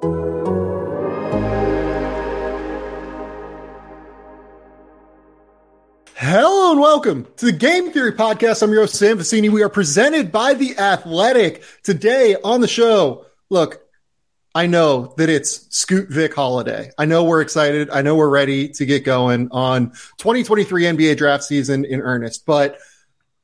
Hello 0.00 0.12
and 6.70 6.78
welcome 6.78 7.26
to 7.38 7.46
the 7.46 7.52
Game 7.52 7.90
Theory 7.90 8.12
Podcast. 8.12 8.62
I'm 8.62 8.70
your 8.70 8.82
host, 8.82 8.94
Sam 8.94 9.18
Vecenie. 9.18 9.50
We 9.50 9.64
are 9.64 9.68
presented 9.68 10.30
by 10.30 10.54
The 10.54 10.78
Athletic. 10.78 11.64
Today 11.82 12.36
on 12.44 12.60
the 12.60 12.68
show, 12.68 13.26
look, 13.50 13.80
I 14.54 14.68
know 14.68 15.14
that 15.16 15.28
it's 15.28 15.66
Scoot 15.76 16.10
Vic 16.10 16.32
holiday. 16.32 16.92
I 16.96 17.06
know 17.06 17.24
we're 17.24 17.40
excited. 17.40 17.90
I 17.90 18.02
know 18.02 18.14
we're 18.14 18.28
ready 18.28 18.68
to 18.68 18.86
get 18.86 19.02
going 19.04 19.48
on 19.50 19.90
2023 20.18 20.84
NBA 20.84 21.16
draft 21.16 21.42
season 21.42 21.84
in 21.84 22.00
earnest, 22.00 22.46
but 22.46 22.78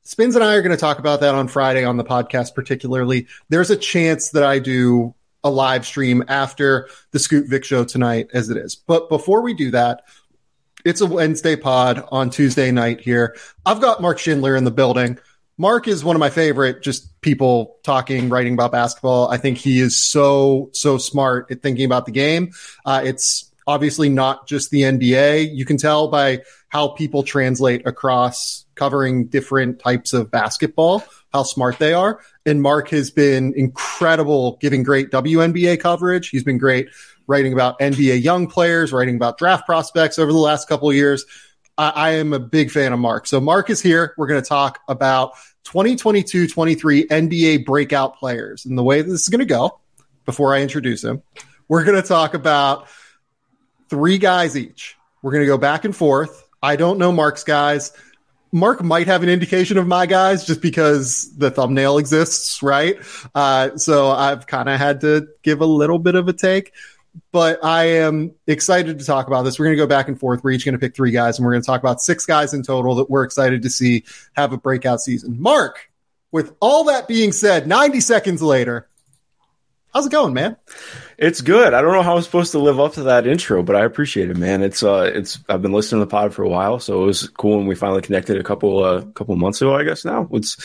Spins 0.03 0.35
and 0.35 0.43
I 0.43 0.53
are 0.53 0.61
going 0.61 0.71
to 0.71 0.77
talk 0.77 0.99
about 0.99 1.19
that 1.19 1.35
on 1.35 1.49
Friday 1.49 1.83
on 1.83 1.97
the 1.97 2.05
podcast, 2.05 2.55
particularly. 2.55 3.27
There's 3.49 3.71
a 3.71 3.75
chance 3.75 4.29
that 4.29 4.43
I 4.43 4.59
do 4.59 5.15
a 5.45 5.49
live 5.49 5.85
stream 5.85 6.23
after 6.27 6.89
the 7.11 7.19
Scoot 7.19 7.47
Vic 7.47 7.63
show 7.63 7.85
tonight 7.85 8.31
as 8.33 8.49
it 8.49 8.57
is. 8.57 8.75
But 8.75 9.07
before 9.07 9.41
we 9.41 9.53
do 9.53 9.71
that, 9.71 10.01
it's 10.83 11.01
a 11.01 11.05
Wednesday 11.05 11.55
pod 11.55 12.03
on 12.11 12.31
Tuesday 12.31 12.71
night 12.71 12.99
here. 12.99 13.37
I've 13.65 13.79
got 13.79 14.01
Mark 14.01 14.19
Schindler 14.19 14.55
in 14.55 14.65
the 14.65 14.71
building. 14.71 15.19
Mark 15.57 15.87
is 15.87 16.03
one 16.03 16.15
of 16.15 16.19
my 16.19 16.29
favorite 16.29 16.81
just 16.83 17.21
people 17.21 17.77
talking, 17.83 18.27
writing 18.29 18.55
about 18.55 18.71
basketball. 18.71 19.29
I 19.29 19.37
think 19.37 19.57
he 19.57 19.79
is 19.79 19.95
so, 19.95 20.69
so 20.73 20.97
smart 20.97 21.49
at 21.49 21.61
thinking 21.61 21.85
about 21.85 22.05
the 22.05 22.11
game. 22.11 22.51
Uh, 22.83 23.01
it's 23.05 23.51
obviously 23.67 24.09
not 24.09 24.47
just 24.47 24.69
the 24.69 24.81
NBA. 24.81 25.55
You 25.55 25.65
can 25.65 25.77
tell 25.77 26.07
by 26.07 26.41
how 26.69 26.89
people 26.89 27.23
translate 27.23 27.85
across 27.87 28.65
covering 28.75 29.27
different 29.27 29.79
types 29.79 30.13
of 30.13 30.29
basketball, 30.29 31.03
how 31.33 31.43
smart 31.43 31.79
they 31.79 31.93
are. 31.93 32.19
And 32.45 32.61
Mark 32.61 32.89
has 32.89 33.11
been 33.11 33.53
incredible 33.55 34.57
giving 34.61 34.83
great 34.83 35.09
WNBA 35.09 35.79
coverage. 35.79 36.29
He's 36.29 36.43
been 36.43 36.57
great 36.57 36.89
writing 37.27 37.53
about 37.53 37.79
NBA 37.79 38.21
young 38.21 38.47
players, 38.47 38.91
writing 38.91 39.15
about 39.15 39.37
draft 39.37 39.65
prospects 39.65 40.19
over 40.19 40.31
the 40.31 40.37
last 40.37 40.67
couple 40.67 40.89
of 40.89 40.95
years. 40.95 41.25
I, 41.77 41.89
I 41.89 42.09
am 42.11 42.33
a 42.33 42.39
big 42.39 42.71
fan 42.71 42.93
of 42.93 42.99
Mark. 42.99 43.27
So 43.27 43.39
Mark 43.39 43.69
is 43.69 43.81
here. 43.81 44.13
We're 44.17 44.27
going 44.27 44.41
to 44.41 44.47
talk 44.47 44.79
about 44.87 45.33
2022-23 45.65 47.07
NBA 47.07 47.65
breakout 47.65 48.17
players. 48.17 48.65
And 48.65 48.77
the 48.77 48.83
way 48.83 49.01
this 49.01 49.21
is 49.21 49.29
going 49.29 49.39
to 49.39 49.45
go, 49.45 49.79
before 50.25 50.53
I 50.53 50.61
introduce 50.61 51.03
him, 51.03 51.23
we're 51.67 51.83
going 51.83 52.01
to 52.01 52.07
talk 52.07 52.33
about 52.33 52.87
three 53.95 54.17
guys 54.17 54.57
each. 54.57 54.97
We're 55.21 55.31
going 55.31 55.43
to 55.43 55.47
go 55.47 55.57
back 55.57 55.85
and 55.85 55.95
forth. 55.95 56.49
I 56.61 56.75
don't 56.75 56.99
know 56.99 57.13
Mark's 57.13 57.45
guys. 57.45 57.93
Mark 58.51 58.83
might 58.83 59.07
have 59.07 59.23
an 59.23 59.29
indication 59.29 59.77
of 59.77 59.87
my 59.87 60.05
guys 60.05 60.45
just 60.45 60.61
because 60.61 61.33
the 61.37 61.49
thumbnail 61.49 61.97
exists, 61.97 62.61
right? 62.61 62.97
Uh, 63.33 63.77
so 63.77 64.11
I've 64.11 64.47
kind 64.47 64.67
of 64.67 64.77
had 64.77 64.99
to 65.01 65.29
give 65.43 65.61
a 65.61 65.65
little 65.65 65.97
bit 65.97 66.15
of 66.15 66.27
a 66.27 66.33
take 66.33 66.73
but 67.31 67.63
I 67.63 67.85
am 67.85 68.33
excited 68.45 68.99
to 68.99 69.05
talk 69.05 69.27
about 69.27 69.43
this. 69.43 69.57
We're 69.57 69.67
going 69.67 69.77
to 69.77 69.81
go 69.81 69.87
back 69.87 70.09
and 70.09 70.19
forth. 70.19 70.43
We're 70.43 70.51
each 70.51 70.65
going 70.65 70.73
to 70.73 70.79
pick 70.79 70.93
three 70.93 71.11
guys, 71.11 71.37
and 71.37 71.45
we're 71.45 71.53
going 71.53 71.61
to 71.61 71.65
talk 71.65 71.81
about 71.81 72.01
six 72.01 72.25
guys 72.25 72.53
in 72.53 72.61
total 72.61 72.95
that 72.95 73.09
we're 73.09 73.23
excited 73.23 73.61
to 73.61 73.69
see 73.69 74.03
have 74.35 74.51
a 74.51 74.57
breakout 74.57 74.99
season. 74.99 75.41
Mark, 75.41 75.89
with 76.33 76.53
all 76.59 76.83
that 76.85 77.07
being 77.07 77.31
said, 77.31 77.67
90 77.67 78.01
seconds 78.01 78.41
later, 78.41 78.89
how's 79.95 80.05
it 80.05 80.11
going, 80.11 80.33
man? 80.33 80.57
It's 81.17 81.39
good. 81.39 81.73
I 81.73 81.81
don't 81.81 81.93
know 81.93 82.01
how 82.01 82.17
I'm 82.17 82.21
supposed 82.21 82.51
to 82.51 82.59
live 82.59 82.81
up 82.81 82.93
to 82.95 83.03
that 83.03 83.25
intro, 83.25 83.63
but 83.63 83.77
I 83.77 83.85
appreciate 83.85 84.29
it, 84.29 84.35
man. 84.35 84.61
It's 84.61 84.83
uh, 84.83 85.09
it's 85.13 85.39
I've 85.47 85.61
been 85.61 85.71
listening 85.71 86.01
to 86.01 86.05
the 86.05 86.11
pod 86.11 86.33
for 86.33 86.43
a 86.43 86.49
while, 86.49 86.79
so 86.79 87.01
it 87.01 87.05
was 87.05 87.29
cool 87.29 87.57
when 87.57 87.65
we 87.65 87.75
finally 87.75 88.01
connected 88.01 88.37
a 88.37 88.43
couple 88.43 88.83
uh, 88.83 89.01
couple 89.13 89.33
months 89.37 89.61
ago. 89.61 89.73
I 89.73 89.85
guess 89.85 90.03
now 90.03 90.27
it's 90.33 90.57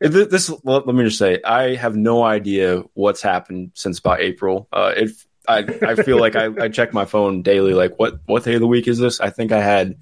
it, 0.00 0.08
this. 0.30 0.50
Let 0.64 0.86
me 0.86 1.04
just 1.04 1.18
say, 1.18 1.40
I 1.44 1.74
have 1.74 1.94
no 1.94 2.24
idea 2.24 2.82
what's 2.94 3.20
happened 3.20 3.72
since 3.74 3.98
about 3.98 4.20
April. 4.20 4.66
Uh, 4.72 4.94
I, 5.46 5.58
I 5.82 5.94
feel 5.94 6.18
like 6.18 6.36
I, 6.36 6.50
I 6.58 6.68
check 6.68 6.92
my 6.92 7.04
phone 7.04 7.42
daily. 7.42 7.74
Like, 7.74 7.98
what 7.98 8.20
what 8.24 8.44
day 8.44 8.54
of 8.54 8.60
the 8.60 8.66
week 8.66 8.88
is 8.88 8.98
this? 8.98 9.20
I 9.20 9.28
think 9.28 9.52
I 9.52 9.60
had, 9.60 9.96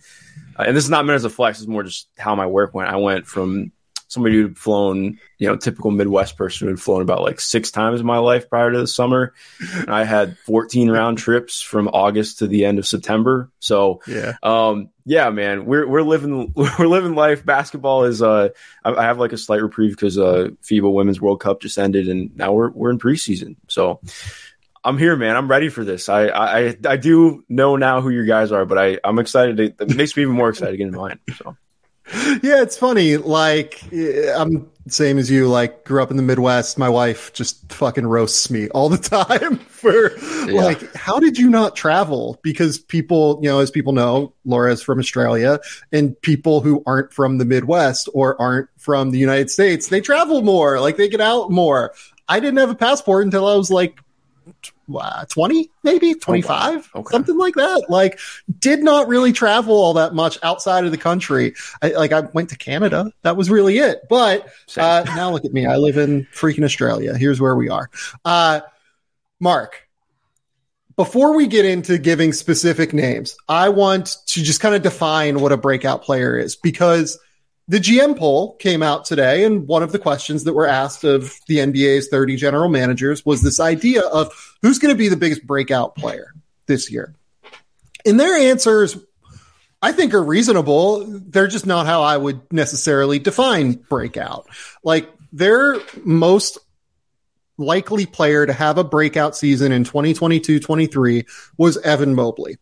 uh, 0.56 0.64
and 0.66 0.76
this 0.76 0.84
is 0.84 0.90
not 0.90 1.04
meant 1.04 1.16
as 1.16 1.24
a 1.24 1.30
flex. 1.30 1.58
It's 1.58 1.68
more 1.68 1.82
just 1.82 2.08
how 2.16 2.36
my 2.36 2.46
work 2.46 2.74
went. 2.74 2.90
I 2.90 2.96
went 2.96 3.26
from 3.26 3.72
somebody 4.08 4.36
who'd 4.36 4.58
flown, 4.58 5.18
you 5.38 5.48
know, 5.48 5.56
typical 5.56 5.90
Midwest 5.90 6.36
person 6.36 6.68
who'd 6.68 6.80
flown 6.80 7.02
about 7.02 7.22
like 7.22 7.40
six 7.40 7.70
times 7.70 8.00
in 8.00 8.06
my 8.06 8.18
life 8.18 8.48
prior 8.48 8.70
to 8.70 8.78
the 8.78 8.86
summer. 8.86 9.34
And 9.74 9.90
I 9.90 10.04
had 10.04 10.38
14 10.38 10.90
round 10.90 11.18
trips 11.18 11.60
from 11.60 11.88
August 11.88 12.38
to 12.38 12.46
the 12.46 12.64
end 12.64 12.78
of 12.78 12.86
September. 12.86 13.50
So, 13.58 14.00
yeah, 14.06 14.34
um, 14.42 14.90
yeah, 15.04 15.30
man, 15.30 15.66
we're 15.66 15.86
we're 15.86 16.02
living 16.02 16.52
we're 16.56 16.86
living 16.86 17.14
life. 17.14 17.44
Basketball 17.44 18.04
is 18.04 18.22
uh, 18.22 18.50
I, 18.84 18.92
I 18.92 19.02
have 19.04 19.18
like 19.18 19.32
a 19.32 19.38
slight 19.38 19.62
reprieve 19.62 19.92
because 19.92 20.18
uh, 20.18 20.48
FIBA 20.62 20.92
Women's 20.92 21.20
World 21.20 21.40
Cup 21.40 21.60
just 21.60 21.78
ended, 21.78 22.08
and 22.08 22.36
now 22.36 22.52
we're 22.52 22.70
we're 22.70 22.90
in 22.90 22.98
preseason. 22.98 23.56
So 23.68 24.00
I'm 24.84 24.98
here, 24.98 25.16
man. 25.16 25.36
I'm 25.36 25.48
ready 25.48 25.68
for 25.68 25.84
this. 25.84 26.08
I, 26.08 26.28
I 26.28 26.76
I 26.86 26.96
do 26.96 27.44
know 27.48 27.76
now 27.76 28.00
who 28.00 28.10
your 28.10 28.24
guys 28.24 28.52
are, 28.52 28.64
but 28.64 28.78
I 28.78 28.98
I'm 29.02 29.18
excited. 29.18 29.56
To, 29.56 29.64
it 29.84 29.96
makes 29.96 30.16
me 30.16 30.22
even 30.22 30.36
more 30.36 30.48
excited 30.48 30.70
to 30.70 30.76
get 30.76 30.86
in 30.86 30.94
mine. 30.94 31.18
So. 31.36 31.56
Yeah, 32.14 32.62
it's 32.62 32.76
funny. 32.76 33.16
Like 33.16 33.82
eh, 33.92 34.32
I'm 34.36 34.70
same 34.88 35.18
as 35.18 35.30
you. 35.30 35.48
Like 35.48 35.84
grew 35.84 36.02
up 36.02 36.10
in 36.10 36.16
the 36.16 36.22
Midwest. 36.22 36.78
My 36.78 36.88
wife 36.88 37.32
just 37.32 37.72
fucking 37.72 38.06
roasts 38.06 38.50
me 38.50 38.68
all 38.70 38.88
the 38.88 38.98
time 39.26 39.56
for 39.58 40.16
yeah. 40.48 40.62
like, 40.62 40.94
how 40.94 41.18
did 41.18 41.38
you 41.38 41.50
not 41.50 41.74
travel? 41.74 42.38
Because 42.42 42.78
people, 42.78 43.40
you 43.42 43.48
know, 43.48 43.58
as 43.58 43.70
people 43.70 43.92
know, 43.92 44.32
Laura's 44.44 44.82
from 44.82 44.98
Australia, 44.98 45.58
and 45.92 46.20
people 46.22 46.60
who 46.60 46.82
aren't 46.86 47.12
from 47.12 47.38
the 47.38 47.44
Midwest 47.44 48.08
or 48.14 48.40
aren't 48.40 48.68
from 48.78 49.10
the 49.10 49.18
United 49.18 49.50
States, 49.50 49.88
they 49.88 50.00
travel 50.00 50.42
more. 50.42 50.80
Like 50.80 50.96
they 50.96 51.08
get 51.08 51.20
out 51.20 51.50
more. 51.50 51.92
I 52.28 52.40
didn't 52.40 52.58
have 52.58 52.70
a 52.70 52.74
passport 52.74 53.24
until 53.24 53.46
I 53.46 53.54
was 53.54 53.70
like 53.70 54.00
20 55.28 55.70
maybe? 55.82 56.14
25 56.14 56.50
oh, 56.50 56.76
wow. 56.76 57.00
okay. 57.00 57.12
something 57.12 57.36
like 57.36 57.54
that. 57.54 57.86
Like 57.88 58.18
did 58.58 58.82
not 58.82 59.08
really 59.08 59.32
travel 59.32 59.74
all 59.74 59.94
that 59.94 60.14
much 60.14 60.38
outside 60.42 60.84
of 60.84 60.90
the 60.90 60.98
country. 60.98 61.54
I, 61.82 61.90
like 61.90 62.12
i 62.12 62.20
went 62.20 62.50
to 62.50 62.58
canada. 62.58 63.12
That 63.22 63.36
was 63.36 63.50
really 63.50 63.78
it. 63.78 64.02
But 64.08 64.48
uh, 64.76 65.04
now 65.14 65.30
look 65.32 65.44
at 65.44 65.52
me. 65.52 65.66
I 65.66 65.76
live 65.76 65.96
in 65.96 66.26
freaking 66.32 66.64
australia. 66.64 67.16
Here's 67.16 67.40
where 67.40 67.56
we 67.56 67.68
are. 67.68 67.90
Uh, 68.24 68.60
mark 69.40 69.86
before 70.96 71.36
we 71.36 71.46
get 71.46 71.64
into 71.64 71.98
giving 71.98 72.32
specific 72.32 72.94
names 72.94 73.36
i 73.48 73.68
want 73.68 74.16
to 74.26 74.42
just 74.42 74.60
kind 74.60 74.74
of 74.74 74.82
define 74.82 75.40
what 75.40 75.52
a 75.52 75.56
breakout 75.56 76.02
player 76.02 76.38
is 76.38 76.56
because 76.56 77.18
the 77.68 77.78
GM 77.78 78.16
poll 78.16 78.54
came 78.56 78.82
out 78.82 79.04
today, 79.04 79.44
and 79.44 79.66
one 79.66 79.82
of 79.82 79.92
the 79.92 79.98
questions 79.98 80.44
that 80.44 80.52
were 80.52 80.66
asked 80.66 81.02
of 81.02 81.34
the 81.48 81.58
NBA's 81.58 82.08
30 82.08 82.36
general 82.36 82.68
managers 82.68 83.26
was 83.26 83.42
this 83.42 83.58
idea 83.58 84.02
of 84.02 84.32
who's 84.62 84.78
going 84.78 84.94
to 84.94 84.98
be 84.98 85.08
the 85.08 85.16
biggest 85.16 85.46
breakout 85.46 85.96
player 85.96 86.32
this 86.66 86.90
year. 86.90 87.14
And 88.04 88.20
their 88.20 88.36
answers, 88.36 88.96
I 89.82 89.90
think, 89.90 90.14
are 90.14 90.22
reasonable. 90.22 91.04
They're 91.06 91.48
just 91.48 91.66
not 91.66 91.86
how 91.86 92.02
I 92.02 92.16
would 92.16 92.52
necessarily 92.52 93.18
define 93.18 93.72
breakout. 93.72 94.46
Like, 94.84 95.10
their 95.32 95.78
most 96.04 96.58
likely 97.58 98.06
player 98.06 98.46
to 98.46 98.52
have 98.52 98.78
a 98.78 98.84
breakout 98.84 99.34
season 99.34 99.72
in 99.72 99.82
2022 99.82 100.60
23 100.60 101.24
was 101.58 101.78
Evan 101.78 102.14
Mobley. 102.14 102.58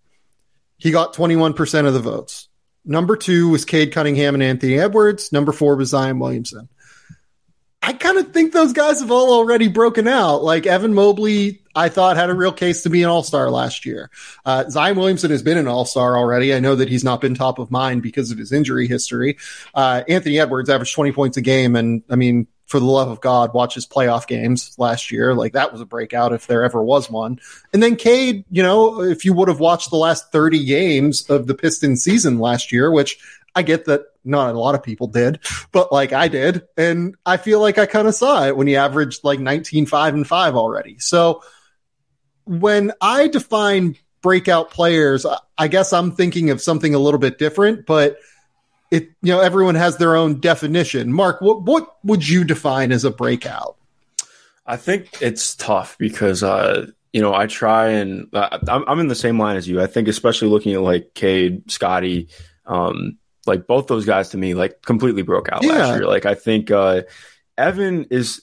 He 0.78 0.90
got 0.90 1.14
21% 1.14 1.87
of 1.87 1.94
the 1.94 2.00
votes. 2.00 2.49
Number 2.84 3.16
two 3.16 3.48
was 3.48 3.64
Cade 3.64 3.92
Cunningham 3.92 4.34
and 4.34 4.42
Anthony 4.42 4.78
Edwards. 4.78 5.32
Number 5.32 5.52
four 5.52 5.76
was 5.76 5.90
Zion 5.90 6.19
Williamson. 6.19 6.69
I 7.82 7.92
kind 7.92 8.16
of 8.16 8.32
think 8.32 8.52
those 8.52 8.72
guys 8.72 9.00
have 9.00 9.10
all 9.10 9.34
already 9.34 9.69
broken 9.69 10.08
out. 10.08 10.42
Like 10.42 10.64
Evan 10.64 10.94
Mobley, 10.94 11.62
I 11.75 11.90
thought 11.90 12.16
had 12.16 12.31
a 12.31 12.34
real 12.34 12.52
case 12.52 12.82
to 12.82 12.90
be 12.90 13.02
an 13.02 13.10
all 13.10 13.22
star 13.22 13.50
last 13.50 13.84
year. 13.84 14.10
Uh, 14.44 14.69
Zion 14.70 14.96
Williamson 14.96 15.31
has 15.31 15.42
been 15.42 15.58
an 15.58 15.69
all 15.69 15.84
star 15.84 16.16
already. 16.16 16.54
I 16.54 16.60
know 16.60 16.76
that 16.76 16.88
he's 16.88 17.04
not 17.04 17.20
been 17.20 17.34
top 17.34 17.58
of 17.58 17.70
mind 17.70 18.02
because 18.02 18.31
of 18.31 18.38
his 18.38 18.52
injury 18.52 18.88
history. 18.88 19.37
Uh, 19.75 20.02
Anthony 20.08 20.38
Edwards 20.38 20.70
averaged 20.70 20.94
20 20.94 21.12
points 21.12 21.37
a 21.37 21.42
game. 21.42 21.76
And 21.76 22.02
I 22.08 22.16
mean, 22.16 22.46
for 22.75 22.81
the 22.81 22.87
love 22.87 23.09
of 23.09 23.21
God, 23.21 23.55
watch 23.55 23.76
his 23.76 23.87
playoff 23.87 24.26
games 24.26 24.75
last 24.79 25.12
year. 25.12 25.32
Like 25.32 25.53
that 25.53 25.71
was 25.71 25.81
a 25.81 25.87
breakout 25.87 26.32
if 26.32 26.49
there 26.49 26.65
ever 26.65 26.82
was 26.82 27.09
one. 27.09 27.38
And 27.73 27.81
then 27.81 27.94
Cade, 27.94 28.44
you 28.50 28.65
know, 28.65 29.00
if 29.00 29.25
you 29.25 29.32
would 29.32 29.47
have 29.47 29.61
watched 29.61 29.91
the 29.91 29.97
last 29.97 30.32
30 30.32 30.65
games 30.65 31.31
of 31.31 31.47
the 31.47 31.55
Pistons 31.55 32.03
season 32.03 32.41
last 32.41 32.73
year, 32.73 32.91
which 32.91 33.17
I 33.55 33.62
get 33.62 33.85
that 33.85 34.06
not 34.25 34.53
a 34.53 34.59
lot 34.59 34.75
of 34.75 34.82
people 34.82 35.06
did, 35.06 35.38
but 35.71 35.93
like 35.93 36.12
I 36.12 36.26
did. 36.26 36.62
And 36.76 37.15
I 37.25 37.37
feel 37.37 37.61
like 37.61 37.79
I 37.79 37.87
kind 37.87 38.09
of 38.09 38.15
saw 38.17 38.44
it 38.44 38.56
when 38.56 38.67
he 38.67 38.75
averaged 38.75 39.23
like 39.23 39.38
19, 39.38 39.87
5 39.87 40.15
and 40.15 40.26
5 40.26 40.56
already. 40.56 40.99
So 40.99 41.44
when 42.44 42.91
I 43.00 43.29
define 43.29 43.94
breakout 44.21 44.73
players, 44.73 45.25
I 45.56 45.69
guess 45.69 45.93
I'm 45.93 46.11
thinking 46.11 46.50
of 46.50 46.61
something 46.61 46.93
a 46.93 46.99
little 46.99 47.21
bit 47.21 47.38
different, 47.38 47.87
but 47.87 48.17
it 48.90 49.10
you 49.22 49.32
know 49.32 49.40
everyone 49.40 49.75
has 49.75 49.96
their 49.96 50.16
own 50.16 50.40
definition. 50.40 51.12
Mark, 51.12 51.40
what 51.40 51.62
what 51.62 51.96
would 52.04 52.26
you 52.28 52.44
define 52.44 52.92
as 52.92 53.04
a 53.04 53.10
breakout? 53.10 53.76
I 54.66 54.76
think 54.76 55.20
it's 55.20 55.54
tough 55.54 55.96
because 55.98 56.42
uh, 56.42 56.86
you 57.12 57.20
know 57.20 57.34
I 57.34 57.46
try 57.46 57.88
and 57.88 58.28
uh, 58.32 58.58
I'm, 58.69 58.84
I'm 58.86 59.00
in 59.00 59.08
the 59.08 59.14
same 59.14 59.38
line 59.38 59.56
as 59.56 59.69
you. 59.69 59.81
I 59.81 59.86
think 59.86 60.08
especially 60.08 60.48
looking 60.48 60.75
at 60.75 60.81
like 60.81 61.14
Cade, 61.14 61.70
Scotty, 61.70 62.28
um, 62.66 63.19
like 63.46 63.66
both 63.66 63.86
those 63.86 64.06
guys 64.06 64.31
to 64.31 64.38
me 64.38 64.54
like 64.54 64.82
completely 64.82 65.22
broke 65.22 65.48
out 65.50 65.62
yeah. 65.62 65.72
last 65.72 65.96
year. 65.96 66.06
Like 66.06 66.26
I 66.26 66.34
think 66.34 66.70
uh, 66.70 67.02
Evan 67.58 68.04
is 68.04 68.42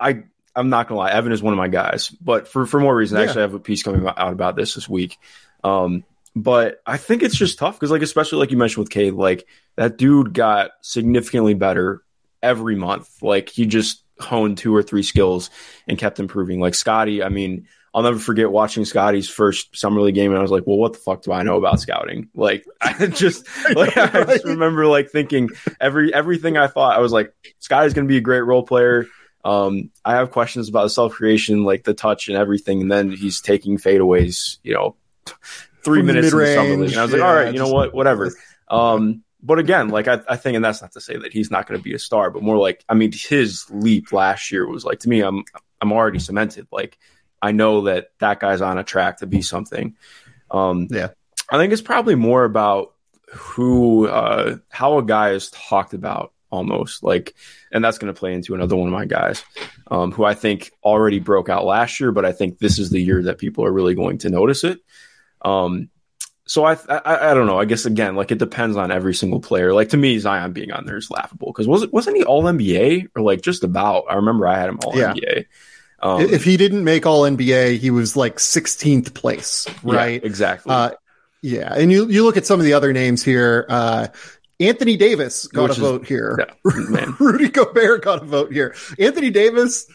I 0.00 0.24
I'm 0.54 0.68
not 0.68 0.88
gonna 0.88 1.00
lie, 1.00 1.12
Evan 1.12 1.32
is 1.32 1.42
one 1.42 1.52
of 1.52 1.58
my 1.58 1.68
guys, 1.68 2.08
but 2.08 2.48
for 2.48 2.66
for 2.66 2.80
more 2.80 2.94
reason. 2.94 3.18
Yeah. 3.18 3.24
Actually, 3.24 3.42
have 3.42 3.54
a 3.54 3.60
piece 3.60 3.82
coming 3.82 4.06
out 4.06 4.32
about 4.32 4.56
this 4.56 4.74
this 4.74 4.88
week. 4.88 5.18
Um, 5.64 6.04
but 6.34 6.80
I 6.86 6.96
think 6.96 7.22
it's 7.22 7.36
just 7.36 7.58
tough 7.58 7.74
because, 7.74 7.90
like, 7.90 8.02
especially 8.02 8.38
like 8.38 8.50
you 8.50 8.56
mentioned 8.56 8.84
with 8.84 8.90
Cade, 8.90 9.14
like 9.14 9.46
that 9.76 9.98
dude 9.98 10.32
got 10.32 10.72
significantly 10.80 11.54
better 11.54 12.02
every 12.42 12.76
month. 12.76 13.22
Like 13.22 13.48
he 13.48 13.66
just 13.66 14.02
honed 14.18 14.58
two 14.58 14.74
or 14.74 14.82
three 14.82 15.02
skills 15.02 15.50
and 15.86 15.98
kept 15.98 16.20
improving. 16.20 16.60
Like 16.60 16.74
Scotty, 16.74 17.22
I 17.22 17.28
mean, 17.28 17.66
I'll 17.94 18.02
never 18.02 18.18
forget 18.18 18.50
watching 18.50 18.86
Scotty's 18.86 19.28
first 19.28 19.76
summer 19.76 20.00
league 20.00 20.14
game, 20.14 20.30
and 20.30 20.38
I 20.38 20.42
was 20.42 20.50
like, 20.50 20.66
"Well, 20.66 20.78
what 20.78 20.94
the 20.94 20.98
fuck 20.98 21.22
do 21.22 21.32
I 21.32 21.42
know 21.42 21.56
about 21.56 21.80
scouting?" 21.80 22.28
Like, 22.34 22.64
I 22.80 23.06
just, 23.06 23.46
like, 23.74 23.96
I 23.96 24.24
just 24.24 24.44
remember 24.44 24.86
like 24.86 25.10
thinking 25.10 25.50
every 25.80 26.14
everything 26.14 26.56
I 26.56 26.68
thought. 26.68 26.96
I 26.96 27.00
was 27.00 27.12
like, 27.12 27.34
"Scotty's 27.58 27.92
going 27.92 28.06
to 28.06 28.12
be 28.12 28.16
a 28.16 28.22
great 28.22 28.40
role 28.40 28.62
player." 28.62 29.06
Um, 29.44 29.90
I 30.04 30.14
have 30.14 30.30
questions 30.30 30.68
about 30.68 30.84
the 30.84 30.90
self 30.90 31.12
creation, 31.12 31.64
like 31.64 31.84
the 31.84 31.94
touch 31.94 32.28
and 32.28 32.36
everything, 32.36 32.80
and 32.80 32.90
then 32.90 33.10
he's 33.10 33.42
taking 33.42 33.76
fadeaways, 33.76 34.58
you 34.62 34.72
know, 34.72 34.96
three 35.84 36.02
minutes 36.02 36.32
in 36.32 36.38
the 36.38 36.54
summer 36.54 36.76
league, 36.76 36.90
and 36.90 37.00
I 37.00 37.02
was 37.02 37.12
yeah, 37.12 37.18
like, 37.18 37.28
"All 37.28 37.34
right, 37.34 37.52
you 37.52 37.58
know 37.58 37.72
what, 37.72 37.94
whatever." 37.94 38.32
Um, 38.68 39.22
but 39.42 39.58
again, 39.58 39.88
like 39.88 40.08
I, 40.08 40.20
I 40.28 40.36
think, 40.36 40.56
and 40.56 40.64
that's 40.64 40.80
not 40.80 40.92
to 40.92 41.00
say 41.00 41.16
that 41.16 41.32
he's 41.32 41.50
not 41.50 41.66
going 41.66 41.78
to 41.78 41.82
be 41.82 41.94
a 41.94 41.98
star, 41.98 42.30
but 42.30 42.42
more 42.42 42.58
like, 42.58 42.84
I 42.88 42.94
mean, 42.94 43.12
his 43.12 43.66
leap 43.70 44.12
last 44.12 44.52
year 44.52 44.66
was 44.68 44.84
like 44.84 45.00
to 45.00 45.08
me, 45.08 45.20
I'm 45.20 45.44
I'm 45.80 45.92
already 45.92 46.20
cemented. 46.20 46.68
Like 46.70 46.98
I 47.40 47.52
know 47.52 47.82
that 47.82 48.10
that 48.20 48.40
guy's 48.40 48.60
on 48.60 48.78
a 48.78 48.84
track 48.84 49.18
to 49.18 49.26
be 49.26 49.42
something. 49.42 49.96
Um, 50.50 50.88
yeah, 50.90 51.08
I 51.50 51.58
think 51.58 51.72
it's 51.72 51.82
probably 51.82 52.14
more 52.14 52.44
about 52.44 52.94
who, 53.32 54.06
uh, 54.06 54.58
how 54.68 54.98
a 54.98 55.02
guy 55.02 55.30
is 55.30 55.50
talked 55.50 55.94
about 55.94 56.32
almost 56.50 57.02
like, 57.02 57.34
and 57.72 57.82
that's 57.82 57.98
going 57.98 58.12
to 58.12 58.18
play 58.18 58.34
into 58.34 58.54
another 58.54 58.76
one 58.76 58.88
of 58.88 58.92
my 58.92 59.06
guys, 59.06 59.42
um, 59.90 60.12
who 60.12 60.22
I 60.22 60.34
think 60.34 60.70
already 60.84 61.18
broke 61.18 61.48
out 61.48 61.64
last 61.64 61.98
year, 61.98 62.12
but 62.12 62.26
I 62.26 62.32
think 62.32 62.58
this 62.58 62.78
is 62.78 62.90
the 62.90 63.00
year 63.00 63.22
that 63.24 63.38
people 63.38 63.64
are 63.64 63.72
really 63.72 63.94
going 63.94 64.18
to 64.18 64.30
notice 64.30 64.62
it. 64.62 64.80
Um, 65.44 65.90
so 66.44 66.64
I, 66.64 66.76
I, 66.88 67.30
I 67.30 67.34
don't 67.34 67.46
know. 67.46 67.58
I 67.58 67.64
guess 67.64 67.86
again, 67.86 68.16
like 68.16 68.30
it 68.30 68.38
depends 68.38 68.76
on 68.76 68.90
every 68.90 69.14
single 69.14 69.40
player. 69.40 69.72
Like 69.72 69.90
to 69.90 69.96
me, 69.96 70.18
Zion 70.18 70.52
being 70.52 70.72
on 70.72 70.86
there 70.86 70.96
is 70.96 71.10
laughable 71.10 71.52
because 71.52 71.68
was 71.68 71.82
it 71.82 71.92
wasn't 71.92 72.16
he 72.16 72.24
All 72.24 72.42
NBA 72.42 73.08
or 73.14 73.22
like 73.22 73.42
just 73.42 73.64
about? 73.64 74.04
I 74.10 74.14
remember 74.14 74.46
I 74.46 74.58
had 74.58 74.68
him 74.68 74.78
All 74.84 74.96
yeah. 74.96 75.14
NBA. 75.14 75.46
Um, 76.00 76.22
if 76.22 76.42
he 76.42 76.56
didn't 76.56 76.82
make 76.82 77.06
All 77.06 77.22
NBA, 77.22 77.78
he 77.78 77.90
was 77.90 78.16
like 78.16 78.36
16th 78.36 79.14
place, 79.14 79.68
right? 79.84 80.20
Yeah, 80.20 80.26
exactly. 80.26 80.74
Uh, 80.74 80.90
yeah, 81.42 81.72
and 81.74 81.92
you 81.92 82.08
you 82.08 82.24
look 82.24 82.36
at 82.36 82.44
some 82.44 82.58
of 82.58 82.66
the 82.66 82.72
other 82.72 82.92
names 82.92 83.22
here. 83.22 83.66
Uh, 83.68 84.08
Anthony 84.58 84.96
Davis 84.96 85.46
got 85.46 85.70
Which 85.70 85.70
a 85.70 85.74
is, 85.74 85.78
vote 85.78 86.06
here. 86.06 86.36
Yeah, 86.38 87.12
Rudy 87.20 87.48
Gobert 87.48 88.02
got 88.02 88.22
a 88.22 88.26
vote 88.26 88.52
here. 88.52 88.74
Anthony 88.98 89.30
Davis 89.30 89.86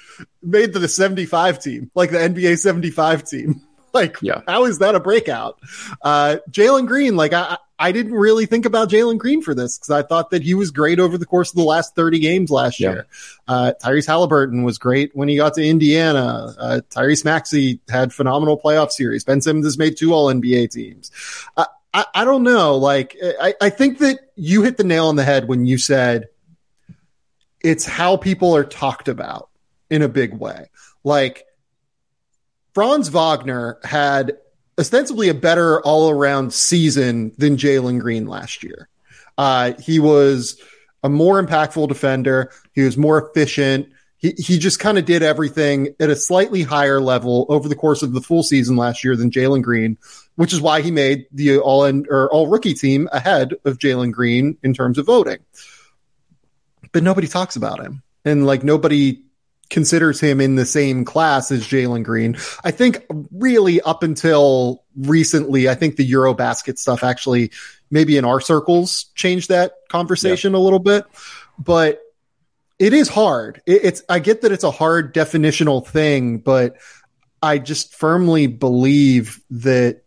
made 0.41 0.73
the 0.73 0.87
75 0.87 1.59
team, 1.59 1.91
like 1.93 2.11
the 2.11 2.17
NBA 2.17 2.57
75 2.57 3.23
team. 3.23 3.61
Like, 3.97 4.17
yeah. 4.21 4.41
how 4.47 4.65
is 4.65 4.79
that 4.79 4.95
a 4.95 4.99
breakout? 4.99 5.59
Uh, 6.01 6.37
Jalen 6.51 6.85
Green, 6.85 7.15
like, 7.15 7.33
I, 7.33 7.57
I 7.79 7.91
didn't 7.91 8.13
really 8.13 8.45
think 8.45 8.65
about 8.65 8.89
Jalen 8.89 9.17
Green 9.17 9.41
for 9.41 9.55
this 9.55 9.77
because 9.77 9.89
I 9.89 10.01
thought 10.01 10.29
that 10.31 10.43
he 10.43 10.53
was 10.53 10.71
great 10.71 10.99
over 10.99 11.17
the 11.17 11.25
course 11.25 11.49
of 11.51 11.55
the 11.55 11.63
last 11.63 11.95
30 11.95 12.19
games 12.19 12.51
last 12.51 12.79
yeah. 12.79 12.91
year. 12.91 13.07
Uh, 13.47 13.73
Tyrese 13.83 14.07
Halliburton 14.07 14.63
was 14.63 14.77
great 14.77 15.15
when 15.15 15.27
he 15.27 15.37
got 15.37 15.55
to 15.55 15.67
Indiana. 15.67 16.53
Uh, 16.57 16.81
Tyrese 16.89 17.25
Maxey 17.25 17.79
had 17.89 18.13
phenomenal 18.13 18.59
playoff 18.59 18.91
series. 18.91 19.23
Ben 19.23 19.41
Simmons 19.41 19.65
has 19.65 19.77
made 19.77 19.97
two 19.97 20.13
all 20.13 20.31
NBA 20.31 20.71
teams. 20.71 21.11
Uh, 21.55 21.65
I, 21.93 22.05
I 22.13 22.25
don't 22.25 22.43
know. 22.43 22.77
Like, 22.77 23.17
I, 23.21 23.55
I 23.59 23.69
think 23.69 23.99
that 23.99 24.19
you 24.35 24.61
hit 24.61 24.77
the 24.77 24.83
nail 24.83 25.07
on 25.07 25.15
the 25.15 25.23
head 25.23 25.47
when 25.47 25.65
you 25.65 25.77
said 25.77 26.29
it's 27.61 27.85
how 27.85 28.17
people 28.17 28.55
are 28.55 28.63
talked 28.63 29.07
about 29.07 29.49
in 29.89 30.03
a 30.03 30.09
big 30.09 30.33
way. 30.33 30.69
Like, 31.03 31.46
Franz 32.77 33.07
Wagner 33.07 33.79
had 33.83 34.37
ostensibly 34.77 35.29
a 35.29 35.33
better 35.33 35.81
all 35.81 36.11
around 36.11 36.53
season 36.53 37.31
than 37.35 37.57
Jalen 37.57 37.99
Green 37.99 38.27
last 38.27 38.63
year. 38.63 38.87
Uh, 39.35 39.73
he 39.79 39.97
was 39.97 40.61
a 41.01 41.09
more 41.09 41.43
impactful 41.43 41.87
defender. 41.87 42.51
He 42.73 42.83
was 42.83 42.95
more 42.95 43.19
efficient. 43.19 43.89
He, 44.17 44.35
he 44.37 44.59
just 44.59 44.79
kind 44.79 44.99
of 44.99 45.05
did 45.05 45.23
everything 45.23 45.95
at 45.99 46.11
a 46.11 46.15
slightly 46.15 46.61
higher 46.61 47.01
level 47.01 47.47
over 47.49 47.67
the 47.67 47.73
course 47.73 48.03
of 48.03 48.13
the 48.13 48.21
full 48.21 48.43
season 48.43 48.75
last 48.75 49.03
year 49.03 49.15
than 49.15 49.31
Jalen 49.31 49.63
Green, 49.63 49.97
which 50.35 50.53
is 50.53 50.61
why 50.61 50.81
he 50.81 50.91
made 50.91 51.25
the 51.31 51.57
all 51.57 51.83
in 51.83 52.05
or 52.11 52.31
all 52.31 52.45
rookie 52.45 52.75
team 52.75 53.09
ahead 53.11 53.55
of 53.65 53.79
Jalen 53.79 54.11
Green 54.11 54.55
in 54.61 54.75
terms 54.75 54.99
of 54.99 55.07
voting. 55.07 55.39
But 56.91 57.01
nobody 57.01 57.27
talks 57.27 57.55
about 57.55 57.83
him. 57.83 58.03
And 58.23 58.45
like 58.45 58.63
nobody 58.63 59.23
considers 59.69 60.19
him 60.19 60.39
in 60.39 60.55
the 60.55 60.65
same 60.65 61.05
class 61.05 61.51
as 61.51 61.67
Jalen 61.67 62.03
Green. 62.03 62.37
I 62.63 62.71
think 62.71 63.05
really 63.31 63.81
up 63.81 64.03
until 64.03 64.83
recently, 64.95 65.69
I 65.69 65.75
think 65.75 65.95
the 65.95 66.09
Eurobasket 66.09 66.77
stuff 66.77 67.03
actually 67.03 67.51
maybe 67.89 68.17
in 68.17 68.25
our 68.25 68.41
circles 68.41 69.05
changed 69.15 69.49
that 69.49 69.73
conversation 69.89 70.53
yeah. 70.53 70.59
a 70.59 70.61
little 70.61 70.79
bit, 70.79 71.05
but 71.57 72.01
it 72.79 72.93
is 72.93 73.07
hard. 73.07 73.61
It, 73.65 73.85
it's, 73.85 74.03
I 74.09 74.19
get 74.19 74.41
that 74.41 74.51
it's 74.51 74.63
a 74.63 74.71
hard 74.71 75.13
definitional 75.13 75.85
thing, 75.85 76.39
but 76.39 76.77
I 77.41 77.59
just 77.59 77.95
firmly 77.95 78.47
believe 78.47 79.41
that 79.51 80.03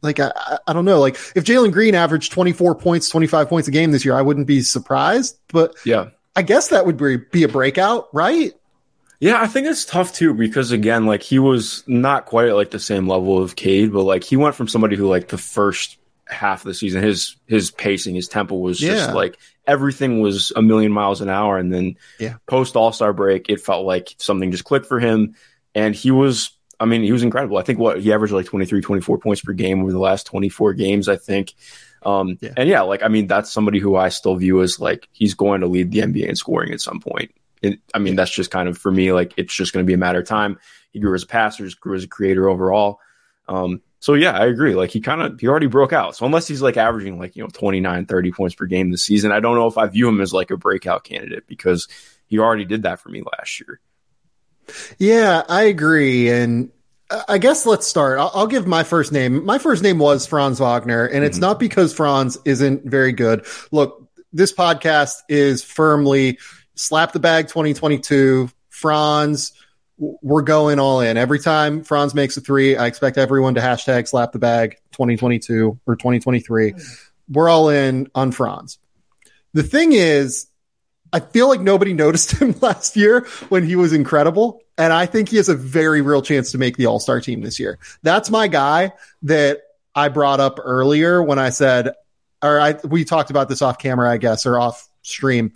like 0.00 0.20
I, 0.20 0.30
I 0.66 0.72
don't 0.72 0.84
know 0.84 1.00
like 1.00 1.16
if 1.34 1.44
Jalen 1.44 1.72
Green 1.72 1.94
averaged 1.94 2.30
24 2.30 2.76
points 2.76 3.08
25 3.08 3.48
points 3.48 3.66
a 3.66 3.72
game 3.72 3.90
this 3.90 4.04
year 4.04 4.14
I 4.14 4.22
wouldn't 4.22 4.46
be 4.46 4.62
surprised 4.62 5.38
but 5.48 5.74
yeah 5.84 6.10
I 6.36 6.42
guess 6.42 6.68
that 6.68 6.86
would 6.86 6.96
be, 6.96 7.16
be 7.16 7.42
a 7.42 7.48
breakout 7.48 8.08
right 8.12 8.52
yeah, 9.20 9.40
I 9.40 9.48
think 9.48 9.66
it's 9.66 9.84
tough 9.84 10.12
too 10.12 10.32
because 10.32 10.70
again, 10.70 11.06
like 11.06 11.22
he 11.22 11.38
was 11.38 11.82
not 11.86 12.26
quite 12.26 12.48
at 12.48 12.54
like 12.54 12.70
the 12.70 12.78
same 12.78 13.08
level 13.08 13.42
of 13.42 13.56
Cade, 13.56 13.92
but 13.92 14.04
like 14.04 14.22
he 14.22 14.36
went 14.36 14.54
from 14.54 14.68
somebody 14.68 14.96
who 14.96 15.08
like 15.08 15.28
the 15.28 15.38
first 15.38 15.98
half 16.28 16.60
of 16.60 16.68
the 16.68 16.74
season, 16.74 17.02
his 17.02 17.36
his 17.46 17.70
pacing, 17.70 18.14
his 18.14 18.28
tempo 18.28 18.54
was 18.54 18.80
yeah. 18.80 18.94
just 18.94 19.14
like 19.14 19.36
everything 19.66 20.20
was 20.20 20.52
a 20.54 20.62
million 20.62 20.92
miles 20.92 21.20
an 21.20 21.28
hour, 21.28 21.58
and 21.58 21.72
then 21.72 21.96
yeah. 22.20 22.36
post 22.46 22.76
All 22.76 22.92
Star 22.92 23.12
break, 23.12 23.48
it 23.48 23.60
felt 23.60 23.84
like 23.84 24.14
something 24.18 24.52
just 24.52 24.64
clicked 24.64 24.86
for 24.86 25.00
him, 25.00 25.34
and 25.74 25.94
he 25.94 26.10
was. 26.10 26.50
I 26.80 26.84
mean, 26.84 27.02
he 27.02 27.10
was 27.10 27.24
incredible. 27.24 27.58
I 27.58 27.62
think 27.62 27.80
what 27.80 28.00
he 28.00 28.12
averaged 28.12 28.32
like 28.32 28.46
23, 28.46 28.80
24 28.80 29.18
points 29.18 29.40
per 29.40 29.52
game 29.52 29.82
over 29.82 29.90
the 29.90 29.98
last 29.98 30.28
24 30.28 30.74
games, 30.74 31.08
I 31.08 31.16
think. 31.16 31.54
Um, 32.04 32.38
yeah. 32.40 32.52
And 32.56 32.68
yeah, 32.68 32.82
like, 32.82 33.02
I 33.02 33.08
mean, 33.08 33.26
that's 33.26 33.52
somebody 33.52 33.80
who 33.80 33.96
I 33.96 34.10
still 34.10 34.36
view 34.36 34.62
as 34.62 34.78
like 34.78 35.08
he's 35.10 35.34
going 35.34 35.62
to 35.62 35.66
lead 35.66 35.90
the 35.90 35.98
NBA 35.98 36.28
in 36.28 36.36
scoring 36.36 36.72
at 36.72 36.80
some 36.80 37.00
point. 37.00 37.32
It, 37.62 37.80
I 37.94 37.98
mean, 37.98 38.16
that's 38.16 38.30
just 38.30 38.50
kind 38.50 38.68
of 38.68 38.78
for 38.78 38.90
me, 38.90 39.12
like 39.12 39.34
it's 39.36 39.54
just 39.54 39.72
going 39.72 39.84
to 39.84 39.86
be 39.86 39.94
a 39.94 39.98
matter 39.98 40.20
of 40.20 40.26
time. 40.26 40.58
He 40.90 41.00
grew 41.00 41.14
as 41.14 41.22
a 41.22 41.26
passer, 41.26 41.64
just 41.64 41.80
grew 41.80 41.96
as 41.96 42.04
a 42.04 42.08
creator 42.08 42.48
overall. 42.48 43.00
Um, 43.48 43.82
so 44.00 44.14
yeah, 44.14 44.32
I 44.32 44.46
agree. 44.46 44.74
Like 44.74 44.90
he 44.90 45.00
kind 45.00 45.22
of, 45.22 45.40
he 45.40 45.48
already 45.48 45.66
broke 45.66 45.92
out. 45.92 46.16
So 46.16 46.24
unless 46.24 46.46
he's 46.46 46.62
like 46.62 46.76
averaging 46.76 47.18
like, 47.18 47.34
you 47.36 47.42
know, 47.42 47.48
29, 47.52 48.06
30 48.06 48.32
points 48.32 48.54
per 48.54 48.66
game 48.66 48.90
this 48.90 49.02
season, 49.02 49.32
I 49.32 49.40
don't 49.40 49.56
know 49.56 49.66
if 49.66 49.76
I 49.76 49.86
view 49.86 50.08
him 50.08 50.20
as 50.20 50.32
like 50.32 50.50
a 50.50 50.56
breakout 50.56 51.04
candidate 51.04 51.46
because 51.46 51.88
he 52.26 52.38
already 52.38 52.64
did 52.64 52.84
that 52.84 53.00
for 53.00 53.08
me 53.08 53.22
last 53.22 53.60
year. 53.60 53.80
Yeah, 54.98 55.42
I 55.48 55.62
agree. 55.62 56.30
And 56.30 56.70
I 57.28 57.38
guess 57.38 57.64
let's 57.64 57.86
start. 57.86 58.18
I'll, 58.18 58.30
I'll, 58.34 58.46
give 58.46 58.66
my 58.66 58.84
first 58.84 59.12
name. 59.12 59.44
My 59.44 59.58
first 59.58 59.82
name 59.82 59.98
was 59.98 60.26
Franz 60.26 60.60
Wagner, 60.60 61.06
and 61.06 61.24
it's 61.24 61.38
mm-hmm. 61.38 61.46
not 61.46 61.58
because 61.58 61.94
Franz 61.94 62.36
isn't 62.44 62.84
very 62.84 63.12
good. 63.12 63.46
Look, 63.72 64.06
this 64.32 64.52
podcast 64.52 65.14
is 65.28 65.64
firmly 65.64 66.38
slap 66.78 67.12
the 67.12 67.20
bag 67.20 67.48
2022. 67.48 68.50
Franz, 68.70 69.52
we're 69.98 70.42
going 70.42 70.78
all 70.78 71.00
in. 71.00 71.16
Every 71.16 71.40
time 71.40 71.82
Franz 71.82 72.14
makes 72.14 72.36
a 72.36 72.40
three, 72.40 72.76
I 72.76 72.86
expect 72.86 73.18
everyone 73.18 73.54
to 73.56 73.60
hashtag 73.60 74.06
slap 74.06 74.32
the 74.32 74.38
bag 74.38 74.76
2022 74.92 75.78
or 75.86 75.96
2023. 75.96 76.74
We're 77.28 77.48
all 77.48 77.68
in 77.68 78.08
on 78.14 78.32
Franz. 78.32 78.78
The 79.54 79.64
thing 79.64 79.92
is, 79.92 80.46
I 81.12 81.20
feel 81.20 81.48
like 81.48 81.60
nobody 81.60 81.92
noticed 81.94 82.32
him 82.32 82.54
last 82.60 82.96
year 82.96 83.26
when 83.48 83.64
he 83.64 83.76
was 83.76 83.92
incredible. 83.92 84.62
And 84.76 84.92
I 84.92 85.06
think 85.06 85.28
he 85.28 85.36
has 85.38 85.48
a 85.48 85.56
very 85.56 86.00
real 86.02 86.22
chance 86.22 86.52
to 86.52 86.58
make 86.58 86.76
the 86.76 86.86
all 86.86 87.00
star 87.00 87.20
team 87.20 87.40
this 87.40 87.58
year. 87.58 87.78
That's 88.02 88.30
my 88.30 88.46
guy 88.46 88.92
that 89.22 89.62
I 89.94 90.08
brought 90.08 90.38
up 90.38 90.60
earlier 90.62 91.20
when 91.20 91.40
I 91.40 91.50
said, 91.50 91.92
or 92.40 92.60
I, 92.60 92.74
we 92.84 93.04
talked 93.04 93.30
about 93.30 93.48
this 93.48 93.62
off 93.62 93.78
camera, 93.78 94.08
I 94.08 94.18
guess, 94.18 94.46
or 94.46 94.60
off 94.60 94.88
stream 95.02 95.52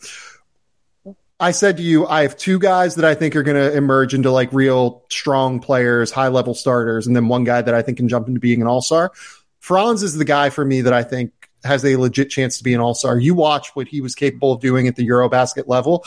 I 1.42 1.50
said 1.50 1.76
to 1.78 1.82
you, 1.82 2.06
I 2.06 2.22
have 2.22 2.37
two 2.37 2.61
guys 2.61 2.94
that 2.94 3.04
I 3.04 3.16
think 3.16 3.34
are 3.34 3.42
going 3.42 3.56
to 3.56 3.76
emerge 3.76 4.14
into 4.14 4.30
like 4.30 4.52
real 4.52 5.02
strong 5.11 5.58
players, 5.58 6.12
high 6.12 6.28
level 6.28 6.54
starters, 6.54 7.08
and 7.08 7.16
then 7.16 7.26
one 7.26 7.42
guy 7.42 7.61
that 7.61 7.75
I 7.75 7.82
think 7.82 7.96
can 7.96 8.08
jump 8.08 8.28
into 8.28 8.38
being 8.38 8.61
an 8.61 8.68
all 8.68 8.80
star. 8.80 9.11
Franz 9.58 10.04
is 10.04 10.14
the 10.14 10.25
guy 10.25 10.50
for 10.50 10.64
me 10.64 10.82
that 10.82 10.92
I 10.92 11.02
think 11.02 11.32
has 11.64 11.84
a 11.84 11.96
legit 11.96 12.30
chance 12.30 12.58
to 12.58 12.64
be 12.64 12.75
an 12.75 12.80
all 12.80 12.94
star. 12.94 13.18
You 13.18 13.34
watch 13.34 13.75
what 13.75 13.88
he 13.88 14.00
was 14.00 14.14
capable 14.14 14.52
of 14.52 14.61
doing 14.61 14.87
at 14.87 14.94
the 14.94 15.08
Eurobasket 15.08 15.66
level. 15.66 16.04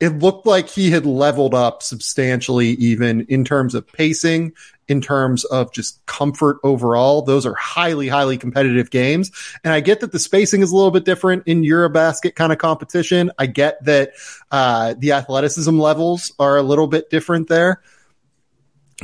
It 0.00 0.08
looked 0.08 0.44
like 0.44 0.68
he 0.68 0.90
had 0.90 1.06
leveled 1.06 1.54
up 1.54 1.80
substantially, 1.80 2.70
even 2.70 3.26
in 3.28 3.44
terms 3.44 3.76
of 3.76 3.86
pacing, 3.86 4.54
in 4.88 5.00
terms 5.00 5.44
of 5.44 5.72
just 5.72 6.04
comfort 6.06 6.58
overall. 6.62 7.22
Those 7.22 7.46
are 7.46 7.54
highly, 7.54 8.08
highly 8.08 8.36
competitive 8.36 8.90
games. 8.90 9.30
And 9.62 9.72
I 9.72 9.80
get 9.80 10.00
that 10.00 10.12
the 10.12 10.18
spacing 10.18 10.62
is 10.62 10.70
a 10.70 10.76
little 10.76 10.90
bit 10.90 11.04
different 11.04 11.44
in 11.46 11.62
Eurobasket 11.62 12.34
kind 12.34 12.52
of 12.52 12.58
competition. 12.58 13.30
I 13.38 13.46
get 13.46 13.82
that 13.84 14.12
uh, 14.50 14.94
the 14.98 15.12
athleticism 15.12 15.78
levels 15.78 16.32
are 16.38 16.56
a 16.56 16.62
little 16.62 16.86
bit 16.86 17.10
different 17.10 17.48
there. 17.48 17.82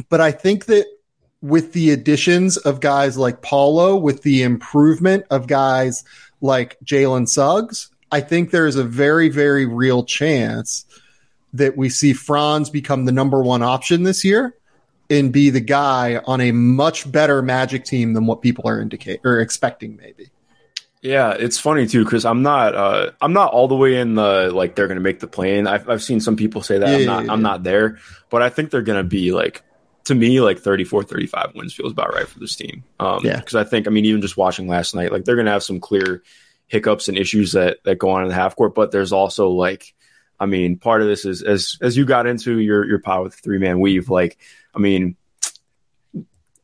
But 0.08 0.20
I 0.20 0.32
think 0.32 0.66
that 0.66 0.86
with 1.42 1.72
the 1.72 1.90
additions 1.90 2.56
of 2.58 2.80
guys 2.80 3.16
like 3.16 3.42
Paolo, 3.42 3.96
with 3.96 4.22
the 4.22 4.42
improvement 4.42 5.24
of 5.30 5.46
guys 5.46 6.04
like 6.40 6.78
Jalen 6.84 7.28
Suggs, 7.28 7.90
I 8.12 8.20
think 8.20 8.50
there 8.50 8.66
is 8.66 8.76
a 8.76 8.84
very, 8.84 9.28
very 9.28 9.66
real 9.66 10.04
chance 10.04 10.84
that 11.52 11.76
we 11.76 11.88
see 11.88 12.12
Franz 12.12 12.70
become 12.70 13.04
the 13.04 13.12
number 13.12 13.42
one 13.42 13.62
option 13.62 14.02
this 14.02 14.24
year 14.24 14.54
and 15.10 15.32
be 15.32 15.50
the 15.50 15.60
guy 15.60 16.22
on 16.24 16.40
a 16.40 16.52
much 16.52 17.10
better 17.10 17.42
Magic 17.42 17.84
team 17.84 18.14
than 18.14 18.26
what 18.26 18.40
people 18.40 18.68
are 18.68 18.80
indicate 18.80 19.20
or 19.24 19.40
expecting, 19.40 19.96
maybe. 19.96 20.30
Yeah, 21.02 21.32
it's 21.32 21.58
funny 21.58 21.86
too 21.86 22.04
because 22.04 22.26
I'm 22.26 22.42
not 22.42 22.74
uh, 22.74 23.10
I'm 23.22 23.32
not 23.32 23.52
all 23.52 23.68
the 23.68 23.74
way 23.74 23.96
in 23.96 24.14
the 24.14 24.50
like 24.52 24.74
they're 24.74 24.88
gonna 24.88 25.00
make 25.00 25.20
the 25.20 25.26
plane. 25.26 25.66
I've 25.66 25.88
I've 25.88 26.02
seen 26.02 26.20
some 26.20 26.36
people 26.36 26.62
say 26.62 26.78
that 26.78 26.88
yeah, 26.88 26.96
I'm 26.96 27.06
not 27.06 27.24
yeah, 27.24 27.32
I'm 27.32 27.42
not 27.42 27.62
there, 27.62 27.98
but 28.28 28.42
I 28.42 28.50
think 28.50 28.70
they're 28.70 28.82
gonna 28.82 29.02
be 29.02 29.32
like 29.32 29.62
to 30.04 30.14
me 30.14 30.40
like 30.42 30.58
34 30.58 31.04
35 31.04 31.52
wins 31.54 31.72
feels 31.72 31.92
about 31.92 32.12
right 32.12 32.28
for 32.28 32.38
this 32.38 32.54
team. 32.54 32.84
Um, 32.98 33.20
yeah, 33.24 33.36
because 33.36 33.54
I 33.54 33.64
think 33.64 33.86
I 33.86 33.90
mean 33.90 34.04
even 34.04 34.20
just 34.20 34.36
watching 34.36 34.68
last 34.68 34.94
night, 34.94 35.10
like 35.10 35.24
they're 35.24 35.36
gonna 35.36 35.50
have 35.50 35.62
some 35.62 35.80
clear 35.80 36.22
hiccups 36.66 37.08
and 37.08 37.16
issues 37.16 37.52
that 37.52 37.78
that 37.84 37.98
go 37.98 38.10
on 38.10 38.22
in 38.22 38.28
the 38.28 38.34
half 38.34 38.54
court, 38.54 38.74
but 38.74 38.90
there's 38.92 39.12
also 39.12 39.48
like 39.48 39.94
I 40.38 40.44
mean 40.44 40.76
part 40.76 41.00
of 41.00 41.08
this 41.08 41.24
is 41.24 41.42
as 41.42 41.78
as 41.80 41.96
you 41.96 42.04
got 42.04 42.26
into 42.26 42.58
your 42.58 42.84
your 42.86 43.00
power 43.00 43.22
with 43.22 43.34
three 43.34 43.58
man 43.58 43.80
weave 43.80 44.10
like 44.10 44.36
I 44.74 44.78
mean, 44.78 45.16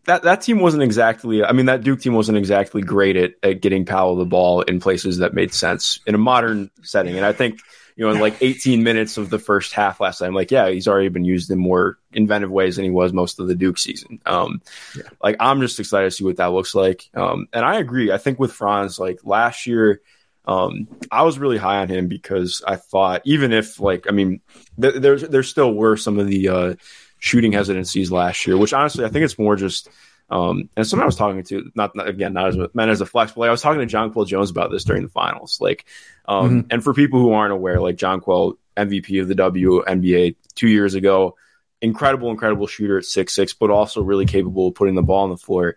that 0.05 0.23
that 0.23 0.43
team 0.43 0.61
wasn't 0.61 0.83
exactly. 0.83 1.45
I 1.45 1.53
mean, 1.53 1.67
that 1.67 1.83
Duke 1.83 2.01
team 2.01 2.15
wasn't 2.15 2.39
exactly 2.39 2.83
great 2.83 3.17
at, 3.17 3.33
at 3.43 3.61
getting 3.61 3.85
Paolo 3.85 4.17
the 4.17 4.25
ball 4.25 4.63
in 4.63 4.81
places 4.81 5.19
that 5.19 5.35
made 5.35 5.53
sense 5.53 6.01
in 6.07 6.15
a 6.15 6.19
modern 6.19 6.71
setting. 6.83 7.17
And 7.17 7.25
I 7.25 7.33
think 7.33 7.61
you 7.97 8.05
know, 8.05 8.13
in 8.13 8.21
like 8.21 8.37
18 8.43 8.83
minutes 8.83 9.17
of 9.17 9.31
the 9.31 9.39
first 9.39 9.73
half 9.73 10.01
last 10.01 10.19
time, 10.19 10.35
like, 10.35 10.51
yeah, 10.51 10.69
he's 10.69 10.87
already 10.87 11.09
been 11.09 11.25
used 11.25 11.51
in 11.51 11.59
more 11.59 11.99
inventive 12.13 12.51
ways 12.51 12.77
than 12.77 12.85
he 12.85 12.91
was 12.91 13.13
most 13.15 13.41
of 13.41 13.49
the 13.49 13.55
Duke 13.55 13.79
season. 13.79 14.21
Um, 14.27 14.61
yeah. 14.95 15.05
Like, 15.23 15.37
I'm 15.41 15.63
just 15.63 15.81
excited 15.81 16.05
to 16.05 16.11
see 16.11 16.25
what 16.25 16.37
that 16.37 16.53
looks 16.53 16.75
like. 16.75 17.09
Um, 17.15 17.49
and 17.55 17.65
I 17.65 17.79
agree. 17.79 18.13
I 18.13 18.19
think 18.19 18.39
with 18.39 18.53
Franz, 18.53 18.99
like 18.99 19.21
last 19.25 19.67
year, 19.67 20.03
um, 20.45 20.89
I 21.11 21.23
was 21.23 21.39
really 21.39 21.57
high 21.57 21.79
on 21.79 21.89
him 21.89 22.07
because 22.07 22.63
I 22.67 22.77
thought, 22.77 23.23
even 23.25 23.55
if, 23.55 23.81
like, 23.81 24.07
I 24.09 24.13
mean, 24.13 24.43
th- 24.81 24.97
there 24.97 25.19
there 25.19 25.43
still 25.43 25.73
were 25.73 25.97
some 25.97 26.19
of 26.21 26.29
the 26.29 26.49
uh, 26.49 26.75
shooting 27.19 27.53
hesitancies 27.53 28.13
last 28.13 28.47
year, 28.47 28.57
which 28.57 28.73
honestly 28.73 29.05
I 29.05 29.09
think 29.09 29.25
it's 29.25 29.39
more 29.39 29.57
just. 29.57 29.89
Um, 30.29 30.71
and 30.77 30.85
someone 30.85 31.05
I 31.05 31.07
was 31.07 31.15
talking 31.15 31.45
to, 31.45 31.71
not, 31.77 31.95
not 31.95 32.09
again, 32.09 32.33
not 32.33 32.49
as 32.49 32.57
meant 32.75 32.91
as 32.91 33.01
a 33.01 33.07
flex, 33.07 33.31
but 33.31 33.43
I 33.43 33.51
was 33.53 33.63
talking 33.63 33.79
to 33.79 33.87
John 33.87 34.13
Jonquel 34.13 34.27
Jones 34.27 34.51
about 34.51 34.73
this 34.73 34.83
during 34.83 35.05
the 35.05 35.09
finals. 35.09 35.59
Like, 35.61 35.85
um, 36.27 36.49
mm-hmm. 36.49 36.67
and 36.73 36.83
for 36.83 36.93
people 36.95 37.21
who 37.21 37.31
aren't 37.31 37.53
aware, 37.53 37.81
like 37.81 37.95
John 37.95 38.21
Jonquel, 38.21 38.57
MVP 38.77 39.21
of 39.21 39.29
the 39.29 39.37
WNBA 39.37 40.35
two 40.57 40.67
years 40.67 40.95
ago, 40.95 41.37
incredible, 41.81 42.31
incredible 42.31 42.67
shooter 42.67 42.99
at 42.99 43.05
six 43.05 43.35
six, 43.35 43.53
but 43.53 43.71
also 43.71 44.03
really 44.03 44.27
capable 44.27 44.69
of 44.69 44.75
putting 44.75 44.95
the 44.95 45.03
ball 45.03 45.25
on 45.25 45.31
the 45.31 45.37
floor. 45.37 45.77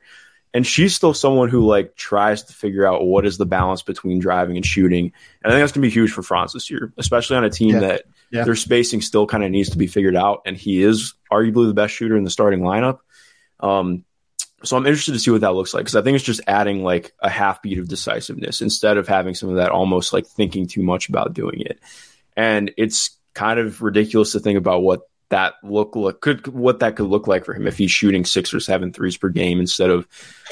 And 0.53 0.65
she's 0.65 0.96
still 0.96 1.13
someone 1.13 1.50
who 1.50 1.65
like 1.65 1.96
tries 1.96 2.43
to 2.43 2.53
figure 2.53 2.86
out 2.86 3.05
what 3.05 3.25
is 3.25 3.38
the 3.38 3.46
balance 3.46 3.84
between 3.84 4.19
driving 4.19 4.55
and 4.55 4.65
shooting. 4.65 5.13
And 5.43 5.51
I 5.51 5.55
think 5.55 5.62
that's 5.62 5.72
gonna 5.72 5.86
be 5.86 5.91
huge 5.91 6.12
for 6.12 6.24
Franz 6.24 6.53
this 6.53 6.72
year, 6.72 6.91
especially 6.98 7.38
on 7.38 7.43
a 7.43 7.50
team 7.51 7.75
yeah. 7.75 7.79
that 7.81 8.03
yeah. 8.31 8.43
their 8.46 8.55
spacing 8.55 9.01
still 9.01 9.27
kind 9.27 9.43
of 9.43 9.51
needs 9.51 9.69
to 9.72 9.77
be 9.77 9.88
figured 9.88 10.15
out. 10.15 10.41
And 10.46 10.58
he 10.58 10.81
is 10.81 11.13
arguably 11.31 11.67
the 11.67 11.74
best 11.74 11.93
shooter 11.93 12.17
in 12.17 12.24
the 12.24 12.29
starting 12.29 12.62
lineup. 12.62 13.00
Um, 13.59 14.05
so 14.63 14.75
I'm 14.75 14.86
interested 14.86 15.13
to 15.13 15.19
see 15.19 15.31
what 15.31 15.41
that 15.41 15.53
looks 15.53 15.74
like 15.74 15.81
because 15.81 15.95
I 15.95 16.01
think 16.01 16.15
it's 16.15 16.24
just 16.24 16.41
adding 16.48 16.83
like 16.83 17.13
a 17.19 17.29
half 17.29 17.62
beat 17.62 17.79
of 17.79 17.88
decisiveness 17.88 18.62
instead 18.62 18.98
of 18.98 19.07
having 19.07 19.33
some 19.33 19.50
of 19.50 19.55
that 19.55 19.71
almost 19.71 20.12
like 20.12 20.27
thinking 20.27 20.67
too 20.67 20.83
much 20.83 21.07
about 21.09 21.33
doing 21.33 21.62
it. 21.62 21.79
And 22.36 22.71
it's 22.77 23.17
kind 23.33 23.59
of 23.59 23.81
ridiculous 23.81 24.33
to 24.33 24.39
think 24.39 24.57
about 24.57 24.81
what 24.81 25.01
that 25.29 25.53
look 25.63 25.95
look 25.95 26.21
could 26.21 26.48
what 26.48 26.79
that 26.79 26.95
could 26.95 27.05
look 27.05 27.27
like 27.27 27.45
for 27.45 27.53
him 27.53 27.67
if 27.67 27.77
he's 27.77 27.91
shooting 27.91 28.25
six 28.25 28.53
or 28.53 28.59
seven 28.59 28.91
threes 28.91 29.15
per 29.15 29.29
game 29.29 29.59
instead 29.59 29.91
of 29.91 30.07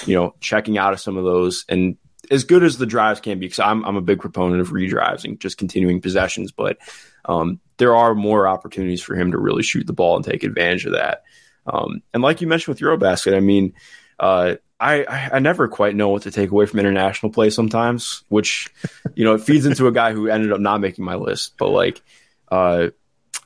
you 0.06 0.16
know 0.16 0.36
checking 0.40 0.78
out 0.78 0.94
of 0.94 1.00
some 1.00 1.18
of 1.18 1.24
those 1.24 1.66
and 1.68 1.98
as 2.30 2.44
good 2.44 2.64
as 2.64 2.78
the 2.78 2.86
drives 2.86 3.20
can 3.20 3.40
be 3.40 3.48
because 3.48 3.60
I'm 3.60 3.84
I'm 3.86 3.96
a 3.96 4.02
big 4.02 4.20
proponent 4.20 4.62
of 4.62 4.70
redrives 4.70 5.26
and 5.26 5.40
just 5.40 5.58
continuing 5.58 6.00
possessions 6.00 6.52
but 6.52 6.78
um, 7.26 7.60
there 7.78 7.96
are 7.96 8.16
more 8.16 8.48
opportunities 8.48 9.02
for 9.02 9.16
him 9.16 9.32
to 9.32 9.38
really 9.38 9.64
shoot 9.64 9.88
the 9.88 9.94
ball 9.94 10.16
and 10.16 10.26
take 10.26 10.44
advantage 10.44 10.86
of 10.86 10.94
that. 10.94 11.24
Um, 11.66 12.02
and 12.14 12.24
like 12.24 12.42
you 12.42 12.48
mentioned 12.48 12.74
with 12.74 12.82
Eurobasket, 12.82 13.36
I 13.36 13.40
mean, 13.40 13.74
uh, 14.20 14.56
I, 14.80 15.30
I 15.34 15.40
never 15.40 15.68
quite 15.68 15.96
know 15.96 16.10
what 16.10 16.24
to 16.24 16.32
take 16.32 16.52
away 16.52 16.66
from 16.66 16.80
international 16.80 17.32
play 17.32 17.50
sometimes, 17.50 18.24
which, 18.30 18.70
you 19.16 19.26
know, 19.26 19.34
it 19.34 19.42
feeds 19.42 19.66
into 19.66 19.88
a 19.88 19.92
guy 19.92 20.14
who 20.14 20.28
ended 20.28 20.52
up 20.52 20.60
not 20.60 20.82
making 20.82 21.04
my 21.04 21.16
list. 21.16 21.56
But 21.58 21.70
like, 21.70 22.02
uh, 22.50 22.90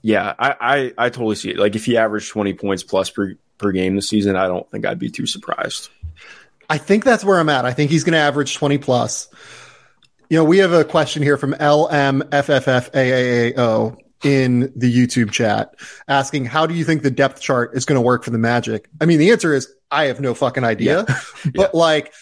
yeah, 0.01 0.33
I, 0.38 0.55
I, 0.59 0.93
I 0.97 1.09
totally 1.09 1.35
see 1.35 1.51
it. 1.51 1.57
Like 1.57 1.75
if 1.75 1.85
he 1.85 1.97
averaged 1.97 2.29
20 2.31 2.53
points 2.53 2.83
plus 2.83 3.09
per, 3.09 3.35
per 3.57 3.71
game 3.71 3.95
this 3.95 4.09
season, 4.09 4.35
I 4.35 4.47
don't 4.47 4.69
think 4.69 4.85
I'd 4.85 5.00
be 5.00 5.09
too 5.09 5.25
surprised. 5.25 5.89
I 6.69 6.77
think 6.77 7.03
that's 7.03 7.23
where 7.23 7.39
I'm 7.39 7.50
at. 7.50 7.65
I 7.65 7.73
think 7.73 7.91
he's 7.91 8.03
going 8.03 8.13
to 8.13 8.19
average 8.19 8.55
20 8.55 8.77
plus. 8.77 9.29
You 10.29 10.38
know, 10.38 10.43
we 10.45 10.59
have 10.59 10.73
a 10.73 10.85
question 10.85 11.23
here 11.23 11.38
from 11.38 11.53
LMFFFAAAO 11.53 12.31
in 14.23 14.71
the 14.75 14.93
YouTube 14.93 15.31
chat 15.31 15.75
asking, 16.07 16.45
how 16.45 16.65
do 16.65 16.73
you 16.73 16.83
think 16.83 17.01
the 17.01 17.11
depth 17.11 17.41
chart 17.41 17.75
is 17.75 17.85
going 17.85 17.97
to 17.97 18.01
work 18.01 18.23
for 18.23 18.29
the 18.29 18.37
Magic? 18.37 18.87
I 18.99 19.05
mean, 19.05 19.19
the 19.19 19.31
answer 19.31 19.53
is, 19.53 19.71
I 19.89 20.05
have 20.05 20.21
no 20.21 20.33
fucking 20.33 20.63
idea. 20.63 21.05
Yeah. 21.07 21.19
but 21.55 21.71
yeah. 21.73 21.79
like, 21.79 22.13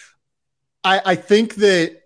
I, 0.82 1.00
I 1.04 1.14
think 1.14 1.56
that 1.56 2.00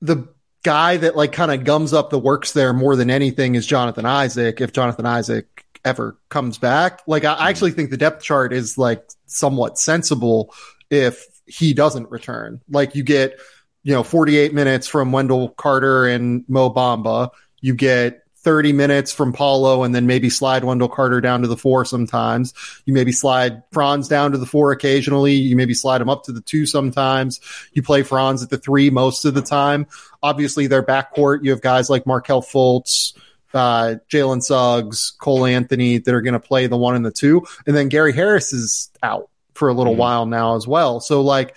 the 0.00 0.28
guy 0.62 0.96
that 0.96 1.16
like 1.16 1.32
kind 1.32 1.50
of 1.50 1.64
gums 1.64 1.92
up 1.92 2.10
the 2.10 2.18
works 2.18 2.52
there 2.52 2.72
more 2.72 2.96
than 2.96 3.10
anything 3.10 3.54
is 3.54 3.66
Jonathan 3.66 4.06
Isaac. 4.06 4.60
If 4.60 4.72
Jonathan 4.72 5.06
Isaac 5.06 5.64
ever 5.84 6.16
comes 6.28 6.58
back, 6.58 7.02
like, 7.06 7.24
I, 7.24 7.32
I 7.32 7.34
mm-hmm. 7.34 7.42
actually 7.48 7.70
think 7.72 7.90
the 7.90 7.96
depth 7.96 8.22
chart 8.22 8.52
is 8.52 8.78
like 8.78 9.08
somewhat 9.26 9.78
sensible 9.78 10.54
if 10.90 11.24
he 11.46 11.74
doesn't 11.74 12.10
return. 12.10 12.60
Like, 12.68 12.94
you 12.94 13.02
get, 13.02 13.38
you 13.82 13.92
know, 13.92 14.04
48 14.04 14.54
minutes 14.54 14.86
from 14.86 15.12
Wendell 15.12 15.48
Carter 15.50 16.06
and 16.06 16.44
Mo 16.48 16.70
Bamba. 16.70 17.30
You 17.60 17.74
get 17.74 18.21
30 18.42 18.72
minutes 18.72 19.12
from 19.12 19.32
Paolo 19.32 19.84
and 19.84 19.94
then 19.94 20.06
maybe 20.06 20.28
slide 20.28 20.64
Wendell 20.64 20.88
Carter 20.88 21.20
down 21.20 21.42
to 21.42 21.48
the 21.48 21.56
four 21.56 21.84
sometimes. 21.84 22.52
You 22.84 22.92
maybe 22.92 23.12
slide 23.12 23.62
Franz 23.70 24.08
down 24.08 24.32
to 24.32 24.38
the 24.38 24.46
four 24.46 24.72
occasionally. 24.72 25.34
You 25.34 25.56
maybe 25.56 25.74
slide 25.74 26.00
him 26.00 26.08
up 26.08 26.24
to 26.24 26.32
the 26.32 26.40
two 26.40 26.66
sometimes. 26.66 27.40
You 27.72 27.82
play 27.82 28.02
Franz 28.02 28.42
at 28.42 28.50
the 28.50 28.58
three 28.58 28.90
most 28.90 29.24
of 29.24 29.34
the 29.34 29.42
time. 29.42 29.86
Obviously, 30.22 30.66
their 30.66 30.82
backcourt, 30.82 31.44
you 31.44 31.50
have 31.50 31.60
guys 31.60 31.88
like 31.88 32.06
Markelle 32.06 32.42
Fultz, 32.42 33.16
uh, 33.54 33.96
Jalen 34.10 34.42
Suggs, 34.42 35.12
Cole 35.18 35.46
Anthony 35.46 35.98
that 35.98 36.14
are 36.14 36.22
going 36.22 36.34
to 36.34 36.40
play 36.40 36.66
the 36.66 36.76
one 36.76 36.96
and 36.96 37.04
the 37.04 37.12
two. 37.12 37.44
And 37.66 37.76
then 37.76 37.88
Gary 37.88 38.12
Harris 38.12 38.52
is 38.52 38.90
out 39.02 39.30
for 39.54 39.68
a 39.68 39.74
little 39.74 39.92
mm-hmm. 39.92 40.00
while 40.00 40.26
now 40.26 40.56
as 40.56 40.66
well. 40.66 41.00
So, 41.00 41.20
like, 41.20 41.56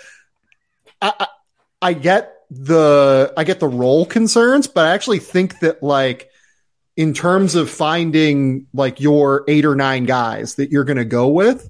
I, 1.02 1.14
I, 1.20 1.28
I 1.82 1.94
get 1.94 2.36
the 2.52 3.34
I 3.36 3.44
get 3.44 3.60
the 3.60 3.68
role 3.68 4.06
concerns, 4.06 4.68
but 4.68 4.86
I 4.86 4.94
actually 4.94 5.20
think 5.20 5.60
that 5.60 5.82
like 5.82 6.30
in 6.98 7.14
terms 7.14 7.56
of 7.56 7.70
finding 7.70 8.68
like 8.74 9.00
your 9.00 9.44
eight 9.48 9.66
or 9.66 9.76
nine 9.76 10.06
guys 10.06 10.56
that 10.56 10.72
you're 10.72 10.86
going 10.86 10.98
to 10.98 11.06
go 11.06 11.28
with, 11.28 11.70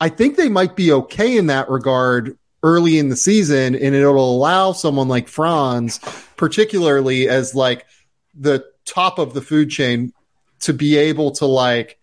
I 0.00 0.08
think 0.08 0.36
they 0.36 0.48
might 0.48 0.76
be 0.76 0.92
okay 0.92 1.36
in 1.36 1.46
that 1.46 1.70
regard 1.70 2.36
early 2.62 2.98
in 2.98 3.08
the 3.08 3.16
season. 3.16 3.74
And 3.74 3.94
it'll 3.94 4.36
allow 4.36 4.72
someone 4.72 5.08
like 5.08 5.28
Franz, 5.28 5.98
particularly 6.36 7.28
as 7.28 7.54
like 7.54 7.86
the 8.34 8.64
top 8.84 9.18
of 9.18 9.34
the 9.34 9.42
food 9.42 9.70
chain, 9.70 10.12
to 10.60 10.74
be 10.74 10.96
able 10.96 11.30
to 11.32 11.46
like 11.46 11.98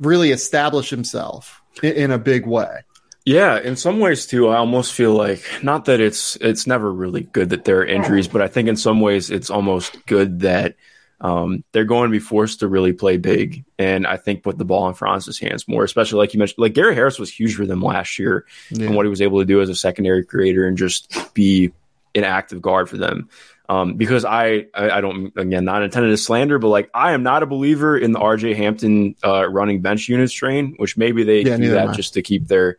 really 0.00 0.30
establish 0.30 0.90
himself 0.90 1.62
in, 1.82 1.92
in 1.92 2.10
a 2.10 2.18
big 2.18 2.46
way. 2.46 2.82
Yeah, 3.24 3.60
in 3.60 3.76
some 3.76 4.00
ways 4.00 4.26
too, 4.26 4.48
I 4.48 4.56
almost 4.56 4.94
feel 4.94 5.12
like 5.12 5.44
not 5.62 5.84
that 5.84 6.00
it's 6.00 6.36
it's 6.36 6.66
never 6.66 6.90
really 6.90 7.22
good 7.22 7.50
that 7.50 7.66
there 7.66 7.80
are 7.80 7.84
injuries, 7.84 8.26
but 8.26 8.40
I 8.40 8.48
think 8.48 8.68
in 8.68 8.76
some 8.76 9.00
ways 9.00 9.30
it's 9.30 9.50
almost 9.50 10.06
good 10.06 10.40
that 10.40 10.76
um, 11.20 11.64
they're 11.72 11.84
going 11.84 12.10
to 12.10 12.12
be 12.12 12.20
forced 12.20 12.60
to 12.60 12.68
really 12.68 12.92
play 12.92 13.16
big, 13.16 13.64
and 13.78 14.06
I 14.06 14.16
think 14.16 14.42
put 14.42 14.56
the 14.56 14.64
ball 14.64 14.88
in 14.88 14.94
Franz's 14.94 15.38
hands 15.38 15.66
more, 15.66 15.82
especially 15.82 16.18
like 16.18 16.32
you 16.32 16.38
mentioned. 16.38 16.58
Like 16.58 16.74
Gary 16.74 16.94
Harris 16.94 17.18
was 17.18 17.30
huge 17.30 17.56
for 17.56 17.66
them 17.66 17.82
last 17.82 18.18
year, 18.18 18.46
yeah. 18.70 18.86
and 18.86 18.94
what 18.94 19.04
he 19.04 19.10
was 19.10 19.20
able 19.20 19.40
to 19.40 19.44
do 19.44 19.60
as 19.60 19.68
a 19.68 19.74
secondary 19.74 20.24
creator 20.24 20.66
and 20.66 20.78
just 20.78 21.34
be 21.34 21.72
an 22.14 22.24
active 22.24 22.62
guard 22.62 22.88
for 22.88 22.96
them. 22.96 23.28
Um, 23.70 23.94
because 23.96 24.24
I, 24.24 24.66
I, 24.72 24.90
I 24.90 25.00
don't 25.02 25.36
again 25.36 25.64
not 25.64 25.82
intended 25.82 26.10
to 26.10 26.16
slander, 26.16 26.58
but 26.58 26.68
like 26.68 26.88
I 26.94 27.12
am 27.12 27.22
not 27.22 27.42
a 27.42 27.46
believer 27.46 27.98
in 27.98 28.12
the 28.12 28.18
RJ 28.18 28.56
Hampton 28.56 29.14
uh, 29.22 29.46
running 29.48 29.82
bench 29.82 30.08
units 30.08 30.32
train, 30.32 30.74
which 30.78 30.96
maybe 30.96 31.24
they 31.24 31.42
Yeah, 31.42 31.56
do 31.56 31.70
that 31.70 31.94
just 31.94 32.14
to 32.14 32.22
keep 32.22 32.46
their 32.46 32.78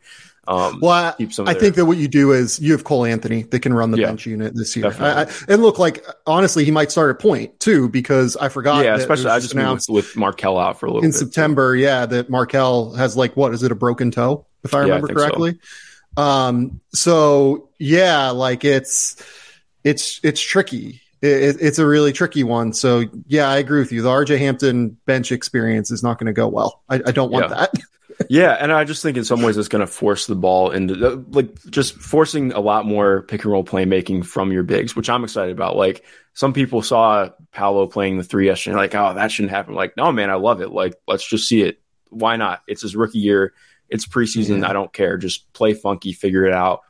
um, 0.50 0.78
Well, 0.82 0.92
I, 0.92 1.14
keep 1.16 1.32
some. 1.32 1.48
I 1.48 1.54
think 1.54 1.76
that 1.76 1.86
what 1.86 1.96
you 1.98 2.08
do 2.08 2.32
is 2.32 2.58
you 2.60 2.72
have 2.72 2.84
Cole 2.84 3.04
Anthony 3.04 3.44
that 3.44 3.60
can 3.60 3.72
run 3.72 3.90
the 3.92 3.98
Yeah, 3.98 4.06
bench 4.06 4.26
unit 4.26 4.54
this 4.54 4.76
year. 4.76 4.86
I, 4.98 5.22
I, 5.22 5.26
and 5.48 5.62
look, 5.62 5.78
like 5.78 6.04
honestly, 6.26 6.64
he 6.64 6.70
might 6.70 6.90
start 6.90 7.14
at 7.14 7.20
point 7.22 7.58
too 7.60 7.88
because 7.88 8.36
I 8.36 8.48
forgot. 8.48 8.84
yeah, 8.84 8.92
that 8.96 9.00
especially 9.00 9.30
I 9.30 9.38
just 9.38 9.54
announced 9.54 9.88
with, 9.88 10.06
with 10.06 10.16
Markelle 10.16 10.58
out 10.58 10.80
for 10.80 10.86
a 10.86 10.90
little 10.90 11.04
in 11.04 11.10
bit. 11.10 11.16
September. 11.18 11.76
Yeah, 11.76 12.06
that 12.06 12.28
Markelle 12.28 12.94
has 12.94 13.16
like 13.16 13.36
what 13.36 13.54
is 13.54 13.62
it 13.62 13.70
a 13.72 13.74
broken 13.76 14.10
toe 14.10 14.46
if 14.64 14.74
I 14.74 14.78
Yeah, 14.80 14.84
remember 14.94 15.08
so. 15.08 15.14
correctly. 15.14 15.58
Um. 16.16 16.80
So 16.92 17.68
yeah, 17.78 18.30
like 18.30 18.64
it's 18.64 19.16
it's 19.84 20.20
it's 20.22 20.40
tricky. 20.40 21.00
It- 21.22 21.58
it's 21.60 21.78
a 21.78 21.86
really 21.86 22.12
tricky 22.14 22.44
one. 22.44 22.72
So 22.72 23.04
yeah, 23.26 23.48
I 23.48 23.58
agree 23.58 23.80
with 23.80 23.92
you. 23.92 24.00
The 24.02 24.08
RJ 24.08 24.38
Hampton 24.38 24.96
bench 25.06 25.32
experience 25.32 25.90
is 25.90 26.02
not 26.02 26.18
going 26.18 26.26
to 26.28 26.32
go 26.32 26.48
well. 26.48 26.82
I, 26.88 26.96
I 27.06 27.12
don't 27.12 27.30
want 27.30 27.50
Yeah. 27.50 27.56
that. 27.56 27.74
Yeah, 28.28 28.52
and 28.60 28.70
I 28.72 28.84
just 28.84 29.02
think 29.02 29.16
in 29.16 29.24
some 29.24 29.42
ways 29.42 29.56
it's 29.56 29.68
going 29.68 29.80
to 29.80 29.86
force 29.86 30.26
the 30.26 30.34
ball 30.34 30.70
into 30.70 30.94
the, 30.94 31.24
like 31.30 31.54
just 31.70 31.94
forcing 31.94 32.52
a 32.52 32.60
lot 32.60 32.84
more 32.86 33.22
pick 33.22 33.44
and 33.44 33.52
roll 33.52 33.64
playmaking 33.64 34.26
from 34.26 34.52
your 34.52 34.62
bigs, 34.62 34.94
which 34.94 35.08
I'm 35.08 35.24
excited 35.24 35.52
about. 35.52 35.76
Like 35.76 36.04
some 36.34 36.52
people 36.52 36.82
saw 36.82 37.30
Paolo 37.52 37.86
playing 37.86 38.18
the 38.18 38.24
three 38.24 38.46
yesterday, 38.46 38.76
like, 38.76 38.94
oh, 38.94 39.14
that 39.14 39.32
shouldn't 39.32 39.52
happen. 39.52 39.74
Like, 39.74 39.96
no, 39.96 40.12
man, 40.12 40.30
I 40.30 40.34
love 40.34 40.60
it. 40.60 40.70
Like, 40.70 40.94
let's 41.08 41.26
just 41.26 41.48
see 41.48 41.62
it. 41.62 41.80
Why 42.10 42.36
not? 42.36 42.62
It's 42.68 42.82
his 42.82 42.94
rookie 42.94 43.18
year. 43.20 43.54
It's 43.88 44.06
preseason. 44.06 44.60
Yeah. 44.60 44.68
I 44.70 44.72
don't 44.74 44.92
care. 44.92 45.16
Just 45.16 45.52
play 45.52 45.72
funky, 45.74 46.12
figure 46.12 46.44
it 46.44 46.52
out. 46.52 46.82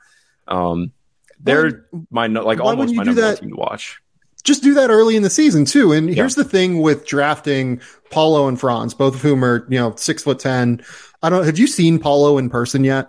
Um, 0.48 0.92
they're 1.38 1.86
my 2.10 2.26
like 2.26 2.60
almost 2.60 2.94
my 2.94 3.04
number 3.04 3.22
one 3.22 3.36
team 3.36 3.50
to 3.50 3.56
watch. 3.56 4.00
just 4.44 4.62
do 4.62 4.74
that 4.74 4.90
early 4.90 5.16
in 5.16 5.22
the 5.22 5.30
season 5.30 5.64
too. 5.64 5.92
And 5.92 6.08
Yeah. 6.08 6.16
here's 6.16 6.34
the 6.34 6.44
thing 6.44 6.82
with 6.82 7.06
drafting 7.06 7.80
Paolo 8.10 8.48
and 8.48 8.58
Franz, 8.60 8.92
both 8.94 9.14
of 9.14 9.22
whom 9.22 9.44
are, 9.44 9.66
you 9.70 9.78
know, 9.78 9.94
six 9.96 10.22
foot 10.22 10.38
10. 10.38 10.82
I 11.22 11.28
don't, 11.30 11.44
have 11.44 11.58
you 11.58 11.66
seen 11.66 11.98
Paolo 11.98 12.38
in 12.38 12.50
person 12.50 12.84
yet? 12.84 13.08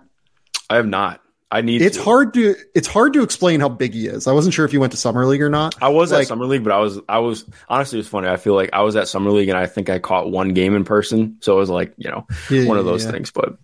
I 0.68 0.76
have 0.76 0.86
not. 0.86 1.20
I 1.50 1.60
need. 1.60 1.82
It's 1.82 1.98
to. 1.98 2.02
hard 2.02 2.32
to, 2.34 2.54
it's 2.74 2.88
hard 2.88 3.12
to 3.12 3.22
explain 3.22 3.60
how 3.60 3.68
big 3.68 3.92
he 3.92 4.06
is. 4.06 4.26
I 4.26 4.32
wasn't 4.32 4.54
sure 4.54 4.64
if 4.64 4.72
you 4.72 4.80
went 4.80 4.92
to 4.92 4.96
summer 4.96 5.26
league 5.26 5.42
or 5.42 5.50
not. 5.50 5.74
I 5.82 5.88
was 5.88 6.10
Like- 6.10 6.22
at 6.22 6.28
summer 6.28 6.46
league, 6.46 6.64
but 6.64 6.72
I 6.72 6.78
was 6.78 6.98
I 7.10 7.18
was 7.18 7.44
honestly 7.68 7.98
it 7.98 8.00
was 8.00 8.08
funny. 8.08 8.28
I 8.28 8.38
feel 8.38 8.54
like 8.54 8.70
I 8.72 8.80
was 8.82 8.96
at 8.96 9.06
summer 9.06 9.30
league 9.30 9.50
and 9.50 9.58
I 9.58 9.66
think 9.66 9.90
I 9.90 9.98
caught 9.98 10.30
one 10.30 10.54
game 10.54 10.74
in 10.74 10.84
person, 10.84 11.36
so 11.40 11.54
it 11.54 11.58
was 11.58 11.68
like 11.68 11.92
you 11.98 12.08
know 12.10 12.26
Yeah, 12.50 12.66
one 12.66 12.78
of 12.78 12.86
those 12.86 13.04
yeah. 13.04 13.10
things. 13.10 13.30
But 13.30 13.56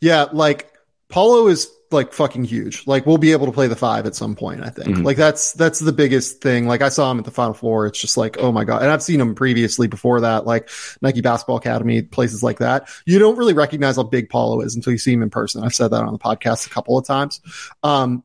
Yeah. 0.00 0.28
Like 0.32 0.72
Paolo 1.10 1.48
is 1.48 1.70
like 1.92 2.12
fucking 2.12 2.44
huge. 2.44 2.86
Like 2.86 3.06
we'll 3.06 3.18
be 3.18 3.32
able 3.32 3.46
to 3.46 3.52
play 3.52 3.66
the 3.66 3.76
five 3.76 4.06
at 4.06 4.14
some 4.14 4.34
point, 4.34 4.62
I 4.62 4.70
think. 4.70 4.96
Mhm. 4.96 5.04
Like 5.04 5.16
that's, 5.16 5.52
that's 5.52 5.78
the 5.78 5.92
biggest 5.92 6.40
thing. 6.40 6.66
Like 6.66 6.82
I 6.82 6.88
saw 6.88 7.10
him 7.10 7.18
at 7.18 7.24
the 7.24 7.30
final 7.30 7.54
four. 7.54 7.86
It's 7.86 8.00
just 8.00 8.16
like, 8.16 8.38
oh 8.38 8.52
my 8.52 8.64
God. 8.64 8.82
And 8.82 8.90
I've 8.90 9.02
seen 9.02 9.20
him 9.20 9.34
previously 9.34 9.86
before 9.88 10.20
that, 10.22 10.46
like 10.46 10.68
Nike 11.00 11.20
Basketball 11.20 11.56
Academy, 11.56 12.02
places 12.02 12.42
like 12.42 12.58
that. 12.58 12.88
You 13.06 13.18
don't 13.18 13.36
really 13.36 13.54
recognize 13.54 13.96
how 13.96 14.02
big 14.04 14.28
Paolo 14.28 14.60
is 14.60 14.74
until 14.76 14.92
you 14.92 14.98
see 14.98 15.12
him 15.12 15.22
in 15.22 15.30
person. 15.30 15.62
I've 15.62 15.74
said 15.74 15.88
that 15.88 16.02
on 16.02 16.12
the 16.12 16.18
podcast 16.18 16.66
a 16.66 16.70
couple 16.70 16.96
of 16.98 17.06
times. 17.06 17.40
Um, 17.82 18.24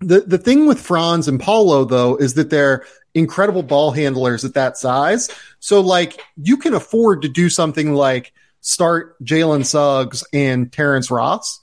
the, 0.00 0.20
the 0.20 0.38
thing 0.38 0.66
with 0.66 0.80
Franz 0.80 1.28
and 1.28 1.40
Paolo 1.40 1.84
though 1.84 2.16
is 2.16 2.34
that 2.34 2.50
they're 2.50 2.84
incredible 3.14 3.62
ball 3.62 3.92
handlers 3.92 4.44
at 4.44 4.54
that 4.54 4.76
size. 4.76 5.30
So 5.60 5.80
like 5.80 6.20
you 6.36 6.56
can 6.56 6.74
afford 6.74 7.22
to 7.22 7.28
do 7.28 7.48
something 7.48 7.94
like 7.94 8.32
start 8.60 9.22
Jalen 9.24 9.64
Suggs 9.64 10.24
and 10.32 10.72
Terrence 10.72 11.10
Ross. 11.10 11.60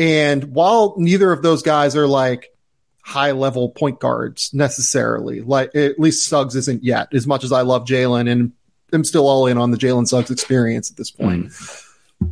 And 0.00 0.54
while 0.54 0.94
neither 0.96 1.30
of 1.30 1.42
those 1.42 1.62
guys 1.62 1.94
are 1.94 2.06
like 2.06 2.56
high 3.02 3.32
level 3.32 3.68
point 3.68 4.00
guards 4.00 4.54
necessarily, 4.54 5.42
like 5.42 5.76
at 5.76 6.00
least 6.00 6.26
Suggs 6.26 6.56
isn't 6.56 6.82
yet, 6.82 7.12
as 7.12 7.26
much 7.26 7.44
as 7.44 7.52
I 7.52 7.60
love 7.60 7.84
Jalen 7.84 8.30
and 8.30 8.52
I'm 8.94 9.04
still 9.04 9.28
all 9.28 9.46
in 9.46 9.58
on 9.58 9.72
the 9.72 9.76
Jalen 9.76 10.08
Suggs 10.08 10.30
experience 10.30 10.90
at 10.90 10.96
this 10.96 11.10
point. 11.10 11.52
Hmm. 11.52 12.26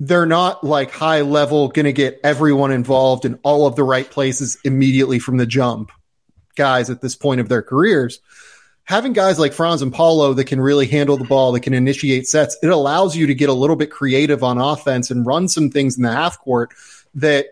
They're 0.00 0.26
not 0.26 0.62
like 0.62 0.90
high 0.90 1.22
level, 1.22 1.68
going 1.68 1.86
to 1.86 1.94
get 1.94 2.20
everyone 2.22 2.72
involved 2.72 3.24
in 3.24 3.38
all 3.42 3.66
of 3.66 3.74
the 3.74 3.82
right 3.84 4.08
places 4.08 4.58
immediately 4.62 5.18
from 5.18 5.38
the 5.38 5.46
jump 5.46 5.90
guys 6.56 6.90
at 6.90 7.00
this 7.00 7.16
point 7.16 7.40
of 7.40 7.48
their 7.48 7.62
careers. 7.62 8.20
Having 8.84 9.14
guys 9.14 9.38
like 9.38 9.54
Franz 9.54 9.82
and 9.82 9.92
Paolo 9.92 10.34
that 10.34 10.44
can 10.44 10.60
really 10.60 10.86
handle 10.86 11.16
the 11.16 11.24
ball, 11.24 11.52
that 11.52 11.60
can 11.60 11.74
initiate 11.74 12.28
sets, 12.28 12.56
it 12.62 12.68
allows 12.68 13.16
you 13.16 13.26
to 13.26 13.34
get 13.34 13.48
a 13.48 13.54
little 13.54 13.76
bit 13.76 13.90
creative 13.90 14.44
on 14.44 14.58
offense 14.58 15.10
and 15.10 15.26
run 15.26 15.48
some 15.48 15.70
things 15.70 15.96
in 15.96 16.04
the 16.04 16.12
half 16.12 16.38
court 16.38 16.72
that 17.20 17.46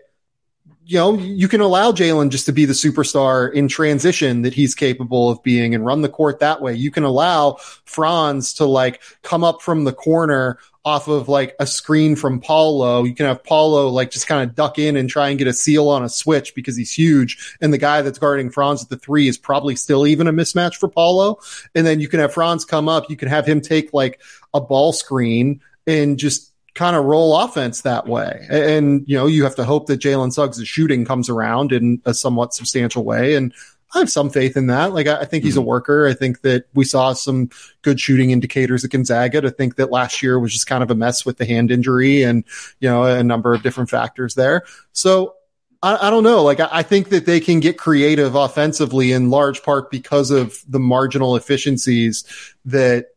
you 0.85 0.97
know 0.97 1.17
you 1.17 1.47
can 1.47 1.61
allow 1.61 1.91
Jalen 1.91 2.29
just 2.29 2.45
to 2.45 2.53
be 2.53 2.65
the 2.65 2.73
superstar 2.73 3.51
in 3.51 3.67
transition 3.67 4.43
that 4.43 4.53
he's 4.53 4.73
capable 4.73 5.29
of 5.29 5.43
being 5.43 5.75
and 5.75 5.85
run 5.85 6.01
the 6.01 6.09
court 6.09 6.39
that 6.39 6.61
way. 6.61 6.73
You 6.73 6.91
can 6.91 7.03
allow 7.03 7.57
Franz 7.85 8.53
to 8.55 8.65
like 8.65 9.01
come 9.21 9.43
up 9.43 9.61
from 9.61 9.83
the 9.83 9.93
corner 9.93 10.57
off 10.85 11.09
of 11.09 11.27
like 11.27 11.53
a 11.59 11.67
screen 11.67 12.15
from 12.15 12.39
Paolo. 12.39 13.03
You 13.03 13.13
can 13.13 13.25
have 13.25 13.43
Paolo 13.43 13.89
like 13.89 14.09
just 14.09 14.25
kind 14.25 14.49
of 14.49 14.55
duck 14.55 14.79
in 14.79 14.95
and 14.95 15.09
try 15.09 15.27
and 15.27 15.37
get 15.37 15.49
a 15.49 15.53
seal 15.53 15.89
on 15.89 16.01
a 16.01 16.07
switch 16.07 16.55
because 16.55 16.77
he's 16.77 16.93
huge. 16.93 17.57
And 17.59 17.73
the 17.73 17.77
guy 17.77 18.01
that's 18.01 18.19
guarding 18.19 18.49
Franz 18.49 18.83
at 18.83 18.89
the 18.89 18.97
three 18.97 19.27
is 19.27 19.37
probably 19.37 19.75
still 19.75 20.07
even 20.07 20.27
a 20.27 20.31
mismatch 20.31 20.75
for 20.75 20.87
Paolo. 20.87 21.39
And 21.75 21.85
then 21.85 21.99
you 21.99 22.07
can 22.07 22.21
have 22.21 22.33
Franz 22.33 22.63
come 22.63 22.87
up. 22.87 23.09
You 23.09 23.17
can 23.17 23.27
have 23.27 23.45
him 23.45 23.59
take 23.59 23.91
like 23.91 24.21
a 24.53 24.61
ball 24.61 24.93
screen 24.93 25.59
and 25.85 26.17
just 26.17 26.53
kind 26.77 26.95
of 26.95 27.05
roll 27.05 27.35
offense 27.35 27.81
that 27.81 28.07
way. 28.07 28.45
And, 28.49 29.03
you 29.07 29.17
know, 29.17 29.25
you 29.25 29.43
have 29.43 29.55
to 29.55 29.65
hope 29.65 29.87
that 29.87 29.99
Jalen 29.99 30.31
Suggs' 30.31 30.65
shooting 30.65 31.03
comes 31.05 31.27
around 31.27 31.71
in 31.71 32.01
a 32.05 32.13
somewhat 32.13 32.53
substantial 32.53 33.03
way. 33.03 33.33
And 33.35 33.51
I 33.95 33.99
have 33.99 34.11
some 34.11 34.29
faith 34.29 34.55
in 34.55 34.67
that. 34.67 34.93
Like, 34.93 35.07
I, 35.07 35.21
I 35.21 35.25
think 35.25 35.43
he's 35.43 35.57
a 35.57 35.59
mm-hmm. 35.59 35.69
worker. 35.69 36.07
I 36.07 36.13
think 36.13 36.41
that 36.41 36.65
we 36.75 36.85
saw 36.85 37.13
some 37.13 37.49
good 37.81 37.99
shooting 37.99 38.29
indicators 38.29 38.85
at 38.85 38.91
Gonzaga. 38.91 39.41
to 39.41 39.49
think 39.49 39.75
that 39.77 39.91
last 39.91 40.21
year 40.21 40.39
was 40.39 40.53
just 40.53 40.67
kind 40.67 40.83
of 40.83 40.91
a 40.91 40.95
mess 40.95 41.25
with 41.25 41.37
the 41.37 41.45
hand 41.45 41.71
injury 41.71 42.21
and, 42.21 42.43
you 42.79 42.87
know, 42.87 43.03
a 43.03 43.23
number 43.23 43.53
of 43.55 43.63
different 43.63 43.89
factors 43.89 44.35
there. 44.35 44.63
So 44.91 45.33
I, 45.81 46.07
I 46.07 46.09
don't 46.11 46.23
know. 46.23 46.43
Like, 46.43 46.59
I, 46.59 46.69
I 46.71 46.83
think 46.83 47.09
that 47.09 47.25
they 47.25 47.39
can 47.39 47.59
get 47.59 47.79
creative 47.79 48.35
offensively 48.35 49.13
in 49.13 49.31
large 49.31 49.63
part 49.63 49.89
because 49.89 50.29
of 50.29 50.59
the 50.67 50.79
marginal 50.79 51.35
efficiencies 51.35 52.23
that 52.65 53.07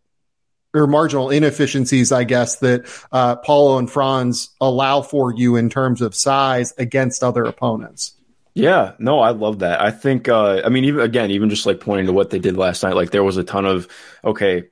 or 0.72 0.86
marginal 0.86 1.30
inefficiencies, 1.30 2.12
I 2.12 2.24
guess, 2.24 2.56
that 2.60 2.86
uh, 3.10 3.36
Paolo 3.36 3.78
and 3.78 3.90
Franz 3.90 4.50
allow 4.60 5.02
for 5.02 5.34
you 5.34 5.56
in 5.56 5.68
terms 5.68 6.00
of 6.00 6.14
size 6.14 6.72
against 6.78 7.24
other 7.24 7.44
opponents. 7.44 8.14
Yeah, 8.54 8.92
no, 8.98 9.20
I 9.20 9.30
love 9.30 9.60
that. 9.60 9.80
I 9.80 9.90
think, 9.90 10.28
uh, 10.28 10.62
I 10.64 10.68
mean, 10.68 10.84
even 10.84 11.00
again, 11.00 11.30
even 11.30 11.50
just 11.50 11.66
like 11.66 11.80
pointing 11.80 12.06
to 12.06 12.12
what 12.12 12.30
they 12.30 12.38
did 12.38 12.56
last 12.56 12.82
night, 12.82 12.94
like 12.94 13.10
there 13.10 13.24
was 13.24 13.36
a 13.36 13.44
ton 13.44 13.64
of, 13.64 13.88
okay, 14.24 14.64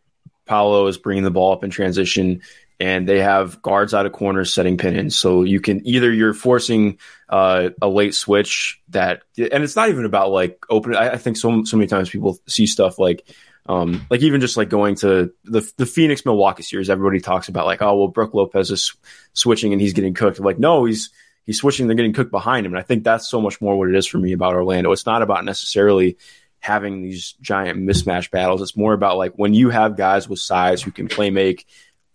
Paolo 0.46 0.87
is 0.87 0.98
bringing 0.98 1.24
the 1.24 1.30
ball 1.30 1.52
up 1.52 1.64
in 1.64 1.70
transition 1.70 2.42
and 2.80 3.08
they 3.08 3.20
have 3.20 3.61
guards 3.62 3.94
out 3.94 4.06
of 4.06 4.12
corners 4.12 4.54
setting 4.54 4.78
pin 4.78 4.96
ins. 4.96 5.16
So 5.16 5.42
you 5.42 5.61
can 5.61 5.87
either 5.87 6.12
you're 6.12 6.34
forcing 6.34 6.98
uh, 7.28 7.70
a 7.82 7.88
late 7.88 8.14
switch 8.14 8.80
that, 8.90 9.22
and 9.37 9.64
it's 9.64 9.76
not 9.76 9.88
even 9.88 10.04
about 10.04 10.30
like 10.30 10.64
open. 10.70 10.94
I, 10.94 11.11
I 11.11 11.16
think 11.16 11.37
so, 11.37 11.64
so 11.64 11.76
many 11.76 11.88
times 11.88 12.11
people 12.11 12.38
see 12.46 12.66
stuff 12.66 12.98
like, 12.98 13.28
um, 13.68 14.07
like 14.11 14.22
even 14.22 14.40
just 14.40 14.57
like 14.57 14.70
going 14.70 14.94
to 14.96 15.33
the 15.44 15.72
the 15.76 15.87
Phoenix 15.87 16.24
Milwaukee 16.24 16.62
series, 16.62 16.88
everybody 16.88 17.20
talks 17.20 17.48
about 17.48 17.66
like, 17.66 17.83
oh 17.83 17.96
well, 17.96 18.09
Brook 18.09 18.33
Lopez 18.33 18.70
is 18.70 18.94
switching 19.35 19.72
and 19.72 19.81
he's 19.81 19.92
getting 19.92 20.14
cooked. 20.14 20.40
like, 20.40 20.59
no, 20.59 20.87
he's 20.87 21.11
he's 21.44 21.59
switching, 21.59 21.87
they're 21.87 21.96
getting 21.96 22.14
cooked 22.14 22.31
behind 22.31 22.64
him. 22.64 22.72
And 22.72 22.81
I 22.81 22.83
think 22.83 23.04
that's 23.04 23.28
so 23.28 23.40
much 23.40 23.61
more 23.61 23.76
what 23.76 23.88
it 23.88 23.94
is 23.94 24.07
for 24.07 24.18
me 24.18 24.33
about 24.33 24.54
Orlando. 24.54 24.92
It's 24.92 25.07
not 25.07 25.22
about 25.22 25.44
necessarily 25.44 26.16
having 26.61 27.02
these 27.02 27.35
giant 27.40 27.78
mismatch 27.78 28.31
battles. 28.31 28.62
It's 28.62 28.76
more 28.76 28.94
about 28.94 29.18
like 29.18 29.33
when 29.37 29.52
you 29.52 29.68
have 29.68 29.96
guys 29.96 30.28
with 30.28 30.40
size 30.40 30.83
who 30.83 30.90
can 30.90 31.09
play 31.09 31.31
make 31.31 31.66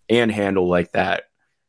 and 0.08 0.30
handle 0.30 0.68
like 0.68 0.92
that. 0.92 1.24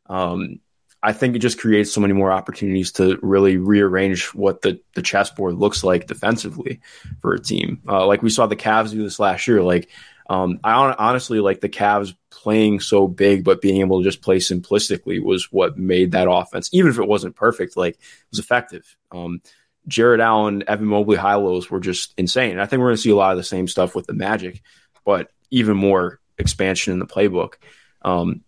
Um, 0.08 0.60
I 1.06 1.14
think 1.14 1.36
it 1.36 1.40
just 1.40 1.60
creates 1.60 1.94
so 1.94 2.02
many 2.02 2.14
more 2.14 2.32
opportunities 2.32 2.94
to 2.94 3.20
really 3.22 3.58
rearrange 3.58 4.34
what 4.34 4.64
the, 4.64 4.80
the 4.96 5.04
chessboard 5.04 5.54
looks 5.54 5.84
like 5.84 6.08
defensively 6.08 6.82
for 7.22 7.36
a 7.36 7.40
team. 7.40 7.80
Uh, 7.88 8.08
like 8.08 8.24
we 8.24 8.32
saw 8.32 8.48
the 8.48 8.56
Cavs 8.56 8.90
do 8.90 9.04
this 9.04 9.20
last 9.20 9.48
year. 9.48 9.62
Like, 9.62 9.92
um, 10.28 10.60
I 10.64 10.74
hon- 10.74 10.96
honestly 10.98 11.40
like 11.40 11.62
the 11.62 11.70
Cavs 11.70 12.16
playing 12.32 12.80
so 12.80 13.08
big, 13.08 13.44
but 13.44 13.62
being 13.62 13.82
able 13.82 14.00
to 14.00 14.04
just 14.04 14.24
play 14.24 14.38
simplistically 14.38 15.24
was 15.24 15.52
what 15.52 15.78
made 15.78 16.14
that 16.14 16.28
offense, 16.28 16.72
even 16.74 16.90
if 16.90 16.98
it 16.98 17.08
wasn't 17.08 17.36
perfect, 17.36 17.78
like 17.78 17.94
it 17.94 18.32
was 18.32 18.40
effective. 18.40 18.98
Um, 19.12 19.44
Jarrett 19.88 20.22
Allen, 20.22 20.64
Evan 20.68 20.88
Mobley, 20.88 21.18
high 21.18 21.36
lows 21.36 21.70
were 21.70 21.80
just 21.80 22.16
insane. 22.18 22.54
And 22.54 22.62
I 22.62 22.66
think 22.66 22.80
we're 22.80 22.88
going 22.88 22.96
to 22.98 23.02
see 23.04 23.12
a 23.12 23.16
lot 23.16 23.32
of 23.32 23.38
the 23.38 23.44
same 23.44 23.68
stuff 23.68 23.94
with 23.94 24.08
the 24.08 24.14
Magic, 24.14 24.64
but 25.06 25.30
even 25.52 25.78
more 25.78 26.20
expansion 26.40 26.94
in 26.94 27.00
the 27.00 27.06
playbook. 27.06 27.58
Um, 28.02 28.42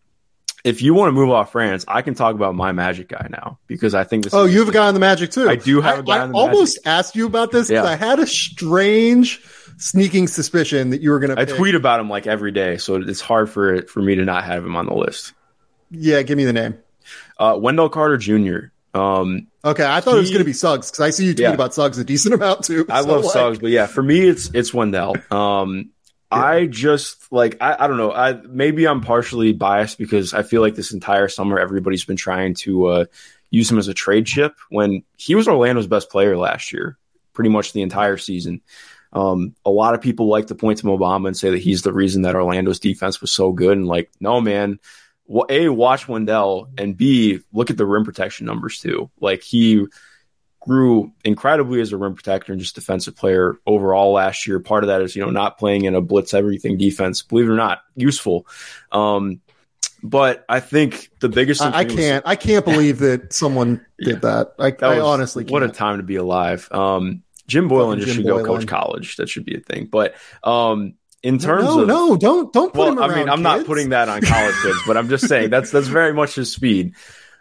if 0.67 0.81
you 0.81 0.93
want 0.93 1.07
to 1.07 1.13
move 1.13 1.29
off 1.29 1.53
Franz, 1.53 1.85
I 1.87 2.01
can 2.01 2.13
talk 2.13 2.35
about 2.35 2.53
my 2.53 2.73
Magic 2.73 3.07
guy 3.07 3.27
now 3.31 3.57
because 3.67 3.95
I 3.95 4.03
think 4.03 4.25
this. 4.25 4.33
Oh, 4.33 4.45
is- 4.45 4.53
you 4.53 4.59
have 4.59 4.67
a 4.67 4.73
guy 4.73 4.87
on 4.87 4.93
the 4.93 4.99
Magic 4.99 5.31
too. 5.31 5.49
I 5.49 5.55
do 5.55 5.79
have 5.81 5.99
a 5.99 6.03
guy 6.03 6.17
I, 6.17 6.21
on 6.21 6.31
the 6.31 6.37
I 6.37 6.41
almost 6.41 6.79
asked 6.85 7.15
you 7.15 7.25
about 7.25 7.51
this 7.51 7.69
because 7.69 7.85
Yeah. 7.85 7.89
I 7.89 7.95
had 7.95 8.19
a 8.19 8.27
strange 8.27 9.41
sneaking 9.77 10.27
suspicion 10.27 10.89
that 10.89 11.01
you 11.01 11.11
were 11.11 11.19
going 11.19 11.35
to. 11.35 11.41
I 11.41 11.45
tweet 11.45 11.73
about 11.73 11.99
him 12.01 12.09
like 12.09 12.27
every 12.27 12.51
day, 12.51 12.77
so 12.77 12.95
it's 12.95 13.21
hard 13.21 13.49
for 13.49 13.73
it 13.73 13.89
for 13.89 14.01
me 14.01 14.15
to 14.15 14.25
not 14.25 14.43
have 14.43 14.65
him 14.65 14.75
on 14.75 14.85
the 14.87 14.93
list. 14.93 15.33
Yeah, 15.89 16.21
give 16.23 16.37
me 16.37 16.43
the 16.43 16.53
name. 16.53 16.77
Uh, 17.39 17.57
Wendell 17.59 17.89
Carter 17.89 18.17
Jr. 18.17 18.71
Um, 18.93 19.47
okay, 19.63 19.85
I 19.85 20.01
thought 20.01 20.13
he, 20.13 20.17
it 20.17 20.21
was 20.21 20.29
going 20.31 20.39
to 20.39 20.45
be 20.45 20.53
Suggs 20.53 20.91
because 20.91 20.99
I 20.99 21.11
see 21.11 21.25
you 21.25 21.33
tweet 21.33 21.43
yeah. 21.43 21.53
about 21.53 21.73
Suggs 21.73 21.97
a 21.97 22.03
decent 22.03 22.33
amount 22.33 22.65
too. 22.65 22.85
I 22.89 23.01
so 23.01 23.07
love 23.07 23.23
like... 23.23 23.33
Suggs, 23.33 23.59
but 23.59 23.69
yeah, 23.69 23.85
for 23.85 24.03
me, 24.03 24.27
it's 24.27 24.49
it's 24.53 24.73
Wendell. 24.73 25.15
Um, 25.31 25.91
I 26.29 26.65
just 26.65 27.31
like 27.31 27.57
I, 27.61 27.75
I 27.79 27.87
don't 27.87 27.97
know. 27.97 28.11
I 28.11 28.33
maybe 28.33 28.85
I'm 28.85 29.01
partially 29.01 29.53
biased 29.53 29.97
because 29.97 30.33
I 30.33 30.43
feel 30.43 30.61
like 30.61 30.75
this 30.75 30.91
entire 30.91 31.29
summer 31.29 31.59
everybody's 31.59 32.05
been 32.05 32.17
trying 32.17 32.53
to 32.55 32.85
uh, 32.87 33.05
use 33.49 33.71
him 33.71 33.77
as 33.77 33.87
a 33.87 33.93
trade 33.93 34.25
chip 34.25 34.55
when 34.69 35.03
he 35.15 35.35
was 35.35 35.47
Orlando's 35.47 35.87
best 35.87 36.09
player 36.09 36.37
last 36.37 36.73
year, 36.73 36.97
pretty 37.33 37.49
much 37.49 37.71
the 37.71 37.81
entire 37.81 38.17
season. 38.17 38.61
Um, 39.13 39.55
a 39.65 39.69
lot 39.69 39.93
of 39.93 40.01
people 40.01 40.27
like 40.27 40.47
to 40.47 40.55
point 40.55 40.79
to 40.79 40.85
Mo 40.85 40.97
Bamba 40.97 41.27
and 41.27 41.37
say 41.37 41.51
that 41.51 41.61
he's 41.61 41.81
the 41.81 41.93
reason 41.93 42.23
that 42.23 42.35
Orlando's 42.35 42.79
defense 42.79 43.21
was 43.21 43.31
so 43.31 43.53
good. 43.53 43.77
And 43.77 43.87
like, 43.87 44.11
no, 44.19 44.41
man. 44.41 44.79
Well, 45.29 45.45
a 45.49 45.67
watch 45.67 46.07
Wendell 46.07 46.69
and 46.77 46.95
B 46.95 47.41
look 47.51 47.69
at 47.69 47.75
the 47.75 47.85
rim 47.85 48.05
protection 48.05 48.45
numbers 48.45 48.79
too. 48.79 49.09
Like 49.19 49.43
he 49.43 49.85
grew 50.67 51.11
incredibly 51.23 51.81
as 51.81 51.93
a 51.93 51.97
rim 51.97 52.13
protector 52.13 52.51
and 52.51 52.61
just 52.61 52.75
defensive 52.75 53.15
player 53.15 53.57
overall 53.65 54.11
last 54.11 54.45
year. 54.45 54.59
Part 54.59 54.83
of 54.83 54.89
that 54.89 55.01
is 55.01 55.15
you 55.15 55.23
know 55.23 55.31
not 55.31 55.57
playing 55.57 55.85
in 55.85 55.95
a 55.95 56.01
blitz 56.01 56.33
everything 56.33 56.77
defense. 56.77 57.23
Believe 57.23 57.47
it 57.47 57.51
or 57.51 57.55
not, 57.55 57.79
useful. 57.95 58.45
Um, 58.91 59.41
but 60.03 60.45
I 60.47 60.59
think 60.59 61.09
the 61.19 61.29
biggest. 61.29 61.61
I, 61.61 61.79
I 61.79 61.85
can't. 61.85 62.23
Was, 62.23 62.31
I 62.31 62.35
can't 62.35 62.65
believe 62.65 62.99
that 62.99 63.33
someone 63.33 63.85
did 63.99 64.15
yeah, 64.15 64.19
that. 64.19 64.53
I, 64.59 64.71
that 64.71 64.83
I 64.83 64.99
honestly. 64.99 65.43
Can't. 65.43 65.51
What 65.51 65.63
a 65.63 65.69
time 65.69 65.97
to 65.97 66.03
be 66.03 66.17
alive. 66.17 66.67
Um, 66.71 67.23
Jim 67.47 67.69
Boylen 67.69 67.95
just 67.95 68.07
Jim 68.07 68.17
should 68.17 68.25
Boylen. 68.25 68.45
go 68.45 68.57
coach 68.57 68.67
college. 68.67 69.15
That 69.15 69.29
should 69.29 69.45
be 69.45 69.55
a 69.55 69.59
thing. 69.59 69.87
But 69.89 70.15
um, 70.43 70.95
in 71.23 71.39
terms 71.39 71.65
no, 71.65 71.81
of 71.81 71.87
no, 71.87 72.17
don't 72.17 72.53
don't 72.53 72.73
put 72.73 72.79
well, 72.79 72.91
him. 72.91 72.99
I 72.99 73.07
mean, 73.15 73.29
I'm 73.29 73.37
kids. 73.37 73.43
not 73.43 73.65
putting 73.65 73.89
that 73.89 74.09
on 74.09 74.21
college 74.21 74.55
kids, 74.61 74.77
but 74.85 74.97
I'm 74.97 75.09
just 75.09 75.27
saying 75.27 75.49
that's 75.49 75.71
that's 75.71 75.87
very 75.87 76.13
much 76.13 76.35
his 76.35 76.51
speed. 76.51 76.95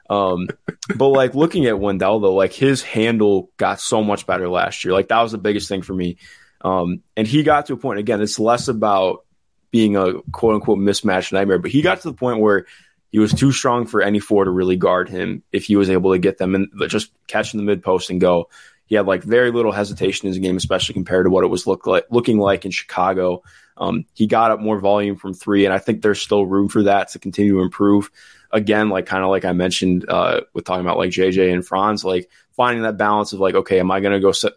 Um, 0.08 0.48
but 0.94 1.08
like 1.08 1.34
looking 1.34 1.66
at 1.66 1.78
Wendell 1.78 2.20
though, 2.20 2.34
like 2.34 2.52
his 2.52 2.82
handle 2.82 3.50
got 3.56 3.80
so 3.80 4.02
much 4.02 4.26
better 4.26 4.48
last 4.48 4.84
year. 4.84 4.94
Like 4.94 5.08
that 5.08 5.22
was 5.22 5.32
the 5.32 5.38
biggest 5.38 5.68
thing 5.68 5.82
for 5.82 5.94
me. 5.94 6.18
Um, 6.60 7.02
and 7.16 7.26
he 7.26 7.42
got 7.42 7.66
to 7.66 7.74
a 7.74 7.76
point 7.76 7.98
again. 7.98 8.20
It's 8.20 8.38
less 8.38 8.68
about 8.68 9.24
being 9.70 9.96
a 9.96 10.20
quote 10.32 10.54
unquote 10.54 10.78
mismatch 10.78 11.32
nightmare, 11.32 11.58
but 11.58 11.70
he 11.70 11.82
got 11.82 12.00
to 12.00 12.08
the 12.10 12.16
point 12.16 12.40
where 12.40 12.66
he 13.10 13.18
was 13.18 13.32
too 13.32 13.52
strong 13.52 13.86
for 13.86 14.02
any 14.02 14.18
four 14.18 14.44
to 14.44 14.50
really 14.50 14.76
guard 14.76 15.08
him 15.08 15.42
if 15.52 15.64
he 15.64 15.76
was 15.76 15.90
able 15.90 16.12
to 16.12 16.18
get 16.18 16.38
them 16.38 16.54
and 16.54 16.68
just 16.88 17.10
catch 17.26 17.54
in 17.54 17.58
the 17.58 17.64
mid 17.64 17.82
post 17.82 18.10
and 18.10 18.20
go. 18.20 18.48
He 18.86 18.94
had 18.94 19.06
like 19.06 19.24
very 19.24 19.50
little 19.50 19.72
hesitation 19.72 20.26
in 20.26 20.32
his 20.32 20.38
game, 20.38 20.56
especially 20.56 20.92
compared 20.92 21.26
to 21.26 21.30
what 21.30 21.42
it 21.42 21.48
was 21.48 21.66
look 21.66 21.86
like, 21.86 22.06
looking 22.10 22.38
like 22.38 22.64
in 22.64 22.70
Chicago. 22.70 23.42
Um, 23.76 24.06
he 24.14 24.26
got 24.26 24.52
up 24.52 24.60
more 24.60 24.78
volume 24.78 25.16
from 25.16 25.34
three, 25.34 25.64
and 25.64 25.74
I 25.74 25.78
think 25.78 26.02
there's 26.02 26.20
still 26.20 26.46
room 26.46 26.68
for 26.68 26.84
that 26.84 27.08
to 27.08 27.18
continue 27.18 27.54
to 27.54 27.62
improve. 27.62 28.10
Again, 28.52 28.88
like 28.88 29.06
kind 29.06 29.24
of 29.24 29.30
like 29.30 29.44
I 29.44 29.52
mentioned 29.52 30.08
uh, 30.08 30.42
with 30.52 30.64
talking 30.64 30.84
about 30.84 30.98
like 30.98 31.10
JJ 31.10 31.52
and 31.52 31.66
Franz, 31.66 32.04
like 32.04 32.30
finding 32.52 32.82
that 32.82 32.96
balance 32.96 33.32
of 33.32 33.40
like, 33.40 33.54
okay, 33.54 33.80
am 33.80 33.90
I 33.90 34.00
going 34.00 34.14
to 34.14 34.20
go 34.20 34.32
set, 34.32 34.52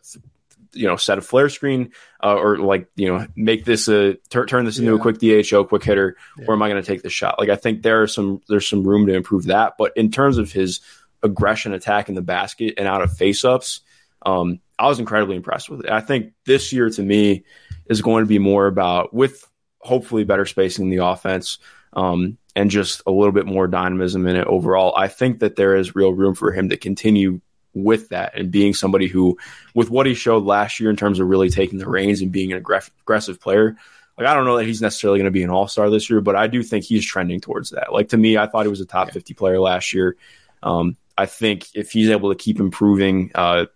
you 0.74 0.88
know, 0.88 0.96
set 0.96 1.18
a 1.18 1.22
flare 1.22 1.50
screen 1.50 1.92
uh, 2.24 2.36
or 2.36 2.58
like 2.58 2.88
you 2.96 3.08
know 3.08 3.28
make 3.36 3.66
this 3.66 3.88
a 3.88 4.16
tur- 4.30 4.46
turn 4.46 4.66
this 4.66 4.80
into 4.80 4.92
yeah. 4.92 4.98
a 4.98 5.02
quick 5.02 5.20
DHO, 5.20 5.66
quick 5.66 5.84
hitter, 5.84 6.16
yeah. 6.38 6.46
or 6.48 6.54
am 6.54 6.62
I 6.62 6.70
going 6.70 6.82
to 6.82 6.88
take 6.88 7.02
the 7.02 7.10
shot? 7.10 7.40
Like 7.40 7.50
I 7.50 7.56
think 7.56 7.82
there 7.82 8.02
are 8.02 8.08
some 8.08 8.42
there's 8.48 8.68
some 8.68 8.84
room 8.84 9.08
to 9.08 9.16
improve 9.16 9.46
that, 9.46 9.74
but 9.78 9.92
in 9.96 10.12
terms 10.12 10.38
of 10.38 10.52
his 10.52 10.82
aggression, 11.22 11.74
attack 11.74 12.10
in 12.10 12.16
the 12.16 12.22
basket, 12.22 12.76
and 12.78 12.88
out 12.88 13.02
of 13.02 13.12
face 13.12 13.44
ups 13.44 13.82
um, 14.26 14.60
I 14.78 14.88
was 14.88 15.00
incredibly 15.00 15.36
impressed 15.36 15.70
with 15.70 15.82
it. 15.82 15.92
I 15.92 16.02
think 16.02 16.34
this 16.46 16.74
year 16.74 16.90
to 16.90 17.02
me 17.02 17.44
is 17.90 18.02
going 18.02 18.24
to 18.24 18.28
be 18.28 18.40
more 18.40 18.68
about 18.68 19.14
with 19.14 19.48
hopefully 19.80 20.24
better 20.24 20.46
spacing 20.46 20.86
in 20.86 20.92
the 20.92 21.06
offense 21.06 21.58
um, 21.94 22.38
and 22.60 22.70
just 22.70 23.02
a 23.08 23.12
little 23.12 23.32
bit 23.32 23.46
more 23.46 23.68
dynamism 23.68 24.28
in 24.28 24.36
it 24.36 24.46
overall. 24.46 24.94
I 24.98 25.08
think 25.08 25.40
that 25.40 25.56
there 25.56 25.78
is 25.78 25.96
real 25.96 26.12
room 26.12 26.36
for 26.36 26.52
him 26.52 26.68
to 26.70 26.78
continue 26.78 27.40
with 27.74 28.10
that 28.10 28.38
and 28.38 28.52
being 28.52 28.74
somebody 28.74 29.08
who, 29.08 29.38
with 29.74 29.90
what 29.90 30.06
he 30.06 30.14
showed 30.14 30.44
last 30.44 30.78
year 30.78 30.90
in 30.90 30.98
terms 30.98 31.22
of 31.22 31.28
really 31.28 31.50
taking 31.50 31.80
the 31.80 31.88
reins 31.88 32.22
and 32.22 32.34
being 32.34 32.52
an 32.52 32.58
aggressive 32.58 33.40
player. 33.40 33.78
Like 34.18 34.28
I 34.28 34.34
don't 34.34 34.44
know 34.44 34.58
that 34.58 34.66
he's 34.66 34.82
necessarily 34.82 35.20
going 35.20 35.32
to 35.32 35.32
be 35.32 35.44
an 35.44 35.50
all 35.50 35.70
star 35.70 35.90
this 35.90 36.10
year, 36.10 36.20
but 36.20 36.36
I 36.36 36.48
do 36.48 36.62
think 36.62 36.84
he's 36.84 37.06
trending 37.06 37.40
towards 37.40 37.70
that. 37.70 37.94
Like 37.94 38.10
to 38.10 38.18
me, 38.18 38.38
I 38.38 38.48
thought 38.48 38.64
he 38.64 38.70
was 38.70 38.82
a 38.82 38.86
top 38.86 39.08
yeah. 39.08 39.14
fifty 39.14 39.34
player 39.34 39.62
last 39.62 39.94
year. 39.94 40.18
Um, 40.62 40.98
I 41.18 41.28
think 41.28 41.68
if 41.74 41.94
he's 41.94 42.10
able 42.10 42.30
to 42.30 42.36
keep 42.36 42.60
improving, 42.60 43.32
uh, 43.34 43.68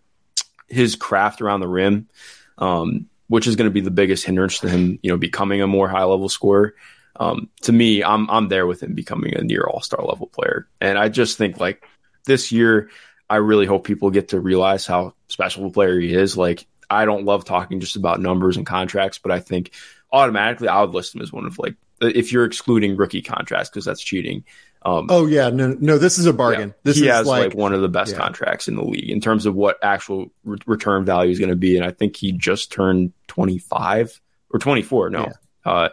his 0.68 0.98
craft 0.98 1.42
around 1.42 1.62
the 1.62 1.70
rim, 1.70 2.10
um, 2.58 3.08
which 3.28 3.48
is 3.48 3.56
going 3.56 3.70
to 3.70 3.74
be 3.74 3.80
the 3.80 3.92
biggest 3.92 4.26
hindrance 4.26 4.60
to 4.60 4.70
him, 4.70 5.00
you 5.02 5.10
know, 5.10 5.18
becoming 5.18 5.62
a 5.62 5.68
more 5.68 5.88
high 5.88 6.04
level 6.04 6.28
scorer. 6.28 6.76
Um, 7.16 7.50
to 7.62 7.72
me, 7.72 8.04
I'm 8.04 8.30
I'm 8.30 8.50
there 8.50 8.66
with 8.66 8.82
him 8.82 8.94
becoming 8.94 9.36
a 9.36 9.44
near 9.44 9.64
all 9.64 9.82
star 9.82 10.04
level 10.04 10.28
player, 10.28 10.68
and 10.82 10.98
I 10.98 11.10
just 11.10 11.38
think 11.38 11.60
like 11.60 11.86
this 12.26 12.52
year, 12.52 12.90
I 13.30 13.38
really 13.38 13.66
hope 13.66 13.86
people 13.86 14.10
get 14.10 14.30
to 14.30 14.40
realize 14.40 14.86
how 14.86 15.14
special 15.28 15.68
a 15.68 15.72
player 15.72 16.00
he 16.00 16.14
is. 16.14 16.38
Like 16.38 16.66
I 16.90 17.06
don't 17.06 17.26
love 17.26 17.46
talking 17.46 17.80
just 17.80 17.96
about 17.96 18.20
numbers 18.20 18.58
and 18.58 18.66
contracts, 18.66 19.20
but 19.20 19.32
I 19.32 19.40
think 19.40 19.72
automatically 20.12 20.68
I 20.68 20.82
would 20.82 20.92
list 20.92 21.16
him 21.16 21.22
as 21.22 21.32
one 21.32 21.46
of 21.46 21.60
like 21.60 21.76
if 22.02 22.32
you're 22.32 22.46
excluding 22.46 22.98
rookie 22.98 23.22
contracts 23.22 23.70
because 23.70 23.86
that's 23.86 24.02
cheating. 24.04 24.44
Um, 24.86 25.08
oh 25.10 25.26
yeah, 25.26 25.50
no, 25.50 25.76
no, 25.80 25.98
this 25.98 26.18
is 26.18 26.26
a 26.26 26.34
bargain. 26.34 26.70
Yeah, 26.70 26.76
this 26.84 26.98
he 26.98 27.08
is 27.08 27.12
has 27.12 27.28
like, 27.28 27.50
like, 27.50 27.58
one 27.58 27.74
of 27.74 27.82
the 27.82 27.90
best 27.90 28.12
yeah. 28.12 28.18
contracts 28.18 28.68
in 28.68 28.76
the 28.76 28.84
league 28.84 29.10
in 29.10 29.22
terms 29.22 29.46
of 29.46 29.56
what 29.56 29.78
actual 29.82 30.30
re- 30.44 30.60
return 30.66 31.06
value 31.06 31.32
is 31.32 31.40
going 31.40 31.52
to 31.52 31.56
be, 31.56 31.78
and 31.78 31.86
I 31.86 31.92
think 31.92 32.18
he 32.18 32.34
just 32.34 32.72
turned 32.72 33.14
25 33.28 34.20
or 34.50 34.60
24. 34.60 35.10
No, 35.10 35.20
yeah. 35.22 35.72
Uh, 35.72 35.90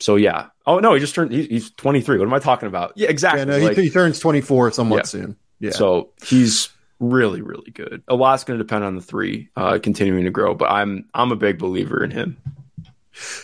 so 0.00 0.16
yeah. 0.16 0.46
Oh 0.66 0.78
no, 0.78 0.94
he 0.94 1.00
just 1.00 1.14
turned. 1.14 1.32
He, 1.32 1.44
he's 1.44 1.70
23. 1.72 2.18
What 2.18 2.26
am 2.26 2.34
I 2.34 2.38
talking 2.38 2.68
about? 2.68 2.92
Yeah, 2.96 3.08
exactly. 3.08 3.40
Yeah, 3.40 3.58
no, 3.58 3.58
like, 3.58 3.76
he, 3.76 3.84
he, 3.84 3.90
turns 3.90 4.18
24 4.18 4.72
somewhat 4.72 5.06
soon. 5.06 5.36
Yeah. 5.60 5.70
So 5.70 6.10
he's 6.24 6.68
really, 7.00 7.42
really 7.42 7.70
good. 7.70 8.02
A 8.08 8.14
lot's 8.14 8.44
going 8.44 8.58
to 8.58 8.64
depend 8.64 8.84
on 8.84 8.94
the 8.94 9.02
three 9.02 9.48
uh, 9.56 9.78
continuing 9.82 10.24
to 10.24 10.30
grow, 10.30 10.54
but 10.54 10.70
I'm 10.70 11.08
I'm 11.14 11.32
a 11.32 11.36
big 11.36 11.58
believer 11.58 12.02
in 12.02 12.10
him. 12.10 12.36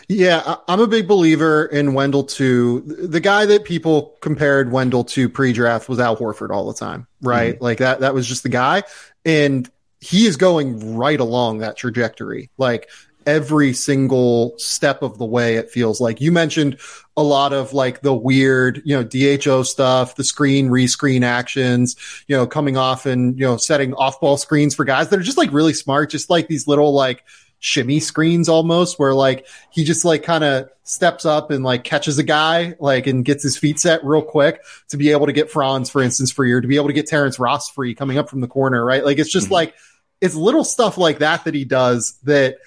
Yeah, 0.09 0.57
I'm 0.69 0.81
a 0.81 0.87
big 0.87 1.09
believer 1.09 1.67
in 1.67 1.95
Wendell 1.95 2.25
too. 2.25 2.83
The 2.83 3.19
guy 3.19 3.45
that 3.47 3.65
people 3.65 4.17
compared 4.21 4.71
Wendell 4.71 5.03
to 5.05 5.29
pre-draft 5.29 5.89
was 5.89 5.99
Al 5.99 6.17
Horford 6.17 6.51
all 6.51 6.69
the 6.69 6.79
time, 6.79 7.09
right? 7.21 7.55
Mm-hmm. 7.55 7.65
Like 7.65 7.79
that 7.79 8.01
that 8.01 8.15
was 8.15 8.27
just 8.29 8.45
the 8.45 8.51
guy 8.51 8.85
and 9.25 9.69
he 10.01 10.27
is 10.27 10.37
going 10.37 10.97
right 10.97 11.19
along 11.19 11.59
that 11.59 11.77
trajectory. 11.77 12.51
Like 12.59 12.91
every 13.27 13.73
single 13.73 14.55
step 14.59 15.03
of 15.03 15.19
the 15.19 15.25
way 15.25 15.57
it 15.57 15.71
feels 15.71 16.01
like. 16.01 16.21
You 16.21 16.33
mentioned 16.33 16.79
a 17.17 17.23
lot 17.23 17.53
of 17.53 17.73
like 17.73 18.03
the 18.03 18.15
weird, 18.15 18.83
you 18.85 18.97
know, 18.97 19.05
DHO 19.05 19.63
stuff, 19.63 20.17
the 20.17 20.25
screen 20.25 20.69
rescreen 20.69 21.23
actions, 21.23 21.97
you 22.27 22.37
know, 22.37 22.47
coming 22.47 22.77
off 22.77 23.07
and, 23.07 23.39
you 23.39 23.47
know, 23.47 23.57
setting 23.57 23.95
off-ball 23.95 24.37
screens 24.37 24.75
for 24.75 24.85
guys 24.85 25.09
that 25.09 25.19
are 25.19 25.23
just 25.23 25.39
like 25.39 25.53
really 25.53 25.75
smart, 25.75 26.11
just 26.11 26.31
like 26.31 26.49
these 26.49 26.67
little 26.67 26.93
like 26.93 27.25
shimmy 27.61 27.99
screens 27.99 28.47
almost 28.49 28.99
where 28.99 29.15
like 29.15 29.47
he 29.71 29.85
just 29.85 30.05
like 30.05 30.23
kind 30.23 30.45
of 30.45 30.69
steps 30.83 31.25
up 31.25 31.51
and 31.51 31.65
like 31.65 31.83
catches 31.83 32.19
a 32.19 32.23
guy 32.23 32.75
like 32.79 33.07
and 33.07 33.25
gets 33.25 33.43
his 33.43 33.57
feet 33.57 33.81
set 33.81 34.05
real 34.05 34.21
quick 34.21 34.63
to 34.89 34.99
be 34.99 35.11
able 35.11 35.25
to 35.25 35.33
get 35.33 35.51
Franz, 35.51 35.89
for 35.89 36.03
instance, 36.03 36.31
free 36.31 36.53
or 36.53 36.61
to 36.61 36.69
be 36.69 36.77
able 36.77 36.89
to 36.89 36.93
get 36.93 37.07
Terrence 37.07 37.39
Ross 37.39 37.71
free 37.71 37.95
coming 37.95 38.19
up 38.19 38.29
from 38.29 38.43
the 38.43 38.49
corner, 38.49 38.85
right? 38.85 39.03
Like 39.03 39.19
it's 39.19 39.31
just 39.31 39.47
mm-hmm. 39.47 39.55
like 39.55 39.75
it's 40.21 40.35
little 40.35 40.65
stuff 40.65 40.99
like 40.99 41.21
that 41.21 41.45
that 41.45 41.55
he 41.55 41.65
does 41.65 42.19
that 42.25 42.59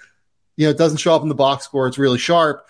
you 0.58 0.66
know 0.66 0.72
it 0.72 0.78
doesn't 0.78 0.98
show 0.98 1.16
up 1.16 1.22
in 1.22 1.30
the 1.30 1.36
box 1.36 1.64
score. 1.64 1.88
It's 1.88 1.98
really 1.98 2.18
sharp. 2.18 2.68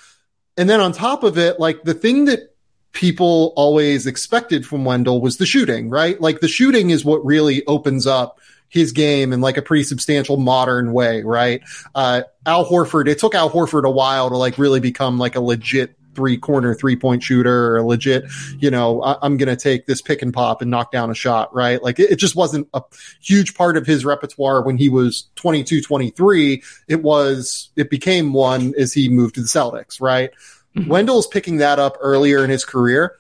And 0.58 0.69
then 0.69 0.80
on 0.80 0.91
top 0.91 1.23
of 1.23 1.38
it, 1.38 1.60
like 1.60 1.84
the 1.84 1.93
thing 1.93 2.26
that 2.26 2.56
people 2.91 3.54
always 3.56 4.08
expected 4.08 4.65
from 4.65 4.86
Wendell 4.86 5.21
was 5.21 5.38
the 5.38 5.45
shooting, 5.45 5.89
right? 5.89 6.19
Like 6.19 6.39
the 6.39 6.47
shooting 6.47 6.89
is 6.89 7.06
what 7.06 7.26
really 7.26 7.65
opens 7.65 8.08
up 8.08 8.39
his 8.69 8.91
game 8.91 9.34
in 9.34 9.41
like 9.41 9.58
a 9.58 9.62
pretty 9.62 9.84
substantial 9.84 10.38
modern 10.38 10.91
way, 10.91 11.21
right? 11.23 11.62
Uh, 11.95 12.23
Al 12.45 12.65
Horford, 12.65 13.08
it 13.08 13.19
took 13.19 13.36
Al 13.36 13.50
Horford 13.50 13.84
a 13.84 13.91
while 13.91 14.30
to 14.30 14.38
like 14.38 14.58
really 14.58 14.80
become 14.80 15.19
like 15.19 15.36
a 15.36 15.41
legit 15.41 15.96
three 16.17 16.36
corner 16.36 16.73
three 16.73 16.95
point 16.95 17.21
shooter 17.21 17.67
or 17.67 17.77
a 17.77 17.84
legit, 17.84 18.25
you 18.58 18.71
know, 18.71 19.03
I, 19.03 19.23
am 19.23 19.38
going 19.38 19.47
to 19.47 19.56
take 19.56 19.86
this 19.86 20.01
pick 20.01 20.23
and 20.23 20.34
pop 20.34 20.63
and 20.63 20.71
knock 20.71 20.91
down 20.91 21.12
a 21.12 21.13
shot, 21.13 21.53
right? 21.53 21.82
Like 21.82 21.99
it, 21.99 22.10
it, 22.10 22.15
just 22.15 22.36
wasn't 22.36 22.67
a 22.73 22.82
huge 23.21 23.53
part 23.53 23.77
of 23.77 23.86
his 23.86 24.03
repertoire 24.03 24.63
when 24.63 24.77
he 24.77 24.89
was 24.89 25.30
22, 25.36 25.82
23. 25.82 26.63
It 26.88 27.03
was, 27.03 27.69
it 27.75 27.91
became 27.91 28.34
one 28.34 28.73
as 28.80 28.93
he 28.93 29.10
moved 29.10 29.36
to 29.36 29.41
the 29.41 29.47
Celtics, 29.47 30.01
right? 30.01 30.32
Mm-hmm. 30.75 30.89
Wendell's 30.89 31.27
picking 31.27 31.58
that 31.58 31.77
up 31.77 31.97
earlier 32.01 32.43
in 32.43 32.49
his 32.49 32.65
career. 32.65 33.15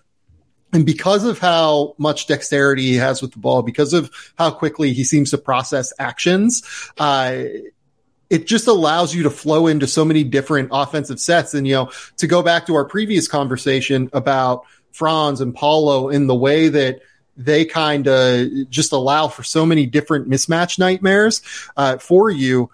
And 0.73 0.83
because 0.83 1.23
of 1.23 1.37
how 1.37 1.93
much 1.99 2.25
dexterity 2.25 2.81
he 2.81 2.95
has 2.95 3.21
with 3.21 3.31
the 3.31 3.39
ball, 3.39 3.61
because 3.61 3.93
of 3.93 4.11
how 4.39 4.49
quickly 4.49 4.91
he 4.91 5.03
seems 5.03 5.29
to 5.31 5.37
process 5.37 5.93
actions, 5.99 6.63
uh, 6.97 7.43
it 8.29 8.47
just 8.47 8.67
allows 8.67 9.13
you 9.13 9.23
to 9.23 9.29
flow 9.29 9.67
into 9.67 9.87
so 9.87 10.03
many 10.03 10.23
different 10.23 10.69
offensive 10.71 11.19
sets. 11.19 11.53
And, 11.53 11.67
you 11.67 11.73
know, 11.73 11.91
to 12.17 12.27
go 12.27 12.41
back 12.41 12.65
to 12.67 12.75
our 12.75 12.85
previous 12.85 13.27
conversation 13.27 14.09
about 14.13 14.65
Franz 14.91 15.41
and 15.41 15.53
Paolo 15.55 16.09
in 16.09 16.27
the 16.27 16.35
way 16.35 16.69
that 16.69 17.01
they 17.35 17.65
kind 17.65 18.07
of 18.07 18.47
just 18.69 18.91
allow 18.91 19.27
for 19.27 19.43
so 19.43 19.65
many 19.65 19.85
different 19.85 20.29
mismatch 20.29 20.79
nightmares 20.79 21.41
uh, 21.77 21.97
for 21.97 22.29
you, 22.29 22.69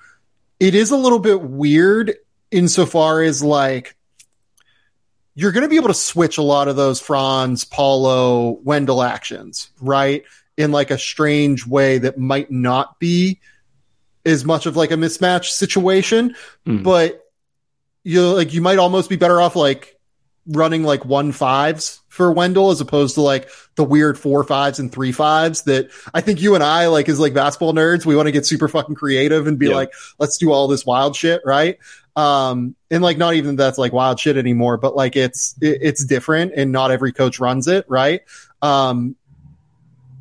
it 0.59 0.73
is 0.75 0.91
a 0.91 0.97
little 0.97 1.19
bit 1.19 1.41
weird 1.41 2.15
insofar 2.49 3.21
as 3.21 3.43
like, 3.43 3.95
you're 5.35 5.51
going 5.51 5.63
to 5.63 5.69
be 5.69 5.77
able 5.77 5.87
to 5.87 5.95
switch 5.95 6.37
a 6.37 6.43
lot 6.43 6.67
of 6.67 6.75
those 6.75 7.01
Franz, 7.01 7.65
Paolo, 7.65 8.51
Wendell 8.63 9.01
actions, 9.01 9.71
right? 9.81 10.23
in 10.57 10.71
like 10.71 10.91
a 10.91 10.97
strange 10.97 11.65
way 11.65 11.97
that 11.97 12.17
might 12.17 12.51
not 12.51 12.99
be 12.99 13.39
as 14.25 14.45
much 14.45 14.65
of 14.65 14.75
like 14.75 14.91
a 14.91 14.95
mismatch 14.95 15.45
situation, 15.49 16.35
Mm. 16.67 16.83
but 16.83 17.19
you 18.03 18.21
like 18.33 18.53
you 18.53 18.61
might 18.61 18.79
almost 18.79 19.09
be 19.09 19.15
better 19.15 19.39
off 19.39 19.55
like 19.55 19.97
running 20.47 20.83
like 20.83 21.05
one 21.05 21.31
fives 21.31 22.01
for 22.09 22.31
Wendell 22.31 22.69
as 22.71 22.81
opposed 22.81 23.15
to 23.15 23.21
like 23.21 23.49
the 23.75 23.83
weird 23.83 24.19
four 24.19 24.43
fives 24.43 24.77
and 24.77 24.91
three 24.91 25.13
fives 25.13 25.61
that 25.63 25.89
I 26.13 26.19
think 26.21 26.41
you 26.41 26.53
and 26.55 26.63
I 26.63 26.87
like 26.87 27.07
as 27.07 27.17
like 27.19 27.33
basketball 27.33 27.73
nerds, 27.73 28.05
we 28.05 28.15
want 28.15 28.27
to 28.27 28.31
get 28.33 28.45
super 28.45 28.67
fucking 28.67 28.95
creative 28.95 29.47
and 29.47 29.57
be 29.57 29.67
Yeah. 29.69 29.75
like, 29.75 29.91
let's 30.19 30.37
do 30.37 30.51
all 30.51 30.67
this 30.67 30.85
wild 30.85 31.15
shit, 31.15 31.41
right? 31.45 31.77
Um, 32.17 32.75
and 32.91 33.01
like 33.01 33.17
not 33.17 33.35
even 33.35 33.55
that's 33.55 33.77
like 33.77 33.93
wild 33.93 34.19
shit 34.19 34.35
anymore, 34.37 34.77
but 34.77 34.95
like 34.97 35.15
it's 35.15 35.55
it, 35.61 35.79
it's 35.81 36.05
different 36.05 36.51
and 36.55 36.71
not 36.73 36.91
every 36.91 37.13
coach 37.13 37.39
runs 37.39 37.67
it, 37.69 37.85
right? 37.87 38.21
Um, 38.61 39.15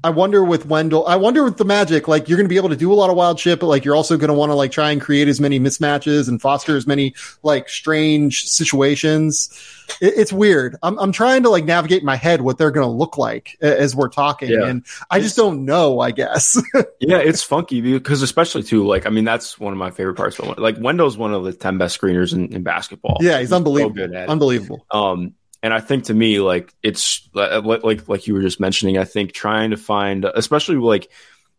I 0.04 0.10
wonder 0.10 0.42
with 0.42 0.66
Wendell, 0.66 1.06
I 1.06 1.16
wonder 1.16 1.44
with 1.44 1.58
the 1.58 1.64
Magic, 1.64 2.08
like 2.08 2.28
you're 2.28 2.36
going 2.36 2.46
to 2.46 2.48
be 2.48 2.56
able 2.56 2.70
to 2.70 2.76
do 2.76 2.92
a 2.92 2.94
lot 2.94 3.08
of 3.08 3.16
wild 3.16 3.38
shit, 3.38 3.60
but 3.60 3.66
like 3.66 3.84
you're 3.84 3.94
also 3.94 4.16
going 4.16 4.28
to 4.28 4.34
want 4.34 4.50
to 4.50 4.54
like 4.54 4.72
try 4.72 4.90
and 4.90 5.00
create 5.00 5.28
as 5.28 5.40
many 5.40 5.60
mismatches 5.60 6.28
and 6.28 6.40
foster 6.42 6.76
as 6.76 6.86
many 6.86 7.14
like 7.44 7.68
strange 7.68 8.48
situations. 8.48 9.48
It, 10.00 10.14
it's 10.16 10.32
weird. 10.32 10.76
I'm, 10.82 10.98
I'm 10.98 11.12
trying 11.12 11.44
to 11.44 11.50
like 11.50 11.64
navigate 11.64 12.00
in 12.00 12.06
my 12.06 12.16
head 12.16 12.40
what 12.40 12.58
they're 12.58 12.72
going 12.72 12.86
to 12.86 12.92
look 12.92 13.16
like 13.16 13.56
as 13.60 13.94
we're 13.94 14.08
talking. 14.08 14.50
Yeah. 14.50 14.66
And 14.66 14.84
I 15.10 15.20
just 15.20 15.36
don't 15.36 15.64
know, 15.64 16.00
I 16.00 16.10
guess. 16.10 16.60
Yeah, 17.00 17.18
it's 17.18 17.42
funky 17.42 17.80
because 17.80 18.22
especially 18.22 18.62
too, 18.62 18.86
like 18.86 19.06
I 19.06 19.10
mean, 19.10 19.24
that's 19.24 19.58
one 19.58 19.72
of 19.72 19.78
my 19.78 19.90
favorite 19.90 20.14
parts. 20.14 20.38
Of 20.38 20.56
like 20.56 20.76
Wendell's 20.78 21.18
one 21.18 21.34
of 21.34 21.42
the 21.42 21.52
ten 21.52 21.76
best 21.76 22.00
screeners 22.00 22.32
in, 22.32 22.54
in 22.54 22.62
basketball. 22.62 23.18
yeah, 23.20 23.40
he's 23.40 23.48
so 23.48 23.56
unbelievable. 23.56 23.94
good 23.96 24.14
at 24.14 24.24
it. 24.24 24.28
unbelievable. 24.28 24.86
Um, 24.92 25.34
and 25.62 25.72
I 25.72 25.80
think 25.80 26.04
to 26.04 26.14
me, 26.14 26.40
like 26.40 26.74
it's 26.82 27.28
uh, 27.34 27.60
like 27.64 27.84
like 27.84 28.08
like 28.08 28.26
you 28.26 28.34
were 28.34 28.42
just 28.42 28.60
mentioning. 28.60 28.98
I 28.98 29.04
think 29.04 29.32
trying 29.32 29.70
to 29.70 29.76
find, 29.76 30.24
especially 30.24 30.76
like, 30.76 31.10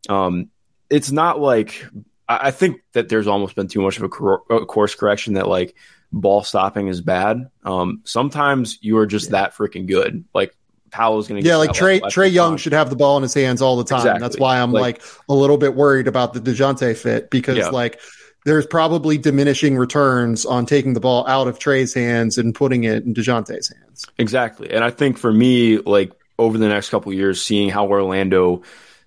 um, 0.10 0.50
it's 0.90 1.12
not 1.12 1.40
like 1.40 1.86
I, 2.28 2.48
I 2.48 2.52
think 2.52 2.82
that 2.94 3.10
there's 3.10 3.28
almost 3.28 3.56
been 3.56 3.68
too 3.68 3.82
much 3.82 3.98
of 3.98 4.04
a, 4.04 4.10
cor- 4.10 4.44
a 4.50 4.66
course 4.66 4.96
correction 4.96 5.36
that 5.36 5.48
like 5.48 5.76
ball 6.12 6.44
stopping 6.44 6.88
is 6.88 7.02
bad. 7.02 7.50
Um, 7.64 8.02
sometimes 8.04 8.78
you 8.82 8.98
are 8.98 9.08
just 9.08 9.32
that 9.32 9.56
freaking 9.56 9.88
good. 9.88 10.26
Like 10.34 10.56
Paolo's 10.92 11.28
going 11.28 11.42
to 11.42 11.48
Yeah, 11.48 11.56
like 11.56 11.72
Trae 11.72 12.02
Trae 12.02 12.32
Young 12.32 12.58
should 12.58 12.74
have 12.74 12.90
the 12.90 12.96
ball 12.96 13.18
in 13.18 13.24
his 13.24 13.34
hands 13.34 13.62
all 13.62 13.78
the 13.78 13.84
time. 13.84 14.00
Exactly. 14.02 14.20
That's 14.22 14.38
why 14.38 14.60
I'm 14.60 14.72
Like- 14.72 15.00
like, 15.02 15.04
a 15.30 15.34
little 15.34 15.58
bit 15.58 15.76
worried 15.76 16.08
about 16.08 16.34
the 16.34 16.40
Dejounte 16.40 16.96
fit 16.98 17.30
because 17.30 17.58
Yeah. 17.58 17.70
like 17.70 18.00
there's 18.46 18.68
probably 18.68 19.18
diminishing 19.18 19.78
returns 19.78 20.46
on 20.46 20.66
taking 20.66 20.94
the 20.94 21.00
ball 21.00 21.26
out 21.28 21.48
of 21.48 21.60
Trae's 21.60 21.94
hands 21.94 22.38
and 22.38 22.54
putting 22.54 22.84
it 22.84 23.04
in 23.04 23.14
Dejounte's 23.14 23.74
hands. 23.74 24.06
Exactly. 24.18 24.70
And 24.72 24.84
I 24.84 24.90
think 24.90 25.18
for 25.18 25.32
me, 25.32 25.78
like 25.78 26.12
over 26.38 26.58
the 26.58 26.68
next 26.68 26.90
couple 26.90 27.12
of 27.12 27.18
years, 27.18 27.42
seeing 27.42 27.70
how 27.70 27.88
Orlando 27.88 28.64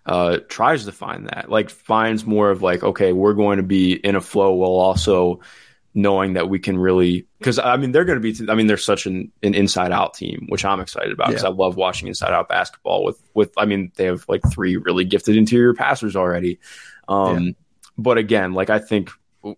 uh, 0.06 0.38
tries 0.48 0.84
to 0.86 0.92
find 0.92 1.26
that, 1.26 1.50
like 1.50 1.68
finds 1.70 2.24
more 2.24 2.50
of 2.50 2.62
like, 2.62 2.82
okay, 2.82 3.12
we're 3.12 3.34
going 3.34 3.58
to 3.58 3.62
be 3.62 3.92
in 3.92 4.16
a 4.16 4.20
flow 4.20 4.54
while 4.54 4.70
also 4.70 5.40
knowing 5.92 6.34
that 6.34 6.48
we 6.48 6.58
can 6.58 6.78
really, 6.78 7.26
because 7.38 7.58
I 7.58 7.76
mean, 7.76 7.92
they're 7.92 8.04
going 8.04 8.20
to 8.20 8.32
be, 8.32 8.50
I 8.50 8.54
mean, 8.54 8.66
they're 8.66 8.76
such 8.76 9.06
an, 9.06 9.32
an 9.42 9.54
inside 9.54 9.92
out 9.92 10.14
team, 10.14 10.46
which 10.48 10.64
I'm 10.64 10.80
excited 10.80 11.12
about 11.12 11.28
because 11.28 11.42
Yeah. 11.42 11.48
I 11.48 11.52
love 11.52 11.76
watching 11.76 12.08
inside 12.08 12.32
out 12.32 12.48
basketball 12.48 13.04
with, 13.04 13.20
with, 13.34 13.52
I 13.56 13.64
mean, 13.64 13.92
they 13.96 14.04
have 14.04 14.24
like 14.28 14.42
three 14.50 14.76
really 14.76 15.04
gifted 15.04 15.36
interior 15.36 15.74
passers 15.74 16.14
already. 16.16 16.58
Um, 17.08 17.56
But 17.98 18.18
again, 18.18 18.52
like 18.52 18.68
I 18.68 18.78
think 18.78 19.10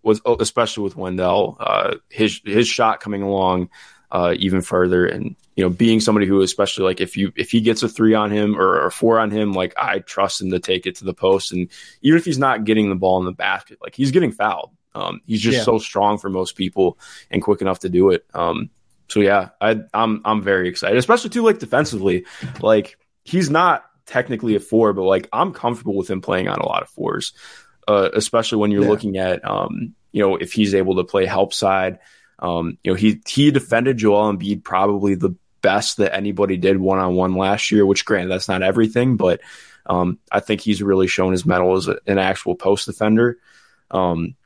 was 0.02 0.20
especially 0.40 0.84
with 0.84 0.96
Wendell, 0.96 1.56
uh, 1.60 1.94
his, 2.08 2.40
his 2.44 2.68
shot 2.68 3.00
coming 3.00 3.22
along 3.22 3.70
uh, 4.10 4.34
even 4.38 4.60
further. 4.62 5.06
And 5.06 5.36
you 5.56 5.64
know, 5.64 5.70
being 5.70 6.00
somebody 6.00 6.26
who, 6.26 6.40
especially 6.42 6.84
like 6.84 7.00
if 7.00 7.16
you 7.16 7.32
if 7.36 7.50
he 7.50 7.60
gets 7.60 7.82
a 7.82 7.88
three 7.88 8.14
on 8.14 8.30
him 8.30 8.56
or 8.56 8.86
a 8.86 8.90
four 8.90 9.18
on 9.18 9.30
him, 9.30 9.52
like 9.52 9.74
I 9.76 9.98
trust 9.98 10.40
him 10.40 10.50
to 10.52 10.60
take 10.60 10.86
it 10.86 10.96
to 10.96 11.04
the 11.04 11.14
post. 11.14 11.52
And 11.52 11.68
even 12.02 12.18
if 12.18 12.24
he's 12.24 12.38
not 12.38 12.64
getting 12.64 12.88
the 12.88 12.94
ball 12.96 13.18
in 13.18 13.24
the 13.26 13.32
basket, 13.32 13.78
like 13.82 13.94
he's 13.94 14.10
getting 14.12 14.32
fouled. 14.32 14.70
Um, 14.94 15.20
he's 15.26 15.40
just 15.42 15.58
Yeah. 15.58 15.64
so 15.64 15.78
strong 15.78 16.18
for 16.18 16.30
most 16.30 16.56
people 16.56 16.98
and 17.30 17.42
quick 17.42 17.60
enough 17.60 17.80
to 17.80 17.88
do 17.88 18.10
it. 18.10 18.24
Um, 18.34 18.70
so 19.08 19.20
yeah, 19.20 19.50
I, 19.60 19.80
I'm 19.92 20.20
I'm 20.24 20.42
very 20.42 20.68
excited, 20.68 20.96
especially 20.96 21.30
too 21.30 21.42
like 21.42 21.58
defensively. 21.58 22.24
Like 22.60 22.96
he's 23.24 23.50
not 23.50 23.84
technically 24.06 24.54
a 24.54 24.60
four, 24.60 24.92
but 24.92 25.02
like 25.02 25.28
I'm 25.32 25.52
comfortable 25.52 25.96
with 25.96 26.08
him 26.08 26.20
playing 26.20 26.48
on 26.48 26.58
a 26.58 26.66
lot 26.66 26.82
of 26.82 26.88
fours, 26.90 27.32
uh, 27.88 28.10
especially 28.14 28.58
when 28.58 28.70
you're 28.70 28.82
Yeah. 28.84 28.88
looking 28.90 29.16
at 29.16 29.44
um, 29.44 29.94
you 30.12 30.22
know 30.22 30.36
if 30.36 30.52
he's 30.52 30.74
able 30.74 30.96
to 30.96 31.04
play 31.04 31.26
help 31.26 31.52
side. 31.52 31.98
Um, 32.38 32.78
you 32.84 32.92
know 32.92 32.96
he 32.96 33.20
he 33.26 33.50
defended 33.50 33.96
Joel 33.98 34.32
Embiid 34.32 34.62
probably 34.62 35.16
the 35.16 35.34
best 35.60 35.96
that 35.96 36.14
anybody 36.14 36.56
did 36.56 36.76
one 36.78 37.00
on 37.00 37.14
one 37.16 37.34
last 37.34 37.72
year. 37.72 37.84
Which 37.84 38.04
granted 38.04 38.30
that's 38.30 38.48
not 38.48 38.62
everything, 38.62 39.16
but 39.16 39.40
um, 39.86 40.18
I 40.30 40.40
think 40.40 40.60
he's 40.60 40.82
really 40.82 41.08
shown 41.08 41.32
his 41.32 41.46
mettle 41.46 41.76
as 41.76 41.88
a, 41.88 41.98
an 42.06 42.18
actual 42.18 42.54
post 42.54 42.86
defender. 42.86 43.38
Um, 43.90 44.36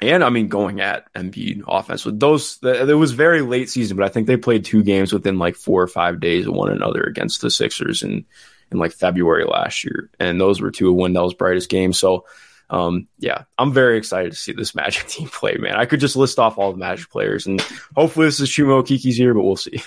and 0.00 0.24
I 0.24 0.30
mean, 0.30 0.48
going 0.48 0.80
at 0.80 1.12
Embiid 1.12 1.62
offense 1.66 2.04
with 2.04 2.18
those, 2.20 2.58
th- 2.58 2.88
it 2.88 2.94
was 2.94 3.12
very 3.12 3.42
late 3.42 3.68
season, 3.68 3.96
but 3.96 4.06
I 4.06 4.08
think 4.08 4.26
they 4.26 4.36
played 4.36 4.64
two 4.64 4.82
games 4.82 5.12
within 5.12 5.38
like 5.38 5.56
four 5.56 5.82
or 5.82 5.88
five 5.88 6.20
days 6.20 6.46
of 6.46 6.54
one 6.54 6.70
another 6.70 7.02
against 7.02 7.40
the 7.40 7.50
Sixers 7.50 8.02
in, 8.02 8.24
in 8.70 8.78
like 8.78 8.92
February 8.92 9.44
last 9.44 9.84
year. 9.84 10.08
And 10.20 10.40
those 10.40 10.60
were 10.60 10.70
two 10.70 10.88
of 10.90 10.94
Wendell's 10.94 11.34
brightest 11.34 11.68
games. 11.68 11.98
So, 11.98 12.26
um, 12.70 13.08
yeah, 13.18 13.44
I'm 13.56 13.72
very 13.72 13.96
excited 13.96 14.32
to 14.32 14.38
see 14.38 14.52
this 14.52 14.74
Magic 14.74 15.06
team 15.08 15.28
play, 15.28 15.56
man. 15.56 15.76
I 15.76 15.86
could 15.86 16.00
just 16.00 16.16
list 16.16 16.38
off 16.38 16.58
all 16.58 16.72
the 16.72 16.78
Magic 16.78 17.10
players 17.10 17.46
and 17.46 17.60
hopefully 17.96 18.26
this 18.26 18.40
is 18.40 18.48
Chuma 18.48 18.82
Okeke's 18.82 19.18
year, 19.18 19.34
but 19.34 19.42
we'll 19.42 19.56
see. 19.56 19.82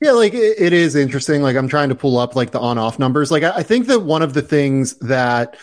Yeah, 0.00 0.12
like 0.12 0.34
it, 0.34 0.56
it 0.58 0.72
is 0.72 0.96
interesting. 0.96 1.42
Like 1.42 1.56
I'm 1.56 1.68
trying 1.68 1.90
to 1.90 1.94
pull 1.94 2.18
up 2.18 2.34
like 2.34 2.50
the 2.50 2.60
on 2.60 2.78
off 2.78 2.98
numbers. 2.98 3.30
Like 3.30 3.42
I, 3.42 3.56
I 3.56 3.62
think 3.62 3.86
that 3.86 4.00
one 4.00 4.22
of 4.22 4.32
the 4.32 4.42
things 4.42 4.96
that 5.00 5.56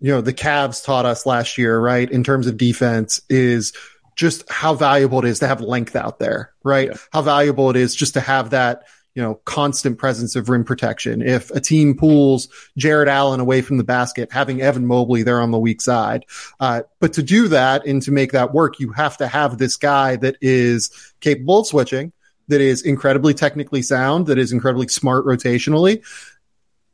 you 0.00 0.12
know 0.12 0.20
the 0.20 0.32
Cavs 0.32 0.84
taught 0.84 1.06
us 1.06 1.26
last 1.26 1.58
year, 1.58 1.78
right, 1.78 2.10
in 2.10 2.22
terms 2.22 2.46
of 2.46 2.56
defense, 2.56 3.20
is 3.28 3.72
just 4.14 4.50
how 4.50 4.74
valuable 4.74 5.18
it 5.18 5.24
is 5.24 5.40
to 5.40 5.48
have 5.48 5.60
length 5.60 5.96
out 5.96 6.18
there, 6.18 6.52
right? 6.64 6.88
Yeah. 6.88 6.96
How 7.12 7.22
valuable 7.22 7.68
it 7.70 7.76
is 7.76 7.94
just 7.94 8.14
to 8.14 8.20
have 8.20 8.50
that 8.50 8.84
you 9.16 9.22
know 9.22 9.40
constant 9.46 9.98
presence 9.98 10.36
of 10.36 10.48
rim 10.48 10.62
protection. 10.62 11.22
If 11.22 11.50
a 11.50 11.60
team 11.60 11.96
pulls 11.96 12.48
Jarrett 12.76 13.08
Allen 13.08 13.40
away 13.40 13.62
from 13.62 13.78
the 13.78 13.84
basket, 13.84 14.30
having 14.30 14.60
Evan 14.60 14.86
Mobley 14.86 15.24
there 15.24 15.40
on 15.40 15.50
the 15.50 15.58
weak 15.58 15.80
side, 15.80 16.26
uh, 16.60 16.82
but 17.00 17.14
to 17.14 17.22
do 17.22 17.48
that 17.48 17.86
and 17.86 18.02
to 18.02 18.12
make 18.12 18.32
that 18.32 18.52
work, 18.52 18.78
you 18.78 18.92
have 18.92 19.16
to 19.16 19.26
have 19.26 19.56
this 19.56 19.76
guy 19.76 20.16
that 20.16 20.36
is 20.42 20.90
capable 21.20 21.60
of 21.60 21.66
switching 21.66 22.12
that 22.48 22.60
is 22.60 22.82
incredibly 22.82 23.34
technically 23.34 23.82
sound, 23.82 24.26
that 24.26 24.38
is 24.38 24.52
incredibly 24.52 24.86
smart 24.86 25.24
rotationally. 25.24 26.04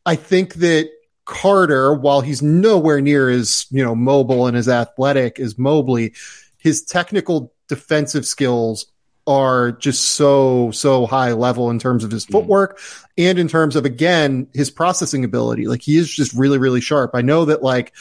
I 0.07 0.17
think 0.17 0.55
that 0.55 0.91
Carter, 1.25 1.93
while 1.93 2.21
he's 2.21 2.41
nowhere 2.41 3.01
near 3.01 3.29
as, 3.29 3.67
you 3.71 3.85
know, 3.85 3.95
mobile 3.95 4.47
and 4.47 4.57
as 4.57 4.69
athletic 4.69 5.39
as 5.39 5.59
Mobley, 5.59 6.15
his 6.59 6.83
technical 6.85 7.53
defensive 7.69 8.27
skills 8.27 8.87
are 9.27 9.73
just 9.73 10.13
so, 10.13 10.71
so 10.73 11.07
high 11.07 11.33
level 11.33 11.71
in 11.71 11.79
terms 11.79 12.03
of 12.05 12.11
his 12.11 12.25
footwork 12.25 12.81
and 13.17 13.39
in 13.39 13.47
terms 13.49 13.77
of, 13.77 13.85
again, 13.85 14.49
his 14.53 14.71
processing 14.71 15.25
ability. 15.25 15.67
Like 15.69 15.83
he 15.83 15.97
is 15.97 16.13
just 16.13 16.33
really, 16.35 16.59
really 16.59 16.81
sharp. 16.81 17.13
I 17.15 17.23
know 17.23 17.45
that 17.45 17.63
like, 17.63 17.93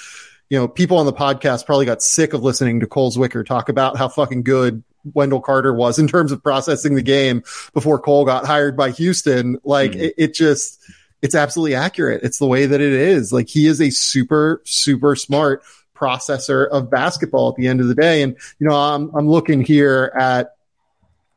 you 0.49 0.57
know, 0.57 0.67
people 0.67 0.97
on 0.97 1.05
the 1.05 1.13
podcast 1.13 1.65
probably 1.65 1.85
got 1.85 2.01
sick 2.01 2.33
of 2.33 2.43
listening 2.43 2.79
to 2.79 2.87
Cole 2.87 3.11
Zwicker 3.11 3.45
talk 3.45 3.69
about 3.69 3.97
how 3.97 4.07
fucking 4.07 4.43
good 4.43 4.83
Wendell 5.13 5.41
Carter 5.41 5.73
was 5.73 5.97
in 5.99 6.07
terms 6.07 6.31
of 6.31 6.43
processing 6.43 6.95
the 6.95 7.01
game 7.01 7.43
before 7.73 7.99
Cole 7.99 8.25
got 8.25 8.45
hired 8.45 8.75
by 8.75 8.91
Houston. 8.91 9.57
Like 9.63 9.91
Mhm. 9.91 10.01
it, 10.01 10.13
it 10.17 10.33
just, 10.33 10.79
it's 11.21 11.35
absolutely 11.35 11.75
accurate. 11.75 12.23
It's 12.23 12.39
the 12.39 12.47
way 12.47 12.65
that 12.65 12.81
it 12.81 12.93
is. 12.93 13.31
Like 13.31 13.47
he 13.47 13.67
is 13.67 13.79
a 13.79 13.91
super, 13.91 14.61
super 14.65 15.15
smart 15.15 15.63
processor 15.95 16.67
of 16.69 16.89
basketball 16.89 17.49
at 17.49 17.55
the 17.55 17.67
end 17.67 17.79
of 17.79 17.87
the 17.87 17.93
day. 17.95 18.23
And, 18.23 18.35
you 18.59 18.67
know, 18.67 18.75
I'm, 18.75 19.13
I'm 19.15 19.29
looking 19.29 19.61
here 19.61 20.11
at 20.19 20.55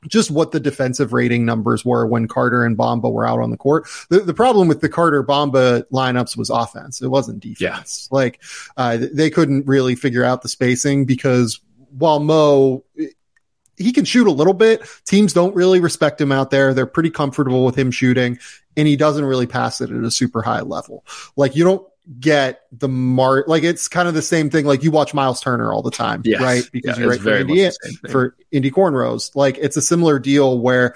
just 0.08 0.30
what 0.30 0.52
the 0.52 0.60
defensive 0.60 1.12
rating 1.12 1.44
numbers 1.44 1.84
were 1.84 2.06
when 2.06 2.28
Carter 2.28 2.64
and 2.64 2.76
Bamba 2.76 3.12
were 3.12 3.26
out 3.26 3.40
on 3.40 3.50
the 3.50 3.56
court. 3.56 3.86
The, 4.10 4.20
the 4.20 4.34
problem 4.34 4.68
with 4.68 4.80
the 4.80 4.88
Carter 4.88 5.22
Bamba 5.22 5.84
lineups 5.92 6.36
was 6.36 6.50
offense. 6.50 7.00
It 7.02 7.08
wasn't 7.08 7.40
defense. 7.40 8.08
Like, 8.10 8.40
uh, 8.76 8.98
they 9.12 9.30
couldn't 9.30 9.66
really 9.66 9.94
figure 9.94 10.24
out 10.24 10.42
the 10.42 10.48
spacing 10.48 11.04
because 11.04 11.60
while 11.90 12.20
Mo, 12.20 12.84
he 13.76 13.92
can 13.92 14.04
shoot 14.04 14.26
a 14.26 14.32
little 14.32 14.54
bit. 14.54 14.82
Teams 15.04 15.32
don't 15.32 15.54
really 15.54 15.80
respect 15.80 16.20
him 16.20 16.32
out 16.32 16.50
there. 16.50 16.74
They're 16.74 16.86
pretty 16.86 17.10
comfortable 17.10 17.64
with 17.64 17.76
him 17.76 17.90
shooting 17.90 18.38
and 18.76 18.88
he 18.88 18.96
doesn't 18.96 19.24
really 19.24 19.46
pass 19.46 19.80
it 19.80 19.90
at 19.90 20.04
a 20.04 20.10
super 20.10 20.42
high 20.42 20.60
level. 20.60 21.04
Like 21.36 21.56
you 21.56 21.64
don't 21.64 21.86
get 22.20 22.62
the 22.72 22.88
mark, 22.88 23.48
like 23.48 23.62
it's 23.62 23.88
kind 23.88 24.08
of 24.08 24.14
the 24.14 24.22
same 24.22 24.50
thing. 24.50 24.66
Like 24.66 24.82
you 24.82 24.90
watch 24.90 25.14
Miles 25.14 25.40
Turner 25.40 25.72
all 25.72 25.82
the 25.82 25.90
time, 25.90 26.22
Yes. 26.24 26.40
right? 26.40 26.68
Because 26.72 26.96
Yeah, 26.96 27.02
you're 27.02 27.10
right 27.10 27.18
for 27.18 27.24
very 27.24 27.44
much 27.44 27.50
Indiana, 27.50 27.72
the 27.82 27.88
same 27.90 27.98
thing. 27.98 28.10
for 28.10 28.36
Indy 28.52 28.70
Cornrows. 28.70 29.34
Like 29.34 29.56
it's 29.58 29.76
a 29.76 29.82
similar 29.82 30.18
deal 30.18 30.58
where, 30.58 30.94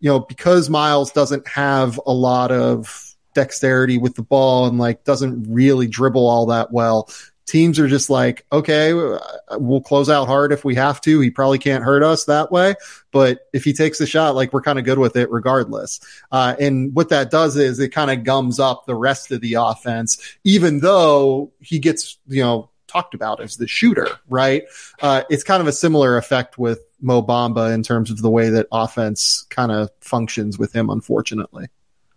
you 0.00 0.08
know, 0.10 0.20
because 0.20 0.70
Miles 0.70 1.10
doesn't 1.12 1.46
have 1.48 2.00
a 2.06 2.12
lot 2.12 2.52
of 2.52 3.14
dexterity 3.34 3.98
with 3.98 4.14
the 4.14 4.22
ball 4.22 4.66
and 4.66 4.78
like 4.78 5.02
doesn't 5.02 5.46
really 5.52 5.88
dribble 5.88 6.24
all 6.26 6.46
that 6.46 6.70
well, 6.72 7.10
teams 7.46 7.78
are 7.78 7.88
just 7.88 8.10
like, 8.10 8.46
okay, 8.50 8.92
we'll 8.92 9.80
close 9.80 10.08
out 10.08 10.26
hard 10.26 10.52
if 10.52 10.64
we 10.64 10.74
have 10.74 11.00
to. 11.02 11.20
He 11.20 11.30
probably 11.30 11.58
can't 11.58 11.84
hurt 11.84 12.02
us 12.02 12.24
that 12.24 12.50
way. 12.50 12.74
But 13.10 13.40
if 13.52 13.64
he 13.64 13.72
takes 13.72 13.98
the 13.98 14.06
shot, 14.06 14.34
like 14.34 14.52
we're 14.52 14.62
kind 14.62 14.78
of 14.78 14.84
good 14.84 14.98
with 14.98 15.16
it 15.16 15.30
regardless. 15.30 16.00
Uh, 16.32 16.54
and 16.58 16.94
what 16.94 17.10
that 17.10 17.30
does 17.30 17.56
is 17.56 17.78
it 17.78 17.90
kind 17.90 18.10
of 18.10 18.24
gums 18.24 18.58
up 18.58 18.86
the 18.86 18.94
rest 18.94 19.30
of 19.30 19.40
the 19.40 19.54
offense, 19.54 20.18
even 20.44 20.80
though 20.80 21.52
he 21.60 21.78
gets, 21.78 22.18
you 22.26 22.42
know, 22.42 22.70
talked 22.86 23.14
about 23.14 23.40
as 23.40 23.56
the 23.56 23.66
shooter, 23.66 24.08
right? 24.28 24.64
Uh, 25.02 25.22
it's 25.28 25.44
kind 25.44 25.60
of 25.60 25.66
a 25.66 25.72
similar 25.72 26.16
effect 26.16 26.58
with 26.58 26.80
Mo 27.00 27.22
Bamba 27.22 27.74
in 27.74 27.82
terms 27.82 28.10
of 28.10 28.22
the 28.22 28.30
way 28.30 28.50
that 28.50 28.68
offense 28.72 29.44
kind 29.50 29.72
of 29.72 29.90
functions 30.00 30.58
with 30.58 30.72
him, 30.72 30.88
unfortunately. 30.88 31.66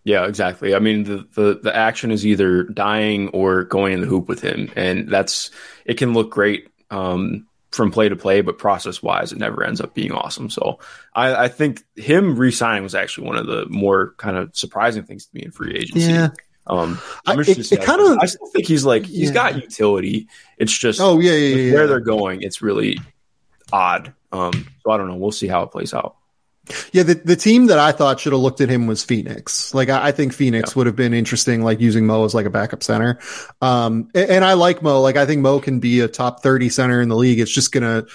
Yeah, 0.07 0.25
exactly. 0.25 0.73
I 0.73 0.79
mean, 0.79 1.03
the, 1.03 1.27
the, 1.33 1.59
the 1.61 1.75
action 1.75 2.11
is 2.11 2.25
either 2.25 2.63
dying 2.63 3.27
or 3.33 3.65
going 3.65 3.91
in 3.91 3.99
the 3.99 4.07
hoop 4.07 4.29
with 4.29 4.39
him, 4.39 4.71
and 4.73 5.09
that's 5.09 5.51
it 5.85 5.95
can 5.95 6.13
look 6.13 6.31
great 6.31 6.69
um, 6.89 7.45
from 7.71 7.91
play 7.91 8.07
to 8.07 8.15
play, 8.15 8.39
but 8.39 8.57
process 8.57 9.03
wise, 9.03 9.33
it 9.33 9.37
never 9.37 9.65
ends 9.65 9.81
up 9.81 9.93
being 9.93 10.13
awesome. 10.13 10.49
So 10.49 10.79
I, 11.13 11.35
I 11.35 11.47
think 11.49 11.83
him 11.97 12.37
re-signing 12.37 12.83
was 12.83 12.95
actually 12.95 13.27
one 13.27 13.35
of 13.35 13.47
the 13.47 13.65
more 13.67 14.13
kind 14.15 14.37
of 14.37 14.55
surprising 14.55 15.03
things 15.03 15.25
to 15.25 15.35
me 15.35 15.43
in 15.43 15.51
free 15.51 15.75
agency. 15.75 16.13
Yeah. 16.13 16.29
Um, 16.67 17.01
I'm 17.25 17.41
it, 17.41 17.69
it 17.69 17.81
kind 17.81 17.99
of, 17.99 18.17
I 18.19 18.27
still 18.27 18.47
think 18.47 18.65
he's 18.65 18.85
like 18.85 19.05
he's 19.05 19.29
yeah. 19.29 19.33
got 19.33 19.55
utility. 19.61 20.29
It's 20.57 20.77
just 20.77 21.01
oh 21.01 21.19
yeah, 21.19 21.33
yeah, 21.33 21.55
yeah 21.55 21.73
where 21.73 21.87
they're 21.87 21.99
going. 21.99 22.43
It's 22.43 22.61
really 22.61 22.97
odd. 23.73 24.13
Um, 24.31 24.67
so 24.83 24.91
I 24.91 24.97
don't 24.97 25.09
know. 25.09 25.15
We'll 25.15 25.31
see 25.31 25.47
how 25.47 25.63
it 25.63 25.71
plays 25.71 25.93
out. 25.93 26.16
Yeah, 26.91 27.03
the, 27.03 27.15
the 27.15 27.35
team 27.35 27.67
that 27.67 27.79
I 27.79 27.91
thought 27.91 28.19
should 28.19 28.33
have 28.33 28.41
looked 28.41 28.61
at 28.61 28.69
him 28.69 28.87
was 28.87 29.03
Phoenix. 29.03 29.73
Like 29.73 29.89
I, 29.89 30.07
I 30.07 30.11
think 30.11 30.33
Phoenix 30.33 30.71
yeah. 30.71 30.73
would 30.75 30.87
have 30.87 30.95
been 30.95 31.13
interesting, 31.13 31.63
like 31.63 31.79
using 31.79 32.05
Mo 32.05 32.25
as 32.25 32.33
like 32.33 32.45
a 32.45 32.49
backup 32.49 32.83
center. 32.83 33.19
Um, 33.61 34.09
and, 34.13 34.29
and, 34.29 34.45
I 34.45 34.53
like 34.53 34.81
Mo. 34.81 35.01
Like 35.01 35.17
I 35.17 35.25
think 35.25 35.41
Mo 35.41 35.59
can 35.59 35.79
be 35.79 36.01
a 36.01 36.07
top 36.07 36.43
thirty 36.43 36.69
center 36.69 37.01
in 37.01 37.09
the 37.09 37.15
league. 37.15 37.39
It's 37.39 37.51
just 37.51 37.71
gonna 37.71 38.05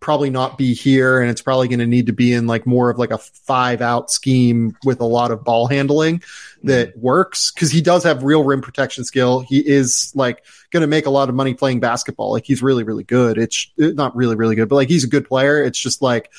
probably 0.00 0.30
not 0.30 0.58
be 0.58 0.74
here, 0.74 1.20
and 1.20 1.30
it's 1.30 1.42
probably 1.42 1.68
gonna 1.68 1.86
need 1.86 2.06
to 2.06 2.12
be 2.12 2.32
in 2.32 2.46
like 2.46 2.66
more 2.66 2.90
of 2.90 2.98
like 2.98 3.10
a 3.10 3.18
five 3.18 3.80
out 3.80 4.10
scheme 4.10 4.76
with 4.84 5.00
a 5.00 5.06
lot 5.06 5.30
of 5.30 5.44
ball 5.44 5.66
handling 5.66 6.22
that 6.64 6.90
mm-hmm. 6.90 7.00
works 7.00 7.52
because 7.52 7.70
he 7.70 7.80
does 7.80 8.04
have 8.04 8.22
real 8.22 8.44
rim 8.44 8.60
protection 8.60 9.04
skill. 9.04 9.40
He 9.40 9.58
is 9.58 10.12
like 10.14 10.44
going 10.70 10.80
to 10.80 10.86
make 10.86 11.06
a 11.06 11.10
lot 11.10 11.28
of 11.28 11.34
money 11.34 11.54
playing 11.54 11.80
basketball. 11.80 12.32
Like 12.32 12.44
he's 12.44 12.62
really, 12.62 12.84
really 12.84 13.04
good. 13.04 13.38
It's 13.38 13.70
not 13.76 14.16
really, 14.16 14.36
really 14.36 14.56
good, 14.56 14.68
but 14.68 14.76
like 14.76 14.88
he's 14.88 15.04
a 15.04 15.08
good 15.08 15.26
player. 15.26 15.62
It's 15.62 15.78
just 15.78 16.02
like 16.02 16.30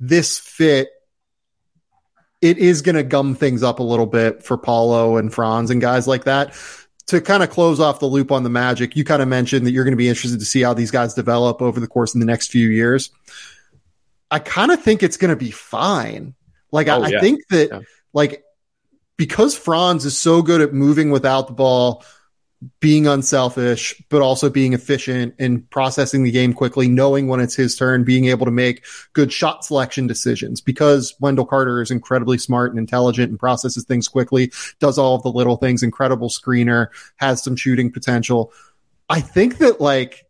this 0.00 0.38
fit 0.38 0.90
it 2.40 2.58
is 2.58 2.82
going 2.82 2.96
to 2.96 3.02
gum 3.02 3.34
things 3.34 3.62
up 3.62 3.80
a 3.80 3.82
little 3.82 4.06
bit 4.06 4.42
for 4.42 4.56
Paolo 4.56 5.16
and 5.16 5.32
Franz 5.32 5.70
and 5.70 5.80
guys 5.80 6.06
like 6.06 6.24
that. 6.24 6.54
To 7.08 7.22
kind 7.22 7.42
of 7.42 7.48
close 7.48 7.80
off 7.80 8.00
the 8.00 8.06
loop 8.06 8.30
on 8.30 8.42
the 8.42 8.50
Magic, 8.50 8.94
you 8.94 9.02
kind 9.02 9.22
of 9.22 9.28
mentioned 9.28 9.66
that 9.66 9.70
you're 9.70 9.84
going 9.84 9.92
to 9.92 9.96
be 9.96 10.08
interested 10.08 10.40
to 10.40 10.44
see 10.44 10.60
how 10.60 10.74
these 10.74 10.90
guys 10.90 11.14
develop 11.14 11.62
over 11.62 11.80
the 11.80 11.86
course 11.86 12.14
of 12.14 12.20
the 12.20 12.26
next 12.26 12.50
few 12.50 12.68
years. 12.68 13.10
I 14.30 14.40
kind 14.40 14.70
of 14.70 14.82
think 14.82 15.02
it's 15.02 15.16
going 15.16 15.30
to 15.30 15.36
be 15.36 15.50
fine. 15.50 16.34
Like, 16.70 16.88
oh, 16.88 17.02
I, 17.02 17.08
yeah. 17.08 17.16
I, 17.16 17.20
think 17.20 17.48
that, 17.48 17.68
yeah. 17.70 17.80
like, 18.12 18.44
because 19.16 19.56
Franz 19.56 20.04
is 20.04 20.18
so 20.18 20.42
good 20.42 20.60
at 20.60 20.74
moving 20.74 21.10
without 21.10 21.46
the 21.46 21.54
ball, 21.54 22.04
being 22.80 23.06
unselfish, 23.06 23.94
but 24.08 24.20
also 24.20 24.50
being 24.50 24.72
efficient 24.72 25.34
and 25.38 25.68
processing 25.70 26.24
the 26.24 26.30
game 26.30 26.52
quickly, 26.52 26.88
knowing 26.88 27.28
when 27.28 27.38
it's 27.38 27.54
his 27.54 27.76
turn, 27.76 28.02
being 28.02 28.24
able 28.24 28.44
to 28.44 28.52
make 28.52 28.84
good 29.12 29.32
shot 29.32 29.64
selection 29.64 30.08
decisions 30.08 30.60
because 30.60 31.14
Wendell 31.20 31.46
Carter 31.46 31.80
is 31.80 31.92
incredibly 31.92 32.36
smart 32.36 32.70
and 32.72 32.78
intelligent 32.78 33.30
and 33.30 33.38
processes 33.38 33.84
things 33.84 34.08
quickly, 34.08 34.50
does 34.80 34.98
all 34.98 35.14
of 35.14 35.22
the 35.22 35.30
little 35.30 35.56
things, 35.56 35.84
incredible 35.84 36.28
screener, 36.28 36.88
has 37.16 37.42
some 37.42 37.54
shooting 37.54 37.92
potential. 37.92 38.52
I 39.08 39.20
think 39.20 39.58
that 39.58 39.80
like 39.80 40.26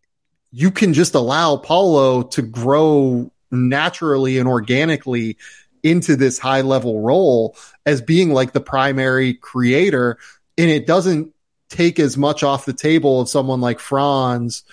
you 0.53 0.71
can 0.71 0.93
just 0.93 1.15
allow 1.15 1.57
Paolo 1.57 2.23
to 2.23 2.43
grow 2.43 3.31
naturally 3.51 4.39
and 4.39 4.49
organically 4.49 5.39
into 5.83 6.17
this 6.17 6.39
high 6.39 6.61
level 6.61 7.01
role 7.01 7.57
as 7.87 8.03
being 8.03 8.33
like 8.33 8.53
the 8.53 8.61
primary 8.61 9.35
creator. 9.35 10.19
And 10.59 10.71
it 10.71 10.87
doesn't 10.87 11.33
take 11.69 11.99
as 11.99 12.17
much 12.17 12.43
off 12.43 12.65
the 12.65 12.73
table 12.73 13.21
of 13.21 13.29
someone 13.29 13.61
like 13.61 13.79
Franz 13.79 14.65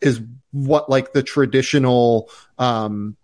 is 0.00 0.20
what 0.52 0.88
like 0.88 1.12
the 1.12 1.22
traditional 1.22 2.30
um 2.58 3.16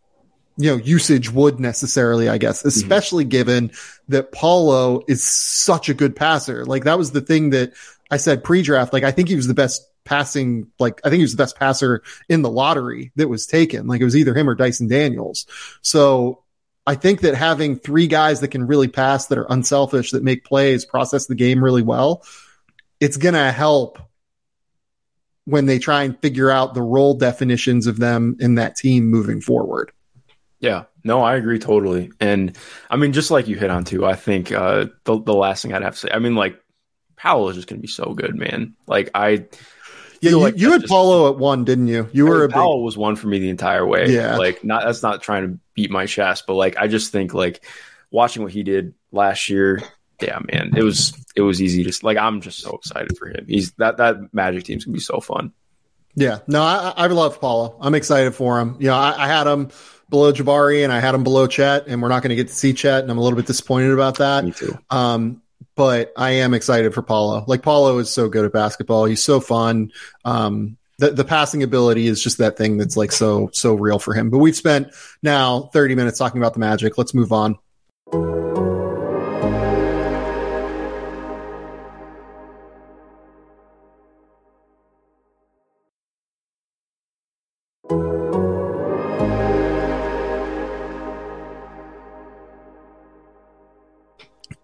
you 0.56 0.70
know 0.70 0.76
usage 0.76 1.30
would 1.30 1.58
necessarily 1.58 2.28
i 2.28 2.38
guess 2.38 2.58
mm-hmm. 2.58 2.68
especially 2.68 3.24
mm-hmm. 3.24 3.30
given 3.30 3.70
that 4.08 4.32
paolo 4.32 5.02
is 5.08 5.24
such 5.24 5.88
a 5.88 5.94
good 5.94 6.14
passer 6.14 6.64
like 6.64 6.84
that 6.84 6.98
was 6.98 7.12
the 7.12 7.20
thing 7.20 7.50
that 7.50 7.72
i 8.10 8.16
said 8.16 8.44
pre-draft 8.44 8.92
like 8.92 9.04
i 9.04 9.10
think 9.10 9.28
he 9.28 9.36
was 9.36 9.46
the 9.46 9.54
best 9.54 9.88
passing 10.04 10.66
like 10.78 11.00
i 11.04 11.08
think 11.08 11.18
he 11.18 11.24
was 11.24 11.34
the 11.34 11.42
best 11.42 11.56
passer 11.56 12.02
in 12.28 12.42
the 12.42 12.50
lottery 12.50 13.12
that 13.16 13.28
was 13.28 13.46
taken 13.46 13.86
like 13.86 14.00
it 14.00 14.04
was 14.04 14.16
either 14.16 14.34
him 14.34 14.48
or 14.48 14.54
dyson 14.54 14.88
daniels 14.88 15.46
so 15.80 16.42
i 16.86 16.94
think 16.94 17.20
that 17.20 17.34
having 17.34 17.76
three 17.76 18.08
guys 18.08 18.40
that 18.40 18.48
can 18.48 18.66
really 18.66 18.88
pass 18.88 19.26
that 19.28 19.38
are 19.38 19.46
unselfish 19.48 20.10
that 20.10 20.22
make 20.22 20.44
plays 20.44 20.84
process 20.84 21.26
the 21.26 21.34
game 21.34 21.64
really 21.64 21.82
well 21.82 22.22
it's 23.02 23.16
going 23.16 23.34
to 23.34 23.50
help 23.50 23.98
when 25.44 25.66
they 25.66 25.80
try 25.80 26.04
and 26.04 26.16
figure 26.22 26.52
out 26.52 26.72
the 26.72 26.80
role 26.80 27.14
definitions 27.14 27.88
of 27.88 27.98
them 27.98 28.36
in 28.38 28.54
that 28.54 28.76
team 28.76 29.10
moving 29.10 29.40
forward. 29.40 29.90
Yeah, 30.60 30.84
no, 31.02 31.20
I 31.20 31.34
agree 31.34 31.58
totally. 31.58 32.12
And 32.20 32.56
I 32.88 32.94
mean, 32.94 33.12
just 33.12 33.32
like 33.32 33.48
you 33.48 33.56
hit 33.56 33.70
on 33.70 33.82
too, 33.82 34.06
I 34.06 34.14
think 34.14 34.52
uh, 34.52 34.86
the 35.02 35.20
the 35.20 35.34
last 35.34 35.62
thing 35.62 35.74
I'd 35.74 35.82
have 35.82 35.94
to 35.94 35.98
say, 35.98 36.10
I 36.12 36.20
mean, 36.20 36.36
like 36.36 36.62
Paolo 37.16 37.48
is 37.48 37.56
just 37.56 37.66
going 37.66 37.80
to 37.80 37.82
be 37.82 37.88
so 37.88 38.14
good, 38.14 38.36
man. 38.36 38.76
Like 38.86 39.10
I, 39.16 39.46
yeah, 40.20 40.30
you, 40.30 40.38
like 40.38 40.56
you 40.56 40.70
had 40.70 40.82
just, 40.82 40.90
Paolo 40.92 41.32
at 41.32 41.38
one, 41.38 41.64
didn't 41.64 41.88
you? 41.88 42.08
You 42.12 42.28
I 42.28 42.30
were 42.30 42.40
mean, 42.42 42.50
a 42.50 42.52
Paolo 42.52 42.76
big... 42.76 42.84
was 42.84 42.96
one 42.96 43.16
for 43.16 43.26
me 43.26 43.40
the 43.40 43.50
entire 43.50 43.84
way. 43.84 44.10
Yeah, 44.10 44.36
like 44.36 44.62
not 44.62 44.84
that's 44.84 45.02
not 45.02 45.22
trying 45.22 45.48
to 45.48 45.58
beat 45.74 45.90
my 45.90 46.06
chest, 46.06 46.44
but 46.46 46.54
like 46.54 46.76
I 46.76 46.86
just 46.86 47.10
think 47.10 47.34
like 47.34 47.64
watching 48.12 48.44
what 48.44 48.52
he 48.52 48.62
did 48.62 48.94
last 49.10 49.48
year 49.48 49.82
yeah, 50.22 50.38
man, 50.52 50.72
it 50.76 50.82
was 50.82 51.10
it 51.36 51.42
was 51.42 51.62
easy 51.62 51.84
to 51.84 52.06
like. 52.06 52.18
I'm 52.18 52.40
just 52.40 52.60
so 52.60 52.70
excited 52.72 53.16
for 53.16 53.28
him. 53.28 53.46
He's 53.48 53.72
that 53.72 53.96
that 53.98 54.32
Magic 54.32 54.64
team's 54.64 54.84
gonna 54.84 54.94
be 54.94 55.00
so 55.00 55.20
fun. 55.20 55.52
Yeah, 56.14 56.40
no, 56.46 56.62
I, 56.62 56.92
I 56.96 57.06
love 57.06 57.40
Paolo. 57.40 57.76
I'm 57.80 57.94
excited 57.94 58.34
for 58.34 58.60
him. 58.60 58.76
You 58.78 58.88
know, 58.88 58.96
I, 58.96 59.24
I 59.24 59.26
had 59.26 59.46
him 59.46 59.70
below 60.10 60.32
Jabari 60.32 60.84
and 60.84 60.92
I 60.92 61.00
had 61.00 61.14
him 61.14 61.24
below 61.24 61.46
Chet, 61.46 61.86
and 61.86 62.02
we're 62.02 62.08
not 62.08 62.22
going 62.22 62.30
to 62.30 62.36
get 62.36 62.48
to 62.48 62.54
see 62.54 62.74
Chet, 62.74 63.02
and 63.02 63.10
I'm 63.10 63.18
a 63.18 63.22
little 63.22 63.36
bit 63.36 63.46
disappointed 63.46 63.92
about 63.92 64.18
that. 64.18 64.44
Me 64.44 64.52
too. 64.52 64.78
Um, 64.90 65.42
but 65.74 66.12
I 66.16 66.32
am 66.32 66.54
excited 66.54 66.92
for 66.92 67.02
Paolo. 67.02 67.44
Like 67.46 67.62
Paolo 67.62 67.98
is 67.98 68.10
so 68.10 68.28
good 68.28 68.44
at 68.44 68.52
basketball. 68.52 69.06
He's 69.06 69.24
so 69.24 69.40
fun. 69.40 69.90
Um, 70.24 70.76
the, 70.98 71.10
the 71.10 71.24
passing 71.24 71.62
ability 71.62 72.06
is 72.06 72.22
just 72.22 72.38
that 72.38 72.56
thing 72.56 72.76
that's 72.76 72.96
like 72.96 73.10
so 73.10 73.50
so 73.52 73.74
real 73.74 73.98
for 73.98 74.14
him. 74.14 74.30
But 74.30 74.38
we've 74.38 74.56
spent 74.56 74.88
now 75.22 75.70
30 75.72 75.94
minutes 75.94 76.18
talking 76.18 76.40
about 76.40 76.52
the 76.52 76.60
Magic. 76.60 76.98
Let's 76.98 77.14
move 77.14 77.32
on. 77.32 77.58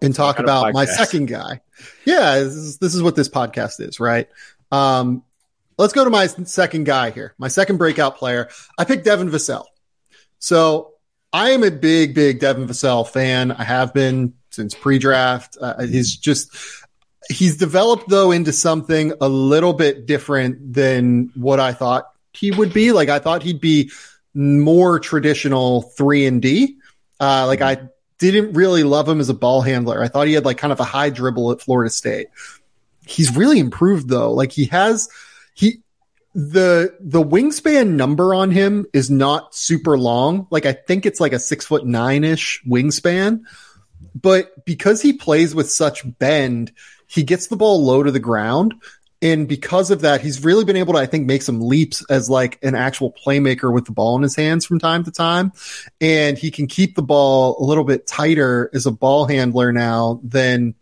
And 0.01 0.15
talk 0.15 0.39
about 0.39 0.73
my 0.73 0.85
second 0.85 1.27
guy. 1.27 1.61
Yeah, 2.05 2.39
this 2.39 2.55
is, 2.55 2.77
this 2.77 2.95
is 2.95 3.03
what 3.03 3.15
this 3.15 3.29
podcast 3.29 3.79
is, 3.79 3.99
right? 3.99 4.27
Um, 4.71 5.23
let's 5.77 5.93
go 5.93 6.03
to 6.03 6.09
my 6.09 6.27
second 6.27 6.85
guy 6.85 7.11
here. 7.11 7.33
My 7.37 7.47
second 7.47 7.77
breakout 7.77 8.17
player. 8.17 8.49
I 8.77 8.85
picked 8.85 9.05
Devin 9.05 9.29
Vassell. 9.29 9.65
So 10.39 10.93
I 11.33 11.51
am 11.51 11.63
a 11.63 11.71
big, 11.71 12.15
big 12.15 12.39
Devin 12.39 12.67
Vassell 12.67 13.07
fan. 13.07 13.51
I 13.51 13.63
have 13.63 13.93
been 13.93 14.33
since 14.51 14.73
pre-draft. 14.73 15.57
Uh, 15.59 15.83
he's 15.83 16.15
just 16.15 16.55
he's 17.29 17.57
developed 17.57 18.09
though 18.09 18.31
into 18.31 18.51
something 18.51 19.13
a 19.21 19.29
little 19.29 19.73
bit 19.73 20.05
different 20.05 20.73
than 20.73 21.31
what 21.35 21.59
I 21.59 21.73
thought 21.73 22.11
he 22.33 22.51
would 22.51 22.73
be. 22.73 22.91
Like 22.91 23.09
I 23.09 23.19
thought 23.19 23.43
he'd 23.43 23.61
be 23.61 23.91
more 24.33 24.99
traditional 24.99 25.83
three 25.83 26.25
and 26.25 26.41
D. 26.41 26.77
Uh, 27.19 27.45
like 27.47 27.61
I 27.61 27.89
didn't 28.19 28.53
really 28.53 28.83
love 28.83 29.07
him 29.09 29.19
as 29.19 29.29
a 29.29 29.33
ball 29.33 29.61
handler. 29.61 30.03
I 30.03 30.07
thought 30.09 30.27
he 30.27 30.33
had 30.33 30.45
like 30.45 30.57
kind 30.57 30.73
of 30.73 30.79
a 30.79 30.85
high 30.85 31.09
dribble 31.09 31.51
at 31.51 31.61
Florida 31.61 31.89
State. 31.89 32.27
He's 33.05 33.35
really 33.35 33.59
improved 33.59 34.07
though. 34.07 34.33
Like 34.33 34.51
he 34.51 34.65
has 34.65 35.09
he 35.55 35.81
the 36.35 36.95
the 36.99 37.23
wingspan 37.23 37.95
number 37.95 38.33
on 38.33 38.51
him 38.51 38.85
is 38.93 39.09
not 39.09 39.55
super 39.55 39.97
long. 39.97 40.47
Like 40.51 40.65
I 40.65 40.73
think 40.73 41.05
it's 41.05 41.19
like 41.19 41.33
a 41.33 41.39
six 41.39 41.65
foot 41.65 41.85
nine 41.85 42.23
ish 42.23 42.61
wingspan. 42.67 43.41
But 44.13 44.65
because 44.65 45.01
he 45.01 45.13
plays 45.13 45.55
with 45.55 45.71
such 45.71 46.03
bend, 46.19 46.71
he 47.07 47.23
gets 47.23 47.47
the 47.47 47.55
ball 47.55 47.83
low 47.83 48.03
to 48.03 48.11
the 48.11 48.19
ground. 48.19 48.75
And 49.21 49.47
because 49.47 49.91
of 49.91 50.01
that, 50.01 50.21
he's 50.21 50.43
really 50.43 50.63
been 50.63 50.77
able 50.77 50.93
to, 50.93 50.99
I 50.99 51.05
think, 51.05 51.27
make 51.27 51.41
some 51.41 51.59
leaps 51.59 52.05
as 52.09 52.29
like 52.29 52.57
an 52.63 52.73
actual 52.73 53.11
playmaker 53.11 53.73
with 53.73 53.85
the 53.85 53.91
ball 53.91 54.15
in 54.15 54.23
his 54.23 54.35
hands 54.35 54.65
from 54.65 54.79
time 54.79 55.03
to 55.03 55.11
time. 55.11 55.51
And 55.99 56.37
he 56.37 56.51
can 56.51 56.67
keep 56.67 56.95
the 56.95 57.01
ball 57.01 57.57
a 57.59 57.63
little 57.65 57.83
bit 57.83 58.07
tighter 58.07 58.69
as 58.73 58.85
a 58.85 58.91
ball 58.91 59.25
handler 59.25 59.73
now 59.73 60.21
than, 60.23 60.73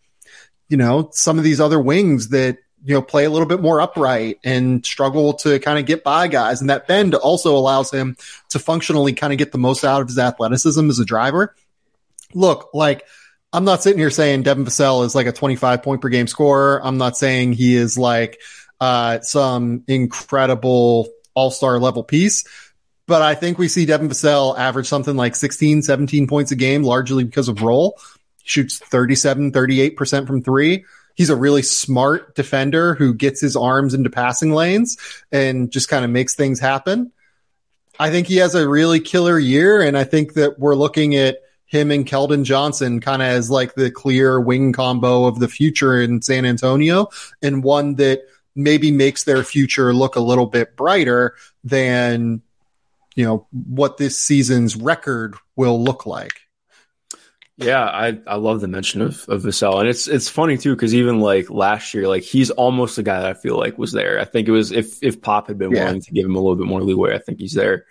you 0.70 0.78
know, 0.78 1.10
some 1.14 1.40
of 1.40 1.44
these 1.44 1.60
other 1.60 1.80
wings 1.80 2.30
that 2.30 2.58
you 2.88 2.94
know, 2.94 3.02
play 3.02 3.26
a 3.26 3.30
little 3.30 3.48
bit 3.48 3.62
more 3.62 3.82
upright 3.82 4.40
and 4.46 4.86
struggle 4.86 5.34
to 5.34 5.60
kind 5.60 5.78
of 5.78 5.86
get 5.86 6.06
by 6.06 6.28
guys. 6.28 6.62
And 6.62 6.70
that 6.70 6.88
bend 6.88 7.16
also 7.16 7.58
allows 7.58 7.92
him 7.92 8.16
to 8.50 8.60
functionally 8.60 9.14
kind 9.14 9.34
of 9.34 9.40
get 9.40 9.52
the 9.52 9.58
most 9.58 9.84
out 9.84 10.02
of 10.02 10.08
his 10.08 10.18
athleticism 10.18 10.90
as 10.90 11.00
a 11.00 11.04
driver. 11.04 11.54
Look, 12.34 12.70
like, 12.74 13.04
I'm 13.54 13.64
not 13.64 13.82
sitting 13.82 14.00
here 14.00 14.10
saying 14.10 14.43
Devin 14.43 14.66
Vassell 14.66 15.06
is 15.06 15.16
like 15.16 15.28
a 15.28 15.32
25 15.32 15.84
point 15.84 16.02
per 16.02 16.10
game 16.10 16.28
scorer. 16.28 16.82
I'm 16.84 16.98
not 16.98 17.18
saying 17.18 17.54
he 17.54 17.76
is 17.76 17.98
like 17.98 18.39
uh, 18.80 19.20
some 19.22 19.84
incredible 19.88 21.10
all 21.34 21.52
star 21.52 21.80
level 21.80 22.04
piece. 22.04 22.45
But 23.06 23.22
I 23.22 23.36
think 23.36 23.58
we 23.58 23.70
see 23.70 23.86
Devin 23.86 24.10
Vassell 24.10 24.58
average 24.58 24.88
something 24.88 25.16
like 25.16 25.36
16, 25.36 25.82
17 25.82 26.28
points 26.28 26.52
a 26.52 26.58
game, 26.58 26.84
largely 26.84 27.24
because 27.24 27.48
of 27.48 27.62
roll. 27.62 27.98
He 28.43 28.50
shoots 28.50 28.80
37, 28.80 29.54
38% 29.54 30.28
from 30.28 30.41
three. 30.41 30.84
He's 31.16 31.30
a 31.30 31.36
really 31.36 31.62
smart 31.62 32.36
defender 32.36 32.95
who 32.95 33.14
gets 33.14 33.39
his 33.39 33.56
arms 33.56 33.93
into 33.93 34.10
passing 34.10 34.52
lanes 34.52 34.98
and 35.32 35.72
just 35.72 35.88
kind 35.88 36.04
of 36.04 36.12
makes 36.12 36.36
things 36.36 36.60
happen. 36.60 37.14
I 37.98 38.12
think 38.12 38.28
he 38.28 38.38
has 38.38 38.56
a 38.56 38.68
really 38.68 39.00
killer 39.00 39.39
year. 39.39 39.82
And 39.82 39.98
I 39.98 40.04
think 40.04 40.34
that 40.34 40.60
we're 40.60 40.76
looking 40.76 41.16
at 41.16 41.38
him 41.68 41.91
and 41.91 42.07
Keldon 42.07 42.43
Johnson 42.43 42.99
kind 42.99 43.22
of 43.22 43.28
as 43.28 43.51
like 43.51 43.76
the 43.76 43.91
clear 43.91 44.39
wing 44.39 44.74
combo 44.74 45.26
of 45.26 45.39
the 45.39 45.47
future 45.47 46.01
in 46.01 46.22
San 46.22 46.45
Antonio 46.45 47.09
and 47.41 47.63
one 47.63 47.95
that 47.95 48.22
maybe 48.55 48.89
makes 48.89 49.26
their 49.26 49.43
future 49.43 49.93
look 49.93 50.15
a 50.15 50.22
little 50.22 50.47
bit 50.47 50.76
brighter 50.76 51.36
than 51.63 52.41
you 53.15 53.26
know 53.26 53.47
what 53.51 53.97
this 53.97 54.18
season's 54.18 54.76
record 54.76 55.36
will 55.55 55.84
look 55.84 56.05
like. 56.05 56.34
Yeah, 57.57 57.84
I, 57.84 58.20
I 58.28 58.36
love 58.36 58.61
the 58.61 58.68
mention 58.68 59.01
of 59.01 59.28
of 59.28 59.41
Vassell, 59.41 59.80
and 59.80 59.89
it's 59.89 60.07
it's 60.07 60.30
funny 60.30 60.57
too 60.57 60.76
because 60.76 60.93
even 60.93 61.20
like 61.20 61.49
last 61.49 61.93
year, 61.93 62.07
like 62.07 62.24
he's 62.24 62.51
almost 62.51 62.95
the 62.95 63.03
guy 63.03 63.20
that 63.20 63.30
I 63.30 63.34
feel 63.34 63.57
like 63.57 63.78
was 63.78 63.91
there. 63.91 64.20
I 64.20 64.26
think 64.26 64.47
it 64.47 64.51
was 64.51 64.72
if 64.72 65.01
if 65.01 65.22
Pop 65.22 65.47
had 65.47 65.57
been 65.57 65.72
yeah. 65.72 65.86
willing 65.86 66.01
to 66.01 66.11
give 66.11 66.26
him 66.26 66.36
a 66.36 66.39
little 66.39 66.55
bit 66.55 66.68
more 66.68 66.84
leeway, 66.84 67.15
I 67.15 67.20
think 67.20 67.39
he's 67.39 67.53
there. 67.53 67.86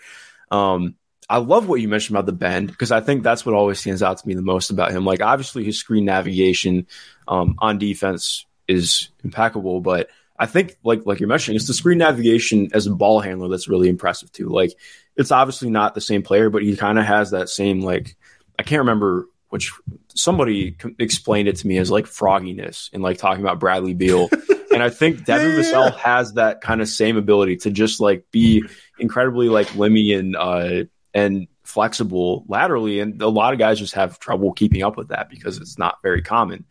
Um, 0.52 0.94
I 1.28 1.38
love 1.38 1.68
what 1.68 1.80
you 1.80 1.88
mentioned 1.88 2.16
about 2.16 2.26
the 2.26 2.32
bend 2.32 2.68
because 2.68 2.92
I 2.92 3.00
think 3.00 3.22
that's 3.22 3.44
what 3.44 3.54
always 3.54 3.80
stands 3.80 4.02
out 4.02 4.18
to 4.18 4.28
me 4.28 4.34
the 4.34 4.42
most 4.42 4.70
about 4.70 4.92
him. 4.92 5.04
Like 5.04 5.20
obviously 5.20 5.64
his 5.64 5.78
screen 5.78 6.04
navigation 6.04 6.86
um, 7.26 7.56
on 7.58 7.78
defense 7.78 8.46
is 8.68 9.10
impeccable, 9.24 9.80
but 9.80 10.08
I 10.38 10.46
think 10.46 10.76
like 10.84 11.04
like 11.04 11.18
you're 11.18 11.28
mentioning, 11.28 11.56
it's 11.56 11.66
the 11.66 11.74
screen 11.74 11.98
navigation 11.98 12.70
as 12.74 12.86
a 12.86 12.94
ball 12.94 13.20
handler 13.20 13.48
that's 13.48 13.68
really 13.68 13.88
impressive 13.88 14.30
too. 14.30 14.48
Like 14.48 14.72
it's 15.16 15.32
obviously 15.32 15.70
not 15.70 15.94
the 15.94 16.00
same 16.00 16.22
player, 16.22 16.50
but 16.50 16.62
he 16.62 16.76
kind 16.76 16.98
of 16.98 17.04
has 17.04 17.30
that 17.30 17.48
same 17.48 17.80
like 17.80 18.16
I 18.58 18.62
can't 18.62 18.80
remember 18.80 19.28
which 19.48 19.72
somebody 20.14 20.76
explained 20.98 21.48
it 21.48 21.56
to 21.56 21.66
me 21.66 21.78
as 21.78 21.90
like 21.90 22.04
frogginess 22.04 22.90
and 22.92 23.02
like 23.02 23.18
talking 23.18 23.42
about 23.42 23.60
Bradley 23.60 23.94
Beal. 23.94 24.28
and 24.72 24.82
I 24.82 24.90
think 24.90 25.24
Devin 25.24 25.52
yeah, 25.52 25.58
Vassell 25.58 25.90
yeah. 25.90 25.98
has 25.98 26.34
that 26.34 26.60
kind 26.60 26.80
of 26.80 26.88
same 26.88 27.16
ability 27.16 27.56
to 27.58 27.70
just 27.70 28.00
like 28.00 28.24
be 28.30 28.64
incredibly 28.98 29.48
like 29.48 29.68
limmy 29.68 30.18
and 30.18 30.36
uh 30.36 30.84
and 31.16 31.48
flexible 31.62 32.44
laterally. 32.46 33.00
And 33.00 33.20
a 33.22 33.28
lot 33.28 33.54
of 33.54 33.58
guys 33.58 33.78
just 33.78 33.94
have 33.94 34.18
trouble 34.18 34.52
keeping 34.52 34.82
up 34.82 34.98
with 34.98 35.08
that 35.08 35.30
because 35.30 35.56
it's 35.56 35.78
not 35.78 35.96
very 36.02 36.20
common. 36.20 36.66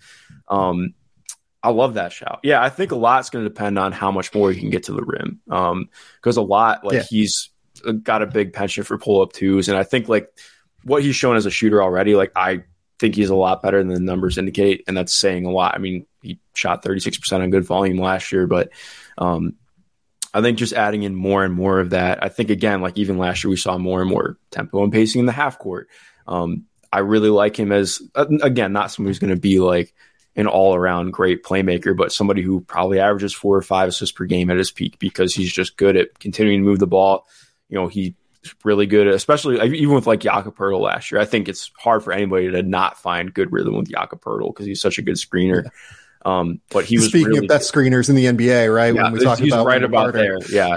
Um, 0.47 0.93
I 1.63 1.69
love 1.69 1.95
that 1.95 2.13
shout. 2.13 2.41
Yeah, 2.43 2.61
I 2.61 2.69
think 2.69 2.91
a 2.91 2.95
lot's 2.95 3.31
going 3.31 3.43
to 3.43 3.49
depend 3.49 3.79
on 3.79 3.91
how 3.91 4.11
much 4.11 4.35
more 4.35 4.51
he 4.51 4.59
can 4.59 4.69
get 4.69 4.83
to 4.83 4.93
the 4.93 5.03
rim. 5.03 5.41
Um, 5.49 5.89
because 6.21 6.37
a 6.37 6.43
lot, 6.43 6.85
like 6.85 6.93
yeah. 6.93 7.03
he's 7.09 7.49
got 8.03 8.21
a 8.21 8.27
big 8.27 8.53
penchant 8.53 8.85
for 8.85 8.99
pull 8.99 9.23
up 9.23 9.33
twos, 9.33 9.67
and 9.67 9.75
I 9.75 9.81
think 9.81 10.07
like 10.07 10.29
what 10.83 11.01
he's 11.01 11.15
shown 11.15 11.35
as 11.35 11.47
a 11.47 11.51
shooter 11.51 11.81
already, 11.81 12.15
like 12.15 12.31
I 12.35 12.65
think 12.99 13.15
he's 13.15 13.31
a 13.31 13.35
lot 13.35 13.63
better 13.63 13.79
than 13.79 13.91
the 13.91 13.99
numbers 13.99 14.37
indicate, 14.37 14.83
and 14.87 14.95
that's 14.95 15.17
saying 15.17 15.45
a 15.45 15.51
lot. 15.51 15.73
I 15.73 15.79
mean, 15.79 16.05
he 16.21 16.39
shot 16.53 16.83
36% 16.83 17.41
on 17.41 17.49
good 17.49 17.65
volume 17.65 17.97
last 17.97 18.31
year, 18.31 18.45
but 18.45 18.69
um, 19.17 19.55
I 20.35 20.41
think 20.41 20.57
just 20.57 20.73
adding 20.73 21.03
in 21.03 21.15
more 21.15 21.45
and 21.45 21.53
more 21.53 21.79
of 21.79 21.91
that. 21.91 22.21
I 22.21 22.27
think 22.27 22.49
again, 22.49 22.81
like 22.81 22.97
even 22.97 23.17
last 23.17 23.41
year, 23.41 23.49
we 23.49 23.55
saw 23.55 23.77
more 23.77 24.01
and 24.01 24.09
more 24.09 24.37
tempo 24.51 24.83
and 24.83 24.91
pacing 24.91 25.19
in 25.19 25.25
the 25.25 25.31
half 25.31 25.57
court. 25.57 25.87
Um, 26.27 26.65
I 26.91 26.99
really 26.99 27.29
like 27.29 27.57
him 27.57 27.71
as 27.71 28.01
again, 28.15 28.73
not 28.73 28.91
someone 28.91 29.09
who's 29.09 29.19
going 29.19 29.33
to 29.33 29.39
be 29.39 29.59
like 29.59 29.93
an 30.35 30.47
all 30.47 30.75
around 30.75 31.11
great 31.11 31.41
playmaker, 31.41 31.95
but 31.95 32.11
somebody 32.11 32.41
who 32.41 32.59
probably 32.59 32.99
averages 32.99 33.33
four 33.33 33.55
or 33.55 33.61
five 33.61 33.87
assists 33.87 34.11
per 34.11 34.25
game 34.25 34.49
at 34.49 34.57
his 34.57 34.71
peak 34.71 34.99
because 34.99 35.33
he's 35.33 35.53
just 35.53 35.77
good 35.77 35.95
at 35.95 36.19
continuing 36.19 36.59
to 36.59 36.65
move 36.65 36.79
the 36.79 36.87
ball. 36.87 37.25
You 37.69 37.77
know, 37.77 37.87
he's 37.87 38.11
really 38.65 38.87
good, 38.87 39.07
especially 39.07 39.55
even 39.77 39.95
with 39.95 40.05
like 40.05 40.19
Jakob 40.19 40.59
last 40.59 41.11
year. 41.11 41.21
I 41.21 41.25
think 41.25 41.47
it's 41.47 41.71
hard 41.79 42.03
for 42.03 42.11
anybody 42.11 42.51
to 42.51 42.61
not 42.61 42.97
find 42.97 43.33
good 43.33 43.53
rhythm 43.53 43.77
with 43.77 43.89
Jakob 43.89 44.21
because 44.21 44.65
he's 44.65 44.81
such 44.81 44.97
a 44.97 45.01
good 45.01 45.15
screener. 45.15 45.69
Um, 46.25 46.59
but 46.71 46.85
he 46.85 46.97
was 46.97 47.05
speaking 47.05 47.27
really 47.27 47.45
of 47.45 47.47
best 47.47 47.71
screeners 47.71 48.09
in 48.09 48.15
the 48.15 48.25
NBA, 48.25 48.73
right? 48.73 48.93
Yeah, 48.93 49.03
when 49.03 49.13
we 49.13 49.19
talk 49.19 49.37
he's 49.37 49.53
about 49.53 49.67
right 49.67 49.83
about 49.83 50.13
Carter. 50.13 50.39
there. 50.39 50.51
Yeah, 50.51 50.75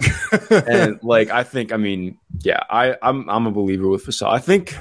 and 0.50 1.02
like 1.02 1.30
I 1.30 1.42
think, 1.42 1.72
I 1.72 1.78
mean, 1.78 2.18
yeah, 2.40 2.62
I 2.68 2.96
I'm 3.00 3.28
I'm 3.30 3.46
a 3.46 3.50
believer 3.50 3.88
with 3.88 4.04
Vassell. 4.04 4.30
I 4.30 4.40
think 4.40 4.76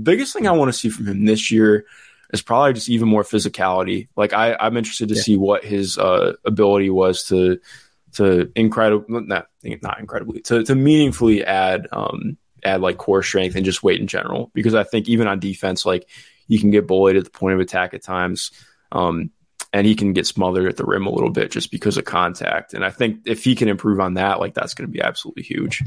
biggest 0.00 0.34
thing 0.34 0.46
I 0.46 0.52
want 0.52 0.68
to 0.68 0.78
see 0.78 0.90
from 0.90 1.06
him 1.06 1.24
this 1.24 1.50
year 1.50 1.86
is 2.32 2.42
probably 2.42 2.74
just 2.74 2.90
even 2.90 3.08
more 3.08 3.22
physicality. 3.22 4.08
Like 4.14 4.34
I, 4.34 4.54
I'm 4.60 4.76
interested 4.76 5.08
to 5.08 5.14
yeah. 5.14 5.22
see 5.22 5.36
what 5.38 5.64
his 5.64 5.96
uh, 5.96 6.34
ability 6.44 6.90
was 6.90 7.24
to 7.28 7.58
to 8.14 8.52
incredible 8.54 9.06
not 9.08 9.46
not 9.64 9.98
incredibly 9.98 10.42
to 10.42 10.62
to 10.64 10.74
meaningfully 10.74 11.42
add 11.42 11.88
um 11.92 12.36
add 12.62 12.82
like 12.82 12.98
core 12.98 13.22
strength 13.22 13.56
and 13.56 13.64
just 13.64 13.82
weight 13.82 14.00
in 14.00 14.06
general. 14.06 14.50
Because 14.52 14.74
I 14.74 14.84
think 14.84 15.08
even 15.08 15.26
on 15.26 15.40
defense, 15.40 15.86
like 15.86 16.06
you 16.48 16.58
can 16.60 16.70
get 16.70 16.86
bullied 16.86 17.16
at 17.16 17.24
the 17.24 17.30
point 17.30 17.54
of 17.54 17.60
attack 17.60 17.94
at 17.94 18.02
times. 18.02 18.50
Um, 18.92 19.30
and 19.72 19.86
he 19.86 19.94
can 19.94 20.12
get 20.12 20.26
smothered 20.26 20.68
at 20.68 20.76
the 20.76 20.84
rim 20.84 21.06
a 21.06 21.10
little 21.10 21.30
bit 21.30 21.50
just 21.50 21.70
because 21.70 21.96
of 21.96 22.04
contact. 22.04 22.74
And 22.74 22.84
I 22.84 22.90
think 22.90 23.20
if 23.26 23.42
he 23.44 23.54
can 23.54 23.68
improve 23.68 24.00
on 24.00 24.14
that, 24.14 24.38
like 24.38 24.54
that's 24.54 24.74
going 24.74 24.88
to 24.88 24.92
be 24.92 25.00
absolutely 25.00 25.42
huge. 25.42 25.82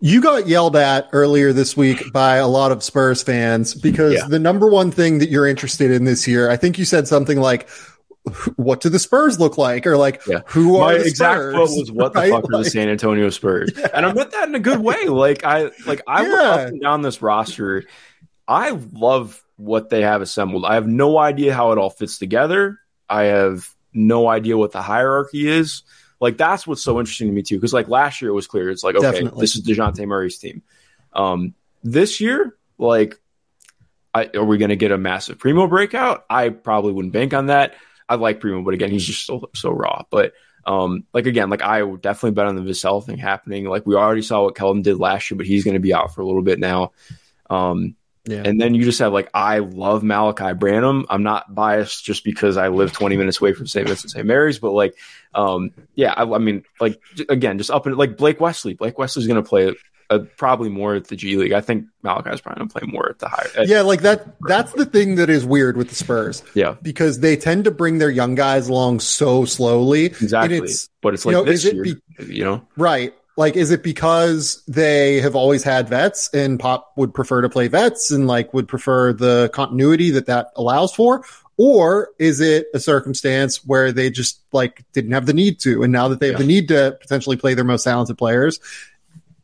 You 0.00 0.22
got 0.22 0.46
yelled 0.46 0.76
at 0.76 1.08
earlier 1.12 1.52
this 1.52 1.76
week 1.76 2.12
by 2.12 2.36
a 2.36 2.46
lot 2.46 2.72
of 2.72 2.82
Spurs 2.82 3.22
fans 3.22 3.74
because 3.74 4.14
yeah. 4.14 4.26
the 4.26 4.38
number 4.38 4.68
one 4.68 4.90
thing 4.90 5.18
that 5.18 5.30
you're 5.30 5.46
interested 5.46 5.90
in 5.90 6.04
this 6.04 6.28
year, 6.28 6.50
I 6.50 6.56
think 6.56 6.78
you 6.78 6.84
said 6.84 7.08
something 7.08 7.40
like, 7.40 7.68
what 8.56 8.80
do 8.80 8.88
the 8.88 8.98
Spurs 8.98 9.40
look 9.40 9.58
like? 9.58 9.86
Or 9.86 9.96
like, 9.96 10.22
yeah. 10.26 10.40
who 10.46 10.76
are 10.76 10.92
My 10.92 10.98
the 10.98 11.06
exact 11.06 11.40
Spurs? 11.40 11.54
quote 11.54 11.70
was, 11.70 11.92
"What 11.92 12.12
the 12.12 12.18
right? 12.20 12.30
fuck 12.30 12.44
are 12.44 12.52
like, 12.52 12.64
the 12.64 12.70
San 12.70 12.88
Antonio 12.88 13.30
Spurs?" 13.30 13.72
Yeah. 13.76 13.88
And 13.94 14.06
I 14.06 14.12
meant 14.12 14.30
that 14.32 14.48
in 14.48 14.54
a 14.54 14.60
good 14.60 14.80
way. 14.80 15.06
Like 15.06 15.44
I, 15.44 15.70
like 15.86 16.02
I 16.06 16.22
yeah. 16.22 16.28
look 16.28 16.40
up 16.40 16.68
and 16.68 16.80
down 16.80 17.02
this 17.02 17.22
roster. 17.22 17.84
I 18.46 18.70
love 18.92 19.42
what 19.60 19.90
they 19.90 20.00
have 20.00 20.22
assembled. 20.22 20.64
I 20.64 20.74
have 20.74 20.86
no 20.86 21.18
idea 21.18 21.54
how 21.54 21.72
it 21.72 21.78
all 21.78 21.90
fits 21.90 22.18
together. 22.18 22.78
I 23.08 23.24
have 23.24 23.68
no 23.92 24.26
idea 24.26 24.56
what 24.56 24.72
the 24.72 24.80
hierarchy 24.80 25.46
is. 25.46 25.82
Like 26.18 26.38
that's 26.38 26.66
what's 26.66 26.82
so 26.82 26.98
interesting 26.98 27.28
to 27.28 27.32
me 27.32 27.42
too, 27.42 27.56
because 27.56 27.72
like 27.72 27.88
last 27.88 28.22
year 28.22 28.30
it 28.30 28.34
was 28.34 28.46
clear. 28.46 28.70
It's 28.70 28.82
like 28.82 28.96
okay, 28.96 29.10
Definitely. 29.10 29.40
this 29.40 29.56
is 29.56 29.66
Dejounte 29.66 30.06
Murray's 30.06 30.38
team. 30.38 30.62
Um, 31.12 31.54
this 31.82 32.20
year, 32.20 32.56
like, 32.78 33.20
I, 34.14 34.30
are 34.34 34.44
we 34.44 34.58
going 34.58 34.70
to 34.70 34.76
get 34.76 34.92
a 34.92 34.98
massive 34.98 35.38
Primo 35.38 35.66
breakout? 35.66 36.24
I 36.28 36.48
probably 36.48 36.92
wouldn't 36.92 37.12
bank 37.12 37.32
on 37.32 37.46
that. 37.46 37.74
I 38.08 38.16
like 38.16 38.40
Primo, 38.40 38.62
but 38.62 38.74
again, 38.74 38.90
he's 38.90 39.06
just 39.06 39.26
so 39.26 39.50
so 39.54 39.70
raw. 39.70 40.04
But 40.10 40.32
um, 40.64 41.04
like 41.12 41.26
again, 41.26 41.50
like 41.50 41.62
I 41.62 41.82
would 41.82 42.00
definitely 42.00 42.32
bet 42.32 42.46
on 42.46 42.56
the 42.56 42.62
Vassell 42.62 43.04
thing 43.04 43.18
happening. 43.18 43.66
Like 43.66 43.86
we 43.86 43.94
already 43.94 44.22
saw 44.22 44.44
what 44.44 44.54
Keldon 44.54 44.82
did 44.82 44.98
last 44.98 45.30
year, 45.30 45.36
but 45.36 45.46
he's 45.46 45.64
going 45.64 45.74
to 45.74 45.80
be 45.80 45.94
out 45.94 46.14
for 46.14 46.22
a 46.22 46.26
little 46.26 46.42
bit 46.42 46.58
now. 46.58 46.92
Um, 47.48 47.96
yeah. 48.30 48.42
And 48.44 48.60
then 48.60 48.74
you 48.74 48.84
just 48.84 48.98
have 49.00 49.12
like 49.12 49.28
I 49.34 49.58
love 49.58 50.02
Malachi 50.02 50.52
Branham. 50.54 51.06
I'm 51.08 51.22
not 51.22 51.54
biased 51.54 52.04
just 52.04 52.24
because 52.24 52.56
I 52.56 52.68
live 52.68 52.92
20 52.92 53.16
minutes 53.16 53.40
away 53.40 53.52
from 53.52 53.66
St. 53.66 53.86
Vincent 53.86 54.12
St. 54.12 54.26
Mary's, 54.26 54.58
but 54.58 54.70
like, 54.70 54.94
um, 55.34 55.72
yeah, 55.94 56.12
I, 56.16 56.22
I 56.22 56.38
mean, 56.38 56.64
like 56.80 57.00
again, 57.28 57.58
just 57.58 57.70
up 57.70 57.86
and 57.86 57.96
like 57.96 58.16
Blake 58.16 58.40
Wesley. 58.40 58.74
Blake 58.74 58.98
Wesley's 58.98 59.26
going 59.26 59.42
to 59.42 59.48
play 59.48 59.74
uh, 60.10 60.18
probably 60.36 60.68
more 60.68 60.96
at 60.96 61.06
the 61.06 61.16
G 61.16 61.36
League. 61.36 61.52
I 61.52 61.60
think 61.60 61.86
Malachi's 62.02 62.40
probably 62.40 62.58
going 62.58 62.68
to 62.68 62.78
play 62.78 62.88
more 62.90 63.08
at 63.08 63.18
the 63.20 63.28
higher. 63.28 63.50
At 63.56 63.68
yeah, 63.68 63.82
like 63.82 64.02
that. 64.02 64.36
That's 64.42 64.72
the 64.72 64.84
thing 64.84 65.14
that 65.16 65.30
is 65.30 65.44
weird 65.44 65.76
with 65.76 65.88
the 65.88 65.94
Spurs. 65.94 66.42
Yeah, 66.54 66.76
because 66.82 67.20
they 67.20 67.36
tend 67.36 67.64
to 67.64 67.70
bring 67.70 67.98
their 67.98 68.10
young 68.10 68.34
guys 68.34 68.68
along 68.68 69.00
so 69.00 69.44
slowly. 69.44 70.06
Exactly. 70.06 70.58
It's, 70.58 70.88
but 71.00 71.14
it's 71.14 71.24
like 71.24 71.34
you 71.34 71.38
know, 71.38 71.44
this 71.44 71.64
year, 71.64 71.84
be, 71.84 71.96
you 72.26 72.44
know, 72.44 72.66
right? 72.76 73.14
Like, 73.36 73.56
is 73.56 73.70
it 73.70 73.82
because 73.82 74.62
they 74.66 75.20
have 75.20 75.34
always 75.34 75.62
had 75.62 75.88
vets 75.88 76.28
and 76.34 76.58
Pop 76.58 76.92
would 76.96 77.14
prefer 77.14 77.42
to 77.42 77.48
play 77.48 77.68
vets 77.68 78.10
and 78.10 78.26
like 78.26 78.52
would 78.52 78.68
prefer 78.68 79.12
the 79.12 79.50
continuity 79.54 80.10
that 80.10 80.26
that 80.26 80.48
allows 80.56 80.92
for? 80.92 81.24
Or 81.56 82.08
is 82.18 82.40
it 82.40 82.68
a 82.72 82.80
circumstance 82.80 83.64
where 83.64 83.92
they 83.92 84.10
just 84.10 84.40
like 84.52 84.84
didn't 84.92 85.12
have 85.12 85.26
the 85.26 85.34
need 85.34 85.60
to? 85.60 85.82
And 85.82 85.92
now 85.92 86.08
that 86.08 86.18
they 86.18 86.28
have 86.28 86.34
yeah. 86.34 86.38
the 86.38 86.46
need 86.46 86.68
to 86.68 86.96
potentially 87.00 87.36
play 87.36 87.54
their 87.54 87.64
most 87.64 87.84
talented 87.84 88.16
players, 88.16 88.60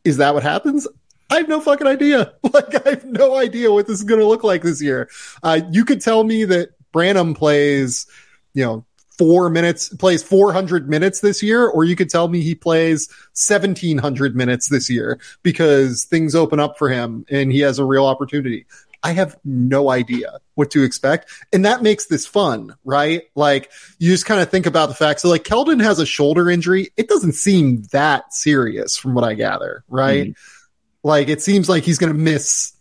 is 0.03 0.17
that 0.17 0.33
what 0.33 0.43
happens? 0.43 0.87
I 1.29 1.37
have 1.37 1.47
no 1.47 1.59
fucking 1.59 1.87
idea. 1.87 2.33
Like, 2.53 2.87
I 2.87 2.91
have 2.91 3.05
no 3.05 3.35
idea 3.35 3.71
what 3.71 3.85
this 3.85 3.99
is 3.99 4.03
going 4.03 4.21
to 4.21 4.25
look 4.25 4.43
like 4.43 4.63
this 4.63 4.81
year. 4.81 5.09
Uh, 5.43 5.59
you 5.69 5.85
could 5.85 6.01
tell 6.01 6.23
me 6.23 6.45
that 6.45 6.69
Branham 6.91 7.35
plays, 7.35 8.07
you 8.53 8.65
know, 8.65 8.85
four 9.17 9.49
minutes, 9.49 9.89
plays 9.89 10.21
400 10.23 10.89
minutes 10.89 11.21
this 11.21 11.41
year, 11.41 11.67
or 11.67 11.83
you 11.83 11.95
could 11.95 12.09
tell 12.09 12.27
me 12.27 12.41
he 12.41 12.55
plays 12.55 13.09
1700 13.33 14.35
minutes 14.35 14.69
this 14.69 14.89
year 14.89 15.19
because 15.43 16.05
things 16.05 16.35
open 16.35 16.59
up 16.59 16.77
for 16.77 16.89
him 16.89 17.25
and 17.29 17.51
he 17.51 17.59
has 17.61 17.79
a 17.79 17.85
real 17.85 18.05
opportunity. 18.05 18.65
I 19.03 19.11
have 19.13 19.37
no 19.45 19.89
idea 19.89 20.39
what 20.55 20.71
to 20.71 20.83
expect. 20.83 21.31
And 21.53 21.65
that 21.65 21.83
makes 21.83 22.07
this 22.07 22.25
fun, 22.25 22.75
right? 22.83 23.23
Like 23.35 23.71
you 23.99 24.11
just 24.11 24.25
kind 24.25 24.41
of 24.41 24.49
think 24.49 24.65
about 24.65 24.89
the 24.89 24.95
fact. 24.95 25.21
So 25.21 25.29
like 25.29 25.43
Keldon 25.43 25.81
has 25.81 25.99
a 25.99 26.05
shoulder 26.05 26.49
injury. 26.49 26.89
It 26.97 27.07
doesn't 27.07 27.33
seem 27.33 27.83
that 27.91 28.33
serious 28.33 28.97
from 28.97 29.13
what 29.13 29.23
I 29.23 29.33
gather, 29.33 29.83
right? 29.87 30.29
Mm-hmm. 30.29 31.07
Like 31.07 31.29
it 31.29 31.41
seems 31.41 31.69
like 31.69 31.83
he's 31.83 31.99
going 31.99 32.11
to 32.11 32.19
miss 32.19 32.73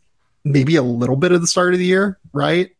maybe 0.44 0.76
a 0.76 0.82
little 0.82 1.16
bit 1.16 1.32
of 1.32 1.40
the 1.40 1.46
start 1.46 1.74
of 1.74 1.78
the 1.78 1.86
year, 1.86 2.18
right? 2.32 2.70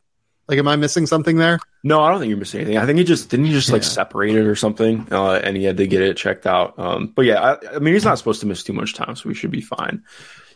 Like, 0.49 0.59
am 0.59 0.69
I 0.69 0.77
missing 0.77 1.07
something 1.07 1.37
there? 1.37 1.59
No, 1.83 2.01
I 2.01 2.11
don't 2.11 2.21
think 2.21 2.31
you're 2.31 2.39
missing 2.39 2.61
anything. 2.61 2.79
I 2.79 2.87
think 2.87 2.99
he 2.99 3.05
just 3.05 3.31
didn't 3.31 3.47
he 3.47 3.53
just 3.53 3.71
like 3.71 3.83
separate 3.83 4.35
it 4.35 4.47
or 4.47 4.55
something, 4.55 5.07
uh, 5.11 5.35
and 5.35 5.57
he 5.57 5.65
had 5.65 5.77
to 5.79 5.87
get 5.87 6.03
it 6.03 6.17
checked 6.17 6.47
out. 6.47 6.79
Um, 6.79 7.09
but 7.09 7.25
yeah, 7.25 7.41
I, 7.41 7.77
I, 7.77 7.79
mean, 7.81 7.95
he's 7.95 8.05
not 8.05 8.19
supposed 8.19 8.41
to 8.41 8.47
miss 8.47 8.63
too 8.63 8.73
much 8.73 8.95
time, 8.95 9.17
so 9.17 9.29
we 9.29 9.35
should 9.35 9.51
be 9.51 9.61
fine. 9.61 10.05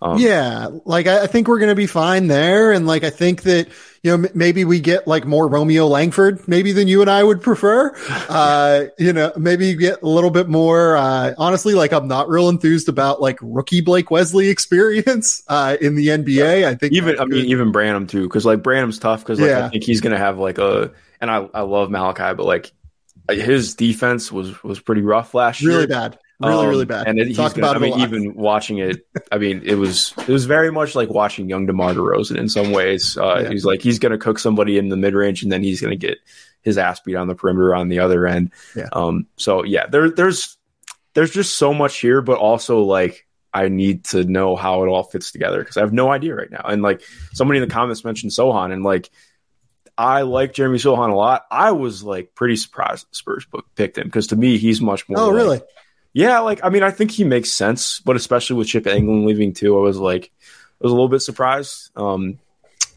Um, 0.02 0.18
yeah, 0.18 0.68
like 0.84 1.06
I, 1.06 1.24
I 1.24 1.26
think 1.26 1.46
we're 1.46 1.58
going 1.58 1.68
to 1.70 1.74
be 1.74 1.86
fine 1.86 2.26
there, 2.26 2.72
and 2.72 2.86
like 2.86 3.04
I 3.04 3.10
think 3.10 3.42
that 3.42 3.68
you 4.02 4.16
know, 4.16 4.24
m- 4.28 4.32
maybe 4.34 4.64
we 4.64 4.80
get 4.80 5.06
like 5.06 5.26
more 5.26 5.46
Romeo 5.46 5.86
Langford, 5.86 6.48
maybe 6.48 6.72
than 6.72 6.88
you 6.88 7.02
and 7.02 7.10
I 7.10 7.22
would 7.22 7.42
prefer. 7.42 7.94
Uh, 8.30 8.86
you 8.96 9.12
know, 9.12 9.32
maybe 9.36 9.66
you 9.66 9.76
get 9.76 10.02
a 10.02 10.08
little 10.08 10.30
bit 10.30 10.48
more, 10.48 10.96
uh, 10.96 11.34
honestly, 11.36 11.74
like 11.74 11.92
I'm 11.92 12.06
not 12.06 12.28
real 12.28 12.48
enthused 12.48 12.88
about 12.88 13.20
like 13.20 13.38
rookie 13.42 13.80
Blake 13.80 14.10
Wesley 14.10 14.48
experience, 14.48 15.42
uh, 15.48 15.76
in 15.80 15.96
the 15.96 16.08
NBA. 16.08 16.64
I 16.64 16.76
think 16.76 16.92
even, 16.92 17.18
I 17.18 17.24
mean, 17.24 17.46
even 17.46 17.72
Branham 17.72 18.06
too. 18.06 18.28
Cause 18.28 18.46
like 18.46 18.62
Branham's 18.62 19.00
tough. 19.00 19.24
Cause 19.24 19.40
like, 19.40 19.50
yeah. 19.50 19.66
I 19.66 19.68
think 19.68 19.82
he's 19.82 20.00
going 20.00 20.12
to 20.12 20.18
have 20.18 20.38
like 20.38 20.58
a, 20.58 20.92
and 21.20 21.28
I, 21.28 21.48
I 21.52 21.62
love 21.62 21.90
Malachi, 21.90 22.34
but 22.36 22.46
like 22.46 22.70
his 23.28 23.74
defense 23.74 24.30
was, 24.30 24.62
was 24.62 24.78
pretty 24.78 25.02
rough 25.02 25.34
last 25.34 25.60
really 25.60 25.72
year. 25.72 25.78
Really 25.80 25.88
bad 25.88 26.18
really, 26.40 26.64
um, 26.64 26.68
really 26.68 26.84
bad. 26.84 27.06
And 27.06 27.18
it, 27.18 27.34
Talked 27.34 27.58
about 27.58 27.76
I 27.76 27.78
mean, 27.78 28.00
even 28.00 28.34
watching 28.34 28.78
it, 28.78 29.06
I 29.30 29.38
mean, 29.38 29.62
it 29.64 29.74
was 29.74 30.14
it 30.18 30.28
was 30.28 30.46
very 30.46 30.72
much 30.72 30.94
like 30.94 31.10
watching 31.10 31.48
young 31.48 31.66
DeMar 31.66 31.94
DeRozan 31.94 32.36
in 32.36 32.48
some 32.48 32.72
ways. 32.72 33.16
Uh, 33.16 33.40
yeah. 33.42 33.50
He's 33.50 33.64
like 33.64 33.82
he's 33.82 33.98
going 33.98 34.12
to 34.12 34.18
cook 34.18 34.38
somebody 34.38 34.78
in 34.78 34.88
the 34.88 34.96
mid 34.96 35.14
range, 35.14 35.42
and 35.42 35.52
then 35.52 35.62
he's 35.62 35.80
going 35.80 35.92
to 35.92 36.06
get 36.06 36.18
his 36.62 36.78
ass 36.78 37.00
beat 37.00 37.16
on 37.16 37.28
the 37.28 37.34
perimeter 37.34 37.74
on 37.74 37.88
the 37.88 37.98
other 37.98 38.26
end. 38.26 38.52
Yeah. 38.74 38.88
Um. 38.92 39.26
So 39.36 39.64
yeah, 39.64 39.86
there 39.86 40.10
there's 40.10 40.56
there's 41.14 41.30
just 41.30 41.58
so 41.58 41.74
much 41.74 41.98
here, 41.98 42.22
but 42.22 42.38
also 42.38 42.82
like 42.82 43.26
I 43.52 43.68
need 43.68 44.04
to 44.06 44.24
know 44.24 44.56
how 44.56 44.84
it 44.84 44.88
all 44.88 45.02
fits 45.02 45.32
together 45.32 45.58
because 45.58 45.76
I 45.76 45.80
have 45.80 45.92
no 45.92 46.10
idea 46.10 46.34
right 46.34 46.50
now. 46.50 46.62
And 46.64 46.82
like 46.82 47.02
somebody 47.32 47.60
in 47.60 47.68
the 47.68 47.72
comments 47.72 48.04
mentioned 48.04 48.32
Sochan, 48.32 48.72
and 48.72 48.84
like 48.84 49.10
I 49.98 50.22
like 50.22 50.54
Jeremy 50.54 50.78
Sochan 50.78 51.10
a 51.10 51.14
lot. 51.14 51.44
I 51.50 51.72
was 51.72 52.02
like 52.02 52.34
pretty 52.34 52.56
surprised 52.56 53.10
the 53.10 53.14
Spurs 53.14 53.46
picked 53.74 53.98
him 53.98 54.06
because 54.06 54.28
to 54.28 54.36
me 54.36 54.56
he's 54.56 54.80
much 54.80 55.08
more. 55.08 55.18
Oh, 55.18 55.26
like, 55.26 55.36
really? 55.36 55.60
Yeah, 56.12 56.40
like 56.40 56.60
I 56.64 56.70
mean, 56.70 56.82
I 56.82 56.90
think 56.90 57.10
he 57.10 57.24
makes 57.24 57.52
sense, 57.52 58.00
but 58.00 58.16
especially 58.16 58.56
with 58.56 58.68
Chip 58.68 58.84
Engelland 58.84 59.26
leaving 59.26 59.52
too, 59.52 59.78
I 59.78 59.80
was 59.80 59.98
like, 59.98 60.30
I 60.40 60.48
was 60.80 60.92
a 60.92 60.94
little 60.94 61.08
bit 61.08 61.20
surprised. 61.20 61.90
Um, 61.96 62.38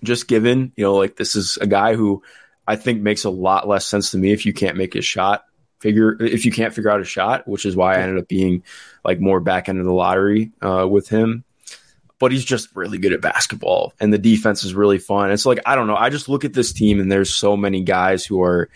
just 0.04 0.28
given, 0.28 0.72
you 0.76 0.84
know, 0.84 0.96
like 0.96 1.16
this 1.16 1.36
is 1.36 1.58
a 1.62 1.68
guy 1.68 1.96
who 1.96 2.24
I 2.68 2.76
think 2.76 3.02
makes 3.02 3.24
a 3.24 3.30
lot 3.30 3.68
less 3.68 3.88
sense 3.88 4.12
to 4.12 4.18
me 4.18 4.32
if 4.32 4.46
you 4.46 4.54
can't 4.54 4.78
make 4.78 4.94
his 4.94 5.06
shot 5.06 5.46
figure 5.84 6.16
if 6.24 6.46
you 6.46 6.52
can't 6.52 6.74
figure 6.74 6.90
out 6.90 7.02
a 7.02 7.06
shot, 7.06 7.48
which 7.48 7.66
is 7.66 7.76
why 7.76 7.96
I 7.96 8.02
ended 8.02 8.18
up 8.18 8.28
being 8.28 8.64
like 9.04 9.20
more 9.20 9.42
back 9.42 9.68
end 9.68 9.80
of 9.80 9.86
the 9.86 9.94
lottery 9.94 10.52
uh, 10.62 10.88
with 10.90 11.10
him. 11.10 11.44
But 12.20 12.32
he's 12.32 12.46
just 12.46 12.74
really 12.74 12.98
good 12.98 13.12
at 13.12 13.20
basketball, 13.20 13.94
and 14.00 14.14
the 14.14 14.18
defense 14.18 14.64
is 14.64 14.74
really 14.74 14.98
fun. 14.98 15.30
It's 15.30 15.46
like 15.46 15.60
I 15.66 15.76
don't 15.76 15.88
know. 15.88 15.98
I 15.98 16.10
just 16.10 16.30
look 16.30 16.46
at 16.46 16.54
this 16.54 16.72
team, 16.72 17.02
and 17.02 17.12
there's 17.12 17.34
so 17.34 17.58
many 17.58 17.82
guys 17.82 18.26
who 18.26 18.42
are 18.42 18.70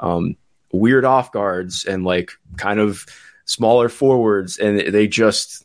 um, 0.00 0.36
weird 0.72 1.04
off 1.04 1.30
guards 1.30 1.84
and 1.84 2.02
like 2.02 2.32
kind 2.56 2.80
of 2.80 3.04
smaller 3.44 3.88
forwards, 3.88 4.58
and 4.58 4.78
they 4.78 5.06
just 5.06 5.64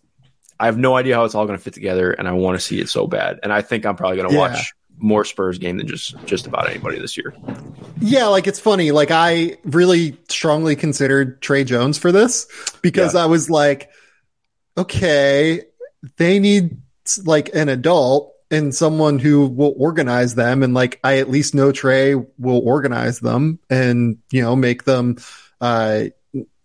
I 0.59 0.65
have 0.65 0.77
no 0.77 0.95
idea 0.95 1.15
how 1.15 1.23
it's 1.23 1.35
all 1.35 1.45
going 1.45 1.57
to 1.57 1.63
fit 1.63 1.73
together, 1.73 2.11
and 2.11 2.27
I 2.27 2.33
want 2.33 2.59
to 2.59 2.63
see 2.63 2.79
it 2.79 2.89
so 2.89 3.07
bad. 3.07 3.39
And 3.43 3.53
I 3.53 3.61
think 3.61 3.85
I'm 3.85 3.95
probably 3.95 4.17
going 4.17 4.29
to 4.29 4.35
yeah. 4.35 4.41
watch 4.41 4.73
more 4.97 5.23
Spurs 5.23 5.57
game 5.57 5.77
than 5.77 5.87
just 5.87 6.15
just 6.25 6.45
about 6.45 6.69
anybody 6.69 6.99
this 6.99 7.17
year. 7.17 7.33
Yeah, 8.01 8.27
like 8.27 8.47
it's 8.47 8.59
funny. 8.59 8.91
Like 8.91 9.11
I 9.11 9.57
really 9.63 10.17
strongly 10.27 10.75
considered 10.75 11.41
Tre 11.41 11.63
Jones 11.63 11.97
for 11.97 12.11
this 12.11 12.47
because 12.81 13.15
yeah. 13.15 13.23
I 13.23 13.25
was 13.27 13.49
like, 13.49 13.89
okay, 14.77 15.61
they 16.17 16.39
need 16.39 16.77
like 17.23 17.55
an 17.55 17.69
adult 17.69 18.33
and 18.51 18.73
someone 18.73 19.19
who 19.19 19.47
will 19.47 19.73
organize 19.77 20.35
them 20.35 20.63
and 20.63 20.73
like 20.73 20.99
I 21.03 21.19
at 21.19 21.29
least 21.29 21.55
know 21.55 21.71
Tre 21.71 22.15
will 22.15 22.61
organize 22.63 23.19
them 23.19 23.59
and 23.69 24.17
you 24.31 24.41
know 24.41 24.55
make 24.55 24.83
them 24.83 25.17
uh 25.61 26.05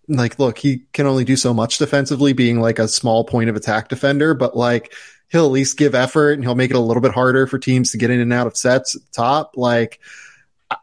like, 0.09 0.39
look, 0.39 0.59
he 0.59 0.83
can 0.93 1.07
only 1.07 1.25
do 1.25 1.37
so 1.37 1.55
much 1.55 1.79
defensively, 1.79 2.33
being 2.33 2.61
like 2.61 2.79
a 2.79 2.89
small 2.89 3.25
point 3.25 3.51
of 3.51 3.57
attack 3.57 3.89
defender, 3.89 4.35
but 4.35 4.57
like 4.57 4.93
he'll 5.29 5.47
at 5.47 5.53
least 5.53 5.79
give 5.79 5.95
effort 5.95 6.33
and 6.33 6.45
he'll 6.45 6.55
make 6.55 6.71
it 6.71 6.77
a 6.77 6.81
little 6.81 7.01
bit 7.01 7.13
harder 7.13 7.47
for 7.47 7.59
teams 7.59 7.91
to 7.93 7.99
get 7.99 8.11
in 8.11 8.21
and 8.21 8.33
out 8.33 8.47
of 8.47 8.57
sets 8.57 8.95
at 8.95 9.03
the 9.03 9.13
top. 9.13 9.53
Like, 9.57 10.01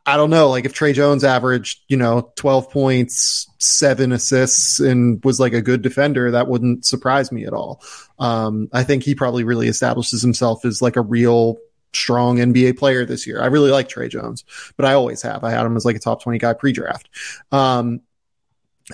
I 0.06 0.18
don't 0.18 0.30
know, 0.30 0.50
like 0.50 0.66
if 0.66 0.74
Tre 0.74 0.94
Jones 0.94 1.24
averaged, 1.24 1.82
you 1.88 1.98
know, 1.98 2.32
12 2.36 2.70
points, 2.70 3.50
seven 3.58 4.12
assists, 4.12 4.80
and 4.80 5.24
was 5.24 5.40
like 5.40 5.54
a 5.54 5.62
good 5.62 5.82
defender, 5.82 6.32
that 6.32 6.48
wouldn't 6.48 6.86
surprise 6.86 7.32
me 7.32 7.46
at 7.46 7.54
all. 7.54 7.82
Um, 8.20 8.70
I 8.74 8.84
think 8.84 9.04
he 9.04 9.16
probably 9.16 9.44
really 9.44 9.68
establishes 9.68 10.22
himself 10.22 10.66
as 10.66 10.82
like 10.82 10.96
a 10.96 11.02
real 11.02 11.58
strong 11.94 12.38
NBA 12.38 12.78
player 12.78 13.06
this 13.06 13.28
year. 13.28 13.42
I 13.42 13.48
really 13.48 13.72
like 13.72 13.90
Tre 13.90 14.08
Jones, 14.08 14.46
but 14.78 14.86
I 14.86 14.94
always 14.94 15.22
have. 15.24 15.44
I 15.44 15.52
had 15.52 15.66
him 15.66 15.76
as 15.76 15.86
like 15.86 15.96
a 15.96 16.00
top 16.00 16.24
20 16.24 16.38
guy 16.38 16.54
pre 16.54 16.72
draft. 16.72 17.10
Um, 17.52 18.02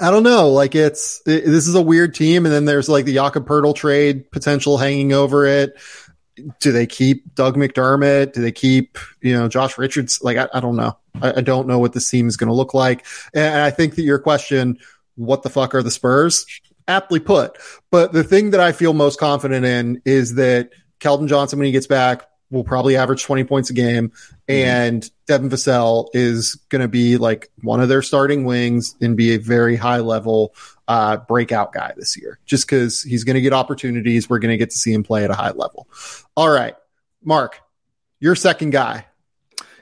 I 0.02 0.12
don't 0.12 0.24
know. 0.24 0.50
Like 0.50 0.76
it's 0.76 1.22
it, 1.26 1.46
this 1.46 1.68
is 1.68 1.76
a 1.76 1.82
weird 1.82 2.14
team, 2.14 2.46
and 2.46 2.54
then 2.54 2.66
there's 2.66 2.90
like 2.90 3.06
the 3.06 3.14
Jakob 3.14 3.48
Poeltl 3.48 3.76
trade 3.76 4.30
potential 4.32 4.78
hanging 4.78 5.14
over 5.14 5.46
it. 5.46 5.78
Do 6.60 6.72
they 6.72 6.86
keep 6.86 7.34
Doug 7.34 7.56
McDermott? 7.56 8.34
Do 8.34 8.42
they 8.42 8.52
keep 8.52 8.98
you 9.22 9.34
know 9.34 9.48
Josh 9.48 9.78
Richards? 9.78 10.20
Like 10.22 10.38
I, 10.38 10.48
I 10.54 10.60
don't 10.60 10.76
know. 10.76 10.98
I, 11.22 11.38
I, 11.38 11.42
don't 11.42 11.68
know 11.68 11.80
what 11.80 11.94
this 11.94 12.10
team 12.10 12.28
is 12.28 12.38
going 12.38 12.50
to 12.50 12.54
look 12.54 12.74
like. 12.74 13.06
And 13.34 13.62
I 13.62 13.72
think 13.72 13.96
that 13.96 14.04
your 14.04 14.20
question, 14.20 14.78
what 15.16 15.42
the 15.42 15.50
fuck 15.50 15.74
are 15.74 15.82
the 15.82 15.90
Spurs? 15.90 16.46
Aptly 16.88 17.20
put. 17.20 17.58
But 17.90 18.14
the 18.14 18.24
thing 18.24 18.52
that 18.52 18.60
I 18.60 18.72
feel 18.72 18.94
most 18.94 19.20
confident 19.20 19.66
in 19.66 20.02
is 20.06 20.36
that 20.36 20.70
Keldon 21.00 21.28
Johnson, 21.28 21.58
when 21.60 21.66
he 21.66 21.72
gets 21.72 21.88
back, 21.88 22.28
will 22.50 22.64
probably 22.64 22.96
average 22.96 23.24
20 23.24 23.44
points 23.44 23.70
a 23.70 23.74
game. 23.74 24.10
Mm-hmm. 24.10 24.36
And 24.50 25.12
Devin 25.26 25.50
Vassell 25.50 26.10
is 26.14 26.56
going 26.70 26.82
to 26.82 26.88
be 26.88 27.18
like 27.18 27.52
one 27.62 27.82
of 27.82 27.90
their 27.90 28.02
starting 28.02 28.46
wings 28.46 28.96
and 29.02 29.18
be 29.18 29.36
a 29.36 29.38
very 29.38 29.76
high 29.76 30.00
level 30.00 30.56
uh, 30.88 31.18
breakout 31.18 31.74
guy 31.74 31.94
this 31.98 32.18
year, 32.18 32.40
just 32.46 32.66
because 32.66 33.02
he's 33.02 33.24
going 33.24 33.36
to 33.36 33.42
get 33.42 33.54
opportunities. 33.54 34.30
We're 34.30 34.40
going 34.40 34.54
to 34.54 34.58
get 34.58 34.72
to 34.72 34.78
see 34.78 34.94
him 34.94 35.04
play 35.04 35.24
at 35.24 35.32
a 35.32 35.36
high 35.36 35.52
level. 35.52 35.88
All 36.36 36.50
right, 36.50 36.76
Mark, 37.24 37.60
your 38.20 38.36
second 38.36 38.70
guy. 38.72 39.06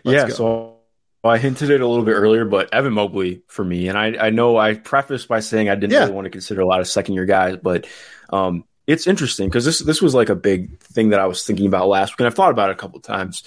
Let's 0.04 0.16
yeah. 0.16 0.28
Go. 0.30 0.34
So 0.34 0.76
I 1.24 1.38
hinted 1.38 1.70
it 1.70 1.82
a 1.82 1.88
little 1.88 2.06
bit 2.06 2.14
earlier, 2.14 2.46
but 2.46 2.74
Evan 2.74 2.94
Mobley 2.94 3.44
for 3.48 3.64
me, 3.64 3.88
and 3.88 3.98
I, 3.98 4.28
I 4.28 4.30
know 4.30 4.58
I 4.58 4.76
prefaced 4.76 5.28
by 5.28 5.40
saying 5.40 5.70
I 5.70 5.76
didn't 5.76 5.94
yeah. 5.94 6.02
really 6.02 6.14
want 6.14 6.26
to 6.26 6.32
consider 6.32 6.62
a 6.62 6.68
lot 6.68 6.82
of 6.82 6.88
second 6.88 7.16
year 7.16 7.26
guys, 7.26 7.58
but 7.62 7.88
um, 8.32 8.64
it's 8.88 9.08
interesting 9.08 9.50
because 9.50 9.66
this 9.66 9.80
this 9.80 10.02
was 10.02 10.14
like 10.14 10.30
a 10.30 10.36
big 10.36 10.80
thing 10.80 11.10
that 11.10 11.20
I 11.20 11.26
was 11.26 11.46
thinking 11.46 11.66
about 11.66 11.88
last 11.88 12.14
week, 12.14 12.22
and 12.22 12.28
I've 12.28 12.36
thought 12.36 12.52
about 12.52 12.70
it 12.70 12.74
a 12.74 12.78
couple 12.78 13.00
times. 13.00 13.44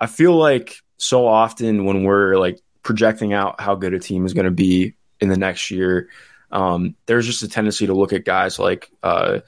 I 0.00 0.06
feel 0.06 0.34
like 0.34 0.76
so 0.96 1.26
often 1.26 1.84
when 1.84 2.04
we're 2.04 2.36
like 2.36 2.60
projecting 2.82 3.32
out 3.32 3.60
how 3.60 3.74
good 3.74 3.94
a 3.94 4.00
team 4.00 4.26
is 4.26 4.34
going 4.34 4.44
to 4.44 4.50
be 4.50 4.94
in 5.20 5.28
the 5.28 5.36
next 5.36 5.70
year, 5.70 6.08
um, 6.50 6.96
there's 7.06 7.26
just 7.26 7.42
a 7.42 7.48
tendency 7.48 7.86
to 7.86 7.94
look 7.94 8.12
at 8.12 8.24
guys 8.24 8.58
like 8.58 8.90
uh, 9.02 9.40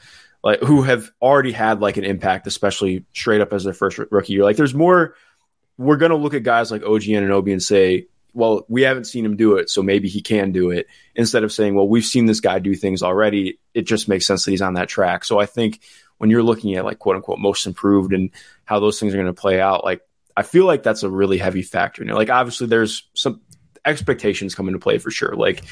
like 0.45 0.61
who 0.61 0.83
have 0.83 1.11
already 1.21 1.53
had 1.53 1.81
like 1.81 1.97
an 1.97 2.05
impact, 2.05 2.47
especially 2.47 3.05
straight 3.13 3.41
up 3.41 3.53
as 3.53 3.65
their 3.65 3.73
first 3.73 3.99
rookie 4.11 4.35
year. 4.35 4.45
Like 4.45 4.57
there's 4.57 4.75
more. 4.75 5.15
We're 5.77 5.97
going 5.97 6.11
to 6.11 6.17
look 6.17 6.35
at 6.35 6.45
guys 6.45 6.71
like 6.71 6.85
OG 6.85 7.03
Anunoby 7.03 7.51
and 7.51 7.61
say, 7.61 8.07
well, 8.35 8.67
we 8.69 8.83
haven't 8.83 9.05
seen 9.05 9.25
him 9.25 9.37
do 9.37 9.57
it, 9.57 9.71
so 9.71 9.83
maybe 9.83 10.09
he 10.09 10.21
can 10.21 10.53
do 10.53 10.71
it. 10.71 10.89
Instead 11.15 11.45
of 11.45 11.53
saying, 11.53 11.75
well, 11.75 11.89
we've 11.89 12.05
seen 12.05 12.27
this 12.27 12.41
guy 12.41 12.59
do 12.59 12.75
things 12.75 13.03
already, 13.03 13.59
it 13.73 13.83
just 13.83 14.09
makes 14.09 14.27
sense 14.27 14.45
that 14.45 14.51
he's 14.51 14.63
on 14.63 14.75
that 14.75 14.89
track. 14.89 15.25
So 15.25 15.39
I 15.39 15.47
think 15.47 15.81
when 16.19 16.31
you're 16.31 16.43
looking 16.43 16.75
at 16.75 16.85
like 16.85 16.99
quote 16.99 17.17
unquote 17.17 17.39
most 17.39 17.67
improved 17.67 18.13
and 18.13 18.31
how 18.65 18.81
those 18.81 18.99
things 18.99 19.15
are 19.15 19.19
going 19.19 19.27
to 19.27 19.41
play 19.41 19.61
out, 19.61 19.85
like 19.85 20.03
I 20.37 20.43
feel 20.43 20.67
like 20.67 20.83
that's 20.83 21.05
a 21.05 21.11
really 21.11 21.39
heavy 21.39 21.63
factor. 21.63 22.03
You 22.03 22.09
know, 22.09 22.17
like 22.17 22.31
obviously 22.31 22.67
there's 22.67 23.09
some 23.15 23.41
expectations 23.85 24.55
come 24.55 24.69
into 24.69 24.81
play 24.81 24.99
for 24.99 25.11
sure. 25.11 25.35
Like 25.35 25.63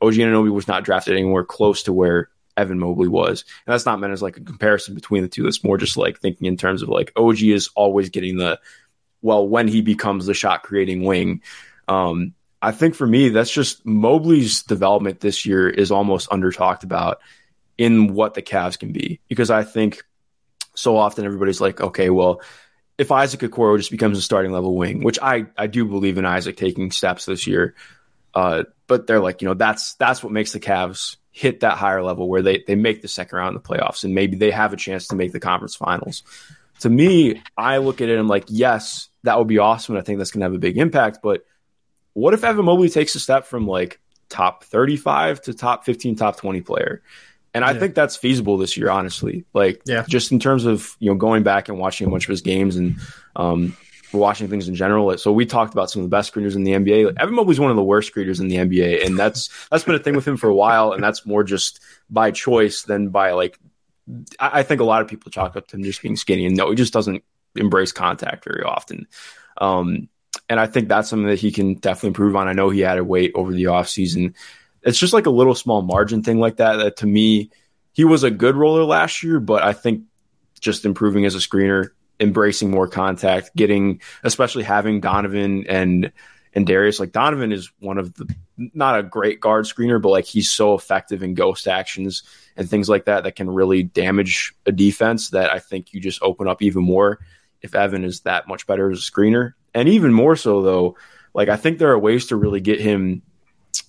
OG 0.00 0.14
Anunoby 0.14 0.52
was 0.52 0.68
not 0.68 0.84
drafted 0.84 1.14
anywhere 1.14 1.44
close 1.44 1.84
to 1.84 1.92
where 1.92 2.28
Evan 2.56 2.78
Mobley 2.78 3.08
was. 3.08 3.44
And 3.66 3.72
that's 3.72 3.86
not 3.86 3.98
meant 3.98 4.12
as 4.12 4.22
like 4.22 4.36
a 4.36 4.42
comparison 4.42 4.94
between 4.94 5.22
the 5.22 5.28
two. 5.28 5.46
It's 5.46 5.64
more 5.64 5.78
just 5.78 5.96
like 5.96 6.20
thinking 6.20 6.46
in 6.46 6.56
terms 6.56 6.82
of 6.82 6.88
like 6.88 7.12
OG 7.16 7.42
is 7.42 7.70
always 7.74 8.10
getting 8.10 8.36
the 8.36 8.60
well, 9.22 9.46
when 9.46 9.68
he 9.68 9.82
becomes 9.82 10.26
the 10.26 10.34
shot 10.34 10.64
creating 10.64 11.04
wing, 11.04 11.42
um, 11.92 12.34
I 12.60 12.72
think 12.72 12.94
for 12.94 13.06
me, 13.06 13.28
that's 13.28 13.50
just 13.50 13.84
Mobley's 13.84 14.62
development 14.62 15.20
this 15.20 15.44
year 15.44 15.68
is 15.68 15.90
almost 15.90 16.28
under 16.30 16.50
talked 16.50 16.84
about 16.84 17.18
in 17.76 18.14
what 18.14 18.34
the 18.34 18.42
Cavs 18.42 18.78
can 18.78 18.92
be 18.92 19.20
because 19.28 19.50
I 19.50 19.64
think 19.64 20.02
so 20.74 20.96
often 20.96 21.24
everybody's 21.24 21.60
like, 21.60 21.80
okay, 21.80 22.08
well, 22.08 22.40
if 22.96 23.10
Isaac 23.10 23.40
Okoro 23.40 23.78
just 23.78 23.90
becomes 23.90 24.16
a 24.16 24.22
starting 24.22 24.52
level 24.52 24.76
wing, 24.76 25.02
which 25.02 25.18
I 25.20 25.46
I 25.56 25.66
do 25.66 25.84
believe 25.84 26.18
in 26.18 26.24
Isaac 26.24 26.56
taking 26.56 26.90
steps 26.90 27.24
this 27.24 27.46
year, 27.46 27.74
uh, 28.34 28.64
but 28.86 29.06
they're 29.06 29.20
like, 29.20 29.42
you 29.42 29.48
know, 29.48 29.54
that's 29.54 29.94
that's 29.94 30.22
what 30.22 30.32
makes 30.32 30.52
the 30.52 30.60
Cavs 30.60 31.16
hit 31.32 31.60
that 31.60 31.78
higher 31.78 32.02
level 32.02 32.28
where 32.28 32.42
they 32.42 32.62
they 32.66 32.76
make 32.76 33.02
the 33.02 33.08
second 33.08 33.36
round 33.36 33.56
of 33.56 33.62
the 33.62 33.68
playoffs 33.68 34.04
and 34.04 34.14
maybe 34.14 34.36
they 34.36 34.50
have 34.50 34.72
a 34.72 34.76
chance 34.76 35.08
to 35.08 35.16
make 35.16 35.32
the 35.32 35.40
conference 35.40 35.74
finals. 35.74 36.22
to 36.80 36.90
me, 36.90 37.42
I 37.56 37.78
look 37.78 38.00
at 38.00 38.08
it 38.08 38.12
and 38.12 38.20
I'm 38.20 38.28
like, 38.28 38.44
yes, 38.48 39.08
that 39.24 39.38
would 39.38 39.48
be 39.48 39.58
awesome. 39.58 39.94
And 39.94 40.02
I 40.02 40.04
think 40.04 40.18
that's 40.18 40.30
going 40.30 40.40
to 40.40 40.46
have 40.46 40.54
a 40.54 40.58
big 40.58 40.78
impact. 40.78 41.18
But 41.22 41.44
what 42.14 42.34
if 42.34 42.44
Evan 42.44 42.64
Mobley 42.64 42.88
takes 42.88 43.14
a 43.14 43.20
step 43.20 43.46
from 43.46 43.66
like 43.66 44.00
top 44.28 44.64
35 44.64 45.42
to 45.42 45.54
top 45.54 45.84
15, 45.84 46.16
top 46.16 46.36
20 46.36 46.60
player? 46.60 47.02
And 47.54 47.64
I 47.64 47.72
yeah. 47.72 47.80
think 47.80 47.94
that's 47.94 48.16
feasible 48.16 48.56
this 48.56 48.76
year, 48.76 48.88
honestly. 48.88 49.44
Like, 49.52 49.82
yeah. 49.84 50.04
just 50.08 50.32
in 50.32 50.38
terms 50.38 50.64
of 50.64 50.96
you 51.00 51.10
know 51.10 51.16
going 51.16 51.42
back 51.42 51.68
and 51.68 51.78
watching 51.78 52.06
a 52.06 52.10
bunch 52.10 52.24
of 52.24 52.30
his 52.30 52.40
games 52.40 52.76
and 52.76 52.96
um, 53.36 53.76
watching 54.12 54.48
things 54.48 54.68
in 54.68 54.74
general. 54.74 55.16
So 55.18 55.32
we 55.32 55.44
talked 55.44 55.74
about 55.74 55.90
some 55.90 56.00
of 56.00 56.04
the 56.04 56.14
best 56.14 56.32
screeners 56.32 56.54
in 56.54 56.64
the 56.64 56.72
NBA. 56.72 57.06
Like, 57.06 57.20
Evan 57.20 57.34
Mobley's 57.34 57.60
one 57.60 57.70
of 57.70 57.76
the 57.76 57.84
worst 57.84 58.12
screeners 58.12 58.40
in 58.40 58.48
the 58.48 58.56
NBA, 58.56 59.04
and 59.04 59.18
that's 59.18 59.50
that's 59.70 59.84
been 59.84 59.94
a 59.94 59.98
thing 59.98 60.16
with 60.16 60.26
him 60.26 60.38
for 60.38 60.48
a 60.48 60.54
while. 60.54 60.92
And 60.92 61.02
that's 61.02 61.26
more 61.26 61.44
just 61.44 61.80
by 62.08 62.30
choice 62.30 62.82
than 62.82 63.08
by 63.10 63.32
like. 63.32 63.58
I, 64.40 64.60
I 64.60 64.62
think 64.62 64.80
a 64.80 64.84
lot 64.84 65.02
of 65.02 65.08
people 65.08 65.30
chalk 65.30 65.54
up 65.54 65.68
to 65.68 65.76
him 65.76 65.82
just 65.82 66.00
being 66.00 66.16
skinny, 66.16 66.46
and 66.46 66.56
no, 66.56 66.70
he 66.70 66.76
just 66.76 66.92
doesn't 66.92 67.22
embrace 67.54 67.92
contact 67.92 68.44
very 68.44 68.62
often. 68.62 69.06
Um, 69.58 70.08
and 70.48 70.58
I 70.58 70.66
think 70.66 70.88
that's 70.88 71.08
something 71.08 71.28
that 71.28 71.38
he 71.38 71.52
can 71.52 71.74
definitely 71.74 72.08
improve 72.08 72.36
on. 72.36 72.48
I 72.48 72.52
know 72.52 72.70
he 72.70 72.80
had 72.80 72.92
added 72.92 73.04
weight 73.04 73.32
over 73.34 73.52
the 73.52 73.64
offseason. 73.64 74.34
It's 74.82 74.98
just 74.98 75.12
like 75.12 75.26
a 75.26 75.30
little 75.30 75.54
small 75.54 75.82
margin 75.82 76.22
thing 76.22 76.38
like 76.38 76.56
that. 76.56 76.76
That 76.76 76.96
to 76.98 77.06
me, 77.06 77.50
he 77.92 78.04
was 78.04 78.24
a 78.24 78.30
good 78.30 78.56
roller 78.56 78.84
last 78.84 79.22
year, 79.22 79.40
but 79.40 79.62
I 79.62 79.72
think 79.72 80.04
just 80.60 80.84
improving 80.84 81.24
as 81.26 81.34
a 81.34 81.38
screener, 81.38 81.90
embracing 82.20 82.70
more 82.70 82.88
contact, 82.88 83.54
getting, 83.54 84.00
especially 84.22 84.62
having 84.62 85.00
Donovan 85.00 85.66
and 85.68 86.12
and 86.54 86.66
Darius. 86.66 87.00
Like 87.00 87.12
Donovan 87.12 87.52
is 87.52 87.70
one 87.78 87.98
of 87.98 88.14
the 88.14 88.34
not 88.56 88.98
a 88.98 89.02
great 89.02 89.40
guard 89.40 89.64
screener, 89.64 90.00
but 90.00 90.10
like 90.10 90.26
he's 90.26 90.50
so 90.50 90.74
effective 90.74 91.22
in 91.22 91.34
ghost 91.34 91.66
actions 91.66 92.22
and 92.56 92.68
things 92.68 92.88
like 92.88 93.06
that 93.06 93.24
that 93.24 93.36
can 93.36 93.50
really 93.50 93.82
damage 93.82 94.54
a 94.66 94.72
defense 94.72 95.30
that 95.30 95.50
I 95.50 95.58
think 95.58 95.92
you 95.92 96.00
just 96.00 96.22
open 96.22 96.48
up 96.48 96.62
even 96.62 96.84
more 96.84 97.18
if 97.62 97.74
Evan 97.74 98.04
is 98.04 98.20
that 98.20 98.48
much 98.48 98.66
better 98.66 98.90
as 98.90 98.98
a 98.98 99.10
screener. 99.10 99.52
And 99.74 99.88
even 99.88 100.12
more 100.12 100.36
so 100.36 100.62
though, 100.62 100.96
like 101.34 101.48
I 101.48 101.56
think 101.56 101.78
there 101.78 101.92
are 101.92 101.98
ways 101.98 102.26
to 102.26 102.36
really 102.36 102.60
get 102.60 102.80
him 102.80 103.22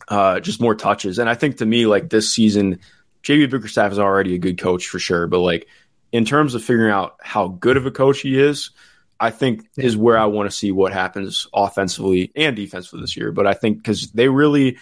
uh, 0.08 0.40
just 0.40 0.62
more 0.62 0.76
touches. 0.76 1.20
And 1.20 1.30
I 1.30 1.36
think 1.36 1.58
to 1.58 1.66
me, 1.66 1.86
like 1.86 2.10
this 2.10 2.34
season, 2.34 2.80
JB 3.24 3.50
Bickerstaff 3.50 3.92
is 3.92 4.00
already 4.00 4.36
a 4.36 4.40
good 4.40 4.58
coach 4.58 4.88
for 4.88 5.00
sure, 5.00 5.28
but 5.28 5.40
like 5.40 5.68
in 6.12 6.26
terms 6.26 6.56
of 6.56 6.64
figuring 6.64 6.92
out 6.92 7.16
how 7.22 7.48
good 7.48 7.78
of 7.78 7.86
a 7.86 7.92
coach 7.92 8.22
he 8.22 8.40
is, 8.40 8.72
I 9.20 9.32
think 9.32 9.66
is 9.78 9.96
where 9.96 10.18
I 10.18 10.26
want 10.26 10.50
to 10.50 10.56
see 10.56 10.72
what 10.72 10.94
happens 10.94 11.48
offensively 11.54 12.32
and 12.36 12.56
defensively 12.56 13.02
this 13.02 13.16
year. 13.16 13.32
But 13.32 13.48
I 13.48 13.54
think 13.54 13.78
because 13.78 14.12
they 14.12 14.28
really 14.28 14.78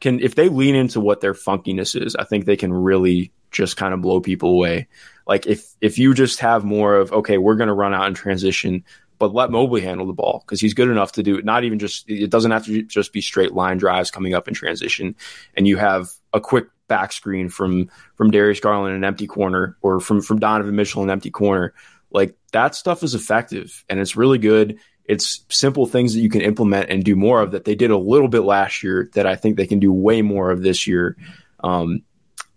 can, 0.00 0.20
if 0.20 0.34
they 0.34 0.48
lean 0.48 0.74
into 0.74 1.00
what 1.00 1.20
their 1.20 1.34
funkiness 1.34 2.00
is, 2.00 2.16
I 2.16 2.24
think 2.24 2.44
they 2.44 2.56
can 2.56 2.72
really 2.72 3.32
just 3.50 3.76
kind 3.76 3.94
of 3.94 4.02
blow 4.02 4.20
people 4.20 4.50
away. 4.50 4.88
Like 5.26 5.46
if 5.46 5.66
if 5.80 5.98
you 5.98 6.12
just 6.12 6.40
have 6.40 6.64
more 6.64 6.96
of 6.96 7.12
okay, 7.12 7.38
we're 7.38 7.54
going 7.54 7.68
to 7.68 7.74
run 7.74 7.94
out 7.94 8.06
in 8.06 8.14
transition, 8.14 8.84
but 9.18 9.32
let 9.32 9.50
Mobley 9.50 9.80
handle 9.80 10.06
the 10.06 10.12
ball 10.12 10.42
because 10.44 10.60
he's 10.60 10.74
good 10.74 10.88
enough 10.88 11.12
to 11.12 11.22
do 11.22 11.36
it. 11.36 11.44
Not 11.44 11.64
even 11.64 11.78
just 11.78 12.08
it 12.08 12.30
doesn't 12.30 12.50
have 12.50 12.66
to 12.66 12.82
just 12.82 13.12
be 13.12 13.20
straight 13.20 13.52
line 13.52 13.78
drives 13.78 14.10
coming 14.10 14.34
up 14.34 14.48
in 14.48 14.54
transition, 14.54 15.14
and 15.56 15.66
you 15.66 15.76
have 15.76 16.10
a 16.32 16.40
quick 16.40 16.66
back 16.88 17.12
screen 17.12 17.48
from 17.48 17.88
from 18.16 18.30
Darius 18.30 18.60
Garland 18.60 18.94
an 18.94 19.04
empty 19.04 19.26
corner 19.26 19.76
or 19.82 20.00
from 20.00 20.20
from 20.20 20.38
Donovan 20.38 20.76
Mitchell 20.76 21.02
in 21.02 21.08
an 21.08 21.12
empty 21.12 21.30
corner. 21.30 21.74
Like 22.10 22.36
that 22.52 22.74
stuff 22.74 23.02
is 23.02 23.14
effective 23.14 23.84
and 23.88 23.98
it's 23.98 24.16
really 24.16 24.38
good. 24.38 24.78
It's 25.04 25.44
simple 25.48 25.86
things 25.86 26.14
that 26.14 26.20
you 26.20 26.30
can 26.30 26.40
implement 26.40 26.90
and 26.90 27.04
do 27.04 27.16
more 27.16 27.42
of 27.42 27.50
that 27.50 27.64
they 27.64 27.74
did 27.74 27.90
a 27.90 27.98
little 27.98 28.28
bit 28.28 28.40
last 28.40 28.82
year 28.82 29.10
that 29.14 29.26
I 29.26 29.36
think 29.36 29.56
they 29.56 29.66
can 29.66 29.80
do 29.80 29.92
way 29.92 30.22
more 30.22 30.50
of 30.50 30.62
this 30.62 30.86
year. 30.86 31.16
Um, 31.62 32.02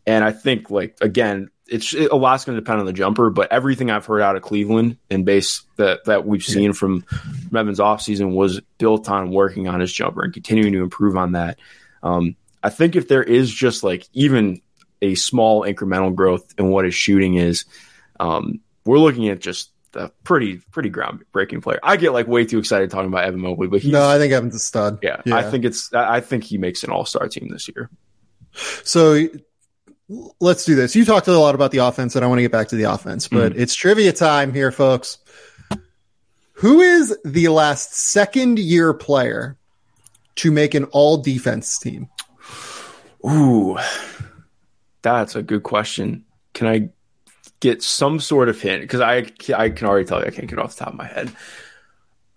and 0.05 0.23
I 0.23 0.31
think 0.31 0.69
like 0.69 0.97
again, 1.01 1.49
it's 1.69 1.93
it, 1.93 2.11
a 2.11 2.15
lot's 2.15 2.45
going 2.45 2.55
to 2.55 2.61
depend 2.61 2.79
on 2.79 2.85
the 2.85 2.93
jumper, 2.93 3.29
but 3.29 3.51
everything 3.51 3.91
I've 3.91 4.05
heard 4.05 4.21
out 4.21 4.35
of 4.35 4.41
Cleveland 4.41 4.97
and 5.09 5.25
base 5.25 5.63
that 5.77 6.05
that 6.05 6.25
we've 6.25 6.43
seen 6.43 6.73
from, 6.73 7.05
Evans 7.55 7.79
offseason 7.79 8.33
was 8.33 8.61
built 8.77 9.09
on 9.09 9.31
working 9.31 9.67
on 9.67 9.79
his 9.79 9.91
jumper 9.91 10.23
and 10.23 10.33
continuing 10.33 10.73
to 10.73 10.83
improve 10.83 11.17
on 11.17 11.33
that. 11.33 11.59
Um, 12.03 12.35
I 12.63 12.69
think 12.69 12.95
if 12.95 13.07
there 13.07 13.23
is 13.23 13.51
just 13.51 13.83
like 13.83 14.07
even 14.13 14.61
a 15.01 15.15
small 15.15 15.61
incremental 15.61 16.13
growth 16.13 16.53
in 16.57 16.69
what 16.69 16.85
his 16.85 16.95
shooting 16.95 17.35
is, 17.35 17.65
um, 18.19 18.59
we're 18.85 18.99
looking 18.99 19.29
at 19.29 19.39
just 19.39 19.71
a 19.93 20.09
pretty 20.23 20.57
pretty 20.71 20.89
groundbreaking 20.89 21.61
player. 21.61 21.79
I 21.83 21.97
get 21.97 22.13
like 22.13 22.27
way 22.27 22.45
too 22.45 22.59
excited 22.59 22.89
talking 22.91 23.07
about 23.07 23.25
Evan 23.25 23.41
Mobley, 23.41 23.67
but 23.67 23.83
no, 23.83 24.07
I 24.07 24.17
think 24.17 24.33
Evan's 24.33 24.55
a 24.55 24.59
stud. 24.59 24.99
Yeah, 25.01 25.21
yeah. 25.25 25.35
I 25.35 25.43
think 25.43 25.65
it's 25.65 25.93
I 25.93 26.19
think 26.21 26.43
he 26.43 26.57
makes 26.57 26.83
an 26.83 26.91
All 26.91 27.05
Star 27.05 27.27
team 27.27 27.49
this 27.51 27.67
year. 27.67 27.89
So 28.83 29.27
let's 30.39 30.65
do 30.65 30.75
this. 30.75 30.95
You 30.95 31.05
talked 31.05 31.27
a 31.27 31.37
lot 31.37 31.55
about 31.55 31.71
the 31.71 31.79
offense, 31.79 32.15
and 32.15 32.23
I 32.23 32.27
want 32.27 32.39
to 32.39 32.43
get 32.43 32.51
back 32.51 32.69
to 32.69 32.75
the 32.75 32.83
offense, 32.83 33.27
but 33.27 33.53
mm. 33.53 33.59
it's 33.59 33.75
trivia 33.75 34.13
time 34.13 34.53
here, 34.53 34.71
folks. 34.71 35.17
Who 36.53 36.81
is 36.81 37.15
the 37.23 37.49
last 37.49 37.93
second 37.93 38.57
year 38.57 38.93
player 38.93 39.57
to 40.37 40.51
make 40.51 40.73
an 40.73 40.85
all 40.85 41.17
defense 41.17 41.77
team? 41.77 42.09
Ooh, 43.25 43.77
that's 45.01 45.35
a 45.35 45.43
good 45.43 45.63
question. 45.63 46.25
Can 46.53 46.67
I 46.67 46.89
get 47.59 47.83
some 47.83 48.19
sort 48.19 48.49
of 48.49 48.59
hint? 48.59 48.81
Because 48.81 49.01
I 49.01 49.25
I 49.55 49.69
can 49.69 49.87
already 49.87 50.05
tell 50.05 50.19
you 50.21 50.27
I 50.27 50.31
can't 50.31 50.47
get 50.47 50.59
off 50.59 50.75
the 50.75 50.85
top 50.85 50.93
of 50.93 50.97
my 50.97 51.07
head. 51.07 51.31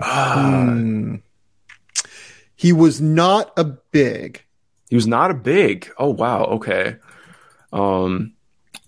Uh, 0.01 1.19
He 2.57 2.75
was 2.75 3.01
not 3.01 3.53
a 3.57 3.65
big. 3.65 4.45
He 4.91 4.97
was 4.97 5.07
not 5.07 5.31
a 5.31 5.35
big. 5.35 5.91
Oh 5.97 6.11
wow. 6.11 6.45
Okay. 6.45 6.97
Um, 7.73 8.35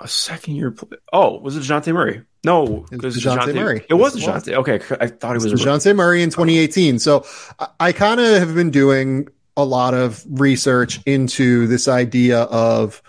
a 0.00 0.08
second 0.08 0.56
year. 0.56 0.70
Play- 0.70 0.98
oh, 1.12 1.38
was 1.38 1.56
it 1.56 1.60
Dejounte 1.60 1.92
Murray? 1.92 2.22
No, 2.44 2.86
it 2.90 3.02
was 3.02 3.16
Dejounte 3.16 3.54
Murray. 3.54 3.86
It 3.88 3.94
was 3.94 4.16
Dejounte. 4.16 4.52
Okay, 4.54 4.80
I 5.00 5.06
thought 5.06 5.36
it 5.36 5.42
was 5.42 5.52
Dejounte 5.52 5.94
Murray 5.94 6.22
in 6.22 6.30
2018. 6.30 6.98
So 6.98 7.24
I, 7.58 7.68
I 7.78 7.92
kind 7.92 8.20
of 8.20 8.38
have 8.38 8.54
been 8.54 8.70
doing 8.70 9.28
a 9.56 9.64
lot 9.64 9.94
of 9.94 10.24
research 10.28 11.00
into 11.06 11.66
this 11.66 11.86
idea 11.86 12.42
of 12.42 13.02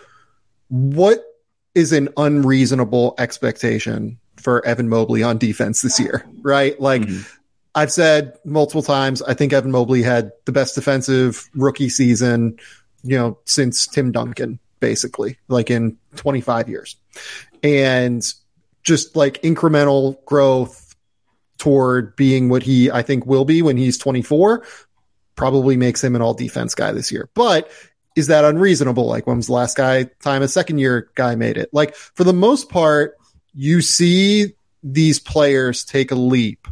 what 0.67 1.23
is 1.73 1.91
an 1.91 2.09
unreasonable 2.17 3.15
expectation 3.17 4.19
for 4.37 4.65
Evan 4.65 4.89
Mobley 4.89 5.23
on 5.23 5.37
defense 5.37 5.81
this 5.81 5.99
year, 5.99 6.25
right? 6.41 6.79
Like 6.79 7.03
mm-hmm. 7.03 7.21
I've 7.75 7.91
said 7.91 8.37
multiple 8.45 8.83
times, 8.83 9.21
I 9.21 9.33
think 9.33 9.53
Evan 9.53 9.71
Mobley 9.71 10.03
had 10.03 10.31
the 10.45 10.51
best 10.51 10.75
defensive 10.75 11.49
rookie 11.55 11.89
season, 11.89 12.59
you 13.03 13.17
know, 13.17 13.39
since 13.45 13.87
Tim 13.87 14.11
Duncan, 14.11 14.59
basically, 14.83 15.37
like 15.47 15.71
in 15.71 15.97
25 16.17 16.67
years. 16.67 16.97
And 17.63 18.21
just 18.83 19.15
like 19.15 19.41
incremental 19.41 20.23
growth 20.25 20.93
toward 21.57 22.17
being 22.17 22.49
what 22.49 22.63
he, 22.63 22.91
I 22.91 23.01
think, 23.01 23.25
will 23.25 23.45
be 23.45 23.61
when 23.61 23.77
he's 23.77 23.97
24 23.97 24.65
probably 25.35 25.77
makes 25.77 26.03
him 26.03 26.17
an 26.17 26.21
all 26.21 26.33
defense 26.33 26.75
guy 26.75 26.91
this 26.91 27.13
year. 27.13 27.29
But 27.33 27.71
is 28.17 28.27
that 28.27 28.43
unreasonable? 28.43 29.05
Like 29.05 29.25
when 29.25 29.37
was 29.37 29.47
the 29.47 29.53
last 29.53 29.77
guy 29.77 30.09
time 30.21 30.41
a 30.41 30.49
second 30.49 30.79
year 30.79 31.09
guy 31.15 31.35
made 31.35 31.55
it? 31.57 31.69
Like 31.71 31.95
for 31.95 32.25
the 32.25 32.33
most 32.33 32.69
part, 32.69 33.17
you 33.53 33.81
see 33.81 34.53
these 34.83 35.17
players 35.17 35.85
take 35.85 36.11
a 36.11 36.15
leap 36.15 36.67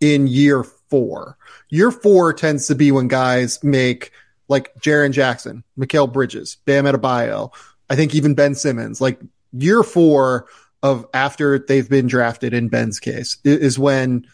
in 0.00 0.28
year 0.28 0.64
four. 0.64 1.36
Year 1.68 1.90
four 1.90 2.32
tends 2.32 2.68
to 2.68 2.74
be 2.74 2.90
when 2.90 3.08
guys 3.08 3.62
make 3.62 4.12
like 4.48 4.74
Jaren 4.80 5.12
Jackson, 5.12 5.64
Mikal 5.78 6.12
Bridges, 6.12 6.58
Bam 6.64 6.84
Adebayo, 6.84 7.52
I 7.88 7.96
think 7.96 8.14
even 8.14 8.34
Ben 8.34 8.54
Simmons. 8.54 9.00
Like 9.00 9.20
year 9.52 9.82
four 9.82 10.46
of 10.82 11.06
after 11.14 11.58
they've 11.58 11.88
been 11.88 12.06
drafted 12.06 12.52
in 12.52 12.68
Ben's 12.68 13.00
case 13.00 13.38
is 13.44 13.78
when 13.78 14.26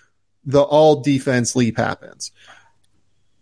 the 0.45 0.63
all 0.63 1.01
defense 1.03 1.55
leap 1.55 1.77
happens 1.77 2.33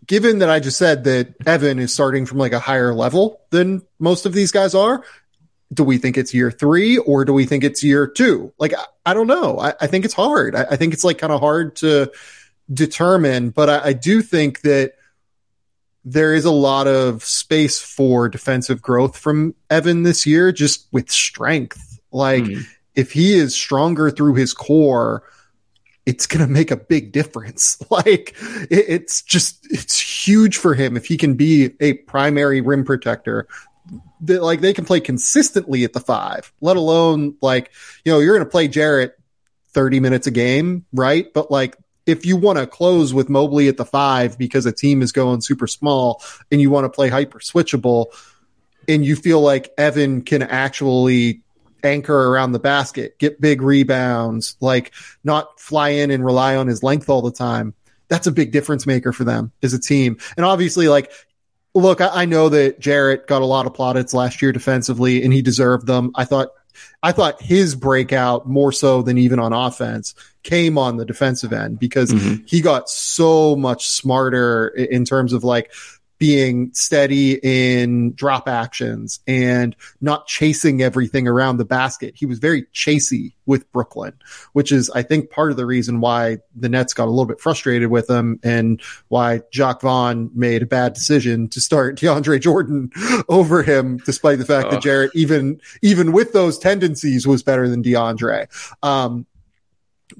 given 0.09 0.39
that 0.39 0.49
I 0.49 0.59
just 0.59 0.79
said 0.79 1.03
that 1.03 1.35
Evan 1.45 1.77
is 1.77 1.93
starting 1.93 2.25
from 2.25 2.39
like 2.39 2.51
a 2.51 2.59
higher 2.59 2.95
level 2.95 3.41
than 3.51 3.83
most 3.99 4.25
of 4.25 4.33
these 4.33 4.51
guys 4.51 4.73
are, 4.73 5.03
do 5.71 5.83
we 5.83 5.99
think 5.99 6.17
it's 6.17 6.33
year 6.33 6.49
three 6.49 6.97
or 6.97 7.25
do 7.25 7.31
we 7.31 7.45
think 7.45 7.63
it's 7.63 7.83
year 7.83 8.07
two? 8.07 8.51
Like, 8.57 8.73
I, 8.73 8.83
I 9.05 9.13
don't 9.13 9.27
know. 9.27 9.59
I, 9.59 9.75
I, 9.79 9.85
think 9.85 10.05
it's 10.05 10.15
hard. 10.15 10.55
I, 10.55 10.63
I 10.71 10.75
think 10.77 10.95
it's 10.95 11.03
like 11.03 11.19
kind 11.19 11.31
of 11.31 11.39
hard 11.39 11.75
to 11.77 12.11
determine, 12.73 13.51
but 13.51 13.69
I, 13.69 13.93
do 13.93 14.23
think 14.23 14.61
that 14.61 14.93
there 16.13 16.33
is 16.33 16.45
a 16.45 16.51
lot 16.51 16.87
of 16.87 17.23
space 17.23 17.79
for 17.79 18.29
defensive 18.29 18.81
growth 18.81 19.15
from 19.15 19.53
Evan 19.69 20.03
this 20.03 20.25
year, 20.25 20.51
just 20.51 20.87
with 20.91 21.09
strength. 21.11 21.99
Like, 22.11 22.43
mm. 22.43 22.65
if 22.95 23.11
he 23.11 23.33
is 23.33 23.53
stronger 23.53 24.09
through 24.09 24.33
his 24.33 24.53
core, 24.53 25.23
it's 26.07 26.25
going 26.25 26.45
to 26.45 26.51
make 26.51 26.71
a 26.71 26.77
big 26.77 27.11
difference. 27.11 27.77
Like 27.91 28.35
it, 28.69 28.85
it's 28.87 29.21
just, 29.23 29.67
it's 29.71 29.99
huge 29.99 30.57
for 30.57 30.75
him 30.75 30.95
if 30.95 31.05
he 31.05 31.17
can 31.17 31.33
be 31.33 31.71
a 31.79 31.93
primary 31.93 32.61
rim 32.61 32.85
protector. 32.85 33.47
That 34.21 34.43
like 34.43 34.61
they 34.61 34.73
can 34.73 34.85
play 34.85 34.99
consistently 34.99 35.83
at 35.83 35.93
the 35.93 35.99
five, 35.99 36.51
let 36.61 36.77
alone 36.77 37.35
like, 37.41 37.71
you 38.05 38.11
know, 38.11 38.19
you're 38.19 38.35
going 38.35 38.45
to 38.45 38.51
play 38.51 38.67
Jarrett 38.67 39.17
30 39.71 39.99
minutes 39.99 40.27
a 40.27 40.31
game, 40.31 40.85
right? 40.93 41.31
But 41.33 41.49
like, 41.49 41.77
if 42.05 42.25
you 42.25 42.37
want 42.37 42.57
to 42.57 42.67
close 42.67 43.13
with 43.13 43.29
Mobley 43.29 43.67
at 43.67 43.77
the 43.77 43.85
five 43.85 44.37
because 44.37 44.65
a 44.65 44.71
team 44.71 45.01
is 45.01 45.11
going 45.11 45.41
super 45.41 45.67
small 45.67 46.23
and 46.51 46.59
you 46.59 46.69
want 46.69 46.85
to 46.85 46.89
play 46.89 47.09
hyper 47.09 47.39
switchable 47.39 48.07
and 48.87 49.05
you 49.05 49.15
feel 49.15 49.41
like 49.41 49.71
Evan 49.77 50.23
can 50.23 50.41
actually 50.41 51.41
anchor 51.83 52.29
around 52.29 52.51
the 52.51 52.59
basket, 52.59 53.17
get 53.19 53.39
big 53.39 53.61
rebounds, 53.61 54.57
like 54.59 54.91
not 55.23 55.59
fly 55.59 55.89
in 55.89 56.11
and 56.11 56.25
rely 56.25 56.55
on 56.55 56.67
his 56.67 56.83
length 56.83 57.09
all 57.09 57.21
the 57.21 57.31
time. 57.31 57.73
That's 58.07 58.27
a 58.27 58.31
big 58.31 58.51
difference 58.51 58.87
maker 58.87 59.13
for 59.13 59.23
them 59.23 59.51
as 59.61 59.73
a 59.73 59.79
team. 59.79 60.17
And 60.35 60.45
obviously, 60.45 60.87
like, 60.87 61.11
look, 61.75 62.01
I, 62.01 62.23
I 62.23 62.25
know 62.25 62.49
that 62.49 62.79
Jarrett 62.79 63.27
got 63.27 63.41
a 63.41 63.45
lot 63.45 63.67
of 63.67 63.73
plaudits 63.73 64.13
last 64.13 64.41
year 64.41 64.51
defensively 64.51 65.23
and 65.23 65.31
he 65.31 65.41
deserved 65.41 65.85
them. 65.85 66.11
I 66.15 66.25
thought 66.25 66.49
I 67.01 67.11
thought 67.11 67.41
his 67.41 67.75
breakout 67.75 68.47
more 68.47 68.71
so 68.71 69.01
than 69.01 69.17
even 69.17 69.39
on 69.39 69.53
offense 69.53 70.15
came 70.43 70.77
on 70.77 70.97
the 70.97 71.05
defensive 71.05 71.53
end 71.53 71.79
because 71.79 72.11
mm-hmm. 72.11 72.43
he 72.45 72.61
got 72.61 72.89
so 72.89 73.55
much 73.55 73.89
smarter 73.89 74.67
in 74.69 75.05
terms 75.05 75.33
of 75.33 75.43
like 75.43 75.71
being 76.19 76.71
steady 76.73 77.39
in 77.41 78.13
drop 78.13 78.47
actions 78.49 79.21
and 79.25 79.75
not 80.01 80.27
chasing 80.27 80.81
everything 80.81 81.27
around 81.27 81.57
the 81.57 81.65
basket. 81.65 82.13
He 82.15 82.25
was 82.25 82.39
very 82.39 82.63
chasey 82.73 83.33
with 83.45 83.71
Brooklyn, 83.71 84.13
which 84.51 84.71
is, 84.71 84.89
I 84.89 85.01
think, 85.01 85.31
part 85.31 85.49
of 85.49 85.57
the 85.57 85.65
reason 85.65 86.01
why 86.01 86.39
the 86.55 86.67
Nets 86.67 86.93
got 86.93 87.05
a 87.05 87.09
little 87.09 87.25
bit 87.25 87.39
frustrated 87.39 87.89
with 87.89 88.09
him 88.09 88.39
and 88.43 88.81
why 89.07 89.41
Jacque 89.51 89.81
Vaughn 89.81 90.29
made 90.35 90.61
a 90.61 90.67
bad 90.67 90.93
decision 90.93 91.47
to 91.49 91.61
start 91.61 91.95
DeAndre 91.99 92.41
Jordan 92.41 92.91
over 93.29 93.63
him, 93.63 93.97
despite 94.05 94.39
the 94.39 94.45
fact 94.45 94.71
that 94.71 94.81
Jarrett, 94.81 95.11
even, 95.15 95.61
even 95.81 96.11
with 96.11 96.33
those 96.33 96.59
tendencies, 96.59 97.25
was 97.25 97.43
better 97.43 97.69
than 97.69 97.81
DeAndre. 97.81 98.47
Um, 98.83 99.25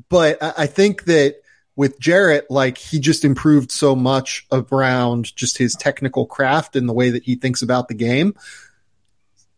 but 0.07 0.37
I 0.41 0.65
think 0.65 1.05
that 1.05 1.41
with 1.79 1.97
Jarrett, 1.97 2.51
like 2.51 2.77
he 2.77 2.99
just 2.99 3.23
improved 3.23 3.71
so 3.71 3.95
much 3.95 4.45
around 4.51 5.33
just 5.37 5.57
his 5.57 5.75
technical 5.75 6.25
craft 6.25 6.75
and 6.75 6.89
the 6.89 6.93
way 6.93 7.11
that 7.11 7.23
he 7.23 7.35
thinks 7.35 7.61
about 7.61 7.87
the 7.87 7.93
game. 7.93 8.35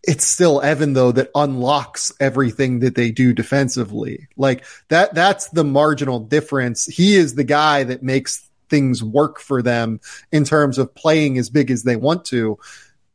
It's 0.04 0.24
still 0.24 0.62
Evan 0.62 0.94
though 0.94 1.12
that 1.14 1.32
unlocks 1.34 2.14
everything 2.20 2.82
that 2.82 2.94
they 2.94 3.10
do 3.10 3.34
defensively. 3.34 4.28
Like 4.38 4.66
that, 4.90 5.16
that's 5.16 5.50
the 5.50 5.64
marginal 5.64 6.20
difference. 6.20 6.86
He 6.86 7.16
is 7.16 7.34
the 7.34 7.44
guy 7.44 7.86
that 7.86 8.04
makes 8.04 8.48
things 8.70 9.04
work 9.04 9.40
for 9.40 9.64
them 9.64 10.00
in 10.32 10.44
terms 10.44 10.78
of 10.78 10.94
playing 10.94 11.40
as 11.40 11.50
big 11.50 11.72
as 11.72 11.82
they 11.82 11.96
want 11.96 12.26
to. 12.26 12.60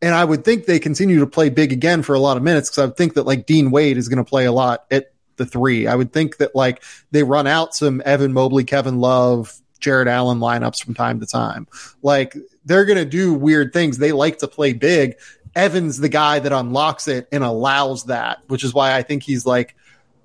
And 0.02 0.16
I 0.16 0.24
would 0.24 0.44
think 0.44 0.66
they 0.66 0.80
continue 0.80 1.20
to 1.20 1.28
play 1.28 1.48
big 1.48 1.70
again 1.70 2.02
for 2.02 2.14
a 2.14 2.20
lot 2.20 2.38
of 2.38 2.42
minutes 2.42 2.70
because 2.70 2.78
I 2.78 2.86
would 2.86 2.96
think 2.96 3.14
that 3.14 3.24
like 3.24 3.46
Dean 3.46 3.70
Wade 3.70 3.98
is 3.98 4.09
going 4.09 4.24
to 4.24 4.28
play 4.28 4.46
a 4.46 4.52
lot 4.52 4.84
at 4.90 5.12
the 5.37 5.47
three. 5.47 5.87
I 5.87 5.95
would 5.95 6.12
think 6.12 6.39
that 6.39 6.55
like 6.55 6.82
they 7.11 7.22
run 7.22 7.47
out 7.47 7.74
some 7.74 8.03
Evan 8.05 8.32
Mobley, 8.32 8.64
Kevin 8.64 8.99
Love, 8.99 9.61
Jarrett 9.80 10.09
Allen 10.09 10.39
lineups 10.39 10.84
from 10.84 10.95
time 10.95 11.20
to 11.20 11.26
time. 11.26 11.66
Like 12.03 12.37
they're 12.64 12.84
going 12.84 12.99
to 12.99 13.05
do 13.05 13.32
weird 13.34 13.72
things. 13.72 13.99
They 13.99 14.12
like 14.12 14.39
to 14.39 14.49
play 14.49 14.72
big. 14.72 15.16
Evan's 15.55 15.99
the 15.99 16.09
guy 16.09 16.39
that 16.39 16.53
unlocks 16.53 17.09
it 17.09 17.28
and 17.32 17.43
allows 17.43 18.05
that, 18.05 18.41
which 18.49 18.62
is 18.62 18.74
why 18.74 18.95
I 18.95 19.03
think 19.03 19.22
he's 19.22 19.47
like 19.47 19.74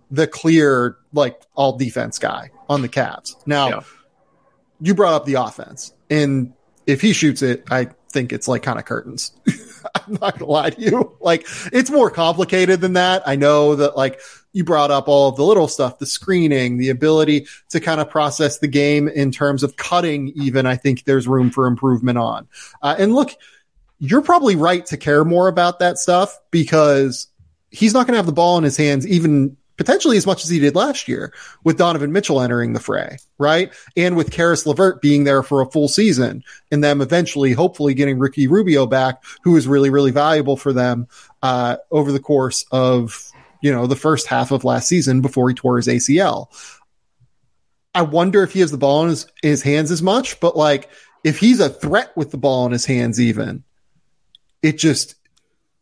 the 0.09 0.28
clear, 0.28 0.97
like 1.14 1.41
all 1.55 1.78
defense 1.78 2.20
guy 2.20 2.51
on 2.70 2.82
the 2.82 2.89
Cavs. 2.89 3.36
Now, 3.45 3.70
yeah. 3.70 3.82
you 4.82 4.93
brought 4.93 5.14
up 5.14 5.26
the 5.26 5.36
offense, 5.36 5.93
and 6.09 6.53
if 6.86 6.99
he 6.99 7.14
shoots 7.14 7.41
it, 7.41 7.64
I 7.72 7.89
think 8.09 8.34
it's 8.34 8.47
like 8.47 8.64
kind 8.64 8.78
of 8.78 8.84
curtains. 8.84 9.32
I'm 9.95 10.18
not 10.22 10.38
gonna 10.38 10.51
lie 10.51 10.70
to 10.72 10.82
you. 10.82 11.16
Like 11.22 11.47
it's 11.72 11.89
more 11.89 12.12
complicated 12.12 12.82
than 12.82 12.93
that. 12.93 13.24
I 13.26 13.36
know 13.38 13.76
that 13.76 13.95
like 13.95 14.20
you 14.54 14.64
brought 14.64 14.91
up 14.91 15.08
all 15.08 15.30
of 15.30 15.36
the 15.36 15.43
little 15.43 15.68
stuff, 15.68 15.99
the 15.99 16.06
screening, 16.06 16.78
the 16.78 16.89
ability 16.89 17.47
to 17.70 17.80
kind 17.80 18.02
of 18.02 18.10
process 18.10 18.60
the 18.60 18.68
game 18.68 19.08
in 19.08 19.32
terms 19.32 19.64
of 19.64 19.78
cutting, 19.78 20.30
even. 20.36 20.66
I 20.66 20.76
think 20.76 21.06
there's 21.06 21.28
room 21.28 21.49
for 21.49 21.68
improvement 21.68 22.18
on. 22.18 22.47
Uh, 22.82 22.95
and 22.97 23.14
look, 23.16 23.32
you're 23.99 24.22
probably 24.22 24.56
right 24.56 24.86
to 24.88 24.97
care 24.97 25.24
more 25.24 25.47
about 25.47 25.80
that 25.80 25.97
stuff 25.97 26.38
because 26.49 27.28
he's 27.70 27.93
not 27.93 28.08
going 28.08 28.14
to 28.14 28.18
have 28.18 28.26
the 28.26 28.32
ball 28.34 28.58
in 28.58 28.64
his 28.64 28.76
hands 28.78 29.08
even 29.08 29.56
potentially 29.78 30.18
as 30.18 30.28
much 30.28 30.43
as 30.43 30.49
he 30.49 30.60
did 30.60 30.76
last 30.76 31.08
year 31.08 31.34
with 31.64 31.78
Donovan 31.78 32.12
Mitchell 32.12 32.41
entering 32.41 32.74
the 32.74 32.80
fray, 32.80 33.18
right? 33.39 33.74
And 33.97 34.16
with 34.16 34.32
Caris 34.32 34.66
LeVert 34.66 35.02
being 35.02 35.24
there 35.24 35.41
for 35.41 35.62
a 35.62 35.66
full 35.66 35.88
season 35.88 36.43
and 36.72 36.84
them 36.84 37.02
eventually, 37.02 37.54
hopefully 37.54 37.95
getting 37.95 38.20
Ricky 38.20 38.47
Rubio 38.47 38.86
back, 38.86 39.24
who 39.41 39.56
is 39.56 39.68
really, 39.68 39.89
really 39.89 40.12
valuable 40.12 40.56
for 40.56 40.72
them, 40.72 41.08
uh, 41.41 41.78
over 41.89 42.12
the 42.12 42.20
course 42.20 42.64
of 42.72 43.32
you 43.62 43.72
know, 43.72 43.88
the 43.88 43.95
first 43.95 44.28
half 44.28 44.51
of 44.51 44.64
last 44.64 44.88
season 44.88 45.22
before 45.22 45.49
he 45.49 45.55
tore 45.55 45.78
his 45.78 45.88
ACL. 45.88 46.47
I 47.93 48.03
wonder 48.03 48.43
if 48.43 48.53
he 48.53 48.62
has 48.62 48.72
the 48.72 48.78
ball 48.78 49.03
in 49.03 49.09
his, 49.09 49.28
his 49.41 49.62
hands 49.62 49.91
as 49.91 50.01
much, 50.01 50.39
but 50.39 50.55
like 50.55 50.89
if 51.24 51.39
he's 51.39 51.59
a 51.59 51.70
threat 51.70 52.16
with 52.16 52.32
the 52.32 52.38
ball 52.38 52.66
in 52.66 52.72
his 52.72 52.86
hands, 52.86 53.20
even 53.20 53.64
it 54.62 54.78
just 54.78 55.16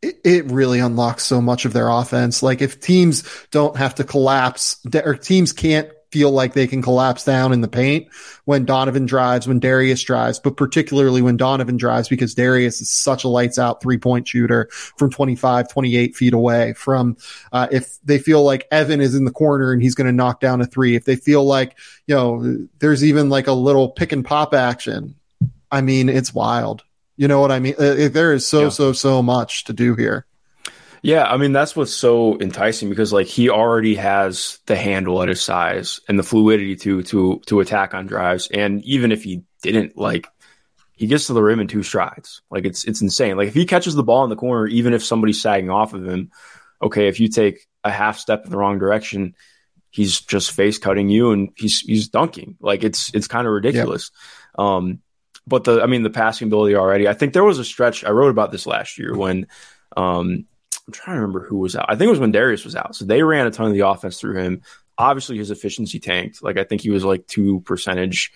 it, 0.02 0.20
it 0.24 0.46
really 0.46 0.80
unlocks 0.80 1.24
so 1.24 1.42
much 1.42 1.66
of 1.66 1.74
their 1.74 1.90
offense. 1.90 2.42
Like 2.42 2.62
if 2.62 2.80
teams 2.80 3.24
don't 3.52 3.78
have 3.78 3.96
to 3.96 4.04
collapse 4.04 4.78
or 4.94 5.16
teams 5.16 5.54
can't 5.54 5.90
feel 6.12 6.32
like 6.32 6.54
they 6.54 6.68
can 6.68 6.82
collapse 6.82 7.24
down 7.24 7.54
in 7.54 7.62
the 7.62 7.68
paint 7.68 8.08
when 8.46 8.66
Donovan 8.66 9.06
drives, 9.06 9.48
when 9.48 9.60
Darius 9.60 10.02
drives, 10.02 10.40
but 10.40 10.58
particularly 10.58 11.22
when 11.22 11.38
Donovan 11.38 11.78
drives 11.78 12.10
because 12.10 12.34
Darius 12.34 12.82
is 12.82 12.90
such 12.90 13.24
a 13.24 13.28
lights 13.28 13.60
out 13.60 13.82
three 13.82 13.98
point 13.98 14.28
shooter 14.28 14.68
from 14.72 15.12
25, 15.12 15.70
28 15.70 16.16
feet 16.16 16.34
away 16.34 16.74
from, 16.74 17.18
uh, 17.52 17.68
if 17.72 18.02
they 18.04 18.18
feel 18.18 18.44
like 18.44 18.68
Evan 18.72 19.02
is 19.02 19.16
in 19.16 19.26
the 19.26 19.32
corner 19.32 19.72
and 19.72 19.82
he's 19.82 19.96
going 19.96 20.08
to 20.08 20.14
knock 20.14 20.40
down 20.40 20.62
a 20.62 20.66
three, 20.66 20.96
if 20.96 21.06
they 21.06 21.16
feel 21.16 21.44
like, 21.44 21.78
you 22.08 22.16
know, 22.16 22.68
there's 22.80 23.04
even 23.04 23.30
like 23.30 23.48
a 23.48 23.54
little 23.54 23.90
pick 23.90 24.12
and 24.12 24.26
pop 24.26 24.54
action. 24.54 25.16
I 25.72 25.82
mean, 25.82 26.10
it's 26.10 26.34
wild. 26.34 26.84
You 27.18 27.28
know 27.28 27.42
what 27.42 27.52
I 27.52 27.60
mean? 27.60 27.76
Uh, 27.78 28.10
there 28.10 28.34
is 28.34 28.48
so, 28.48 28.64
yeah. 28.64 28.70
so, 28.70 28.94
so 28.94 29.22
much 29.22 29.66
to 29.66 29.74
do 29.74 29.94
here. 29.94 30.26
Yeah, 31.02 31.26
I 31.26 31.38
mean 31.38 31.54
that's 31.54 31.76
what's 31.76 31.94
so 31.94 32.40
enticing 32.40 32.90
because 32.90 33.14
like 33.14 33.28
he 33.28 33.50
already 33.50 33.96
has 33.96 34.60
the 34.66 34.76
handle 34.76 35.22
at 35.22 35.30
his 35.30 35.42
size 35.42 36.00
and 36.08 36.20
the 36.20 36.24
fluidity 36.24 36.76
to 36.78 37.04
to 37.04 37.42
to 37.48 37.60
attack 37.60 37.94
on 37.94 38.06
drives, 38.06 38.48
and 38.48 38.84
even 38.84 39.12
if 39.12 39.24
he 39.24 39.44
didn't, 39.62 39.98
like 39.98 40.28
he 40.94 41.08
gets 41.08 41.28
to 41.28 41.34
the 41.34 41.42
rim 41.42 41.62
in 41.62 41.68
two 41.68 41.84
strides. 41.84 42.42
Like 42.52 42.66
it's 42.66 42.84
it's 42.84 43.02
insane. 43.02 43.38
Like 43.38 43.48
if 43.48 43.54
he 43.54 43.66
catches 43.66 43.96
the 43.96 44.04
ball 44.04 44.26
in 44.26 44.30
the 44.30 44.36
corner, 44.36 44.68
even 44.68 44.94
if 44.94 45.04
somebody's 45.04 45.42
sagging 45.42 45.70
off 45.70 45.94
of 45.94 46.06
him, 46.06 46.32
okay, 46.82 47.08
if 47.08 47.22
you 47.22 47.30
take 47.30 47.66
a 47.86 47.92
half 47.92 48.20
step 48.20 48.44
in 48.44 48.52
the 48.52 48.58
wrong 48.58 48.80
direction, 48.80 49.36
he's 49.90 50.20
just 50.20 50.52
face 50.52 50.78
cutting 50.78 51.08
you 51.08 51.32
and 51.32 51.52
he's 51.56 51.80
he's 51.80 52.10
dunking. 52.10 52.58
Like 52.60 52.84
it's 52.84 53.14
it's 53.14 53.28
kind 53.28 53.48
of 53.48 53.54
ridiculous. 53.54 54.12
Yep. 54.58 54.66
Um, 54.66 55.00
but 55.48 55.64
the 55.64 55.82
I 55.82 55.86
mean 55.86 56.04
the 56.04 56.10
passing 56.10 56.48
ability 56.48 56.76
already. 56.76 57.08
I 57.08 57.14
think 57.14 57.32
there 57.32 57.46
was 57.46 57.60
a 57.60 57.66
stretch 57.66 58.04
I 58.04 58.10
wrote 58.12 58.32
about 58.32 58.52
this 58.52 58.68
last 58.68 58.98
year 58.98 59.16
when 59.16 59.48
um 59.96 60.46
I'm 60.90 60.94
trying 60.94 61.18
to 61.18 61.22
remember 61.22 61.46
who 61.46 61.60
was 61.60 61.76
out. 61.76 61.86
I 61.88 61.96
think 61.96 62.08
it 62.08 62.12
was 62.12 62.20
when 62.20 62.32
Darius 62.32 62.66
was 62.66 62.76
out. 62.76 62.96
So 62.96 63.06
they 63.06 63.22
ran 63.22 63.46
a 63.46 63.52
ton 63.52 63.68
of 63.68 63.74
the 63.74 63.88
offense 63.88 64.20
through 64.20 64.40
him. 64.40 64.64
Obviously, 64.98 65.38
his 65.38 65.52
efficiency 65.52 66.00
tanked. 66.00 66.42
Like 66.42 66.58
I 66.58 66.64
think 66.64 66.82
he 66.82 66.90
was 66.90 67.06
like 67.06 67.28
two 67.28 67.62
percentage 67.62 68.34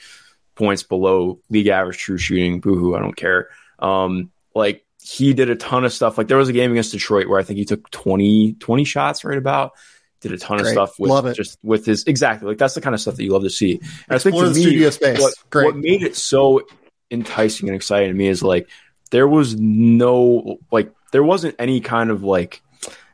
points 0.54 0.84
below 0.84 1.40
league 1.50 1.66
average 1.66 1.98
true 1.98 2.20
shooting. 2.20 2.60
Boohoo, 2.60 2.94
I 2.94 3.00
don't 3.00 3.16
care. 3.16 3.50
Um, 3.80 4.32
like 4.54 4.86
he 5.02 5.34
did 5.34 5.50
a 5.50 5.56
ton 5.56 5.84
of 5.84 5.92
stuff. 5.92 6.16
Like 6.16 6.28
there 6.28 6.38
was 6.38 6.48
a 6.48 6.54
game 6.54 6.70
against 6.70 6.92
Detroit 6.92 7.28
where 7.28 7.40
I 7.40 7.44
think 7.44 7.58
he 7.58 7.66
took 7.66 7.90
20, 7.90 8.54
20 8.54 8.84
shots 8.84 9.24
right 9.26 9.38
about. 9.38 9.72
Did 10.22 10.32
a 10.32 10.38
ton 10.38 10.60
Great. 10.60 10.68
of 10.68 10.72
stuff 10.74 11.00
with 11.00 11.36
just 11.36 11.58
with 11.64 11.88
his 11.88 12.04
exactly 12.04 12.48
like 12.48 12.60
that's 12.60 12.76
the 12.76 12.82
kind 12.82 12.94
of 12.94 13.02
stuff 13.02 13.16
that 13.16 13.24
you 13.24 13.32
love 13.32 13.44
to 13.44 13.50
see. 13.50 13.74
And 13.74 14.16
I 14.16 14.20
think 14.20 14.36
to 14.36 14.54
me, 14.54 14.86
what, 14.86 15.34
what 15.52 15.76
made 15.76 16.04
it 16.04 16.16
so 16.16 16.62
enticing 17.10 17.68
and 17.68 17.76
exciting 17.76 18.10
to 18.10 18.14
me 18.14 18.28
is 18.28 18.44
like 18.44 18.70
there 19.12 19.28
was 19.28 19.56
no 19.60 20.60
like 20.72 20.94
there 21.14 21.24
wasn't 21.24 21.56
any 21.60 21.80
kind 21.80 22.10
of 22.10 22.24
like 22.24 22.62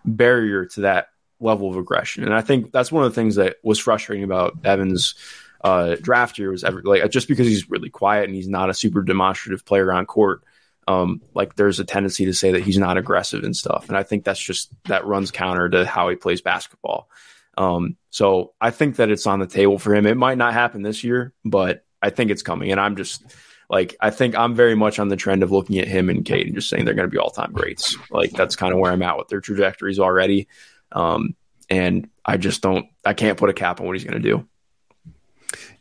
barrier 0.05 0.65
to 0.65 0.81
that 0.81 1.09
level 1.39 1.69
of 1.69 1.75
aggression. 1.75 2.23
And 2.23 2.33
I 2.33 2.41
think 2.41 2.71
that's 2.71 2.91
one 2.91 3.03
of 3.03 3.11
the 3.11 3.15
things 3.15 3.35
that 3.35 3.57
was 3.61 3.77
frustrating 3.77 4.23
about 4.23 4.57
Evans' 4.63 5.15
uh, 5.63 5.97
draft 6.01 6.39
year 6.39 6.49
was 6.49 6.63
every, 6.63 6.81
like 6.83 7.09
just 7.11 7.27
because 7.27 7.45
he's 7.45 7.69
really 7.69 7.89
quiet 7.89 8.25
and 8.25 8.33
he's 8.33 8.47
not 8.47 8.69
a 8.69 8.73
super 8.73 9.01
demonstrative 9.01 9.65
player 9.65 9.91
on 9.91 10.05
court. 10.05 10.41
Um, 10.87 11.21
like 11.35 11.55
there's 11.55 11.79
a 11.79 11.85
tendency 11.85 12.25
to 12.25 12.33
say 12.33 12.53
that 12.53 12.63
he's 12.63 12.77
not 12.77 12.97
aggressive 12.97 13.43
and 13.43 13.55
stuff, 13.55 13.89
and 13.89 13.97
I 13.97 14.01
think 14.01 14.23
that's 14.23 14.39
just 14.39 14.71
that 14.85 15.05
runs 15.05 15.29
counter 15.29 15.69
to 15.69 15.85
how 15.85 16.09
he 16.09 16.15
plays 16.15 16.41
basketball. 16.41 17.09
Um, 17.57 17.95
so 18.09 18.53
I 18.59 18.71
think 18.71 18.95
that 18.95 19.11
it's 19.11 19.27
on 19.27 19.39
the 19.39 19.45
table 19.45 19.77
for 19.77 19.93
him. 19.93 20.07
It 20.07 20.17
might 20.17 20.39
not 20.39 20.53
happen 20.53 20.81
this 20.81 21.03
year, 21.03 21.31
but 21.45 21.85
I 22.01 22.09
think 22.09 22.31
it's 22.31 22.41
coming, 22.41 22.71
and 22.71 22.79
I'm 22.79 22.95
just 22.95 23.23
like 23.69 23.95
I 24.01 24.09
think 24.09 24.35
I'm 24.35 24.55
very 24.55 24.75
much 24.75 24.99
on 24.99 25.09
the 25.09 25.15
trend 25.15 25.43
of 25.43 25.51
looking 25.51 25.77
at 25.77 25.87
him 25.87 26.09
and 26.09 26.25
Cade 26.25 26.47
and 26.47 26.55
just 26.55 26.69
saying 26.69 26.85
they're 26.85 26.95
going 26.95 27.07
to 27.07 27.11
be 27.11 27.19
all 27.19 27.29
time 27.29 27.51
greats. 27.53 27.95
Like 28.09 28.31
that's 28.31 28.55
kind 28.55 28.73
of 28.73 28.79
where 28.79 28.91
I'm 28.91 29.03
at 29.03 29.17
with 29.17 29.27
their 29.27 29.41
trajectories 29.41 29.99
already. 29.99 30.47
Um, 30.91 31.35
and 31.69 32.09
I 32.25 32.37
just 32.37 32.61
don't, 32.61 32.87
I 33.05 33.13
can't 33.13 33.37
put 33.37 33.49
a 33.49 33.53
cap 33.53 33.79
on 33.79 33.85
what 33.85 33.95
he's 33.95 34.03
going 34.03 34.19
to 34.21 34.27
do. 34.27 34.47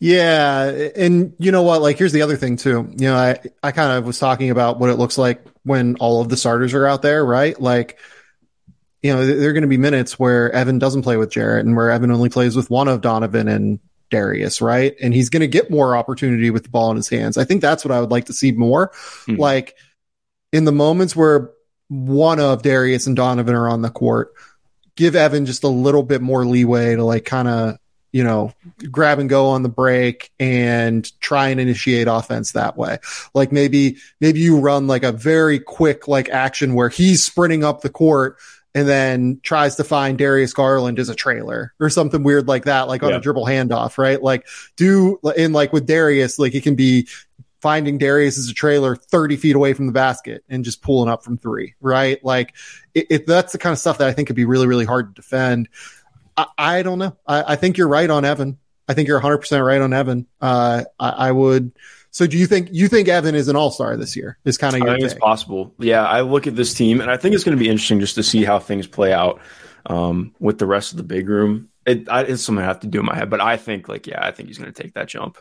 Yeah, 0.00 0.64
and 0.96 1.34
you 1.38 1.50
know 1.50 1.62
what? 1.62 1.82
Like, 1.82 1.98
here's 1.98 2.12
the 2.12 2.22
other 2.22 2.36
thing 2.36 2.56
too. 2.56 2.88
You 2.96 3.08
know, 3.08 3.16
I 3.16 3.38
I 3.62 3.72
kind 3.72 3.92
of 3.92 4.06
was 4.06 4.18
talking 4.18 4.50
about 4.50 4.78
what 4.78 4.90
it 4.90 4.96
looks 4.96 5.18
like 5.18 5.44
when 5.64 5.96
all 5.96 6.20
of 6.20 6.28
the 6.28 6.36
starters 6.36 6.72
are 6.72 6.86
out 6.86 7.02
there, 7.02 7.24
right? 7.24 7.60
Like, 7.60 7.98
you 9.02 9.12
know, 9.12 9.26
there 9.26 9.50
are 9.50 9.52
going 9.52 9.62
to 9.62 9.68
be 9.68 9.76
minutes 9.76 10.18
where 10.18 10.52
Evan 10.52 10.78
doesn't 10.78 11.02
play 11.02 11.16
with 11.16 11.30
Jarrett, 11.30 11.66
and 11.66 11.76
where 11.76 11.90
Evan 11.90 12.12
only 12.12 12.28
plays 12.28 12.54
with 12.54 12.70
one 12.70 12.86
of 12.88 13.00
Donovan 13.00 13.48
and 13.48 13.80
Darius, 14.10 14.60
right? 14.60 14.94
And 15.00 15.12
he's 15.12 15.28
going 15.28 15.40
to 15.40 15.48
get 15.48 15.70
more 15.70 15.96
opportunity 15.96 16.50
with 16.50 16.64
the 16.64 16.68
ball 16.68 16.90
in 16.90 16.96
his 16.96 17.08
hands. 17.08 17.36
I 17.36 17.44
think 17.44 17.60
that's 17.60 17.84
what 17.84 17.92
I 17.92 18.00
would 18.00 18.10
like 18.10 18.26
to 18.26 18.32
see 18.32 18.52
more. 18.52 18.92
Hmm. 19.26 19.36
Like 19.36 19.76
in 20.52 20.64
the 20.64 20.72
moments 20.72 21.14
where 21.14 21.50
one 21.88 22.40
of 22.40 22.62
Darius 22.62 23.06
and 23.06 23.16
Donovan 23.16 23.54
are 23.54 23.68
on 23.68 23.82
the 23.82 23.90
court, 23.90 24.32
give 24.96 25.16
Evan 25.16 25.46
just 25.46 25.64
a 25.64 25.68
little 25.68 26.02
bit 26.02 26.22
more 26.22 26.44
leeway 26.44 26.96
to 26.96 27.04
like 27.04 27.24
kind 27.24 27.48
of 27.48 27.78
you 28.12 28.24
know, 28.24 28.52
grab 28.90 29.18
and 29.18 29.28
go 29.28 29.48
on 29.48 29.62
the 29.62 29.68
break 29.68 30.32
and 30.40 31.12
try 31.20 31.48
and 31.48 31.60
initiate 31.60 32.08
offense 32.08 32.52
that 32.52 32.76
way. 32.76 32.98
Like 33.34 33.52
maybe, 33.52 33.98
maybe 34.20 34.40
you 34.40 34.58
run 34.58 34.86
like 34.86 35.02
a 35.02 35.12
very 35.12 35.58
quick 35.58 36.08
like 36.08 36.30
action 36.30 36.74
where 36.74 36.88
he's 36.88 37.22
sprinting 37.22 37.64
up 37.64 37.82
the 37.82 37.90
court 37.90 38.38
and 38.78 38.88
then 38.88 39.40
tries 39.42 39.74
to 39.74 39.82
find 39.82 40.16
Darius 40.16 40.52
Garland 40.52 41.00
as 41.00 41.08
a 41.08 41.14
trailer 41.14 41.74
or 41.80 41.90
something 41.90 42.22
weird 42.22 42.46
like 42.46 42.66
that, 42.66 42.86
like 42.86 43.02
on 43.02 43.10
yeah. 43.10 43.16
a 43.16 43.20
dribble 43.20 43.44
handoff, 43.44 43.98
right? 43.98 44.22
Like 44.22 44.46
do 44.76 45.18
in 45.36 45.52
like 45.52 45.72
with 45.72 45.84
Darius, 45.84 46.38
like 46.38 46.54
it 46.54 46.62
can 46.62 46.76
be 46.76 47.08
finding 47.60 47.98
Darius 47.98 48.38
as 48.38 48.48
a 48.48 48.54
trailer 48.54 48.94
30 48.94 49.34
feet 49.34 49.56
away 49.56 49.72
from 49.72 49.86
the 49.86 49.92
basket 49.92 50.44
and 50.48 50.64
just 50.64 50.80
pulling 50.80 51.10
up 51.10 51.24
from 51.24 51.38
three, 51.38 51.74
right? 51.80 52.24
Like 52.24 52.54
it, 52.94 53.08
it, 53.10 53.26
that's 53.26 53.50
the 53.50 53.58
kind 53.58 53.72
of 53.72 53.80
stuff 53.80 53.98
that 53.98 54.06
I 54.06 54.12
think 54.12 54.28
could 54.28 54.36
be 54.36 54.44
really, 54.44 54.68
really 54.68 54.84
hard 54.84 55.12
to 55.12 55.20
defend. 55.20 55.68
I, 56.36 56.46
I 56.56 56.82
don't 56.82 57.00
know. 57.00 57.16
I, 57.26 57.54
I, 57.54 57.56
think 57.56 57.78
you're 57.78 57.88
right 57.88 58.08
on 58.08 58.24
Evan. 58.24 58.58
I 58.86 58.94
think 58.94 59.08
you're 59.08 59.16
100 59.16 59.38
percent 59.38 59.64
right 59.64 59.80
on 59.80 59.92
Evan. 59.92 60.28
Uh, 60.40 60.84
I, 61.00 61.08
I, 61.08 61.32
would. 61.32 61.72
So 62.10 62.26
do 62.26 62.38
you 62.38 62.46
think 62.46 62.68
you 62.72 62.88
think 62.88 63.08
Evan 63.08 63.34
is 63.34 63.48
an 63.48 63.56
All 63.56 63.70
Star 63.70 63.96
this 63.96 64.16
year? 64.16 64.38
Is 64.44 64.58
kind 64.58 64.74
of 64.74 64.80
your. 64.80 64.90
I 64.90 64.92
think 64.94 65.04
it's 65.04 65.14
possible. 65.14 65.74
Yeah, 65.78 66.04
I 66.04 66.22
look 66.22 66.46
at 66.46 66.56
this 66.56 66.74
team 66.74 67.00
and 67.00 67.10
I 67.10 67.16
think 67.16 67.34
it's 67.34 67.44
going 67.44 67.56
to 67.56 67.62
be 67.62 67.68
interesting 67.68 68.00
just 68.00 68.14
to 68.16 68.22
see 68.22 68.44
how 68.44 68.58
things 68.58 68.86
play 68.86 69.12
out 69.12 69.40
um, 69.86 70.34
with 70.40 70.58
the 70.58 70.66
rest 70.66 70.92
of 70.92 70.96
the 70.96 71.04
big 71.04 71.28
room. 71.28 71.68
It, 71.86 72.08
I, 72.08 72.22
it's 72.22 72.42
something 72.42 72.62
I 72.62 72.66
have 72.66 72.80
to 72.80 72.86
do 72.86 73.00
in 73.00 73.06
my 73.06 73.14
head, 73.14 73.30
but 73.30 73.40
I 73.40 73.56
think 73.56 73.88
like 73.88 74.06
yeah, 74.06 74.24
I 74.24 74.30
think 74.30 74.48
he's 74.48 74.58
going 74.58 74.72
to 74.72 74.82
take 74.82 74.94
that 74.94 75.08
jump. 75.08 75.38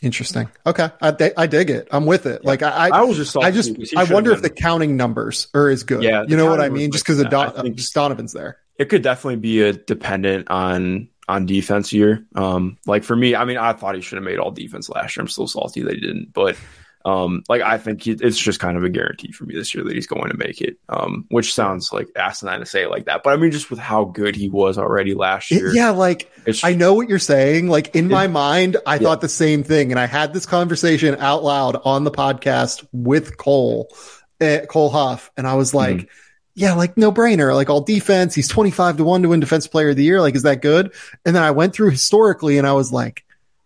Interesting. 0.00 0.50
Okay, 0.66 0.88
I, 1.00 1.32
I 1.36 1.46
dig 1.46 1.70
it. 1.70 1.86
I'm 1.92 2.06
with 2.06 2.26
it. 2.26 2.40
Yeah. 2.42 2.50
Like 2.50 2.62
I, 2.62 2.88
I 2.88 3.02
was 3.02 3.16
just, 3.16 3.36
I 3.36 3.52
just, 3.52 3.96
I 3.96 4.02
wonder 4.04 4.32
if 4.32 4.42
the 4.42 4.50
counting 4.50 4.96
numbers 4.96 5.46
are 5.54 5.68
as 5.68 5.84
good. 5.84 6.02
Yeah, 6.02 6.24
you 6.26 6.36
know 6.36 6.46
what 6.46 6.60
I 6.60 6.70
mean? 6.70 6.90
Just 6.90 7.04
because 7.04 7.22
Don, 7.24 7.72
Donovan's 7.94 8.32
there 8.32 8.58
it 8.78 8.88
could 8.88 9.02
definitely 9.02 9.36
be 9.36 9.62
a 9.62 9.72
dependent 9.72 10.50
on 10.50 11.08
on 11.28 11.46
defense 11.46 11.90
here. 11.90 12.24
Um, 12.34 12.78
like 12.86 13.04
for 13.04 13.16
me, 13.16 13.34
I 13.34 13.44
mean, 13.44 13.58
I 13.58 13.72
thought 13.72 13.94
he 13.94 14.00
should 14.00 14.16
have 14.16 14.24
made 14.24 14.38
all 14.38 14.50
defense 14.50 14.88
last 14.88 15.16
year. 15.16 15.22
I'm 15.22 15.28
still 15.28 15.46
salty 15.46 15.82
that 15.82 15.94
he 15.94 16.00
didn't, 16.00 16.32
but 16.32 16.56
um, 17.04 17.42
like 17.48 17.62
I 17.62 17.78
think 17.78 18.02
he, 18.02 18.12
it's 18.12 18.38
just 18.38 18.60
kind 18.60 18.76
of 18.76 18.84
a 18.84 18.88
guarantee 18.88 19.32
for 19.32 19.44
me 19.44 19.54
this 19.54 19.74
year 19.74 19.84
that 19.84 19.94
he's 19.94 20.06
going 20.06 20.30
to 20.30 20.36
make 20.36 20.60
it. 20.60 20.78
Um, 20.88 21.26
which 21.28 21.54
sounds 21.54 21.92
like 21.92 22.08
asinine 22.16 22.60
to 22.60 22.66
say 22.66 22.84
it 22.84 22.90
like 22.90 23.06
that, 23.06 23.22
but 23.22 23.32
I 23.32 23.36
mean, 23.36 23.50
just 23.50 23.70
with 23.70 23.78
how 23.78 24.04
good 24.04 24.36
he 24.36 24.48
was 24.48 24.78
already 24.78 25.14
last 25.14 25.50
year. 25.50 25.68
It, 25.68 25.76
yeah, 25.76 25.90
like 25.90 26.30
I 26.62 26.74
know 26.74 26.94
what 26.94 27.08
you're 27.08 27.18
saying. 27.18 27.68
Like 27.68 27.94
in 27.94 28.06
it, 28.06 28.12
my 28.12 28.28
mind, 28.28 28.76
I 28.86 28.94
yeah. 28.94 29.00
thought 29.00 29.20
the 29.20 29.28
same 29.28 29.64
thing, 29.64 29.90
and 29.90 29.98
I 29.98 30.06
had 30.06 30.32
this 30.32 30.46
conversation 30.46 31.16
out 31.16 31.42
loud 31.42 31.76
on 31.84 32.04
the 32.04 32.12
podcast 32.12 32.86
with 32.92 33.36
Cole, 33.36 33.94
uh, 34.40 34.60
Cole 34.68 34.90
Huff, 34.90 35.30
and 35.36 35.46
I 35.46 35.54
was 35.54 35.74
like. 35.74 35.96
Mm-hmm 35.96 36.18
yeah, 36.54 36.74
like 36.74 36.96
no 36.96 37.10
brainer, 37.10 37.54
like 37.54 37.70
all 37.70 37.80
defense. 37.80 38.34
He's 38.34 38.48
25 38.48 38.98
to 38.98 39.04
one 39.04 39.22
to 39.22 39.28
win 39.28 39.40
defensive 39.40 39.72
player 39.72 39.90
of 39.90 39.96
the 39.96 40.04
year. 40.04 40.20
Like, 40.20 40.34
is 40.34 40.42
that 40.42 40.60
good? 40.60 40.92
And 41.24 41.34
then 41.34 41.42
I 41.42 41.50
went 41.50 41.74
through 41.74 41.90
historically 41.90 42.58
and 42.58 42.66
I 42.66 42.72
was 42.72 42.92
like, 42.92 43.24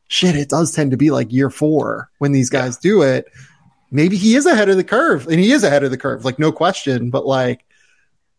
shit, 0.09 0.37
it 0.37 0.49
does 0.49 0.72
tend 0.72 0.93
to 0.93 0.97
be 0.97 1.11
like 1.11 1.32
year 1.32 1.51
four 1.51 2.11
when 2.18 2.32
these 2.32 2.51
guys 2.51 2.78
yeah. 2.82 2.91
do 2.91 3.03
it. 3.03 3.26
Maybe 3.91 4.16
he 4.16 4.37
is 4.37 4.47
ahead 4.47 4.68
of 4.68 4.76
the 4.76 4.84
curve 4.84 5.26
and 5.26 5.41
he 5.41 5.53
is 5.53 5.64
ahead 5.64 5.82
of 5.82 5.91
the 5.91 5.99
curve, 5.99 6.24
like 6.24 6.39
no 6.39 6.53
question, 6.53 7.11
but 7.11 7.26
like 7.26 7.64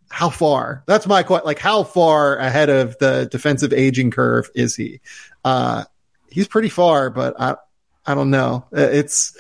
how 0.10 0.30
far? 0.30 0.84
That's 0.86 1.08
my 1.08 1.24
question. 1.24 1.46
Like 1.46 1.60
how 1.60 1.84
far 1.84 2.38
ahead 2.38 2.70
of 2.70 2.98
the 3.00 3.28
defensive 3.30 3.74
aging 3.74 4.12
curve 4.12 4.50
is 4.56 4.76
he? 4.76 5.02
Uh, 5.44 5.84
he's 6.30 6.48
pretty 6.48 6.70
far, 6.70 7.10
but 7.10 7.40
I, 7.40 7.56
I 8.06 8.16
don't 8.16 8.30
know. 8.30 8.66
It's, 8.72 9.38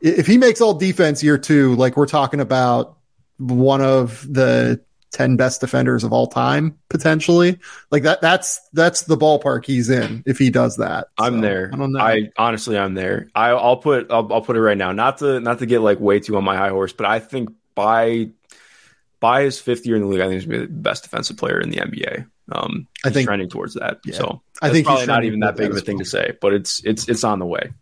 if 0.00 0.26
he 0.26 0.38
makes 0.38 0.60
all 0.60 0.74
defense 0.74 1.22
year 1.22 1.38
two, 1.38 1.76
like 1.76 1.96
we're 1.96 2.06
talking 2.06 2.40
about 2.40 2.98
one 3.38 3.80
of 3.80 4.26
the 4.32 4.80
10 5.12 5.36
best 5.36 5.60
defenders 5.60 6.02
of 6.02 6.12
all 6.12 6.26
time 6.26 6.76
potentially. 6.88 7.58
Like 7.90 8.02
that 8.02 8.20
that's 8.20 8.60
that's 8.72 9.02
the 9.02 9.16
ballpark 9.16 9.64
he's 9.64 9.88
in 9.88 10.24
if 10.26 10.38
he 10.38 10.50
does 10.50 10.78
that. 10.78 11.08
I'm 11.18 11.40
there. 11.40 11.70
I 11.72 11.76
don't 11.76 11.92
know. 11.92 12.00
I 12.00 12.30
honestly 12.36 12.76
i'm 12.76 12.94
there. 12.94 13.28
I, 13.34 13.52
will 13.52 13.76
put 13.76 14.10
I'll, 14.10 14.32
I'll, 14.32 14.42
put 14.42 14.56
it 14.56 14.60
right 14.60 14.76
now. 14.76 14.90
Not 14.92 15.18
to 15.18 15.38
not 15.38 15.60
to 15.60 15.66
get 15.66 15.80
like 15.80 16.00
way 16.00 16.18
too 16.18 16.36
on 16.36 16.44
my 16.44 16.56
high 16.56 16.70
horse 16.70 16.92
but 16.92 17.06
i 17.06 17.20
think 17.20 17.50
by 17.74 18.30
by 19.20 19.42
his 19.42 19.60
fifth 19.60 19.86
year 19.86 19.96
in 19.96 20.02
the 20.02 20.08
league 20.08 20.20
i 20.20 20.24
think 20.24 20.34
he's 20.34 20.46
gonna 20.46 20.60
be 20.60 20.66
the 20.66 20.72
best 20.72 21.02
defensive 21.02 21.36
player 21.36 21.60
in 21.60 21.70
the 21.70 21.78
nba 21.78 22.26
um 22.52 22.86
i 23.04 23.10
think 23.10 23.26
trending 23.26 23.48
towards 23.48 23.74
that 23.74 23.98
yeah, 24.04 24.14
so 24.14 24.42
i 24.62 24.70
think 24.70 24.86
probably 24.86 25.06
not 25.06 25.24
even 25.24 25.40
that 25.40 25.56
big 25.56 25.70
of 25.70 25.76
a 25.76 25.80
thing 25.80 25.96
well. 25.96 26.04
to 26.04 26.10
say 26.10 26.32
but 26.40 26.52
it's 26.52 26.84
it's 26.84 27.08
it's 27.08 27.24
on 27.24 27.38
the 27.38 27.46
way 27.46 27.72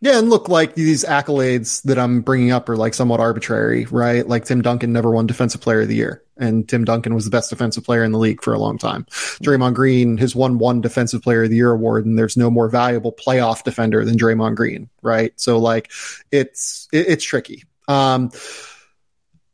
yeah, 0.00 0.18
and 0.18 0.28
look, 0.28 0.48
like 0.48 0.74
these 0.74 1.04
accolades 1.04 1.82
that 1.82 1.98
I'm 1.98 2.20
bringing 2.20 2.52
up 2.52 2.68
are 2.68 2.76
like 2.76 2.94
somewhat 2.94 3.20
arbitrary, 3.20 3.86
right? 3.86 4.26
Like 4.26 4.44
Tim 4.44 4.60
Duncan 4.60 4.92
never 4.92 5.10
won 5.10 5.26
Defensive 5.26 5.60
Player 5.60 5.82
of 5.82 5.88
the 5.88 5.96
Year, 5.96 6.22
and 6.36 6.68
Tim 6.68 6.84
Duncan 6.84 7.14
was 7.14 7.24
the 7.24 7.30
best 7.30 7.50
defensive 7.50 7.84
player 7.84 8.04
in 8.04 8.12
the 8.12 8.18
league 8.18 8.42
for 8.42 8.52
a 8.52 8.58
long 8.58 8.76
time. 8.76 9.04
Draymond 9.42 9.74
Green 9.74 10.18
has 10.18 10.36
won 10.36 10.58
one 10.58 10.80
Defensive 10.80 11.22
Player 11.22 11.44
of 11.44 11.50
the 11.50 11.56
Year 11.56 11.72
award, 11.72 12.04
and 12.04 12.18
there's 12.18 12.36
no 12.36 12.50
more 12.50 12.68
valuable 12.68 13.12
playoff 13.12 13.64
defender 13.64 14.04
than 14.04 14.18
Draymond 14.18 14.56
Green, 14.56 14.90
right? 15.02 15.32
So 15.36 15.58
like, 15.58 15.90
it's 16.30 16.88
it, 16.92 17.08
it's 17.08 17.24
tricky. 17.24 17.64
Um, 17.88 18.30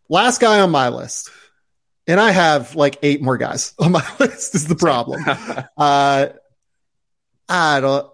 last 0.09 0.41
guy 0.41 0.61
on 0.61 0.71
my 0.71 0.89
list, 0.89 1.31
and 2.07 2.21
I 2.21 2.33
have 2.33 2.75
like 2.75 2.99
eight 3.03 3.23
more 3.23 3.39
guys 3.39 3.75
on 3.79 3.93
my 3.93 4.07
list. 4.19 4.55
Is 4.55 4.67
the 4.67 4.77
problem? 4.77 5.25
uh, 5.77 6.29
I 7.49 7.81
don't. 7.81 8.11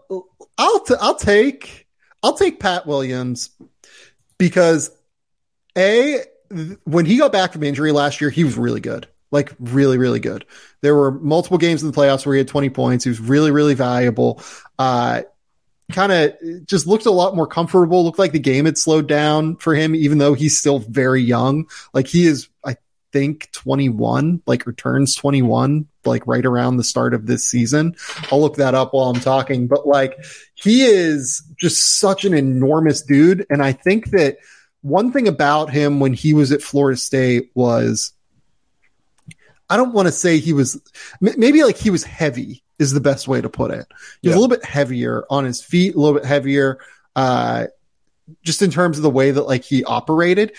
I'll 0.58 0.80
t- 0.80 0.94
I'll 1.00 1.14
take. 1.14 1.87
I'll 2.22 2.36
take 2.36 2.60
Pat 2.60 2.86
Williams 2.86 3.50
because 4.38 4.90
a 5.76 6.22
when 6.84 7.04
he 7.04 7.18
got 7.18 7.32
back 7.32 7.52
from 7.52 7.62
injury 7.62 7.92
last 7.92 8.20
year, 8.20 8.30
he 8.30 8.44
was 8.44 8.56
really 8.56 8.80
good. 8.80 9.06
Like 9.30 9.52
really, 9.58 9.98
really 9.98 10.20
good. 10.20 10.46
There 10.80 10.94
were 10.94 11.10
multiple 11.10 11.58
games 11.58 11.82
in 11.82 11.90
the 11.90 11.96
playoffs 11.96 12.24
where 12.24 12.34
he 12.34 12.38
had 12.38 12.48
20 12.48 12.70
points. 12.70 13.04
He 13.04 13.10
was 13.10 13.20
really, 13.20 13.50
really 13.50 13.74
valuable. 13.74 14.42
Uh, 14.78 15.22
kind 15.92 16.12
of 16.12 16.66
just 16.66 16.86
looked 16.86 17.06
a 17.06 17.10
lot 17.10 17.36
more 17.36 17.46
comfortable. 17.46 18.04
Looked 18.04 18.18
like 18.18 18.32
the 18.32 18.38
game 18.38 18.64
had 18.64 18.78
slowed 18.78 19.06
down 19.06 19.56
for 19.56 19.74
him, 19.74 19.94
even 19.94 20.18
though 20.18 20.34
he's 20.34 20.58
still 20.58 20.78
very 20.78 21.22
young. 21.22 21.68
Like 21.92 22.06
he 22.06 22.26
is, 22.26 22.48
I 22.64 22.76
think 23.12 23.50
21, 23.52 24.42
like 24.46 24.66
returns 24.66 25.14
21, 25.14 25.86
like 26.08 26.26
right 26.26 26.44
around 26.44 26.76
the 26.76 26.84
start 26.84 27.14
of 27.14 27.26
this 27.26 27.48
season. 27.48 27.94
I'll 28.32 28.40
look 28.40 28.56
that 28.56 28.74
up 28.74 28.94
while 28.94 29.10
I'm 29.10 29.20
talking, 29.20 29.68
but 29.68 29.86
like 29.86 30.18
he 30.54 30.82
is 30.82 31.42
just 31.56 31.98
such 31.98 32.24
an 32.24 32.34
enormous 32.34 33.02
dude. 33.02 33.46
And 33.50 33.62
I 33.62 33.72
think 33.72 34.10
that 34.10 34.38
one 34.82 35.12
thing 35.12 35.28
about 35.28 35.70
him 35.70 36.00
when 36.00 36.14
he 36.14 36.34
was 36.34 36.52
at 36.52 36.62
Florida 36.62 36.96
State 36.96 37.50
was, 37.54 38.12
I 39.70 39.76
don't 39.76 39.92
want 39.92 40.08
to 40.08 40.12
say 40.12 40.38
he 40.38 40.52
was, 40.52 40.80
maybe 41.20 41.62
like 41.62 41.76
he 41.76 41.90
was 41.90 42.04
heavy 42.04 42.62
is 42.78 42.92
the 42.92 43.00
best 43.00 43.28
way 43.28 43.40
to 43.40 43.50
put 43.50 43.70
it. 43.70 43.86
He 44.22 44.28
was 44.28 44.34
yeah. 44.34 44.38
a 44.38 44.40
little 44.40 44.48
bit 44.48 44.64
heavier 44.64 45.24
on 45.28 45.44
his 45.44 45.62
feet, 45.62 45.94
a 45.94 45.98
little 45.98 46.18
bit 46.18 46.26
heavier, 46.26 46.78
uh, 47.16 47.66
just 48.42 48.62
in 48.62 48.70
terms 48.70 48.98
of 48.98 49.02
the 49.02 49.10
way 49.10 49.30
that 49.30 49.42
like 49.42 49.64
he 49.64 49.84
operated. 49.84 50.52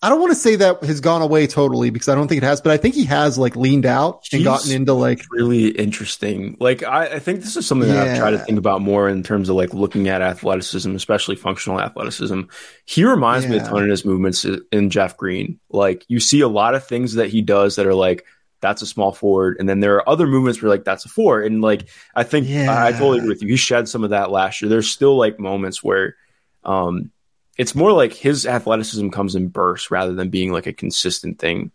I 0.00 0.10
don't 0.10 0.20
want 0.20 0.30
to 0.30 0.38
say 0.38 0.54
that 0.56 0.84
has 0.84 1.00
gone 1.00 1.22
away 1.22 1.48
totally 1.48 1.90
because 1.90 2.08
I 2.08 2.14
don't 2.14 2.28
think 2.28 2.42
it 2.42 2.46
has, 2.46 2.60
but 2.60 2.70
I 2.70 2.76
think 2.76 2.94
he 2.94 3.04
has 3.06 3.36
like 3.36 3.56
leaned 3.56 3.84
out 3.84 4.24
and 4.32 4.44
gotten 4.44 4.70
into 4.70 4.92
like 4.92 5.24
really 5.30 5.68
interesting. 5.68 6.56
Like 6.60 6.84
I, 6.84 7.14
I 7.14 7.18
think 7.18 7.40
this 7.40 7.56
is 7.56 7.66
something 7.66 7.88
yeah. 7.88 8.04
that 8.04 8.08
I've 8.08 8.18
tried 8.18 8.30
to 8.32 8.38
think 8.38 8.58
about 8.58 8.80
more 8.80 9.08
in 9.08 9.24
terms 9.24 9.48
of 9.48 9.56
like 9.56 9.74
looking 9.74 10.08
at 10.08 10.22
athleticism, 10.22 10.94
especially 10.94 11.34
functional 11.34 11.80
athleticism. 11.80 12.42
He 12.84 13.04
reminds 13.04 13.46
yeah. 13.46 13.52
me 13.52 13.56
a 13.58 13.64
ton 13.64 13.82
of 13.82 13.88
his 13.88 14.04
movements 14.04 14.46
in 14.70 14.90
Jeff 14.90 15.16
Green. 15.16 15.58
Like 15.68 16.04
you 16.06 16.20
see 16.20 16.42
a 16.42 16.48
lot 16.48 16.76
of 16.76 16.86
things 16.86 17.14
that 17.14 17.30
he 17.30 17.42
does 17.42 17.74
that 17.74 17.86
are 17.86 17.94
like 17.94 18.24
that's 18.60 18.82
a 18.82 18.86
small 18.86 19.12
forward, 19.12 19.56
and 19.58 19.68
then 19.68 19.80
there 19.80 19.96
are 19.96 20.08
other 20.08 20.28
movements 20.28 20.62
where 20.62 20.70
like 20.70 20.84
that's 20.84 21.06
a 21.06 21.08
four, 21.08 21.42
and 21.42 21.60
like 21.60 21.88
I 22.14 22.22
think 22.22 22.46
yeah. 22.48 22.72
I, 22.72 22.88
I 22.88 22.92
totally 22.92 23.18
agree 23.18 23.30
with 23.30 23.42
you. 23.42 23.48
He 23.48 23.56
shed 23.56 23.88
some 23.88 24.04
of 24.04 24.10
that 24.10 24.30
last 24.30 24.62
year. 24.62 24.68
There's 24.68 24.88
still 24.88 25.16
like 25.16 25.40
moments 25.40 25.82
where 25.82 26.14
um 26.62 27.10
it's 27.56 27.74
more 27.74 27.92
like 27.92 28.12
his 28.12 28.46
athleticism 28.46 29.08
comes 29.10 29.34
in 29.34 29.48
bursts 29.48 29.90
rather 29.90 30.14
than 30.14 30.28
being 30.28 30.52
like 30.52 30.66
a 30.66 30.72
consistent 30.72 31.38
thing. 31.38 31.70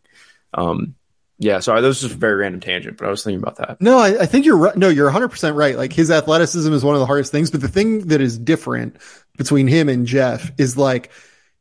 Um, 0.53 0.95
yeah, 1.39 1.59
sorry, 1.59 1.81
that 1.81 1.87
was 1.87 2.01
just 2.01 2.13
a 2.13 2.17
very 2.17 2.35
random 2.35 2.61
tangent, 2.61 2.97
but 2.97 3.07
I 3.07 3.09
was 3.09 3.23
thinking 3.23 3.41
about 3.41 3.55
that. 3.55 3.81
No, 3.81 3.97
I, 3.97 4.21
I 4.21 4.25
think 4.27 4.45
you're 4.45 4.57
right. 4.57 4.75
No, 4.75 4.89
you're 4.89 5.09
100% 5.09 5.55
right. 5.55 5.75
Like 5.75 5.91
his 5.91 6.11
athleticism 6.11 6.71
is 6.71 6.83
one 6.83 6.93
of 6.93 6.99
the 6.99 7.07
hardest 7.07 7.31
things, 7.31 7.49
but 7.49 7.61
the 7.61 7.67
thing 7.67 8.07
that 8.09 8.21
is 8.21 8.37
different 8.37 8.97
between 9.37 9.67
him 9.67 9.89
and 9.89 10.05
Jeff 10.05 10.51
is 10.59 10.77
like 10.77 11.11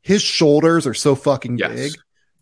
his 0.02 0.20
shoulders 0.20 0.86
are 0.86 0.94
so 0.94 1.14
fucking 1.14 1.56
yes. 1.56 1.72
big 1.72 1.92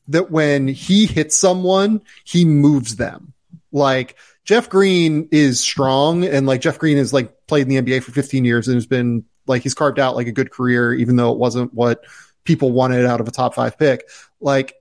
that 0.08 0.32
when 0.32 0.66
he 0.66 1.06
hits 1.06 1.36
someone, 1.36 2.02
he 2.24 2.44
moves 2.44 2.96
them. 2.96 3.34
Like 3.70 4.16
Jeff 4.44 4.68
Green 4.68 5.28
is 5.30 5.60
strong 5.60 6.24
and 6.24 6.46
like 6.46 6.60
Jeff 6.60 6.78
Green 6.78 6.96
has 6.96 7.12
like 7.12 7.46
played 7.46 7.68
in 7.68 7.68
the 7.68 7.80
NBA 7.80 8.02
for 8.02 8.10
15 8.10 8.44
years 8.44 8.66
and 8.66 8.74
has 8.74 8.86
been 8.86 9.24
like 9.48 9.62
he's 9.62 9.74
carved 9.74 9.98
out 9.98 10.16
like 10.16 10.26
a 10.26 10.32
good 10.32 10.50
career, 10.50 10.94
even 10.94 11.16
though 11.16 11.32
it 11.32 11.38
wasn't 11.38 11.72
what 11.74 12.04
people 12.44 12.72
wanted 12.72 13.04
out 13.04 13.20
of 13.20 13.28
a 13.28 13.30
top 13.30 13.54
five 13.54 13.78
pick. 13.78 14.08
Like 14.40 14.74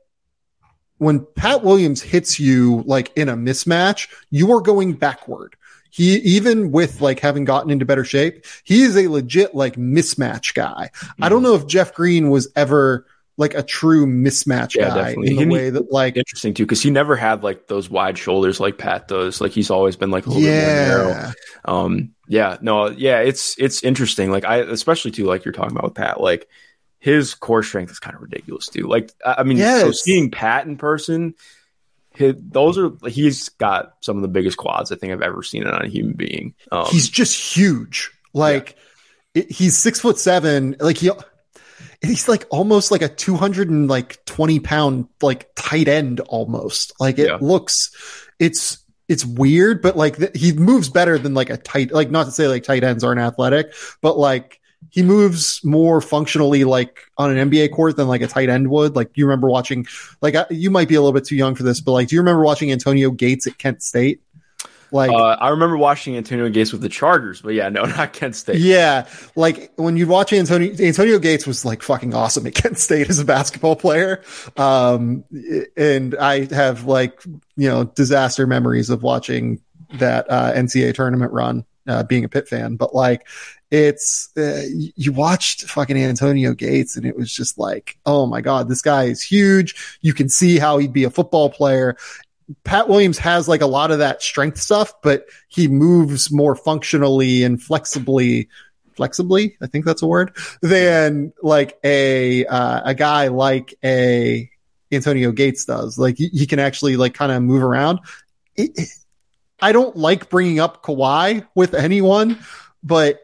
when 0.97 1.25
Pat 1.35 1.63
Williams 1.63 2.01
hits 2.01 2.39
you 2.39 2.83
like 2.85 3.11
in 3.15 3.29
a 3.29 3.35
mismatch, 3.35 4.09
you 4.29 4.51
are 4.53 4.61
going 4.61 4.93
backward. 4.93 5.55
He 5.89 6.15
even 6.17 6.71
with 6.71 7.01
like 7.01 7.19
having 7.19 7.45
gotten 7.45 7.71
into 7.71 7.85
better 7.85 8.03
shape, 8.03 8.45
he 8.63 8.83
is 8.83 8.95
a 8.97 9.07
legit 9.07 9.55
like 9.55 9.75
mismatch 9.75 10.53
guy. 10.53 10.91
Mm-hmm. 10.93 11.23
I 11.23 11.29
don't 11.29 11.43
know 11.43 11.55
if 11.55 11.67
Jeff 11.67 11.93
Green 11.93 12.29
was 12.29 12.47
ever 12.55 13.05
like 13.37 13.53
a 13.53 13.63
true 13.63 14.05
mismatch 14.05 14.75
yeah, 14.75 14.89
guy 14.89 14.95
definitely. 14.95 15.29
in 15.29 15.35
the 15.35 15.41
he, 15.43 15.47
way 15.47 15.69
that 15.69 15.91
like 15.91 16.17
interesting 16.17 16.53
too 16.53 16.65
because 16.65 16.81
he 16.81 16.89
never 16.89 17.15
had 17.15 17.43
like 17.43 17.67
those 17.67 17.89
wide 17.89 18.17
shoulders 18.17 18.59
like 18.59 18.77
Pat 18.77 19.07
does. 19.07 19.39
Like 19.39 19.51
he's 19.51 19.69
always 19.69 19.95
been 19.95 20.11
like 20.11 20.25
a 20.25 20.29
little 20.29 20.43
yeah. 20.43 20.65
bit 20.65 21.03
more 21.05 21.13
narrow. 21.13 21.33
Um, 21.65 22.15
yeah, 22.27 22.57
no, 22.61 22.89
yeah, 22.89 23.19
it's 23.19 23.57
it's 23.57 23.83
interesting. 23.83 24.31
Like 24.31 24.45
I 24.45 24.57
especially 24.57 25.11
too 25.11 25.25
like 25.25 25.45
you're 25.45 25.53
talking 25.53 25.71
about 25.71 25.85
with 25.85 25.95
Pat, 25.95 26.21
like 26.21 26.47
his 26.99 27.33
core 27.33 27.63
strength 27.63 27.91
is 27.91 27.99
kind 27.99 28.15
of 28.15 28.21
ridiculous 28.21 28.67
too. 28.67 28.87
Like 28.87 29.11
I 29.25 29.43
mean, 29.43 29.57
yes. 29.57 29.81
so 29.81 29.91
seeing 29.91 30.31
Pat 30.31 30.65
in 30.65 30.77
person, 30.77 31.35
his, 32.11 32.35
those 32.37 32.77
are 32.77 32.91
he's 33.07 33.49
got 33.49 33.95
some 34.01 34.17
of 34.17 34.21
the 34.21 34.27
biggest 34.27 34.57
quads 34.57 34.91
I 34.91 34.95
think 34.95 35.13
I've 35.13 35.21
ever 35.21 35.43
seen 35.43 35.65
on 35.65 35.83
a 35.83 35.87
human 35.87 36.13
being. 36.13 36.53
Um, 36.71 36.85
he's 36.89 37.09
just 37.09 37.55
huge. 37.55 38.11
Like 38.33 38.75
yeah. 39.33 39.43
it, 39.43 39.51
he's 39.51 39.77
six 39.77 39.99
foot 39.99 40.17
seven. 40.17 40.75
Like 40.79 40.97
he 40.97 41.11
he's 42.01 42.27
like 42.27 42.45
almost 42.49 42.91
like 42.91 43.01
a 43.01 43.09
220 43.09 44.59
pound 44.59 45.07
like 45.21 45.49
tight 45.55 45.87
end 45.87 46.19
almost 46.21 46.93
like 46.99 47.17
it 47.17 47.27
yeah. 47.27 47.37
looks 47.41 47.91
it's 48.39 48.83
it's 49.07 49.25
weird 49.25 49.81
but 49.81 49.95
like 49.95 50.17
th- 50.17 50.31
he 50.35 50.53
moves 50.53 50.89
better 50.89 51.17
than 51.17 51.33
like 51.33 51.49
a 51.49 51.57
tight 51.57 51.91
like 51.91 52.11
not 52.11 52.25
to 52.25 52.31
say 52.31 52.47
like 52.47 52.63
tight 52.63 52.83
ends 52.83 53.03
aren't 53.03 53.19
athletic 53.19 53.73
but 54.01 54.17
like 54.17 54.59
he 54.89 55.03
moves 55.03 55.63
more 55.63 56.01
functionally 56.01 56.63
like 56.63 56.99
on 57.17 57.35
an 57.35 57.49
NBA 57.49 57.71
court 57.71 57.97
than 57.97 58.07
like 58.07 58.21
a 58.21 58.27
tight 58.27 58.49
end 58.49 58.69
would. 58.69 58.95
Like 58.95 59.11
you 59.15 59.25
remember 59.25 59.49
watching, 59.49 59.85
like 60.21 60.35
you 60.49 60.71
might 60.71 60.87
be 60.87 60.95
a 60.95 61.01
little 61.01 61.13
bit 61.13 61.25
too 61.25 61.35
young 61.35 61.55
for 61.55 61.63
this, 61.63 61.81
but 61.81 61.91
like, 61.91 62.07
do 62.07 62.15
you 62.15 62.21
remember 62.21 62.43
watching 62.43 62.71
Antonio 62.71 63.11
Gates 63.11 63.47
at 63.47 63.57
Kent 63.57 63.83
State? 63.83 64.21
Like 64.91 65.11
uh, 65.11 65.37
I 65.39 65.49
remember 65.49 65.77
watching 65.77 66.15
Antonio 66.15 66.49
Gates 66.49 66.71
with 66.71 66.81
the 66.81 66.89
Chargers, 66.89 67.41
but 67.41 67.53
yeah, 67.53 67.69
no, 67.69 67.85
not 67.85 68.13
Kent 68.13 68.35
State. 68.35 68.59
Yeah, 68.59 69.07
like 69.35 69.71
when 69.75 69.97
you 69.97 70.07
watch 70.07 70.33
Antonio 70.33 70.73
Antonio 70.79 71.19
Gates 71.19 71.45
was 71.45 71.65
like 71.65 71.81
fucking 71.81 72.13
awesome 72.13 72.47
at 72.47 72.55
Kent 72.55 72.77
State 72.79 73.09
as 73.09 73.19
a 73.19 73.25
basketball 73.25 73.75
player. 73.75 74.21
Um, 74.55 75.23
and 75.75 76.15
I 76.15 76.53
have 76.53 76.85
like 76.85 77.23
you 77.55 77.69
know 77.69 77.85
disaster 77.85 78.47
memories 78.47 78.89
of 78.89 79.03
watching 79.03 79.61
that 79.93 80.29
uh, 80.29 80.53
NCAA 80.53 80.93
tournament 80.93 81.31
run, 81.31 81.65
uh, 81.87 82.03
being 82.03 82.23
a 82.23 82.29
Pitt 82.29 82.47
fan. 82.47 82.75
But 82.75 82.93
like 82.93 83.27
it's 83.69 84.29
uh, 84.37 84.63
you 84.71 85.11
watched 85.11 85.63
fucking 85.63 85.97
Antonio 85.97 86.53
Gates 86.53 86.95
and 86.95 87.05
it 87.05 87.17
was 87.17 87.33
just 87.33 87.57
like, 87.57 87.97
oh 88.05 88.25
my 88.25 88.41
god, 88.41 88.69
this 88.69 88.81
guy 88.81 89.05
is 89.05 89.21
huge. 89.21 89.75
You 90.01 90.13
can 90.13 90.29
see 90.29 90.57
how 90.57 90.77
he'd 90.77 90.93
be 90.93 91.03
a 91.03 91.09
football 91.09 91.49
player. 91.49 91.97
Pat 92.63 92.87
Williams 92.87 93.17
has 93.17 93.47
like 93.47 93.61
a 93.61 93.67
lot 93.67 93.91
of 93.91 93.99
that 93.99 94.21
strength 94.21 94.59
stuff, 94.59 94.93
but 95.01 95.25
he 95.47 95.67
moves 95.67 96.31
more 96.31 96.55
functionally 96.55 97.43
and 97.43 97.61
flexibly, 97.61 98.49
flexibly, 98.95 99.57
I 99.61 99.67
think 99.67 99.85
that's 99.85 100.01
a 100.01 100.07
word, 100.07 100.35
than 100.61 101.33
like 101.41 101.77
a, 101.83 102.45
uh, 102.45 102.81
a 102.85 102.95
guy 102.95 103.27
like 103.27 103.75
a 103.83 104.49
Antonio 104.91 105.31
Gates 105.31 105.65
does. 105.65 105.97
Like 105.97 106.17
he, 106.17 106.29
he 106.29 106.45
can 106.45 106.59
actually 106.59 106.95
like 106.95 107.13
kind 107.13 107.31
of 107.31 107.43
move 107.43 107.63
around. 107.63 107.99
It, 108.55 108.71
it, 108.75 108.89
I 109.59 109.71
don't 109.71 109.95
like 109.95 110.29
bringing 110.29 110.59
up 110.59 110.83
Kawhi 110.83 111.45
with 111.55 111.73
anyone, 111.73 112.39
but 112.83 113.21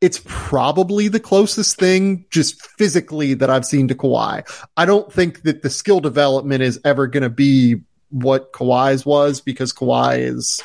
it's 0.00 0.22
probably 0.24 1.08
the 1.08 1.20
closest 1.20 1.78
thing 1.78 2.26
just 2.30 2.60
physically 2.78 3.34
that 3.34 3.50
I've 3.50 3.66
seen 3.66 3.88
to 3.88 3.94
Kawhi. 3.94 4.48
I 4.76 4.84
don't 4.84 5.12
think 5.12 5.42
that 5.42 5.62
the 5.62 5.70
skill 5.70 6.00
development 6.00 6.62
is 6.62 6.80
ever 6.84 7.06
going 7.06 7.22
to 7.22 7.30
be 7.30 7.82
what 8.22 8.52
Kawhi's 8.52 9.04
was 9.04 9.40
because 9.40 9.72
Kawhi 9.72 10.18
is 10.18 10.62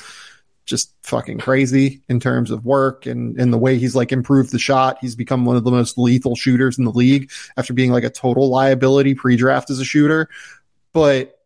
just 0.66 0.94
fucking 1.04 1.40
crazy 1.40 2.02
in 2.08 2.20
terms 2.20 2.50
of 2.50 2.64
work 2.64 3.06
and, 3.06 3.38
and 3.40 3.52
the 3.52 3.58
way 3.58 3.78
he's 3.78 3.96
like 3.96 4.12
improved 4.12 4.52
the 4.52 4.60
shot. 4.60 4.98
He's 5.02 5.16
become 5.16 5.44
one 5.44 5.58
of 5.58 5.64
the 5.64 5.72
most 5.72 5.98
lethal 5.98 6.36
shooters 6.36 6.78
in 6.78 6.86
the 6.86 6.92
league 6.92 7.30
after 7.58 7.74
being 7.74 7.92
like 7.92 8.06
a 8.06 8.10
total 8.10 8.50
liability 8.50 9.16
pre-draft 9.16 9.70
as 9.70 9.80
a 9.80 9.86
shooter. 9.86 10.30
But 10.94 11.38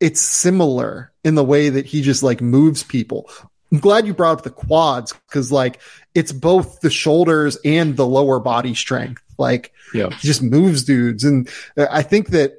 it's 0.00 0.20
similar 0.20 1.12
in 1.24 1.36
the 1.36 1.44
way 1.44 1.70
that 1.70 1.86
he 1.86 2.02
just 2.02 2.22
like 2.22 2.40
moves 2.40 2.82
people. 2.82 3.30
I'm 3.72 3.78
glad 3.78 4.06
you 4.06 4.14
brought 4.14 4.38
up 4.38 4.44
the 4.44 4.50
quads 4.50 5.14
because 5.28 5.50
like 5.50 5.80
it's 6.14 6.32
both 6.32 6.80
the 6.80 6.90
shoulders 6.90 7.56
and 7.64 7.96
the 7.96 8.06
lower 8.06 8.40
body 8.40 8.74
strength. 8.74 9.22
Like 9.38 9.72
yeah. 9.94 10.10
he 10.10 10.26
just 10.26 10.42
moves 10.42 10.84
dudes. 10.84 11.24
And 11.24 11.48
I 11.76 12.02
think 12.02 12.28
that 12.30 12.57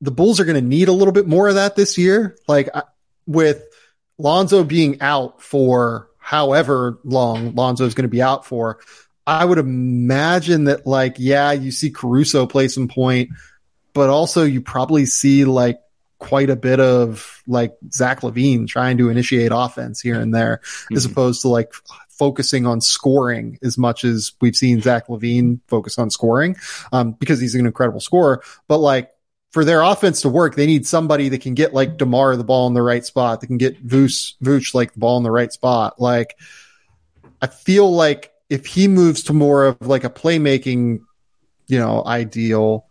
the 0.00 0.10
Bulls 0.10 0.40
are 0.40 0.44
going 0.44 0.60
to 0.62 0.66
need 0.66 0.88
a 0.88 0.92
little 0.92 1.12
bit 1.12 1.26
more 1.26 1.48
of 1.48 1.54
that 1.54 1.76
this 1.76 1.96
year. 1.96 2.36
Like 2.46 2.68
with 3.26 3.64
Lonzo 4.18 4.64
being 4.64 5.00
out 5.00 5.42
for 5.42 6.08
however 6.18 6.98
long 7.04 7.54
Lonzo 7.54 7.84
is 7.84 7.94
going 7.94 8.04
to 8.04 8.08
be 8.08 8.22
out 8.22 8.44
for, 8.44 8.80
I 9.26 9.44
would 9.44 9.58
imagine 9.58 10.64
that 10.64 10.86
like, 10.86 11.16
yeah, 11.18 11.52
you 11.52 11.70
see 11.70 11.90
Caruso 11.90 12.46
play 12.46 12.68
some 12.68 12.88
point, 12.88 13.30
but 13.92 14.10
also 14.10 14.44
you 14.44 14.60
probably 14.60 15.06
see 15.06 15.44
like 15.44 15.80
quite 16.18 16.50
a 16.50 16.56
bit 16.56 16.80
of 16.80 17.42
like 17.46 17.76
Zach 17.92 18.20
LaVine 18.20 18.66
trying 18.66 18.98
to 18.98 19.08
initiate 19.08 19.50
offense 19.52 20.00
here 20.00 20.20
and 20.20 20.34
there, 20.34 20.60
mm-hmm. 20.62 20.96
as 20.96 21.04
opposed 21.04 21.42
to 21.42 21.48
like 21.48 21.72
focusing 22.08 22.66
on 22.66 22.80
scoring 22.80 23.58
as 23.62 23.76
much 23.76 24.04
as 24.04 24.32
we've 24.40 24.56
seen 24.56 24.80
Zach 24.80 25.08
LaVine 25.08 25.60
focus 25.66 25.98
on 25.98 26.10
scoring, 26.10 26.56
um, 26.92 27.12
because 27.12 27.40
he's 27.40 27.54
an 27.54 27.66
incredible 27.66 28.00
scorer. 28.00 28.42
But 28.68 28.78
like 28.78 29.10
for 29.56 29.64
their 29.64 29.80
offense 29.80 30.20
to 30.20 30.28
work, 30.28 30.54
they 30.54 30.66
need 30.66 30.86
somebody 30.86 31.30
that 31.30 31.40
can 31.40 31.54
get 31.54 31.72
like 31.72 31.96
DeMar 31.96 32.36
the 32.36 32.44
ball 32.44 32.66
in 32.66 32.74
the 32.74 32.82
right 32.82 33.02
spot. 33.02 33.40
They 33.40 33.46
can 33.46 33.56
get 33.56 33.82
Vooch, 33.82 34.34
Vooch 34.42 34.74
like 34.74 34.92
the 34.92 34.98
ball 34.98 35.16
in 35.16 35.22
the 35.22 35.30
right 35.30 35.50
spot. 35.50 35.98
Like, 35.98 36.36
I 37.40 37.46
feel 37.46 37.90
like 37.90 38.34
if 38.50 38.66
he 38.66 38.86
moves 38.86 39.22
to 39.22 39.32
more 39.32 39.64
of 39.64 39.80
like 39.80 40.04
a 40.04 40.10
playmaking, 40.10 41.00
you 41.68 41.78
know, 41.78 42.04
ideal, 42.04 42.84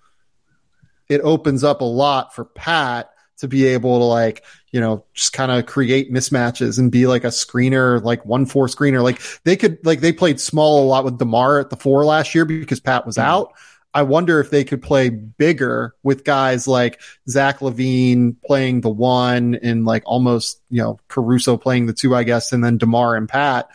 it 1.08 1.22
opens 1.22 1.64
up 1.64 1.82
a 1.82 1.86
lot 1.86 2.34
for 2.34 2.46
Pat 2.46 3.12
to 3.38 3.48
be 3.48 3.68
able 3.68 4.00
to 4.00 4.06
like, 4.06 4.44
you 4.72 4.82
know, 4.82 5.06
just 5.14 5.34
kind 5.34 5.52
of 5.52 5.68
create 5.68 6.12
mismatches 6.12 6.80
and 6.80 6.92
be 6.92 7.06
like 7.06 7.26
a 7.26 7.28
screener, 7.28 8.02
like 8.02 8.26
one 8.26 8.48
four 8.48 8.66
screener. 8.66 9.04
Like 9.04 9.22
they 9.44 9.56
could, 9.56 9.86
like 9.86 10.00
they 10.00 10.12
played 10.12 10.42
small 10.42 10.84
a 10.84 10.88
lot 10.88 11.06
with 11.06 11.20
DeMar 11.20 11.60
at 11.60 11.70
the 11.70 11.78
four 11.78 12.06
last 12.06 12.34
year 12.34 12.44
because 12.44 12.80
Pat 12.80 13.06
was 13.06 13.18
mm-hmm. 13.18 13.30
out 13.30 13.54
I 13.96 14.04
wonder 14.04 14.42
if 14.42 14.50
they 14.50 14.66
could 14.66 14.82
play 14.82 15.10
bigger 15.10 15.96
with 16.04 16.26
guys 16.26 16.68
like 16.68 17.00
Zach 17.30 17.60
LaVine 17.60 18.36
playing 18.46 18.82
the 18.82 18.90
one 18.90 19.56
and 19.56 19.86
like 19.86 20.04
almost, 20.06 20.62
you 20.70 20.82
know, 20.82 21.00
Caruso 21.08 21.56
playing 21.56 21.86
the 21.86 21.94
two, 21.94 22.14
I 22.14 22.24
guess, 22.24 22.52
and 22.52 22.62
then 22.62 22.78
DeMar 22.78 23.16
and 23.16 23.30
Pat. 23.30 23.70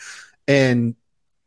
And 0.47 0.95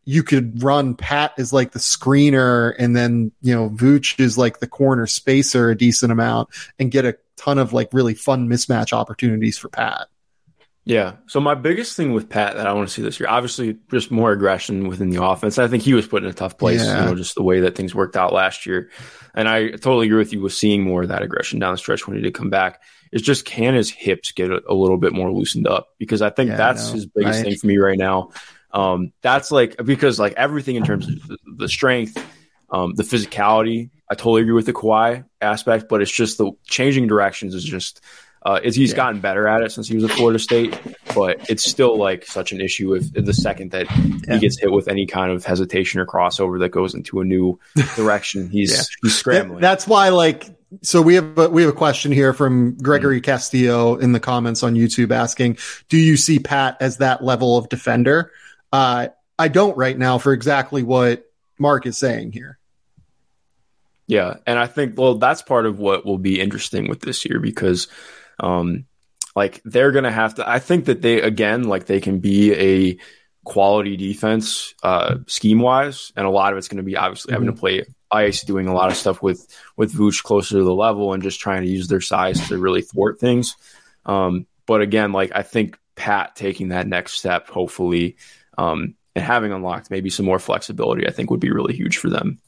you 0.06 0.24
could 0.24 0.64
run 0.64 0.96
Pat 0.96 1.34
as 1.38 1.54
like 1.54 1.72
the 1.72 1.80
screener 1.80 2.74
and 2.80 2.96
then, 2.96 3.32
you 3.44 3.54
know, 3.54 3.70
Vooch 3.70 4.20
is 4.20 4.40
like 4.40 4.60
the 4.60 4.68
corner 4.68 5.06
spacer 5.06 5.70
a 5.70 5.78
decent 5.78 6.12
amount 6.12 6.50
and 6.80 6.90
get 6.90 7.06
a 7.06 7.16
ton 7.38 7.60
of 7.60 7.74
like 7.74 7.94
really 7.94 8.16
fun 8.16 8.50
mismatch 8.50 8.92
opportunities 8.92 9.56
for 9.56 9.70
Pat. 9.70 10.08
Yeah. 10.86 11.14
So 11.28 11.40
my 11.40 11.56
biggest 11.56 11.96
thing 11.96 12.12
with 12.12 12.30
Pat 12.30 12.56
that 12.58 12.68
I 12.68 12.74
want 12.74 12.90
to 12.90 12.94
see 12.94 13.02
this 13.02 13.20
year, 13.20 13.30
obviously, 13.30 13.78
just 13.90 14.12
more 14.12 14.34
aggression 14.34 14.88
within 14.88 15.10
the 15.10 15.24
offense. 15.24 15.58
I 15.58 15.68
think 15.68 15.84
he 15.84 15.94
was 15.94 16.08
put 16.08 16.24
in 16.24 16.30
a 16.30 16.34
tough 16.34 16.58
place, 16.58 16.84
yeah. 16.84 17.00
you 17.00 17.06
know, 17.06 17.16
just 17.16 17.36
the 17.36 17.44
way 17.44 17.62
that 17.62 17.76
things 17.76 17.96
worked 17.96 18.18
out 18.18 18.34
last 18.34 18.66
year. 18.66 18.90
And 19.34 19.48
I 19.48 19.70
totally 19.72 20.08
agree 20.08 20.18
with 20.18 20.34
you 20.34 20.42
with 20.42 20.54
seeing 20.54 20.84
more 20.84 21.04
of 21.04 21.08
that 21.08 21.22
aggression 21.22 21.60
down 21.60 21.74
the 21.74 21.78
stretch 21.78 22.06
when 22.06 22.18
he 22.18 22.24
did 22.24 22.34
come 22.34 22.50
back. 22.50 22.82
It's 23.14 23.24
just 23.24 23.46
can 23.46 23.76
his 23.76 23.90
hips 23.90 24.32
get 24.34 24.52
a, 24.52 24.62
a 24.68 24.74
little 24.74 24.98
bit 24.98 25.14
more 25.14 25.32
loosened 25.32 25.68
up 25.68 25.90
because 26.00 26.22
I 26.22 26.32
think 26.32 26.50
yeah, 26.50 26.58
that's 26.58 26.90
his 26.90 27.06
biggest 27.06 27.38
right. 27.38 27.46
thing 27.46 27.56
for 27.56 27.68
me 27.68 27.78
right 27.78 27.98
now. 27.98 28.32
Um, 28.72 29.14
that's 29.22 29.52
like 29.52 29.78
because 29.78 30.20
like 30.20 30.34
everything 30.34 30.76
in 30.76 30.84
terms 30.84 31.08
of 31.08 31.38
the 31.58 31.70
strength, 31.70 32.18
um, 32.70 32.94
the 32.96 33.04
physicality. 33.04 33.92
I 34.10 34.16
totally 34.16 34.42
agree 34.42 34.54
with 34.54 34.66
the 34.66 34.74
Kawhi 34.74 35.26
aspect, 35.40 35.86
but 35.90 36.02
it's 36.02 36.12
just 36.12 36.38
the 36.38 36.52
changing 36.66 37.08
directions 37.08 37.56
is 37.56 37.64
just 37.64 38.02
uh, 38.46 38.60
is 38.62 38.76
he's 38.76 38.92
yeah. 38.92 38.98
gotten 38.98 39.22
better 39.22 39.48
at 39.48 39.62
it 39.62 39.72
since 39.72 39.88
he 39.88 39.96
was 39.96 40.04
at 40.04 40.12
Florida 40.12 40.38
State, 40.40 40.78
but 41.16 41.50
it's 41.50 41.64
still 41.64 41.98
like 41.98 42.26
such 42.26 42.52
an 42.52 42.60
issue 42.60 42.94
if 42.94 43.12
the 43.14 43.34
second 43.34 43.72
that 43.72 43.88
yeah. 43.90 44.34
he 44.34 44.40
gets 44.40 44.60
hit 44.60 44.72
with 44.72 44.88
any 44.88 45.06
kind 45.06 45.32
of 45.32 45.46
hesitation 45.46 46.00
or 46.00 46.06
crossover 46.06 46.60
that 46.60 46.70
goes 46.70 46.94
into 46.94 47.22
a 47.22 47.24
new 47.24 47.60
direction, 47.96 48.50
he's 48.50 48.72
yeah. 48.72 48.84
he's 49.02 49.16
scrambling. 49.16 49.62
That's 49.62 49.88
why 49.88 50.10
like 50.10 50.50
so 50.82 51.02
we 51.02 51.16
have 51.16 51.38
a, 51.38 51.50
we 51.50 51.62
have 51.62 51.72
a 51.72 51.76
question 51.76 52.12
here 52.12 52.34
from 52.34 52.76
Gregory 52.76 53.18
mm-hmm. 53.18 53.32
Castillo 53.32 53.96
in 53.96 54.12
the 54.12 54.20
comments 54.20 54.64
on 54.64 54.76
YouTube 54.76 55.12
asking, 55.12 55.58
"Do 55.90 55.98
you 55.98 56.18
see 56.18 56.40
Pat 56.40 56.78
as 56.80 56.98
that 56.98 57.24
level 57.24 57.58
of 57.58 57.70
defender?" 57.70 58.32
Uh, 58.72 59.10
I 59.40 59.48
don't 59.48 59.78
right 59.78 59.98
now 59.98 60.18
for 60.18 60.34
exactly 60.34 60.84
what 60.84 61.26
Mark 61.58 61.86
is 61.86 61.98
saying 61.98 62.32
here. 62.34 62.58
Yeah, 64.08 64.36
and 64.46 64.60
I 64.60 64.68
think 64.68 64.98
well 64.98 65.16
that's 65.16 65.42
part 65.42 65.66
of 65.66 65.80
what 65.80 66.06
will 66.06 66.18
be 66.18 66.42
interesting 66.42 66.90
with 66.90 67.02
this 67.02 67.26
year 67.26 67.40
because 67.40 67.88
um, 68.40 68.86
like 69.36 69.62
they're 69.66 69.92
to 70.04 70.12
have 70.12 70.36
to, 70.36 70.50
I 70.50 70.60
think 70.60 70.86
that 70.86 71.02
they, 71.02 71.22
again, 71.22 71.64
like 71.64 71.86
they 71.86 72.00
can 72.00 72.20
be 72.20 72.54
a 72.54 72.98
quality 73.44 73.98
defense, 73.98 74.74
uh, 74.84 75.18
scheme 75.28 75.60
wise. 75.60 76.12
And 76.16 76.26
a 76.26 76.30
lot 76.30 76.54
of 76.54 76.58
it's 76.58 76.68
to 76.78 76.84
be 76.84 76.98
obviously 76.98 77.32
mm-hmm. 77.32 77.44
having 77.44 77.56
to 77.56 77.60
play 77.60 77.84
ice, 78.12 78.44
doing 78.44 78.68
a 78.68 78.74
lot 78.74 78.92
of 78.92 78.98
stuff 78.98 79.22
with, 79.22 79.48
with 79.76 79.94
Vooch 79.94 80.24
closer 80.24 80.58
to 80.58 80.64
the 80.64 80.74
level 80.74 81.14
and 81.14 81.24
just 81.24 81.40
trying 81.40 81.64
to 81.64 81.70
use 81.70 81.88
their 81.88 82.02
size 82.02 82.48
to 82.48 82.58
really 82.58 82.82
thwart 82.82 83.20
things. 83.20 83.56
Um, 84.06 84.46
but 84.66 84.82
again, 84.82 85.12
like 85.12 85.32
I 85.34 85.42
think 85.42 85.78
Pat 85.96 86.36
taking 86.36 86.70
that 86.70 86.88
next 86.88 87.14
step, 87.14 87.50
hopefully, 87.50 88.18
um, 88.58 88.96
and 89.16 89.24
having 89.24 89.52
unlocked 89.52 89.92
maybe 89.92 90.10
some 90.10 90.26
more 90.26 90.40
flexibility, 90.40 91.08
I 91.08 91.12
think 91.12 91.30
would 91.30 91.40
be 91.40 91.52
really 91.52 91.76
huge 91.76 91.98
for 91.98 92.10
them. 92.10 92.40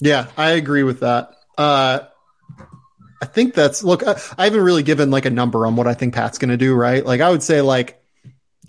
Yeah, 0.00 0.28
I 0.36 0.50
agree 0.50 0.84
with 0.84 1.00
that. 1.00 1.34
Uh, 1.56 2.00
I 3.20 3.26
think 3.26 3.54
that's 3.54 3.82
look. 3.82 4.06
I, 4.06 4.20
I 4.36 4.44
haven't 4.44 4.60
really 4.60 4.82
given 4.82 5.10
like 5.10 5.24
a 5.26 5.30
number 5.30 5.66
on 5.66 5.76
what 5.76 5.86
I 5.86 5.94
think 5.94 6.14
Pat's 6.14 6.38
going 6.38 6.50
to 6.50 6.56
do. 6.56 6.74
Right? 6.74 7.04
Like 7.04 7.20
I 7.20 7.30
would 7.30 7.42
say 7.42 7.60
like 7.60 8.02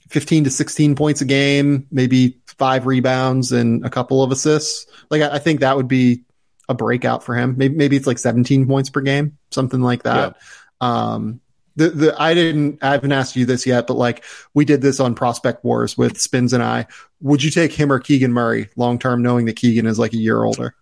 fifteen 0.10 0.44
to 0.46 0.50
sixteen 0.50 0.96
points 0.96 1.22
a 1.22 1.26
game, 1.26 1.88
maybe 1.92 2.40
five 2.46 2.86
rebounds 2.86 3.52
and 3.52 3.86
a 3.86 3.90
couple 3.90 4.24
of 4.24 4.32
assists. 4.32 4.88
Like 5.10 5.22
I, 5.22 5.36
I 5.36 5.40
think 5.40 5.60
that 5.60 5.78
would 5.78 5.88
be 5.88 6.24
a 6.68 6.74
breakout 6.74 7.24
for 7.24 7.36
him. 7.36 7.56
Maybe 7.58 7.76
maybe 7.76 7.96
it's 7.96 8.08
like 8.08 8.18
seventeen 8.18 8.68
points 8.68 8.90
per 8.90 9.02
game, 9.02 9.38
something 9.52 9.82
like 9.82 10.04
that. 10.04 10.36
Yeah. 10.82 11.14
Um, 11.14 11.42
the, 11.76 11.90
the 11.90 12.22
I 12.22 12.34
didn't 12.34 12.84
I 12.84 12.92
haven't 12.92 13.12
asked 13.12 13.36
you 13.36 13.46
this 13.46 13.66
yet, 13.66 13.88
but 13.88 13.96
like 13.96 14.24
we 14.54 14.66
did 14.66 14.82
this 14.82 15.00
on 15.00 15.16
Prospect 15.16 15.64
Wars 15.64 15.98
with 15.98 16.20
Spins 16.20 16.54
and 16.54 16.64
I. 16.64 16.88
Would 17.22 17.44
you 17.44 17.52
take 17.52 17.72
him 17.72 17.92
or 17.92 18.00
Keegan 18.00 18.34
Murray 18.34 18.70
long 18.76 19.00
term, 19.00 19.22
knowing 19.22 19.46
that 19.46 19.56
Keegan 19.56 19.86
is 19.86 20.00
like 20.00 20.14
a 20.14 20.18
year 20.18 20.44
older? 20.44 20.76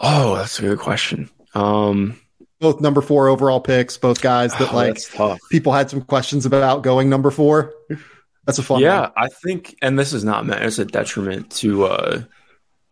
Oh, 0.00 0.36
that's 0.36 0.58
a 0.58 0.62
good 0.62 0.78
question. 0.78 1.30
Um, 1.54 2.20
both 2.64 2.80
number 2.80 3.02
four 3.02 3.28
overall 3.28 3.60
picks, 3.60 3.98
both 3.98 4.22
guys 4.22 4.52
that 4.54 4.72
oh, 4.72 4.76
like 4.76 4.98
people 5.50 5.72
had 5.72 5.90
some 5.90 6.00
questions 6.00 6.46
about 6.46 6.82
going 6.82 7.10
number 7.10 7.30
four. 7.30 7.74
That's 8.46 8.58
a 8.58 8.62
fun. 8.62 8.80
Yeah, 8.80 9.00
one. 9.00 9.12
I 9.16 9.28
think, 9.28 9.76
and 9.82 9.98
this 9.98 10.14
is 10.14 10.24
not 10.24 10.46
meant 10.46 10.62
as 10.62 10.78
a 10.78 10.86
detriment 10.86 11.50
to 11.56 11.84
uh 11.84 12.22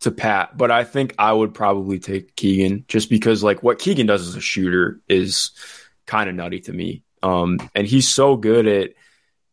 to 0.01 0.11
Pat, 0.11 0.55
but 0.55 0.69
I 0.69 0.83
think 0.83 1.15
I 1.17 1.33
would 1.33 1.55
probably 1.55 1.97
take 1.97 2.35
Keegan 2.35 2.85
just 2.87 3.09
because 3.09 3.43
like 3.43 3.63
what 3.63 3.79
Keegan 3.79 4.05
does 4.05 4.27
as 4.27 4.35
a 4.35 4.41
shooter 4.41 5.01
is 5.09 5.51
kind 6.05 6.29
of 6.29 6.35
nutty 6.35 6.59
to 6.61 6.71
me. 6.71 7.03
Um, 7.23 7.57
and 7.73 7.87
he's 7.87 8.07
so 8.07 8.35
good 8.35 8.67
at 8.67 8.91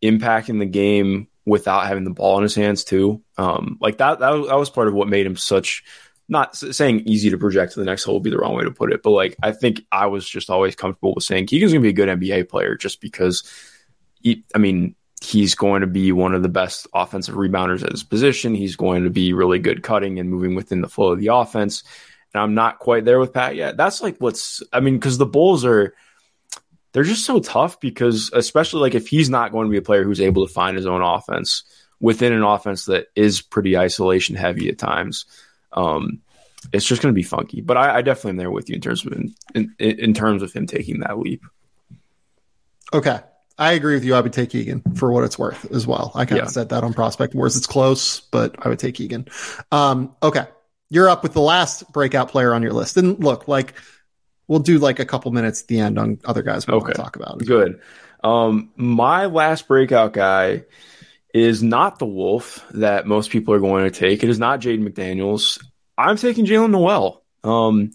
impacting 0.02 0.58
the 0.58 0.66
game 0.66 1.28
without 1.46 1.86
having 1.86 2.04
the 2.04 2.10
ball 2.10 2.36
in 2.36 2.42
his 2.42 2.54
hands 2.54 2.84
too. 2.84 3.22
Um, 3.38 3.78
like 3.80 3.98
that, 3.98 4.18
that, 4.18 4.30
that 4.48 4.58
was 4.58 4.68
part 4.68 4.88
of 4.88 4.94
what 4.94 5.08
made 5.08 5.24
him 5.24 5.36
such 5.36 5.84
not 6.30 6.56
saying 6.56 7.00
easy 7.06 7.28
to 7.30 7.38
project 7.38 7.74
to 7.74 7.80
the 7.80 7.86
next 7.86 8.04
hole 8.04 8.14
would 8.14 8.22
be 8.22 8.30
the 8.30 8.38
wrong 8.38 8.54
way 8.54 8.64
to 8.64 8.70
put 8.70 8.92
it, 8.92 9.02
but 9.02 9.10
like 9.10 9.36
I 9.42 9.52
think 9.52 9.82
I 9.92 10.06
was 10.06 10.28
just 10.28 10.48
always 10.48 10.74
comfortable 10.74 11.14
with 11.14 11.24
saying 11.24 11.46
Keegan's 11.46 11.72
gonna 11.72 11.82
be 11.82 11.88
a 11.88 11.92
good 11.92 12.08
NBA 12.08 12.48
player 12.48 12.76
just 12.76 13.00
because 13.00 13.42
he, 14.20 14.44
I 14.54 14.58
mean, 14.58 14.94
he's 15.22 15.54
going 15.54 15.82
to 15.82 15.86
be 15.86 16.12
one 16.12 16.34
of 16.34 16.42
the 16.42 16.48
best 16.48 16.86
offensive 16.94 17.34
rebounders 17.34 17.84
at 17.84 17.90
his 17.90 18.02
position. 18.02 18.54
He's 18.54 18.76
going 18.76 19.04
to 19.04 19.10
be 19.10 19.32
really 19.32 19.58
good 19.58 19.82
cutting 19.82 20.18
and 20.18 20.30
moving 20.30 20.54
within 20.54 20.80
the 20.80 20.88
flow 20.88 21.12
of 21.12 21.20
the 21.20 21.28
offense. 21.28 21.84
And 22.32 22.42
I'm 22.42 22.54
not 22.54 22.78
quite 22.78 23.04
there 23.04 23.18
with 23.18 23.32
Pat 23.32 23.56
yet. 23.56 23.76
That's 23.76 24.00
like 24.00 24.16
what's 24.18 24.62
I 24.72 24.80
mean, 24.80 24.94
because 24.94 25.18
the 25.18 25.26
Bulls 25.26 25.64
are 25.64 25.94
they're 26.92 27.04
just 27.04 27.24
so 27.24 27.40
tough 27.40 27.80
because 27.80 28.30
especially 28.32 28.80
like 28.80 28.94
if 28.94 29.08
he's 29.08 29.30
not 29.30 29.52
going 29.52 29.66
to 29.66 29.70
be 29.70 29.78
a 29.78 29.82
player 29.82 30.04
who's 30.04 30.20
able 30.20 30.46
to 30.46 30.52
find 30.52 30.76
his 30.76 30.86
own 30.86 31.02
offense 31.02 31.64
within 32.00 32.32
an 32.32 32.42
offense 32.42 32.86
that 32.86 33.08
is 33.14 33.42
pretty 33.42 33.76
isolation 33.76 34.34
heavy 34.36 34.68
at 34.68 34.78
times 34.78 35.26
um, 35.72 36.20
it's 36.72 36.84
just 36.84 37.02
going 37.02 37.12
to 37.12 37.18
be 37.18 37.22
funky. 37.22 37.60
But 37.60 37.76
I, 37.76 37.96
I, 37.96 38.02
definitely 38.02 38.30
am 38.30 38.36
there 38.36 38.50
with 38.50 38.68
you 38.68 38.74
in 38.74 38.80
terms 38.80 39.04
of 39.04 39.12
in, 39.12 39.34
in, 39.54 39.74
in 39.78 40.14
terms 40.14 40.42
of 40.42 40.52
him 40.52 40.66
taking 40.66 41.00
that 41.00 41.18
leap. 41.18 41.42
Okay. 42.92 43.20
I 43.58 43.72
agree 43.72 43.94
with 43.94 44.04
you. 44.04 44.14
I 44.14 44.20
would 44.20 44.32
take 44.32 44.50
Keegan 44.50 44.82
for 44.96 45.12
what 45.12 45.22
it's 45.24 45.38
worth 45.38 45.70
as 45.70 45.86
well. 45.86 46.12
I 46.14 46.24
kind 46.24 46.38
yeah. 46.38 46.44
of 46.44 46.50
said 46.50 46.70
that 46.70 46.82
on 46.82 46.94
Prospect 46.94 47.34
Wars. 47.34 47.56
It's 47.56 47.66
close, 47.66 48.20
but 48.20 48.56
I 48.64 48.70
would 48.70 48.78
take 48.78 48.94
Keegan. 48.94 49.26
Um, 49.70 50.16
okay. 50.22 50.46
You're 50.88 51.08
up 51.08 51.22
with 51.22 51.34
the 51.34 51.42
last 51.42 51.90
breakout 51.92 52.30
player 52.30 52.54
on 52.54 52.62
your 52.62 52.72
list. 52.72 52.96
And 52.96 53.22
look, 53.22 53.48
like, 53.48 53.74
we'll 54.48 54.60
do 54.60 54.78
like 54.78 54.98
a 54.98 55.04
couple 55.04 55.30
minutes 55.30 55.62
at 55.62 55.68
the 55.68 55.78
end 55.78 55.98
on 55.98 56.18
other 56.24 56.42
guys 56.42 56.66
we 56.66 56.72
okay. 56.72 56.84
want 56.84 56.94
to 56.94 57.02
talk 57.02 57.16
about. 57.16 57.38
Good. 57.38 57.80
Um, 58.24 58.70
my 58.76 59.26
last 59.26 59.68
breakout 59.68 60.14
guy 60.14 60.64
is 61.34 61.62
not 61.62 61.98
the 61.98 62.06
Wolf 62.06 62.64
that 62.72 63.06
most 63.06 63.30
people 63.30 63.54
are 63.54 63.60
going 63.60 63.84
to 63.84 63.90
take. 63.90 64.22
It 64.22 64.28
is 64.28 64.38
not 64.38 64.60
Jaden 64.60 64.86
McDaniels. 64.86 65.62
I'm 65.96 66.16
taking 66.16 66.46
Jaylen 66.46 66.70
Nowell. 66.70 67.22
Um, 67.44 67.90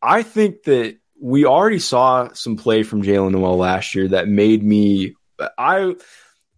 I 0.00 0.22
think 0.22 0.64
that 0.64 0.98
we 1.20 1.44
already 1.44 1.78
saw 1.78 2.32
some 2.32 2.56
play 2.56 2.82
from 2.82 3.02
Jaylen 3.02 3.32
Nowell 3.32 3.56
last 3.56 3.94
year 3.94 4.08
that 4.08 4.28
made 4.28 4.62
me. 4.62 5.14
I 5.58 5.94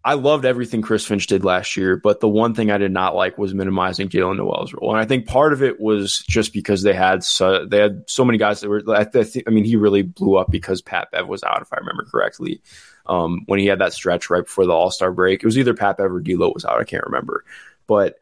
I 0.07 0.15
loved 0.15 0.45
everything 0.45 0.83
Chris 0.83 1.07
Finch 1.07 1.27
did 1.27 1.45
last 1.45 1.79
year, 1.79 1.97
but 1.97 2.21
the 2.21 2.29
one 2.29 2.55
thing 2.55 2.71
I 2.71 2.77
did 2.77 2.93
not 2.93 3.15
like 3.15 3.39
was 3.39 3.55
minimizing 3.55 4.11
Jaylen 4.11 4.37
Nowell's 4.37 4.75
role, 4.75 4.91
and 4.91 5.01
I 5.01 5.07
think 5.07 5.27
part 5.27 5.55
of 5.55 5.63
it 5.63 5.81
was 5.81 6.19
just 6.29 6.53
because 6.53 6.83
they 6.83 6.93
had 6.93 7.25
so 7.25 7.65
they 7.65 7.79
had 7.79 8.05
so 8.07 8.25
many 8.25 8.37
guys 8.37 8.61
that 8.61 8.69
were. 8.69 8.83
I, 8.89 9.05
th- 9.05 9.43
I 9.47 9.51
mean, 9.51 9.65
he 9.65 9.77
really 9.77 10.03
blew 10.03 10.37
up 10.37 10.51
because 10.51 10.83
Pat 10.83 11.09
Bev 11.11 11.27
was 11.27 11.43
out, 11.43 11.63
if 11.63 11.73
I 11.73 11.79
remember 11.79 12.05
correctly. 12.05 12.61
Um, 13.07 13.43
when 13.47 13.59
he 13.59 13.67
had 13.67 13.81
that 13.81 13.93
stretch 13.93 14.31
right 14.31 14.45
before 14.45 14.67
the 14.67 14.73
All 14.73 14.91
Star 14.91 15.13
break, 15.13 15.43
it 15.43 15.47
was 15.47 15.59
either 15.59 15.75
Pat 15.75 15.99
Bev 15.99 16.13
or 16.13 16.21
D'Lo 16.21 16.53
was 16.55 16.65
out. 16.65 16.81
I 16.81 16.85
can't 16.85 17.05
remember, 17.05 17.45
but 17.87 18.19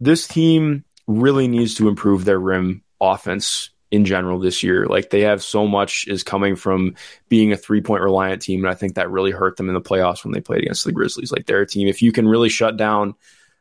this 0.00 0.28
team 0.28 0.84
really 1.06 1.48
needs 1.48 1.74
to 1.76 1.88
improve 1.88 2.24
their 2.24 2.38
rim 2.38 2.82
offense 3.00 3.70
in 3.90 4.04
general 4.04 4.38
this 4.38 4.62
year. 4.62 4.86
Like 4.86 5.10
they 5.10 5.22
have 5.22 5.42
so 5.42 5.66
much 5.66 6.06
is 6.06 6.22
coming 6.22 6.56
from 6.56 6.94
being 7.28 7.52
a 7.52 7.56
three 7.56 7.80
point 7.80 8.02
reliant 8.02 8.42
team. 8.42 8.64
And 8.64 8.70
I 8.70 8.74
think 8.74 8.94
that 8.94 9.10
really 9.10 9.30
hurt 9.30 9.56
them 9.56 9.68
in 9.68 9.74
the 9.74 9.80
playoffs 9.80 10.24
when 10.24 10.32
they 10.32 10.40
played 10.40 10.62
against 10.62 10.84
the 10.84 10.92
Grizzlies. 10.92 11.32
Like 11.32 11.46
they're 11.46 11.62
a 11.62 11.66
team, 11.66 11.88
if 11.88 12.02
you 12.02 12.12
can 12.12 12.28
really 12.28 12.50
shut 12.50 12.76
down 12.76 13.14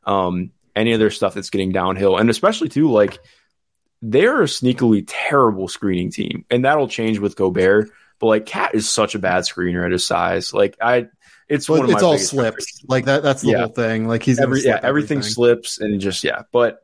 um, 0.03 0.51
any 0.76 0.93
of 0.93 0.99
their 0.99 1.11
stuff 1.11 1.34
that's 1.34 1.49
getting 1.49 1.72
downhill, 1.72 2.18
and 2.18 2.30
especially 2.30 2.70
too, 2.70 2.91
like 2.91 3.20
they're 4.01 4.41
a 4.41 4.45
sneakily 4.45 5.03
terrible 5.07 5.68
screening 5.68 6.11
team. 6.11 6.45
And 6.49 6.65
that'll 6.65 6.88
change 6.88 7.20
with 7.20 7.36
Gobert. 7.36 7.89
But 8.20 8.28
like 8.28 8.45
KAT 8.45 8.76
is 8.76 8.89
such 8.89 9.15
a 9.15 9.20
bad 9.20 9.43
screener 9.43 9.86
at 9.86 9.91
his 9.91 10.05
size. 10.05 10.53
Like 10.53 10.78
I 10.82 11.07
it's 11.47 11.70
well, 11.70 11.80
one 11.80 11.89
of 11.89 11.95
it's 11.95 12.03
all 12.03 12.18
slips. 12.18 12.84
Like 12.88 13.05
that 13.05 13.24
that's 13.24 13.41
the 13.41 13.51
yeah. 13.51 13.59
whole 13.59 13.68
thing. 13.68 14.07
Like 14.07 14.24
he's 14.24 14.39
Every, 14.39 14.61
yeah, 14.61 14.80
everything, 14.82 14.89
everything 14.89 15.22
slips 15.24 15.80
and 15.80 16.01
just 16.01 16.24
yeah. 16.24 16.43
But 16.51 16.84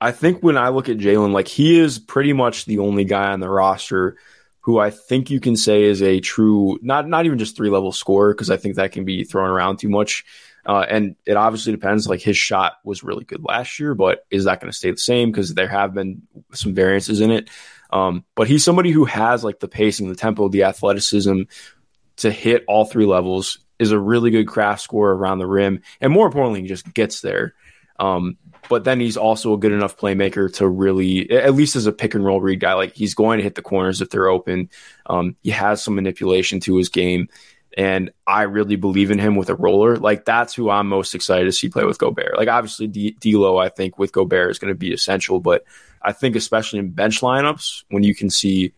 I 0.00 0.12
think 0.12 0.42
when 0.42 0.56
I 0.56 0.68
look 0.70 0.88
at 0.88 0.98
Jaylen, 0.98 1.32
like 1.32 1.48
he 1.48 1.78
is 1.78 1.98
pretty 1.98 2.32
much 2.32 2.64
the 2.64 2.80
only 2.80 3.04
guy 3.04 3.32
on 3.32 3.40
the 3.40 3.48
roster 3.48 4.16
who 4.60 4.78
I 4.78 4.90
think 4.90 5.30
you 5.30 5.40
can 5.40 5.56
say 5.56 5.82
is 5.82 6.02
a 6.02 6.20
true, 6.20 6.78
not 6.82 7.08
not 7.08 7.26
even 7.26 7.38
just 7.38 7.56
three 7.56 7.70
level 7.70 7.92
scorer, 7.92 8.32
because 8.32 8.50
I 8.50 8.56
think 8.56 8.76
that 8.76 8.92
can 8.92 9.04
be 9.04 9.24
thrown 9.24 9.50
around 9.50 9.78
too 9.78 9.88
much. 9.88 10.24
Uh, 10.64 10.86
and 10.88 11.16
it 11.26 11.36
obviously 11.36 11.72
depends. 11.72 12.08
Like 12.08 12.20
his 12.20 12.36
shot 12.36 12.74
was 12.84 13.02
really 13.02 13.24
good 13.24 13.42
last 13.42 13.80
year, 13.80 13.94
but 13.96 14.24
is 14.30 14.44
that 14.44 14.60
going 14.60 14.70
to 14.70 14.76
stay 14.76 14.92
the 14.92 14.96
same? 14.96 15.32
Because 15.32 15.54
there 15.54 15.66
have 15.66 15.94
been 15.94 16.22
some 16.52 16.74
variances 16.74 17.20
in 17.20 17.32
it. 17.32 17.50
Um, 17.92 18.24
but 18.34 18.48
he's 18.48 18.64
somebody 18.64 18.90
who 18.90 19.04
has 19.04 19.44
like 19.44 19.60
the 19.60 19.68
pacing, 19.68 20.08
the 20.08 20.16
tempo, 20.16 20.48
the 20.48 20.64
athleticism 20.64 21.42
to 22.16 22.30
hit 22.30 22.64
all 22.66 22.84
three 22.84 23.06
levels. 23.06 23.58
Is 23.78 23.90
a 23.90 23.98
really 23.98 24.30
good 24.30 24.46
craft 24.46 24.80
scorer 24.80 25.16
around 25.16 25.38
the 25.38 25.46
rim, 25.46 25.82
and 26.00 26.12
more 26.12 26.26
importantly, 26.26 26.62
he 26.62 26.68
just 26.68 26.94
gets 26.94 27.20
there. 27.20 27.54
Um, 27.98 28.36
but 28.68 28.84
then 28.84 29.00
he's 29.00 29.16
also 29.16 29.54
a 29.54 29.58
good 29.58 29.72
enough 29.72 29.96
playmaker 29.96 30.52
to 30.54 30.68
really, 30.68 31.30
at 31.30 31.54
least 31.54 31.74
as 31.74 31.86
a 31.86 31.92
pick 31.92 32.14
and 32.14 32.24
roll 32.24 32.40
read 32.40 32.60
guy, 32.60 32.74
like 32.74 32.94
he's 32.94 33.14
going 33.14 33.38
to 33.38 33.42
hit 33.42 33.54
the 33.54 33.62
corners 33.62 34.00
if 34.00 34.10
they're 34.10 34.28
open. 34.28 34.70
Um, 35.06 35.36
he 35.42 35.50
has 35.50 35.82
some 35.82 35.96
manipulation 35.96 36.60
to 36.60 36.76
his 36.76 36.88
game. 36.88 37.28
And 37.76 38.10
I 38.26 38.42
really 38.42 38.76
believe 38.76 39.10
in 39.10 39.18
him 39.18 39.36
with 39.36 39.48
a 39.48 39.54
roller. 39.54 39.96
Like 39.96 40.24
that's 40.24 40.54
who 40.54 40.70
I'm 40.70 40.88
most 40.88 41.14
excited 41.14 41.44
to 41.44 41.52
see 41.52 41.68
play 41.68 41.84
with 41.84 41.98
Gobert. 41.98 42.36
Like 42.36 42.48
obviously 42.48 42.86
D- 42.86 43.16
D'Lo, 43.20 43.58
I 43.58 43.68
think 43.68 43.98
with 43.98 44.12
Gobert 44.12 44.50
is 44.50 44.58
going 44.58 44.72
to 44.72 44.78
be 44.78 44.92
essential, 44.92 45.40
but 45.40 45.64
I 46.02 46.12
think 46.12 46.36
especially 46.36 46.80
in 46.80 46.90
bench 46.90 47.20
lineups 47.20 47.84
when 47.90 48.02
you 48.02 48.14
can 48.14 48.30
see 48.30 48.72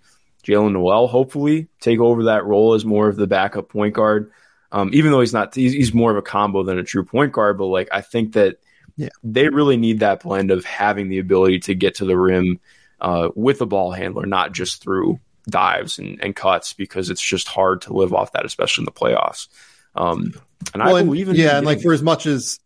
Jaylen 0.44 0.72
Nowell 0.72 1.08
hopefully 1.08 1.68
take 1.80 1.98
over 1.98 2.24
that 2.24 2.44
role 2.44 2.74
as 2.74 2.84
more 2.84 3.08
of 3.08 3.16
the 3.16 3.26
backup 3.26 3.68
point 3.68 3.94
guard. 3.94 4.30
Um, 4.70 4.90
even 4.92 5.10
though 5.12 5.20
he's 5.20 5.32
not, 5.32 5.54
he's, 5.54 5.72
he's, 5.72 5.94
more 5.94 6.10
of 6.10 6.16
a 6.16 6.22
combo 6.22 6.64
than 6.64 6.78
a 6.78 6.82
true 6.82 7.04
point 7.04 7.32
guard. 7.32 7.58
But 7.58 7.66
like 7.66 7.88
I 7.92 8.00
think 8.00 8.32
that 8.32 8.58
yeah. 8.96 9.08
They 9.22 9.48
really 9.48 9.76
need 9.76 10.00
that 10.00 10.22
blend 10.22 10.50
of 10.50 10.64
having 10.64 11.08
the 11.08 11.18
ability 11.18 11.60
to 11.60 11.74
get 11.74 11.96
to 11.96 12.04
the 12.04 12.16
rim 12.16 12.60
uh, 13.00 13.30
with 13.34 13.60
a 13.60 13.66
ball 13.66 13.90
handler, 13.90 14.26
not 14.26 14.52
just 14.52 14.82
through 14.82 15.18
dives 15.48 15.98
and, 15.98 16.22
and, 16.22 16.34
cuts, 16.34 16.72
because 16.72 17.10
it's 17.10 17.22
just 17.22 17.48
hard 17.48 17.82
to 17.82 17.92
live 17.92 18.14
off 18.14 18.32
that, 18.32 18.44
especially 18.44 18.82
in 18.82 18.86
the 18.86 18.92
playoffs. 18.92 19.48
Um, 19.94 20.34
and 20.72 20.82
well, 20.82 20.96
I 20.96 21.02
believe 21.02 21.28
in 21.28 21.36
yeah, 21.36 21.58
and 21.58 21.66
like 21.66 21.82
for 21.82 21.92
as 21.92 22.02
much 22.02 22.26
as 22.26 22.58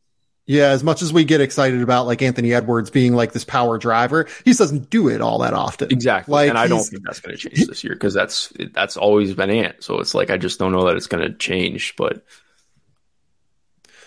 yeah, 0.48 0.68
as 0.68 0.82
much 0.82 1.02
as 1.02 1.12
we 1.12 1.24
get 1.24 1.42
excited 1.42 1.82
about 1.82 2.06
like 2.06 2.22
Anthony 2.22 2.54
Edwards 2.54 2.88
being 2.88 3.14
like 3.14 3.32
this 3.32 3.44
power 3.44 3.76
driver, 3.76 4.26
he 4.46 4.54
doesn't 4.54 4.88
do 4.88 5.08
it 5.08 5.20
all 5.20 5.40
that 5.40 5.52
often. 5.52 5.92
Exactly. 5.92 6.32
Like, 6.32 6.48
and 6.48 6.56
I 6.56 6.68
don't 6.68 6.82
think 6.82 7.02
that's 7.04 7.20
going 7.20 7.36
to 7.36 7.40
change 7.50 7.66
this 7.66 7.84
year 7.84 7.92
because 7.92 8.14
that's 8.14 8.50
that's 8.72 8.96
always 8.96 9.34
been 9.34 9.50
Ant. 9.50 9.84
So 9.84 10.00
it's 10.00 10.14
like 10.14 10.30
I 10.30 10.38
just 10.38 10.58
don't 10.58 10.72
know 10.72 10.86
that 10.86 10.96
it's 10.96 11.06
going 11.06 11.22
to 11.22 11.36
change. 11.36 11.96
But 11.98 12.24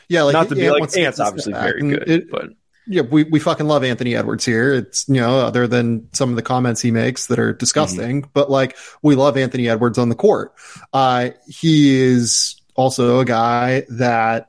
yeah, 0.07 0.23
like 0.23 0.33
not 0.33 0.49
to 0.49 0.55
be 0.55 0.67
like 0.71 0.97
Ant's 0.97 1.19
obviously 1.19 1.53
very 1.53 1.81
good, 1.81 2.09
it, 2.09 2.31
but 2.31 2.49
yeah, 2.87 3.01
we, 3.03 3.23
we 3.23 3.39
fucking 3.39 3.67
love 3.67 3.83
Anthony 3.83 4.15
Edwards 4.15 4.45
here. 4.45 4.73
It's 4.73 5.07
you 5.07 5.15
know, 5.15 5.39
other 5.39 5.67
than 5.67 6.07
some 6.13 6.29
of 6.29 6.35
the 6.35 6.41
comments 6.41 6.81
he 6.81 6.91
makes 6.91 7.27
that 7.27 7.39
are 7.39 7.53
disgusting, 7.53 8.23
mm-hmm. 8.23 8.31
but 8.33 8.49
like 8.49 8.77
we 9.01 9.15
love 9.15 9.37
Anthony 9.37 9.69
Edwards 9.69 9.97
on 9.97 10.09
the 10.09 10.15
court. 10.15 10.53
Uh, 10.91 11.29
he 11.47 11.99
is 11.99 12.59
also 12.75 13.19
a 13.19 13.25
guy 13.25 13.85
that 13.89 14.47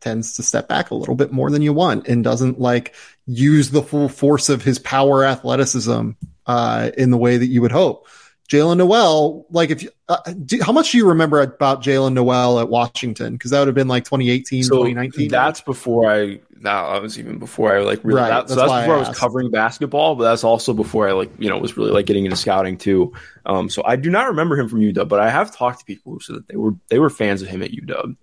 tends 0.00 0.34
to 0.36 0.42
step 0.42 0.68
back 0.68 0.90
a 0.90 0.94
little 0.94 1.14
bit 1.14 1.32
more 1.32 1.50
than 1.50 1.62
you 1.62 1.72
want 1.72 2.08
and 2.08 2.24
doesn't 2.24 2.60
like 2.60 2.94
use 3.26 3.70
the 3.70 3.82
full 3.82 4.08
force 4.08 4.48
of 4.48 4.62
his 4.62 4.78
power 4.80 5.24
athleticism 5.24 6.10
uh, 6.46 6.90
in 6.98 7.10
the 7.10 7.16
way 7.16 7.36
that 7.36 7.46
you 7.46 7.62
would 7.62 7.72
hope. 7.72 8.08
Jaylen 8.48 8.76
Nowell, 8.76 9.46
like 9.50 9.70
if 9.70 9.82
you, 9.82 9.90
uh, 10.08 10.18
do, 10.44 10.60
how 10.62 10.72
much 10.72 10.92
do 10.92 10.98
you 10.98 11.08
remember 11.08 11.40
about 11.40 11.82
Jaylen 11.82 12.12
Nowell 12.12 12.60
at 12.60 12.68
Washington? 12.68 13.32
Because 13.32 13.50
that 13.50 13.60
would 13.60 13.68
have 13.68 13.74
been 13.74 13.88
like 13.88 14.04
2018, 14.04 14.64
so 14.64 14.70
2019. 14.70 15.28
That's 15.28 15.60
before 15.60 16.10
I. 16.10 16.40
Now 16.60 16.92
that 16.92 17.02
was 17.02 17.18
even 17.18 17.38
before 17.38 17.76
I 17.76 17.80
like 17.80 18.00
really. 18.04 18.20
Right, 18.20 18.28
that, 18.28 18.48
so 18.48 18.54
that's, 18.54 18.70
that's 18.70 18.82
before 18.82 18.94
I, 18.94 19.04
I, 19.04 19.08
was 19.08 19.18
covering 19.18 19.50
basketball, 19.50 20.14
but 20.14 20.24
that's 20.24 20.44
also 20.44 20.72
before 20.72 21.08
I 21.08 21.12
like 21.12 21.32
you 21.38 21.48
know 21.48 21.58
was 21.58 21.76
really 21.76 21.90
like 21.90 22.06
getting 22.06 22.24
into 22.24 22.36
scouting 22.36 22.76
too. 22.76 23.12
Um, 23.46 23.68
so 23.68 23.82
I 23.84 23.96
do 23.96 24.10
not 24.10 24.28
remember 24.28 24.56
him 24.56 24.68
from 24.68 24.80
UW, 24.80 25.08
but 25.08 25.18
I 25.18 25.28
have 25.28 25.54
talked 25.54 25.80
to 25.80 25.84
people 25.84 26.12
who 26.12 26.20
said 26.20 26.36
that 26.36 26.48
they 26.48 26.56
were 26.56 26.72
they 26.88 27.00
were 27.00 27.10
fans 27.10 27.42
of 27.42 27.48
him 27.48 27.62
at 27.62 27.72
UW. 27.72 28.16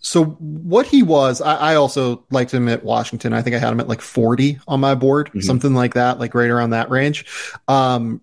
So 0.00 0.24
what 0.24 0.86
he 0.86 1.02
was, 1.02 1.40
I, 1.40 1.56
I, 1.56 1.74
also 1.74 2.24
liked 2.30 2.54
him 2.54 2.68
at 2.68 2.84
Washington. 2.84 3.32
I 3.32 3.42
think 3.42 3.56
I 3.56 3.58
had 3.58 3.72
him 3.72 3.80
at 3.80 3.88
like 3.88 4.00
40 4.00 4.60
on 4.68 4.78
my 4.78 4.94
board, 4.94 5.28
mm-hmm. 5.30 5.40
something 5.40 5.74
like 5.74 5.94
that, 5.94 6.20
like 6.20 6.32
right 6.32 6.48
around 6.48 6.70
that 6.70 6.90
range. 6.90 7.26
Um, 7.66 8.20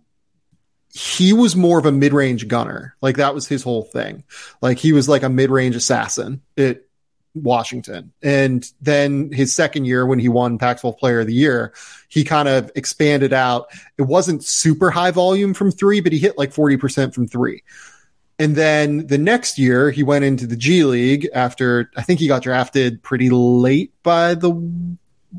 he 0.94 1.34
was 1.34 1.56
more 1.56 1.80
of 1.80 1.88
a 1.88 1.92
mid-range 1.92 2.48
gunner. 2.48 2.96
Like 3.02 3.18
that 3.18 3.34
was 3.34 3.48
his 3.48 3.64
whole 3.64 3.84
thing. 3.84 4.24
Like 4.62 4.78
he 4.78 4.94
was 4.94 5.10
like 5.10 5.24
a 5.24 5.30
mid-range 5.30 5.76
assassin 5.76 6.42
at 6.56 6.82
Washington. 7.34 8.14
And 8.22 8.64
then 8.80 9.32
his 9.32 9.56
second 9.56 9.86
year 9.86 10.06
when 10.06 10.20
he 10.20 10.30
won 10.30 10.60
Pac-12 10.60 11.00
player 11.00 11.22
of 11.22 11.28
the 11.28 11.34
year, 11.34 11.74
he 12.10 12.24
kind 12.24 12.48
of 12.48 12.72
expanded 12.76 13.34
out. 13.34 13.70
It 13.98 14.04
wasn't 14.04 14.44
super 14.44 14.92
high 14.92 15.10
volume 15.10 15.56
from 15.56 15.72
three, 15.72 16.00
but 16.00 16.12
he 16.12 16.20
hit 16.20 16.38
like 16.38 16.54
40% 16.54 17.12
from 17.12 17.28
three. 17.28 17.64
And 18.38 18.56
then 18.56 19.08
the 19.08 19.18
next 19.18 19.58
year 19.58 19.90
he 19.90 20.04
went 20.04 20.26
into 20.26 20.46
the 20.46 20.56
G 20.56 20.84
League 20.84 21.28
after 21.34 21.90
I 21.96 22.04
think 22.04 22.20
he 22.20 22.28
got 22.28 22.44
drafted 22.44 23.02
pretty 23.02 23.32
late 23.32 23.94
by 24.04 24.36
the 24.36 24.52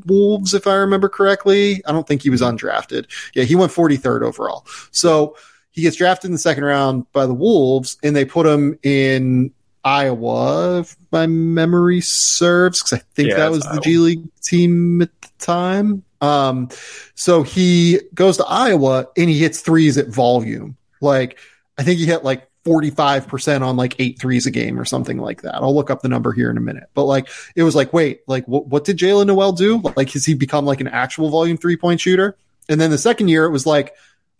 Wolves, 0.05 0.53
if 0.53 0.67
I 0.67 0.75
remember 0.75 1.09
correctly. 1.09 1.81
I 1.85 1.91
don't 1.91 2.07
think 2.07 2.21
he 2.21 2.29
was 2.29 2.41
undrafted. 2.41 3.05
Yeah, 3.33 3.43
he 3.43 3.55
went 3.55 3.71
43rd 3.71 4.23
overall. 4.23 4.65
So 4.91 5.37
he 5.71 5.81
gets 5.81 5.97
drafted 5.97 6.29
in 6.29 6.33
the 6.33 6.39
second 6.39 6.63
round 6.63 7.11
by 7.11 7.25
the 7.25 7.33
Wolves, 7.33 7.97
and 8.03 8.15
they 8.15 8.25
put 8.25 8.45
him 8.45 8.77
in 8.83 9.51
Iowa, 9.83 10.79
if 10.79 10.95
my 11.11 11.27
memory 11.27 12.01
serves, 12.01 12.81
because 12.81 12.93
I 12.93 13.01
think 13.13 13.29
yeah, 13.29 13.37
that 13.37 13.51
was 13.51 13.63
the 13.63 13.79
G 13.81 13.99
League 13.99 14.23
team 14.41 15.01
at 15.01 15.21
the 15.21 15.29
time. 15.37 16.03
Um, 16.21 16.69
so 17.13 17.43
he 17.43 17.99
goes 18.15 18.37
to 18.37 18.45
Iowa 18.45 19.07
and 19.15 19.29
he 19.29 19.37
hits 19.37 19.61
threes 19.61 19.97
at 19.97 20.07
volume. 20.07 20.75
Like, 21.01 21.37
I 21.77 21.83
think 21.83 21.99
he 21.99 22.05
hit 22.05 22.23
like 22.23 22.49
45% 22.65 23.61
on 23.61 23.77
like 23.77 23.95
eight 23.99 24.19
threes 24.19 24.47
a 24.47 24.51
game 24.51 24.79
or 24.79 24.85
something 24.85 25.17
like 25.17 25.43
that. 25.43 25.55
I'll 25.55 25.75
look 25.75 25.91
up 25.91 26.01
the 26.01 26.09
number 26.09 26.31
here 26.31 26.49
in 26.49 26.57
a 26.57 26.61
minute. 26.61 26.89
But 26.93 27.05
like, 27.05 27.29
it 27.55 27.63
was 27.63 27.75
like, 27.75 27.93
wait, 27.93 28.21
like, 28.27 28.47
what, 28.47 28.67
what 28.67 28.83
did 28.83 28.97
Jaylen 28.97 29.27
Nowell 29.27 29.51
do? 29.51 29.81
Like, 29.95 30.11
has 30.11 30.25
he 30.25 30.33
become 30.33 30.65
like 30.65 30.81
an 30.81 30.87
actual 30.87 31.29
volume 31.29 31.57
three 31.57 31.77
point 31.77 32.01
shooter? 32.01 32.35
And 32.67 32.81
then 32.81 32.89
the 32.89 32.97
second 32.97 33.27
year, 33.27 33.45
it 33.45 33.51
was 33.51 33.67
like, 33.67 33.93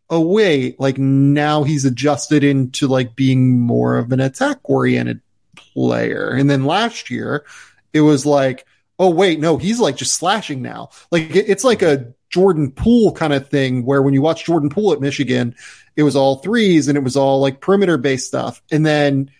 oh, 0.09 0.21
wait, 0.21 0.79
like 0.79 0.97
now 0.97 1.63
he's 1.63 1.85
adjusted 1.85 2.43
into 2.43 2.87
like 2.87 3.15
being 3.15 3.59
more 3.59 3.97
of 3.97 4.11
an 4.11 4.19
attack 4.19 4.59
oriented 4.63 5.21
player. 5.55 6.29
And 6.29 6.49
then 6.49 6.65
last 6.65 7.11
year, 7.11 7.45
it 7.93 8.01
was 8.01 8.25
like, 8.25 8.65
oh, 8.97 9.09
wait, 9.09 9.39
no, 9.39 9.57
he's 9.57 9.79
like 9.79 9.97
just 9.97 10.13
slashing 10.13 10.61
now. 10.61 10.89
Like, 11.11 11.35
it's 11.35 11.63
like 11.63 11.81
a 11.81 12.13
Jordan 12.29 12.71
Poole 12.71 13.11
kind 13.11 13.33
of 13.33 13.49
thing 13.49 13.85
where 13.85 14.01
when 14.01 14.13
you 14.13 14.21
watch 14.21 14.45
Jordan 14.45 14.69
Poole 14.69 14.93
at 14.93 15.01
Michigan, 15.01 15.55
it 15.95 16.03
was 16.03 16.15
all 16.15 16.37
threes 16.37 16.87
and 16.87 16.97
it 16.97 17.03
was 17.03 17.15
all 17.15 17.39
like 17.39 17.61
perimeter 17.61 17.97
based 17.97 18.27
stuff. 18.27 18.61
And 18.71 18.85
then 18.85 19.31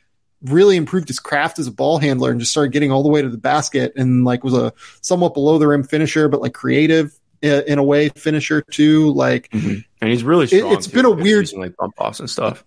really 0.44 0.76
improved 0.76 1.07
his 1.07 1.19
craft 1.19 1.60
as 1.60 1.68
a 1.68 1.72
ball 1.72 1.98
handler 1.98 2.32
and 2.32 2.40
just 2.40 2.52
started 2.52 2.72
getting 2.72 2.91
all 2.91 3.03
the 3.03 3.10
way 3.10 3.22
to 3.22 3.30
the 3.30 3.38
basket 3.38 3.94
and 3.95 4.26
like 4.26 4.44
was 4.44 4.53
a 4.53 4.73
somewhat 5.02 5.34
below 5.34 5.57
the 5.57 5.68
rim 5.68 5.84
finisher, 5.84 6.27
but 6.30 6.41
like 6.41 6.53
creative 6.53 7.18
in 7.41 7.77
a 7.77 7.84
way 7.84 8.10
finisher 8.10 8.61
too. 8.61 9.11
Like, 9.14 9.49
mm-hmm. 9.49 9.80
and 10.02 10.10
he's 10.10 10.23
really 10.23 10.48
strong. 10.48 10.72
It, 10.72 10.76
has 10.76 10.88
been 10.88 11.06
a 11.06 11.11
weird 11.11 11.52
like 11.53 11.76
bump 11.77 11.95
offs 11.98 12.19
and 12.19 12.30
stuff. 12.30 12.64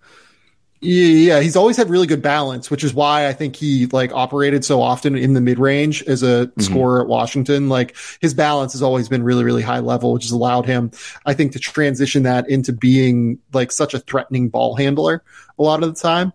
Yeah, 0.81 1.41
he's 1.41 1.57
always 1.57 1.77
had 1.77 1.91
really 1.91 2.07
good 2.07 2.23
balance, 2.23 2.71
which 2.71 2.85
is 2.85 2.95
why 2.95 3.27
I 3.27 3.33
think 3.33 3.57
he 3.57 3.87
like 3.87 4.13
operated 4.13 4.65
so 4.65 4.81
often 4.81 5.17
in 5.17 5.33
the 5.33 5.41
mid 5.41 5.59
range 5.59 6.05
as 6.05 6.23
a 6.23 6.47
mm-hmm. 6.47 6.61
scorer 6.61 7.01
at 7.01 7.09
Washington. 7.09 7.69
Like 7.69 7.97
his 8.21 8.33
balance 8.33 8.73
has 8.75 8.83
always 8.83 9.09
been 9.09 9.25
really, 9.25 9.43
really 9.43 9.63
high 9.63 9.81
level, 9.81 10.13
which 10.13 10.25
has 10.25 10.31
allowed 10.31 10.67
him, 10.67 10.93
I 11.27 11.35
think, 11.35 11.53
to 11.53 11.59
transition 11.59 12.23
that 12.23 12.49
into 12.49 12.73
being 12.73 13.39
like 13.53 13.73
such 13.73 13.93
a 13.93 13.99
threatening 13.99 14.51
ball 14.51 14.77
handler 14.77 15.25
a 15.59 15.63
lot 15.63 15.83
of 15.83 15.93
the 15.93 16.01
time. 16.01 16.33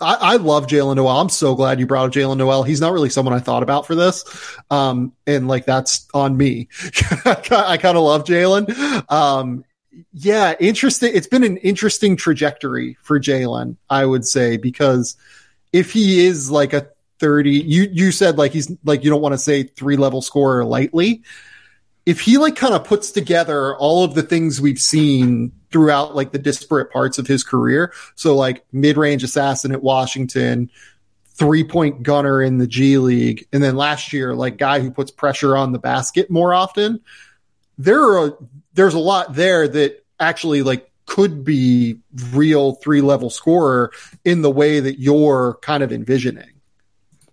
I, 0.00 0.14
I 0.20 0.36
love 0.36 0.66
Jaylen 0.66 0.96
Nowell. 0.96 1.20
I'm 1.20 1.28
so 1.28 1.54
glad 1.54 1.80
you 1.80 1.86
brought 1.86 2.06
up 2.06 2.12
Jaylen 2.12 2.36
Nowell. 2.36 2.64
He's 2.64 2.80
not 2.80 2.92
really 2.92 3.08
someone 3.08 3.34
I 3.34 3.38
thought 3.38 3.62
about 3.62 3.86
for 3.86 3.94
this. 3.94 4.24
Um, 4.70 5.12
and 5.26 5.48
like 5.48 5.64
that's 5.64 6.06
on 6.12 6.36
me. 6.36 6.68
I 7.24 7.78
kind 7.80 7.96
of 7.96 8.04
love 8.04 8.24
Jalen. 8.24 9.10
Um, 9.10 9.64
yeah, 10.12 10.54
interesting. 10.60 11.12
It's 11.14 11.26
been 11.26 11.44
an 11.44 11.56
interesting 11.58 12.16
trajectory 12.16 12.96
for 13.02 13.20
Jaylen, 13.20 13.76
I 13.88 14.04
would 14.04 14.26
say, 14.26 14.56
because 14.56 15.16
if 15.72 15.92
he 15.92 16.24
is 16.24 16.50
like 16.50 16.72
a 16.72 16.88
30, 17.18 17.50
you, 17.50 17.88
you 17.92 18.12
said 18.12 18.38
like 18.38 18.52
he's 18.52 18.70
like, 18.84 19.04
you 19.04 19.10
don't 19.10 19.22
want 19.22 19.34
to 19.34 19.38
say 19.38 19.64
three 19.64 19.96
level 19.96 20.22
scorer 20.22 20.64
lightly. 20.64 21.22
If 22.06 22.20
he 22.20 22.36
like 22.38 22.56
kind 22.56 22.74
of 22.74 22.84
puts 22.84 23.10
together 23.10 23.74
all 23.76 24.04
of 24.04 24.14
the 24.14 24.22
things 24.22 24.60
we've 24.60 24.78
seen 24.78 25.52
throughout 25.74 26.14
like 26.14 26.30
the 26.30 26.38
disparate 26.38 26.92
parts 26.92 27.18
of 27.18 27.26
his 27.26 27.42
career. 27.42 27.92
So 28.14 28.36
like 28.36 28.64
mid 28.70 28.96
range 28.96 29.24
assassin 29.24 29.72
at 29.72 29.82
Washington, 29.82 30.70
three 31.30 31.64
point 31.64 32.04
gunner 32.04 32.40
in 32.40 32.58
the 32.58 32.68
G 32.68 32.98
League. 32.98 33.48
And 33.52 33.60
then 33.60 33.74
last 33.74 34.12
year, 34.12 34.36
like 34.36 34.56
guy 34.56 34.78
who 34.78 34.92
puts 34.92 35.10
pressure 35.10 35.56
on 35.56 35.72
the 35.72 35.80
basket 35.80 36.30
more 36.30 36.54
often. 36.54 37.00
There 37.76 38.00
are 38.00 38.38
there's 38.74 38.94
a 38.94 38.98
lot 38.98 39.34
there 39.34 39.66
that 39.66 40.04
actually 40.20 40.62
like 40.62 40.90
could 41.06 41.44
be 41.44 41.98
real 42.32 42.72
three 42.76 43.00
level 43.00 43.30
scorer 43.30 43.92
in 44.24 44.42
the 44.42 44.50
way 44.50 44.80
that 44.80 44.98
you're 44.98 45.58
kind 45.62 45.82
of 45.82 45.92
envisioning. 45.92 46.50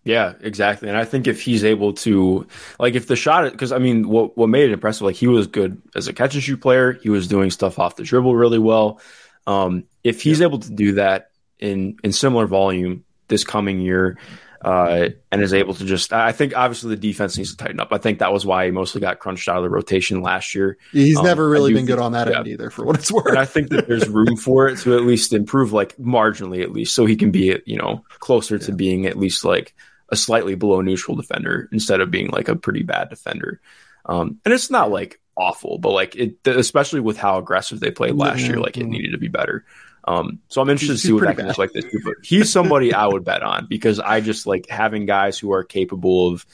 Yeah, 0.03 0.33
exactly. 0.41 0.89
And 0.89 0.97
I 0.97 1.05
think 1.05 1.27
if 1.27 1.41
he's 1.41 1.63
able 1.63 1.93
to, 1.93 2.47
like, 2.79 2.95
if 2.95 3.05
the 3.05 3.15
shot, 3.15 3.51
because 3.51 3.71
I 3.71 3.77
mean, 3.77 4.09
what 4.09 4.35
what 4.35 4.49
made 4.49 4.69
it 4.69 4.73
impressive, 4.73 5.03
like, 5.03 5.15
he 5.15 5.27
was 5.27 5.45
good 5.45 5.79
as 5.95 6.07
a 6.07 6.13
catch 6.13 6.33
and 6.33 6.43
shoot 6.43 6.59
player. 6.59 6.93
He 6.93 7.09
was 7.09 7.27
doing 7.27 7.51
stuff 7.51 7.77
off 7.77 7.97
the 7.97 8.03
dribble 8.03 8.35
really 8.35 8.57
well. 8.57 8.99
Um, 9.45 9.83
if 10.03 10.23
he's 10.23 10.39
yeah. 10.39 10.47
able 10.47 10.59
to 10.59 10.71
do 10.71 10.93
that 10.93 11.29
in 11.59 11.97
in 12.03 12.13
similar 12.13 12.47
volume 12.47 13.05
this 13.27 13.43
coming 13.43 13.79
year, 13.79 14.17
uh, 14.63 15.09
and 15.31 15.41
is 15.41 15.53
able 15.53 15.73
to 15.73 15.85
just. 15.85 16.13
I 16.13 16.31
think 16.31 16.55
obviously 16.55 16.91
the 16.95 17.01
defense 17.01 17.37
needs 17.37 17.51
to 17.51 17.57
tighten 17.57 17.79
up. 17.79 17.91
I 17.91 17.97
think 17.97 18.19
that 18.19 18.31
was 18.31 18.45
why 18.45 18.65
he 18.65 18.71
mostly 18.71 19.01
got 19.01 19.19
crunched 19.19 19.49
out 19.49 19.57
of 19.57 19.63
the 19.63 19.69
rotation 19.69 20.21
last 20.21 20.53
year. 20.53 20.77
He's 20.91 21.17
um, 21.17 21.25
never 21.25 21.49
really 21.49 21.71
been 21.71 21.79
think, 21.79 21.87
good 21.87 21.99
on 21.99 22.11
that 22.11 22.27
yeah. 22.27 22.39
end 22.39 22.47
either, 22.47 22.69
for 22.69 22.85
what 22.85 22.97
it's 22.97 23.11
worth. 23.11 23.27
And 23.27 23.39
I 23.39 23.45
think 23.45 23.69
that 23.69 23.87
there's 23.87 24.07
room 24.07 24.37
for 24.37 24.67
it 24.67 24.77
to 24.79 24.95
at 24.95 25.03
least 25.03 25.33
improve, 25.33 25.73
like 25.73 25.95
marginally 25.97 26.61
at 26.61 26.71
least, 26.71 26.93
so 26.93 27.05
he 27.05 27.15
can 27.15 27.31
be 27.31 27.59
you 27.65 27.77
know 27.77 28.03
closer 28.19 28.55
yeah. 28.55 28.65
to 28.65 28.71
being 28.71 29.07
at 29.07 29.17
least 29.17 29.43
like 29.43 29.73
a 30.09 30.15
slightly 30.15 30.55
below 30.55 30.81
neutral 30.81 31.15
defender 31.15 31.69
instead 31.71 32.01
of 32.01 32.11
being 32.11 32.29
like 32.29 32.47
a 32.47 32.55
pretty 32.55 32.83
bad 32.83 33.09
defender. 33.09 33.59
Um, 34.05 34.39
and 34.45 34.53
it's 34.53 34.69
not 34.69 34.91
like 34.91 35.19
awful, 35.37 35.77
but 35.79 35.91
like 35.91 36.15
it, 36.15 36.35
especially 36.45 36.99
with 36.99 37.17
how 37.17 37.37
aggressive 37.37 37.79
they 37.79 37.91
played 37.91 38.15
last 38.15 38.41
yeah, 38.41 38.47
year, 38.49 38.59
like 38.59 38.77
it 38.77 38.85
needed 38.85 39.11
to 39.11 39.17
be 39.17 39.27
better. 39.27 39.65
Um, 40.05 40.39
so 40.47 40.61
I'm 40.61 40.69
interested 40.69 40.93
he's, 40.93 41.01
to 41.01 41.07
see 41.07 41.13
what 41.13 41.27
happens 41.27 41.57
like 41.57 41.73
this. 41.73 41.85
But 42.03 42.15
he's 42.23 42.51
somebody 42.51 42.93
I 42.93 43.05
would 43.05 43.23
bet 43.23 43.43
on 43.43 43.67
because 43.67 43.99
I 43.99 44.21
just 44.21 44.47
like 44.47 44.67
having 44.69 45.05
guys 45.05 45.37
who 45.37 45.51
are 45.53 45.63
capable 45.63 46.33
of 46.33 46.45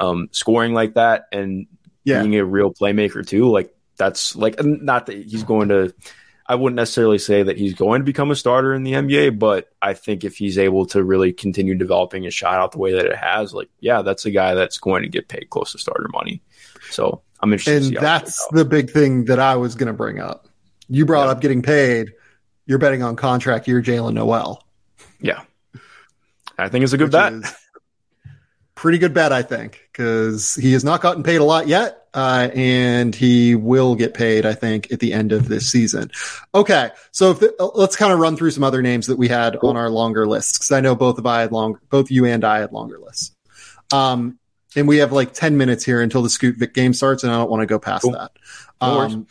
um, 0.00 0.28
scoring 0.32 0.72
like 0.72 0.94
that 0.94 1.26
and 1.32 1.66
yeah. 2.04 2.20
being 2.20 2.36
a 2.36 2.44
real 2.44 2.72
playmaker 2.72 3.26
too. 3.26 3.50
Like 3.50 3.74
that's 3.96 4.34
like 4.36 4.62
not 4.62 5.06
that 5.06 5.16
he's 5.16 5.44
going 5.44 5.68
to. 5.68 5.94
I 6.46 6.56
wouldn't 6.56 6.76
necessarily 6.76 7.16
say 7.16 7.42
that 7.42 7.56
he's 7.56 7.72
going 7.72 8.02
to 8.02 8.04
become 8.04 8.30
a 8.30 8.36
starter 8.36 8.74
in 8.74 8.82
the 8.82 8.92
NBA, 8.92 9.38
but 9.38 9.70
I 9.80 9.94
think 9.94 10.24
if 10.24 10.36
he's 10.36 10.58
able 10.58 10.84
to 10.86 11.02
really 11.02 11.32
continue 11.32 11.74
developing 11.74 12.24
his 12.24 12.34
shot 12.34 12.56
out 12.56 12.72
the 12.72 12.78
way 12.78 12.92
that 12.92 13.06
it 13.06 13.16
has, 13.16 13.54
like, 13.54 13.70
yeah, 13.80 14.02
that's 14.02 14.26
a 14.26 14.30
guy 14.30 14.52
that's 14.52 14.76
going 14.76 15.04
to 15.04 15.08
get 15.08 15.28
paid 15.28 15.48
close 15.48 15.72
to 15.72 15.78
starter 15.78 16.06
money. 16.12 16.42
So 16.90 17.22
I'm 17.40 17.50
interested. 17.50 17.96
And 17.96 18.04
that's 18.04 18.46
the 18.52 18.66
big 18.66 18.90
thing 18.90 19.24
that 19.24 19.38
I 19.38 19.56
was 19.56 19.74
going 19.74 19.86
to 19.86 19.94
bring 19.94 20.20
up. 20.20 20.46
You 20.90 21.06
brought 21.06 21.24
yeah. 21.24 21.30
up 21.30 21.40
getting 21.40 21.62
paid 21.62 22.12
you're 22.66 22.78
betting 22.78 23.02
on 23.02 23.16
contract 23.16 23.68
year 23.68 23.82
Jaylen 23.82 24.14
Nowell. 24.14 24.62
Yeah. 25.20 25.42
I 26.58 26.68
think 26.68 26.84
it's 26.84 26.92
a 26.92 26.98
good 26.98 27.10
bet. 27.10 27.32
Pretty 28.74 28.98
good 28.98 29.14
bet, 29.14 29.32
I 29.32 29.42
think, 29.42 29.88
because 29.92 30.54
he 30.54 30.72
has 30.72 30.84
not 30.84 31.00
gotten 31.00 31.22
paid 31.22 31.36
a 31.36 31.44
lot 31.44 31.68
yet. 31.68 32.00
Uh, 32.12 32.48
and 32.54 33.12
he 33.14 33.56
will 33.56 33.96
get 33.96 34.14
paid, 34.14 34.46
I 34.46 34.54
think, 34.54 34.92
at 34.92 35.00
the 35.00 35.12
end 35.12 35.32
of 35.32 35.48
this 35.48 35.68
season. 35.68 36.12
Okay. 36.54 36.90
So 37.10 37.32
the, 37.32 37.54
uh, 37.58 37.70
let's 37.74 37.96
kind 37.96 38.12
of 38.12 38.20
run 38.20 38.36
through 38.36 38.52
some 38.52 38.62
other 38.62 38.82
names 38.82 39.08
that 39.08 39.18
we 39.18 39.26
had 39.26 39.56
on 39.56 39.76
our 39.76 39.90
longer 39.90 40.26
lists. 40.26 40.56
Cause 40.58 40.70
I 40.70 40.80
know 40.80 40.94
both 40.94 41.18
of 41.18 41.26
I 41.26 41.40
had 41.40 41.50
long, 41.50 41.78
both 41.90 42.12
you 42.12 42.24
and 42.24 42.44
I 42.44 42.60
had 42.60 42.72
longer 42.72 43.00
lists. 43.00 43.34
Um, 43.92 44.38
and 44.76 44.88
we 44.88 44.98
have 44.98 45.12
like 45.12 45.32
10 45.32 45.56
minutes 45.56 45.84
here 45.84 46.00
until 46.00 46.22
the 46.22 46.30
Scoot 46.30 46.56
Vic 46.56 46.74
game 46.74 46.94
starts, 46.94 47.24
and 47.24 47.32
I 47.32 47.36
don't 47.36 47.50
want 47.50 47.62
to 47.62 47.66
go 47.66 47.78
past 47.78 48.02
cool. 48.02 48.12
that. 48.12 48.32
Um, 48.80 49.26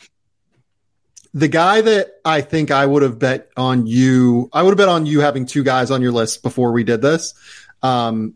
the 1.34 1.48
guy 1.48 1.82
that 1.82 2.20
I 2.24 2.42
think 2.42 2.72
I 2.72 2.86
would 2.86 3.02
have 3.02 3.18
bet 3.18 3.50
on 3.58 3.88
you, 3.88 4.50
I 4.54 4.62
would 4.62 4.72
have 4.72 4.78
bet 4.78 4.90
on 4.90 5.06
you 5.06 5.20
having 5.20 5.46
two 5.46 5.64
guys 5.64 5.92
on 5.92 6.02
your 6.02 6.12
list 6.12 6.44
before 6.44 6.72
we 6.72 6.84
did 6.84 7.02
this. 7.02 7.34
Um, 7.82 8.36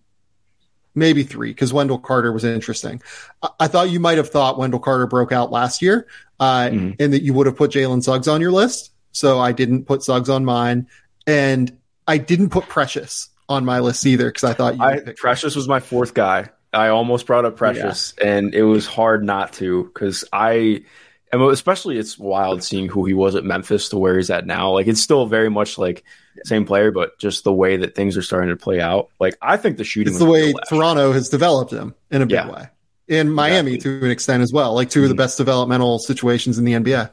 maybe 0.98 1.24
three 1.24 1.52
because 1.52 1.72
Wendell 1.72 2.00
Carter 2.00 2.32
was 2.32 2.44
interesting. 2.44 3.02
I-, 3.42 3.50
I, 3.62 3.68
thought 3.68 3.90
you 3.92 4.00
might 4.00 4.18
have 4.18 4.30
thought 4.30 4.58
Wendell 4.58 4.80
Carter 4.80 5.08
broke 5.08 5.32
out 5.32 5.52
last 5.52 5.82
year, 5.82 6.08
uh, 6.40 6.68
mm-hmm. 6.68 6.92
and 7.00 7.14
that 7.14 7.22
you 7.22 7.34
would 7.34 7.46
have 7.46 7.56
put 7.56 7.72
Jalen 7.72 8.04
Suggs 8.04 8.28
on 8.28 8.42
your 8.42 8.52
list. 8.52 8.92
so 9.12 9.40
I 9.40 9.52
didn't 9.52 9.86
put 9.86 10.04
Suggs 10.04 10.30
on 10.30 10.44
mine, 10.44 10.88
and 11.26 11.78
I 12.08 12.18
didn't 12.18 12.50
put 12.50 12.68
Precious 12.68 13.30
on 13.48 13.64
my 13.64 13.80
list 13.80 14.06
either 14.06 14.26
because 14.26 14.44
I 14.44 14.54
thought 14.54 14.76
you. 14.76 14.84
I, 14.84 15.00
Precious 15.16 15.56
was 15.56 15.68
my 15.68 15.80
fourth 15.80 16.14
guy. 16.14 16.50
I 16.74 16.90
almost 16.90 17.26
brought 17.28 17.46
up 17.46 17.56
Precious, 17.58 18.14
yeah. 18.20 18.28
and 18.28 18.54
it 18.54 18.64
was 18.64 18.88
hard 18.88 19.24
not 19.24 19.54
to 19.54 19.86
because 19.86 20.26
I, 20.34 20.84
and 21.32 21.42
especially 21.42 21.98
it's 21.98 22.18
wild 22.18 22.64
seeing 22.64 22.88
who 22.88 23.06
he 23.06 23.14
was 23.14 23.36
at 23.36 23.44
Memphis 23.44 23.90
to 23.90 23.98
where 23.98 24.18
he's 24.18 24.30
at 24.30 24.46
now. 24.46 24.72
Like 24.72 24.88
it's 24.88 25.02
still 25.02 25.26
very 25.26 25.50
much 25.50 25.78
like 25.78 26.04
same 26.46 26.66
player, 26.66 26.92
but 26.92 27.18
just 27.20 27.44
the 27.44 27.54
way 27.54 27.78
that 27.78 27.96
things 27.96 28.16
are 28.16 28.22
starting 28.22 28.50
to 28.50 28.56
play 28.56 28.80
out. 28.80 29.10
Like 29.20 29.38
I 29.42 29.58
think 29.58 29.78
the 29.78 29.84
shooting. 29.84 30.14
It's 30.14 30.20
the 30.20 30.26
way 30.26 30.54
Toronto 30.70 31.12
has 31.12 31.30
developed 31.30 31.72
him 31.72 31.96
in 32.12 32.22
a 32.22 32.26
big 32.26 32.36
yeah. 32.36 32.52
way, 32.52 32.70
in 33.08 33.30
Miami 33.32 33.74
exactly. 33.74 34.00
to 34.00 34.06
an 34.06 34.12
extent 34.12 34.44
as 34.44 34.54
well. 34.54 34.74
Like 34.74 34.90
2 34.90 35.00
mm-hmm. 35.00 35.04
of 35.04 35.10
the 35.10 35.14
mm-hmm. 35.14 35.24
best 35.24 35.38
developmental 35.38 36.00
situations 36.00 36.58
in 36.58 36.66
the 36.66 36.74
NBA. 36.74 37.12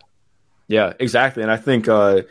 Yeah, 0.69 0.93
exactly, 0.99 1.43
and 1.43 1.53
I 1.53 1.57
think. 1.57 1.89
uh 1.89 2.23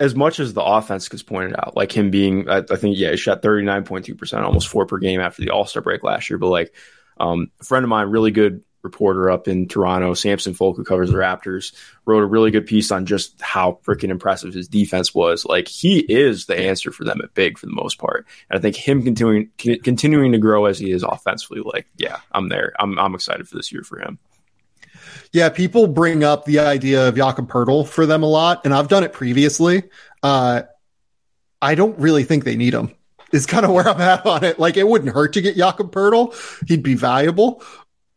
as 0.00 0.16
much 0.16 0.40
as 0.40 0.52
the 0.52 0.62
offense 0.62 1.08
gets 1.08 1.22
pointed 1.22 1.54
out, 1.56 1.76
like 1.76 1.96
him 1.96 2.10
being, 2.10 2.48
I, 2.50 2.56
I 2.56 2.74
think, 2.74 2.98
yeah, 2.98 3.12
he 3.12 3.16
shot 3.16 3.40
39.2%, 3.40 4.42
almost 4.42 4.66
four 4.66 4.84
per 4.84 4.98
game 4.98 5.20
after 5.20 5.42
the 5.42 5.50
All 5.50 5.64
Star 5.64 5.80
break 5.80 6.02
last 6.02 6.28
year. 6.28 6.38
But 6.38 6.48
like 6.48 6.74
um, 7.20 7.52
a 7.60 7.64
friend 7.64 7.84
of 7.84 7.88
mine, 7.88 8.08
really 8.08 8.32
good 8.32 8.64
reporter 8.82 9.30
up 9.30 9.48
in 9.48 9.68
Toronto, 9.68 10.14
Samson 10.14 10.54
Folk, 10.54 10.76
who 10.76 10.84
covers 10.84 11.10
the 11.10 11.16
Raptors, 11.16 11.72
wrote 12.04 12.22
a 12.22 12.26
really 12.26 12.50
good 12.50 12.66
piece 12.66 12.90
on 12.90 13.06
just 13.06 13.40
how 13.40 13.78
freaking 13.84 14.10
impressive 14.10 14.52
his 14.52 14.68
defense 14.68 15.14
was. 15.14 15.44
Like 15.44 15.68
he 15.68 16.00
is 16.00 16.46
the 16.46 16.58
answer 16.58 16.90
for 16.90 17.04
them 17.04 17.20
at 17.22 17.34
big 17.34 17.58
for 17.58 17.66
the 17.66 17.72
most 17.72 17.98
part. 17.98 18.26
And 18.50 18.58
I 18.58 18.60
think 18.60 18.76
him 18.76 19.02
continuing 19.02 19.50
continuing 19.58 20.32
to 20.32 20.38
grow 20.38 20.66
as 20.66 20.78
he 20.78 20.90
is 20.90 21.02
offensively, 21.02 21.60
like, 21.60 21.86
yeah, 21.96 22.18
I'm 22.32 22.48
there. 22.48 22.72
I'm 22.78 22.98
I'm 22.98 23.14
excited 23.14 23.48
for 23.48 23.56
this 23.56 23.72
year 23.72 23.82
for 23.82 23.98
him. 23.98 24.18
Yeah, 25.32 25.48
people 25.48 25.86
bring 25.86 26.24
up 26.24 26.44
the 26.44 26.58
idea 26.58 27.08
of 27.08 27.16
Jakob 27.16 27.50
Poeltl 27.50 27.86
for 27.86 28.04
them 28.04 28.22
a 28.22 28.26
lot, 28.26 28.62
and 28.64 28.74
I've 28.74 28.88
done 28.88 29.02
it 29.02 29.12
previously. 29.12 29.84
Uh, 30.22 30.62
I 31.60 31.74
don't 31.74 31.98
really 31.98 32.24
think 32.24 32.44
they 32.44 32.56
need 32.56 32.74
him. 32.74 32.94
Is 33.32 33.46
kind 33.46 33.64
of 33.64 33.72
where 33.72 33.88
I'm 33.88 34.00
at 34.00 34.26
on 34.26 34.44
it. 34.44 34.58
Like, 34.58 34.76
it 34.76 34.86
wouldn't 34.86 35.14
hurt 35.14 35.32
to 35.34 35.40
get 35.40 35.56
Jakob 35.56 35.90
Poeltl; 35.90 36.34
he'd 36.68 36.82
be 36.82 36.94
valuable. 36.94 37.62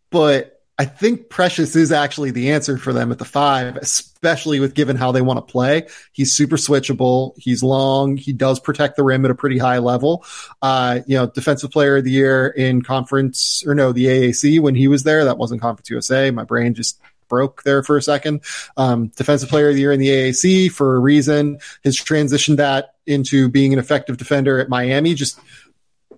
But 0.10 0.55
I 0.78 0.84
think 0.84 1.30
Precious 1.30 1.76
is 1.76 1.94
actually 1.94 2.32
the 2.32 2.52
answer 2.52 2.78
for 2.78 2.92
them 2.92 3.12
at 3.12 3.18
the 3.18 3.26
five, 3.26 3.78
especially 3.78 4.60
with 4.60 4.74
given 4.74 4.98
how 4.98 5.14
they 5.14 5.22
want 5.22 5.38
to 5.38 5.52
play. 5.52 5.88
He's 6.12 6.34
super 6.34 6.58
switchable. 6.58 7.34
He's 7.38 7.64
long. 7.64 8.18
He 8.18 8.34
does 8.34 8.60
protect 8.60 8.98
the 8.98 9.04
rim 9.04 9.24
at 9.24 9.32
a 9.32 9.36
pretty 9.36 9.58
high 9.58 9.78
level. 9.78 10.26
Uh, 10.62 11.00
you 11.08 11.16
know, 11.16 11.28
defensive 11.28 11.72
player 11.72 11.98
of 11.98 12.04
the 12.04 12.12
year 12.12 12.48
in 12.48 12.82
conference 12.82 13.64
or 13.66 13.74
no, 13.74 13.94
the 13.94 14.06
AAC 14.06 14.60
when 14.60 14.76
he 14.76 14.90
was 14.90 15.04
there. 15.04 15.24
That 15.24 15.38
wasn't 15.38 15.62
Conference 15.62 15.90
USA. 15.90 16.30
My 16.32 16.44
brain 16.44 16.74
just 16.74 17.00
broke 17.30 17.64
there 17.64 17.82
for 17.82 17.96
a 17.96 18.02
second. 18.02 18.42
Um, 18.76 19.08
defensive 19.16 19.50
player 19.50 19.70
of 19.70 19.76
the 19.76 19.82
year 19.82 19.94
in 19.94 20.00
the 20.00 20.10
AAC 20.10 20.72
for 20.72 20.96
a 20.96 21.00
reason. 21.00 21.60
His 21.84 21.98
transitioned 21.98 22.58
that 22.58 22.96
into 23.06 23.48
being 23.48 23.72
an 23.72 23.80
effective 23.80 24.18
defender 24.18 24.60
at 24.60 24.68
Miami. 24.68 25.14
Just, 25.14 25.40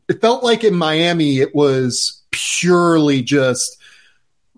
it 0.10 0.20
felt 0.20 0.44
like 0.44 0.64
in 0.64 0.74
Miami, 0.74 1.40
it 1.40 1.54
was 1.54 2.24
purely 2.32 3.22
just, 3.22 3.77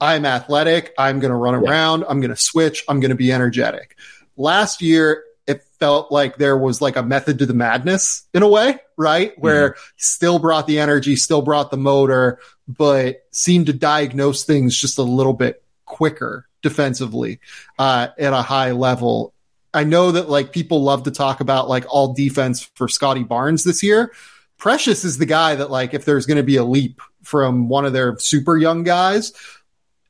I'm 0.01 0.25
athletic. 0.25 0.93
I'm 0.97 1.19
going 1.19 1.31
to 1.31 1.37
run 1.37 1.55
around. 1.55 2.05
I'm 2.07 2.19
going 2.19 2.29
to 2.29 2.41
switch. 2.41 2.83
I'm 2.87 2.99
going 2.99 3.09
to 3.09 3.15
be 3.15 3.31
energetic. 3.31 3.97
Last 4.37 4.81
year, 4.81 5.23
it 5.47 5.63
felt 5.79 6.11
like 6.11 6.37
there 6.37 6.57
was 6.57 6.81
like 6.81 6.95
a 6.95 7.03
method 7.03 7.39
to 7.39 7.45
the 7.45 7.53
madness 7.53 8.23
in 8.33 8.43
a 8.43 8.47
way, 8.47 8.77
right? 8.97 9.31
Mm-hmm. 9.31 9.41
Where 9.41 9.75
still 9.97 10.39
brought 10.39 10.67
the 10.67 10.79
energy, 10.79 11.15
still 11.15 11.41
brought 11.41 11.71
the 11.71 11.77
motor, 11.77 12.39
but 12.67 13.23
seemed 13.31 13.65
to 13.65 13.73
diagnose 13.73 14.43
things 14.43 14.77
just 14.77 14.99
a 14.99 15.03
little 15.03 15.33
bit 15.33 15.63
quicker 15.85 16.47
defensively 16.61 17.39
uh, 17.79 18.09
at 18.17 18.33
a 18.33 18.41
high 18.41 18.71
level. 18.71 19.33
I 19.73 19.83
know 19.83 20.11
that 20.11 20.29
like 20.29 20.51
people 20.51 20.83
love 20.83 21.03
to 21.03 21.11
talk 21.11 21.41
about 21.41 21.67
like 21.69 21.85
all 21.89 22.13
defense 22.13 22.63
for 22.75 22.87
Scottie 22.87 23.23
Barnes 23.23 23.63
this 23.63 23.83
year. 23.83 24.13
Precious 24.57 25.03
is 25.03 25.17
the 25.17 25.25
guy 25.25 25.55
that 25.55 25.71
like 25.71 25.93
if 25.93 26.05
there's 26.05 26.25
going 26.25 26.37
to 26.37 26.43
be 26.43 26.57
a 26.57 26.63
leap 26.63 27.01
from 27.23 27.69
one 27.69 27.85
of 27.85 27.93
their 27.93 28.17
super 28.19 28.57
young 28.57 28.83
guys, 28.83 29.33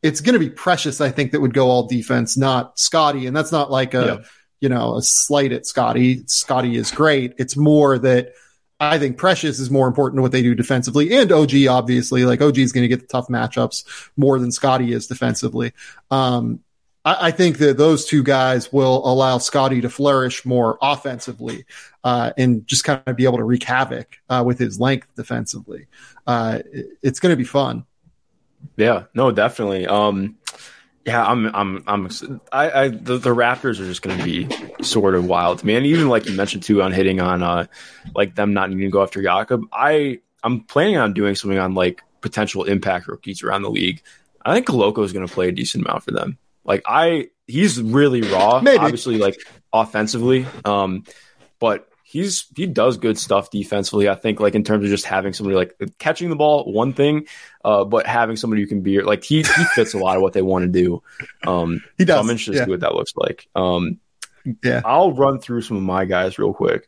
it's 0.02 0.22
going 0.22 0.34
to 0.34 0.40
be 0.40 0.50
Precious, 0.50 1.02
I 1.02 1.10
think, 1.10 1.32
that 1.32 1.42
would 1.42 1.54
go 1.54 1.70
all 1.70 1.88
defense, 1.88 2.38
not 2.38 2.80
Scottie. 2.80 3.28
And 3.28 3.36
that's 3.36 3.52
not 3.52 3.70
like 3.70 3.94
a, 3.94 4.06
yeah. 4.06 4.28
you 4.62 4.70
know, 4.70 4.96
a 4.96 5.02
slight 5.02 5.52
at 5.52 5.66
Scottie. 5.66 6.24
Scottie 6.28 6.76
is 6.76 6.92
great. 6.92 7.34
It's 7.38 7.58
more 7.58 7.98
that 8.00 8.34
I 8.80 8.98
think 8.98 9.18
Precious 9.18 9.60
is 9.60 9.70
more 9.70 9.88
important 9.88 10.20
to 10.20 10.22
what 10.22 10.32
they 10.32 10.42
do 10.42 10.56
defensively 10.56 11.14
and 11.14 11.32
OG, 11.32 11.68
obviously. 11.70 12.24
Like 12.24 12.42
OG 12.42 12.60
is 12.60 12.72
going 12.72 12.84
to 12.84 12.88
get 12.88 13.02
the 13.02 13.08
tough 13.08 13.28
matchups 13.28 14.10
more 14.16 14.40
than 14.40 14.52
Scottie 14.52 14.94
is 14.94 15.08
defensively. 15.08 15.74
Um, 16.10 16.62
I, 17.04 17.28
I, 17.28 17.32
think 17.32 17.58
that 17.58 17.78
those 17.78 18.06
two 18.06 18.24
guys 18.24 18.72
will 18.72 19.06
allow 19.06 19.38
Scottie 19.38 19.82
to 19.82 19.90
flourish 19.90 20.46
more 20.46 20.78
offensively 20.82 21.66
uh, 22.06 22.32
and 22.38 22.66
just 22.68 22.86
kind 22.86 23.02
of 23.06 23.18
be 23.18 23.26
able 23.26 23.38
to 23.38 23.44
wreak 23.44 23.64
havoc 23.64 24.16
uh, 24.30 24.44
with 24.46 24.60
his 24.60 24.80
length 24.80 25.14
defensively. 25.16 25.88
Uh, 26.26 26.60
it, 26.72 26.88
it's 27.02 27.20
going 27.20 27.34
to 27.34 27.38
be 27.38 27.44
fun. 27.44 27.86
Yeah, 28.78 29.06
no, 29.14 29.32
definitely. 29.32 29.88
Um, 29.88 30.38
yeah, 31.06 31.26
I'm, 31.26 31.54
I'm, 31.56 31.84
I'm, 31.88 32.10
I, 32.52 32.72
I 32.72 32.88
the, 32.90 33.18
the 33.18 33.34
Raptors 33.34 33.80
are 33.80 33.86
just 33.86 34.02
going 34.02 34.18
to 34.18 34.24
be 34.24 34.48
sort 34.84 35.16
of 35.16 35.26
wild 35.26 35.64
man. 35.64 35.86
even 35.86 36.10
like 36.10 36.28
you 36.28 36.36
mentioned 36.36 36.64
too 36.64 36.82
on 36.82 36.92
hitting 36.92 37.20
on, 37.20 37.42
uh, 37.42 37.66
like 38.16 38.36
them 38.36 38.54
not 38.54 38.70
needing 38.70 38.86
to 38.86 38.92
go 38.92 39.02
after 39.02 39.22
Jakob. 39.22 39.64
I, 39.74 40.20
I'm 40.44 40.62
planning 40.62 40.98
on 40.98 41.14
doing 41.14 41.36
something 41.36 41.58
on 41.58 41.74
like 41.74 42.04
potential 42.22 42.64
impact 42.66 43.08
rookies 43.08 43.44
around 43.44 43.64
the 43.64 43.72
league. 43.72 44.02
I 44.46 44.54
think 44.54 44.68
Koloko 44.68 45.04
is 45.04 45.14
going 45.14 45.28
to 45.28 45.34
play 45.34 45.50
a 45.50 45.52
decent 45.52 45.86
amount 45.86 46.04
for 46.04 46.12
them. 46.12 46.38
Like 46.64 46.84
I, 46.86 47.30
he's 47.48 47.82
really 47.82 48.22
raw, 48.22 48.62
Maybe. 48.62 48.78
obviously 48.78 49.18
like 49.18 49.40
offensively, 49.74 50.46
um, 50.64 51.04
but 51.60 51.89
he's 52.10 52.48
he 52.56 52.66
does 52.66 52.98
good 52.98 53.20
stuff 53.20 53.52
defensively. 53.52 54.10
I 54.10 54.16
think 54.16 54.40
like 54.40 54.56
in 54.56 54.64
terms 54.64 54.84
of 54.84 54.90
just 54.90 55.06
having 55.06 55.32
somebody 55.32 55.56
like 55.56 55.80
catching 56.00 56.32
the 56.32 56.36
ball, 56.36 56.72
one 56.74 56.92
thing, 56.92 57.28
uh, 57.64 57.86
but 57.86 58.08
having 58.08 58.36
somebody 58.36 58.64
who 58.64 58.68
can 58.68 58.82
be 58.82 59.02
like 59.02 59.24
he 59.24 59.44
he 59.44 59.64
fits 59.76 59.94
a 59.94 60.00
lot 60.00 60.16
of 60.16 60.24
what 60.24 60.34
they 60.34 60.42
want 60.42 60.64
to 60.64 60.70
do. 60.70 61.04
Um, 61.46 61.84
he 62.00 62.06
does. 62.06 62.16
So 62.16 62.22
I'm 62.22 62.30
interested 62.32 62.56
yeah. 62.56 62.62
to 62.62 62.66
see 62.66 62.72
what 62.72 62.80
that 62.80 62.96
looks 62.96 63.14
like. 63.16 63.48
Um, 63.54 64.00
yeah, 64.64 64.82
I'll 64.84 65.14
run 65.14 65.40
through 65.40 65.62
some 65.62 65.78
of 65.78 65.84
my 65.84 66.06
guys 66.06 66.40
real 66.40 66.52
quick. 66.52 66.88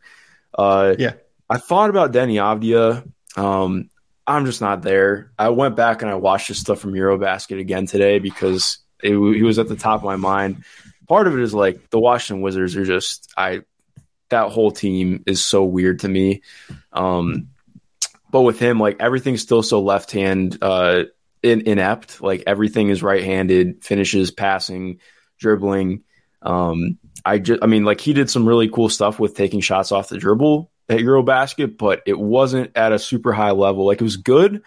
Uh, 0.58 0.96
yeah, 0.98 1.14
I 1.48 1.60
thought 1.60 1.92
about 1.92 2.12
Deni 2.12 2.36
Avdija. 2.36 3.08
Um, 3.40 3.92
I'm 4.26 4.48
just 4.48 4.60
not 4.60 4.82
there. 4.82 5.32
I 5.38 5.50
went 5.50 5.76
back 5.76 6.02
and 6.02 6.10
I 6.10 6.16
watched 6.16 6.48
his 6.48 6.60
stuff 6.60 6.80
from 6.80 6.94
Eurobasket 6.94 7.60
again 7.60 7.86
today 7.86 8.18
because 8.18 8.80
it, 9.04 9.12
he 9.12 9.44
was 9.44 9.60
at 9.60 9.68
the 9.68 9.76
top 9.76 10.00
of 10.00 10.04
my 10.04 10.16
mind. 10.16 10.64
Part 11.08 11.28
of 11.28 11.38
it 11.38 11.44
is 11.44 11.54
like 11.54 11.92
the 11.92 12.00
Washington 12.00 12.42
Wizards 12.42 12.76
are 12.76 12.86
just 12.86 13.32
I 13.38 13.62
that 14.32 14.50
whole 14.50 14.72
team 14.72 15.24
is 15.26 15.44
so 15.44 15.64
weird 15.64 16.00
to 16.00 16.10
me. 16.10 16.42
Um, 16.92 17.50
but 18.32 18.42
with 18.42 18.60
him, 18.60 18.80
like 18.80 18.98
everything's 19.00 19.42
still 19.42 19.64
so 19.64 19.82
left 19.82 20.12
hand 20.12 20.58
uh, 20.62 21.04
in, 21.44 21.62
inept. 21.62 22.22
Like 22.22 22.44
everything 22.48 22.90
is 22.90 23.04
right 23.04 23.24
handed, 23.24 23.84
finishes, 23.84 24.32
passing, 24.32 25.00
dribbling. 25.38 26.04
Um, 26.42 26.98
I 27.24 27.38
just, 27.38 27.64
I 27.64 27.68
mean, 27.68 27.84
like 27.84 28.02
he 28.02 28.14
did 28.14 28.30
some 28.30 28.48
really 28.48 28.70
cool 28.70 28.90
stuff 28.90 29.20
with 29.20 29.36
taking 29.36 29.62
shots 29.62 29.92
off 29.92 30.10
the 30.10 30.18
dribble 30.18 30.72
at 30.90 31.00
Eurobasket, 31.00 31.78
but 31.78 32.02
it 32.06 32.18
wasn't 32.18 32.76
at 32.76 32.94
a 32.94 33.00
super 33.00 33.32
high 33.32 33.52
level. 33.52 33.86
Like 33.86 34.02
it 34.02 34.06
was 34.06 34.18
good, 34.18 34.64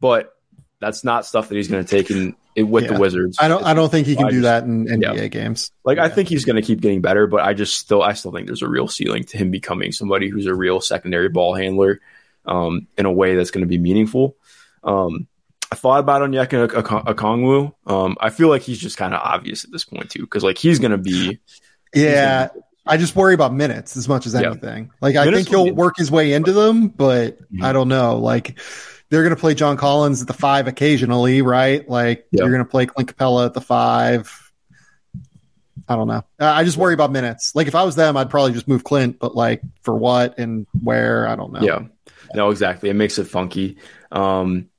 but 0.00 0.34
that's 0.82 1.04
not 1.04 1.24
stuff 1.24 1.48
that 1.48 1.54
he's 1.54 1.68
going 1.68 1.84
to 1.84 1.88
take 1.88 2.10
in 2.10 2.34
with 2.56 2.84
yeah. 2.84 2.94
the 2.94 3.00
Wizards. 3.00 3.38
I 3.40 3.48
don't. 3.48 3.64
I 3.64 3.72
don't 3.72 3.88
think 3.88 4.06
he 4.06 4.16
can 4.16 4.26
do 4.26 4.40
just, 4.40 4.42
that 4.42 4.64
in 4.64 4.86
NBA 4.86 5.16
yeah. 5.16 5.26
games. 5.28 5.70
Like 5.84 5.96
yeah. 5.96 6.04
I 6.04 6.08
think 6.08 6.28
he's 6.28 6.44
going 6.44 6.56
to 6.56 6.62
keep 6.62 6.80
getting 6.80 7.00
better, 7.00 7.26
but 7.26 7.40
I 7.42 7.54
just 7.54 7.78
still, 7.78 8.02
I 8.02 8.14
still 8.14 8.32
think 8.32 8.46
there's 8.46 8.62
a 8.62 8.68
real 8.68 8.88
ceiling 8.88 9.24
to 9.24 9.38
him 9.38 9.50
becoming 9.50 9.92
somebody 9.92 10.28
who's 10.28 10.46
a 10.46 10.54
real 10.54 10.80
secondary 10.80 11.28
ball 11.28 11.54
handler 11.54 12.00
um, 12.44 12.88
in 12.98 13.06
a 13.06 13.12
way 13.12 13.36
that's 13.36 13.52
going 13.52 13.62
to 13.62 13.68
be 13.68 13.78
meaningful. 13.78 14.36
Um, 14.82 15.28
I 15.70 15.76
thought 15.76 16.00
about 16.00 16.20
Onyeka 16.22 16.68
Okongwu. 16.68 17.72
Um, 17.86 18.16
I 18.20 18.30
feel 18.30 18.48
like 18.48 18.62
he's 18.62 18.78
just 18.78 18.98
kind 18.98 19.14
of 19.14 19.20
obvious 19.22 19.64
at 19.64 19.70
this 19.70 19.84
point 19.84 20.10
too, 20.10 20.20
because 20.20 20.42
like 20.42 20.58
he's 20.58 20.80
going 20.80 20.90
to 20.90 20.98
be. 20.98 21.38
Yeah, 21.94 22.48
I 22.86 22.96
just 22.96 23.14
worry 23.14 23.34
about 23.34 23.54
minutes 23.54 23.96
as 23.96 24.08
much 24.08 24.26
as 24.26 24.34
anything. 24.34 24.90
Like 25.00 25.16
I 25.16 25.30
think 25.30 25.48
he'll 25.48 25.72
work 25.72 25.94
his 25.96 26.10
way 26.10 26.32
into 26.32 26.52
them, 26.52 26.88
but 26.88 27.40
mm-hmm. 27.40 27.64
I 27.64 27.72
don't 27.72 27.88
know. 27.88 28.18
Like 28.18 28.58
they're 29.12 29.22
going 29.22 29.34
to 29.34 29.40
play 29.40 29.52
John 29.52 29.76
Collins 29.76 30.22
at 30.22 30.26
the 30.26 30.32
five 30.32 30.68
occasionally, 30.68 31.42
right? 31.42 31.86
Like 31.86 32.26
yep. 32.30 32.40
you're 32.40 32.48
going 32.50 32.64
to 32.64 32.70
play 32.70 32.86
Clint 32.86 33.14
Capela 33.14 33.44
at 33.44 33.52
the 33.52 33.60
five. 33.60 34.50
I 35.86 35.96
don't 35.96 36.08
know. 36.08 36.24
I 36.38 36.64
just 36.64 36.78
worry 36.78 36.94
about 36.94 37.12
minutes. 37.12 37.54
Like 37.54 37.66
if 37.66 37.74
I 37.74 37.82
was 37.82 37.94
them, 37.94 38.16
I'd 38.16 38.30
probably 38.30 38.52
just 38.52 38.66
move 38.66 38.84
Clint, 38.84 39.18
but 39.18 39.34
like 39.36 39.60
for 39.82 39.94
what 39.94 40.38
and 40.38 40.66
where, 40.82 41.28
I 41.28 41.36
don't 41.36 41.52
know. 41.52 41.60
Yeah, 41.60 41.80
no, 42.34 42.48
exactly. 42.48 42.88
It 42.88 42.94
makes 42.94 43.18
it 43.18 43.24
funky. 43.24 43.76
Um, 44.10 44.70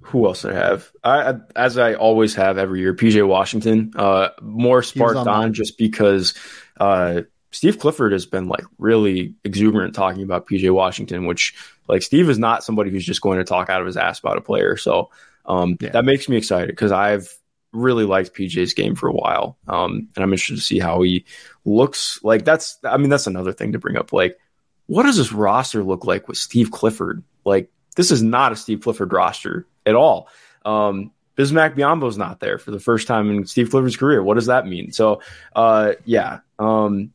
who 0.00 0.24
else 0.24 0.46
I 0.46 0.54
have? 0.54 0.90
I, 1.04 1.34
as 1.54 1.76
I 1.76 1.94
always 1.94 2.34
have 2.36 2.56
every 2.56 2.80
year, 2.80 2.94
PJ 2.94 3.28
Washington. 3.28 3.92
Uh, 3.94 4.30
more 4.40 4.82
sparked 4.82 5.18
on, 5.18 5.28
on 5.28 5.52
just 5.52 5.76
because 5.76 6.32
uh, 6.80 7.22
Steve 7.50 7.78
Clifford 7.78 8.12
has 8.12 8.26
been 8.26 8.48
like 8.48 8.64
really 8.78 9.34
exuberant 9.44 9.94
talking 9.94 10.22
about 10.22 10.46
PJ 10.46 10.72
Washington, 10.72 11.26
which 11.26 11.54
like 11.88 12.02
Steve 12.02 12.28
is 12.28 12.38
not 12.38 12.64
somebody 12.64 12.90
who's 12.90 13.06
just 13.06 13.20
going 13.20 13.38
to 13.38 13.44
talk 13.44 13.70
out 13.70 13.80
of 13.80 13.86
his 13.86 13.96
ass 13.96 14.18
about 14.18 14.36
a 14.36 14.42
player. 14.42 14.76
So 14.76 15.10
um, 15.46 15.76
yeah. 15.80 15.90
that 15.90 16.04
makes 16.04 16.28
me 16.28 16.36
excited 16.36 16.68
because 16.68 16.92
I've 16.92 17.32
really 17.72 18.04
liked 18.04 18.34
PJ's 18.34 18.74
game 18.74 18.94
for 18.94 19.08
a 19.08 19.12
while, 19.12 19.58
um, 19.68 20.08
and 20.14 20.22
I'm 20.22 20.32
interested 20.32 20.56
to 20.56 20.62
see 20.62 20.78
how 20.78 21.02
he 21.02 21.24
looks. 21.64 22.20
Like 22.22 22.44
that's, 22.44 22.78
I 22.84 22.96
mean, 22.96 23.10
that's 23.10 23.26
another 23.26 23.52
thing 23.52 23.72
to 23.72 23.78
bring 23.78 23.96
up. 23.96 24.12
Like, 24.12 24.38
what 24.86 25.04
does 25.04 25.16
this 25.16 25.32
roster 25.32 25.82
look 25.82 26.04
like 26.04 26.28
with 26.28 26.38
Steve 26.38 26.70
Clifford? 26.70 27.22
Like, 27.44 27.70
this 27.96 28.10
is 28.10 28.22
not 28.22 28.52
a 28.52 28.56
Steve 28.56 28.80
Clifford 28.80 29.12
roster 29.12 29.66
at 29.84 29.94
all. 29.94 30.28
Um, 30.64 31.12
Bismack 31.36 31.76
Biyombo's 31.76 32.16
not 32.16 32.40
there 32.40 32.58
for 32.58 32.70
the 32.70 32.80
first 32.80 33.06
time 33.06 33.30
in 33.30 33.46
Steve 33.46 33.70
Clifford's 33.70 33.96
career. 33.96 34.22
What 34.22 34.34
does 34.34 34.46
that 34.46 34.66
mean? 34.66 34.90
So, 34.92 35.20
uh, 35.54 35.92
yeah. 36.04 36.40
Um, 36.58 37.12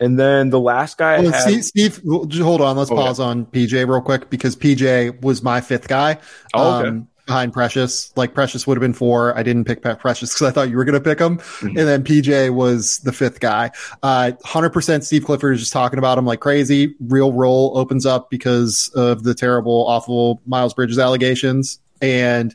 and 0.00 0.18
then 0.18 0.50
the 0.50 0.60
last 0.60 0.98
guy, 0.98 1.20
well, 1.20 1.32
had, 1.32 1.64
Steve, 1.64 1.94
Steve, 1.94 2.02
hold 2.40 2.60
on. 2.60 2.76
Let's 2.76 2.90
pause 2.90 3.20
on 3.20 3.46
PJ 3.46 3.86
real 3.86 4.00
quick 4.00 4.30
because 4.30 4.56
PJ 4.56 5.20
was 5.22 5.42
my 5.42 5.60
fifth 5.60 5.88
guy. 5.88 6.18
Oh, 6.54 6.78
okay. 6.78 6.88
Um, 6.88 7.08
behind 7.30 7.52
Precious. 7.52 8.12
Like 8.16 8.34
Precious 8.34 8.66
would 8.66 8.76
have 8.76 8.80
been 8.80 8.92
four. 8.92 9.38
I 9.38 9.44
didn't 9.44 9.64
pick 9.64 9.82
Precious 9.82 10.34
because 10.34 10.48
I 10.48 10.50
thought 10.50 10.68
you 10.68 10.76
were 10.76 10.84
going 10.84 11.00
to 11.00 11.00
pick 11.00 11.20
him. 11.20 11.38
Mm-hmm. 11.38 11.66
And 11.68 11.76
then 11.76 12.02
PJ 12.02 12.52
was 12.52 12.98
the 12.98 13.12
fifth 13.12 13.38
guy. 13.38 13.70
Uh, 14.02 14.32
100% 14.44 15.04
Steve 15.04 15.24
Clifford 15.24 15.54
is 15.54 15.60
just 15.60 15.72
talking 15.72 16.00
about 16.00 16.18
him 16.18 16.26
like 16.26 16.40
crazy. 16.40 16.96
Real 16.98 17.32
role 17.32 17.78
opens 17.78 18.04
up 18.04 18.30
because 18.30 18.90
of 18.96 19.22
the 19.22 19.32
terrible, 19.32 19.86
awful 19.86 20.42
Miles 20.44 20.74
Bridges 20.74 20.98
allegations. 20.98 21.78
And 22.02 22.52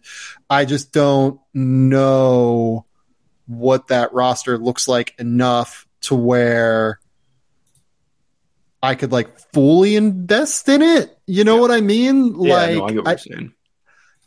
I 0.49 0.65
just 0.65 0.91
don't 0.91 1.39
know 1.53 2.85
what 3.47 3.87
that 3.87 4.13
roster 4.13 4.57
looks 4.57 4.89
like 4.89 5.13
enough 5.19 5.87
to 6.01 6.15
where 6.15 6.99
I 8.85 8.95
could 8.95 9.11
like 9.11 9.37
fully 9.51 9.95
invest 9.95 10.69
in 10.69 10.81
it. 10.81 11.17
You 11.27 11.43
know 11.43 11.55
yeah. 11.55 11.61
what 11.61 11.71
I 11.71 11.81
mean? 11.81 12.35
Yeah, 12.41 12.53
like, 12.53 12.75
no, 12.75 12.85
I 12.85 12.91
get 12.91 12.97
what 12.97 13.07
I, 13.07 13.11
you're 13.11 13.17
saying 13.17 13.53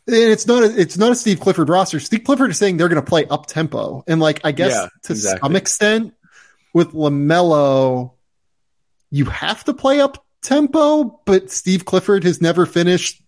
and 0.09 0.31
it's 0.31 0.47
not 0.47 0.63
a, 0.63 0.79
it's 0.79 0.97
not 0.97 1.11
a 1.11 1.15
Steve 1.15 1.39
Clifford 1.39 1.69
roster. 1.69 1.99
Steve 1.99 2.23
Clifford 2.23 2.51
is 2.51 2.57
saying 2.57 2.77
they're 2.77 2.89
going 2.89 3.03
to 3.03 3.07
play 3.07 3.25
up 3.25 3.45
tempo, 3.45 4.03
and 4.07 4.19
like 4.19 4.41
I 4.43 4.51
guess 4.51 4.73
yeah, 4.73 4.87
to 5.03 5.13
exactly. 5.13 5.47
some 5.47 5.55
extent 5.55 6.13
with 6.73 6.93
LaMelo, 6.93 8.13
you 9.11 9.25
have 9.25 9.63
to 9.65 9.73
play 9.73 10.01
up 10.01 10.25
tempo, 10.41 11.21
but 11.25 11.51
Steve 11.51 11.85
Clifford 11.85 12.23
has 12.23 12.41
never 12.41 12.65
finished 12.65 13.21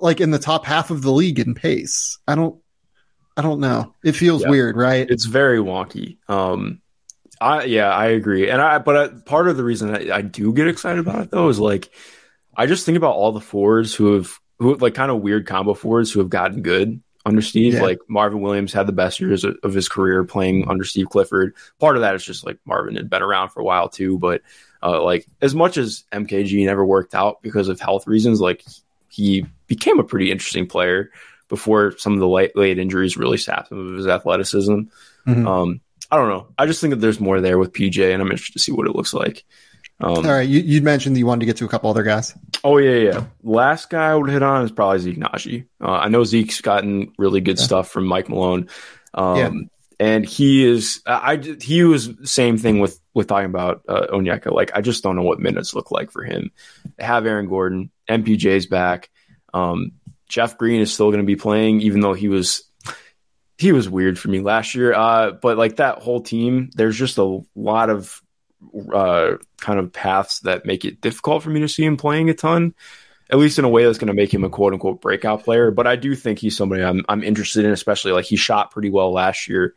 like 0.00 0.20
in 0.20 0.30
the 0.30 0.38
top 0.38 0.64
half 0.64 0.90
of 0.90 1.02
the 1.02 1.12
league 1.12 1.38
in 1.38 1.54
pace. 1.54 2.18
I 2.26 2.34
don't, 2.34 2.60
I 3.36 3.42
don't 3.42 3.60
know. 3.60 3.94
It 4.04 4.12
feels 4.12 4.42
yeah. 4.42 4.50
weird, 4.50 4.76
right? 4.76 5.08
It's 5.08 5.24
very 5.24 5.58
wonky. 5.58 6.18
Um, 6.28 6.80
I 7.40 7.64
yeah, 7.64 7.90
I 7.90 8.06
agree, 8.06 8.48
and 8.48 8.60
I 8.60 8.78
but 8.78 8.96
I, 8.96 9.08
part 9.08 9.48
of 9.48 9.56
the 9.56 9.64
reason 9.64 9.94
I, 9.94 10.16
I 10.16 10.22
do 10.22 10.52
get 10.52 10.68
excited 10.68 11.00
about 11.00 11.22
it 11.22 11.30
though 11.30 11.48
is 11.48 11.58
like 11.58 11.90
I 12.56 12.66
just 12.66 12.86
think 12.86 12.96
about 12.96 13.14
all 13.14 13.32
the 13.32 13.40
fours 13.40 13.94
who 13.94 14.14
have 14.14 14.38
who 14.58 14.76
like 14.76 14.94
kind 14.94 15.10
of 15.10 15.20
weird 15.20 15.46
combo 15.46 15.74
forwards 15.74 16.10
who 16.10 16.20
have 16.20 16.30
gotten 16.30 16.62
good 16.62 17.00
under 17.26 17.42
Steve. 17.42 17.74
Yeah. 17.74 17.82
Like 17.82 17.98
Marvin 18.08 18.40
Williams 18.40 18.72
had 18.72 18.86
the 18.86 18.92
best 18.92 19.20
years 19.20 19.44
of, 19.44 19.56
of, 19.62 19.74
his 19.74 19.88
career 19.88 20.24
playing 20.24 20.68
under 20.68 20.84
Steve 20.84 21.08
Clifford. 21.10 21.54
Part 21.80 21.96
of 21.96 22.02
that 22.02 22.14
is 22.14 22.24
just 22.24 22.46
like 22.46 22.58
Marvin 22.64 22.96
had 22.96 23.10
been 23.10 23.22
around 23.22 23.50
for 23.50 23.60
a 23.60 23.64
while 23.64 23.88
too, 23.88 24.18
but 24.18 24.42
uh, 24.82 25.02
like 25.02 25.26
as 25.42 25.54
much 25.54 25.76
as 25.76 26.04
MKG 26.12 26.64
never 26.64 26.86
worked 26.86 27.14
out 27.14 27.42
because 27.42 27.68
of 27.68 27.80
health 27.80 28.06
reasons, 28.06 28.40
like 28.40 28.64
he 29.10 29.44
became 29.66 29.98
a 29.98 30.04
pretty 30.04 30.30
interesting 30.30 30.66
player 30.66 31.10
before 31.48 31.96
some 31.98 32.12
of 32.12 32.20
the 32.20 32.28
late 32.28 32.56
late 32.56 32.78
injuries 32.78 33.16
really 33.16 33.38
sapped 33.38 33.70
him 33.70 33.88
of 33.88 33.94
his 33.94 34.06
athleticism. 34.06 34.80
Mm-hmm. 35.26 35.46
Um, 35.46 35.80
I 36.10 36.16
don't 36.16 36.28
know. 36.28 36.48
I 36.58 36.66
just 36.66 36.80
think 36.80 36.92
that 36.92 37.00
there's 37.00 37.20
more 37.20 37.40
there 37.40 37.58
with 37.58 37.72
PJ, 37.72 38.12
and 38.12 38.22
I'm 38.22 38.30
interested 38.30 38.54
to 38.54 38.58
see 38.58 38.72
what 38.72 38.86
it 38.86 38.94
looks 38.94 39.12
like. 39.12 39.44
Um, 39.98 40.10
All 40.10 40.22
right, 40.24 40.46
you 40.46 40.60
you 40.60 40.82
mentioned 40.82 41.16
that 41.16 41.20
you 41.20 41.26
wanted 41.26 41.40
to 41.40 41.46
get 41.46 41.56
to 41.58 41.64
a 41.64 41.68
couple 41.68 41.88
other 41.88 42.02
guys. 42.02 42.34
Oh 42.62 42.76
yeah, 42.76 42.96
yeah. 42.96 43.24
Last 43.42 43.88
guy 43.88 44.10
I 44.10 44.14
would 44.14 44.28
hit 44.28 44.42
on 44.42 44.62
is 44.64 44.70
probably 44.70 44.98
Zeke 44.98 45.18
Nnaji. 45.18 45.66
Uh, 45.80 45.92
I 45.92 46.08
know 46.08 46.22
Zeke's 46.24 46.60
gotten 46.60 47.12
really 47.16 47.40
good 47.40 47.58
yeah. 47.58 47.64
stuff 47.64 47.88
from 47.88 48.06
Mike 48.06 48.28
Malone, 48.28 48.68
um, 49.14 49.36
yeah. 49.36 49.50
and 49.98 50.26
he 50.26 50.66
is. 50.66 51.00
I 51.06 51.36
he 51.36 51.82
was 51.84 52.10
same 52.24 52.58
thing 52.58 52.80
with 52.80 53.00
with 53.14 53.26
talking 53.26 53.46
about 53.46 53.84
uh, 53.88 54.08
Onyeka. 54.12 54.52
Like 54.52 54.70
I 54.74 54.82
just 54.82 55.02
don't 55.02 55.16
know 55.16 55.22
what 55.22 55.40
minutes 55.40 55.74
look 55.74 55.90
like 55.90 56.10
for 56.10 56.24
him. 56.24 56.50
They 56.98 57.04
have 57.04 57.24
Aaron 57.24 57.48
Gordon, 57.48 57.90
MPJ's 58.08 58.66
back. 58.66 59.08
Um, 59.54 59.92
Jeff 60.28 60.58
Green 60.58 60.82
is 60.82 60.92
still 60.92 61.08
going 61.08 61.22
to 61.22 61.26
be 61.26 61.36
playing, 61.36 61.80
even 61.80 62.00
though 62.00 62.14
he 62.14 62.28
was 62.28 62.64
he 63.58 63.72
was 63.72 63.88
weird 63.88 64.18
for 64.18 64.28
me 64.28 64.40
last 64.40 64.74
year. 64.74 64.92
Uh, 64.92 65.32
but 65.32 65.56
like 65.56 65.76
that 65.76 65.98
whole 65.98 66.20
team, 66.20 66.70
there's 66.74 66.96
just 66.96 67.18
a 67.18 67.40
lot 67.54 67.90
of 67.90 68.22
uh, 68.92 69.36
kind 69.58 69.78
of 69.78 69.92
paths 69.92 70.40
that 70.40 70.66
make 70.66 70.84
it 70.84 71.00
difficult 71.00 71.42
for 71.42 71.50
me 71.50 71.60
to 71.60 71.68
see 71.68 71.84
him 71.84 71.96
playing 71.96 72.28
a 72.28 72.34
ton, 72.34 72.74
at 73.30 73.38
least 73.38 73.58
in 73.58 73.64
a 73.64 73.68
way 73.68 73.84
that's 73.84 73.98
going 73.98 74.08
to 74.08 74.14
make 74.14 74.32
him 74.32 74.44
a 74.44 74.50
quote 74.50 74.72
unquote 74.72 75.00
breakout 75.00 75.44
player. 75.44 75.70
But 75.70 75.86
I 75.86 75.96
do 75.96 76.14
think 76.14 76.38
he's 76.38 76.56
somebody 76.56 76.82
I'm 76.82 77.04
I'm 77.08 77.22
interested 77.22 77.64
in, 77.64 77.72
especially 77.72 78.12
like 78.12 78.26
he 78.26 78.36
shot 78.36 78.70
pretty 78.70 78.90
well 78.90 79.12
last 79.12 79.48
year. 79.48 79.74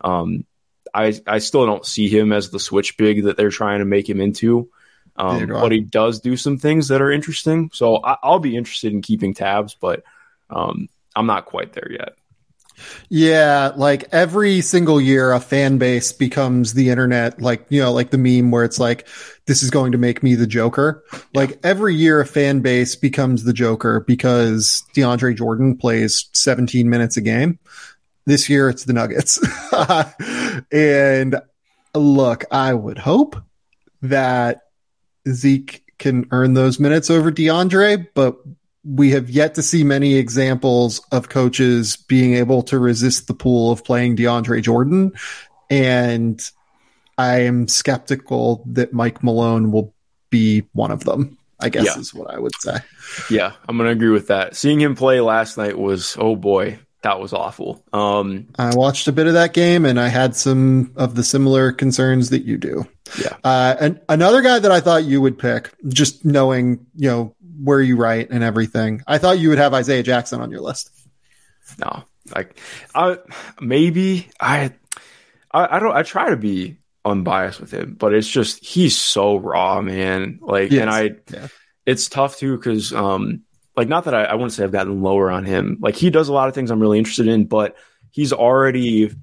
Um, 0.00 0.44
I 0.92 1.14
I 1.26 1.38
still 1.38 1.64
don't 1.64 1.86
see 1.86 2.08
him 2.08 2.32
as 2.32 2.50
the 2.50 2.60
switch 2.60 2.96
big 2.96 3.24
that 3.24 3.36
they're 3.36 3.50
trying 3.50 3.78
to 3.78 3.86
make 3.86 4.08
him 4.08 4.20
into. 4.20 4.70
Um, 5.14 5.46
but 5.46 5.72
he 5.72 5.80
does 5.80 6.20
do 6.20 6.36
some 6.38 6.56
things 6.56 6.88
that 6.88 7.02
are 7.02 7.12
interesting. 7.12 7.70
So 7.74 7.96
I, 8.02 8.16
will 8.24 8.38
be 8.38 8.56
interested 8.56 8.94
in 8.94 9.02
keeping 9.02 9.34
tabs, 9.34 9.76
but 9.78 10.04
um, 10.48 10.88
I'm 11.14 11.26
not 11.26 11.44
quite 11.44 11.74
there 11.74 11.92
yet. 11.92 12.14
Yeah, 13.08 13.72
like 13.76 14.04
every 14.12 14.60
single 14.60 15.00
year, 15.00 15.32
a 15.32 15.40
fan 15.40 15.78
base 15.78 16.12
becomes 16.12 16.74
the 16.74 16.90
internet, 16.90 17.40
like, 17.40 17.66
you 17.68 17.80
know, 17.80 17.92
like 17.92 18.10
the 18.10 18.18
meme 18.18 18.50
where 18.50 18.64
it's 18.64 18.78
like, 18.78 19.06
this 19.46 19.62
is 19.62 19.70
going 19.70 19.92
to 19.92 19.98
make 19.98 20.22
me 20.22 20.34
the 20.34 20.46
Joker. 20.46 21.04
Like 21.34 21.58
every 21.64 21.94
year, 21.94 22.20
a 22.20 22.26
fan 22.26 22.60
base 22.60 22.96
becomes 22.96 23.44
the 23.44 23.52
Joker 23.52 24.00
because 24.00 24.84
DeAndre 24.94 25.36
Jordan 25.36 25.76
plays 25.76 26.28
17 26.32 26.88
minutes 26.88 27.16
a 27.16 27.20
game. 27.20 27.58
This 28.24 28.48
year, 28.48 28.68
it's 28.68 28.84
the 28.84 28.92
Nuggets. 28.92 29.40
and 30.72 31.40
look, 31.94 32.44
I 32.50 32.72
would 32.72 32.98
hope 32.98 33.36
that 34.02 34.62
Zeke 35.28 35.82
can 35.98 36.26
earn 36.30 36.54
those 36.54 36.80
minutes 36.80 37.10
over 37.10 37.30
DeAndre, 37.30 38.08
but 38.14 38.36
we 38.84 39.10
have 39.10 39.30
yet 39.30 39.54
to 39.54 39.62
see 39.62 39.84
many 39.84 40.14
examples 40.14 41.00
of 41.12 41.28
coaches 41.28 41.96
being 41.96 42.34
able 42.34 42.62
to 42.64 42.78
resist 42.78 43.26
the 43.26 43.34
pool 43.34 43.70
of 43.70 43.84
playing 43.84 44.16
DeAndre 44.16 44.62
Jordan. 44.62 45.12
And 45.70 46.42
I 47.16 47.42
am 47.42 47.68
skeptical 47.68 48.64
that 48.66 48.92
Mike 48.92 49.22
Malone 49.22 49.70
will 49.70 49.94
be 50.30 50.64
one 50.72 50.90
of 50.90 51.04
them, 51.04 51.38
I 51.60 51.68
guess 51.68 51.86
yeah. 51.86 51.98
is 51.98 52.12
what 52.12 52.30
I 52.30 52.38
would 52.38 52.52
say. 52.60 52.78
Yeah, 53.30 53.52
I'm 53.68 53.76
going 53.76 53.86
to 53.86 53.92
agree 53.92 54.10
with 54.10 54.28
that. 54.28 54.56
Seeing 54.56 54.80
him 54.80 54.96
play 54.96 55.20
last 55.20 55.56
night 55.56 55.78
was, 55.78 56.16
oh 56.18 56.34
boy, 56.34 56.78
that 57.02 57.20
was 57.20 57.32
awful. 57.32 57.84
Um, 57.92 58.48
I 58.58 58.74
watched 58.74 59.08
a 59.08 59.12
bit 59.12 59.26
of 59.26 59.34
that 59.34 59.52
game 59.52 59.84
and 59.84 60.00
I 60.00 60.08
had 60.08 60.34
some 60.34 60.92
of 60.96 61.14
the 61.14 61.22
similar 61.22 61.72
concerns 61.72 62.30
that 62.30 62.44
you 62.44 62.56
do. 62.56 62.86
Yeah. 63.20 63.36
Uh, 63.44 63.76
and 63.78 64.00
another 64.08 64.40
guy 64.40 64.58
that 64.58 64.72
I 64.72 64.80
thought 64.80 65.04
you 65.04 65.20
would 65.20 65.38
pick, 65.38 65.70
just 65.88 66.24
knowing, 66.24 66.86
you 66.96 67.08
know, 67.08 67.34
where 67.60 67.80
you 67.80 67.96
write 67.96 68.30
and 68.30 68.42
everything. 68.42 69.02
I 69.06 69.18
thought 69.18 69.38
you 69.38 69.48
would 69.50 69.58
have 69.58 69.74
Isaiah 69.74 70.02
Jackson 70.02 70.40
on 70.40 70.50
your 70.50 70.60
list. 70.60 70.90
No, 71.78 72.04
like, 72.34 72.58
I 72.94 73.18
maybe 73.60 74.28
I, 74.40 74.72
I, 75.50 75.76
I 75.76 75.78
don't. 75.78 75.96
I 75.96 76.02
try 76.02 76.30
to 76.30 76.36
be 76.36 76.78
unbiased 77.04 77.60
with 77.60 77.72
him, 77.72 77.94
but 77.98 78.14
it's 78.14 78.28
just 78.28 78.64
he's 78.64 78.96
so 78.96 79.36
raw, 79.36 79.80
man. 79.80 80.38
Like, 80.40 80.70
yes. 80.70 80.82
and 80.82 80.90
I, 80.90 81.10
yeah. 81.32 81.48
it's 81.86 82.08
tough 82.08 82.36
too 82.36 82.56
because, 82.56 82.92
um, 82.92 83.42
like, 83.76 83.88
not 83.88 84.04
that 84.04 84.14
I, 84.14 84.24
I 84.24 84.34
wouldn't 84.34 84.52
say 84.52 84.64
I've 84.64 84.72
gotten 84.72 85.02
lower 85.02 85.30
on 85.30 85.44
him. 85.44 85.78
Like, 85.80 85.96
he 85.96 86.10
does 86.10 86.28
a 86.28 86.32
lot 86.32 86.48
of 86.48 86.54
things 86.54 86.70
I'm 86.70 86.80
really 86.80 86.98
interested 86.98 87.26
in, 87.26 87.46
but 87.46 87.76
he's 88.10 88.32
already 88.32 89.14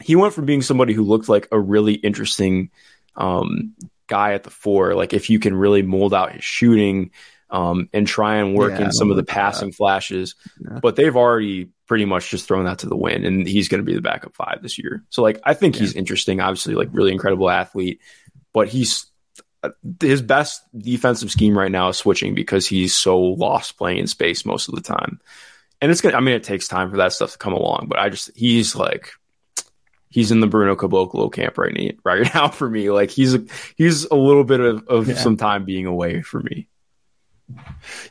he 0.00 0.16
went 0.16 0.32
from 0.32 0.46
being 0.46 0.62
somebody 0.62 0.94
who 0.94 1.02
looked 1.02 1.28
like 1.28 1.48
a 1.52 1.60
really 1.60 1.94
interesting 1.94 2.70
um, 3.16 3.74
guy 4.06 4.32
at 4.32 4.44
the 4.44 4.50
four. 4.50 4.94
Like, 4.94 5.12
if 5.12 5.28
you 5.28 5.38
can 5.38 5.54
really 5.54 5.82
mold 5.82 6.14
out 6.14 6.32
his 6.32 6.44
shooting 6.44 7.10
um, 7.50 7.88
and 7.92 8.06
try 8.06 8.36
and 8.36 8.54
work 8.54 8.78
yeah, 8.78 8.86
in 8.86 8.92
some 8.92 9.10
of 9.10 9.16
the 9.16 9.22
passing 9.22 9.70
that. 9.70 9.76
flashes. 9.76 10.34
Yeah. 10.60 10.78
But 10.80 10.96
they've 10.96 11.16
already 11.16 11.68
pretty 11.86 12.04
much 12.04 12.30
just 12.30 12.46
thrown 12.46 12.64
that 12.64 12.78
to 12.80 12.88
the 12.88 12.96
wind, 12.96 13.24
and 13.24 13.46
he's 13.46 13.68
going 13.68 13.80
to 13.80 13.84
be 13.84 13.94
the 13.94 14.00
backup 14.00 14.34
five 14.34 14.60
this 14.62 14.78
year. 14.78 15.04
So 15.10 15.22
like 15.22 15.40
I 15.44 15.54
think 15.54 15.74
yeah. 15.74 15.80
he's 15.82 15.94
interesting. 15.94 16.40
Obviously, 16.40 16.74
like 16.74 16.88
really 16.92 17.12
incredible 17.12 17.50
athlete, 17.50 18.00
but 18.52 18.68
he's 18.68 19.06
uh, 19.62 19.70
his 20.00 20.22
best 20.22 20.62
defensive 20.76 21.30
scheme 21.30 21.58
right 21.58 21.72
now 21.72 21.88
is 21.88 21.96
switching 21.96 22.34
because 22.34 22.66
he's 22.66 22.96
so 22.96 23.18
lost 23.18 23.76
playing 23.76 23.98
in 23.98 24.06
space 24.06 24.46
most 24.46 24.68
of 24.68 24.74
the 24.74 24.80
time. 24.80 25.20
And 25.80 25.90
it's 25.90 26.00
gonna. 26.00 26.16
I 26.16 26.20
mean, 26.20 26.34
it 26.34 26.44
takes 26.44 26.68
time 26.68 26.90
for 26.90 26.98
that 26.98 27.12
stuff 27.12 27.32
to 27.32 27.38
come 27.38 27.52
along, 27.52 27.86
but 27.88 27.98
I 27.98 28.08
just 28.10 28.30
he's 28.36 28.76
like 28.76 29.12
he's 30.10 30.30
in 30.30 30.40
the 30.40 30.46
Bruno 30.46 30.76
Caboclo 30.76 31.32
camp 31.32 31.56
right 31.56 31.72
now, 31.72 31.90
right 32.04 32.34
now 32.34 32.48
for 32.50 32.68
me. 32.68 32.90
Like 32.90 33.10
he's 33.10 33.34
a, 33.34 33.44
he's 33.76 34.04
a 34.04 34.14
little 34.14 34.44
bit 34.44 34.60
of, 34.60 34.86
of 34.88 35.08
yeah. 35.08 35.14
some 35.14 35.36
time 35.36 35.64
being 35.64 35.86
away 35.86 36.20
for 36.22 36.40
me. 36.40 36.68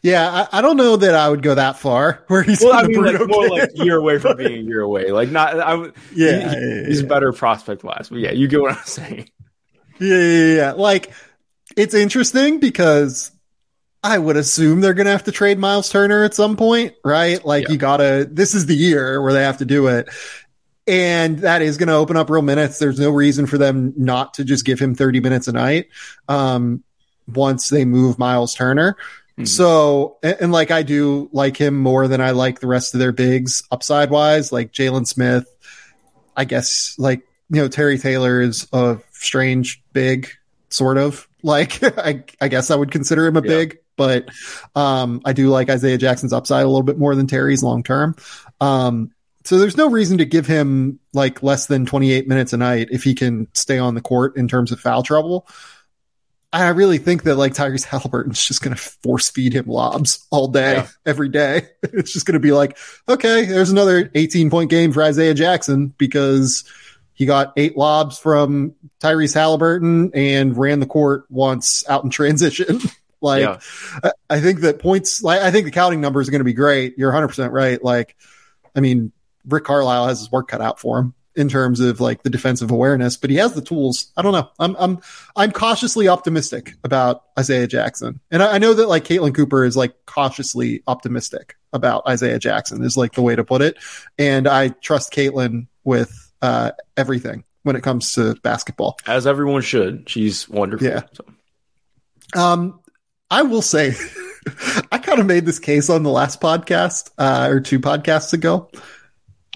Yeah, 0.01 0.47
I, 0.51 0.59
I, 0.59 0.61
don't 0.61 0.77
know 0.77 0.95
that 0.95 1.15
I 1.15 1.29
would 1.29 1.41
go 1.41 1.55
that 1.55 1.77
far. 1.77 2.23
Where 2.27 2.43
he's 2.43 2.61
well, 2.61 2.73
I 2.73 2.83
mean, 2.87 3.03
like, 3.03 3.27
more 3.27 3.49
like 3.49 3.69
a 3.69 3.83
year 3.83 3.97
away 3.97 4.19
from 4.19 4.37
being 4.37 4.53
a 4.53 4.61
year 4.61 4.81
away. 4.81 5.11
Like 5.11 5.29
not, 5.29 5.59
I 5.59 5.73
would. 5.75 5.93
Yeah, 6.13 6.31
he, 6.31 6.55
yeah, 6.55 6.75
yeah 6.75 6.87
he's 6.87 7.01
yeah. 7.01 7.07
better 7.07 7.31
prospect 7.31 7.83
wise. 7.83 8.09
But 8.09 8.19
yeah, 8.19 8.31
you 8.31 8.47
get 8.47 8.61
what 8.61 8.77
I'm 8.77 8.83
saying. 8.85 9.29
Yeah, 9.99 10.17
yeah, 10.17 10.55
yeah. 10.55 10.71
Like 10.73 11.11
it's 11.75 11.93
interesting 11.93 12.59
because 12.59 13.31
I 14.03 14.17
would 14.17 14.37
assume 14.37 14.81
they're 14.81 14.93
gonna 14.93 15.11
have 15.11 15.25
to 15.25 15.31
trade 15.31 15.59
Miles 15.59 15.89
Turner 15.89 16.23
at 16.23 16.33
some 16.33 16.55
point, 16.55 16.93
right? 17.03 17.43
Like 17.43 17.69
you 17.69 17.77
gotta. 17.77 18.27
This 18.29 18.55
is 18.55 18.65
the 18.65 18.75
year 18.75 19.21
where 19.21 19.33
they 19.33 19.43
have 19.43 19.57
to 19.57 19.65
do 19.65 19.87
it. 19.87 20.09
and 20.87 21.39
that 21.39 21.61
is 21.61 21.77
going 21.77 21.87
to 21.87 21.93
open 21.93 22.17
up 22.17 22.31
real 22.31 22.41
minutes. 22.41 22.79
There's 22.79 22.99
no 22.99 23.11
reason 23.11 23.45
for 23.45 23.59
them 23.59 23.93
not 23.95 24.33
to 24.35 24.43
just 24.43 24.65
give 24.65 24.79
him 24.79 24.95
30 24.95 25.19
minutes 25.19 25.47
a 25.47 25.51
night. 25.51 25.89
Um, 26.27 26.83
once 27.35 27.69
they 27.69 27.85
move 27.85 28.19
Miles 28.19 28.53
Turner. 28.55 28.97
Mm-hmm. 29.39 29.45
So, 29.45 30.17
and, 30.21 30.37
and, 30.41 30.51
like 30.51 30.69
I 30.69 30.83
do 30.83 31.29
like 31.31 31.55
him 31.55 31.77
more 31.77 32.09
than 32.09 32.19
I 32.19 32.31
like 32.31 32.59
the 32.59 32.67
rest 32.67 32.93
of 32.93 32.99
their 32.99 33.13
bigs 33.13 33.63
upside 33.71 34.09
wise, 34.09 34.51
like 34.51 34.73
Jalen 34.73 35.07
Smith. 35.07 35.47
I 36.35 36.43
guess 36.43 36.95
like, 36.97 37.21
you 37.49 37.61
know, 37.61 37.69
Terry 37.69 37.97
Taylor 37.97 38.41
is 38.41 38.67
a 38.73 38.99
strange 39.11 39.81
big 39.93 40.27
sort 40.67 40.97
of 40.97 41.25
like, 41.41 41.81
I, 41.97 42.25
I 42.41 42.49
guess 42.49 42.69
I 42.69 42.75
would 42.75 42.91
consider 42.91 43.27
him 43.27 43.37
a 43.37 43.41
yeah. 43.41 43.47
big, 43.47 43.79
but, 43.95 44.27
um, 44.75 45.21
I 45.23 45.31
do 45.31 45.47
like 45.47 45.69
Isaiah 45.69 45.97
Jackson's 45.97 46.33
upside 46.33 46.65
a 46.65 46.67
little 46.67 46.83
bit 46.83 46.97
more 46.97 47.15
than 47.15 47.27
Terry's 47.27 47.63
long 47.63 47.81
term. 47.81 48.17
Um, 48.59 49.11
so 49.45 49.57
there's 49.57 49.77
no 49.77 49.89
reason 49.89 50.17
to 50.17 50.25
give 50.25 50.47
him 50.47 50.99
like 51.13 51.41
less 51.41 51.67
than 51.67 51.85
28 51.85 52.27
minutes 52.27 52.51
a 52.51 52.57
night 52.57 52.89
if 52.91 53.05
he 53.05 53.15
can 53.15 53.47
stay 53.53 53.79
on 53.79 53.95
the 53.95 54.01
court 54.01 54.35
in 54.35 54.49
terms 54.49 54.73
of 54.73 54.81
foul 54.81 55.01
trouble. 55.01 55.47
I 56.51 56.69
really 56.69 56.97
think 56.97 57.23
that 57.23 57.35
like 57.35 57.53
Tyrese 57.53 57.83
Halliburton's 57.83 58.43
just 58.43 58.63
going 58.63 58.75
to 58.75 58.81
force 58.81 59.29
feed 59.29 59.53
him 59.53 59.67
lobs 59.67 60.25
all 60.31 60.47
day, 60.47 60.77
yeah. 60.77 60.87
every 61.05 61.29
day. 61.29 61.67
It's 61.81 62.13
just 62.13 62.25
going 62.25 62.33
to 62.33 62.39
be 62.39 62.51
like, 62.51 62.77
okay, 63.07 63.45
there's 63.45 63.69
another 63.69 64.09
18 64.13 64.49
point 64.49 64.69
game 64.69 64.91
for 64.91 65.03
Isaiah 65.03 65.33
Jackson 65.33 65.93
because 65.97 66.63
he 67.13 67.25
got 67.25 67.53
eight 67.57 67.77
lobs 67.77 68.17
from 68.17 68.75
Tyrese 68.99 69.33
Halliburton 69.33 70.11
and 70.13 70.57
ran 70.57 70.79
the 70.79 70.85
court 70.85 71.25
once 71.29 71.83
out 71.87 72.03
in 72.03 72.09
transition. 72.09 72.79
like, 73.21 73.41
yeah. 73.41 74.11
I 74.29 74.39
think 74.39 74.61
that 74.61 74.79
points, 74.79 75.21
like, 75.21 75.41
I 75.41 75.51
think 75.51 75.65
the 75.65 75.71
counting 75.71 76.01
numbers 76.01 76.27
are 76.27 76.31
going 76.31 76.39
to 76.39 76.45
be 76.45 76.53
great. 76.53 76.97
You're 76.97 77.11
100% 77.11 77.51
right. 77.51 77.83
Like, 77.83 78.15
I 78.75 78.79
mean, 78.79 79.11
Rick 79.45 79.65
Carlisle 79.65 80.07
has 80.07 80.19
his 80.19 80.31
work 80.31 80.47
cut 80.47 80.61
out 80.61 80.79
for 80.79 80.99
him 80.99 81.13
in 81.35 81.47
terms 81.47 81.79
of 81.79 81.99
like 82.01 82.23
the 82.23 82.29
defensive 82.29 82.71
awareness, 82.71 83.17
but 83.17 83.29
he 83.29 83.35
has 83.37 83.53
the 83.53 83.61
tools. 83.61 84.11
I 84.17 84.21
don't 84.21 84.33
know. 84.33 84.49
I'm 84.59 84.75
I'm 84.77 84.99
I'm 85.35 85.51
cautiously 85.51 86.07
optimistic 86.07 86.73
about 86.83 87.23
Isaiah 87.37 87.67
Jackson, 87.67 88.19
and 88.31 88.43
I, 88.43 88.55
I 88.55 88.57
know 88.57 88.73
that 88.73 88.89
like 88.89 89.05
Caitlin 89.05 89.35
Cooper 89.35 89.63
is 89.63 89.77
like 89.77 89.93
cautiously 90.05 90.83
optimistic 90.87 91.55
about 91.71 92.07
Isaiah 92.07 92.39
Jackson 92.39 92.83
is 92.83 92.97
like 92.97 93.13
the 93.13 93.21
way 93.21 93.35
to 93.35 93.43
put 93.43 93.61
it, 93.61 93.77
and 94.17 94.47
I 94.47 94.69
trust 94.69 95.13
Caitlin 95.13 95.67
with 95.83 96.31
uh, 96.41 96.71
everything 96.97 97.43
when 97.63 97.75
it 97.75 97.83
comes 97.83 98.13
to 98.13 98.35
basketball, 98.43 98.97
as 99.07 99.27
everyone 99.27 99.61
should. 99.61 100.09
She's 100.09 100.49
wonderful. 100.49 100.87
Yeah. 100.87 101.01
So. 101.13 101.25
Um, 102.35 102.79
I 103.31 103.43
will 103.43 103.61
say, 103.61 103.93
I 104.91 104.97
kind 104.97 105.19
of 105.19 105.25
made 105.25 105.45
this 105.45 105.59
case 105.59 105.89
on 105.89 106.03
the 106.03 106.09
last 106.09 106.41
podcast 106.41 107.11
uh, 107.17 107.47
or 107.49 107.59
two 107.59 107.79
podcasts 107.79 108.33
ago 108.33 108.69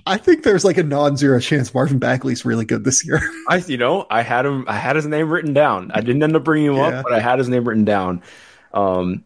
I 0.05 0.17
think 0.17 0.43
there's 0.43 0.65
like 0.65 0.77
a 0.77 0.83
non-zero 0.83 1.39
chance 1.39 1.73
Marvin 1.73 1.99
Bagley's 1.99 2.45
really 2.45 2.65
good 2.65 2.83
this 2.83 3.05
year. 3.05 3.21
I, 3.49 3.57
you 3.57 3.77
know, 3.77 4.05
I 4.09 4.21
had 4.21 4.45
him. 4.45 4.65
I 4.67 4.75
had 4.75 4.95
his 4.95 5.05
name 5.05 5.29
written 5.29 5.53
down. 5.53 5.91
I 5.93 6.01
didn't 6.01 6.23
end 6.23 6.35
up 6.35 6.43
bringing 6.43 6.71
him 6.71 6.75
yeah. 6.75 6.99
up, 6.99 7.03
but 7.03 7.13
I 7.13 7.19
had 7.19 7.39
his 7.39 7.49
name 7.49 7.67
written 7.67 7.85
down. 7.85 8.21
Um, 8.73 9.25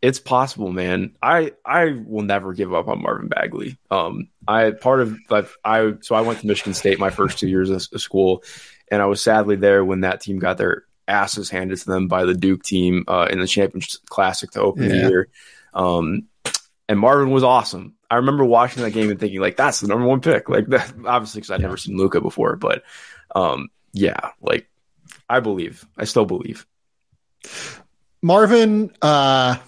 it's 0.00 0.20
possible, 0.20 0.70
man. 0.72 1.14
I 1.22 1.52
I 1.64 1.96
will 2.04 2.22
never 2.22 2.52
give 2.52 2.72
up 2.72 2.88
on 2.88 3.02
Marvin 3.02 3.28
Bagley. 3.28 3.78
Um, 3.90 4.28
I 4.46 4.70
part 4.70 5.00
of 5.00 5.18
like 5.30 5.48
I 5.64 5.94
so 6.00 6.14
I 6.14 6.20
went 6.20 6.40
to 6.40 6.46
Michigan 6.46 6.74
State 6.74 6.98
my 6.98 7.10
first 7.10 7.38
two 7.38 7.48
years 7.48 7.70
of, 7.70 7.86
of 7.92 8.00
school, 8.00 8.42
and 8.90 9.02
I 9.02 9.06
was 9.06 9.22
sadly 9.22 9.56
there 9.56 9.84
when 9.84 10.00
that 10.00 10.20
team 10.20 10.38
got 10.38 10.58
their 10.58 10.84
asses 11.08 11.50
handed 11.50 11.78
to 11.78 11.86
them 11.86 12.06
by 12.06 12.24
the 12.24 12.34
Duke 12.34 12.62
team 12.62 13.04
uh, 13.08 13.28
in 13.30 13.40
the 13.40 13.46
Championship 13.46 14.02
Classic 14.08 14.50
to 14.52 14.60
open 14.60 14.84
yeah. 14.84 14.88
the 14.88 15.08
year. 15.08 15.28
Um, 15.74 16.28
and 16.88 16.98
Marvin 16.98 17.30
was 17.30 17.44
awesome. 17.44 17.94
I 18.10 18.16
remember 18.16 18.44
watching 18.44 18.82
that 18.82 18.92
game 18.92 19.10
and 19.10 19.20
thinking 19.20 19.40
like 19.40 19.56
that's 19.56 19.80
the 19.80 19.88
number 19.88 20.06
one 20.06 20.20
pick. 20.20 20.48
Like 20.48 20.66
that, 20.68 20.92
obviously 21.06 21.40
because 21.40 21.50
I'd 21.50 21.60
never 21.60 21.76
seen 21.76 21.96
Luka 21.96 22.20
before, 22.20 22.56
but 22.56 22.82
um, 23.34 23.68
yeah, 23.92 24.30
like 24.40 24.68
I 25.28 25.40
believe, 25.40 25.86
I 25.96 26.04
still 26.04 26.24
believe. 26.24 26.66
Marvin, 28.22 28.90
uh, 29.00 29.58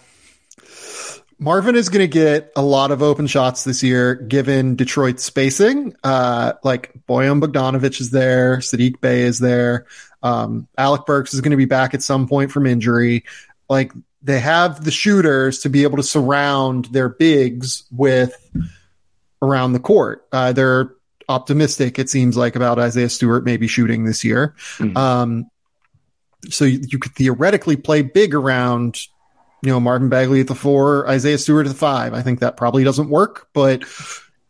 Marvin 1.39 1.77
is 1.77 1.89
going 1.89 2.01
to 2.01 2.09
get 2.09 2.53
a 2.57 2.63
lot 2.63 2.91
of 2.91 3.03
open 3.03 3.27
shots 3.27 3.65
this 3.65 3.83
year, 3.83 4.15
given 4.15 4.77
Detroit's 4.77 5.23
spacing. 5.25 5.95
Uh, 6.03 6.55
like 6.65 6.93
Bojan 7.09 7.43
Bogdanovic 7.43 8.01
is 8.01 8.11
there, 8.11 8.59
Sadiq 8.59 9.01
Bey 9.01 9.23
is 9.23 9.39
there, 9.39 9.87
um, 10.23 10.69
Alec 10.77 11.07
Burks 11.07 11.33
is 11.33 11.41
going 11.41 11.53
to 11.53 11.57
be 11.57 11.65
back 11.65 11.95
at 11.95 12.03
some 12.03 12.29
point 12.29 12.51
from 12.51 12.67
injury. 12.67 13.25
Like 13.69 13.93
they 14.23 14.41
have 14.41 14.85
the 14.85 14.91
shooters 14.91 15.61
to 15.61 15.69
be 15.69 15.83
able 15.83 15.97
to 15.97 16.03
surround 16.03 16.87
their 16.87 17.09
bigs 17.09 17.85
with 17.91 18.35
around 19.43 19.73
the 19.73 19.81
court. 19.81 20.27
Uh, 20.33 20.53
they're 20.53 20.95
optimistic, 21.29 21.99
it 21.99 22.11
seems 22.11 22.37
like, 22.37 22.57
about 22.57 22.79
Isaiah 22.79 23.09
Stewart 23.09 23.45
maybe 23.45 23.67
shooting 23.67 24.05
this 24.05 24.25
year. 24.25 24.55
Mm-hmm. 24.79 24.97
Um, 24.97 25.51
so 26.49 26.65
you, 26.65 26.81
you, 26.89 26.99
could 26.99 27.15
theoretically 27.15 27.77
play 27.77 28.03
big 28.03 28.35
around, 28.35 28.99
you 29.63 29.71
know, 29.71 29.81
Marvin 29.81 30.09
Bagley 30.09 30.41
at 30.41 30.49
the 30.49 30.55
four, 30.55 31.09
Isaiah 31.09 31.39
Stewart 31.39 31.67
at 31.67 31.73
the 31.73 31.79
five. 31.79 32.15
I 32.15 32.23
think 32.23 32.41
that 32.41 32.57
probably 32.57 32.85
doesn't 32.85 33.09
work, 33.09 33.49
but 33.53 33.85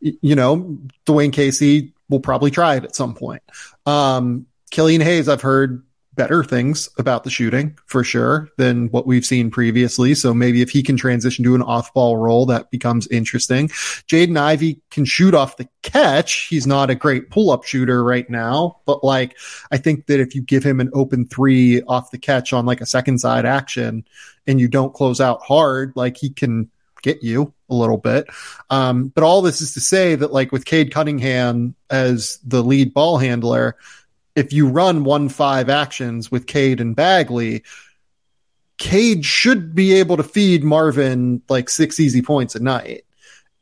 you 0.01 0.34
know, 0.34 0.78
Dwane 1.06 1.32
Casey 1.32 1.92
will 2.09 2.20
probably 2.20 2.51
try 2.51 2.76
it 2.76 2.84
at 2.84 2.97
some 2.97 3.14
point. 3.14 3.42
Um, 3.86 4.47
Killian 4.70 5.01
Hayes, 5.01 5.28
I've 5.28 5.42
heard 5.42 5.84
better 6.20 6.44
things 6.44 6.86
about 6.98 7.24
the 7.24 7.30
shooting 7.30 7.78
for 7.86 8.05
sure 8.05 8.51
than 8.59 8.88
what 8.90 9.06
we've 9.06 9.24
seen 9.24 9.51
previously. 9.51 10.14
So 10.14 10.34
maybe 10.34 10.60
if 10.60 10.68
he 10.68 10.82
can 10.82 10.98
transition 10.98 11.42
to 11.47 11.55
an 11.55 11.62
off 11.62 11.94
ball 11.94 12.18
role, 12.18 12.44
that 12.44 12.70
becomes 12.70 13.09
interesting. 13.09 13.68
Jaden 13.68 14.38
Ivey 14.38 14.82
can 14.90 15.06
shoot 15.06 15.32
off 15.32 15.56
the 15.56 15.66
catch. 15.80 16.48
He's 16.48 16.66
not 16.66 16.90
a 16.90 16.94
great 16.94 17.30
pull 17.30 17.51
up 17.51 17.64
shooter 17.64 18.05
right 18.05 18.28
now, 18.28 18.80
but 18.84 19.02
like, 19.02 19.34
I 19.72 19.78
think 19.78 20.09
that 20.09 20.20
if 20.20 20.34
you 20.34 20.42
give 20.42 20.62
him 20.62 20.78
an 20.78 20.90
open 20.92 21.26
three 21.26 21.80
off 21.84 22.10
the 22.10 22.18
catch 22.18 22.52
on 22.52 22.66
like 22.66 22.82
a 22.82 22.86
second 22.86 23.18
side 23.18 23.47
action 23.47 24.05
and 24.47 24.60
you 24.60 24.68
don't 24.68 24.92
close 24.92 25.22
out 25.22 25.40
hard, 25.40 25.94
like 25.97 26.18
he 26.18 26.28
can 26.28 26.70
get 27.01 27.22
you 27.22 27.55
a 27.70 27.74
little 27.74 27.97
bit. 27.97 28.26
Um, 28.68 29.09
but 29.09 29.24
all 29.24 29.40
this 29.40 29.62
is 29.62 29.72
to 29.72 29.80
say 29.80 30.16
that 30.16 30.34
like 30.34 30.52
with 30.52 30.66
Cade 30.66 30.92
Cunningham 30.92 31.74
as 31.88 32.38
the 32.44 32.62
lead 32.62 32.92
ball 32.92 33.16
handler, 33.16 33.78
if 34.40 34.54
you 34.54 34.66
run 34.66 35.04
one 35.04 35.28
five 35.28 35.68
actions 35.68 36.30
with 36.30 36.46
Cade 36.46 36.80
and 36.80 36.96
Bagley, 36.96 37.62
Cade 38.78 39.24
should 39.24 39.74
be 39.74 39.92
able 39.92 40.16
to 40.16 40.22
feed 40.22 40.64
Marvin 40.64 41.42
like 41.50 41.68
six 41.68 42.00
easy 42.00 42.22
points 42.22 42.54
a 42.54 42.62
night. 42.62 43.04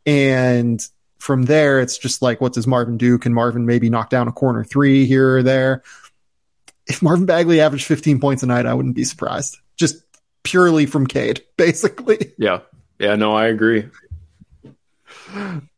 And 0.06 0.80
from 1.18 1.42
there, 1.42 1.80
it's 1.80 1.98
just 1.98 2.22
like, 2.22 2.40
what 2.40 2.52
does 2.52 2.68
Marvin 2.68 2.96
do? 2.96 3.18
Can 3.18 3.34
Marvin 3.34 3.66
maybe 3.66 3.90
knock 3.90 4.08
down 4.08 4.28
a 4.28 4.32
corner 4.32 4.62
three 4.62 5.04
here 5.04 5.38
or 5.38 5.42
there? 5.42 5.82
If 6.86 7.02
Marvin 7.02 7.26
Bagley 7.26 7.60
averaged 7.60 7.84
15 7.84 8.20
points 8.20 8.44
a 8.44 8.46
night, 8.46 8.64
I 8.64 8.72
wouldn't 8.72 8.94
be 8.94 9.04
surprised. 9.04 9.58
Just 9.76 9.96
purely 10.44 10.86
from 10.86 11.08
Cade, 11.08 11.42
basically. 11.56 12.32
Yeah. 12.38 12.60
Yeah, 13.00 13.16
no, 13.16 13.34
I 13.34 13.46
agree. 13.46 13.88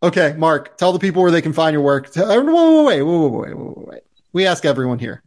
Okay, 0.03 0.35
Mark, 0.39 0.77
tell 0.77 0.93
the 0.93 0.99
people 0.99 1.23
where 1.23 1.31
they 1.31 1.43
can 1.43 1.53
find 1.55 1.73
your 1.73 1.83
work. 1.83 2.15
Wait, 2.15 2.27
wait, 2.27 2.45
wait, 2.45 3.03
wait, 3.03 3.03
wait, 3.03 3.57
wait, 3.57 3.89
wait 3.89 4.03
we 4.33 4.47
ask 4.47 4.65
everyone 4.65 4.99
here. 4.99 5.23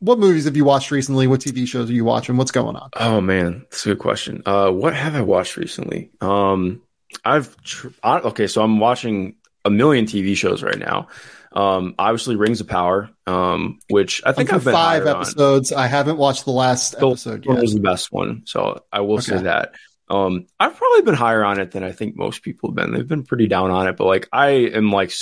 What 0.00 0.18
movies 0.18 0.44
have 0.44 0.56
you 0.56 0.64
watched 0.64 0.90
recently? 0.90 1.26
What 1.26 1.40
TV 1.40 1.66
shows 1.66 1.88
are 1.88 1.92
you 1.92 2.04
watching? 2.04 2.36
What's 2.36 2.50
going 2.50 2.76
on? 2.76 2.90
Oh 2.96 3.20
man, 3.20 3.64
that's 3.70 3.86
a 3.86 3.90
good 3.90 3.98
question. 3.98 4.42
Uh, 4.44 4.70
what 4.70 4.94
have 4.94 5.14
I 5.14 5.22
watched 5.22 5.56
recently? 5.56 6.10
Um, 6.20 6.82
I've 7.24 7.56
tr- 7.62 7.88
I, 8.02 8.18
okay, 8.18 8.46
so 8.46 8.62
I'm 8.62 8.78
watching 8.78 9.36
a 9.64 9.70
million 9.70 10.04
TV 10.04 10.36
shows 10.36 10.62
right 10.62 10.78
now. 10.78 11.08
Um, 11.52 11.94
obviously, 11.98 12.36
Rings 12.36 12.60
of 12.60 12.68
Power, 12.68 13.08
um, 13.26 13.78
which 13.88 14.20
I 14.26 14.32
think 14.32 14.52
I've 14.52 14.62
been 14.62 14.74
five 14.74 15.06
episodes. 15.06 15.72
On. 15.72 15.78
I 15.78 15.86
haven't 15.86 16.18
watched 16.18 16.44
the 16.44 16.50
last 16.50 16.98
the 16.98 17.06
episode 17.06 17.46
yet. 17.46 17.58
was 17.58 17.72
the 17.72 17.80
best 17.80 18.12
one, 18.12 18.42
so 18.44 18.84
I 18.92 19.00
will 19.00 19.14
okay. 19.14 19.22
say 19.22 19.42
that. 19.44 19.74
Um, 20.08 20.46
I've 20.60 20.76
probably 20.76 21.02
been 21.02 21.14
higher 21.14 21.42
on 21.44 21.58
it 21.58 21.70
than 21.72 21.82
I 21.82 21.92
think 21.92 22.16
most 22.16 22.42
people 22.42 22.70
have 22.70 22.76
been. 22.76 22.92
They've 22.92 23.08
been 23.08 23.24
pretty 23.24 23.48
down 23.48 23.70
on 23.70 23.88
it, 23.88 23.96
but 23.96 24.06
like 24.06 24.28
I 24.32 24.48
am 24.48 24.92
like 24.92 25.12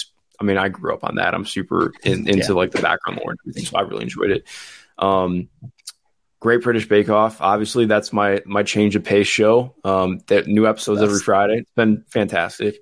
I 0.44 0.46
mean, 0.46 0.58
I 0.58 0.68
grew 0.68 0.92
up 0.92 1.04
on 1.04 1.14
that. 1.14 1.32
I'm 1.32 1.46
super 1.46 1.90
in, 2.02 2.28
into 2.28 2.48
yeah. 2.48 2.52
like 2.52 2.70
the 2.70 2.82
background 2.82 3.18
lore 3.18 3.30
and 3.30 3.40
everything, 3.42 3.64
so 3.64 3.78
I 3.78 3.80
really 3.80 4.02
enjoyed 4.02 4.30
it. 4.30 4.46
Um, 4.98 5.48
Great 6.38 6.62
British 6.62 6.86
Bake 6.86 7.08
Off. 7.08 7.40
Obviously, 7.40 7.86
that's 7.86 8.12
my 8.12 8.42
my 8.44 8.62
change 8.62 8.94
of 8.94 9.04
pace 9.04 9.26
show. 9.26 9.74
Um, 9.84 10.20
that 10.26 10.46
new 10.46 10.66
episodes 10.66 11.00
every 11.00 11.20
Friday. 11.20 11.60
It's 11.60 11.70
been 11.70 12.04
fantastic. 12.08 12.76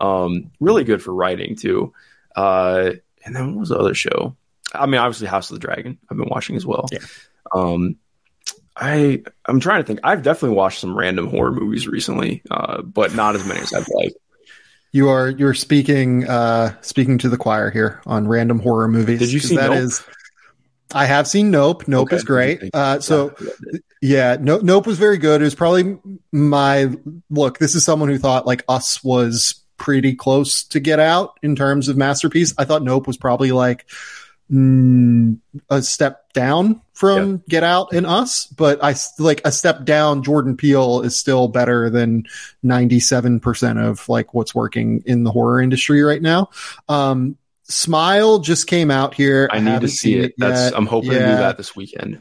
Um, 0.00 0.50
really 0.60 0.84
good 0.84 1.02
for 1.02 1.12
writing 1.12 1.56
too. 1.56 1.92
Uh, 2.34 2.92
and 3.22 3.36
then 3.36 3.48
what 3.48 3.60
was 3.60 3.68
the 3.68 3.76
other 3.76 3.92
show? 3.92 4.34
I 4.72 4.86
mean, 4.86 5.00
obviously 5.00 5.26
House 5.26 5.50
of 5.50 5.60
the 5.60 5.66
Dragon. 5.66 5.98
I've 6.10 6.16
been 6.16 6.30
watching 6.30 6.56
as 6.56 6.64
well. 6.64 6.88
Yeah. 6.90 7.00
Um, 7.54 7.96
I 8.74 9.22
I'm 9.44 9.60
trying 9.60 9.82
to 9.82 9.86
think. 9.86 10.00
I've 10.02 10.22
definitely 10.22 10.56
watched 10.56 10.80
some 10.80 10.96
random 10.96 11.28
horror 11.28 11.52
movies 11.52 11.86
recently, 11.86 12.42
uh, 12.50 12.80
but 12.80 13.14
not 13.14 13.34
as 13.34 13.46
many 13.46 13.60
as 13.60 13.74
I'd 13.74 13.84
like 13.94 14.14
you 14.94 15.08
are 15.08 15.28
you're 15.28 15.54
speaking 15.54 16.26
uh 16.28 16.72
speaking 16.80 17.18
to 17.18 17.28
the 17.28 17.36
choir 17.36 17.68
here 17.68 18.00
on 18.06 18.28
random 18.28 18.60
horror 18.60 18.86
movies. 18.86 19.18
Did 19.18 19.32
you 19.32 19.40
see 19.40 19.56
that? 19.56 19.70
Nope? 19.70 19.78
Is, 19.80 20.04
I 20.94 21.06
have 21.06 21.26
seen 21.26 21.50
Nope. 21.50 21.88
Nope 21.88 22.08
okay. 22.08 22.16
is 22.16 22.22
great. 22.22 22.70
Uh, 22.72 23.00
so 23.00 23.34
yeah, 24.00 24.36
Nope, 24.40 24.62
Nope 24.62 24.86
was 24.86 24.96
very 24.96 25.18
good. 25.18 25.40
It 25.40 25.44
was 25.44 25.56
probably 25.56 25.98
my 26.30 26.94
look. 27.28 27.58
This 27.58 27.74
is 27.74 27.84
someone 27.84 28.08
who 28.08 28.18
thought 28.18 28.46
like 28.46 28.64
Us 28.68 29.02
was 29.02 29.64
pretty 29.78 30.14
close 30.14 30.62
to 30.62 30.78
Get 30.78 31.00
Out 31.00 31.40
in 31.42 31.56
terms 31.56 31.88
of 31.88 31.96
masterpiece. 31.96 32.54
I 32.56 32.64
thought 32.64 32.84
Nope 32.84 33.08
was 33.08 33.16
probably 33.16 33.50
like 33.50 33.86
mm, 34.48 35.40
a 35.68 35.82
step 35.82 36.32
down 36.34 36.80
from. 36.94 37.42
Get 37.48 37.62
Out 37.62 37.92
and 37.92 38.06
Us, 38.06 38.46
but 38.46 38.82
I 38.82 38.94
like 39.18 39.42
a 39.44 39.52
step 39.52 39.84
down. 39.84 40.22
Jordan 40.22 40.56
Peele 40.56 41.02
is 41.02 41.16
still 41.16 41.48
better 41.48 41.90
than 41.90 42.24
97% 42.64 43.84
of 43.84 44.08
like 44.08 44.32
what's 44.32 44.54
working 44.54 45.02
in 45.04 45.24
the 45.24 45.30
horror 45.30 45.60
industry 45.60 46.02
right 46.02 46.22
now. 46.22 46.50
Um, 46.88 47.36
Smile 47.64 48.40
just 48.40 48.66
came 48.66 48.90
out 48.90 49.14
here. 49.14 49.48
I, 49.50 49.56
I 49.56 49.60
need 49.60 49.80
to 49.80 49.88
see 49.88 50.16
it. 50.16 50.24
it 50.26 50.34
That's 50.38 50.74
I'm 50.74 50.86
hoping 50.86 51.12
yeah. 51.12 51.18
to 51.18 51.24
do 51.26 51.36
that 51.36 51.56
this 51.56 51.74
weekend. 51.74 52.20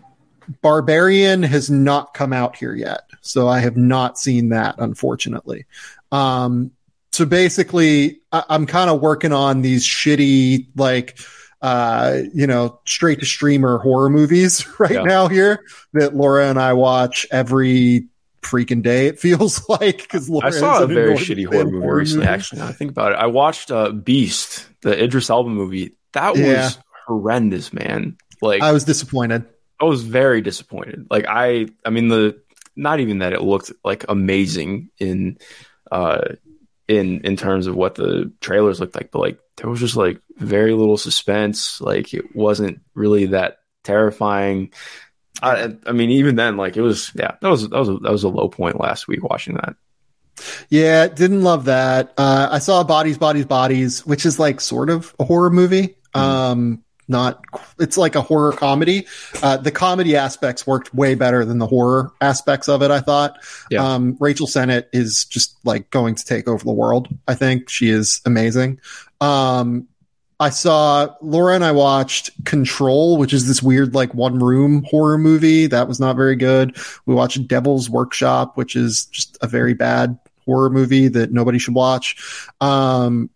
Barbarian 0.61 1.43
has 1.43 1.69
not 1.69 2.13
come 2.13 2.33
out 2.33 2.55
here 2.55 2.73
yet, 2.73 3.01
so 3.21 3.47
I 3.47 3.59
have 3.59 3.77
not 3.77 4.17
seen 4.17 4.49
that, 4.49 4.75
unfortunately. 4.77 5.65
Um, 6.11 6.71
so 7.11 7.25
basically, 7.25 8.21
I- 8.31 8.43
I'm 8.49 8.65
kind 8.65 8.89
of 8.89 9.01
working 9.01 9.31
on 9.31 9.61
these 9.61 9.85
shitty, 9.85 10.67
like, 10.75 11.17
uh, 11.63 12.23
you 12.33 12.45
know, 12.45 12.77
straight 12.85 13.21
to 13.21 13.25
streamer 13.25 13.77
horror 13.77 14.09
movies 14.09 14.67
right 14.79 14.91
yeah. 14.91 15.03
now 15.03 15.29
here 15.29 15.63
that 15.93 16.13
Laura 16.13 16.49
and 16.49 16.59
I 16.59 16.73
watch 16.73 17.25
every 17.31 18.07
freaking 18.41 18.83
day. 18.83 19.07
It 19.07 19.17
feels 19.17 19.67
like 19.69 19.97
because 19.97 20.29
I 20.43 20.49
saw 20.49 20.83
a 20.83 20.87
very 20.87 21.15
shitty 21.15 21.45
horror 21.45 21.63
movie 21.63 21.79
horror 21.79 21.97
recently. 21.99 22.25
Movies. 22.25 22.33
Actually, 22.33 22.61
I 22.63 22.73
think 22.73 22.91
about 22.91 23.13
it. 23.13 23.15
I 23.15 23.27
watched 23.27 23.71
uh, 23.71 23.91
Beast, 23.91 24.67
the 24.81 25.01
Idris 25.01 25.29
Elba 25.29 25.49
movie. 25.49 25.95
That 26.11 26.35
yeah. 26.35 26.65
was 26.65 26.79
horrendous, 27.07 27.71
man. 27.71 28.17
Like 28.41 28.61
I 28.61 28.73
was 28.73 28.83
disappointed. 28.83 29.45
I 29.79 29.85
was 29.85 30.03
very 30.03 30.41
disappointed. 30.41 31.07
Like 31.09 31.25
I, 31.29 31.67
I 31.85 31.89
mean 31.91 32.09
the 32.09 32.41
not 32.75 32.99
even 32.99 33.19
that 33.19 33.31
it 33.31 33.41
looked 33.41 33.71
like 33.85 34.03
amazing 34.09 34.89
in, 34.99 35.37
uh, 35.91 36.21
in 36.87 37.21
in 37.21 37.35
terms 37.35 37.67
of 37.67 37.75
what 37.75 37.95
the 37.95 38.31
trailers 38.41 38.79
looked 38.79 38.95
like, 38.95 39.11
but 39.11 39.19
like 39.19 39.39
there 39.57 39.69
was 39.69 39.79
just 39.79 39.95
like 39.95 40.19
very 40.37 40.73
little 40.73 40.97
suspense. 40.97 41.79
Like 41.81 42.13
it 42.13 42.35
wasn't 42.35 42.81
really 42.93 43.27
that 43.27 43.59
terrifying. 43.83 44.71
I, 45.41 45.75
I 45.85 45.91
mean, 45.91 46.11
even 46.11 46.35
then, 46.35 46.57
like 46.57 46.77
it 46.77 46.81
was, 46.81 47.11
yeah, 47.15 47.35
that 47.41 47.49
was 47.49 47.67
that 47.69 47.77
was 47.77 47.89
a, 47.89 47.97
that 47.97 48.11
was 48.11 48.23
a 48.23 48.29
low 48.29 48.49
point 48.49 48.79
last 48.79 49.07
week 49.07 49.23
watching 49.23 49.55
that. 49.55 49.75
Yeah, 50.69 51.07
didn't 51.07 51.43
love 51.43 51.65
that. 51.65 52.13
Uh, 52.17 52.49
I 52.51 52.59
saw 52.59 52.83
Bodies, 52.83 53.17
Bodies, 53.17 53.45
Bodies, 53.45 54.05
which 54.05 54.25
is 54.25 54.39
like 54.39 54.61
sort 54.61 54.89
of 54.89 55.13
a 55.19 55.23
horror 55.23 55.49
movie. 55.49 55.97
Mm. 56.15 56.19
Um, 56.19 56.83
not 57.07 57.43
it's 57.79 57.97
like 57.97 58.15
a 58.15 58.21
horror 58.21 58.51
comedy. 58.53 59.07
Uh, 59.41 59.57
the 59.57 59.71
comedy 59.71 60.15
aspects 60.15 60.65
worked 60.65 60.93
way 60.93 61.15
better 61.15 61.45
than 61.45 61.59
the 61.59 61.67
horror 61.67 62.11
aspects 62.21 62.69
of 62.69 62.81
it. 62.81 62.91
I 62.91 62.99
thought. 62.99 63.37
Yeah. 63.69 63.83
Um, 63.85 64.17
Rachel 64.19 64.47
Sennott 64.47 64.85
is 64.93 65.25
just 65.25 65.57
like 65.63 65.89
going 65.89 66.15
to 66.15 66.25
take 66.25 66.47
over 66.47 66.63
the 66.63 66.73
world. 66.73 67.07
I 67.27 67.35
think 67.35 67.69
she 67.69 67.89
is 67.89 68.21
amazing. 68.25 68.79
Um, 69.21 69.87
I 70.39 70.49
saw 70.49 71.15
Laura 71.21 71.55
and 71.55 71.63
I 71.63 71.71
watched 71.71 72.31
Control, 72.43 73.17
which 73.17 73.33
is 73.33 73.47
this 73.47 73.63
weird 73.63 73.93
like 73.93 74.13
one 74.13 74.39
room 74.39 74.83
horror 74.89 75.17
movie 75.17 75.67
that 75.67 75.87
was 75.87 75.99
not 75.99 76.15
very 76.15 76.35
good. 76.35 76.75
We 77.05 77.15
watched 77.15 77.47
Devil's 77.47 77.89
Workshop, 77.89 78.57
which 78.57 78.75
is 78.75 79.05
just 79.05 79.37
a 79.41 79.47
very 79.47 79.73
bad 79.73 80.19
horror 80.45 80.69
movie 80.69 81.07
that 81.07 81.31
nobody 81.31 81.59
should 81.59 81.75
watch. 81.75 82.49
Um, 82.59 83.29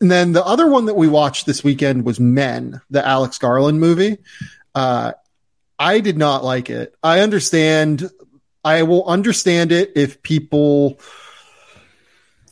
and 0.00 0.10
then 0.10 0.32
the 0.32 0.44
other 0.44 0.66
one 0.66 0.86
that 0.86 0.94
we 0.94 1.08
watched 1.08 1.46
this 1.46 1.64
weekend 1.64 2.04
was 2.04 2.20
Men, 2.20 2.80
the 2.90 3.06
Alex 3.06 3.38
Garland 3.38 3.80
movie. 3.80 4.18
Uh, 4.74 5.12
I 5.78 6.00
did 6.00 6.18
not 6.18 6.44
like 6.44 6.70
it. 6.70 6.94
I 7.02 7.20
understand. 7.20 8.10
I 8.64 8.82
will 8.82 9.06
understand 9.06 9.72
it 9.72 9.92
if 9.96 10.22
people 10.22 11.00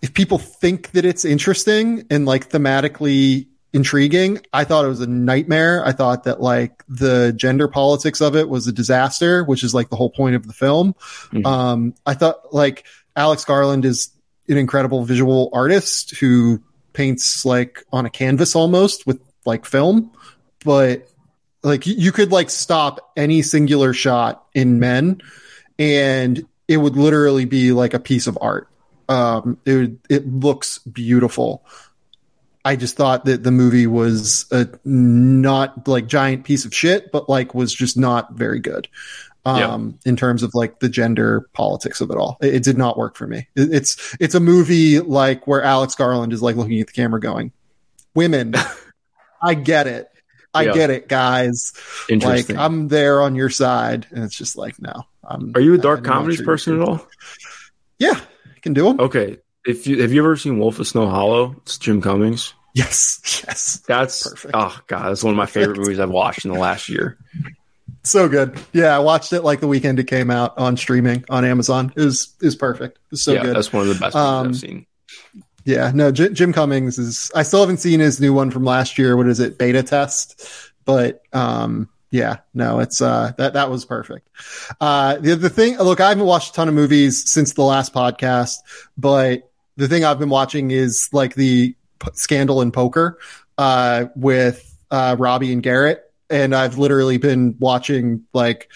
if 0.03 0.13
people 0.13 0.39
think 0.39 0.91
that 0.93 1.05
it's 1.05 1.25
interesting 1.25 2.07
and 2.11 2.27
like 2.27 2.51
thematically 2.51 3.47
intriguing. 3.73 4.41
I 4.53 4.65
thought 4.65 4.85
it 4.85 4.89
was 4.89 5.01
a 5.01 5.07
nightmare. 5.07 5.85
I 5.85 5.93
thought 5.93 6.25
that 6.25 6.41
like 6.41 6.85
the 6.89 7.33
gender 7.35 7.69
politics 7.69 8.21
of 8.21 8.37
it 8.37 8.49
was 8.49 8.67
a 8.67 8.73
disaster, 8.73 9.45
which 9.45 9.65
is 9.65 9.75
like 9.75 9.91
the 9.91 9.97
whole 9.97 10.11
point 10.11 10.37
of 10.37 10.47
the 10.47 10.53
film. 10.53 10.95
Mm-hmm. 11.33 11.47
Um, 11.47 11.95
I 12.07 12.15
thought 12.15 12.55
like 12.55 12.85
Alex 13.17 13.45
Garland 13.45 13.85
is 13.85 14.11
an 14.49 14.59
incredible 14.59 15.05
visual 15.05 15.51
artist 15.53 16.17
who 16.17 16.63
paints 16.95 17.45
like 17.45 17.85
on 17.93 18.07
a 18.07 18.11
canvas 18.11 18.57
almost 18.57 19.07
with 19.07 19.21
like 19.45 19.67
film, 19.67 20.11
but 20.65 21.07
like 21.63 21.87
you 21.87 22.13
could 22.13 22.33
like 22.33 22.49
stop 22.49 23.13
any 23.17 23.43
singular 23.43 23.93
shot 23.93 24.47
in 24.55 24.79
men 24.79 25.21
and 25.79 26.47
it 26.69 26.79
would 26.79 26.97
literally 26.97 27.45
be 27.45 27.73
like 27.73 27.93
a 27.95 28.01
piece 28.01 28.27
of 28.27 28.39
art. 28.41 28.69
Um, 29.09 29.59
it 29.67 29.75
would, 29.75 29.99
it 30.09 30.27
looks 30.27 30.79
beautiful. 30.79 31.65
I 32.65 32.77
just 32.77 32.97
thought 32.97 33.27
that 33.27 33.43
the 33.43 33.51
movie 33.51 33.87
was 33.87 34.47
a 34.51 34.67
not 34.85 35.87
like 35.87 36.07
giant 36.07 36.45
piece 36.45 36.65
of 36.65 36.75
shit, 36.75 37.13
but 37.13 37.29
like 37.29 37.55
was 37.55 37.75
just 37.75 37.99
not 37.99 38.33
very 38.33 38.61
good. 38.61 38.89
Um, 39.47 39.99
in 40.07 40.17
terms 40.17 40.43
of 40.43 40.55
like 40.55 40.81
the 40.81 40.89
gender 40.89 41.51
politics 41.53 42.01
of 42.01 42.11
it 42.11 42.17
all, 42.17 42.39
it, 42.41 42.55
it 42.55 42.63
did 42.63 42.79
not 42.79 42.97
work 42.97 43.15
for 43.15 43.27
me. 43.27 43.47
It, 43.55 43.75
it's, 43.75 44.17
it's 44.19 44.35
a 44.35 44.41
movie 44.41 45.01
like 45.01 45.47
where 45.47 45.63
Alex 45.63 45.95
Garland 45.95 46.33
is 46.33 46.41
like 46.41 46.57
looking 46.57 46.81
at 46.81 46.87
the 46.87 46.95
camera 46.95 47.21
going, 47.21 47.53
women, 48.15 48.55
I 49.43 49.55
get 49.55 49.87
it. 49.87 50.09
I 50.55 50.63
yeah. 50.67 50.73
get 50.73 50.91
it, 50.91 51.09
guys. 51.09 51.73
Like 52.09 52.49
I'm 52.51 52.89
there 52.89 53.21
on 53.21 53.35
your 53.35 53.51
side, 53.51 54.07
and 54.13 54.23
it's 54.23 54.37
just 54.37 54.57
like, 54.57 54.81
no. 54.81 55.03
I'm, 55.25 55.53
Are 55.55 55.61
you 55.61 55.75
a 55.75 55.79
dark 55.79 56.05
comedies 56.05 56.43
person 56.43 56.81
at 56.81 56.89
all? 56.89 57.07
Yeah, 57.99 58.15
I 58.15 58.61
can 58.61 58.73
do 58.73 58.85
them. 58.85 59.01
Okay, 59.01 59.39
if 59.67 59.87
you 59.87 60.01
have 60.03 60.13
you 60.13 60.23
ever 60.23 60.37
seen 60.37 60.59
Wolf 60.59 60.79
of 60.79 60.87
Snow 60.87 61.09
Hollow? 61.09 61.57
It's 61.63 61.77
Jim 61.77 62.01
Cummings. 62.01 62.55
Yes, 62.75 63.21
yes. 63.47 63.83
That's 63.89 64.29
perfect. 64.29 64.55
Oh 64.55 64.79
god, 64.87 65.09
that's 65.09 65.25
one 65.25 65.33
of 65.33 65.37
my 65.37 65.47
favorite 65.47 65.79
movies 65.79 65.99
I've 65.99 66.11
watched 66.11 66.45
in 66.45 66.53
the 66.53 66.59
last 66.59 66.89
year. 66.89 67.19
So 68.05 68.29
good. 68.29 68.59
Yeah, 68.73 68.95
I 68.95 68.99
watched 68.99 69.33
it 69.33 69.43
like 69.43 69.61
the 69.61 69.67
weekend 69.67 69.99
it 69.99 70.05
came 70.05 70.31
out 70.31 70.57
on 70.59 70.77
streaming 70.77 71.25
on 71.31 71.45
Amazon. 71.45 71.93
It 71.97 72.03
was 72.03 72.35
is 72.41 72.55
perfect. 72.55 72.99
It 72.99 73.11
was 73.11 73.23
so 73.23 73.33
yeah, 73.33 73.43
good. 73.43 73.57
That's 73.57 73.73
one 73.73 73.89
of 73.89 73.95
the 73.95 74.01
best 74.01 74.15
um, 74.15 74.49
I've 74.49 74.57
seen. 74.57 74.87
Yeah, 75.65 75.91
no, 75.95 76.13
J- 76.13 76.33
Jim 76.35 76.53
Cummings 76.53 76.99
is. 76.99 77.31
I 77.35 77.43
still 77.43 77.61
haven't 77.61 77.79
seen 77.79 78.01
his 78.01 78.21
new 78.21 78.35
one 78.35 78.51
from 78.51 78.65
last 78.65 78.99
year. 78.99 79.17
What 79.17 79.27
is 79.27 79.41
it? 79.41 79.59
Beta 79.59 79.83
test. 79.83 80.47
But 80.85 81.23
um, 81.33 81.89
yeah, 82.11 82.39
no, 82.53 82.79
it's 82.79 83.01
uh 83.01 83.33
that 83.39 83.55
that 83.55 83.71
was 83.71 83.85
perfect. 83.85 84.29
Uh, 84.81 85.17
the 85.17 85.35
the 85.35 85.51
thing. 85.51 85.79
Look, 85.79 86.01
I 86.01 86.11
haven't 86.11 86.27
watched 86.27 86.51
a 86.51 86.53
ton 86.53 86.69
of 86.69 86.75
movies 86.75 87.29
since 87.31 87.55
the 87.55 87.63
last 87.63 87.95
podcast, 87.95 88.57
but 88.99 89.51
the 89.77 89.89
thing 89.89 90.05
I've 90.05 90.19
been 90.19 90.29
watching 90.29 90.71
is 90.71 91.09
like 91.13 91.35
the 91.35 91.75
p- 91.99 92.11
scandal 92.13 92.61
in 92.61 92.71
poker 92.71 93.19
uh, 93.59 94.07
with 94.15 94.79
uh, 94.91 95.17
Robbie 95.19 95.53
and 95.53 95.63
Garrett, 95.63 96.04
and 96.31 96.55
I've 96.55 96.79
literally 96.79 97.19
been 97.19 97.57
watching 97.59 98.25
like 98.33 98.71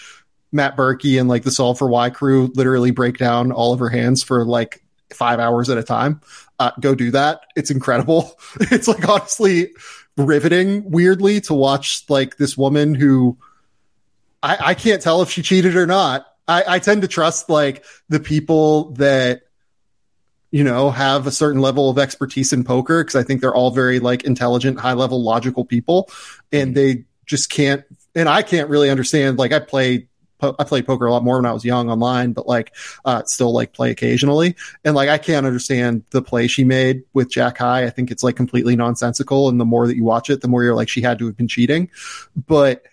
Matt 0.51 0.75
Berkey 0.75 1.19
and 1.19 1.29
like 1.29 1.43
the 1.43 1.51
Solve 1.51 1.77
for 1.77 1.87
Why 1.87 2.09
crew 2.09 2.51
literally 2.55 2.91
break 2.91 3.17
down 3.17 3.51
all 3.51 3.73
of 3.73 3.79
her 3.79 3.89
hands 3.89 4.23
for 4.23 4.45
like 4.45 4.83
five 5.13 5.39
hours 5.39 5.69
at 5.69 5.77
a 5.77 5.83
time. 5.83 6.21
Uh, 6.59 6.71
go 6.79 6.95
do 6.95 7.11
that. 7.11 7.41
It's 7.55 7.71
incredible. 7.71 8.39
It's 8.59 8.87
like 8.87 9.07
honestly 9.07 9.71
riveting, 10.17 10.89
weirdly, 10.89 11.41
to 11.41 11.53
watch 11.53 12.03
like 12.09 12.37
this 12.37 12.57
woman 12.57 12.93
who 12.93 13.37
I, 14.43 14.57
I 14.59 14.73
can't 14.73 15.01
tell 15.01 15.21
if 15.21 15.29
she 15.29 15.41
cheated 15.41 15.75
or 15.75 15.87
not. 15.87 16.25
I, 16.47 16.63
I 16.67 16.79
tend 16.79 17.03
to 17.03 17.07
trust 17.07 17.49
like 17.49 17.85
the 18.09 18.19
people 18.19 18.91
that 18.93 19.41
you 20.51 20.63
know, 20.63 20.89
have 20.89 21.27
a 21.27 21.31
certain 21.31 21.61
level 21.61 21.89
of 21.89 21.99
expertise 21.99 22.51
in 22.53 22.63
poker 22.63 23.03
because 23.03 23.15
I 23.15 23.23
think 23.23 23.41
they're 23.41 23.53
all 23.53 23.71
very 23.71 23.99
like 23.99 24.23
intelligent, 24.23 24.79
high 24.79 24.93
level, 24.93 25.21
logical 25.21 25.63
people, 25.63 26.09
and 26.51 26.75
they 26.75 27.05
just 27.29 27.49
can't. 27.49 27.85
And 28.15 28.27
I 28.27 28.41
can't 28.41 28.69
really 28.69 28.89
understand. 28.89 29.37
Like 29.37 29.53
I 29.53 29.59
play, 29.59 30.07
I 30.41 30.63
played 30.63 30.87
poker 30.87 31.05
a 31.05 31.11
lot 31.11 31.23
more 31.23 31.35
when 31.35 31.45
I 31.45 31.53
was 31.53 31.63
young 31.63 31.89
online, 31.89 32.33
but 32.33 32.47
like 32.47 32.73
uh, 33.05 33.23
still 33.25 33.53
like 33.53 33.71
play 33.71 33.91
occasionally. 33.91 34.55
And 34.83 34.95
like 34.95 35.09
I 35.09 35.17
can't 35.17 35.45
understand 35.45 36.03
the 36.09 36.21
play 36.21 36.47
she 36.47 36.63
made 36.63 37.03
with 37.13 37.29
Jack 37.29 37.59
High. 37.59 37.85
I 37.85 37.91
think 37.91 38.09
it's 38.09 38.23
like 38.23 38.35
completely 38.35 38.75
nonsensical. 38.75 39.47
And 39.47 39.59
the 39.59 39.65
more 39.65 39.85
that 39.85 39.95
you 39.95 40.03
watch 40.03 40.29
it, 40.29 40.41
the 40.41 40.47
more 40.47 40.63
you're 40.63 40.75
like 40.75 40.89
she 40.89 41.01
had 41.01 41.19
to 41.19 41.27
have 41.27 41.37
been 41.37 41.47
cheating. 41.47 41.89
But 42.35 42.83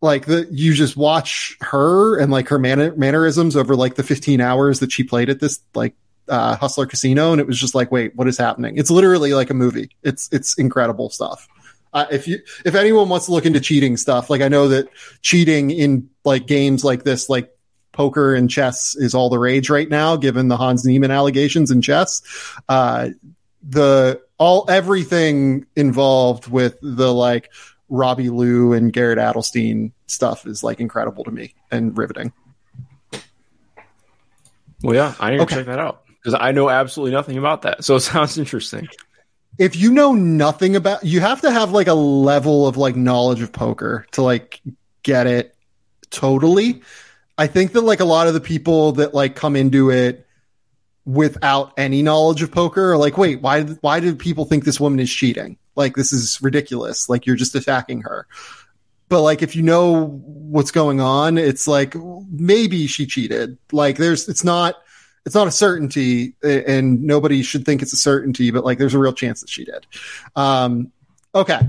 like 0.00 0.26
the 0.26 0.48
you 0.50 0.72
just 0.74 0.96
watch 0.96 1.56
her 1.60 2.18
and 2.18 2.32
like 2.32 2.48
her 2.48 2.58
man- 2.58 2.98
mannerisms 2.98 3.56
over 3.56 3.76
like 3.76 3.96
the 3.96 4.04
15 4.04 4.40
hours 4.40 4.80
that 4.80 4.92
she 4.92 5.02
played 5.02 5.28
at 5.28 5.40
this 5.40 5.60
like 5.74 5.94
uh, 6.28 6.56
Hustler 6.56 6.86
Casino, 6.86 7.32
and 7.32 7.40
it 7.40 7.46
was 7.46 7.58
just 7.58 7.74
like, 7.74 7.90
wait, 7.90 8.14
what 8.14 8.28
is 8.28 8.36
happening? 8.38 8.76
It's 8.76 8.90
literally 8.90 9.32
like 9.34 9.50
a 9.50 9.54
movie. 9.54 9.90
It's 10.02 10.28
it's 10.30 10.56
incredible 10.58 11.10
stuff. 11.10 11.48
Uh, 11.92 12.06
if 12.10 12.28
you 12.28 12.38
if 12.64 12.74
anyone 12.74 13.08
wants 13.08 13.26
to 13.26 13.32
look 13.32 13.46
into 13.46 13.60
cheating 13.60 13.96
stuff, 13.96 14.30
like 14.30 14.42
I 14.42 14.48
know 14.48 14.68
that 14.68 14.88
cheating 15.22 15.70
in 15.70 16.10
like 16.24 16.46
games 16.46 16.84
like 16.84 17.04
this, 17.04 17.28
like 17.28 17.50
poker 17.92 18.34
and 18.34 18.50
chess, 18.50 18.94
is 18.96 19.14
all 19.14 19.30
the 19.30 19.38
rage 19.38 19.70
right 19.70 19.88
now, 19.88 20.16
given 20.16 20.48
the 20.48 20.56
Hans 20.56 20.84
Niemann 20.84 21.10
allegations 21.10 21.70
in 21.70 21.80
chess. 21.80 22.22
Uh, 22.68 23.10
the 23.62 24.20
all 24.38 24.66
everything 24.68 25.66
involved 25.76 26.46
with 26.48 26.78
the 26.82 27.12
like 27.12 27.50
Robbie 27.88 28.30
Lew 28.30 28.72
and 28.72 28.92
Garrett 28.92 29.18
Adelstein 29.18 29.92
stuff 30.06 30.46
is 30.46 30.62
like 30.62 30.80
incredible 30.80 31.24
to 31.24 31.30
me 31.30 31.54
and 31.70 31.96
riveting. 31.96 32.32
Well, 34.82 34.94
yeah, 34.94 35.14
I 35.18 35.32
need 35.32 35.40
okay. 35.40 35.54
to 35.56 35.60
check 35.60 35.66
that 35.66 35.78
out 35.78 36.04
because 36.06 36.38
I 36.38 36.52
know 36.52 36.68
absolutely 36.68 37.12
nothing 37.12 37.38
about 37.38 37.62
that. 37.62 37.84
So 37.84 37.96
it 37.96 38.00
sounds 38.00 38.38
interesting. 38.38 38.88
If 39.58 39.76
you 39.76 39.92
know 39.92 40.14
nothing 40.14 40.76
about, 40.76 41.04
you 41.04 41.20
have 41.20 41.40
to 41.40 41.50
have 41.50 41.72
like 41.72 41.88
a 41.88 41.94
level 41.94 42.66
of 42.66 42.76
like 42.76 42.94
knowledge 42.94 43.42
of 43.42 43.52
poker 43.52 44.06
to 44.12 44.22
like 44.22 44.60
get 45.02 45.26
it 45.26 45.54
totally. 46.10 46.82
I 47.36 47.46
think 47.46 47.72
that 47.72 47.82
like 47.82 48.00
a 48.00 48.04
lot 48.04 48.28
of 48.28 48.34
the 48.34 48.40
people 48.40 48.92
that 48.92 49.14
like 49.14 49.34
come 49.34 49.56
into 49.56 49.90
it 49.90 50.26
without 51.04 51.72
any 51.78 52.02
knowledge 52.02 52.42
of 52.42 52.52
poker 52.52 52.92
are 52.92 52.98
like, 52.98 53.16
wait, 53.16 53.40
why 53.40 53.62
why 53.62 54.00
do 54.00 54.14
people 54.14 54.44
think 54.44 54.64
this 54.64 54.78
woman 54.78 55.00
is 55.00 55.12
cheating? 55.12 55.56
Like 55.74 55.96
this 55.96 56.12
is 56.12 56.40
ridiculous. 56.42 57.08
Like 57.08 57.26
you're 57.26 57.36
just 57.36 57.54
attacking 57.54 58.02
her. 58.02 58.26
But 59.08 59.22
like 59.22 59.42
if 59.42 59.56
you 59.56 59.62
know 59.62 60.20
what's 60.24 60.70
going 60.70 61.00
on, 61.00 61.38
it's 61.38 61.66
like 61.66 61.94
maybe 62.30 62.86
she 62.86 63.06
cheated. 63.06 63.56
Like 63.72 63.96
there's 63.96 64.28
it's 64.28 64.44
not 64.44 64.76
it's 65.26 65.34
not 65.34 65.46
a 65.46 65.52
certainty 65.52 66.34
and 66.42 67.02
nobody 67.02 67.42
should 67.42 67.64
think 67.64 67.82
it's 67.82 67.92
a 67.92 67.96
certainty, 67.96 68.50
but 68.50 68.64
like 68.64 68.78
there's 68.78 68.94
a 68.94 68.98
real 68.98 69.12
chance 69.12 69.40
that 69.40 69.50
she 69.50 69.64
did. 69.64 69.86
Um 70.36 70.92
okay. 71.34 71.60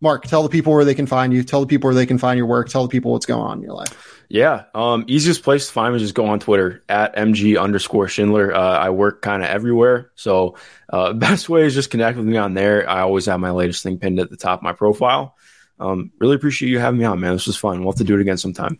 Mark, 0.00 0.26
tell 0.26 0.42
the 0.42 0.50
people 0.50 0.72
where 0.74 0.84
they 0.84 0.94
can 0.94 1.06
find 1.06 1.32
you. 1.32 1.42
Tell 1.42 1.60
the 1.60 1.66
people 1.66 1.88
where 1.88 1.94
they 1.94 2.04
can 2.04 2.18
find 2.18 2.36
your 2.36 2.46
work. 2.46 2.68
Tell 2.68 2.82
the 2.82 2.90
people 2.90 3.12
what's 3.12 3.24
going 3.24 3.40
on 3.40 3.58
in 3.58 3.64
your 3.64 3.72
life. 3.72 4.14
Yeah. 4.28 4.64
Um, 4.74 5.04
easiest 5.06 5.42
place 5.42 5.66
to 5.66 5.72
find 5.72 5.92
me 5.92 5.96
is 5.96 6.02
just 6.02 6.14
go 6.14 6.26
on 6.26 6.40
Twitter 6.40 6.82
at 6.88 7.16
MG 7.16 7.60
underscore 7.60 8.08
Schindler. 8.08 8.54
Uh, 8.54 8.78
I 8.78 8.90
work 8.90 9.22
kind 9.22 9.42
of 9.42 9.48
everywhere. 9.48 10.10
So, 10.14 10.56
uh, 10.90 11.12
best 11.14 11.48
way 11.48 11.64
is 11.64 11.74
just 11.74 11.90
connect 11.90 12.18
with 12.18 12.26
me 12.26 12.36
on 12.36 12.54
there. 12.54 12.88
I 12.88 13.00
always 13.00 13.26
have 13.26 13.40
my 13.40 13.52
latest 13.52 13.82
thing 13.82 13.98
pinned 13.98 14.18
at 14.18 14.28
the 14.28 14.36
top 14.36 14.58
of 14.58 14.62
my 14.62 14.72
profile. 14.72 15.36
Um, 15.78 16.12
really 16.18 16.36
appreciate 16.36 16.68
you 16.68 16.78
having 16.78 17.00
me 17.00 17.04
on, 17.04 17.20
man. 17.20 17.32
This 17.32 17.46
was 17.46 17.56
fun. 17.56 17.80
We'll 17.80 17.92
have 17.92 17.98
to 17.98 18.04
do 18.04 18.14
it 18.14 18.20
again 18.20 18.36
sometime. 18.36 18.78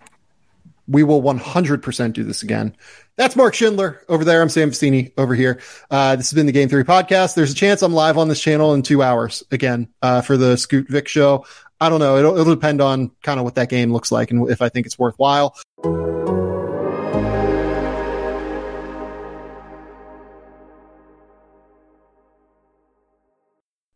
We 0.86 1.02
will 1.02 1.22
100% 1.22 2.12
do 2.12 2.24
this 2.24 2.42
again. 2.42 2.76
That's 3.16 3.36
Mark 3.36 3.54
Schindler 3.54 4.02
over 4.08 4.24
there. 4.24 4.42
I'm 4.42 4.48
Sam 4.48 4.70
Vecenie 4.70 5.12
over 5.16 5.34
here. 5.34 5.60
Uh, 5.90 6.16
this 6.16 6.30
has 6.30 6.34
been 6.34 6.46
the 6.46 6.52
Game 6.52 6.68
Theory 6.68 6.84
podcast. 6.84 7.34
There's 7.34 7.52
a 7.52 7.54
chance 7.54 7.80
I'm 7.80 7.94
live 7.94 8.18
on 8.18 8.28
this 8.28 8.40
channel 8.40 8.74
in 8.74 8.82
two 8.82 9.02
hours 9.02 9.42
again, 9.50 9.88
uh, 10.02 10.20
for 10.20 10.36
the 10.36 10.56
Scoot 10.56 10.88
Vic 10.88 11.08
show. 11.08 11.46
I 11.80 11.88
don't 11.88 12.00
know. 12.00 12.18
It'll, 12.18 12.36
it'll 12.36 12.54
depend 12.54 12.80
on 12.80 13.10
kind 13.22 13.38
of 13.38 13.44
what 13.44 13.54
that 13.54 13.68
game 13.68 13.92
looks 13.92 14.12
like 14.12 14.30
and 14.30 14.50
if 14.50 14.60
I 14.60 14.68
think 14.68 14.86
it's 14.86 14.98
worthwhile. 14.98 15.56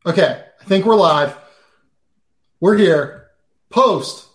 Okay, 0.06 0.42
I 0.60 0.64
think 0.64 0.86
we're 0.86 0.96
live. 0.96 1.36
We're 2.60 2.76
here. 2.76 3.26
Post 3.68 4.27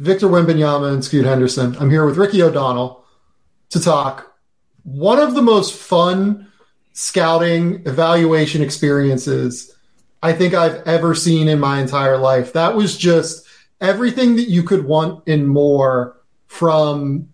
Victor 0.00 0.28
Wembanyama 0.28 0.94
and 0.94 1.04
Scoot 1.04 1.26
Henderson. 1.26 1.76
I'm 1.78 1.90
here 1.90 2.06
with 2.06 2.16
Ricky 2.16 2.42
O'Donnell 2.42 3.04
to 3.68 3.78
talk 3.78 4.34
one 4.82 5.18
of 5.18 5.34
the 5.34 5.42
most 5.42 5.74
fun 5.74 6.50
scouting 6.94 7.82
evaluation 7.86 8.62
experiences 8.62 9.76
I 10.22 10.32
think 10.32 10.54
I've 10.54 10.86
ever 10.86 11.14
seen 11.14 11.48
in 11.48 11.60
my 11.60 11.80
entire 11.80 12.16
life. 12.16 12.54
That 12.54 12.74
was 12.74 12.96
just 12.96 13.46
everything 13.82 14.36
that 14.36 14.48
you 14.48 14.62
could 14.62 14.86
want 14.86 15.22
and 15.28 15.46
more 15.46 16.16
from 16.46 17.28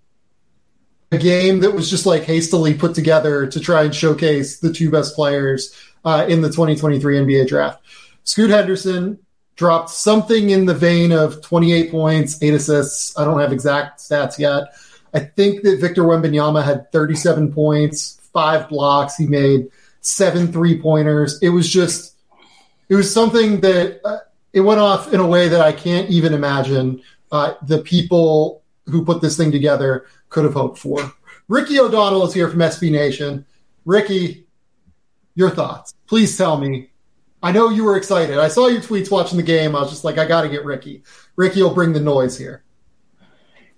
a 1.12 1.18
game 1.18 1.60
that 1.60 1.72
was 1.72 1.88
just 1.88 2.04
like 2.04 2.24
hastily 2.24 2.74
put 2.74 2.96
together 2.96 3.46
to 3.46 3.60
try 3.60 3.84
and 3.84 3.94
showcase 3.94 4.58
the 4.58 4.72
two 4.72 4.90
best 4.90 5.14
players 5.14 5.72
uh, 6.04 6.26
in 6.28 6.40
the 6.40 6.48
2023 6.48 7.18
NBA 7.18 7.46
draft. 7.46 7.80
Scoot 8.24 8.50
Henderson 8.50 9.20
dropped 9.56 9.90
something 9.90 10.50
in 10.50 10.66
the 10.66 10.74
vein 10.74 11.12
of 11.12 11.42
28 11.42 11.90
points, 11.90 12.42
eight 12.42 12.54
assists. 12.54 13.18
I 13.18 13.24
don't 13.24 13.40
have 13.40 13.52
exact 13.52 14.00
stats 14.00 14.38
yet. 14.38 14.74
I 15.14 15.20
think 15.20 15.62
that 15.62 15.80
Victor 15.80 16.02
Wembanyama 16.02 16.62
had 16.62 16.92
37 16.92 17.52
points, 17.52 18.20
five 18.32 18.68
blocks. 18.68 19.16
He 19.16 19.26
made 19.26 19.68
seven 20.02 20.52
three 20.52 20.80
pointers. 20.80 21.38
It 21.42 21.48
was 21.48 21.70
just 21.70 22.14
it 22.88 22.94
was 22.94 23.12
something 23.12 23.60
that 23.60 24.00
uh, 24.04 24.18
it 24.52 24.60
went 24.60 24.78
off 24.78 25.12
in 25.12 25.20
a 25.20 25.26
way 25.26 25.48
that 25.48 25.60
I 25.60 25.72
can't 25.72 26.08
even 26.10 26.32
imagine 26.34 27.02
uh, 27.32 27.54
the 27.62 27.78
people 27.78 28.62
who 28.86 29.04
put 29.04 29.20
this 29.20 29.36
thing 29.36 29.50
together 29.50 30.06
could 30.28 30.44
have 30.44 30.54
hoped 30.54 30.78
for. 30.78 31.12
Ricky 31.48 31.78
O'Donnell 31.80 32.26
is 32.26 32.34
here 32.34 32.48
from 32.48 32.60
SB 32.60 32.90
Nation. 32.90 33.44
Ricky, 33.84 34.46
your 35.34 35.50
thoughts. 35.50 35.94
Please 36.06 36.36
tell 36.36 36.58
me. 36.58 36.90
I 37.42 37.52
know 37.52 37.68
you 37.68 37.84
were 37.84 37.96
excited. 37.96 38.38
I 38.38 38.48
saw 38.48 38.66
your 38.68 38.80
tweets 38.80 39.10
watching 39.10 39.36
the 39.36 39.42
game. 39.42 39.76
I 39.76 39.80
was 39.80 39.90
just 39.90 40.04
like, 40.04 40.18
I 40.18 40.26
got 40.26 40.42
to 40.42 40.48
get 40.48 40.64
Ricky. 40.64 41.02
Ricky 41.36 41.62
will 41.62 41.74
bring 41.74 41.92
the 41.92 42.00
noise 42.00 42.36
here. 42.38 42.62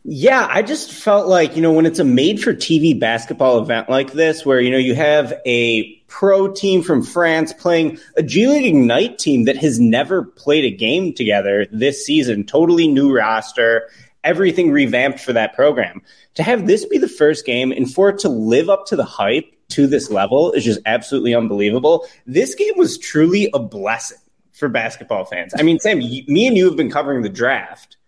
Yeah, 0.05 0.47
I 0.49 0.63
just 0.63 0.93
felt 0.93 1.27
like, 1.27 1.55
you 1.55 1.61
know, 1.61 1.73
when 1.73 1.85
it's 1.85 1.99
a 1.99 2.05
made 2.05 2.41
for 2.43 2.55
TV 2.55 2.99
basketball 2.99 3.61
event 3.61 3.91
like 3.91 4.13
this, 4.13 4.47
where, 4.47 4.61
you 4.61 4.71
know, 4.71 4.79
you 4.79 4.95
have 4.95 5.35
a 5.45 5.93
pro 6.07 6.51
team 6.51 6.83
from 6.83 7.03
France 7.03 7.53
playing 7.53 7.99
a 8.17 8.23
G 8.23 8.47
League 8.47 8.65
Ignite 8.65 9.19
team 9.19 9.45
that 9.45 9.59
has 9.59 9.79
never 9.79 10.23
played 10.23 10.65
a 10.65 10.75
game 10.75 11.13
together 11.13 11.67
this 11.73 12.07
season, 12.07 12.45
totally 12.45 12.89
new 12.89 13.15
roster, 13.15 13.89
everything 14.25 14.71
revamped 14.71 15.21
for 15.21 15.35
that 15.35 15.55
program. 15.55 16.01
To 16.37 16.43
have 16.43 16.67
this 16.67 16.87
be 16.87 16.97
the 16.97 17.09
first 17.09 17.45
game 17.45 17.73
and 17.73 17.93
for 17.93 18.09
it 18.09 18.21
to 18.21 18.29
live 18.29 18.71
up 18.71 18.87
to 18.87 18.97
the 18.97 19.05
hype 19.05 19.53
to 19.71 19.87
this 19.87 20.11
level 20.11 20.53
is 20.53 20.65
just 20.65 20.81
absolutely 20.87 21.35
unbelievable. 21.35 22.07
This 22.27 22.55
game 22.55 22.77
was 22.77 22.99
truly 22.99 23.51
a 23.55 23.59
blessing 23.59 24.19
for 24.53 24.69
basketball 24.69 25.25
fans. 25.25 25.53
I 25.59 25.63
mean, 25.63 25.79
Sam, 25.79 25.99
me 25.99 26.47
and 26.47 26.57
you 26.57 26.65
have 26.67 26.77
been 26.77 26.91
covering 26.91 27.23
the 27.23 27.29
draft 27.29 27.99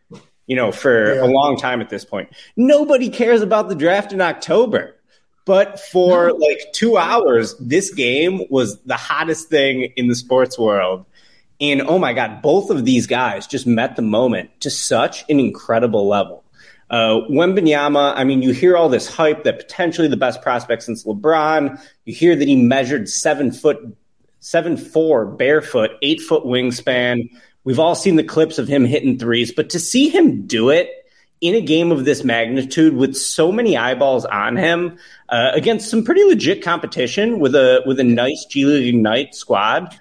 you 0.50 0.56
know, 0.56 0.72
for 0.72 1.14
yeah. 1.14 1.22
a 1.22 1.28
long 1.30 1.56
time 1.56 1.80
at 1.80 1.90
this 1.90 2.04
point. 2.04 2.28
Nobody 2.56 3.08
cares 3.08 3.40
about 3.40 3.68
the 3.68 3.76
draft 3.76 4.12
in 4.12 4.20
October. 4.20 4.96
But 5.44 5.78
for 5.78 6.32
like 6.32 6.72
two 6.72 6.96
hours, 6.96 7.54
this 7.60 7.94
game 7.94 8.42
was 8.50 8.80
the 8.80 8.96
hottest 8.96 9.48
thing 9.48 9.92
in 9.96 10.08
the 10.08 10.16
sports 10.16 10.58
world. 10.58 11.06
And 11.60 11.82
oh 11.82 12.00
my 12.00 12.14
God, 12.14 12.42
both 12.42 12.70
of 12.70 12.84
these 12.84 13.06
guys 13.06 13.46
just 13.46 13.64
met 13.64 13.94
the 13.94 14.02
moment 14.02 14.50
to 14.62 14.70
such 14.70 15.24
an 15.28 15.38
incredible 15.38 16.08
level. 16.08 16.39
Uh, 16.90 17.20
Wembanyama, 17.30 18.14
I 18.16 18.24
mean, 18.24 18.42
you 18.42 18.52
hear 18.52 18.76
all 18.76 18.88
this 18.88 19.08
hype 19.08 19.44
that 19.44 19.58
potentially 19.58 20.08
the 20.08 20.16
best 20.16 20.42
prospect 20.42 20.82
since 20.82 21.04
LeBron. 21.04 21.80
You 22.04 22.14
hear 22.14 22.34
that 22.34 22.48
he 22.48 22.56
measured 22.56 23.08
seven 23.08 23.52
foot, 23.52 23.78
seven 24.40 24.76
four 24.76 25.24
barefoot, 25.24 25.92
eight 26.02 26.20
foot 26.20 26.44
wingspan. 26.44 27.30
We've 27.62 27.78
all 27.78 27.94
seen 27.94 28.16
the 28.16 28.24
clips 28.24 28.58
of 28.58 28.66
him 28.66 28.84
hitting 28.84 29.18
threes, 29.18 29.52
but 29.52 29.70
to 29.70 29.78
see 29.78 30.08
him 30.08 30.46
do 30.46 30.70
it 30.70 30.90
in 31.40 31.54
a 31.54 31.60
game 31.60 31.92
of 31.92 32.04
this 32.04 32.24
magnitude 32.24 32.94
with 32.94 33.14
so 33.16 33.50
many 33.50 33.76
eyeballs 33.76 34.26
on 34.26 34.56
him 34.56 34.98
uh, 35.30 35.52
against 35.54 35.88
some 35.88 36.04
pretty 36.04 36.24
legit 36.24 36.62
competition 36.62 37.38
with 37.38 37.54
a 37.54 37.82
with 37.86 38.00
a 38.00 38.04
nice 38.04 38.44
G 38.50 38.64
League 38.64 38.94
Ignite 38.94 39.34
squad 39.34 39.96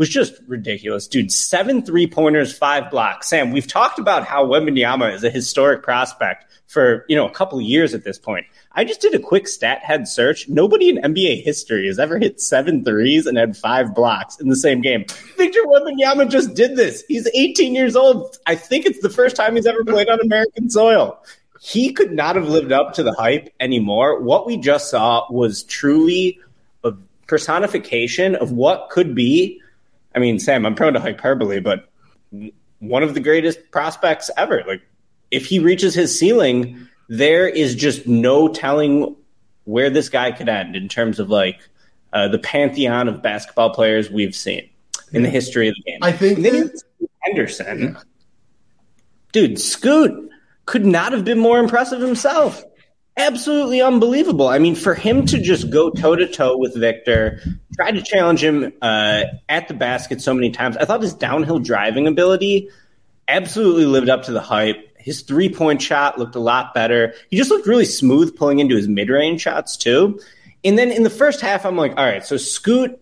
was 0.00 0.08
just 0.08 0.40
ridiculous, 0.46 1.06
dude. 1.06 1.30
Seven 1.30 1.82
three 1.82 2.06
pointers, 2.06 2.56
five 2.56 2.90
blocks. 2.90 3.28
Sam, 3.28 3.50
we've 3.50 3.66
talked 3.66 3.98
about 3.98 4.24
how 4.24 4.46
Wembanyama 4.46 5.12
is 5.12 5.22
a 5.22 5.28
historic 5.28 5.82
prospect 5.82 6.46
for 6.68 7.04
you 7.06 7.14
know 7.14 7.28
a 7.28 7.30
couple 7.30 7.60
years 7.60 7.92
at 7.92 8.02
this 8.02 8.18
point. 8.18 8.46
I 8.72 8.82
just 8.84 9.02
did 9.02 9.14
a 9.14 9.18
quick 9.18 9.46
stat 9.46 9.80
head 9.80 10.08
search. 10.08 10.48
Nobody 10.48 10.88
in 10.88 10.96
NBA 10.96 11.44
history 11.44 11.86
has 11.86 11.98
ever 11.98 12.18
hit 12.18 12.40
seven 12.40 12.82
threes 12.82 13.26
and 13.26 13.36
had 13.36 13.58
five 13.58 13.94
blocks 13.94 14.40
in 14.40 14.48
the 14.48 14.56
same 14.56 14.80
game. 14.80 15.04
Victor 15.36 15.60
Wembanyama 15.66 16.30
just 16.30 16.54
did 16.54 16.76
this. 16.76 17.04
He's 17.06 17.28
18 17.34 17.74
years 17.74 17.94
old. 17.94 18.38
I 18.46 18.54
think 18.54 18.86
it's 18.86 19.00
the 19.00 19.10
first 19.10 19.36
time 19.36 19.54
he's 19.54 19.66
ever 19.66 19.84
played 19.84 20.08
on 20.08 20.18
American 20.20 20.70
soil. 20.70 21.22
He 21.60 21.92
could 21.92 22.12
not 22.12 22.36
have 22.36 22.48
lived 22.48 22.72
up 22.72 22.94
to 22.94 23.02
the 23.02 23.12
hype 23.12 23.52
anymore. 23.60 24.22
What 24.22 24.46
we 24.46 24.56
just 24.56 24.88
saw 24.88 25.30
was 25.30 25.62
truly 25.64 26.38
a 26.84 26.94
personification 27.26 28.34
of 28.34 28.50
what 28.50 28.88
could 28.88 29.14
be. 29.14 29.60
I 30.14 30.18
mean, 30.18 30.38
Sam, 30.38 30.66
I'm 30.66 30.74
prone 30.74 30.94
to 30.94 31.00
hyperbole, 31.00 31.60
but 31.60 31.88
one 32.80 33.02
of 33.02 33.14
the 33.14 33.20
greatest 33.20 33.70
prospects 33.70 34.30
ever. 34.36 34.62
Like, 34.66 34.82
if 35.30 35.46
he 35.46 35.58
reaches 35.58 35.94
his 35.94 36.16
ceiling, 36.18 36.88
there 37.08 37.48
is 37.48 37.74
just 37.74 38.06
no 38.06 38.48
telling 38.48 39.16
where 39.64 39.90
this 39.90 40.08
guy 40.08 40.32
could 40.32 40.48
end 40.48 40.74
in 40.74 40.88
terms 40.88 41.18
of 41.20 41.30
like 41.30 41.60
uh, 42.12 42.28
the 42.28 42.38
pantheon 42.38 43.08
of 43.08 43.22
basketball 43.22 43.70
players 43.70 44.10
we've 44.10 44.34
seen 44.34 44.68
in 45.12 45.22
the 45.22 45.28
history 45.28 45.68
of 45.68 45.74
the 45.74 45.90
game. 45.90 45.98
I 46.02 46.12
think 46.12 46.40
that, 46.40 46.82
Henderson, 47.20 47.80
yeah. 47.94 48.02
dude, 49.32 49.60
Scoot 49.60 50.30
could 50.66 50.86
not 50.86 51.12
have 51.12 51.24
been 51.24 51.38
more 51.38 51.58
impressive 51.58 52.00
himself. 52.00 52.64
Absolutely 53.26 53.82
unbelievable. 53.82 54.48
I 54.48 54.58
mean, 54.58 54.74
for 54.74 54.94
him 54.94 55.26
to 55.26 55.40
just 55.40 55.70
go 55.70 55.90
toe 55.90 56.16
to 56.16 56.26
toe 56.26 56.56
with 56.56 56.74
Victor, 56.74 57.40
try 57.74 57.90
to 57.90 58.02
challenge 58.02 58.42
him 58.42 58.72
uh, 58.82 59.24
at 59.48 59.68
the 59.68 59.74
basket 59.74 60.20
so 60.20 60.32
many 60.32 60.50
times. 60.50 60.76
I 60.76 60.84
thought 60.84 61.02
his 61.02 61.14
downhill 61.14 61.58
driving 61.58 62.06
ability 62.06 62.68
absolutely 63.28 63.86
lived 63.86 64.08
up 64.08 64.24
to 64.24 64.32
the 64.32 64.40
hype 64.40 64.90
his 65.00 65.22
three 65.22 65.48
point 65.52 65.80
shot 65.82 66.18
looked 66.18 66.34
a 66.34 66.40
lot 66.40 66.74
better. 66.74 67.14
He 67.30 67.36
just 67.36 67.50
looked 67.50 67.66
really 67.66 67.84
smooth 67.84 68.36
pulling 68.36 68.58
into 68.58 68.76
his 68.76 68.88
mid 68.88 69.08
range 69.08 69.40
shots 69.40 69.76
too. 69.76 70.20
And 70.64 70.78
then 70.78 70.90
in 70.90 71.02
the 71.02 71.10
first 71.10 71.40
half, 71.40 71.64
I'm 71.64 71.76
like, 71.76 71.92
all 71.96 72.04
right, 72.04 72.24
so 72.24 72.36
Scoot 72.36 73.00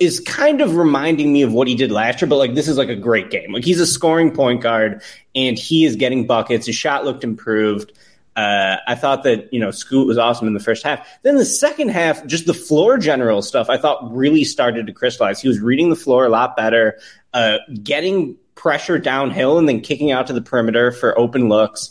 is 0.00 0.20
kind 0.20 0.60
of 0.60 0.76
reminding 0.76 1.32
me 1.32 1.42
of 1.42 1.52
what 1.52 1.68
he 1.68 1.74
did 1.74 1.92
last 1.92 2.22
year, 2.22 2.28
but 2.28 2.36
like 2.36 2.54
this 2.54 2.68
is 2.68 2.78
like 2.78 2.88
a 2.88 2.96
great 2.96 3.30
game. 3.30 3.52
Like 3.52 3.64
he's 3.64 3.80
a 3.80 3.86
scoring 3.86 4.32
point 4.32 4.62
guard 4.62 5.02
and 5.34 5.58
he 5.58 5.84
is 5.84 5.96
getting 5.96 6.26
buckets. 6.26 6.66
His 6.66 6.76
shot 6.76 7.04
looked 7.04 7.24
improved. 7.24 7.92
Uh, 8.38 8.78
I 8.86 8.94
thought 8.94 9.24
that 9.24 9.52
you 9.52 9.58
know 9.58 9.72
Scoot 9.72 10.06
was 10.06 10.16
awesome 10.16 10.46
in 10.46 10.54
the 10.54 10.60
first 10.60 10.84
half. 10.84 11.04
Then 11.24 11.38
the 11.38 11.44
second 11.44 11.88
half, 11.88 12.24
just 12.24 12.46
the 12.46 12.54
floor 12.54 12.96
general 12.96 13.42
stuff, 13.42 13.68
I 13.68 13.78
thought 13.78 14.14
really 14.14 14.44
started 14.44 14.86
to 14.86 14.92
crystallize. 14.92 15.40
He 15.42 15.48
was 15.48 15.58
reading 15.58 15.90
the 15.90 15.96
floor 15.96 16.24
a 16.24 16.28
lot 16.28 16.56
better, 16.56 17.00
uh, 17.34 17.58
getting 17.82 18.36
pressure 18.54 18.96
downhill, 18.96 19.58
and 19.58 19.68
then 19.68 19.80
kicking 19.80 20.12
out 20.12 20.28
to 20.28 20.32
the 20.32 20.40
perimeter 20.40 20.92
for 20.92 21.18
open 21.18 21.48
looks. 21.48 21.90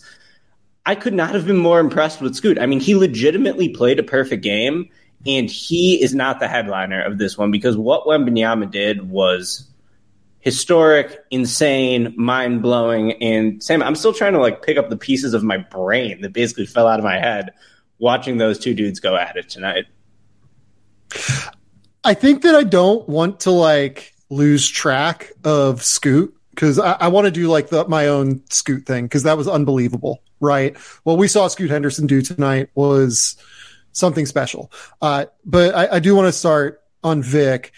I 0.86 0.96
could 0.96 1.14
not 1.14 1.36
have 1.36 1.46
been 1.46 1.58
more 1.58 1.82
impressed 1.82 2.22
with 2.22 2.34
Scoot. 2.34 2.58
I 2.58 2.66
mean, 2.66 2.80
he 2.80 2.96
legitimately 2.96 3.68
played 3.68 4.00
a 4.00 4.04
perfect 4.04 4.42
game, 4.42 4.88
and 5.26 5.52
he 5.52 6.02
is 6.02 6.16
not 6.16 6.40
the 6.40 6.48
headliner 6.48 7.04
of 7.04 7.18
this 7.18 7.38
one 7.38 7.52
because 7.52 7.76
what 7.76 8.06
Wembanyama 8.06 8.72
did 8.72 9.10
was 9.10 9.68
historic, 10.40 11.20
insane, 11.32 12.14
mind 12.16 12.62
blowing. 12.62 13.14
And 13.22 13.62
Sam, 13.64 13.84
I'm 13.84 13.96
still 13.96 14.14
trying 14.14 14.34
to 14.34 14.40
like 14.40 14.62
pick 14.62 14.78
up 14.78 14.90
the 14.90 14.98
pieces 14.98 15.34
of 15.34 15.44
my 15.44 15.58
brain 15.58 16.22
that 16.22 16.34
basically 16.34 16.66
fell 16.66 16.88
out 16.88 17.00
of 17.00 17.04
my 17.04 17.20
head 17.20 17.52
watching 18.00 18.38
those 18.38 18.60
two 18.60 18.74
dudes 18.74 19.00
go 19.00 19.16
at 19.16 19.36
it 19.36 19.50
tonight. 19.50 19.86
I 22.04 22.14
think 22.14 22.44
that 22.44 22.56
I 22.56 22.64
don't 22.64 23.08
want 23.10 23.42
to 23.42 23.52
like 23.52 24.14
lose 24.30 24.70
track 24.70 25.32
of 25.44 25.84
Scoot 25.84 26.34
because 26.52 26.80
I, 26.80 26.94
I 26.94 27.08
want 27.10 27.26
to 27.26 27.32
do 27.32 27.48
like 27.48 27.70
the, 27.70 27.88
my 27.88 28.08
own 28.08 28.42
Scoot 28.50 28.86
thing 28.86 29.06
because 29.06 29.24
that 29.24 29.38
was 29.38 29.48
unbelievable, 29.48 30.22
right? 30.40 30.78
What 31.04 31.18
we 31.18 31.28
saw 31.28 31.48
Scoot 31.48 31.70
Henderson 31.70 32.08
do 32.08 32.22
tonight 32.22 32.70
was 32.76 33.36
something 33.92 34.26
special. 34.26 34.72
Uh, 35.02 35.26
but 35.46 35.76
I, 35.76 35.96
I 35.96 36.00
do 36.00 36.16
want 36.16 36.28
to 36.28 36.32
start 36.32 36.82
on 37.04 37.22
Vic. 37.22 37.74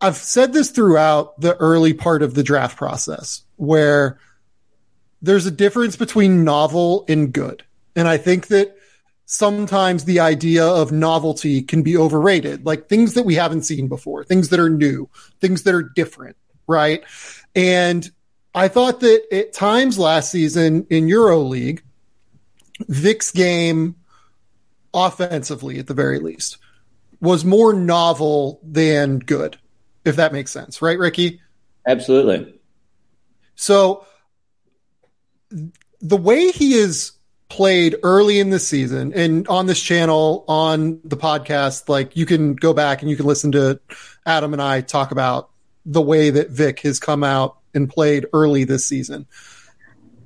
I've 0.00 0.16
said 0.16 0.52
this 0.52 0.70
throughout 0.70 1.40
the 1.40 1.56
early 1.56 1.92
part 1.92 2.22
of 2.22 2.34
the 2.34 2.42
draft 2.42 2.76
process 2.76 3.42
where 3.56 4.18
there's 5.20 5.46
a 5.46 5.50
difference 5.50 5.96
between 5.96 6.44
novel 6.44 7.04
and 7.08 7.32
good. 7.32 7.64
And 7.96 8.08
I 8.08 8.16
think 8.16 8.48
that 8.48 8.76
sometimes 9.26 10.04
the 10.04 10.20
idea 10.20 10.64
of 10.64 10.92
novelty 10.92 11.62
can 11.62 11.82
be 11.82 11.96
overrated, 11.96 12.66
like 12.66 12.88
things 12.88 13.14
that 13.14 13.24
we 13.24 13.34
haven't 13.34 13.62
seen 13.62 13.88
before, 13.88 14.24
things 14.24 14.50
that 14.50 14.60
are 14.60 14.70
new, 14.70 15.08
things 15.40 15.62
that 15.62 15.74
are 15.74 15.82
different, 15.82 16.36
right? 16.66 17.02
And 17.54 18.10
I 18.54 18.68
thought 18.68 19.00
that 19.00 19.22
at 19.32 19.52
times 19.52 19.98
last 19.98 20.30
season 20.30 20.86
in 20.90 21.06
EuroLeague, 21.06 21.80
Vic's 22.88 23.30
game 23.30 23.96
offensively 24.94 25.78
at 25.78 25.86
the 25.86 25.94
very 25.94 26.18
least 26.18 26.58
was 27.20 27.44
more 27.44 27.72
novel 27.72 28.60
than 28.62 29.18
good 29.20 29.56
if 30.04 30.16
that 30.16 30.32
makes 30.32 30.50
sense, 30.50 30.82
right, 30.82 30.98
Ricky? 30.98 31.40
Absolutely. 31.86 32.54
So 33.54 34.06
the 36.00 36.16
way 36.16 36.50
he 36.50 36.74
is 36.74 37.12
played 37.48 37.96
early 38.02 38.40
in 38.40 38.48
the 38.50 38.58
season 38.58 39.12
and 39.12 39.46
on 39.46 39.66
this 39.66 39.80
channel 39.80 40.42
on 40.48 40.98
the 41.04 41.18
podcast 41.18 41.86
like 41.86 42.16
you 42.16 42.24
can 42.24 42.54
go 42.54 42.72
back 42.72 43.02
and 43.02 43.10
you 43.10 43.16
can 43.16 43.26
listen 43.26 43.52
to 43.52 43.78
Adam 44.24 44.54
and 44.54 44.62
I 44.62 44.80
talk 44.80 45.10
about 45.10 45.50
the 45.84 46.00
way 46.00 46.30
that 46.30 46.48
Vic 46.48 46.80
has 46.80 46.98
come 46.98 47.22
out 47.22 47.58
and 47.74 47.90
played 47.90 48.26
early 48.32 48.64
this 48.64 48.86
season. 48.86 49.26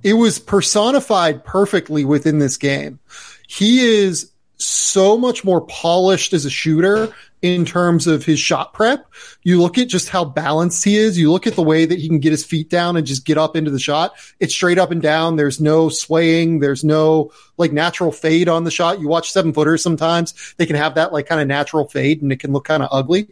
It 0.04 0.12
was 0.12 0.38
personified 0.38 1.44
perfectly 1.44 2.04
within 2.04 2.38
this 2.38 2.56
game. 2.56 3.00
He 3.48 3.80
is 3.80 4.30
so 4.56 5.18
much 5.18 5.44
more 5.44 5.62
polished 5.62 6.32
as 6.32 6.44
a 6.44 6.50
shooter 6.50 7.12
in 7.54 7.64
terms 7.64 8.06
of 8.06 8.24
his 8.24 8.38
shot 8.38 8.72
prep. 8.72 9.06
You 9.42 9.60
look 9.60 9.78
at 9.78 9.88
just 9.88 10.08
how 10.08 10.24
balanced 10.24 10.84
he 10.84 10.96
is. 10.96 11.18
You 11.18 11.30
look 11.32 11.46
at 11.46 11.54
the 11.54 11.62
way 11.62 11.84
that 11.84 11.98
he 11.98 12.08
can 12.08 12.18
get 12.18 12.32
his 12.32 12.44
feet 12.44 12.68
down 12.68 12.96
and 12.96 13.06
just 13.06 13.24
get 13.24 13.38
up 13.38 13.56
into 13.56 13.70
the 13.70 13.78
shot. 13.78 14.14
It's 14.40 14.54
straight 14.54 14.78
up 14.78 14.90
and 14.90 15.00
down. 15.02 15.36
There's 15.36 15.60
no 15.60 15.88
swaying. 15.88 16.60
There's 16.60 16.84
no 16.84 17.32
like 17.56 17.72
natural 17.72 18.12
fade 18.12 18.48
on 18.48 18.64
the 18.64 18.70
shot. 18.70 19.00
You 19.00 19.08
watch 19.08 19.32
seven 19.32 19.52
footers 19.52 19.82
sometimes. 19.82 20.54
They 20.56 20.66
can 20.66 20.76
have 20.76 20.96
that 20.96 21.12
like 21.12 21.26
kind 21.26 21.40
of 21.40 21.46
natural 21.46 21.88
fade 21.88 22.22
and 22.22 22.32
it 22.32 22.40
can 22.40 22.52
look 22.52 22.64
kind 22.64 22.82
of 22.82 22.88
ugly. 22.92 23.28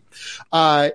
Uh, 0.52 0.90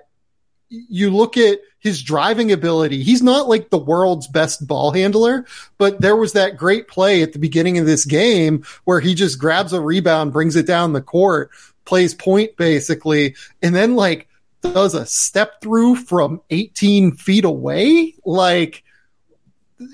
you 0.70 1.10
look 1.10 1.36
at 1.36 1.58
his 1.80 2.02
driving 2.02 2.52
ability. 2.52 3.02
He's 3.02 3.22
not 3.22 3.48
like 3.48 3.70
the 3.70 3.78
world's 3.78 4.28
best 4.28 4.66
ball 4.66 4.92
handler, 4.92 5.46
but 5.78 6.00
there 6.00 6.14
was 6.14 6.34
that 6.34 6.56
great 6.56 6.88
play 6.88 7.22
at 7.22 7.32
the 7.32 7.38
beginning 7.38 7.78
of 7.78 7.86
this 7.86 8.04
game 8.04 8.64
where 8.84 9.00
he 9.00 9.14
just 9.14 9.38
grabs 9.38 9.72
a 9.72 9.80
rebound, 9.80 10.32
brings 10.32 10.56
it 10.56 10.66
down 10.66 10.92
the 10.92 11.00
court, 11.00 11.50
plays 11.90 12.14
point 12.14 12.56
basically, 12.56 13.34
and 13.62 13.74
then 13.74 13.96
like 13.96 14.28
does 14.62 14.94
a 14.94 15.04
step 15.04 15.60
through 15.60 15.96
from 15.96 16.40
18 16.50 17.16
feet 17.16 17.44
away. 17.44 18.14
Like, 18.24 18.84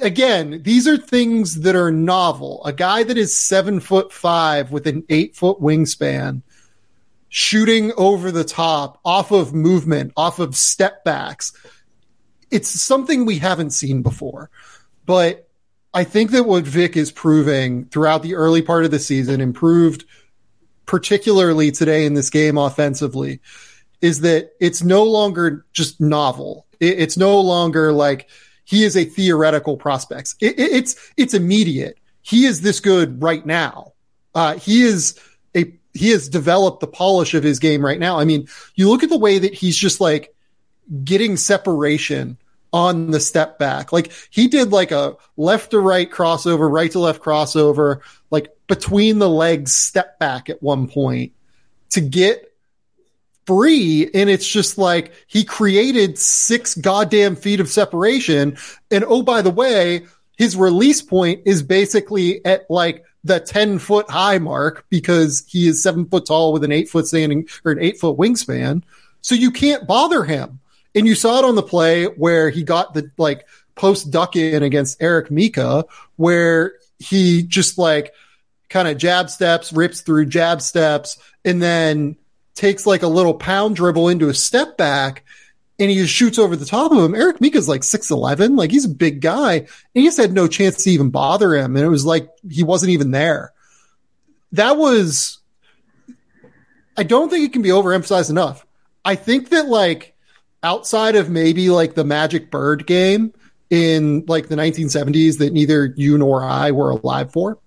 again, 0.03 0.61
these 0.63 0.87
are 0.87 0.99
things 0.99 1.63
that 1.63 1.75
are 1.75 1.91
novel. 1.91 2.63
A 2.67 2.73
guy 2.75 3.03
that 3.03 3.17
is 3.17 3.35
seven 3.35 3.81
foot 3.81 4.13
five 4.13 4.71
with 4.73 4.87
an 4.87 5.05
eight 5.09 5.35
foot 5.37 5.59
wingspan 5.59 6.43
shooting 7.31 7.93
over 7.97 8.31
the 8.31 8.45
top 8.45 9.01
off 9.03 9.31
of 9.31 9.55
movement, 9.55 10.13
off 10.19 10.39
of 10.39 10.55
step 10.55 11.03
backs. 11.03 11.55
It's 12.51 12.69
something 12.69 13.25
we 13.25 13.39
haven't 13.39 13.71
seen 13.71 14.03
before. 14.03 14.51
But 15.07 15.49
I 15.95 16.05
think 16.05 16.31
that 16.33 16.45
what 16.45 16.65
Vic 16.65 16.95
is 16.95 17.11
proving 17.11 17.87
throughout 17.87 18.23
the 18.23 18.35
early 18.35 18.61
part 18.61 18.85
of 18.85 18.91
the 18.91 18.99
season, 18.99 19.41
improved 19.41 20.05
particularly 20.87 21.71
today 21.71 22.07
in 22.07 22.15
this 22.15 22.31
game 22.31 22.57
offensively, 22.57 23.41
is 24.01 24.21
that 24.21 24.53
it's 24.61 24.83
no 24.83 25.03
longer 25.03 25.65
just 25.73 26.01
novel. 26.01 26.67
it's 26.81 27.17
no 27.17 27.41
longer 27.41 27.93
like 27.93 28.29
he 28.65 28.85
is 28.85 28.97
a 28.97 29.05
theoretical 29.05 29.77
prospect. 29.77 30.35
it's 30.41 31.13
it's 31.17 31.35
immediate. 31.35 31.99
He 32.23 32.45
is 32.45 32.61
this 32.61 32.81
good 32.81 33.23
right 33.23 33.45
now. 33.47 33.93
Uh, 34.35 34.59
he 34.59 34.83
is 34.83 35.19
a 35.57 35.73
he 35.95 36.11
has 36.11 36.29
developed 36.29 36.81
the 36.81 36.87
polish 36.87 37.35
of 37.35 37.43
his 37.43 37.59
game 37.59 37.85
right 37.85 37.99
now. 37.99 38.19
I 38.19 38.25
mean, 38.25 38.49
you 38.75 38.89
look 38.89 39.03
at 39.03 39.09
the 39.09 39.19
way 39.19 39.39
that 39.39 39.55
he's 39.55 39.77
just 39.77 40.01
like 40.01 40.35
getting 41.05 41.37
separation 41.37 42.37
on 42.73 43.11
the 43.11 43.21
step 43.21 43.59
back. 43.59 43.93
Like 43.93 44.13
he 44.31 44.49
did 44.49 44.73
like 44.73 44.91
a 44.91 45.17
left 45.37 45.71
to 45.71 45.81
right 45.81 46.11
crossover, 46.11 46.71
right 46.71 46.91
to 46.91 46.99
left 46.99 47.23
crossover, 47.23 48.01
like 48.31 48.56
between 48.67 49.19
the 49.19 49.29
legs 49.29 49.75
step 49.75 50.19
back 50.19 50.49
at 50.51 50.63
one 50.63 50.89
point 50.89 51.33
to 51.91 52.01
get 52.01 52.53
free. 53.47 54.11
And 54.13 54.29
it's 54.29 54.47
just 54.47 54.77
like 54.77 55.13
he 55.27 55.45
created 55.45 56.19
six 56.19 56.75
goddamn 56.75 57.37
feet 57.37 57.61
of 57.61 57.69
separation. 57.69 58.59
And 58.91 59.05
oh, 59.05 59.23
by 59.23 59.43
the 59.43 59.51
way, 59.51 60.07
his 60.37 60.57
release 60.57 61.01
point 61.01 61.43
is 61.47 61.63
basically 61.63 62.45
at 62.45 62.69
like 62.71 63.05
the 63.25 63.41
10 63.41 63.79
foot 63.79 64.11
high 64.11 64.39
mark 64.39 64.85
because 64.91 65.45
he 65.49 65.69
is 65.69 65.83
seven 65.83 66.07
foot 66.07 66.27
tall 66.27 66.53
with 66.53 66.65
an 66.65 66.73
eight 66.73 66.89
foot 66.89 67.07
standing 67.07 67.49
or 67.65 67.73
an 67.73 67.81
eight 67.81 67.99
foot 67.99 68.19
wingspan. 68.19 68.83
So 69.21 69.35
you 69.35 69.51
can't 69.51 69.87
bother 69.87 70.25
him. 70.25 70.61
And 70.95 71.07
you 71.07 71.15
saw 71.15 71.39
it 71.39 71.45
on 71.45 71.57
the 71.57 71.63
play 71.63 72.05
where 72.05 72.49
he 72.49 72.63
got 72.63 72.95
the 72.95 73.11
like 73.19 73.47
post 73.75 74.11
duck 74.11 74.35
in 74.35 74.63
against 74.63 75.03
Eric 75.03 75.31
Mika, 75.31 75.85
where 76.17 76.75
he 76.99 77.43
just 77.43 77.77
like 77.77 78.15
kind 78.69 78.89
of 78.89 78.99
jab 78.99 79.31
steps, 79.31 79.73
rips 79.73 80.01
through 80.01 80.27
jab 80.27 80.61
steps, 80.63 81.19
and 81.45 81.63
then 81.63 82.17
takes 82.55 82.87
like 82.87 83.03
a 83.03 83.09
little 83.09 83.35
pound 83.35 83.77
dribble 83.77 84.09
into 84.09 84.29
a 84.29 84.35
step 84.35 84.77
back 84.77 85.25
and 85.79 85.91
he 85.91 85.97
just 85.97 86.13
shoots 86.13 86.39
over 86.39 86.57
the 86.57 86.65
top 86.65 86.91
of 86.91 86.99
him. 86.99 87.15
Eric 87.15 87.41
Mika's 87.41 87.69
like 87.69 87.83
6'11. 87.83 88.57
Like 88.57 88.71
he's 88.71 88.87
a 88.87 88.91
big 88.91 89.21
guy. 89.21 89.57
And 89.57 89.69
he 89.93 90.05
just 90.05 90.17
had 90.17 90.33
no 90.33 90.49
chance 90.49 90.83
to 90.85 90.91
even 90.91 91.11
bother 91.11 91.55
him. 91.55 91.77
And 91.77 91.85
it 91.85 91.91
was 91.91 92.07
like 92.07 92.31
he 92.51 92.63
wasn't 92.63 92.93
even 92.93 93.11
there. 93.11 93.53
That 94.53 94.79
was, 94.79 95.39
I 96.97 97.03
don't 97.03 97.29
think 97.29 97.45
it 97.45 97.53
can 97.53 97.63
be 97.63 97.69
overemphasized 97.69 98.31
enough. 98.31 98.65
I 99.05 99.17
think 99.17 99.51
that 99.51 99.69
like 99.69 100.15
outside 100.63 101.15
of 101.15 101.29
maybe 101.29 101.69
like 101.69 101.95
the 101.95 102.05
Magic 102.05 102.51
Bird 102.51 102.87
game 102.87 103.35
in 103.69 104.25
like 104.27 104.49
the 104.49 104.57
1970s 104.57 105.39
that 105.39 105.53
neither 105.53 105.93
you 105.97 106.17
nor 106.17 106.43
I 106.43 106.71
were 106.71 106.91
alive 106.91 107.33
for, 107.33 107.59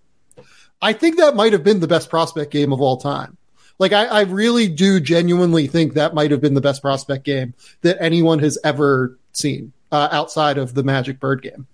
I 0.82 0.94
think 0.94 1.18
that 1.18 1.36
might 1.36 1.54
have 1.54 1.64
been 1.64 1.80
the 1.80 1.88
best 1.88 2.10
prospect 2.10 2.52
game 2.52 2.72
of 2.72 2.82
all 2.82 2.98
time. 2.98 3.38
Like 3.80 3.94
I, 3.94 4.06
I 4.06 4.22
really 4.22 4.68
do 4.68 5.00
genuinely 5.00 5.68
think 5.68 5.94
that 5.94 6.14
might 6.14 6.32
have 6.32 6.42
been 6.42 6.54
the 6.54 6.62
best 6.62 6.82
prospect 6.82 7.24
game 7.24 7.54
that 7.82 7.98
anyone 8.02 8.40
has 8.40 8.58
ever 8.64 9.18
seen 9.32 9.72
uh, 9.92 10.10
outside 10.12 10.58
of 10.58 10.74
the 10.74 10.84
Magic 10.84 11.20
Bird 11.20 11.42
game. 11.42 11.68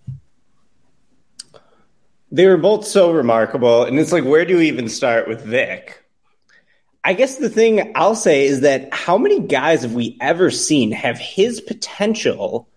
They 2.32 2.48
were 2.48 2.58
both 2.58 2.86
so 2.86 3.12
remarkable, 3.12 3.84
and 3.84 4.00
it's 4.00 4.12
like, 4.12 4.26
where 4.26 4.46
do 4.46 4.58
we 4.58 4.68
even 4.68 4.90
start 4.90 5.28
with 5.28 5.42
Vic? 5.42 6.04
I 7.04 7.14
guess 7.14 7.38
the 7.38 7.50
thing 7.50 7.94
I'll 7.96 8.16
say 8.16 8.46
is 8.46 8.62
that 8.62 8.94
how 8.94 9.18
many 9.18 9.40
guys 9.40 9.84
have 9.84 9.94
we 9.94 10.18
ever 10.20 10.50
seen 10.50 10.92
have 10.92 11.20
his 11.20 11.62
potential 11.62 12.68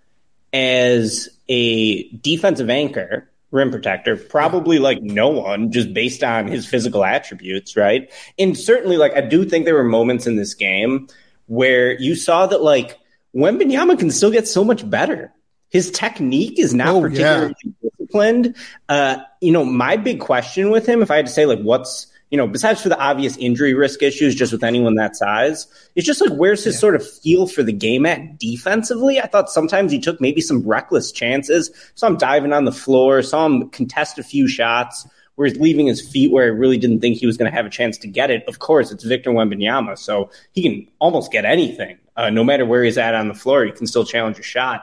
as 0.52 1.28
a 1.48 2.08
defensive 2.10 2.68
anchor 2.70 3.30
rim 3.50 3.70
protector. 3.70 4.16
Probably 4.16 4.78
like 4.78 5.02
no 5.02 5.28
one, 5.28 5.70
just 5.72 5.92
based 5.94 6.22
on 6.22 6.46
his 6.46 6.66
physical 6.66 7.04
attributes, 7.04 7.76
right? 7.76 8.12
And 8.38 8.56
certainly, 8.56 8.96
like 8.96 9.14
I 9.16 9.20
do 9.20 9.44
think 9.44 9.64
there 9.64 9.74
were 9.74 9.84
moments 9.84 10.26
in 10.26 10.36
this 10.36 10.54
game 10.54 11.08
where 11.46 11.98
you 11.98 12.14
saw 12.14 12.46
that 12.46 12.62
like 12.62 12.98
Wembanyama 13.34 13.98
can 13.98 14.10
still 14.10 14.30
get 14.30 14.48
so 14.48 14.64
much 14.64 14.88
better. 14.88 15.32
His 15.70 15.90
technique 15.90 16.58
is 16.58 16.72
not 16.72 16.88
oh, 16.88 17.02
particularly 17.02 17.54
yeah. 17.62 17.90
disciplined. 17.90 18.56
Uh, 18.88 19.18
you 19.40 19.52
know, 19.52 19.64
my 19.64 19.96
big 19.96 20.20
question 20.20 20.70
with 20.70 20.86
him, 20.86 21.02
if 21.02 21.10
I 21.10 21.16
had 21.16 21.26
to 21.26 21.32
say, 21.32 21.44
like, 21.44 21.60
what's 21.60 22.06
you 22.30 22.36
know, 22.36 22.46
besides 22.46 22.82
for 22.82 22.88
the 22.88 22.98
obvious 22.98 23.36
injury 23.38 23.72
risk 23.72 24.02
issues, 24.02 24.34
just 24.34 24.52
with 24.52 24.62
anyone 24.62 24.96
that 24.96 25.16
size, 25.16 25.66
it's 25.94 26.06
just 26.06 26.20
like 26.20 26.32
where's 26.32 26.64
his 26.64 26.74
yeah. 26.74 26.80
sort 26.80 26.94
of 26.94 27.08
feel 27.08 27.46
for 27.46 27.62
the 27.62 27.72
game 27.72 28.04
at 28.04 28.38
defensively? 28.38 29.20
I 29.20 29.26
thought 29.26 29.48
sometimes 29.50 29.92
he 29.92 29.98
took 29.98 30.20
maybe 30.20 30.40
some 30.40 30.66
reckless 30.66 31.10
chances. 31.10 31.70
Saw 31.94 32.08
him 32.08 32.18
diving 32.18 32.52
on 32.52 32.64
the 32.64 32.72
floor, 32.72 33.22
saw 33.22 33.46
him 33.46 33.70
contest 33.70 34.18
a 34.18 34.22
few 34.22 34.46
shots 34.46 35.06
where 35.36 35.46
he's 35.46 35.58
leaving 35.58 35.86
his 35.86 36.06
feet 36.06 36.32
where 36.32 36.44
I 36.44 36.48
really 36.48 36.78
didn't 36.78 37.00
think 37.00 37.16
he 37.16 37.26
was 37.26 37.36
going 37.36 37.48
to 37.48 37.56
have 37.56 37.64
a 37.64 37.70
chance 37.70 37.96
to 37.98 38.08
get 38.08 38.28
it. 38.28 38.42
Of 38.48 38.58
course, 38.58 38.90
it's 38.90 39.04
Victor 39.04 39.30
Wembanyama, 39.30 39.96
so 39.96 40.30
he 40.50 40.62
can 40.62 40.88
almost 40.98 41.30
get 41.30 41.44
anything. 41.44 41.96
Uh, 42.16 42.28
no 42.28 42.42
matter 42.42 42.66
where 42.66 42.82
he's 42.82 42.98
at 42.98 43.14
on 43.14 43.28
the 43.28 43.34
floor, 43.34 43.64
he 43.64 43.70
can 43.70 43.86
still 43.86 44.04
challenge 44.04 44.38
a 44.40 44.42
shot. 44.42 44.82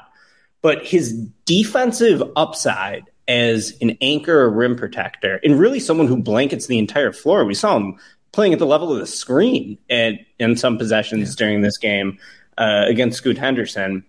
But 0.61 0.85
his 0.85 1.11
defensive 1.43 2.23
upside 2.37 3.03
as 3.27 3.75
an 3.81 3.97
anchor 4.01 4.39
or 4.39 4.49
rim 4.49 4.75
protector 4.75 5.39
and 5.43 5.59
really 5.59 5.79
someone 5.79 6.07
who 6.07 6.17
blankets 6.17 6.67
the 6.67 6.77
entire 6.77 7.11
floor. 7.11 7.45
We 7.45 7.55
saw 7.55 7.77
him 7.77 7.97
playing 8.31 8.53
at 8.53 8.59
the 8.59 8.65
level 8.65 8.91
of 8.91 8.99
the 8.99 9.07
screen 9.07 9.77
at, 9.89 10.15
in 10.39 10.55
some 10.57 10.77
possessions 10.77 11.29
yeah. 11.29 11.35
during 11.37 11.61
this 11.61 11.77
game 11.77 12.19
uh, 12.57 12.83
against 12.87 13.17
Scoot 13.17 13.37
Henderson. 13.37 14.03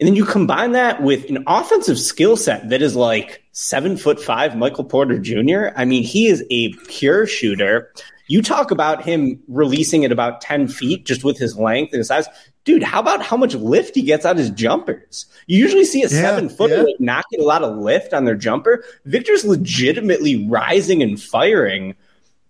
And 0.00 0.06
then 0.06 0.14
you 0.14 0.24
combine 0.24 0.72
that 0.72 1.02
with 1.02 1.28
an 1.28 1.42
offensive 1.48 1.98
skill 1.98 2.36
set 2.36 2.68
that 2.68 2.82
is 2.82 2.94
like 2.94 3.42
seven 3.52 3.96
foot 3.96 4.20
five 4.20 4.56
Michael 4.56 4.84
Porter 4.84 5.18
Jr. 5.18 5.70
I 5.76 5.84
mean, 5.84 6.04
he 6.04 6.28
is 6.28 6.44
a 6.50 6.72
pure 6.88 7.26
shooter. 7.26 7.92
You 8.28 8.42
talk 8.42 8.70
about 8.70 9.02
him 9.02 9.42
releasing 9.48 10.04
at 10.04 10.12
about 10.12 10.40
10 10.40 10.68
feet 10.68 11.04
just 11.04 11.24
with 11.24 11.36
his 11.36 11.56
length 11.56 11.92
and 11.92 11.98
his 11.98 12.08
size 12.08 12.28
dude, 12.68 12.82
how 12.82 13.00
about 13.00 13.22
how 13.22 13.34
much 13.34 13.54
lift 13.54 13.94
he 13.94 14.02
gets 14.02 14.26
on 14.26 14.36
his 14.36 14.50
jumpers? 14.50 15.24
You 15.46 15.56
usually 15.56 15.86
see 15.86 16.02
a 16.02 16.08
yeah, 16.08 16.20
seven 16.20 16.50
footer 16.50 16.76
yeah. 16.76 16.82
like, 16.82 17.00
not 17.00 17.24
get 17.30 17.40
a 17.40 17.44
lot 17.44 17.64
of 17.64 17.78
lift 17.78 18.12
on 18.12 18.26
their 18.26 18.34
jumper. 18.34 18.84
Victor's 19.06 19.42
legitimately 19.42 20.46
rising 20.46 21.02
and 21.02 21.18
firing. 21.18 21.94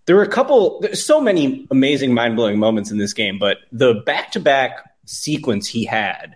There 0.07 0.17
were 0.17 0.21
a 0.21 0.27
couple, 0.27 0.81
there's 0.81 1.01
so 1.01 1.21
many 1.21 1.65
amazing, 1.71 2.13
mind 2.13 2.35
blowing 2.35 2.59
moments 2.59 2.91
in 2.91 2.97
this 2.97 3.13
game, 3.13 3.39
but 3.39 3.59
the 3.71 3.93
back 4.05 4.33
to 4.33 4.41
back 4.41 4.91
sequence 5.05 5.69
he 5.69 5.85
had 5.85 6.35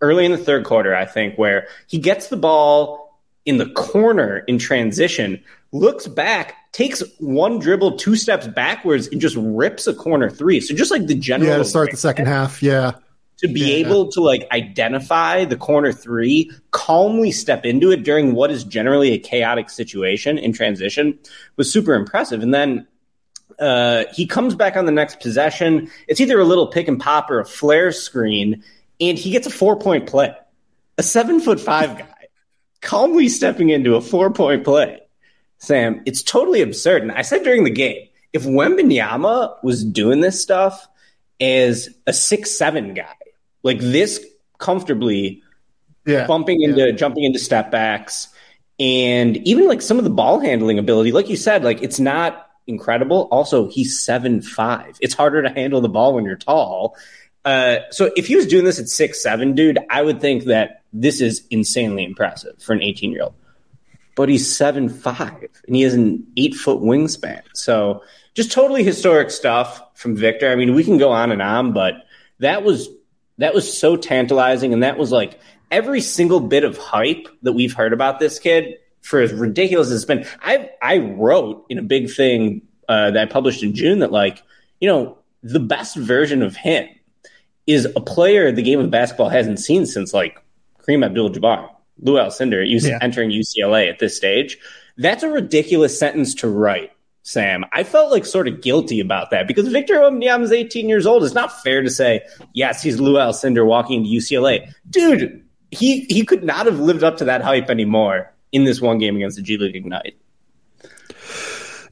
early 0.00 0.24
in 0.24 0.30
the 0.30 0.38
third 0.38 0.64
quarter, 0.64 0.94
I 0.94 1.04
think, 1.04 1.36
where 1.36 1.66
he 1.88 1.98
gets 1.98 2.28
the 2.28 2.36
ball 2.36 3.18
in 3.46 3.58
the 3.58 3.68
corner 3.70 4.44
in 4.46 4.58
transition, 4.58 5.42
looks 5.72 6.06
back, 6.06 6.54
takes 6.70 7.02
one 7.18 7.58
dribble, 7.58 7.96
two 7.96 8.14
steps 8.14 8.46
backwards, 8.46 9.08
and 9.08 9.20
just 9.20 9.34
rips 9.40 9.88
a 9.88 9.94
corner 9.94 10.30
three. 10.30 10.60
So 10.60 10.72
just 10.72 10.92
like 10.92 11.08
the 11.08 11.16
general. 11.16 11.50
Yeah, 11.50 11.58
to 11.58 11.64
start 11.64 11.90
the 11.90 11.96
second 11.96 12.26
half. 12.26 12.62
Yeah 12.62 12.92
to 13.38 13.48
be 13.48 13.60
yeah. 13.60 13.86
able 13.86 14.08
to 14.12 14.20
like 14.20 14.46
identify 14.52 15.44
the 15.44 15.56
corner 15.56 15.92
three, 15.92 16.50
calmly 16.70 17.30
step 17.30 17.64
into 17.64 17.90
it 17.90 18.02
during 18.04 18.34
what 18.34 18.50
is 18.50 18.64
generally 18.64 19.12
a 19.12 19.18
chaotic 19.18 19.70
situation 19.70 20.38
in 20.38 20.52
transition 20.52 21.18
was 21.56 21.72
super 21.72 21.94
impressive. 21.94 22.42
And 22.42 22.54
then 22.54 22.86
uh, 23.58 24.04
he 24.12 24.26
comes 24.26 24.54
back 24.54 24.76
on 24.76 24.86
the 24.86 24.92
next 24.92 25.20
possession. 25.20 25.90
It's 26.08 26.20
either 26.20 26.38
a 26.38 26.44
little 26.44 26.68
pick 26.68 26.88
and 26.88 27.00
pop 27.00 27.30
or 27.30 27.40
a 27.40 27.44
flare 27.44 27.92
screen, 27.92 28.62
and 29.00 29.18
he 29.18 29.30
gets 29.30 29.46
a 29.46 29.50
four 29.50 29.78
point 29.78 30.06
play. 30.08 30.34
A 30.98 31.02
seven 31.02 31.40
foot 31.40 31.60
five 31.60 31.98
guy 31.98 32.08
calmly 32.80 33.28
stepping 33.28 33.70
into 33.70 33.96
a 33.96 34.00
four 34.00 34.30
point 34.30 34.62
play. 34.62 35.00
Sam, 35.58 36.02
it's 36.04 36.22
totally 36.22 36.62
absurd. 36.62 37.02
And 37.02 37.12
I 37.12 37.22
said 37.22 37.42
during 37.42 37.64
the 37.64 37.70
game, 37.70 38.08
if 38.32 38.44
Wembanyama 38.44 39.62
was 39.62 39.84
doing 39.84 40.20
this 40.20 40.40
stuff 40.40 40.86
as 41.40 41.88
a 42.06 42.12
six 42.12 42.56
seven 42.56 42.94
guy, 42.94 43.14
like 43.64 43.80
this 43.80 44.24
comfortably 44.58 45.42
yeah, 46.06 46.26
bumping 46.26 46.62
into 46.62 46.86
yeah. 46.86 46.92
jumping 46.92 47.24
into 47.24 47.40
step 47.40 47.72
backs. 47.72 48.28
And 48.78 49.36
even 49.38 49.68
like 49.68 49.82
some 49.82 49.98
of 49.98 50.04
the 50.04 50.10
ball 50.10 50.40
handling 50.40 50.78
ability 50.78 51.10
like 51.10 51.28
you 51.28 51.36
said 51.36 51.64
like 51.64 51.82
it's 51.82 51.98
not 51.98 52.50
incredible. 52.68 53.28
Also 53.32 53.68
he's 53.68 53.98
seven 53.98 54.40
five. 54.40 54.96
It's 55.00 55.14
harder 55.14 55.42
to 55.42 55.50
handle 55.50 55.80
the 55.80 55.88
ball 55.88 56.14
when 56.14 56.24
you're 56.24 56.36
tall. 56.36 56.96
Uh, 57.44 57.80
so 57.90 58.10
if 58.16 58.26
he 58.26 58.36
was 58.36 58.46
doing 58.46 58.64
this 58.64 58.78
at 58.78 58.88
six 58.88 59.22
seven 59.22 59.54
dude 59.54 59.78
i 59.90 60.00
would 60.00 60.18
think 60.18 60.44
that 60.44 60.80
this 60.94 61.20
is 61.20 61.46
insanely 61.50 62.02
impressive 62.02 62.58
for 62.62 62.72
an 62.72 62.80
18 62.80 63.12
year 63.12 63.24
old 63.24 63.34
but 64.14 64.28
he's 64.28 64.56
seven 64.56 64.88
five 64.88 65.48
and 65.66 65.76
he 65.76 65.82
has 65.82 65.94
an 65.94 66.26
eight 66.36 66.54
foot 66.54 66.80
wingspan. 66.80 67.42
So 67.52 68.02
just 68.34 68.52
totally 68.52 68.84
historic 68.84 69.30
stuff 69.30 69.82
from 69.94 70.16
victor. 70.16 70.50
I 70.50 70.56
mean 70.56 70.74
we 70.74 70.84
can 70.84 70.98
go 70.98 71.10
on 71.10 71.32
and 71.32 71.42
on 71.42 71.72
but 71.72 71.94
that 72.38 72.62
was 72.62 72.88
that 73.38 73.54
was 73.54 73.76
so 73.76 73.96
tantalizing. 73.96 74.72
And 74.72 74.82
that 74.82 74.98
was 74.98 75.12
like 75.12 75.40
every 75.70 76.00
single 76.00 76.40
bit 76.40 76.64
of 76.64 76.78
hype 76.78 77.28
that 77.42 77.52
we've 77.52 77.72
heard 77.72 77.92
about 77.92 78.18
this 78.18 78.38
kid 78.38 78.76
for 79.02 79.20
as 79.20 79.32
ridiculous 79.32 79.88
as 79.88 79.96
it's 79.96 80.04
been. 80.04 80.26
I, 80.40 80.70
I 80.80 80.98
wrote 80.98 81.66
in 81.68 81.78
a 81.78 81.82
big 81.82 82.10
thing 82.10 82.62
uh, 82.88 83.10
that 83.10 83.28
I 83.28 83.30
published 83.30 83.62
in 83.62 83.74
June 83.74 83.98
that, 84.00 84.12
like, 84.12 84.42
you 84.80 84.88
know, 84.88 85.18
the 85.42 85.60
best 85.60 85.96
version 85.96 86.42
of 86.42 86.56
him 86.56 86.88
is 87.66 87.86
a 87.96 88.00
player 88.00 88.52
the 88.52 88.62
game 88.62 88.80
of 88.80 88.90
basketball 88.90 89.28
hasn't 89.28 89.58
seen 89.58 89.86
since 89.86 90.12
like 90.12 90.38
Kareem 90.80 91.04
Abdul 91.04 91.30
Jabbar, 91.30 91.70
Lou 92.00 92.14
Alcindor 92.14 92.64
yeah. 92.66 92.98
entering 93.00 93.30
UCLA 93.30 93.90
at 93.90 93.98
this 93.98 94.16
stage. 94.16 94.58
That's 94.96 95.22
a 95.22 95.30
ridiculous 95.30 95.98
sentence 95.98 96.34
to 96.36 96.48
write 96.48 96.92
Sam. 97.24 97.64
I 97.72 97.82
felt 97.82 98.12
like 98.12 98.26
sort 98.26 98.46
of 98.46 98.60
guilty 98.60 99.00
about 99.00 99.30
that 99.30 99.48
because 99.48 99.66
Victor 99.68 99.94
Wembanyama 99.94 100.42
is 100.42 100.52
18 100.52 100.88
years 100.88 101.06
old. 101.06 101.24
It's 101.24 101.34
not 101.34 101.62
fair 101.62 101.82
to 101.82 101.90
say, 101.90 102.20
yes, 102.52 102.82
he's 102.82 103.00
Lou 103.00 103.14
Alcindor 103.14 103.66
walking 103.66 104.04
into 104.04 104.10
UCLA. 104.10 104.72
Dude, 104.88 105.42
he, 105.70 106.00
he 106.02 106.24
could 106.24 106.44
not 106.44 106.66
have 106.66 106.78
lived 106.78 107.02
up 107.02 107.16
to 107.16 107.24
that 107.24 107.40
hype 107.40 107.70
anymore 107.70 108.32
in 108.52 108.64
this 108.64 108.80
one 108.80 108.98
game 108.98 109.16
against 109.16 109.36
the 109.36 109.42
G 109.42 109.56
League 109.56 109.74
Ignite. 109.74 110.16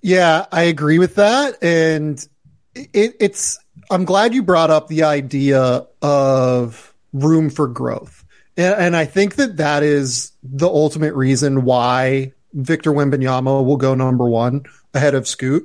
Yeah, 0.02 0.46
I 0.52 0.62
agree 0.64 0.98
with 0.98 1.14
that. 1.14 1.62
And 1.62 2.24
it, 2.74 3.16
it's, 3.18 3.58
I'm 3.90 4.04
glad 4.04 4.34
you 4.34 4.42
brought 4.42 4.70
up 4.70 4.88
the 4.88 5.04
idea 5.04 5.86
of 6.02 6.94
room 7.14 7.48
for 7.48 7.68
growth. 7.68 8.22
And, 8.58 8.74
and 8.74 8.96
I 8.96 9.06
think 9.06 9.36
that 9.36 9.56
that 9.56 9.82
is 9.82 10.32
the 10.42 10.68
ultimate 10.68 11.14
reason 11.14 11.64
why 11.64 12.32
Victor 12.52 12.92
Wembanyama 12.92 13.64
will 13.64 13.76
go 13.76 13.94
number 13.94 14.28
one 14.28 14.64
ahead 14.94 15.14
of 15.14 15.26
Scoot. 15.26 15.64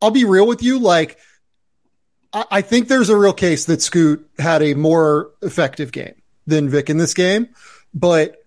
I'll 0.00 0.10
be 0.10 0.24
real 0.24 0.46
with 0.46 0.62
you. 0.62 0.78
Like, 0.78 1.18
I, 2.32 2.44
I 2.50 2.60
think 2.62 2.88
there's 2.88 3.08
a 3.08 3.16
real 3.16 3.32
case 3.32 3.66
that 3.66 3.82
Scoot 3.82 4.28
had 4.38 4.62
a 4.62 4.74
more 4.74 5.30
effective 5.42 5.92
game 5.92 6.14
than 6.46 6.68
Vic 6.68 6.90
in 6.90 6.98
this 6.98 7.14
game, 7.14 7.48
but 7.94 8.44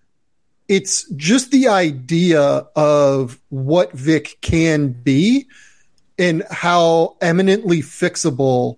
it's 0.68 1.10
just 1.12 1.52
the 1.52 1.68
idea 1.68 2.42
of 2.76 3.40
what 3.50 3.92
Vic 3.94 4.38
can 4.42 4.90
be 4.90 5.48
and 6.18 6.44
how 6.50 7.18
eminently 7.22 7.82
fixable 7.82 8.78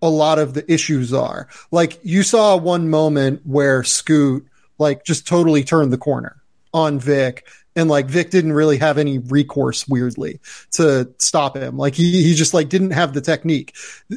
a 0.00 0.08
lot 0.08 0.38
of 0.38 0.54
the 0.54 0.70
issues 0.70 1.12
are. 1.12 1.48
Like 1.70 1.98
you 2.02 2.22
saw 2.22 2.56
one 2.56 2.90
moment 2.90 3.40
where 3.44 3.82
Scoot 3.82 4.46
like 4.78 5.04
just 5.04 5.26
totally 5.26 5.64
turned 5.64 5.92
the 5.92 5.98
corner 5.98 6.42
on 6.72 6.98
Vic 6.98 7.46
and 7.76 7.88
like 7.88 8.06
Vic 8.06 8.30
didn't 8.30 8.52
really 8.52 8.78
have 8.78 8.98
any 8.98 9.18
recourse 9.18 9.86
weirdly 9.88 10.40
to 10.72 11.10
stop 11.18 11.56
him. 11.56 11.76
Like 11.76 11.94
he 11.94 12.22
he 12.22 12.34
just 12.34 12.54
like 12.54 12.68
didn't 12.68 12.92
have 12.92 13.14
the 13.14 13.20
technique. 13.20 13.74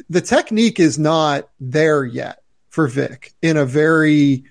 The 0.08 0.20
technique 0.20 0.80
is 0.80 0.98
not 0.98 1.48
there 1.60 2.04
yet 2.04 2.42
for 2.70 2.86
Vic 2.86 3.32
in 3.42 3.56
a 3.56 3.64
very 3.64 4.44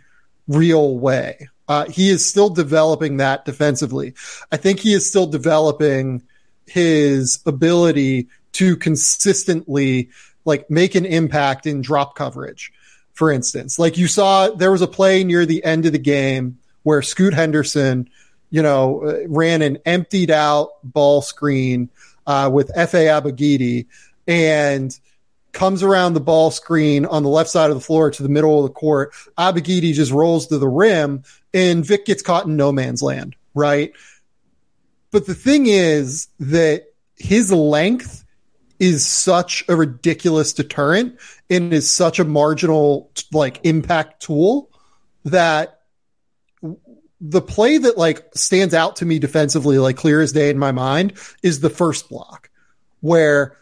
real 0.47 0.97
way. 0.97 1.49
Uh, 1.67 1.85
he 1.89 2.09
is 2.09 2.25
still 2.25 2.49
developing 2.49 3.17
that 3.17 3.45
defensively. 3.45 4.13
I 4.51 4.57
think 4.57 4.79
he 4.79 4.93
is 4.93 5.07
still 5.07 5.27
developing 5.27 6.23
his 6.65 7.39
ability 7.45 8.27
to 8.53 8.77
consistently 8.77 10.09
like 10.45 10.69
make 10.69 10.95
an 10.95 11.05
impact 11.05 11.65
in 11.65 11.81
drop 11.81 12.15
coverage. 12.15 12.71
For 13.13 13.31
instance, 13.31 13.79
like 13.79 13.97
you 13.97 14.07
saw, 14.07 14.49
there 14.49 14.71
was 14.71 14.81
a 14.81 14.87
play 14.87 15.23
near 15.23 15.45
the 15.45 15.63
end 15.63 15.85
of 15.85 15.91
the 15.91 15.97
game 15.97 16.59
where 16.83 17.01
Scoot 17.01 17.33
Henderson 17.33 18.09
you 18.49 18.61
know, 18.61 19.03
uh, 19.03 19.27
ran 19.27 19.61
an 19.61 19.77
emptied 19.85 20.31
out 20.31 20.69
ball 20.83 21.21
screen 21.21 21.89
uh, 22.25 22.49
with 22.51 22.71
Efe 22.75 23.05
Abogidi 23.05 23.87
and 24.27 24.97
comes 25.53 25.81
around 25.81 26.13
the 26.13 26.19
ball 26.19 26.51
screen 26.51 27.05
on 27.05 27.23
the 27.23 27.29
left 27.29 27.49
side 27.49 27.69
of 27.69 27.75
the 27.75 27.81
floor 27.81 28.11
to 28.11 28.23
the 28.23 28.29
middle 28.29 28.59
of 28.59 28.69
the 28.69 28.73
court. 28.73 29.13
Abogidi 29.37 29.93
just 29.93 30.11
rolls 30.11 30.47
to 30.47 30.57
the 30.57 30.67
rim 30.67 31.23
and 31.53 31.85
Vic 31.85 32.05
gets 32.05 32.21
caught 32.21 32.45
in 32.45 32.55
no 32.55 32.71
man's 32.71 33.01
land, 33.01 33.35
right? 33.55 33.91
But 35.11 35.25
the 35.25 35.33
thing 35.33 35.65
is 35.67 36.27
that 36.39 36.93
his 37.15 37.51
length 37.51 38.23
is 38.79 39.05
such 39.05 39.65
a 39.67 39.75
ridiculous 39.75 40.53
deterrent 40.53 41.17
and 41.49 41.73
is 41.73 41.89
such 41.89 42.19
a 42.19 42.23
marginal 42.23 43.09
like 43.31 43.59
impact 43.63 44.21
tool 44.21 44.69
that 45.25 45.76
the 47.19 47.41
play 47.41 47.77
that 47.77 47.97
like 47.97 48.25
stands 48.35 48.73
out 48.73 48.97
to 48.97 49.05
me 49.05 49.19
defensively, 49.19 49.79
like 49.79 49.97
clear 49.97 50.21
as 50.21 50.31
day 50.31 50.49
in 50.49 50.57
my 50.57 50.71
mind, 50.71 51.13
is 51.41 51.59
the 51.59 51.69
first 51.69 52.09
block 52.09 52.49
where 53.01 53.57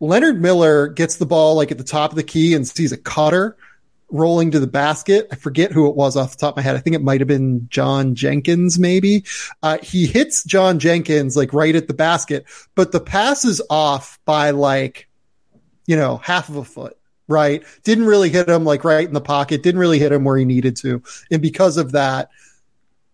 Leonard 0.00 0.40
Miller 0.40 0.88
gets 0.88 1.16
the 1.16 1.26
ball 1.26 1.54
like 1.54 1.70
at 1.70 1.78
the 1.78 1.84
top 1.84 2.10
of 2.10 2.16
the 2.16 2.22
key 2.22 2.54
and 2.54 2.66
sees 2.66 2.92
a 2.92 2.96
cutter 2.96 3.56
rolling 4.10 4.50
to 4.50 4.60
the 4.60 4.66
basket. 4.66 5.28
I 5.30 5.36
forget 5.36 5.72
who 5.72 5.88
it 5.88 5.96
was 5.96 6.16
off 6.16 6.32
the 6.32 6.38
top 6.38 6.54
of 6.54 6.56
my 6.56 6.62
head. 6.62 6.76
I 6.76 6.80
think 6.80 6.96
it 6.96 7.02
might 7.02 7.20
have 7.20 7.28
been 7.28 7.68
John 7.68 8.14
Jenkins, 8.14 8.78
maybe. 8.78 9.24
Uh, 9.62 9.78
he 9.82 10.06
hits 10.06 10.42
John 10.44 10.78
Jenkins 10.78 11.36
like 11.36 11.52
right 11.52 11.76
at 11.76 11.86
the 11.86 11.94
basket, 11.94 12.46
but 12.74 12.92
the 12.92 13.00
pass 13.00 13.44
is 13.44 13.62
off 13.70 14.18
by 14.24 14.50
like, 14.50 15.08
you 15.86 15.96
know, 15.96 16.16
half 16.18 16.48
of 16.48 16.56
a 16.56 16.64
foot, 16.64 16.98
right? 17.28 17.62
Didn't 17.84 18.06
really 18.06 18.30
hit 18.30 18.48
him 18.48 18.64
like 18.64 18.84
right 18.84 19.06
in 19.06 19.14
the 19.14 19.20
pocket, 19.20 19.62
didn't 19.62 19.80
really 19.80 19.98
hit 19.98 20.12
him 20.12 20.24
where 20.24 20.36
he 20.36 20.44
needed 20.44 20.76
to. 20.76 21.02
And 21.30 21.40
because 21.40 21.76
of 21.76 21.92
that, 21.92 22.30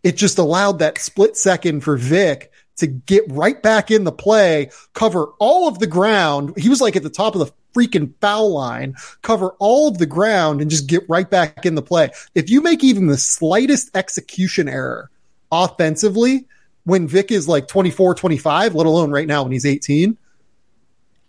it 0.07 0.17
just 0.17 0.39
allowed 0.39 0.79
that 0.79 0.99
split 0.99 1.37
second 1.37 1.81
for 1.81 1.97
Vic 1.97 2.53
to 2.77 2.87
get 2.87 3.25
right 3.29 3.61
back 3.61 3.91
in 3.91 4.05
the 4.05 4.13
play, 4.13 4.71
cover 4.93 5.33
all 5.41 5.67
of 5.67 5.81
the 5.81 5.87
ground. 5.89 6.57
He 6.57 6.69
was 6.69 6.81
like 6.81 6.95
at 6.95 7.03
the 7.03 7.11
top 7.11 7.35
of 7.35 7.41
the 7.41 7.53
freaking 7.75 8.15
foul 8.21 8.53
line, 8.53 8.95
cover 9.23 9.57
all 9.59 9.89
of 9.89 9.99
the 9.99 10.07
ground 10.07 10.61
and 10.61 10.71
just 10.71 10.87
get 10.87 11.03
right 11.09 11.29
back 11.29 11.67
in 11.67 11.75
the 11.75 11.83
play. 11.83 12.11
If 12.37 12.49
you 12.49 12.61
make 12.61 12.85
even 12.85 13.09
the 13.09 13.19
slightest 13.19 13.97
execution 13.97 14.69
error 14.69 15.11
offensively, 15.51 16.47
when 16.85 17.09
Vic 17.09 17.33
is 17.33 17.49
like 17.49 17.67
24, 17.67 18.15
25, 18.15 18.77
let 18.77 18.87
alone 18.87 19.11
right 19.11 19.27
now 19.27 19.43
when 19.43 19.51
he's 19.51 19.67
18, 19.67 20.17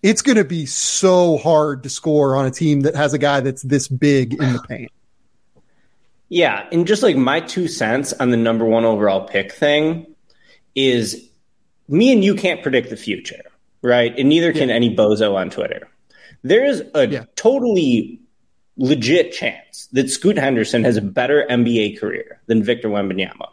it's 0.03 0.21
going 0.21 0.37
to 0.37 0.45
be 0.45 0.67
so 0.67 1.37
hard 1.37 1.81
to 1.81 1.89
score 1.89 2.35
on 2.35 2.45
a 2.45 2.51
team 2.51 2.81
that 2.81 2.93
has 2.93 3.15
a 3.15 3.17
guy 3.17 3.39
that's 3.39 3.63
this 3.63 3.87
big 3.87 4.33
in 4.33 4.53
the 4.53 4.59
paint. 4.59 4.91
Yeah. 6.29 6.67
And 6.71 6.85
just 6.85 7.03
like 7.03 7.15
my 7.15 7.39
two 7.39 7.67
cents 7.67 8.13
on 8.13 8.31
the 8.31 8.37
number 8.37 8.65
one 8.65 8.85
overall 8.85 9.27
pick 9.27 9.51
thing 9.51 10.05
is 10.75 11.29
me 11.87 12.11
and 12.11 12.23
you 12.23 12.35
can't 12.35 12.61
predict 12.61 12.89
the 12.89 12.97
future, 12.97 13.43
right? 13.81 14.13
And 14.17 14.29
neither 14.29 14.51
can 14.51 14.69
yeah. 14.69 14.75
any 14.75 14.95
bozo 14.95 15.35
on 15.35 15.49
Twitter. 15.49 15.87
There 16.43 16.65
is 16.65 16.83
a 16.93 17.07
yeah. 17.07 17.23
totally 17.35 18.19
legit 18.77 19.31
chance 19.31 19.87
that 19.93 20.09
Scoot 20.09 20.37
Henderson 20.37 20.83
has 20.83 20.97
a 20.97 21.01
better 21.01 21.45
NBA 21.49 21.99
career 21.99 22.39
than 22.45 22.63
Victor 22.63 22.89
Wembanyama. 22.89 23.47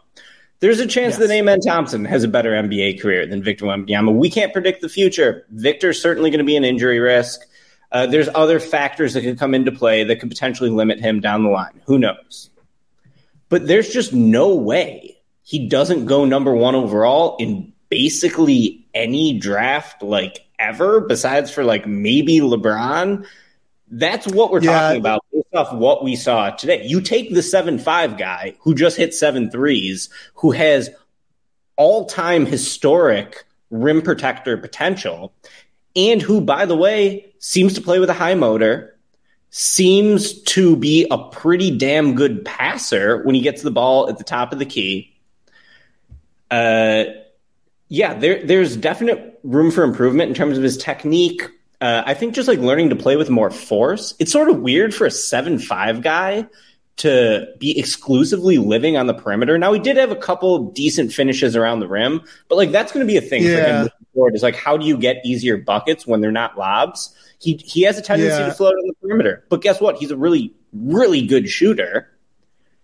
There's 0.59 0.79
a 0.79 0.87
chance 0.87 1.17
yes. 1.17 1.27
that 1.27 1.31
Amen 1.31 1.59
Thompson 1.59 2.05
has 2.05 2.23
a 2.23 2.27
better 2.27 2.51
NBA 2.51 3.01
career 3.01 3.25
than 3.25 3.43
Victor 3.43 3.65
Wembanyama. 3.65 4.13
We 4.15 4.29
can't 4.29 4.53
predict 4.53 4.81
the 4.81 4.89
future. 4.89 5.45
Victor's 5.49 6.01
certainly 6.01 6.29
going 6.29 6.39
to 6.39 6.45
be 6.45 6.55
an 6.55 6.63
injury 6.63 6.99
risk. 6.99 7.41
Uh, 7.91 8.05
there's 8.05 8.29
other 8.35 8.59
factors 8.59 9.13
that 9.13 9.21
could 9.21 9.37
come 9.37 9.53
into 9.53 9.71
play 9.71 10.03
that 10.03 10.19
could 10.19 10.29
potentially 10.29 10.69
limit 10.69 10.99
him 10.99 11.19
down 11.19 11.43
the 11.43 11.49
line. 11.49 11.81
Who 11.85 11.97
knows? 11.97 12.49
But 13.49 13.67
there's 13.67 13.89
just 13.89 14.13
no 14.13 14.55
way 14.55 15.17
he 15.43 15.67
doesn't 15.67 16.05
go 16.05 16.25
number 16.25 16.53
one 16.53 16.75
overall 16.75 17.37
in 17.37 17.71
basically 17.89 18.85
any 18.93 19.37
draft 19.37 20.01
like 20.01 20.45
ever 20.57 21.01
besides 21.01 21.51
for 21.51 21.63
like 21.63 21.85
maybe 21.85 22.39
LeBron. 22.39 23.25
That's 23.91 24.25
what 24.27 24.51
we're 24.51 24.63
yeah. 24.63 24.71
talking 24.71 24.99
about 24.99 25.23
based 25.31 25.53
off 25.53 25.73
what 25.73 26.03
we 26.03 26.15
saw 26.15 26.49
today. 26.49 26.85
You 26.85 27.01
take 27.01 27.33
the 27.33 27.43
seven 27.43 27.77
five 27.77 28.17
guy 28.17 28.55
who 28.61 28.73
just 28.73 28.97
hit 28.97 29.13
seven 29.13 29.51
threes, 29.51 30.09
who 30.35 30.51
has 30.51 30.89
all 31.75 32.05
time 32.05 32.45
historic 32.45 33.45
rim 33.69 34.01
protector 34.01 34.57
potential, 34.57 35.33
and 35.95 36.21
who, 36.21 36.41
by 36.41 36.65
the 36.65 36.75
way, 36.75 37.33
seems 37.37 37.75
to 37.75 37.81
play 37.81 37.99
with 37.99 38.09
a 38.09 38.13
high 38.13 38.33
motor, 38.35 38.94
seems 39.57 40.41
to 40.41 40.75
be 40.75 41.07
a 41.09 41.17
pretty 41.29 41.71
damn 41.71 42.13
good 42.13 42.43
passer 42.43 43.23
when 43.23 43.35
he 43.35 43.39
gets 43.39 43.61
the 43.61 43.71
ball 43.71 44.09
at 44.09 44.17
the 44.17 44.23
top 44.25 44.51
of 44.51 44.59
the 44.59 44.65
key. 44.65 45.15
Uh, 46.51 47.05
yeah, 47.87 48.15
there, 48.15 48.45
there's 48.45 48.75
definite 48.75 49.39
room 49.43 49.71
for 49.71 49.85
improvement 49.85 50.27
in 50.27 50.35
terms 50.35 50.57
of 50.57 50.63
his 50.63 50.75
technique. 50.75 51.41
Uh, 51.79 52.03
I 52.05 52.15
think 52.15 52.35
just 52.35 52.49
like 52.49 52.59
learning 52.59 52.89
to 52.89 52.97
play 52.97 53.15
with 53.15 53.29
more 53.29 53.49
force. 53.49 54.13
It's 54.19 54.29
sort 54.29 54.49
of 54.49 54.59
weird 54.59 54.93
for 54.93 55.07
a 55.07 55.11
seven 55.11 55.57
five 55.57 56.01
guy 56.01 56.47
to 56.97 57.47
be 57.59 57.77
exclusively 57.77 58.57
living 58.57 58.95
on 58.95 59.07
the 59.07 59.13
perimeter. 59.13 59.57
Now 59.57 59.73
he 59.73 59.79
did 59.79 59.97
have 59.97 60.11
a 60.11 60.15
couple 60.15 60.71
decent 60.71 61.11
finishes 61.11 61.55
around 61.55 61.81
the 61.81 61.87
rim, 61.87 62.21
but 62.47 62.55
like 62.55 62.71
that's 62.71 62.91
going 62.91 63.05
to 63.05 63.11
be 63.11 63.17
a 63.17 63.21
thing 63.21 63.43
yeah. 63.43 63.55
for 63.55 63.83
him 63.83 63.89
forward. 64.13 64.35
Is 64.35 64.43
like 64.43 64.55
how 64.55 64.77
do 64.77 64.85
you 64.85 64.97
get 64.97 65.17
easier 65.25 65.57
buckets 65.57 66.07
when 66.07 66.21
they're 66.21 66.31
not 66.31 66.57
lobs? 66.57 67.13
He 67.39 67.55
he 67.63 67.81
has 67.81 67.97
a 67.97 68.01
tendency 68.01 68.39
yeah. 68.39 68.47
to 68.47 68.53
float 68.53 68.73
on 68.73 68.87
the 68.87 68.93
perimeter, 69.01 69.43
but 69.49 69.61
guess 69.61 69.81
what? 69.81 69.97
He's 69.97 70.11
a 70.11 70.17
really 70.17 70.53
really 70.73 71.25
good 71.25 71.49
shooter. 71.49 72.09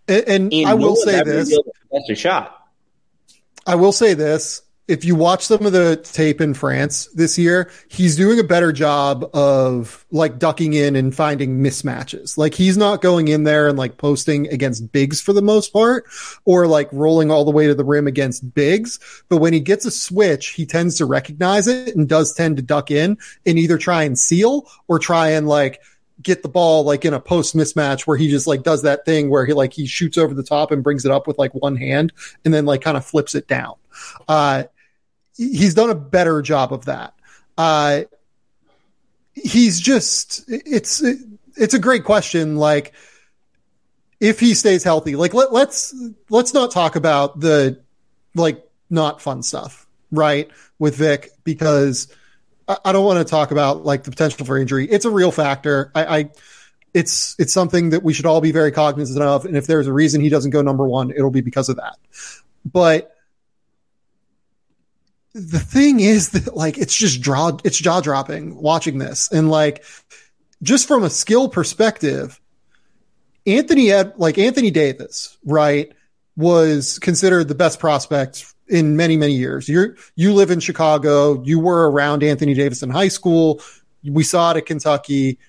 And, 0.08 0.28
and, 0.28 0.54
and 0.54 0.68
I 0.68 0.74
will 0.74 0.96
say 0.96 1.24
this: 1.24 1.58
that's 1.92 2.10
a 2.10 2.16
shot. 2.16 2.68
I 3.66 3.76
will 3.76 3.94
say 3.94 4.14
this: 4.14 4.62
if 4.92 5.06
you 5.06 5.16
watch 5.16 5.46
some 5.46 5.66
of 5.66 5.72
the 5.72 5.96
tape 5.96 6.42
in 6.42 6.54
France 6.54 7.08
this 7.14 7.38
year, 7.38 7.72
he's 7.88 8.18
doing 8.18 8.42
a 8.42 8.44
better 8.44 8.74
job 8.74 9.24
of 9.34 10.06
like 10.12 10.38
ducking 10.38 10.74
in 10.74 10.98
and 10.98 11.16
finding 11.16 11.60
mismatches. 11.60 12.38
Like 12.38 12.54
he's 12.54 12.76
not 12.76 13.02
going 13.02 13.30
in 13.30 13.46
there 13.46 13.70
and 13.70 13.78
like 13.78 13.96
posting 13.96 14.50
against 14.50 14.92
bigs 14.92 15.22
for 15.22 15.32
the 15.32 15.42
most 15.42 15.72
part 15.72 16.04
or 16.44 16.68
like 16.68 16.90
rolling 16.92 17.32
all 17.32 17.46
the 17.46 17.52
way 17.52 17.68
to 17.68 17.74
the 17.74 17.86
rim 17.86 18.06
against 18.06 18.54
bigs. 18.54 19.00
But 19.30 19.38
when 19.38 19.54
he 19.54 19.62
gets 19.62 19.86
a 19.86 19.92
switch, 19.92 20.50
he 20.50 20.66
tends 20.66 20.98
to 20.98 21.06
recognize 21.06 21.70
it 21.70 21.96
and 21.96 22.10
does 22.10 22.34
tend 22.34 22.58
to 22.58 22.62
duck 22.62 22.92
in 22.92 23.18
and 23.46 23.58
either 23.58 23.78
try 23.78 24.04
and 24.04 24.20
seal 24.20 24.70
or 24.90 25.00
try 25.00 25.30
and 25.30 25.48
like 25.48 25.82
get 26.22 26.44
the 26.44 26.50
ball 26.50 26.84
like 26.84 27.06
in 27.06 27.14
a 27.14 27.20
post 27.22 27.56
mismatch 27.56 28.02
where 28.02 28.18
he 28.18 28.30
just 28.30 28.46
like 28.46 28.62
does 28.64 28.82
that 28.82 29.06
thing 29.06 29.30
where 29.30 29.46
he 29.46 29.54
like 29.54 29.72
he 29.72 29.88
shoots 29.88 30.18
over 30.18 30.34
the 30.34 30.44
top 30.44 30.70
and 30.70 30.84
brings 30.84 31.06
it 31.06 31.12
up 31.12 31.28
with 31.28 31.40
like 31.40 31.54
one 31.56 31.78
hand 31.78 32.12
and 32.44 32.54
then 32.54 32.66
like 32.66 32.82
kind 32.82 32.98
of 32.98 33.06
flips 33.06 33.36
it 33.36 33.48
down. 33.48 33.76
Uh, 34.28 34.64
he's 35.50 35.74
done 35.74 35.90
a 35.90 35.96
better 35.96 36.42
job 36.42 36.72
of 36.72 36.86
that. 36.86 37.14
Uh, 37.58 38.02
he's 39.34 39.80
just 39.80 40.44
it's 40.48 41.02
it's 41.58 41.74
a 41.74 41.80
great 41.80 42.04
question. 42.04 42.58
Like 42.58 42.94
if 44.20 44.40
he 44.40 44.54
stays 44.54 44.84
healthy, 44.84 45.16
like 45.16 45.34
let, 45.34 45.52
let's 45.52 45.96
let's 46.30 46.54
not 46.54 46.72
talk 46.72 46.96
about 46.96 47.40
the 47.40 47.82
like 48.36 48.64
not 48.90 49.22
fun 49.22 49.42
stuff, 49.44 49.88
right? 50.12 50.50
With 50.80 50.96
Vic 50.96 51.32
because 51.44 52.08
I, 52.68 52.78
I 52.86 52.92
don't 52.92 53.06
want 53.06 53.20
to 53.20 53.30
talk 53.30 53.52
about 53.52 53.84
like 53.84 54.04
the 54.04 54.12
potential 54.12 54.46
for 54.46 54.58
injury. 54.58 54.88
It's 54.90 55.06
a 55.06 55.12
real 55.12 55.32
factor. 55.32 55.92
I, 55.96 56.20
I 56.20 56.30
it's 56.94 57.36
it's 57.40 57.54
something 57.54 57.92
that 57.92 58.04
we 58.04 58.14
should 58.14 58.26
all 58.26 58.42
be 58.42 58.52
very 58.52 58.72
cognizant 58.72 59.24
of. 59.24 59.46
And 59.46 59.58
if 59.58 59.66
there's 59.66 59.88
a 59.88 59.94
reason 59.94 60.22
he 60.22 60.30
doesn't 60.30 60.52
go 60.52 60.62
number 60.62 60.88
one, 60.88 61.10
it'll 61.12 61.32
be 61.32 61.42
because 61.42 61.70
of 61.70 61.78
that. 61.78 61.98
But 62.64 63.16
the 65.34 65.60
thing 65.60 66.00
is 66.00 66.32
that 66.32 66.56
like 66.56 66.78
it's 66.78 66.96
just 66.96 67.22
draw 67.22 67.58
it's 67.64 67.78
jaw 67.78 68.02
dropping 68.02 68.56
watching 68.56 68.98
this. 68.98 69.32
And 69.32 69.50
like 69.50 69.84
just 70.62 70.88
from 70.88 71.04
a 71.04 71.10
skill 71.10 71.50
perspective 71.50 72.40
anthony 73.48 73.92
like 74.18 74.38
anthony 74.38 74.72
davis 74.72 75.38
right 75.44 75.92
was 76.36 77.00
considered 77.00 77.48
the 77.48 77.56
best 77.56 77.80
prospect 77.80 78.54
in 78.68 78.96
many 78.96 79.18
many 79.18 79.34
years. 79.34 79.70
You 79.70 79.96
you 80.16 80.34
live 80.34 80.52
in 80.52 80.60
chicago. 80.60 81.42
You 81.44 81.60
were 81.60 81.90
around 81.90 82.24
anthony 82.24 82.54
davis 82.54 82.84
in 82.84 82.90
high 82.90 83.08
school. 83.10 83.62
We 84.04 84.24
saw 84.24 84.52
it 84.52 84.58
at 84.58 84.66
kentucky. 84.66 85.40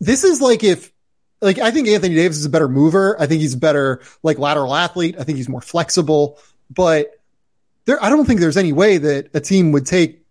This 0.00 0.24
is 0.24 0.40
like 0.40 0.64
if 0.64 0.92
like 1.40 1.58
i 1.58 1.70
think 1.70 1.86
anthony 1.88 2.16
davis 2.16 2.38
is 2.38 2.46
a 2.46 2.50
better 2.50 2.68
mover. 2.68 3.20
I 3.20 3.26
think 3.26 3.42
he's 3.42 3.54
a 3.54 3.58
better 3.58 4.02
like 4.24 4.38
lateral 4.38 4.74
athlete. 4.74 5.16
I 5.20 5.24
think 5.24 5.36
he's 5.36 5.48
more 5.48 5.60
flexible. 5.60 6.38
But 6.68 7.21
there, 7.84 8.02
I 8.02 8.10
don't 8.10 8.24
think 8.24 8.40
there's 8.40 8.56
any 8.56 8.72
way 8.72 8.98
that 8.98 9.30
a 9.34 9.40
team 9.40 9.72
would 9.72 9.86
take 9.86 10.24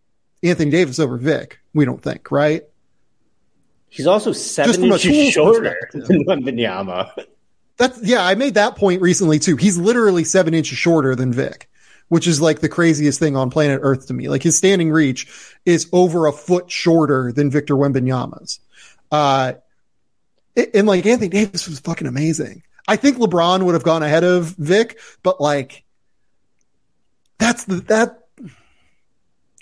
Anthony 0.44 0.72
Davis 0.72 1.00
over 1.00 1.18
Vic. 1.18 1.60
We 1.74 1.86
don't 1.86 2.02
think, 2.02 2.32
right? 2.32 2.64
He's 3.90 4.08
also 4.08 4.32
seven 4.32 4.86
inches 4.86 5.34
shorter 5.34 5.78
than 5.92 6.02
Wembanyama. 6.26 7.12
That's 7.78 8.02
yeah. 8.02 8.26
I 8.26 8.36
made 8.36 8.54
that 8.54 8.78
point 8.78 9.02
recently 9.02 9.38
too. 9.38 9.58
He's 9.58 9.78
literally 9.78 10.24
seven 10.24 10.54
inches 10.54 10.78
shorter 10.78 11.14
than 11.14 11.34
Vic, 11.34 11.70
which 12.08 12.26
is 12.26 12.40
like 12.40 12.62
the 12.62 12.70
craziest 12.70 13.20
thing 13.20 13.36
on 13.36 13.50
planet 13.50 13.82
Earth 13.84 14.08
to 14.08 14.14
me. 14.14 14.30
Like 14.30 14.44
his 14.44 14.58
standing 14.58 14.92
reach 14.92 15.28
is 15.66 15.90
over 15.92 16.28
a 16.28 16.32
foot 16.32 16.72
shorter 16.72 17.34
than 17.34 17.52
Victor 17.52 17.76
Wembanyama's. 17.76 18.62
Uh, 19.12 19.54
and 20.74 20.88
like 20.88 21.06
Anthony 21.06 21.30
Davis 21.30 21.68
was 21.68 21.80
fucking 21.82 22.08
amazing. 22.08 22.64
I 22.88 22.96
think 22.96 23.18
LeBron 23.18 23.64
would 23.64 23.74
have 23.74 23.84
gone 23.84 24.04
ahead 24.04 24.24
of 24.24 24.56
Vic, 24.58 25.00
but 25.22 25.42
like 25.42 25.84
that's 27.42 27.66
the 27.66 27.76
that 27.82 28.20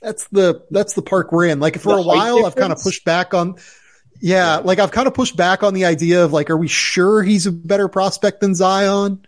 that's 0.01 0.27
the 0.27 0.65
that's 0.69 0.93
the 0.93 1.01
park 1.01 1.31
we're 1.31 1.45
in. 1.45 1.60
Like 1.60 1.80
for 1.80 1.95
the 1.95 2.01
a 2.01 2.06
while, 2.06 2.45
I've 2.45 2.56
kind 2.56 2.72
of 2.72 2.81
pushed 2.81 3.06
back 3.06 3.34
on. 3.34 3.56
Yeah, 4.22 4.57
like 4.57 4.80
I've 4.80 4.91
kind 4.91 5.07
of 5.07 5.14
pushed 5.14 5.38
back 5.38 5.64
on 5.64 5.73
the 5.73 5.85
idea 5.85 6.26
of 6.26 6.34
like, 6.34 6.49
are 6.49 6.57
we 6.57 6.68
sure 6.68 7.23
he's 7.23 7.47
a 7.47 7.51
better 7.51 7.88
prospect 7.88 8.41
than 8.41 8.53
Zion? 8.53 9.26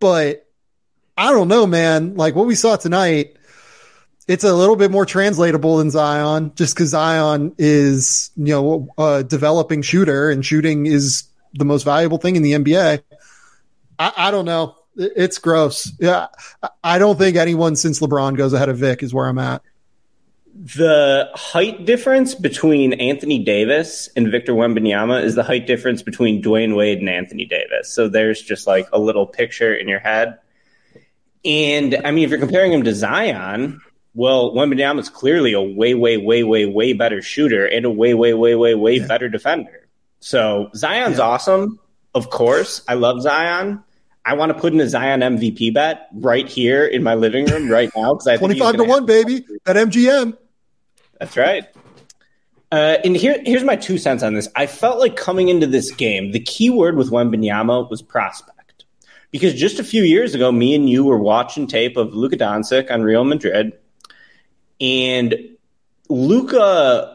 But 0.00 0.46
I 1.16 1.30
don't 1.30 1.48
know, 1.48 1.66
man. 1.66 2.16
Like 2.16 2.34
what 2.34 2.46
we 2.46 2.54
saw 2.54 2.76
tonight, 2.76 3.36
it's 4.26 4.44
a 4.44 4.54
little 4.54 4.76
bit 4.76 4.90
more 4.90 5.04
translatable 5.04 5.76
than 5.76 5.90
Zion, 5.90 6.52
just 6.54 6.74
because 6.74 6.90
Zion 6.90 7.54
is 7.58 8.30
you 8.36 8.54
know 8.54 8.88
a 8.96 9.22
developing 9.22 9.82
shooter, 9.82 10.30
and 10.30 10.44
shooting 10.44 10.86
is 10.86 11.24
the 11.52 11.66
most 11.66 11.82
valuable 11.82 12.18
thing 12.18 12.36
in 12.36 12.42
the 12.42 12.52
NBA. 12.52 13.02
I, 13.98 14.12
I 14.16 14.30
don't 14.30 14.46
know. 14.46 14.76
It's 14.96 15.38
gross. 15.38 15.92
Yeah, 15.98 16.26
I 16.84 16.98
don't 16.98 17.18
think 17.18 17.36
anyone 17.36 17.76
since 17.76 18.00
LeBron 18.00 18.36
goes 18.36 18.52
ahead 18.52 18.68
of 18.68 18.78
Vic 18.78 19.02
is 19.02 19.14
where 19.14 19.26
I'm 19.26 19.38
at. 19.38 19.62
The 20.54 21.30
height 21.34 21.86
difference 21.86 22.34
between 22.34 22.92
Anthony 22.94 23.42
Davis 23.42 24.10
and 24.14 24.30
Victor 24.30 24.52
Wembanyama 24.52 25.22
is 25.22 25.34
the 25.34 25.42
height 25.42 25.66
difference 25.66 26.02
between 26.02 26.42
Dwyane 26.42 26.76
Wade 26.76 26.98
and 26.98 27.08
Anthony 27.08 27.46
Davis. 27.46 27.90
So 27.90 28.08
there's 28.08 28.42
just 28.42 28.66
like 28.66 28.86
a 28.92 28.98
little 28.98 29.26
picture 29.26 29.74
in 29.74 29.88
your 29.88 29.98
head. 29.98 30.38
And 31.44 32.00
I 32.04 32.10
mean, 32.10 32.24
if 32.24 32.30
you're 32.30 32.38
comparing 32.38 32.72
him 32.72 32.84
to 32.84 32.94
Zion, 32.94 33.80
well, 34.14 34.52
Wembanyama 34.52 35.00
is 35.00 35.08
clearly 35.08 35.54
a 35.54 35.62
way, 35.62 35.94
way, 35.94 36.18
way, 36.18 36.42
way, 36.42 36.66
way 36.66 36.92
better 36.92 37.22
shooter 37.22 37.64
and 37.64 37.86
a 37.86 37.90
way, 37.90 38.12
way, 38.12 38.34
way, 38.34 38.54
way, 38.54 38.74
way 38.74 38.96
yeah. 38.96 39.06
better 39.06 39.30
defender. 39.30 39.88
So 40.20 40.70
Zion's 40.76 41.16
yeah. 41.16 41.24
awesome. 41.24 41.80
Of 42.14 42.28
course, 42.28 42.82
I 42.86 42.94
love 42.94 43.22
Zion. 43.22 43.82
I 44.24 44.34
want 44.34 44.52
to 44.52 44.58
put 44.58 44.72
in 44.72 44.80
a 44.80 44.88
Zion 44.88 45.20
MVP 45.20 45.74
bet 45.74 46.08
right 46.14 46.48
here 46.48 46.86
in 46.86 47.02
my 47.02 47.14
living 47.14 47.46
room 47.46 47.68
right 47.68 47.90
now 47.96 48.14
because 48.14 48.28
I 48.28 48.36
twenty-five 48.36 48.76
to 48.76 48.84
one, 48.84 49.04
baby, 49.04 49.44
at 49.66 49.76
MGM. 49.76 50.36
That's 51.18 51.36
right. 51.36 51.64
Uh, 52.70 52.96
and 53.04 53.16
here, 53.16 53.36
here's 53.44 53.64
my 53.64 53.76
two 53.76 53.98
cents 53.98 54.22
on 54.22 54.34
this. 54.34 54.48
I 54.56 54.66
felt 54.66 54.98
like 54.98 55.14
coming 55.16 55.48
into 55.48 55.66
this 55.66 55.90
game, 55.90 56.32
the 56.32 56.40
key 56.40 56.70
word 56.70 56.96
with 56.96 57.10
Wembanyama 57.10 57.90
was 57.90 58.00
prospect, 58.00 58.84
because 59.30 59.54
just 59.54 59.78
a 59.78 59.84
few 59.84 60.04
years 60.04 60.34
ago, 60.34 60.50
me 60.50 60.74
and 60.74 60.88
you 60.88 61.04
were 61.04 61.18
watching 61.18 61.66
tape 61.66 61.96
of 61.96 62.14
Luka 62.14 62.36
Doncic 62.36 62.90
on 62.90 63.02
Real 63.02 63.24
Madrid, 63.24 63.72
and 64.80 65.34
Luka 66.08 67.11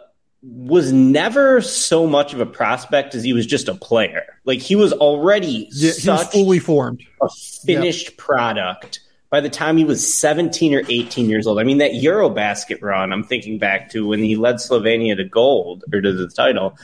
was 0.49 0.91
never 0.91 1.61
so 1.61 2.07
much 2.07 2.33
of 2.33 2.39
a 2.39 2.45
prospect 2.45 3.13
as 3.15 3.23
he 3.23 3.33
was 3.33 3.45
just 3.45 3.67
a 3.67 3.75
player. 3.75 4.39
Like 4.45 4.59
he 4.59 4.75
was 4.75 4.93
already 4.93 5.69
yeah, 5.73 6.13
was 6.13 6.27
fully 6.27 6.59
formed, 6.59 7.03
a 7.21 7.29
finished 7.65 8.09
yep. 8.09 8.17
product 8.17 9.01
by 9.29 9.41
the 9.41 9.49
time 9.49 9.75
he 9.75 9.83
was 9.83 10.13
17 10.17 10.73
or 10.73 10.83
18 10.87 11.29
years 11.29 11.47
old. 11.47 11.59
I 11.59 11.63
mean, 11.63 11.79
that 11.79 11.91
Eurobasket 11.91 12.81
run, 12.81 13.11
I'm 13.11 13.23
thinking 13.23 13.57
back 13.57 13.89
to 13.91 14.07
when 14.07 14.19
he 14.19 14.37
led 14.37 14.55
Slovenia 14.55 15.17
to 15.17 15.25
gold 15.25 15.83
or 15.91 15.99
to 15.99 16.13
the 16.13 16.29
title. 16.29 16.77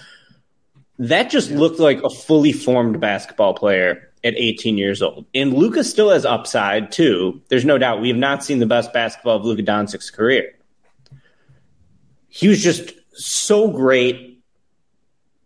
That 0.99 1.29
just 1.29 1.49
looked 1.49 1.79
like 1.79 2.03
a 2.03 2.09
fully 2.09 2.51
formed 2.51 2.99
basketball 2.99 3.53
player 3.53 4.11
at 4.25 4.35
18 4.35 4.77
years 4.77 5.01
old. 5.01 5.25
And 5.33 5.53
Luka 5.53 5.83
still 5.83 6.09
has 6.09 6.25
upside 6.25 6.91
too. 6.91 7.41
There's 7.47 7.65
no 7.65 7.77
doubt. 7.77 8.01
We 8.01 8.09
have 8.09 8.17
not 8.17 8.43
seen 8.43 8.59
the 8.59 8.65
best 8.65 8.93
basketball 8.93 9.37
of 9.37 9.45
Luka 9.45 9.63
Doncic's 9.63 10.11
career 10.11 10.53
he 12.33 12.47
was 12.47 12.63
just 12.63 12.93
so 13.13 13.69
great 13.69 14.43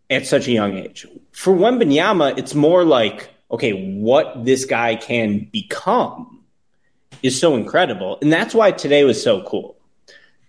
at 0.10 0.26
such 0.26 0.48
a 0.48 0.52
young 0.52 0.78
age. 0.78 1.06
For 1.32 1.54
Wembanyama, 1.54 2.38
it's 2.38 2.56
more 2.56 2.84
like, 2.84 3.30
okay, 3.52 3.94
what 3.96 4.46
this 4.46 4.66
guy 4.66 4.96
can 4.96 5.50
become 5.52 6.44
is 7.24 7.40
so 7.40 7.56
incredible. 7.56 8.18
And 8.22 8.32
that's 8.32 8.54
why 8.54 8.72
today 8.72 9.04
was 9.04 9.22
so 9.22 9.44
cool. 9.44 9.76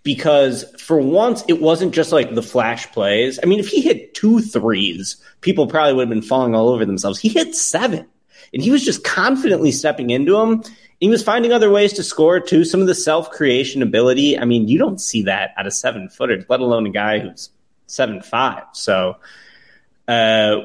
Because 0.04 0.64
for 0.80 0.98
once, 0.98 1.44
it 1.48 1.60
wasn't 1.60 1.94
just 1.94 2.12
like 2.12 2.34
the 2.34 2.42
flash 2.42 2.90
plays. 2.92 3.38
I 3.42 3.46
mean, 3.46 3.58
if 3.58 3.68
he 3.68 3.82
hit 3.82 4.14
two 4.14 4.40
threes, 4.40 5.16
people 5.40 5.66
probably 5.66 5.94
would 5.94 6.08
have 6.08 6.08
been 6.08 6.22
falling 6.22 6.54
all 6.54 6.68
over 6.68 6.86
themselves. 6.86 7.18
He 7.18 7.28
hit 7.28 7.54
seven, 7.54 8.06
and 8.54 8.62
he 8.62 8.70
was 8.70 8.84
just 8.84 9.04
confidently 9.04 9.72
stepping 9.72 10.10
into 10.10 10.32
them. 10.32 10.62
He 11.00 11.08
was 11.08 11.22
finding 11.22 11.52
other 11.52 11.70
ways 11.70 11.92
to 11.94 12.02
score 12.02 12.40
too. 12.40 12.64
Some 12.64 12.80
of 12.80 12.86
the 12.86 12.94
self 12.94 13.30
creation 13.30 13.82
ability. 13.82 14.38
I 14.38 14.44
mean, 14.44 14.68
you 14.68 14.78
don't 14.78 15.00
see 15.00 15.22
that 15.22 15.54
out 15.56 15.66
of 15.66 15.72
seven 15.72 16.08
footers, 16.08 16.44
let 16.48 16.60
alone 16.60 16.86
a 16.86 16.90
guy 16.90 17.20
who's 17.20 17.50
seven 17.86 18.20
five. 18.20 18.64
So, 18.72 19.16
uh, 20.08 20.56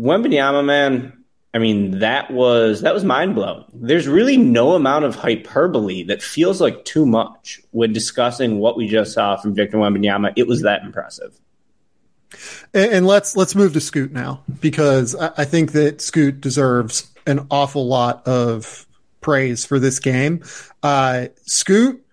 Wembanyama, 0.00 0.64
man. 0.64 1.22
I 1.54 1.58
mean, 1.58 1.98
that 1.98 2.30
was 2.30 2.80
that 2.80 2.94
was 2.94 3.04
mind 3.04 3.34
blowing. 3.34 3.64
There's 3.74 4.08
really 4.08 4.38
no 4.38 4.72
amount 4.72 5.04
of 5.04 5.16
hyperbole 5.16 6.04
that 6.04 6.22
feels 6.22 6.60
like 6.62 6.86
too 6.86 7.04
much 7.04 7.60
when 7.72 7.92
discussing 7.92 8.58
what 8.58 8.76
we 8.76 8.88
just 8.88 9.12
saw 9.12 9.36
from 9.36 9.54
Victor 9.54 9.76
Wembanyama. 9.76 10.32
It 10.36 10.46
was 10.46 10.62
that 10.62 10.82
impressive. 10.82 11.38
And, 12.72 12.92
and 12.92 13.06
let's 13.06 13.36
let's 13.36 13.54
move 13.54 13.74
to 13.74 13.80
Scoot 13.80 14.12
now 14.12 14.42
because 14.60 15.14
I, 15.14 15.32
I 15.38 15.44
think 15.44 15.72
that 15.72 16.00
Scoot 16.00 16.40
deserves 16.40 17.10
an 17.26 17.46
awful 17.50 17.86
lot 17.86 18.26
of 18.26 18.86
praise 19.22 19.64
for 19.64 19.78
this 19.78 19.98
game. 19.98 20.42
Uh, 20.82 21.28
Scoot 21.46 22.04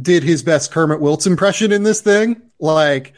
did 0.00 0.22
his 0.22 0.42
best 0.42 0.70
Kermit 0.72 1.00
Wilts 1.00 1.26
impression 1.26 1.72
in 1.72 1.82
this 1.82 2.00
thing. 2.00 2.42
Like 2.58 3.14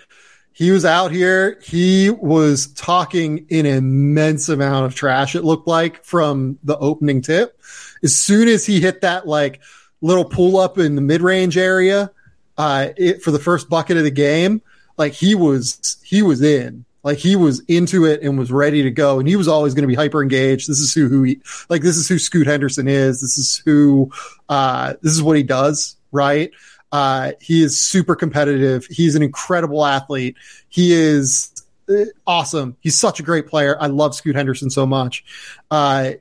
he 0.52 0.70
was 0.70 0.84
out 0.84 1.10
here, 1.10 1.58
he 1.62 2.10
was 2.10 2.68
talking 2.74 3.46
an 3.50 3.66
immense 3.66 4.48
amount 4.48 4.86
of 4.86 4.94
trash. 4.94 5.34
It 5.34 5.44
looked 5.44 5.66
like 5.66 6.04
from 6.04 6.58
the 6.62 6.78
opening 6.78 7.22
tip. 7.22 7.60
As 8.02 8.16
soon 8.16 8.48
as 8.48 8.66
he 8.66 8.80
hit 8.80 9.00
that 9.00 9.26
like 9.26 9.60
little 10.00 10.24
pull 10.24 10.58
up 10.58 10.78
in 10.78 10.94
the 10.94 11.00
mid 11.00 11.22
range 11.22 11.56
area, 11.56 12.10
uh, 12.58 12.88
it, 12.96 13.22
for 13.22 13.30
the 13.30 13.38
first 13.38 13.68
bucket 13.68 13.96
of 13.96 14.04
the 14.04 14.10
game, 14.10 14.60
like 14.98 15.12
he 15.12 15.34
was, 15.34 15.96
he 16.04 16.22
was 16.22 16.42
in. 16.42 16.84
Like 17.02 17.18
he 17.18 17.36
was 17.36 17.60
into 17.66 18.04
it 18.04 18.22
and 18.22 18.38
was 18.38 18.52
ready 18.52 18.82
to 18.82 18.90
go, 18.90 19.18
and 19.18 19.28
he 19.28 19.36
was 19.36 19.48
always 19.48 19.74
going 19.74 19.82
to 19.82 19.88
be 19.88 19.94
hyper 19.94 20.22
engaged. 20.22 20.68
This 20.68 20.78
is 20.78 20.92
who 20.94 21.08
who 21.08 21.22
he 21.24 21.40
like. 21.68 21.82
This 21.82 21.96
is 21.96 22.08
who 22.08 22.18
Scoot 22.18 22.46
Henderson 22.46 22.86
is. 22.86 23.20
This 23.20 23.36
is 23.36 23.62
who 23.64 24.10
uh, 24.48 24.94
this 25.02 25.12
is 25.12 25.22
what 25.22 25.36
he 25.36 25.42
does. 25.42 25.96
Right. 26.12 26.52
Uh, 26.92 27.32
he 27.40 27.62
is 27.62 27.80
super 27.80 28.14
competitive. 28.14 28.86
He's 28.86 29.14
an 29.14 29.22
incredible 29.22 29.84
athlete. 29.84 30.36
He 30.68 30.92
is 30.92 31.50
uh, 31.88 32.04
awesome. 32.26 32.76
He's 32.80 32.98
such 32.98 33.18
a 33.18 33.22
great 33.22 33.46
player. 33.46 33.76
I 33.80 33.86
love 33.86 34.14
Scoot 34.14 34.36
Henderson 34.36 34.68
so 34.70 34.86
much. 34.86 35.24
Uh, 35.70 36.12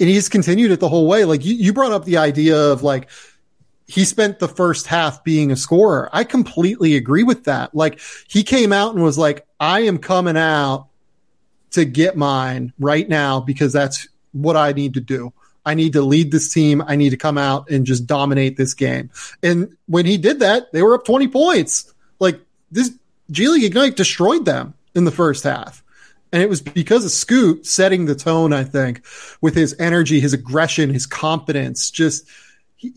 and 0.00 0.08
he's 0.10 0.28
continued 0.28 0.72
it 0.72 0.80
the 0.80 0.88
whole 0.88 1.06
way. 1.06 1.24
Like 1.24 1.44
you, 1.44 1.54
you 1.54 1.72
brought 1.72 1.92
up 1.92 2.04
the 2.04 2.16
idea 2.16 2.58
of 2.58 2.82
like 2.82 3.08
he 3.86 4.04
spent 4.04 4.40
the 4.40 4.48
first 4.48 4.86
half 4.86 5.22
being 5.22 5.52
a 5.52 5.56
scorer. 5.56 6.10
I 6.12 6.24
completely 6.24 6.96
agree 6.96 7.22
with 7.22 7.44
that. 7.44 7.74
Like 7.74 8.00
he 8.26 8.42
came 8.42 8.72
out 8.72 8.94
and 8.94 9.04
was 9.04 9.16
like, 9.18 9.46
I 9.62 9.82
am 9.82 9.98
coming 9.98 10.36
out 10.36 10.88
to 11.70 11.84
get 11.84 12.16
mine 12.16 12.72
right 12.80 13.08
now 13.08 13.38
because 13.38 13.72
that's 13.72 14.08
what 14.32 14.56
I 14.56 14.72
need 14.72 14.94
to 14.94 15.00
do. 15.00 15.32
I 15.64 15.74
need 15.74 15.92
to 15.92 16.02
lead 16.02 16.32
this 16.32 16.52
team. 16.52 16.82
I 16.84 16.96
need 16.96 17.10
to 17.10 17.16
come 17.16 17.38
out 17.38 17.70
and 17.70 17.86
just 17.86 18.04
dominate 18.04 18.56
this 18.56 18.74
game. 18.74 19.10
And 19.40 19.76
when 19.86 20.04
he 20.04 20.18
did 20.18 20.40
that, 20.40 20.72
they 20.72 20.82
were 20.82 20.96
up 20.96 21.04
20 21.04 21.28
points. 21.28 21.94
Like 22.18 22.40
this 22.72 22.90
G 23.30 23.46
League 23.46 23.62
Ignite 23.62 23.94
destroyed 23.94 24.46
them 24.46 24.74
in 24.96 25.04
the 25.04 25.12
first 25.12 25.44
half. 25.44 25.84
And 26.32 26.42
it 26.42 26.48
was 26.48 26.60
because 26.60 27.04
of 27.04 27.12
Scoot 27.12 27.64
setting 27.64 28.06
the 28.06 28.16
tone, 28.16 28.52
I 28.52 28.64
think, 28.64 29.06
with 29.40 29.54
his 29.54 29.76
energy, 29.78 30.18
his 30.18 30.32
aggression, 30.32 30.92
his 30.92 31.06
confidence, 31.06 31.88
just– 31.88 32.28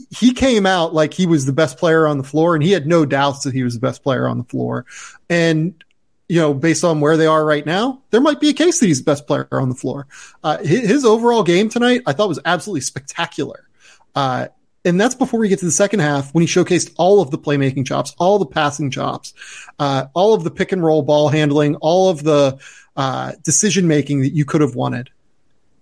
he, 0.09 0.33
came 0.33 0.65
out 0.65 0.93
like 0.93 1.13
he 1.13 1.27
was 1.27 1.45
the 1.45 1.53
best 1.53 1.77
player 1.77 2.07
on 2.07 2.17
the 2.17 2.23
floor 2.23 2.55
and 2.55 2.63
he 2.63 2.71
had 2.71 2.87
no 2.87 3.05
doubts 3.05 3.43
that 3.43 3.53
he 3.53 3.63
was 3.63 3.75
the 3.75 3.79
best 3.79 4.01
player 4.03 4.27
on 4.27 4.37
the 4.37 4.43
floor. 4.45 4.85
And, 5.29 5.83
you 6.27 6.39
know, 6.39 6.53
based 6.53 6.83
on 6.83 6.99
where 7.01 7.17
they 7.17 7.27
are 7.27 7.45
right 7.45 7.65
now, 7.65 8.01
there 8.09 8.21
might 8.21 8.39
be 8.39 8.49
a 8.49 8.53
case 8.53 8.79
that 8.79 8.87
he's 8.87 8.99
the 8.99 9.05
best 9.05 9.27
player 9.27 9.47
on 9.51 9.69
the 9.69 9.75
floor. 9.75 10.07
Uh, 10.43 10.57
his, 10.59 10.87
his, 10.87 11.05
overall 11.05 11.43
game 11.43 11.69
tonight, 11.69 12.01
I 12.05 12.13
thought 12.13 12.27
was 12.27 12.39
absolutely 12.45 12.81
spectacular. 12.81 13.67
Uh, 14.15 14.47
and 14.83 14.99
that's 15.01 15.15
before 15.15 15.39
we 15.39 15.49
get 15.49 15.59
to 15.59 15.65
the 15.65 15.71
second 15.71 15.99
half 15.99 16.33
when 16.33 16.41
he 16.41 16.47
showcased 16.47 16.93
all 16.97 17.21
of 17.21 17.31
the 17.31 17.37
playmaking 17.37 17.85
chops, 17.85 18.15
all 18.19 18.39
the 18.39 18.45
passing 18.45 18.91
chops, 18.91 19.33
uh, 19.79 20.05
all 20.13 20.33
of 20.33 20.43
the 20.43 20.51
pick 20.51 20.71
and 20.71 20.83
roll 20.83 21.01
ball 21.01 21.29
handling, 21.29 21.75
all 21.77 22.09
of 22.09 22.23
the 22.23 22.59
uh, 22.95 23.33
decision 23.43 23.87
making 23.87 24.21
that 24.21 24.29
you 24.29 24.45
could 24.45 24.61
have 24.61 24.75
wanted. 24.75 25.09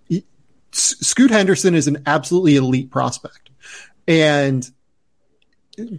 He, 0.08 0.24
Scoot 0.72 1.30
Henderson 1.30 1.74
is 1.74 1.86
an 1.86 2.02
absolutely 2.06 2.56
elite 2.56 2.90
prospect. 2.90 3.50
And 4.08 4.68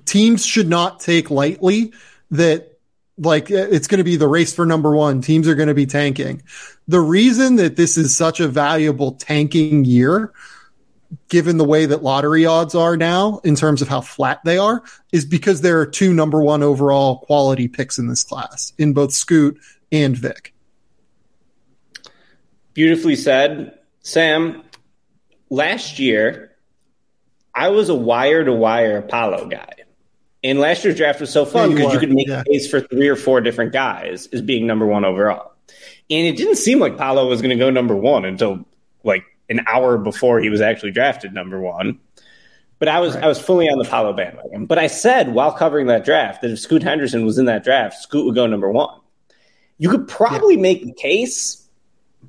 teams 0.05 0.45
should 0.45 0.67
not 0.67 0.99
take 0.99 1.29
lightly 1.29 1.93
that 2.31 2.74
like 3.17 3.49
uh, 3.51 3.67
it's 3.71 3.87
going 3.87 3.99
to 3.99 4.03
be 4.03 4.15
the 4.15 4.27
race 4.27 4.53
for 4.53 4.65
number 4.65 4.95
one. 4.95 5.21
Teams 5.21 5.47
are 5.47 5.55
going 5.55 5.67
to 5.67 5.73
be 5.73 5.85
tanking. 5.85 6.41
The 6.87 6.99
reason 6.99 7.55
that 7.57 7.75
this 7.75 7.97
is 7.97 8.15
such 8.15 8.39
a 8.39 8.47
valuable 8.47 9.13
tanking 9.13 9.85
year, 9.85 10.33
given 11.29 11.57
the 11.57 11.63
way 11.63 11.85
that 11.85 12.03
lottery 12.03 12.45
odds 12.45 12.75
are 12.75 12.97
now 12.97 13.39
in 13.43 13.55
terms 13.55 13.81
of 13.81 13.87
how 13.87 14.01
flat 14.01 14.41
they 14.43 14.57
are, 14.57 14.83
is 15.11 15.25
because 15.25 15.61
there 15.61 15.79
are 15.79 15.85
two 15.85 16.13
number 16.13 16.41
one 16.41 16.63
overall 16.63 17.19
quality 17.19 17.67
picks 17.67 17.97
in 17.97 18.07
this 18.07 18.23
class 18.23 18.73
in 18.77 18.93
both 18.93 19.13
Scoot 19.13 19.57
and 19.91 20.17
Vic. 20.17 20.53
Beautifully 22.73 23.15
said, 23.15 23.79
Sam. 24.01 24.61
Last 25.49 25.99
year, 25.99 26.51
I 27.53 27.69
was 27.69 27.87
a 27.87 27.95
wire 27.95 28.43
to 28.43 28.51
wire 28.51 28.97
a 28.97 29.01
Paolo 29.01 29.45
guy. 29.45 29.74
And 30.45 30.59
last 30.59 30.83
year's 30.83 30.95
draft 30.95 31.19
was 31.19 31.31
so 31.31 31.43
fun 31.43 31.71
because 31.71 31.87
you, 31.87 31.93
you, 31.93 31.99
could 31.99 32.13
make 32.13 32.27
yeah. 32.27 32.41
a 32.41 32.43
case 32.43 32.69
for 32.69 32.79
three 32.79 33.07
or 33.07 33.15
four 33.15 33.41
different 33.41 33.73
guys 33.73 34.27
as 34.27 34.43
being 34.43 34.67
number 34.67 34.85
one 34.85 35.03
overall. 35.03 35.53
And 36.11 36.27
it 36.27 36.37
didn't 36.37 36.57
seem 36.57 36.77
like 36.77 36.97
Paolo 36.97 37.27
was 37.27 37.41
going 37.41 37.49
to 37.49 37.55
go 37.55 37.71
number 37.71 37.95
one 37.95 38.25
until 38.25 38.63
like 39.03 39.23
an 39.49 39.61
hour 39.67 39.97
before 39.97 40.39
he 40.39 40.51
was 40.51 40.61
actually 40.61 40.91
drafted 40.91 41.33
number 41.33 41.59
one. 41.59 41.99
But 42.77 42.89
I 42.89 42.99
was 42.99 43.15
right. 43.15 43.23
I 43.23 43.27
was 43.27 43.41
fully 43.41 43.67
on 43.67 43.79
the 43.79 43.85
Paolo 43.85 44.13
bandwagon. 44.13 44.67
But 44.67 44.77
I 44.77 44.85
said 44.85 45.33
while 45.33 45.51
covering 45.51 45.87
that 45.87 46.05
draft 46.05 46.43
that 46.43 46.51
if 46.51 46.59
Scoot 46.59 46.83
Henderson 46.83 47.25
was 47.25 47.39
in 47.39 47.45
that 47.45 47.63
draft, 47.63 47.95
Scoot 47.95 48.27
would 48.27 48.35
go 48.35 48.45
number 48.45 48.69
one. 48.69 48.99
You 49.79 49.89
could 49.89 50.07
probably 50.07 50.55
yeah. 50.55 50.61
make 50.61 50.85
the 50.85 50.93
case 50.93 51.67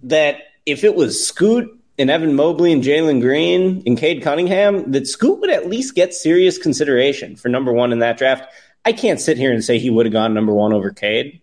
that 0.05 0.39
if 0.65 0.85
it 0.85 0.95
was 0.95 1.23
Scoot 1.23 1.69
and 1.99 2.11
Evan 2.11 2.35
Mobley 2.35 2.73
and 2.73 2.83
Jalen 2.83 3.21
Green 3.21 3.83
and 3.87 3.97
Cade 3.97 4.23
Cunningham, 4.23 4.93
that 4.93 5.07
Scoot 5.07 5.41
would 5.41 5.51
at 5.51 5.69
least 5.69 5.95
get 5.95 6.15
serious 6.15 6.59
consideration 6.59 7.37
for 7.37 7.49
number 7.49 7.73
one 7.73 7.93
in 7.93 8.01
that 8.01 8.19
draft. 8.19 8.53
I 8.85 8.93
can't 8.93 9.21
sit 9.21 9.39
here 9.39 9.53
and 9.53 9.65
say 9.65 9.79
he 9.79 9.91
would 9.91 10.07
have 10.07 10.13
gone 10.13 10.35
number 10.35 10.53
one 10.53 10.73
over 10.73 10.91
Cade, 10.91 11.41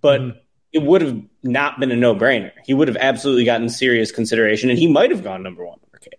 but 0.00 0.20
mm-hmm. 0.20 0.38
it 0.72 0.82
would 0.82 1.02
have 1.02 1.20
not 1.42 1.78
been 1.78 1.92
a 1.92 1.96
no 1.96 2.14
brainer. 2.14 2.52
He 2.64 2.72
would 2.72 2.88
have 2.88 2.96
absolutely 2.96 3.44
gotten 3.44 3.68
serious 3.68 4.10
consideration, 4.10 4.70
and 4.70 4.78
he 4.78 4.86
might 4.86 5.10
have 5.10 5.24
gone 5.24 5.42
number 5.42 5.64
one 5.64 5.78
over 5.86 5.98
Cade. 5.98 6.14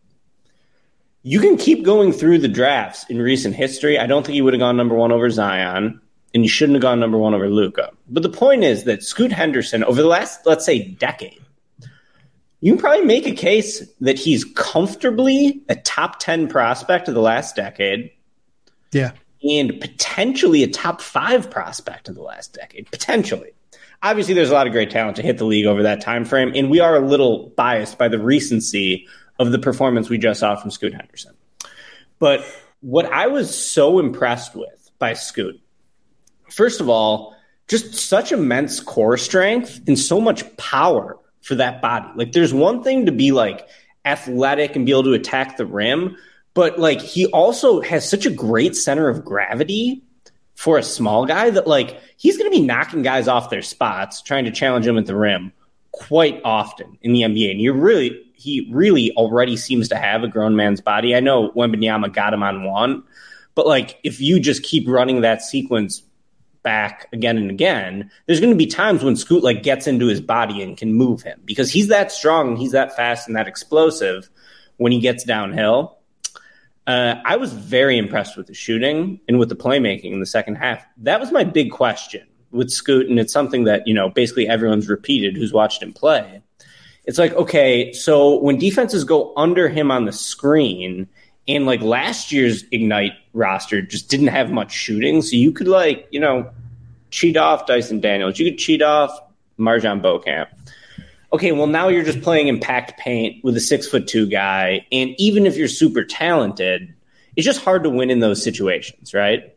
You 1.24 1.40
can 1.40 1.58
keep 1.58 1.84
going 1.84 2.12
through 2.12 2.40
the 2.40 2.48
drafts 2.48 3.06
in 3.10 3.20
recent 3.22 3.56
history. 3.56 3.98
I 3.98 4.06
don't 4.06 4.26
think 4.26 4.36
he 4.36 4.42
would 4.42 4.54
have 4.54 4.60
gone 4.60 4.78
number 4.78 4.96
one 4.96 5.12
over 5.12 5.30
Zion, 5.30 6.00
and 6.34 6.44
he 6.44 6.48
shouldn't 6.50 6.76
have 6.76 6.82
gone 6.84 7.00
number 7.00 7.18
one 7.18 7.34
over 7.34 7.50
Luka. 7.50 7.92
But 8.10 8.22
the 8.22 8.30
point 8.30 8.64
is 8.64 8.84
that 8.84 9.04
Scoot 9.04 9.32
Henderson, 9.32 9.84
over 9.84 10.02
the 10.02 10.08
last, 10.08 10.46
let's 10.46 10.66
say, 10.66 10.90
decade, 10.90 11.42
you 12.62 12.74
can 12.74 12.82
probably 12.82 13.06
make 13.06 13.28
a 13.28 13.36
case 13.36 13.88
that 14.02 14.18
he's 14.18 14.44
comfortably 14.44 15.62
a 15.70 15.76
top 15.76 16.20
10 16.20 16.48
prospect 16.48 17.08
of 17.08 17.14
the 17.14 17.22
last 17.22 17.56
decade. 17.56 18.12
Yeah 18.92 19.12
and 19.46 19.80
potentially 19.80 20.64
a 20.64 20.68
top 20.68 21.02
five 21.02 21.50
prospect 21.50 22.10
of 22.10 22.16
the 22.16 22.22
last 22.22 22.54
decade. 22.54 22.90
Potentially. 22.92 23.52
Obviously, 24.02 24.34
there's 24.34 24.50
a 24.50 24.54
lot 24.54 24.68
of 24.68 24.74
great 24.74 24.90
talent 24.90 25.16
to 25.18 25.22
hit 25.22 25.38
the 25.38 25.46
league 25.46 25.66
over 25.66 25.84
that 25.84 26.02
time 26.02 26.26
frame, 26.26 26.52
and 26.56 26.70
we 26.70 26.80
are 26.80 26.96
a 26.96 27.00
little 27.00 27.50
biased 27.56 27.98
by 27.98 28.08
the 28.08 28.20
recency 28.20 29.08
of 29.40 29.52
the 29.52 29.60
performance 29.60 30.10
we 30.10 30.18
just 30.18 30.40
saw 30.40 30.56
from 30.56 30.72
Scoot 30.72 30.94
Henderson. 30.94 31.36
But 32.20 32.46
what 32.82 33.06
I 33.06 33.28
was 33.28 33.56
so 33.56 34.00
impressed 34.00 34.56
with 34.56 34.92
by 35.00 35.14
Scoot, 35.14 35.60
first 36.50 36.82
of 36.82 36.90
all, 36.90 37.36
just 37.68 37.94
such 37.94 38.32
immense 38.32 38.80
core 38.80 39.18
strength 39.18 39.82
and 39.88 39.98
so 39.98 40.20
much 40.20 40.56
power 40.58 41.18
for 41.46 41.54
that 41.56 41.80
body. 41.80 42.08
Like, 42.16 42.32
there's 42.32 42.54
one 42.54 42.82
thing 42.82 43.06
to 43.06 43.12
be 43.12 43.32
like 43.32 43.68
athletic 44.04 44.76
and 44.76 44.84
be 44.84 44.92
able 44.92 45.04
to 45.04 45.14
attack 45.14 45.58
the 45.58 45.66
rim, 45.66 46.18
but 46.56 46.80
like 46.80 47.00
he 47.02 47.28
also 47.28 47.82
has 47.82 48.10
such 48.10 48.26
a 48.26 48.32
great 48.32 48.76
center 48.76 49.08
of 49.08 49.24
gravity 49.24 50.02
for 50.56 50.80
a 50.80 50.84
small 50.84 51.28
guy 51.28 51.52
that 51.52 51.68
like 51.68 52.02
he's 52.18 52.38
going 52.38 52.50
to 52.50 52.58
be 52.58 52.66
knocking 52.66 53.04
guys 53.04 53.28
off 53.28 53.52
their 53.52 53.62
spots, 53.62 54.24
trying 54.24 54.46
to 54.46 54.52
challenge 54.52 54.86
them 54.86 54.98
at 54.98 55.06
the 55.06 55.16
rim 55.16 55.54
quite 55.92 56.42
often 56.44 56.98
in 57.04 57.14
the 57.14 57.22
NBA. 57.22 57.52
And 57.52 57.62
you 57.62 57.74
really, 57.74 58.20
he 58.34 58.68
really 58.72 59.12
already 59.16 59.56
seems 59.56 59.90
to 59.90 59.98
have 59.98 60.24
a 60.24 60.28
grown 60.28 60.56
man's 60.56 60.82
body. 60.82 61.16
I 61.16 61.20
know 61.20 61.52
Wembanyama 61.52 62.12
got 62.12 62.34
him 62.34 62.42
on 62.42 62.64
one, 62.64 63.04
but 63.54 63.68
like 63.68 64.00
if 64.04 64.20
you 64.20 64.40
just 64.40 64.64
keep 64.64 64.88
running 64.88 65.22
that 65.22 65.44
sequence 65.44 66.02
back 66.66 67.08
again 67.14 67.38
and 67.38 67.50
again, 67.50 68.12
there's 68.26 68.42
going 68.42 68.52
to 68.52 68.58
be 68.58 68.66
times 68.66 69.02
when 69.02 69.16
Scoot 69.16 69.44
like 69.44 69.64
gets 69.64 69.88
into 69.88 70.08
his 70.08 70.20
body 70.20 70.62
and 70.62 70.76
can 70.76 70.94
move 70.94 71.22
him 71.22 71.40
because 71.46 71.72
he's 71.72 71.88
that 71.88 72.12
strong 72.12 72.58
he's 72.58 72.72
that 72.72 72.94
fast 72.98 73.28
and 73.28 73.38
that 73.38 73.48
explosive 73.48 74.30
when 74.76 74.92
he 74.92 75.00
gets 75.00 75.24
downhill. 75.24 75.98
Uh, 76.88 77.16
I 77.24 77.38
was 77.38 77.54
very 77.54 77.98
impressed 77.98 78.36
with 78.36 78.48
the 78.48 78.54
shooting 78.54 79.22
and 79.28 79.40
with 79.40 79.50
the 79.50 79.56
playmaking 79.56 80.12
in 80.12 80.20
the 80.20 80.26
second 80.26 80.56
half. 80.56 80.86
That 80.98 81.22
was 81.22 81.32
my 81.32 81.46
big 81.46 81.72
question 81.72 82.28
with 82.52 82.70
Scoot, 82.70 83.08
and 83.10 83.20
it's 83.20 83.34
something 83.34 83.64
that 83.64 83.88
you 83.88 83.94
know 83.94 84.10
basically 84.10 84.48
everyone's 84.48 84.90
repeated 84.90 85.38
who's 85.38 85.54
watched 85.54 85.82
him 85.82 85.94
play. 85.94 86.42
It's 87.06 87.18
like 87.18 87.34
okay, 87.34 87.94
so 87.94 88.40
when 88.40 88.58
defenses 88.58 89.04
go 89.04 89.34
under 89.38 89.70
him 89.70 89.92
on 89.92 90.06
the 90.06 90.12
screen, 90.12 91.08
and 91.48 91.66
like 91.66 91.82
last 91.82 92.32
year's 92.32 92.64
Ignite 92.72 93.14
roster 93.34 93.82
just 93.82 94.10
didn't 94.10 94.28
have 94.28 94.52
much 94.52 94.72
shooting, 94.72 95.22
so 95.22 95.36
you 95.36 95.52
could 95.52 95.68
like 95.68 96.08
you 96.12 96.20
know 96.20 96.50
cheat 97.12 97.38
off 97.38 97.66
Dyson 97.66 98.00
Daniels, 98.00 98.40
you 98.40 98.50
could 98.50 98.60
cheat 98.60 98.82
off 98.82 99.12
MarJon 99.58 100.02
Beauchamp 100.02 100.50
okay, 101.36 101.52
well 101.52 101.68
now 101.68 101.90
you're 101.90 102.04
just 102.04 102.22
playing 102.22 102.48
impact 102.48 102.98
paint 102.98 103.44
with 103.44 103.58
a 103.58 103.60
six 103.60 103.88
foot 103.88 104.08
two 104.08 104.26
guy, 104.26 104.88
and 104.92 105.14
even 105.18 105.46
if 105.46 105.58
you're 105.58 105.68
super 105.68 106.04
talented, 106.04 106.94
it's 107.36 107.46
just 107.46 107.62
hard 107.62 107.84
to 107.84 107.90
win 107.90 108.10
in 108.10 108.22
those 108.22 108.42
situations, 108.42 109.14
right? 109.14 109.54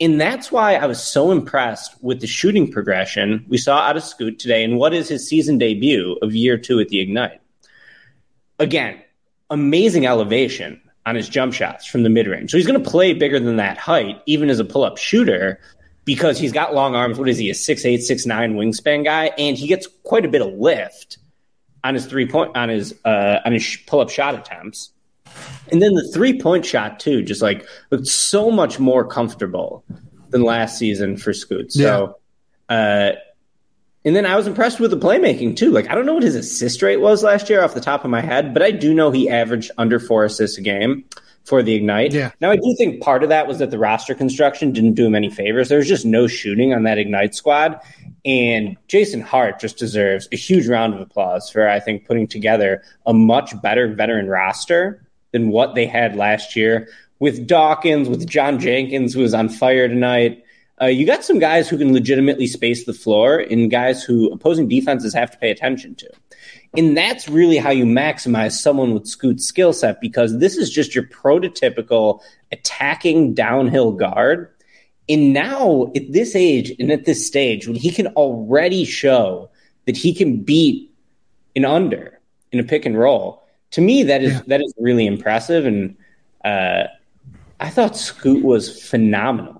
And 0.00 0.20
that's 0.20 0.52
why 0.52 0.76
I 0.76 0.86
was 0.86 1.02
so 1.02 1.32
impressed 1.32 2.00
with 2.02 2.20
the 2.20 2.28
shooting 2.28 2.70
progression 2.70 3.44
we 3.48 3.58
saw 3.58 3.80
out 3.80 3.96
of 3.96 4.04
Scoot 4.04 4.38
today 4.38 4.62
and 4.62 4.78
what 4.78 4.94
is 4.94 5.08
his 5.08 5.28
season 5.28 5.58
debut 5.58 6.16
of 6.22 6.34
year 6.34 6.56
two 6.56 6.78
at 6.78 6.88
the 6.88 7.00
Ignite. 7.00 7.40
Again, 8.60 9.02
amazing 9.50 10.06
elevation 10.06 10.80
on 11.06 11.14
his 11.14 11.28
jump 11.28 11.54
shots 11.54 11.86
from 11.86 12.02
the 12.02 12.10
mid 12.10 12.26
range. 12.26 12.50
So 12.50 12.56
he's 12.56 12.66
going 12.66 12.82
to 12.82 12.90
play 12.90 13.12
bigger 13.12 13.40
than 13.40 13.56
that 13.56 13.78
height, 13.78 14.20
even 14.26 14.50
as 14.50 14.58
a 14.58 14.64
pull 14.64 14.84
up 14.84 14.98
shooter 14.98 15.60
because 16.04 16.38
he's 16.38 16.52
got 16.52 16.74
long 16.74 16.94
arms. 16.94 17.18
What 17.18 17.28
is 17.28 17.38
he, 17.38 17.50
a 17.50 17.54
six 17.54 17.84
eight, 17.84 18.02
six 18.02 18.26
nine 18.26 18.54
wingspan 18.54 19.04
guy? 19.04 19.30
And 19.38 19.56
he 19.56 19.66
gets 19.66 19.86
quite 20.02 20.24
a 20.24 20.28
bit 20.28 20.42
of 20.42 20.52
lift 20.54 21.18
on 21.84 21.94
his 21.94 22.06
three 22.06 22.26
point 22.26 22.56
on 22.56 22.68
his 22.68 22.94
uh, 23.04 23.38
on 23.44 23.52
his 23.52 23.78
pull 23.86 24.00
up 24.00 24.10
shot 24.10 24.34
attempts. 24.34 24.90
And 25.70 25.80
then 25.80 25.94
the 25.94 26.08
three 26.12 26.40
point 26.40 26.66
shot 26.66 27.00
too, 27.00 27.22
just 27.22 27.42
like 27.42 27.66
looked 27.90 28.06
so 28.06 28.50
much 28.50 28.78
more 28.78 29.06
comfortable 29.06 29.84
than 30.30 30.42
last 30.42 30.78
season 30.78 31.16
for 31.16 31.32
Scoot. 31.32 31.72
So, 31.72 32.18
yeah. 32.68 32.76
uh, 32.76 33.12
and 34.04 34.16
then 34.16 34.26
I 34.26 34.36
was 34.36 34.46
impressed 34.46 34.80
with 34.80 34.90
the 34.90 34.96
playmaking 34.96 35.56
too. 35.56 35.70
Like 35.70 35.90
I 35.90 35.94
don't 35.94 36.06
know 36.06 36.14
what 36.14 36.22
his 36.22 36.34
assist 36.34 36.82
rate 36.82 36.98
was 36.98 37.22
last 37.22 37.50
year 37.50 37.62
off 37.62 37.74
the 37.74 37.80
top 37.80 38.04
of 38.04 38.10
my 38.10 38.20
head, 38.20 38.54
but 38.54 38.62
I 38.62 38.70
do 38.70 38.94
know 38.94 39.10
he 39.10 39.28
averaged 39.28 39.70
under 39.78 39.98
four 39.98 40.24
assists 40.24 40.58
a 40.58 40.62
game 40.62 41.04
for 41.44 41.62
the 41.62 41.74
Ignite. 41.74 42.12
Yeah. 42.12 42.30
Now, 42.40 42.50
I 42.50 42.56
do 42.56 42.74
think 42.76 43.02
part 43.02 43.22
of 43.22 43.28
that 43.30 43.46
was 43.46 43.58
that 43.58 43.70
the 43.70 43.78
roster 43.78 44.14
construction 44.14 44.72
didn't 44.72 44.94
do 44.94 45.06
him 45.06 45.14
any 45.14 45.30
favors. 45.30 45.68
There 45.68 45.78
was 45.78 45.88
just 45.88 46.04
no 46.04 46.26
shooting 46.26 46.72
on 46.74 46.84
that 46.84 46.98
Ignite 46.98 47.34
squad. 47.34 47.80
And 48.24 48.76
Jason 48.88 49.20
Hart 49.20 49.58
just 49.58 49.78
deserves 49.78 50.28
a 50.32 50.36
huge 50.36 50.68
round 50.68 50.94
of 50.94 51.00
applause 51.00 51.50
for, 51.50 51.68
I 51.68 51.80
think, 51.80 52.06
putting 52.06 52.28
together 52.28 52.82
a 53.06 53.14
much 53.14 53.60
better 53.62 53.92
veteran 53.92 54.28
roster 54.28 55.02
than 55.32 55.48
what 55.48 55.74
they 55.74 55.86
had 55.86 56.16
last 56.16 56.54
year 56.54 56.88
with 57.18 57.46
Dawkins, 57.46 58.08
with 58.08 58.28
John 58.28 58.58
Jenkins, 58.58 59.14
who 59.14 59.20
was 59.20 59.34
on 59.34 59.48
fire 59.48 59.88
tonight. 59.88 60.44
Uh, 60.80 60.86
you 60.86 61.04
got 61.04 61.24
some 61.24 61.38
guys 61.38 61.68
who 61.68 61.76
can 61.76 61.92
legitimately 61.92 62.46
space 62.46 62.84
the 62.86 62.94
floor 62.94 63.38
and 63.38 63.70
guys 63.70 64.02
who 64.02 64.30
opposing 64.32 64.68
defenses 64.68 65.12
have 65.12 65.30
to 65.30 65.38
pay 65.38 65.50
attention 65.50 65.94
to. 65.94 66.10
And 66.76 66.96
that's 66.96 67.28
really 67.28 67.58
how 67.58 67.70
you 67.70 67.84
maximize 67.84 68.52
someone 68.52 68.94
with 68.94 69.06
Scoot's 69.06 69.44
skill 69.44 69.72
set 69.72 70.00
because 70.00 70.38
this 70.38 70.56
is 70.56 70.70
just 70.70 70.94
your 70.94 71.04
prototypical 71.04 72.20
attacking 72.52 73.34
downhill 73.34 73.92
guard. 73.92 74.50
And 75.08 75.32
now 75.32 75.90
at 75.96 76.12
this 76.12 76.36
age 76.36 76.72
and 76.78 76.92
at 76.92 77.04
this 77.04 77.26
stage, 77.26 77.66
when 77.66 77.76
he 77.76 77.90
can 77.90 78.06
already 78.08 78.84
show 78.84 79.50
that 79.86 79.96
he 79.96 80.14
can 80.14 80.42
beat 80.42 80.94
an 81.56 81.64
under 81.64 82.20
in 82.52 82.60
a 82.60 82.64
pick 82.64 82.86
and 82.86 82.96
roll, 82.96 83.42
to 83.72 83.80
me 83.80 84.04
that 84.04 84.22
is 84.22 84.34
yeah. 84.34 84.42
that 84.46 84.60
is 84.60 84.72
really 84.78 85.06
impressive. 85.06 85.66
And 85.66 85.96
uh, 86.44 86.84
I 87.58 87.70
thought 87.70 87.96
Scoot 87.96 88.44
was 88.44 88.80
phenomenal, 88.80 89.59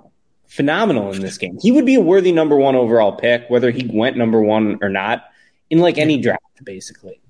phenomenal 0.50 1.12
in 1.12 1.22
this 1.22 1.38
game. 1.38 1.56
He 1.62 1.70
would 1.70 1.86
be 1.86 1.94
a 1.94 2.00
worthy 2.00 2.32
number 2.32 2.56
one 2.56 2.74
overall 2.74 3.12
pick, 3.12 3.48
whether 3.48 3.70
he 3.70 3.88
went 3.92 4.16
number 4.16 4.42
one 4.42 4.78
or 4.82 4.88
not 4.88 5.24
in 5.70 5.78
like 5.78 5.96
any 5.96 6.20
draft, 6.20 6.42
basically. 6.64 7.20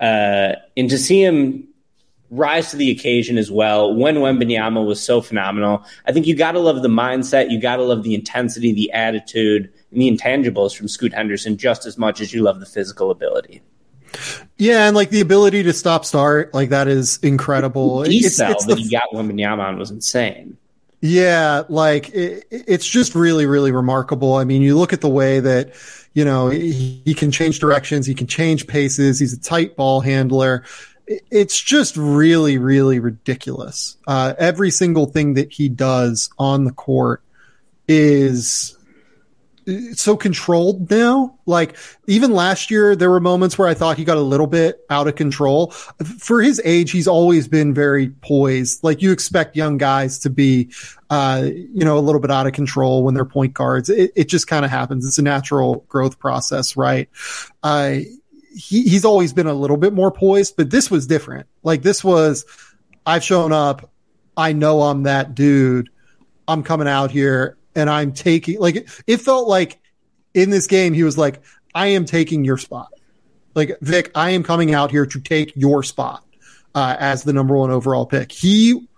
Uh, 0.00 0.54
and 0.76 0.90
to 0.90 0.98
see 0.98 1.22
him 1.24 1.68
rise 2.30 2.72
to 2.72 2.76
the 2.76 2.90
occasion 2.90 3.38
as 3.38 3.50
well 3.50 3.94
when 3.94 4.16
Wembanyama 4.16 4.84
was 4.84 5.00
so 5.00 5.20
phenomenal. 5.20 5.84
I 6.06 6.12
think 6.12 6.26
you 6.26 6.34
got 6.34 6.52
to 6.52 6.58
love 6.58 6.82
the 6.82 6.88
mindset, 6.88 7.50
you 7.50 7.60
got 7.60 7.76
to 7.76 7.84
love 7.84 8.02
the 8.02 8.14
intensity, 8.14 8.72
the 8.72 8.92
attitude, 8.92 9.72
and 9.92 10.02
the 10.02 10.10
intangibles 10.10 10.76
from 10.76 10.88
Scoot 10.88 11.14
Henderson 11.14 11.56
just 11.56 11.86
as 11.86 11.96
much 11.96 12.20
as 12.20 12.34
you 12.34 12.42
love 12.42 12.58
the 12.58 12.66
physical 12.66 13.10
ability. 13.10 13.62
Yeah, 14.56 14.88
and 14.88 14.96
like 14.96 15.10
the 15.10 15.20
ability 15.20 15.62
to 15.62 15.72
stop 15.72 16.04
start, 16.04 16.52
like 16.52 16.70
that 16.70 16.88
is 16.88 17.18
incredible. 17.22 18.00
The 18.00 18.16
it's, 18.16 18.26
it's 18.26 18.36
that 18.38 18.58
the, 18.66 18.74
he 18.74 18.90
got 18.90 19.04
Wembanyama 19.14 19.60
on 19.60 19.78
was 19.78 19.90
insane. 19.90 20.56
Yeah, 21.00 21.62
like 21.68 22.08
it, 22.10 22.46
it's 22.50 22.86
just 22.86 23.14
really, 23.14 23.46
really 23.46 23.70
remarkable. 23.70 24.34
I 24.34 24.44
mean, 24.44 24.62
you 24.62 24.76
look 24.76 24.92
at 24.92 25.00
the 25.00 25.08
way 25.08 25.40
that 25.40 25.74
you 26.14 26.24
know, 26.24 26.48
he, 26.48 27.00
he 27.04 27.14
can 27.14 27.30
change 27.30 27.60
directions. 27.60 28.06
He 28.06 28.14
can 28.14 28.26
change 28.26 28.66
paces. 28.66 29.20
He's 29.20 29.32
a 29.32 29.40
tight 29.40 29.76
ball 29.76 30.00
handler. 30.00 30.64
It's 31.06 31.60
just 31.60 31.96
really, 31.96 32.58
really 32.58 32.98
ridiculous. 32.98 33.96
Uh, 34.06 34.34
every 34.38 34.70
single 34.70 35.06
thing 35.06 35.34
that 35.34 35.52
he 35.52 35.68
does 35.68 36.30
on 36.38 36.64
the 36.64 36.72
court 36.72 37.22
is 37.86 38.76
so 39.92 40.16
controlled 40.16 40.90
now. 40.90 41.38
Like 41.46 41.76
even 42.06 42.32
last 42.32 42.70
year, 42.70 42.96
there 42.96 43.10
were 43.10 43.20
moments 43.20 43.58
where 43.58 43.68
I 43.68 43.74
thought 43.74 43.96
he 43.96 44.04
got 44.04 44.16
a 44.16 44.22
little 44.22 44.46
bit 44.46 44.84
out 44.88 45.08
of 45.08 45.16
control. 45.16 45.70
For 45.70 46.40
his 46.40 46.60
age, 46.64 46.90
he's 46.90 47.08
always 47.08 47.48
been 47.48 47.74
very 47.74 48.08
poised. 48.08 48.82
Like 48.82 49.02
you 49.02 49.12
expect 49.12 49.56
young 49.56 49.76
guys 49.76 50.18
to 50.20 50.30
be, 50.30 50.70
uh, 51.10 51.48
you 51.52 51.84
know, 51.84 51.98
a 51.98 52.00
little 52.00 52.20
bit 52.20 52.30
out 52.30 52.46
of 52.46 52.52
control 52.52 53.04
when 53.04 53.14
they're 53.14 53.24
point 53.24 53.54
guards. 53.54 53.90
It, 53.90 54.12
it 54.16 54.28
just 54.28 54.46
kind 54.46 54.64
of 54.64 54.70
happens. 54.70 55.06
It's 55.06 55.18
a 55.18 55.22
natural 55.22 55.84
growth 55.88 56.18
process, 56.18 56.76
right? 56.76 57.08
Uh, 57.62 57.98
he, 58.54 58.82
he's 58.82 59.04
always 59.04 59.32
been 59.32 59.46
a 59.46 59.54
little 59.54 59.76
bit 59.76 59.92
more 59.92 60.10
poised, 60.10 60.56
but 60.56 60.70
this 60.70 60.90
was 60.90 61.06
different. 61.06 61.46
Like 61.62 61.82
this 61.82 62.02
was, 62.02 62.46
I've 63.04 63.22
shown 63.22 63.52
up. 63.52 63.90
I 64.36 64.52
know 64.52 64.82
I'm 64.82 65.02
that 65.02 65.34
dude. 65.34 65.90
I'm 66.46 66.62
coming 66.62 66.88
out 66.88 67.10
here 67.10 67.57
and 67.78 67.88
I'm 67.88 68.12
taking 68.12 68.58
like 68.58 68.88
it 69.06 69.18
felt 69.18 69.48
like 69.48 69.80
in 70.34 70.50
this 70.50 70.66
game 70.66 70.92
he 70.92 71.04
was 71.04 71.16
like 71.16 71.40
I 71.74 71.88
am 71.88 72.04
taking 72.04 72.44
your 72.44 72.58
spot. 72.58 72.92
Like 73.54 73.78
Vic, 73.80 74.10
I 74.14 74.30
am 74.30 74.42
coming 74.42 74.74
out 74.74 74.90
here 74.90 75.06
to 75.06 75.20
take 75.20 75.52
your 75.56 75.82
spot 75.82 76.24
uh, 76.74 76.96
as 76.98 77.22
the 77.22 77.32
number 77.32 77.56
one 77.56 77.70
overall 77.70 78.04
pick. 78.04 78.32
He 78.32 78.88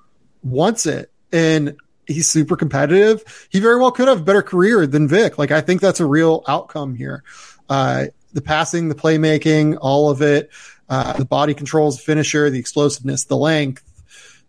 wants 0.42 0.86
it, 0.86 1.12
and 1.30 1.76
he's 2.06 2.28
super 2.28 2.56
competitive. 2.56 3.48
He 3.50 3.60
very 3.60 3.78
well 3.78 3.90
could 3.90 4.08
have 4.08 4.20
a 4.20 4.24
better 4.24 4.42
career 4.42 4.86
than 4.86 5.08
Vic. 5.08 5.38
Like 5.38 5.50
I 5.50 5.60
think 5.60 5.80
that's 5.80 6.00
a 6.00 6.06
real 6.06 6.42
outcome 6.48 6.94
here. 6.94 7.22
Uh, 7.68 8.06
the 8.32 8.40
passing, 8.40 8.88
the 8.88 8.94
playmaking, 8.94 9.76
all 9.80 10.08
of 10.08 10.22
it, 10.22 10.50
uh, 10.88 11.12
the 11.14 11.24
body 11.24 11.52
controls, 11.52 12.00
finisher, 12.00 12.48
the 12.48 12.58
explosiveness, 12.58 13.24
the 13.24 13.36
length, 13.36 13.82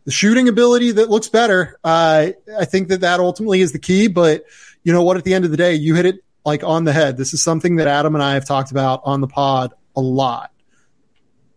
the 0.05 0.11
shooting 0.11 0.47
ability 0.47 0.91
that 0.93 1.09
looks 1.09 1.29
better. 1.29 1.77
Uh, 1.83 2.29
I 2.57 2.65
think 2.65 2.89
that 2.89 3.01
that 3.01 3.19
ultimately 3.19 3.61
is 3.61 3.71
the 3.71 3.79
key. 3.79 4.07
But 4.07 4.45
you 4.83 4.93
know 4.93 5.03
what? 5.03 5.17
At 5.17 5.23
the 5.23 5.33
end 5.33 5.45
of 5.45 5.51
the 5.51 5.57
day, 5.57 5.75
you 5.75 5.95
hit 5.95 6.05
it 6.05 6.23
like 6.45 6.63
on 6.63 6.85
the 6.85 6.93
head. 6.93 7.17
This 7.17 7.33
is 7.33 7.43
something 7.43 7.77
that 7.77 7.87
Adam 7.87 8.15
and 8.15 8.23
I 8.23 8.33
have 8.33 8.45
talked 8.45 8.71
about 8.71 9.01
on 9.05 9.21
the 9.21 9.27
pod 9.27 9.73
a 9.95 10.01
lot. 10.01 10.51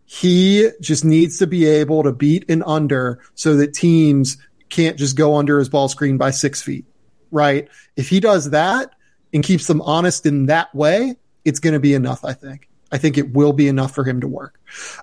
He 0.04 0.70
just 0.80 1.04
needs 1.04 1.38
to 1.38 1.46
be 1.46 1.66
able 1.66 2.02
to 2.02 2.12
beat 2.12 2.50
an 2.50 2.62
under 2.62 3.20
so 3.34 3.56
that 3.56 3.72
teams 3.72 4.36
can't 4.68 4.98
just 4.98 5.16
go 5.16 5.36
under 5.36 5.58
his 5.58 5.68
ball 5.68 5.88
screen 5.88 6.18
by 6.18 6.30
six 6.30 6.60
feet, 6.60 6.84
right? 7.30 7.68
If 7.96 8.08
he 8.08 8.20
does 8.20 8.50
that 8.50 8.90
and 9.32 9.42
keeps 9.42 9.66
them 9.66 9.80
honest 9.80 10.26
in 10.26 10.46
that 10.46 10.74
way, 10.74 11.16
it's 11.44 11.58
going 11.58 11.72
to 11.72 11.80
be 11.80 11.94
enough, 11.94 12.24
I 12.24 12.34
think. 12.34 12.68
I 12.94 12.98
think 12.98 13.18
it 13.18 13.34
will 13.34 13.52
be 13.52 13.66
enough 13.66 13.92
for 13.92 14.04
him 14.04 14.20
to 14.20 14.28
work. 14.28 14.60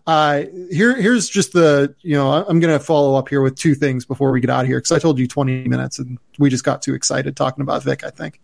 Uh, 0.08 0.44
here, 0.72 0.96
here's 0.96 1.28
just 1.28 1.52
the, 1.52 1.94
you 2.00 2.16
know, 2.16 2.32
I'm 2.32 2.62
going 2.62 2.74
to 2.74 2.80
follow 2.80 3.16
up 3.16 3.28
here 3.28 3.42
with 3.42 3.58
two 3.58 3.76
things 3.76 4.06
before 4.06 4.32
we 4.32 4.40
get 4.40 4.50
out 4.50 4.62
of 4.62 4.68
here 4.68 4.78
because 4.78 4.94
I 4.94 5.00
told 5.00 5.20
you 5.20 5.28
20 5.28 5.68
minutes 5.68 6.00
and 6.00 6.18
we 6.40 6.50
just 6.50 6.64
got 6.64 6.82
too 6.82 6.94
excited 6.94 7.36
talking 7.36 7.62
about 7.62 7.84
Vic. 7.84 8.06
I 8.06 8.10
think. 8.10 8.40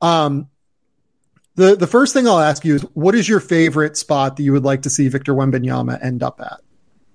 Um, 0.00 0.48
the 1.56 1.76
the 1.76 1.86
first 1.86 2.14
thing 2.14 2.26
I'll 2.26 2.40
ask 2.40 2.64
you 2.64 2.76
is, 2.76 2.82
what 2.94 3.14
is 3.14 3.28
your 3.28 3.40
favorite 3.40 3.98
spot 3.98 4.38
that 4.38 4.42
you 4.42 4.52
would 4.52 4.64
like 4.64 4.80
to 4.82 4.90
see 4.90 5.08
Victor 5.08 5.34
Wembanyama 5.34 6.02
end 6.02 6.22
up 6.22 6.40
at, 6.40 6.60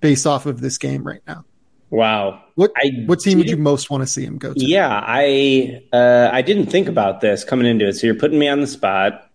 based 0.00 0.24
off 0.24 0.46
of 0.46 0.60
this 0.60 0.78
game 0.78 1.04
right 1.04 1.22
now? 1.26 1.44
Wow. 1.90 2.44
What 2.54 2.70
I 2.76 3.02
what 3.06 3.18
team 3.18 3.38
would 3.38 3.50
you 3.50 3.56
most 3.56 3.90
want 3.90 4.04
to 4.04 4.06
see 4.06 4.24
him 4.24 4.38
go 4.38 4.54
to? 4.54 4.64
Yeah, 4.64 5.02
I 5.04 5.82
uh, 5.92 6.30
I 6.32 6.42
didn't 6.42 6.66
think 6.66 6.88
about 6.88 7.20
this 7.20 7.42
coming 7.42 7.66
into 7.66 7.88
it. 7.88 7.94
So 7.94 8.06
you're 8.06 8.14
putting 8.14 8.38
me 8.38 8.48
on 8.48 8.60
the 8.60 8.68
spot. 8.68 9.31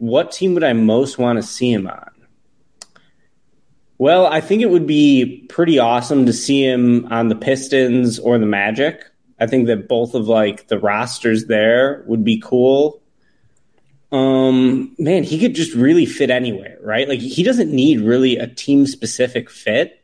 What 0.00 0.32
team 0.32 0.54
would 0.54 0.64
I 0.64 0.72
most 0.72 1.18
want 1.18 1.36
to 1.36 1.42
see 1.42 1.70
him 1.70 1.86
on? 1.86 2.10
Well, 3.98 4.24
I 4.24 4.40
think 4.40 4.62
it 4.62 4.70
would 4.70 4.86
be 4.86 5.44
pretty 5.50 5.78
awesome 5.78 6.24
to 6.24 6.32
see 6.32 6.64
him 6.64 7.06
on 7.12 7.28
the 7.28 7.34
Pistons 7.34 8.18
or 8.18 8.38
the 8.38 8.46
Magic. 8.46 9.04
I 9.38 9.46
think 9.46 9.66
that 9.66 9.88
both 9.88 10.14
of 10.14 10.26
like 10.26 10.68
the 10.68 10.78
rosters 10.78 11.46
there 11.46 12.02
would 12.06 12.24
be 12.24 12.40
cool. 12.42 13.02
Um, 14.10 14.94
man, 14.98 15.22
he 15.22 15.38
could 15.38 15.54
just 15.54 15.74
really 15.74 16.06
fit 16.06 16.30
anywhere, 16.30 16.78
right? 16.82 17.06
Like 17.06 17.20
he 17.20 17.42
doesn't 17.42 17.70
need 17.70 18.00
really 18.00 18.38
a 18.38 18.46
team 18.46 18.86
specific 18.86 19.50
fit. 19.50 20.02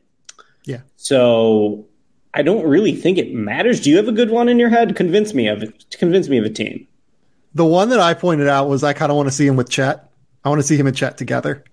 Yeah. 0.66 0.82
So 0.96 1.86
I 2.34 2.42
don't 2.42 2.66
really 2.66 2.94
think 2.94 3.16
it 3.16 3.32
matters. 3.32 3.80
Do 3.80 3.88
you 3.88 3.96
have 3.96 4.08
a 4.08 4.12
good 4.12 4.30
one 4.30 4.50
in 4.50 4.58
your 4.58 4.68
head? 4.68 4.94
Convince 4.94 5.32
me 5.32 5.48
of 5.48 5.62
it. 5.62 5.96
Convince 5.98 6.28
me 6.28 6.36
of 6.36 6.44
a 6.44 6.50
team. 6.50 6.86
The 7.56 7.64
one 7.64 7.88
that 7.88 8.00
I 8.00 8.12
pointed 8.12 8.48
out 8.48 8.68
was 8.68 8.84
I 8.84 8.92
kind 8.92 9.10
of 9.10 9.16
want 9.16 9.28
to 9.28 9.34
see 9.34 9.46
him 9.46 9.56
with 9.56 9.70
Chet. 9.70 10.10
I 10.44 10.50
want 10.50 10.58
to 10.58 10.66
see 10.66 10.76
him 10.76 10.86
and 10.86 10.94
Chet 10.94 11.16
together 11.16 11.64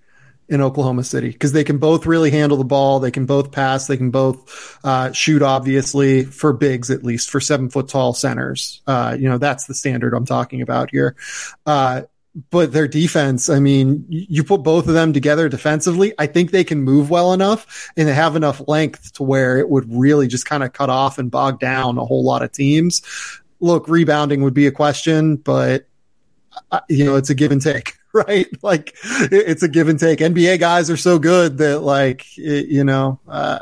in 0.48 0.62
Oklahoma 0.62 1.04
City 1.04 1.30
because 1.30 1.52
they 1.52 1.66
can 1.66 1.78
both 1.78 2.06
really 2.06 2.32
handle 2.32 2.58
the 2.58 2.64
ball. 2.64 3.02
They 3.02 3.12
can 3.12 3.26
both 3.26 3.52
pass. 3.52 3.88
They 3.88 3.98
can 3.98 4.10
both 4.10 4.80
uh, 4.86 5.12
shoot, 5.12 5.42
obviously, 5.42 6.24
for 6.24 6.54
bigs, 6.54 6.90
at 6.90 7.04
least 7.04 7.30
for 7.30 7.42
seven 7.42 7.70
foot 7.70 7.90
tall 7.90 8.14
centers. 8.14 8.82
Uh, 8.88 9.18
you 9.20 9.28
know, 9.28 9.38
that's 9.38 9.66
the 9.66 9.74
standard 9.74 10.14
I'm 10.14 10.26
talking 10.26 10.62
about 10.62 10.90
here. 10.90 11.18
Uh, 11.66 12.04
but 12.50 12.72
their 12.72 12.88
defense, 12.88 13.50
I 13.50 13.60
mean, 13.60 14.06
you 14.08 14.46
put 14.46 14.64
both 14.64 14.88
of 14.88 14.94
them 14.94 15.12
together 15.12 15.50
defensively. 15.50 16.14
I 16.18 16.28
think 16.28 16.52
they 16.52 16.64
can 16.64 16.82
move 16.82 17.10
well 17.10 17.34
enough 17.34 17.92
and 17.98 18.08
they 18.08 18.14
have 18.14 18.38
enough 18.38 18.66
length 18.70 19.14
to 19.16 19.24
where 19.24 19.60
it 19.60 19.70
would 19.70 19.94
really 19.94 20.28
just 20.28 20.46
kind 20.46 20.64
of 20.64 20.72
cut 20.72 20.90
off 20.90 21.20
and 21.20 21.30
bog 21.30 21.60
down 21.60 21.98
a 21.98 22.06
whole 22.06 22.24
lot 22.24 22.42
of 22.42 22.54
teams 22.54 23.02
look, 23.64 23.88
rebounding 23.88 24.44
would 24.44 24.54
be 24.54 24.68
a 24.68 24.72
question, 24.72 25.38
but 25.38 25.88
uh, 26.72 26.82
you 26.90 27.06
know, 27.06 27.16
it's 27.16 27.30
a 27.30 27.36
give 27.36 27.52
and 27.52 27.62
take, 27.62 27.94
right? 28.14 28.48
Like 28.62 28.96
it's 29.04 29.64
a 29.64 29.70
give 29.70 29.88
and 29.88 29.98
take. 29.98 30.20
NBA 30.20 30.60
guys 30.60 30.90
are 30.90 30.98
so 30.98 31.18
good 31.18 31.58
that 31.60 31.80
like, 31.80 32.26
it, 32.38 32.68
you 32.68 32.84
know, 32.84 33.20
uh, 33.28 33.60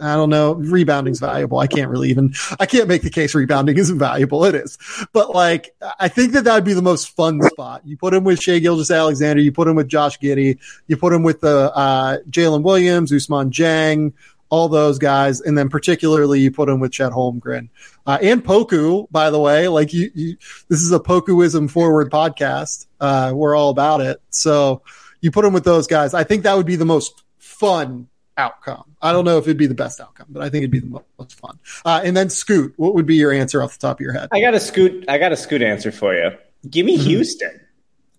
I 0.00 0.14
don't 0.14 0.30
know. 0.30 0.54
Rebounding's 0.54 1.20
valuable. 1.20 1.58
I 1.58 1.66
can't 1.66 1.90
really 1.90 2.08
even, 2.10 2.34
I 2.58 2.66
can't 2.66 2.88
make 2.88 3.02
the 3.02 3.10
case 3.10 3.34
rebounding 3.34 3.76
isn't 3.78 3.98
valuable. 3.98 4.44
It 4.44 4.54
is. 4.54 4.78
But 5.12 5.34
like, 5.34 5.74
I 5.98 6.08
think 6.08 6.32
that 6.32 6.44
that 6.44 6.54
would 6.54 6.64
be 6.64 6.72
the 6.72 6.82
most 6.82 7.10
fun 7.10 7.42
spot. 7.42 7.82
You 7.84 7.96
put 7.96 8.14
him 8.14 8.24
with 8.24 8.40
Shai 8.40 8.60
Gilgeous-Alexander. 8.60 9.42
You 9.42 9.52
put 9.52 9.68
him 9.68 9.74
with 9.74 9.88
Josh 9.88 10.18
Giddey. 10.18 10.58
You 10.86 10.96
put 10.96 11.12
him 11.12 11.24
with 11.24 11.40
the, 11.40 11.74
uh, 11.74 12.18
Jalen 12.30 12.62
Williams, 12.62 13.12
Ousmane 13.12 13.50
Dieng, 13.50 14.12
all 14.52 14.68
those 14.68 14.98
guys. 14.98 15.40
And 15.40 15.56
then 15.56 15.70
particularly 15.70 16.38
you 16.38 16.50
put 16.50 16.68
him 16.68 16.78
with 16.78 16.92
Chet 16.92 17.10
Holmgren. 17.10 17.70
Uh, 18.06 18.18
and 18.20 18.44
Poku, 18.44 19.10
by 19.10 19.30
the 19.30 19.40
way, 19.40 19.66
like 19.66 19.94
you, 19.94 20.10
you, 20.14 20.36
this 20.68 20.82
is 20.82 20.92
a 20.92 21.00
Pokuism 21.00 21.70
forward 21.70 22.10
podcast. 22.10 22.86
Uh, 23.00 23.32
we're 23.34 23.56
all 23.56 23.70
about 23.70 24.02
it. 24.02 24.20
So 24.28 24.82
you 25.22 25.30
put 25.30 25.46
him 25.46 25.54
with 25.54 25.64
those 25.64 25.86
guys. 25.86 26.12
I 26.12 26.24
think 26.24 26.42
that 26.42 26.54
would 26.54 26.66
be 26.66 26.76
the 26.76 26.84
most 26.84 27.24
fun 27.38 28.08
outcome. 28.36 28.84
I 29.00 29.12
don't 29.12 29.24
know 29.24 29.38
if 29.38 29.44
it'd 29.44 29.56
be 29.56 29.66
the 29.66 29.74
best 29.74 30.02
outcome, 30.02 30.26
but 30.28 30.42
I 30.42 30.50
think 30.50 30.64
it'd 30.64 30.70
be 30.70 30.80
the 30.80 31.02
most 31.18 31.40
fun. 31.40 31.58
Uh, 31.86 32.02
and 32.04 32.14
then 32.14 32.28
Scoot, 32.28 32.74
what 32.76 32.94
would 32.94 33.06
be 33.06 33.16
your 33.16 33.32
answer 33.32 33.62
off 33.62 33.72
the 33.72 33.78
top 33.78 34.00
of 34.00 34.00
your 34.02 34.12
head? 34.12 34.28
I 34.32 34.42
got 34.42 34.52
a 34.52 34.60
Scoot. 34.60 35.06
I 35.08 35.16
got 35.16 35.32
a 35.32 35.36
Scoot 35.36 35.62
answer 35.62 35.90
for 35.90 36.14
you. 36.14 36.32
Give 36.68 36.84
me 36.84 36.98
mm-hmm. 36.98 37.08
Houston. 37.08 37.58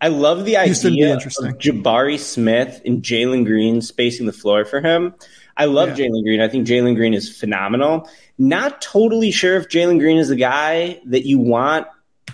I 0.02 0.08
love 0.08 0.46
the 0.46 0.56
Houston 0.56 0.94
idea 0.94 1.14
of 1.14 1.22
Jabari 1.22 2.18
Smith 2.18 2.82
and 2.86 3.04
Jalen 3.04 3.46
Green 3.46 3.82
spacing 3.82 4.26
the 4.26 4.34
floor 4.34 4.66
for 4.66 4.82
him. 4.82 5.14
I 5.56 5.66
love 5.66 5.90
yeah. 5.90 6.06
Jalen 6.06 6.24
Green. 6.24 6.42
I 6.42 6.48
think 6.48 6.68
Jalen 6.68 6.96
Green 6.96 7.14
is 7.14 7.36
phenomenal. 7.38 8.10
Not 8.38 8.82
totally 8.82 9.32
sure 9.32 9.56
if 9.56 9.68
Jalen 9.68 10.00
Green 10.00 10.18
is 10.18 10.30
the 10.30 10.36
guy 10.36 11.00
that 11.06 11.26
you 11.26 11.40
want 11.40 11.88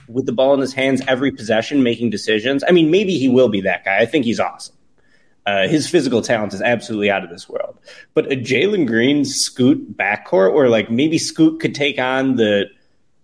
with 0.07 0.25
the 0.25 0.31
ball 0.31 0.53
in 0.53 0.59
his 0.59 0.73
hands 0.73 1.01
every 1.07 1.31
possession, 1.31 1.83
making 1.83 2.09
decisions. 2.09 2.63
I 2.67 2.71
mean, 2.71 2.91
maybe 2.91 3.17
he 3.17 3.27
will 3.27 3.49
be 3.49 3.61
that 3.61 3.85
guy. 3.85 3.99
I 3.99 4.05
think 4.05 4.25
he's 4.25 4.39
awesome. 4.39 4.75
Uh, 5.45 5.67
his 5.67 5.89
physical 5.89 6.21
talent 6.21 6.53
is 6.53 6.61
absolutely 6.61 7.09
out 7.09 7.23
of 7.23 7.29
this 7.29 7.49
world. 7.49 7.79
But 8.13 8.31
a 8.31 8.35
Jalen 8.35 8.85
Green 8.85 9.25
Scoot 9.25 9.97
backcourt, 9.97 10.53
or 10.53 10.69
like 10.69 10.91
maybe 10.91 11.17
Scoot 11.17 11.59
could 11.59 11.73
take 11.73 11.99
on 11.99 12.35
the 12.35 12.65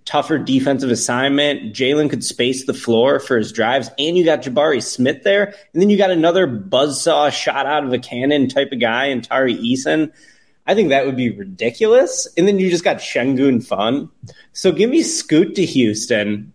tougher 0.05 0.37
defensive 0.37 0.91
assignment. 0.91 1.73
Jalen 1.73 2.09
could 2.09 2.23
space 2.23 2.65
the 2.65 2.73
floor 2.73 3.19
for 3.19 3.37
his 3.37 3.51
drives, 3.51 3.89
and 3.99 4.17
you 4.17 4.23
got 4.23 4.43
Jabari 4.43 4.81
Smith 4.81 5.23
there, 5.23 5.53
and 5.73 5.81
then 5.81 5.89
you 5.89 5.97
got 5.97 6.11
another 6.11 6.47
buzzsaw 6.47 7.31
shot 7.31 7.65
out 7.65 7.83
of 7.83 7.91
a 7.91 7.99
cannon 7.99 8.47
type 8.47 8.71
of 8.71 8.79
guy 8.79 9.05
and 9.05 9.23
Tari 9.23 9.55
Eason. 9.55 10.11
I 10.67 10.73
think 10.73 10.89
that 10.89 11.05
would 11.05 11.15
be 11.15 11.29
ridiculous. 11.29 12.27
And 12.37 12.47
then 12.47 12.57
you 12.59 12.69
just 12.69 12.83
got 12.83 12.97
Sengun 12.97 13.65
fun. 13.65 14.09
So 14.53 14.71
give 14.71 14.89
me 14.89 15.03
Scoot 15.03 15.55
to 15.55 15.65
Houston. 15.65 16.53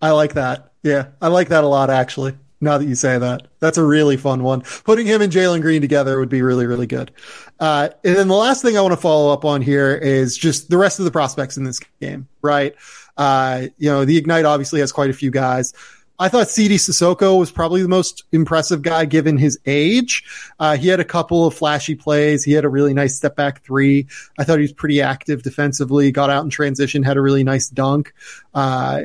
I 0.00 0.12
like 0.12 0.34
that. 0.34 0.72
Yeah, 0.82 1.08
I 1.20 1.28
like 1.28 1.48
that 1.50 1.64
a 1.64 1.68
lot, 1.68 1.90
actually. 1.90 2.34
Now 2.62 2.78
that 2.78 2.86
you 2.86 2.94
say 2.94 3.18
that, 3.18 3.48
that's 3.58 3.76
a 3.76 3.84
really 3.84 4.16
fun 4.16 4.44
one. 4.44 4.62
Putting 4.84 5.04
him 5.06 5.20
and 5.20 5.32
Jalen 5.32 5.60
Green 5.60 5.82
together 5.82 6.18
would 6.18 6.28
be 6.28 6.42
really, 6.42 6.64
really 6.64 6.86
good. 6.86 7.10
Uh, 7.58 7.88
and 8.04 8.16
then 8.16 8.28
the 8.28 8.34
last 8.34 8.62
thing 8.62 8.78
I 8.78 8.80
want 8.80 8.92
to 8.92 9.00
follow 9.00 9.32
up 9.32 9.44
on 9.44 9.62
here 9.62 9.94
is 9.94 10.36
just 10.36 10.70
the 10.70 10.78
rest 10.78 11.00
of 11.00 11.04
the 11.04 11.10
prospects 11.10 11.56
in 11.56 11.64
this 11.64 11.80
game, 12.00 12.28
right? 12.40 12.74
Uh, 13.16 13.66
you 13.78 13.90
know, 13.90 14.04
the 14.04 14.16
Ignite 14.16 14.44
obviously 14.44 14.78
has 14.78 14.92
quite 14.92 15.10
a 15.10 15.12
few 15.12 15.30
guys. 15.30 15.74
I 16.18 16.28
thought 16.28 16.48
Sidy 16.48 16.76
Cissoko 16.76 17.36
was 17.36 17.50
probably 17.50 17.82
the 17.82 17.88
most 17.88 18.22
impressive 18.30 18.82
guy 18.82 19.06
given 19.06 19.36
his 19.38 19.58
age. 19.66 20.22
Uh, 20.60 20.76
he 20.76 20.86
had 20.86 21.00
a 21.00 21.04
couple 21.04 21.46
of 21.46 21.54
flashy 21.54 21.96
plays. 21.96 22.44
He 22.44 22.52
had 22.52 22.64
a 22.64 22.68
really 22.68 22.94
nice 22.94 23.16
step 23.16 23.34
back 23.34 23.64
three. 23.64 24.06
I 24.38 24.44
thought 24.44 24.58
he 24.58 24.62
was 24.62 24.72
pretty 24.72 25.02
active 25.02 25.42
defensively, 25.42 26.12
got 26.12 26.30
out 26.30 26.44
in 26.44 26.50
transition, 26.50 27.02
had 27.02 27.16
a 27.16 27.20
really 27.20 27.42
nice 27.42 27.68
dunk. 27.68 28.14
Uh, 28.54 29.02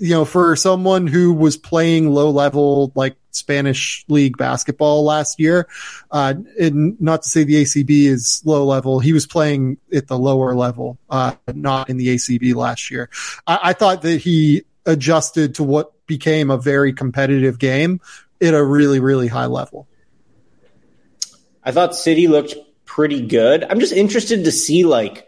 you 0.00 0.14
know, 0.14 0.24
for 0.24 0.56
someone 0.56 1.06
who 1.06 1.32
was 1.34 1.58
playing 1.58 2.10
low 2.10 2.30
level, 2.30 2.90
like 2.94 3.16
Spanish 3.32 4.02
league 4.08 4.38
basketball 4.38 5.04
last 5.04 5.38
year, 5.38 5.68
uh, 6.10 6.34
and 6.58 6.98
not 6.98 7.22
to 7.22 7.28
say 7.28 7.44
the 7.44 7.62
ACB 7.62 8.04
is 8.04 8.40
low 8.46 8.64
level, 8.64 8.98
he 8.98 9.12
was 9.12 9.26
playing 9.26 9.76
at 9.92 10.08
the 10.08 10.18
lower 10.18 10.54
level, 10.54 10.98
uh, 11.10 11.34
not 11.54 11.90
in 11.90 11.98
the 11.98 12.08
ACB 12.08 12.54
last 12.54 12.90
year. 12.90 13.10
I, 13.46 13.58
I 13.62 13.72
thought 13.74 14.00
that 14.02 14.22
he 14.22 14.62
adjusted 14.86 15.56
to 15.56 15.64
what 15.64 15.92
became 16.06 16.50
a 16.50 16.56
very 16.56 16.94
competitive 16.94 17.58
game 17.58 18.00
at 18.40 18.54
a 18.54 18.64
really, 18.64 19.00
really 19.00 19.28
high 19.28 19.46
level. 19.46 19.86
I 21.62 21.72
thought 21.72 21.94
Sidy 21.94 22.26
looked 22.26 22.54
pretty 22.86 23.26
good. 23.26 23.64
I'm 23.64 23.80
just 23.80 23.92
interested 23.92 24.44
to 24.44 24.50
see 24.50 24.84
like 24.84 25.26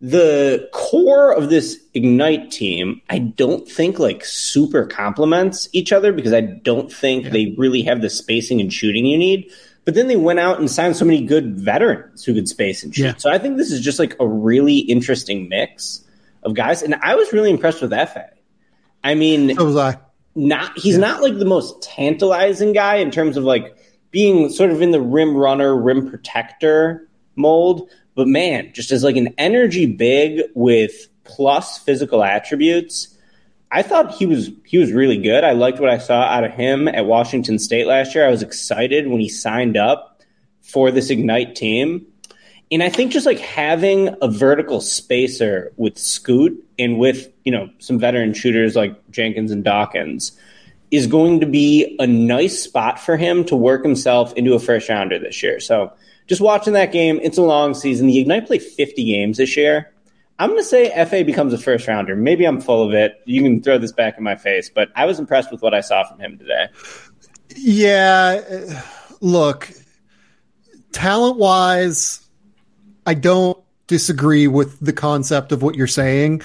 the 0.00 0.68
core 0.72 1.32
of 1.32 1.50
this 1.50 1.78
Ignite 1.94 2.50
team, 2.50 3.02
I 3.10 3.18
don't 3.18 3.68
think 3.68 3.98
like 3.98 4.24
super 4.24 4.86
complements 4.86 5.68
each 5.72 5.92
other 5.92 6.12
because 6.12 6.32
I 6.32 6.40
don't 6.40 6.92
think 6.92 7.24
yeah. 7.24 7.30
they 7.30 7.54
really 7.58 7.82
have 7.82 8.00
the 8.00 8.10
spacing 8.10 8.60
and 8.60 8.72
shooting 8.72 9.06
you 9.06 9.18
need. 9.18 9.50
But 9.84 9.94
then 9.94 10.06
they 10.06 10.16
went 10.16 10.38
out 10.38 10.58
and 10.58 10.70
signed 10.70 10.96
so 10.96 11.04
many 11.04 11.24
good 11.24 11.58
veterans 11.58 12.22
who 12.22 12.34
could 12.34 12.48
space 12.48 12.84
and 12.84 12.94
shoot. 12.94 13.04
Yeah. 13.04 13.16
So 13.16 13.30
I 13.30 13.38
think 13.38 13.56
this 13.56 13.72
is 13.72 13.80
just 13.80 13.98
like 13.98 14.14
a 14.20 14.28
really 14.28 14.78
interesting 14.78 15.48
mix 15.48 16.04
of 16.42 16.54
guys. 16.54 16.82
And 16.82 16.94
I 16.96 17.14
was 17.14 17.32
really 17.32 17.50
impressed 17.50 17.80
with 17.80 17.90
Efe. 17.90 18.28
I 19.02 19.14
mean, 19.14 19.56
so 19.56 19.64
was 19.64 19.76
I. 19.76 19.98
Not 20.34 20.78
he's 20.78 20.94
yeah. 20.94 21.00
not 21.00 21.22
like 21.22 21.38
the 21.38 21.44
most 21.44 21.82
tantalizing 21.82 22.72
guy 22.72 22.96
in 22.96 23.10
terms 23.10 23.36
of 23.36 23.44
like 23.44 23.76
being 24.10 24.50
sort 24.50 24.70
of 24.70 24.82
in 24.82 24.90
the 24.90 25.00
rim 25.00 25.36
runner, 25.36 25.76
rim 25.76 26.08
protector 26.08 27.08
mold. 27.34 27.88
But 28.18 28.26
man, 28.26 28.72
just 28.72 28.90
as 28.90 29.04
like 29.04 29.14
an 29.14 29.32
energy 29.38 29.86
big 29.86 30.40
with 30.56 31.06
plus 31.22 31.78
physical 31.78 32.24
attributes, 32.24 33.16
I 33.70 33.82
thought 33.82 34.12
he 34.12 34.26
was 34.26 34.50
he 34.64 34.76
was 34.76 34.90
really 34.90 35.18
good. 35.18 35.44
I 35.44 35.52
liked 35.52 35.78
what 35.78 35.88
I 35.88 35.98
saw 35.98 36.22
out 36.22 36.42
of 36.42 36.50
him 36.50 36.88
at 36.88 37.06
Washington 37.06 37.60
State 37.60 37.86
last 37.86 38.16
year. 38.16 38.26
I 38.26 38.30
was 38.30 38.42
excited 38.42 39.06
when 39.06 39.20
he 39.20 39.28
signed 39.28 39.76
up 39.76 40.20
for 40.62 40.90
this 40.90 41.10
Ignite 41.10 41.54
team. 41.54 42.08
And 42.72 42.82
I 42.82 42.88
think 42.88 43.12
just 43.12 43.24
like 43.24 43.38
having 43.38 44.12
a 44.20 44.26
vertical 44.26 44.80
spacer 44.80 45.72
with 45.76 45.96
Scoot 45.96 46.60
and 46.76 46.98
with, 46.98 47.28
you 47.44 47.52
know, 47.52 47.70
some 47.78 48.00
veteran 48.00 48.34
shooters 48.34 48.74
like 48.74 48.96
Jenkins 49.12 49.52
and 49.52 49.62
Dawkins 49.62 50.32
is 50.90 51.06
going 51.06 51.38
to 51.38 51.46
be 51.46 51.94
a 52.00 52.06
nice 52.08 52.60
spot 52.60 52.98
for 52.98 53.16
him 53.16 53.44
to 53.44 53.54
work 53.54 53.84
himself 53.84 54.32
into 54.32 54.54
a 54.54 54.58
first 54.58 54.88
rounder 54.88 55.20
this 55.20 55.40
year. 55.40 55.60
So 55.60 55.92
just 56.28 56.40
watching 56.40 56.74
that 56.74 56.92
game, 56.92 57.18
it's 57.22 57.38
a 57.38 57.42
long 57.42 57.74
season. 57.74 58.06
The 58.06 58.18
Ignite 58.18 58.46
play 58.46 58.58
50 58.58 59.04
games 59.04 59.38
this 59.38 59.56
year. 59.56 59.92
I'm 60.38 60.50
going 60.50 60.60
to 60.60 60.64
say 60.64 60.90
Efe 60.90 61.26
becomes 61.26 61.52
a 61.52 61.58
first 61.58 61.88
rounder. 61.88 62.14
Maybe 62.14 62.44
I'm 62.44 62.60
full 62.60 62.86
of 62.86 62.94
it. 62.94 63.20
You 63.24 63.42
can 63.42 63.60
throw 63.60 63.78
this 63.78 63.90
back 63.90 64.18
in 64.18 64.24
my 64.24 64.36
face, 64.36 64.70
but 64.72 64.90
I 64.94 65.04
was 65.06 65.18
impressed 65.18 65.50
with 65.50 65.62
what 65.62 65.74
I 65.74 65.80
saw 65.80 66.04
from 66.04 66.20
him 66.20 66.38
today. 66.38 66.66
Yeah. 67.56 68.82
Look, 69.20 69.72
talent 70.92 71.38
wise, 71.38 72.24
I 73.04 73.14
don't 73.14 73.58
disagree 73.88 74.46
with 74.46 74.78
the 74.78 74.92
concept 74.92 75.50
of 75.50 75.62
what 75.62 75.74
you're 75.74 75.88
saying. 75.88 76.42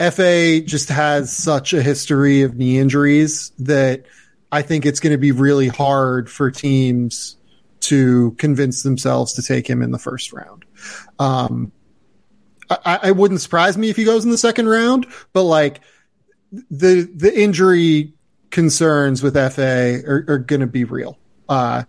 Efe 0.00 0.66
just 0.66 0.88
has 0.88 1.32
such 1.32 1.72
a 1.72 1.82
history 1.82 2.42
of 2.42 2.56
knee 2.56 2.78
injuries 2.78 3.52
that 3.60 4.06
I 4.50 4.62
think 4.62 4.86
it's 4.86 4.98
going 4.98 5.12
to 5.12 5.18
be 5.18 5.32
really 5.32 5.68
hard 5.68 6.28
for 6.28 6.50
teams 6.50 7.36
to 7.88 8.32
convince 8.32 8.82
themselves 8.82 9.32
to 9.34 9.42
take 9.42 9.68
him 9.68 9.82
in 9.82 9.90
the 9.90 9.98
first 9.98 10.32
round. 10.32 10.64
Um, 11.18 11.72
I, 12.68 12.98
I 13.04 13.10
wouldn't 13.12 13.40
surprise 13.40 13.76
me 13.76 13.90
if 13.90 13.96
he 13.96 14.04
goes 14.04 14.24
in 14.24 14.30
the 14.30 14.38
second 14.38 14.68
round, 14.68 15.06
but 15.32 15.44
like 15.44 15.80
the 16.70 17.02
the 17.14 17.32
injury 17.38 18.12
concerns 18.50 19.22
with 19.22 19.34
Efe 19.34 20.04
are, 20.06 20.24
are 20.28 20.38
going 20.38 20.60
to 20.60 20.66
be 20.66 20.84
real. 20.84 21.18
Uh, 21.48 21.84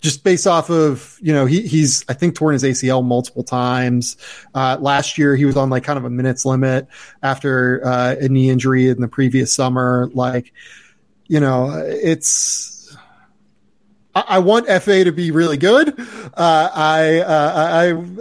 just 0.00 0.24
based 0.24 0.46
off 0.46 0.70
of 0.70 1.18
you 1.20 1.32
know 1.32 1.46
he 1.46 1.66
he's 1.66 2.04
I 2.08 2.14
think 2.14 2.34
torn 2.34 2.54
his 2.54 2.62
ACL 2.62 3.04
multiple 3.04 3.44
times. 3.44 4.16
Uh, 4.54 4.76
last 4.80 5.18
year 5.18 5.36
he 5.36 5.44
was 5.44 5.56
on 5.56 5.70
like 5.70 5.84
kind 5.84 5.98
of 5.98 6.04
a 6.04 6.10
minutes 6.10 6.44
limit 6.44 6.88
after 7.22 7.82
uh, 7.84 8.16
a 8.20 8.28
knee 8.28 8.50
injury 8.50 8.88
in 8.88 9.00
the 9.00 9.08
previous 9.08 9.54
summer. 9.54 10.10
Like 10.14 10.52
you 11.28 11.40
know 11.40 11.70
it's 11.86 12.79
I, 14.14 14.24
I 14.28 14.38
want 14.38 14.66
Efe 14.66 15.04
to 15.04 15.12
be 15.12 15.30
really 15.30 15.56
good. 15.56 15.98
Uh, 15.98 16.70
I 16.74 17.20
uh, 17.20 17.52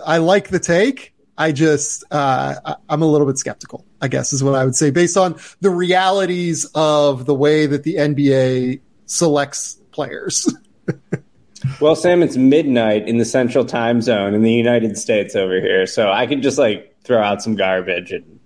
I 0.06 0.16
I 0.16 0.18
like 0.18 0.50
the 0.50 0.60
take. 0.60 1.14
I 1.38 1.52
just 1.52 2.04
uh, 2.12 2.76
I'm 2.90 3.02
a 3.02 3.06
little 3.06 3.28
bit 3.28 3.38
skeptical. 3.38 3.86
I 4.02 4.08
guess 4.08 4.34
is 4.34 4.44
what 4.44 4.56
I 4.56 4.66
would 4.66 4.76
say 4.76 4.92
based 4.92 5.18
on 5.18 5.38
the 5.62 5.70
realities 5.70 6.66
of 6.76 7.26
the 7.26 7.36
way 7.36 7.66
that 7.66 7.84
the 7.84 7.96
NBA 7.96 8.82
selects 9.06 9.80
players. 9.92 10.54
Well, 11.82 11.96
Sam, 11.96 12.24
it's 12.24 12.38
midnight 12.38 13.08
in 13.08 13.18
the 13.18 13.26
central 13.26 13.66
time 13.66 14.02
zone 14.02 14.34
in 14.34 14.44
the 14.44 14.52
United 14.52 14.98
States 14.98 15.36
over 15.36 15.60
here, 15.60 15.86
so 15.86 16.10
I 16.10 16.26
can 16.26 16.42
just 16.42 16.58
like 16.58 16.96
throw 17.04 17.22
out 17.22 17.42
some 17.42 17.56
garbage 17.56 18.12
and 18.12 18.39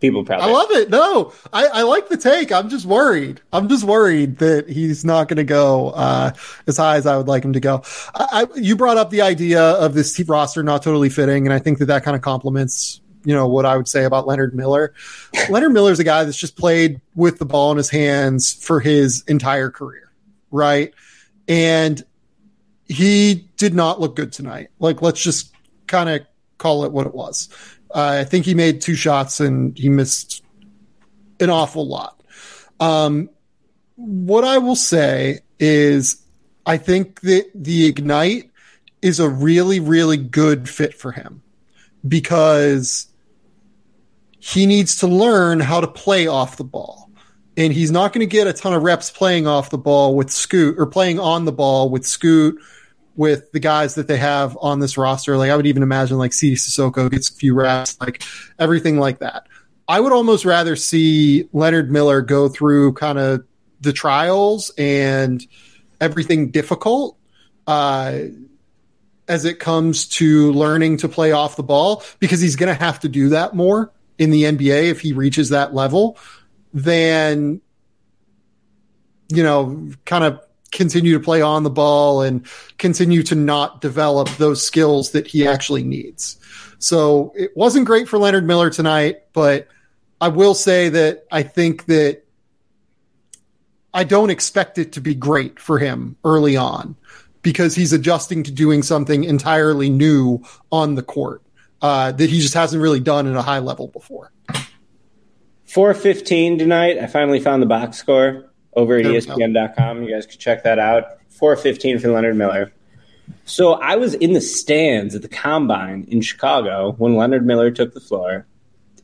people 0.00 0.24
probably. 0.24 0.46
I 0.46 0.50
love 0.50 0.70
it. 0.70 0.90
No, 0.90 1.32
I, 1.52 1.66
I 1.66 1.82
like 1.82 2.08
the 2.08 2.16
take. 2.16 2.52
I'm 2.52 2.68
just 2.68 2.86
worried. 2.86 3.40
I'm 3.52 3.68
just 3.68 3.84
worried 3.84 4.38
that 4.38 4.68
he's 4.68 5.04
not 5.04 5.28
going 5.28 5.36
to 5.36 5.44
go 5.44 5.90
uh, 5.90 6.32
as 6.66 6.76
high 6.76 6.96
as 6.96 7.06
I 7.06 7.16
would 7.16 7.28
like 7.28 7.44
him 7.44 7.52
to 7.52 7.60
go. 7.60 7.82
I, 8.14 8.26
I, 8.42 8.58
you 8.58 8.76
brought 8.76 8.96
up 8.96 9.10
the 9.10 9.22
idea 9.22 9.62
of 9.62 9.94
this 9.94 10.18
roster 10.28 10.62
not 10.62 10.82
totally 10.82 11.10
fitting, 11.10 11.46
and 11.46 11.52
I 11.52 11.58
think 11.58 11.78
that 11.78 11.86
that 11.86 12.04
kind 12.04 12.14
of 12.14 12.22
complements 12.22 13.00
you 13.24 13.34
know 13.34 13.48
what 13.48 13.64
I 13.64 13.76
would 13.76 13.88
say 13.88 14.04
about 14.04 14.26
Leonard 14.26 14.54
Miller. 14.54 14.94
Leonard 15.50 15.72
Miller 15.72 15.92
is 15.92 15.98
a 15.98 16.04
guy 16.04 16.24
that's 16.24 16.36
just 16.36 16.56
played 16.56 17.00
with 17.14 17.38
the 17.38 17.46
ball 17.46 17.70
in 17.72 17.78
his 17.78 17.90
hands 17.90 18.52
for 18.52 18.80
his 18.80 19.24
entire 19.26 19.70
career, 19.70 20.12
right? 20.50 20.92
And 21.48 22.04
he 22.86 23.48
did 23.56 23.74
not 23.74 24.00
look 24.00 24.16
good 24.16 24.32
tonight. 24.32 24.68
Like, 24.78 25.02
let's 25.02 25.22
just 25.22 25.54
kind 25.86 26.08
of 26.08 26.26
call 26.58 26.84
it 26.84 26.92
what 26.92 27.06
it 27.06 27.14
was. 27.14 27.48
Uh, 27.94 28.18
I 28.20 28.24
think 28.24 28.44
he 28.44 28.54
made 28.54 28.80
two 28.80 28.94
shots 28.94 29.38
and 29.40 29.78
he 29.78 29.88
missed 29.88 30.42
an 31.40 31.48
awful 31.48 31.86
lot. 31.86 32.20
Um, 32.80 33.30
what 33.96 34.44
I 34.44 34.58
will 34.58 34.76
say 34.76 35.40
is, 35.60 36.20
I 36.66 36.76
think 36.76 37.20
that 37.20 37.50
the 37.54 37.86
Ignite 37.86 38.50
is 39.00 39.20
a 39.20 39.28
really, 39.28 39.78
really 39.78 40.16
good 40.16 40.68
fit 40.68 40.94
for 40.94 41.12
him 41.12 41.42
because 42.06 43.06
he 44.38 44.66
needs 44.66 44.96
to 44.96 45.06
learn 45.06 45.60
how 45.60 45.80
to 45.80 45.86
play 45.86 46.26
off 46.26 46.56
the 46.56 46.64
ball. 46.64 47.10
And 47.56 47.72
he's 47.72 47.92
not 47.92 48.12
going 48.12 48.26
to 48.26 48.30
get 48.30 48.48
a 48.48 48.52
ton 48.52 48.74
of 48.74 48.82
reps 48.82 49.10
playing 49.10 49.46
off 49.46 49.70
the 49.70 49.78
ball 49.78 50.16
with 50.16 50.30
Scoot 50.30 50.74
or 50.78 50.86
playing 50.86 51.20
on 51.20 51.44
the 51.44 51.52
ball 51.52 51.88
with 51.88 52.04
Scoot 52.04 52.58
with 53.16 53.52
the 53.52 53.60
guys 53.60 53.94
that 53.94 54.08
they 54.08 54.16
have 54.16 54.56
on 54.60 54.80
this 54.80 54.96
roster. 54.96 55.36
Like 55.36 55.50
I 55.50 55.56
would 55.56 55.66
even 55.66 55.82
imagine 55.82 56.18
like 56.18 56.32
Sidy 56.32 56.56
Cissoko 56.56 57.10
gets 57.10 57.30
a 57.30 57.34
few 57.34 57.54
reps, 57.54 58.00
like 58.00 58.22
everything 58.58 58.98
like 58.98 59.20
that. 59.20 59.46
I 59.86 60.00
would 60.00 60.12
almost 60.12 60.44
rather 60.44 60.76
see 60.76 61.48
Leonard 61.52 61.90
Miller 61.90 62.22
go 62.22 62.48
through 62.48 62.94
kind 62.94 63.18
of 63.18 63.44
the 63.80 63.92
trials 63.92 64.70
and 64.78 65.46
everything 66.00 66.50
difficult 66.50 67.18
uh, 67.66 68.18
as 69.28 69.44
it 69.44 69.58
comes 69.58 70.06
to 70.06 70.52
learning 70.52 70.98
to 70.98 71.08
play 71.08 71.32
off 71.32 71.56
the 71.56 71.62
ball 71.62 72.02
because 72.18 72.40
he's 72.40 72.56
going 72.56 72.74
to 72.74 72.82
have 72.82 73.00
to 73.00 73.08
do 73.08 73.30
that 73.30 73.54
more 73.54 73.92
in 74.18 74.30
the 74.30 74.44
NBA 74.44 74.90
if 74.90 75.00
he 75.00 75.12
reaches 75.12 75.50
that 75.50 75.74
level 75.74 76.18
than 76.72 77.60
you 79.28 79.42
know 79.42 79.90
kind 80.04 80.24
of 80.24 80.40
continue 80.74 81.14
to 81.14 81.20
play 81.20 81.40
on 81.40 81.62
the 81.62 81.70
ball 81.70 82.20
and 82.20 82.46
continue 82.76 83.22
to 83.22 83.34
not 83.34 83.80
develop 83.80 84.28
those 84.36 84.64
skills 84.64 85.12
that 85.12 85.26
he 85.26 85.46
actually 85.46 85.84
needs. 85.84 86.38
So 86.78 87.32
it 87.34 87.56
wasn't 87.56 87.86
great 87.86 88.08
for 88.08 88.18
Leonard 88.18 88.46
Miller 88.46 88.68
tonight, 88.68 89.22
but 89.32 89.68
I 90.20 90.28
will 90.28 90.54
say 90.54 90.90
that 90.90 91.24
I 91.32 91.42
think 91.42 91.86
that 91.86 92.24
I 93.94 94.04
don't 94.04 94.30
expect 94.30 94.76
it 94.76 94.92
to 94.92 95.00
be 95.00 95.14
great 95.14 95.58
for 95.58 95.78
him 95.78 96.16
early 96.24 96.56
on 96.56 96.96
because 97.42 97.74
he's 97.74 97.92
adjusting 97.92 98.42
to 98.42 98.50
doing 98.50 98.82
something 98.82 99.24
entirely 99.24 99.88
new 99.88 100.42
on 100.72 100.96
the 100.96 101.02
court 101.02 101.42
uh, 101.80 102.10
that 102.12 102.28
he 102.28 102.40
just 102.40 102.54
hasn't 102.54 102.82
really 102.82 103.00
done 103.00 103.26
at 103.26 103.36
a 103.36 103.42
high 103.42 103.60
level 103.60 103.86
before. 103.88 104.32
415 105.66 106.58
tonight. 106.58 106.98
I 106.98 107.06
finally 107.06 107.40
found 107.40 107.62
the 107.62 107.66
box 107.66 107.96
score 107.96 108.50
over 108.76 108.96
at 108.96 109.04
ESPN.com. 109.04 110.02
You 110.02 110.14
guys 110.14 110.26
can 110.26 110.38
check 110.38 110.64
that 110.64 110.78
out. 110.78 111.18
415 111.30 111.98
for 111.98 112.08
Leonard 112.08 112.36
Miller. 112.36 112.72
So 113.44 113.74
I 113.74 113.96
was 113.96 114.14
in 114.14 114.32
the 114.32 114.40
stands 114.40 115.14
at 115.14 115.22
the 115.22 115.28
combine 115.28 116.06
in 116.08 116.20
Chicago 116.20 116.92
when 116.92 117.16
Leonard 117.16 117.46
Miller 117.46 117.70
took 117.70 117.94
the 117.94 118.00
floor. 118.00 118.46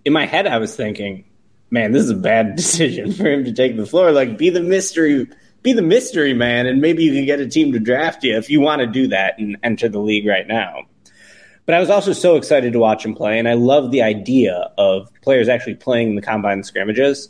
In 0.05 0.13
my 0.13 0.27
head, 0.27 0.47
I 0.47 0.59
was 0.59 0.75
thinking, 0.75 1.25
man, 1.71 1.93
this 1.93 2.05
is 2.05 2.11
a 2.11 2.17
bad 2.17 2.57
decision 2.57 3.13
for 3.13 3.27
him 3.27 3.45
to 3.45 3.53
take 3.53 3.77
the 3.77 3.87
floor. 3.87 4.13
Like, 4.13 4.39
be 4.39 4.51
the 4.51 4.61
mystery, 4.61 5.29
be 5.63 5.73
the 5.73 5.83
mystery 5.83 6.35
man, 6.35 6.67
and 6.67 6.81
maybe 6.81 7.05
you 7.05 7.13
can 7.13 7.27
get 7.27 7.41
a 7.41 7.49
team 7.49 7.73
to 7.73 7.79
draft 7.79 8.25
you 8.25 8.37
if 8.37 8.51
you 8.51 8.61
want 8.61 8.81
to 8.81 8.87
do 8.87 9.09
that 9.09 9.39
and 9.39 9.57
enter 9.63 9.89
the 9.89 10.01
league 10.01 10.27
right 10.27 10.47
now. 10.47 10.85
But 11.67 11.75
I 11.75 11.81
was 11.81 11.91
also 11.91 12.13
so 12.13 12.37
excited 12.37 12.73
to 12.73 12.79
watch 12.79 13.05
him 13.05 13.15
play, 13.15 13.39
and 13.39 13.49
I 13.49 13.53
love 13.55 13.91
the 13.91 14.03
idea 14.03 14.71
of 14.77 15.11
players 15.23 15.49
actually 15.49 15.77
playing 15.77 16.17
the 16.17 16.23
combine 16.23 16.65
scrimmages. 16.65 17.29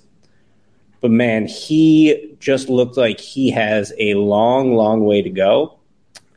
But 1.01 1.11
man, 1.11 1.47
he 1.47 2.37
just 2.41 2.69
looked 2.69 2.97
like 2.97 3.21
he 3.21 3.51
has 3.51 3.93
a 3.99 4.15
long, 4.15 4.75
long 4.75 5.05
way 5.05 5.23
to 5.23 5.31
go. 5.31 5.79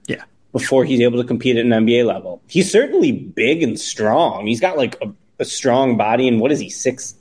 Yeah. 0.07 0.23
Before 0.51 0.85
he's 0.85 1.01
able 1.01 1.21
to 1.21 1.27
compete 1.27 1.57
at 1.57 1.65
an 1.65 1.71
NBA 1.71 2.05
level. 2.05 2.41
He's 2.47 2.71
certainly 2.71 3.11
big 3.11 3.63
and 3.63 3.79
strong. 3.79 4.47
He's 4.47 4.61
got 4.61 4.77
like 4.77 4.95
a, 5.01 5.11
a 5.39 5.45
strong 5.45 5.97
body. 5.97 6.27
And 6.27 6.39
what 6.39 6.51
is 6.51 6.59
he, 6.59 6.69
six 6.69 7.15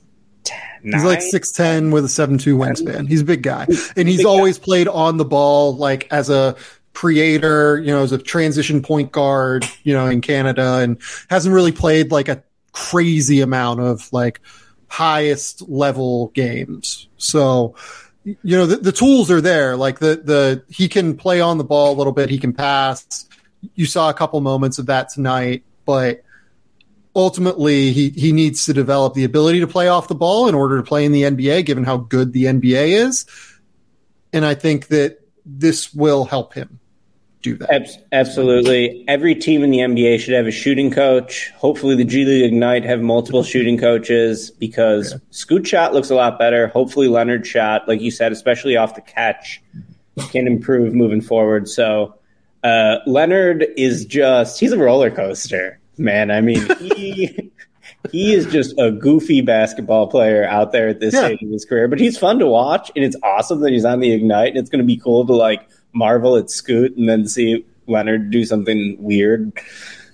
Nine? 0.83 0.99
He's 0.99 1.07
like 1.07 1.21
six 1.21 1.51
ten 1.51 1.91
with 1.91 2.03
a 2.03 2.09
seven 2.09 2.37
two 2.37 2.57
wingspan. 2.57 3.07
He's 3.07 3.21
a 3.21 3.25
big 3.25 3.41
guy, 3.41 3.65
and 3.95 4.07
he's 4.07 4.25
always 4.25 4.57
guy. 4.57 4.63
played 4.65 4.87
on 4.89 5.15
the 5.15 5.23
ball, 5.23 5.77
like 5.77 6.07
as 6.11 6.29
a 6.29 6.57
creator, 6.93 7.79
you 7.79 7.87
know, 7.87 8.03
as 8.03 8.11
a 8.11 8.17
transition 8.17 8.81
point 8.81 9.11
guard, 9.11 9.65
you 9.83 9.93
know, 9.93 10.07
in 10.07 10.19
Canada, 10.19 10.79
and 10.79 10.99
hasn't 11.29 11.55
really 11.55 11.71
played 11.71 12.11
like 12.11 12.27
a 12.27 12.43
crazy 12.73 13.39
amount 13.39 13.79
of 13.79 14.11
like 14.11 14.41
highest 14.93 15.67
level 15.67 16.27
games. 16.35 17.07
So, 17.17 17.73
you 18.23 18.37
know, 18.43 18.67
the, 18.67 18.75
the, 18.75 18.91
tools 18.91 19.31
are 19.31 19.41
there. 19.41 19.75
Like 19.75 19.97
the, 19.97 20.17
the, 20.17 20.63
he 20.69 20.87
can 20.87 21.17
play 21.17 21.41
on 21.41 21.57
the 21.57 21.63
ball 21.63 21.95
a 21.95 21.97
little 21.97 22.13
bit. 22.13 22.29
He 22.29 22.37
can 22.37 22.53
pass. 22.53 23.27
You 23.73 23.87
saw 23.87 24.11
a 24.11 24.13
couple 24.13 24.39
moments 24.41 24.77
of 24.77 24.85
that 24.85 25.09
tonight, 25.09 25.63
but 25.85 26.23
ultimately 27.15 27.91
he, 27.91 28.09
he 28.09 28.31
needs 28.33 28.67
to 28.67 28.73
develop 28.73 29.15
the 29.15 29.23
ability 29.23 29.61
to 29.61 29.67
play 29.67 29.87
off 29.87 30.07
the 30.07 30.13
ball 30.13 30.47
in 30.47 30.53
order 30.53 30.77
to 30.77 30.83
play 30.83 31.05
in 31.05 31.11
the 31.11 31.23
NBA, 31.23 31.65
given 31.65 31.85
how 31.85 31.97
good 31.97 32.31
the 32.31 32.43
NBA 32.43 32.89
is. 32.89 33.25
And 34.31 34.45
I 34.45 34.53
think 34.53 34.89
that 34.89 35.21
this 35.43 35.91
will 35.91 36.25
help 36.25 36.53
him 36.53 36.79
do 37.43 37.57
that. 37.57 37.89
Absolutely. 38.11 39.03
Every 39.07 39.35
team 39.35 39.63
in 39.63 39.69
the 39.69 39.79
NBA 39.79 40.19
should 40.19 40.33
have 40.33 40.47
a 40.47 40.51
shooting 40.51 40.89
coach. 40.89 41.51
Hopefully, 41.57 41.95
the 41.95 42.05
G 42.05 42.25
League 42.25 42.45
Ignite 42.45 42.85
have 42.85 43.01
multiple 43.01 43.43
shooting 43.43 43.77
coaches 43.77 44.49
because 44.49 45.11
yeah. 45.11 45.17
Scoot 45.29 45.67
shot 45.67 45.93
looks 45.93 46.09
a 46.09 46.15
lot 46.15 46.39
better. 46.39 46.67
Hopefully, 46.69 47.07
Leonard 47.07 47.45
shot, 47.45 47.87
like 47.87 48.01
you 48.01 48.09
said, 48.09 48.31
especially 48.31 48.77
off 48.77 48.95
the 48.95 49.01
catch, 49.01 49.61
can 50.31 50.47
improve 50.47 50.95
moving 50.95 51.21
forward. 51.21 51.69
So, 51.69 52.15
uh, 52.63 52.99
Leonard 53.05 53.65
is 53.75 54.05
just, 54.05 54.59
he's 54.59 54.71
a 54.71 54.77
roller 54.77 55.11
coaster, 55.11 55.79
man. 55.97 56.31
I 56.31 56.41
mean, 56.41 56.65
he. 56.79 57.51
he 58.11 58.33
is 58.33 58.45
just 58.47 58.77
a 58.77 58.91
goofy 58.91 59.41
basketball 59.41 60.07
player 60.07 60.45
out 60.45 60.71
there 60.71 60.89
at 60.89 60.99
this 60.99 61.13
yeah. 61.13 61.27
stage 61.27 61.41
of 61.41 61.49
his 61.49 61.63
career, 61.63 61.87
but 61.87 61.99
he's 61.99 62.17
fun 62.17 62.39
to 62.39 62.47
watch, 62.47 62.91
and 62.95 63.03
it's 63.03 63.15
awesome 63.23 63.61
that 63.61 63.71
he's 63.71 63.85
on 63.85 63.99
the 63.99 64.11
Ignite, 64.11 64.49
and 64.49 64.57
it's 64.57 64.69
going 64.69 64.81
to 64.81 64.85
be 64.85 64.97
cool 64.97 65.25
to 65.25 65.33
like 65.33 65.67
marvel 65.93 66.35
at 66.35 66.49
Scoot 66.49 66.95
and 66.97 67.07
then 67.07 67.27
see 67.27 67.65
Leonard 67.87 68.31
do 68.31 68.45
something 68.45 68.95
weird. 68.99 69.53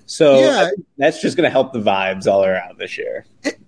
So 0.06 0.40
yeah. 0.40 0.70
that's 0.98 1.22
just 1.22 1.38
going 1.38 1.46
to 1.46 1.52
help 1.52 1.72
the 1.72 1.80
vibes 1.80 2.26
all 2.26 2.44
around 2.44 2.80
this 2.80 2.98
year. 2.98 3.26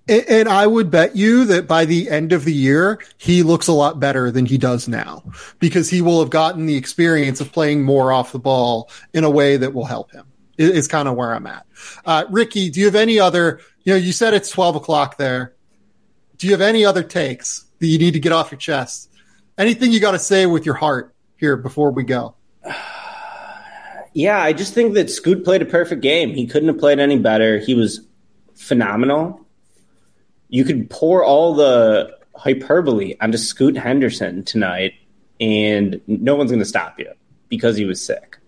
And 0.08 0.48
I 0.48 0.66
would 0.66 0.90
bet 0.90 1.14
you 1.14 1.44
that 1.44 1.68
by 1.68 1.84
the 1.84 2.10
end 2.10 2.32
of 2.32 2.44
the 2.44 2.52
year, 2.52 3.00
he 3.16 3.44
looks 3.44 3.68
a 3.68 3.72
lot 3.72 4.00
better 4.00 4.32
than 4.32 4.46
he 4.46 4.58
does 4.58 4.88
now 4.88 5.22
because 5.60 5.88
he 5.88 6.02
will 6.02 6.18
have 6.18 6.30
gotten 6.30 6.66
the 6.66 6.76
experience 6.76 7.40
of 7.40 7.52
playing 7.52 7.84
more 7.84 8.12
off 8.12 8.32
the 8.32 8.40
ball 8.40 8.90
in 9.14 9.22
a 9.22 9.30
way 9.30 9.56
that 9.56 9.72
will 9.72 9.84
help 9.84 10.10
him. 10.10 10.26
Is 10.58 10.88
kind 10.88 11.08
of 11.08 11.14
where 11.14 11.32
I'm 11.32 11.46
at. 11.46 11.64
Uh, 12.04 12.24
Ricky, 12.28 12.70
do 12.70 12.80
you 12.80 12.86
have 12.86 12.94
any 12.94 13.18
other? 13.18 13.60
You 13.84 13.92
know, 13.94 13.98
you 13.98 14.12
said 14.12 14.34
it's 14.34 14.50
12 14.50 14.76
o'clock 14.76 15.16
there. 15.16 15.54
Do 16.36 16.46
you 16.46 16.52
have 16.52 16.60
any 16.60 16.84
other 16.84 17.02
takes 17.04 17.64
that 17.78 17.86
you 17.86 17.98
need 17.98 18.12
to 18.12 18.20
get 18.20 18.32
off 18.32 18.50
your 18.50 18.58
chest? 18.58 19.10
Anything 19.56 19.92
you 19.92 20.00
got 20.00 20.12
to 20.12 20.18
say 20.18 20.46
with 20.46 20.66
your 20.66 20.74
heart? 20.74 21.11
Here 21.42 21.56
before 21.56 21.90
we 21.90 22.04
go? 22.04 22.36
Yeah, 24.14 24.40
I 24.40 24.52
just 24.52 24.74
think 24.74 24.94
that 24.94 25.10
Scoot 25.10 25.42
played 25.42 25.60
a 25.60 25.64
perfect 25.64 26.02
game. 26.02 26.34
He 26.34 26.46
couldn't 26.46 26.68
have 26.68 26.78
played 26.78 27.00
any 27.00 27.18
better. 27.18 27.58
He 27.58 27.74
was 27.74 28.00
phenomenal. 28.54 29.44
You 30.50 30.64
could 30.64 30.88
pour 30.88 31.24
all 31.24 31.54
the 31.54 32.16
hyperbole 32.36 33.16
onto 33.20 33.38
Scoot 33.38 33.76
Henderson 33.76 34.44
tonight, 34.44 34.92
and 35.40 36.00
no 36.06 36.36
one's 36.36 36.50
going 36.50 36.60
to 36.60 36.64
stop 36.64 36.98
you 37.00 37.10
because 37.48 37.76
he 37.76 37.86
was 37.86 38.04
sick. 38.04 38.38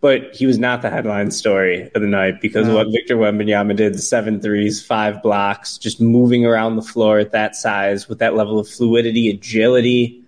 But 0.00 0.34
he 0.34 0.46
was 0.46 0.58
not 0.58 0.82
the 0.82 0.90
headline 0.90 1.30
story 1.30 1.90
of 1.94 2.02
the 2.02 2.08
night 2.08 2.40
because 2.40 2.66
no. 2.66 2.74
what 2.74 2.88
Victor 2.90 3.16
Wembanyama 3.16 3.76
did: 3.76 3.94
the 3.94 3.98
seven 3.98 4.40
threes, 4.40 4.84
five 4.84 5.22
blocks, 5.22 5.78
just 5.78 6.00
moving 6.00 6.46
around 6.46 6.76
the 6.76 6.82
floor 6.82 7.20
at 7.20 7.30
that 7.30 7.54
size 7.54 8.08
with 8.08 8.18
that 8.18 8.34
level 8.34 8.58
of 8.58 8.68
fluidity, 8.68 9.30
agility 9.30 10.23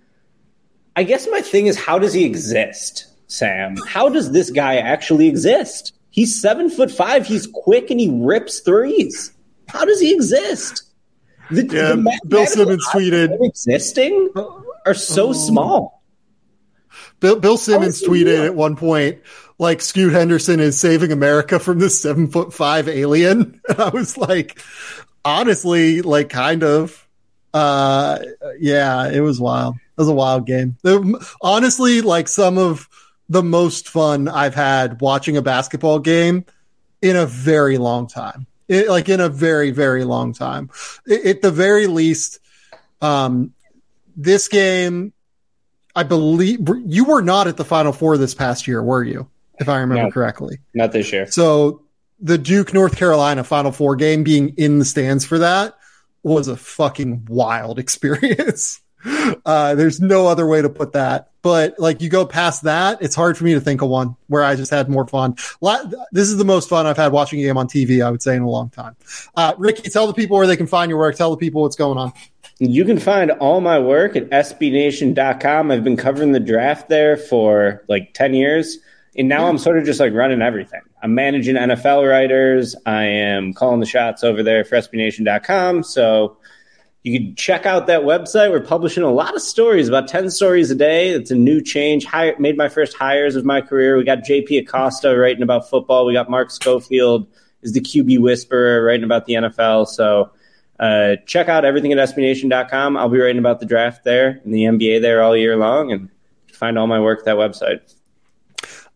I 0.97 1.03
guess 1.03 1.27
my 1.29 1.41
thing 1.41 1.67
is, 1.67 1.77
how 1.77 1.99
does 1.99 2.11
he 2.11 2.25
exist, 2.25 3.05
Sam? 3.27 3.75
How 3.87 4.09
does 4.09 4.31
this 4.31 4.49
guy 4.49 4.77
actually 4.77 5.27
exist? 5.27 5.93
He's 6.09 6.41
seven 6.41 6.71
foot 6.71 6.89
five. 6.89 7.27
He's 7.27 7.47
quick 7.53 7.91
and 7.91 7.99
he 7.99 8.09
rips 8.11 8.61
threes. 8.61 9.31
How 9.67 9.85
does 9.85 10.01
he 10.01 10.11
exist? 10.11 10.81
The, 11.51 11.61
yeah, 11.61 11.89
the 11.93 12.19
Bill 12.27 12.47
Simmons 12.47 12.83
tweeted 12.87 13.37
existing 13.45 14.31
are 14.87 14.95
so 14.95 15.29
oh. 15.29 15.33
small. 15.33 16.03
Bill, 17.19 17.39
Bill 17.39 17.57
Simmons 17.57 18.01
tweeted 18.01 18.43
at 18.43 18.55
one 18.55 18.75
point, 18.75 19.21
like 19.59 19.81
Scoot 19.81 20.13
Henderson 20.13 20.59
is 20.59 20.79
saving 20.79 21.11
America 21.11 21.59
from 21.59 21.77
this 21.77 22.01
seven 22.01 22.27
foot 22.27 22.55
five 22.55 22.89
alien. 22.89 23.61
And 23.69 23.79
I 23.79 23.89
was 23.89 24.17
like, 24.17 24.59
honestly, 25.23 26.01
like 26.01 26.29
kind 26.29 26.63
of, 26.63 27.07
uh, 27.53 28.17
yeah, 28.59 29.11
it 29.11 29.19
was 29.19 29.39
wild 29.39 29.75
was 29.97 30.07
a 30.07 30.13
wild 30.13 30.45
game. 30.45 30.77
Honestly, 31.41 32.01
like 32.01 32.27
some 32.27 32.57
of 32.57 32.87
the 33.29 33.43
most 33.43 33.89
fun 33.89 34.27
I've 34.27 34.55
had 34.55 35.01
watching 35.01 35.37
a 35.37 35.41
basketball 35.41 35.99
game 35.99 36.45
in 37.01 37.15
a 37.15 37.25
very 37.25 37.77
long 37.77 38.07
time. 38.07 38.47
It, 38.67 38.89
like 38.89 39.07
in 39.07 39.21
a 39.21 39.29
very, 39.29 39.71
very 39.71 40.03
long 40.03 40.33
time. 40.33 40.69
It, 41.05 41.25
at 41.25 41.41
the 41.41 41.51
very 41.51 41.87
least, 41.87 42.39
um, 43.01 43.53
this 44.15 44.47
game, 44.47 45.13
I 45.95 46.03
believe 46.03 46.67
you 46.85 47.05
were 47.05 47.21
not 47.21 47.47
at 47.47 47.57
the 47.57 47.63
Final 47.63 47.93
Four 47.93 48.17
this 48.17 48.33
past 48.33 48.67
year, 48.67 48.83
were 48.83 49.03
you? 49.03 49.29
If 49.59 49.69
I 49.69 49.79
remember 49.79 50.03
no, 50.03 50.11
correctly, 50.11 50.59
not 50.73 50.91
this 50.91 51.11
year. 51.11 51.25
So 51.31 51.81
the 52.19 52.37
Duke 52.37 52.73
North 52.73 52.97
Carolina 52.97 53.43
Final 53.43 53.71
Four 53.71 53.95
game, 53.95 54.23
being 54.23 54.49
in 54.57 54.79
the 54.79 54.85
stands 54.85 55.25
for 55.25 55.39
that, 55.39 55.75
was 56.23 56.47
a 56.47 56.57
fucking 56.57 57.25
wild 57.29 57.79
experience. 57.79 58.81
Uh, 59.45 59.75
there's 59.75 59.99
no 59.99 60.27
other 60.27 60.47
way 60.47 60.61
to 60.61 60.69
put 60.69 60.93
that. 60.93 61.29
But 61.41 61.79
like 61.79 62.01
you 62.01 62.09
go 62.09 62.25
past 62.25 62.63
that, 62.63 63.01
it's 63.01 63.15
hard 63.15 63.37
for 63.37 63.45
me 63.45 63.53
to 63.53 63.61
think 63.61 63.81
of 63.81 63.89
one 63.89 64.17
where 64.27 64.43
I 64.43 64.55
just 64.55 64.71
had 64.71 64.89
more 64.89 65.07
fun. 65.07 65.35
This 66.11 66.27
is 66.27 66.37
the 66.37 66.45
most 66.45 66.67
fun 66.67 66.85
I've 66.85 66.97
had 66.97 67.11
watching 67.11 67.39
a 67.39 67.43
game 67.43 67.57
on 67.57 67.67
TV, 67.67 68.05
I 68.05 68.11
would 68.11 68.21
say, 68.21 68.35
in 68.35 68.41
a 68.41 68.49
long 68.49 68.69
time. 68.69 68.95
Uh, 69.35 69.53
Ricky, 69.57 69.89
tell 69.89 70.07
the 70.07 70.13
people 70.13 70.37
where 70.37 70.47
they 70.47 70.57
can 70.57 70.67
find 70.67 70.89
your 70.89 70.99
work. 70.99 71.15
Tell 71.15 71.31
the 71.31 71.37
people 71.37 71.61
what's 71.61 71.75
going 71.75 71.97
on. 71.97 72.11
You 72.59 72.83
can 72.85 72.99
find 72.99 73.31
all 73.31 73.61
my 73.61 73.79
work 73.79 74.15
at 74.15 74.29
sbnation.com. 74.29 75.71
I've 75.71 75.83
been 75.83 75.95
covering 75.95 76.31
the 76.31 76.39
draft 76.39 76.89
there 76.89 77.15
for 77.15 77.83
like 77.87 78.13
10 78.13 78.33
years. 78.33 78.79
And 79.17 79.29
now 79.29 79.47
I'm 79.47 79.57
sort 79.57 79.77
of 79.77 79.85
just 79.85 79.99
like 79.99 80.13
running 80.13 80.41
everything. 80.41 80.81
I'm 81.01 81.15
managing 81.15 81.55
NFL 81.55 82.09
writers. 82.09 82.75
I 82.85 83.03
am 83.03 83.53
calling 83.53 83.79
the 83.79 83.85
shots 83.85 84.23
over 84.23 84.43
there 84.43 84.65
for 84.65 84.75
sbnation.com. 84.75 85.83
So 85.83 86.37
you 87.03 87.19
can 87.19 87.35
check 87.35 87.65
out 87.65 87.87
that 87.87 88.01
website. 88.01 88.51
We're 88.51 88.59
publishing 88.59 89.03
a 89.03 89.11
lot 89.11 89.35
of 89.35 89.41
stories, 89.41 89.87
about 89.87 90.07
10 90.07 90.29
stories 90.29 90.71
a 90.71 90.75
day. 90.75 91.09
It's 91.09 91.31
a 91.31 91.35
new 91.35 91.61
change. 91.61 92.05
Hire, 92.05 92.35
made 92.39 92.57
my 92.57 92.69
first 92.69 92.95
hires 92.95 93.35
of 93.35 93.45
my 93.45 93.61
career. 93.61 93.97
We 93.97 94.03
got 94.03 94.19
JP 94.19 94.59
Acosta 94.59 95.17
writing 95.17 95.43
about 95.43 95.69
football. 95.69 96.05
We 96.05 96.13
got 96.13 96.29
Mark 96.29 96.51
Schofield 96.51 97.27
is 97.61 97.73
the 97.73 97.81
QB 97.81 98.19
whisperer 98.19 98.83
writing 98.83 99.03
about 99.03 99.25
the 99.25 99.33
NFL. 99.35 99.87
So 99.87 100.31
uh, 100.79 101.15
check 101.25 101.47
out 101.47 101.65
everything 101.65 101.93
at 101.93 101.97
SBNation.com. 102.09 102.97
I'll 102.97 103.09
be 103.09 103.19
writing 103.19 103.39
about 103.39 103.59
the 103.59 103.65
draft 103.65 104.03
there 104.03 104.41
and 104.43 104.53
the 104.53 104.63
NBA 104.63 105.01
there 105.01 105.23
all 105.23 105.35
year 105.35 105.55
long 105.55 105.91
and 105.91 106.09
find 106.51 106.77
all 106.77 106.87
my 106.87 106.99
work 106.99 107.19
at 107.19 107.25
that 107.25 107.37
website. 107.37 107.93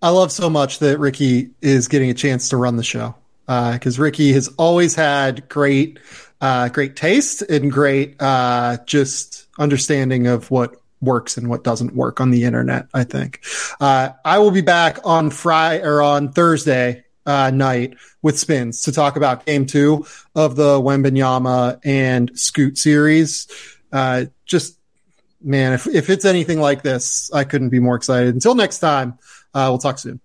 I 0.01 0.09
love 0.09 0.31
so 0.31 0.49
much 0.49 0.79
that 0.79 0.99
Ricky 0.99 1.51
is 1.61 1.87
getting 1.87 2.09
a 2.09 2.15
chance 2.15 2.49
to 2.49 2.57
run 2.57 2.75
the 2.75 2.83
show 2.83 3.15
because 3.45 3.99
uh, 3.99 4.01
Ricky 4.01 4.33
has 4.33 4.49
always 4.57 4.95
had 4.95 5.47
great– 5.47 5.99
uh, 6.41 6.69
great 6.69 6.95
taste 6.95 7.41
and 7.43 7.71
great 7.71 8.15
uh, 8.19 8.77
just 8.85 9.47
understanding 9.59 10.27
of 10.27 10.49
what 10.51 10.75
works 11.01 11.37
and 11.37 11.49
what 11.49 11.63
doesn't 11.63 11.95
work 11.95 12.19
on 12.19 12.31
the 12.31 12.43
internet. 12.43 12.87
I 12.93 13.03
think 13.03 13.41
uh, 13.79 14.09
I 14.25 14.39
will 14.39 14.51
be 14.51 14.61
back 14.61 14.99
on 15.03 15.29
Friday 15.29 15.83
or 15.83 16.01
on 16.01 16.31
Thursday 16.31 17.03
uh, 17.25 17.51
night 17.51 17.95
with 18.21 18.39
Spins 18.39 18.81
to 18.83 18.91
talk 18.91 19.15
about 19.15 19.45
Game 19.45 19.65
Two 19.65 20.05
of 20.35 20.55
the 20.55 20.79
Wembanyama 20.79 21.79
and 21.83 22.31
Scoot 22.37 22.77
series. 22.77 23.47
Uh, 23.91 24.25
just 24.45 24.77
man, 25.43 25.73
if 25.73 25.87
if 25.87 26.09
it's 26.09 26.25
anything 26.25 26.59
like 26.59 26.81
this, 26.81 27.31
I 27.33 27.43
couldn't 27.43 27.69
be 27.69 27.79
more 27.79 27.95
excited. 27.95 28.33
Until 28.33 28.55
next 28.55 28.79
time, 28.79 29.19
uh, 29.53 29.67
we'll 29.69 29.77
talk 29.77 29.99
soon. 29.99 30.19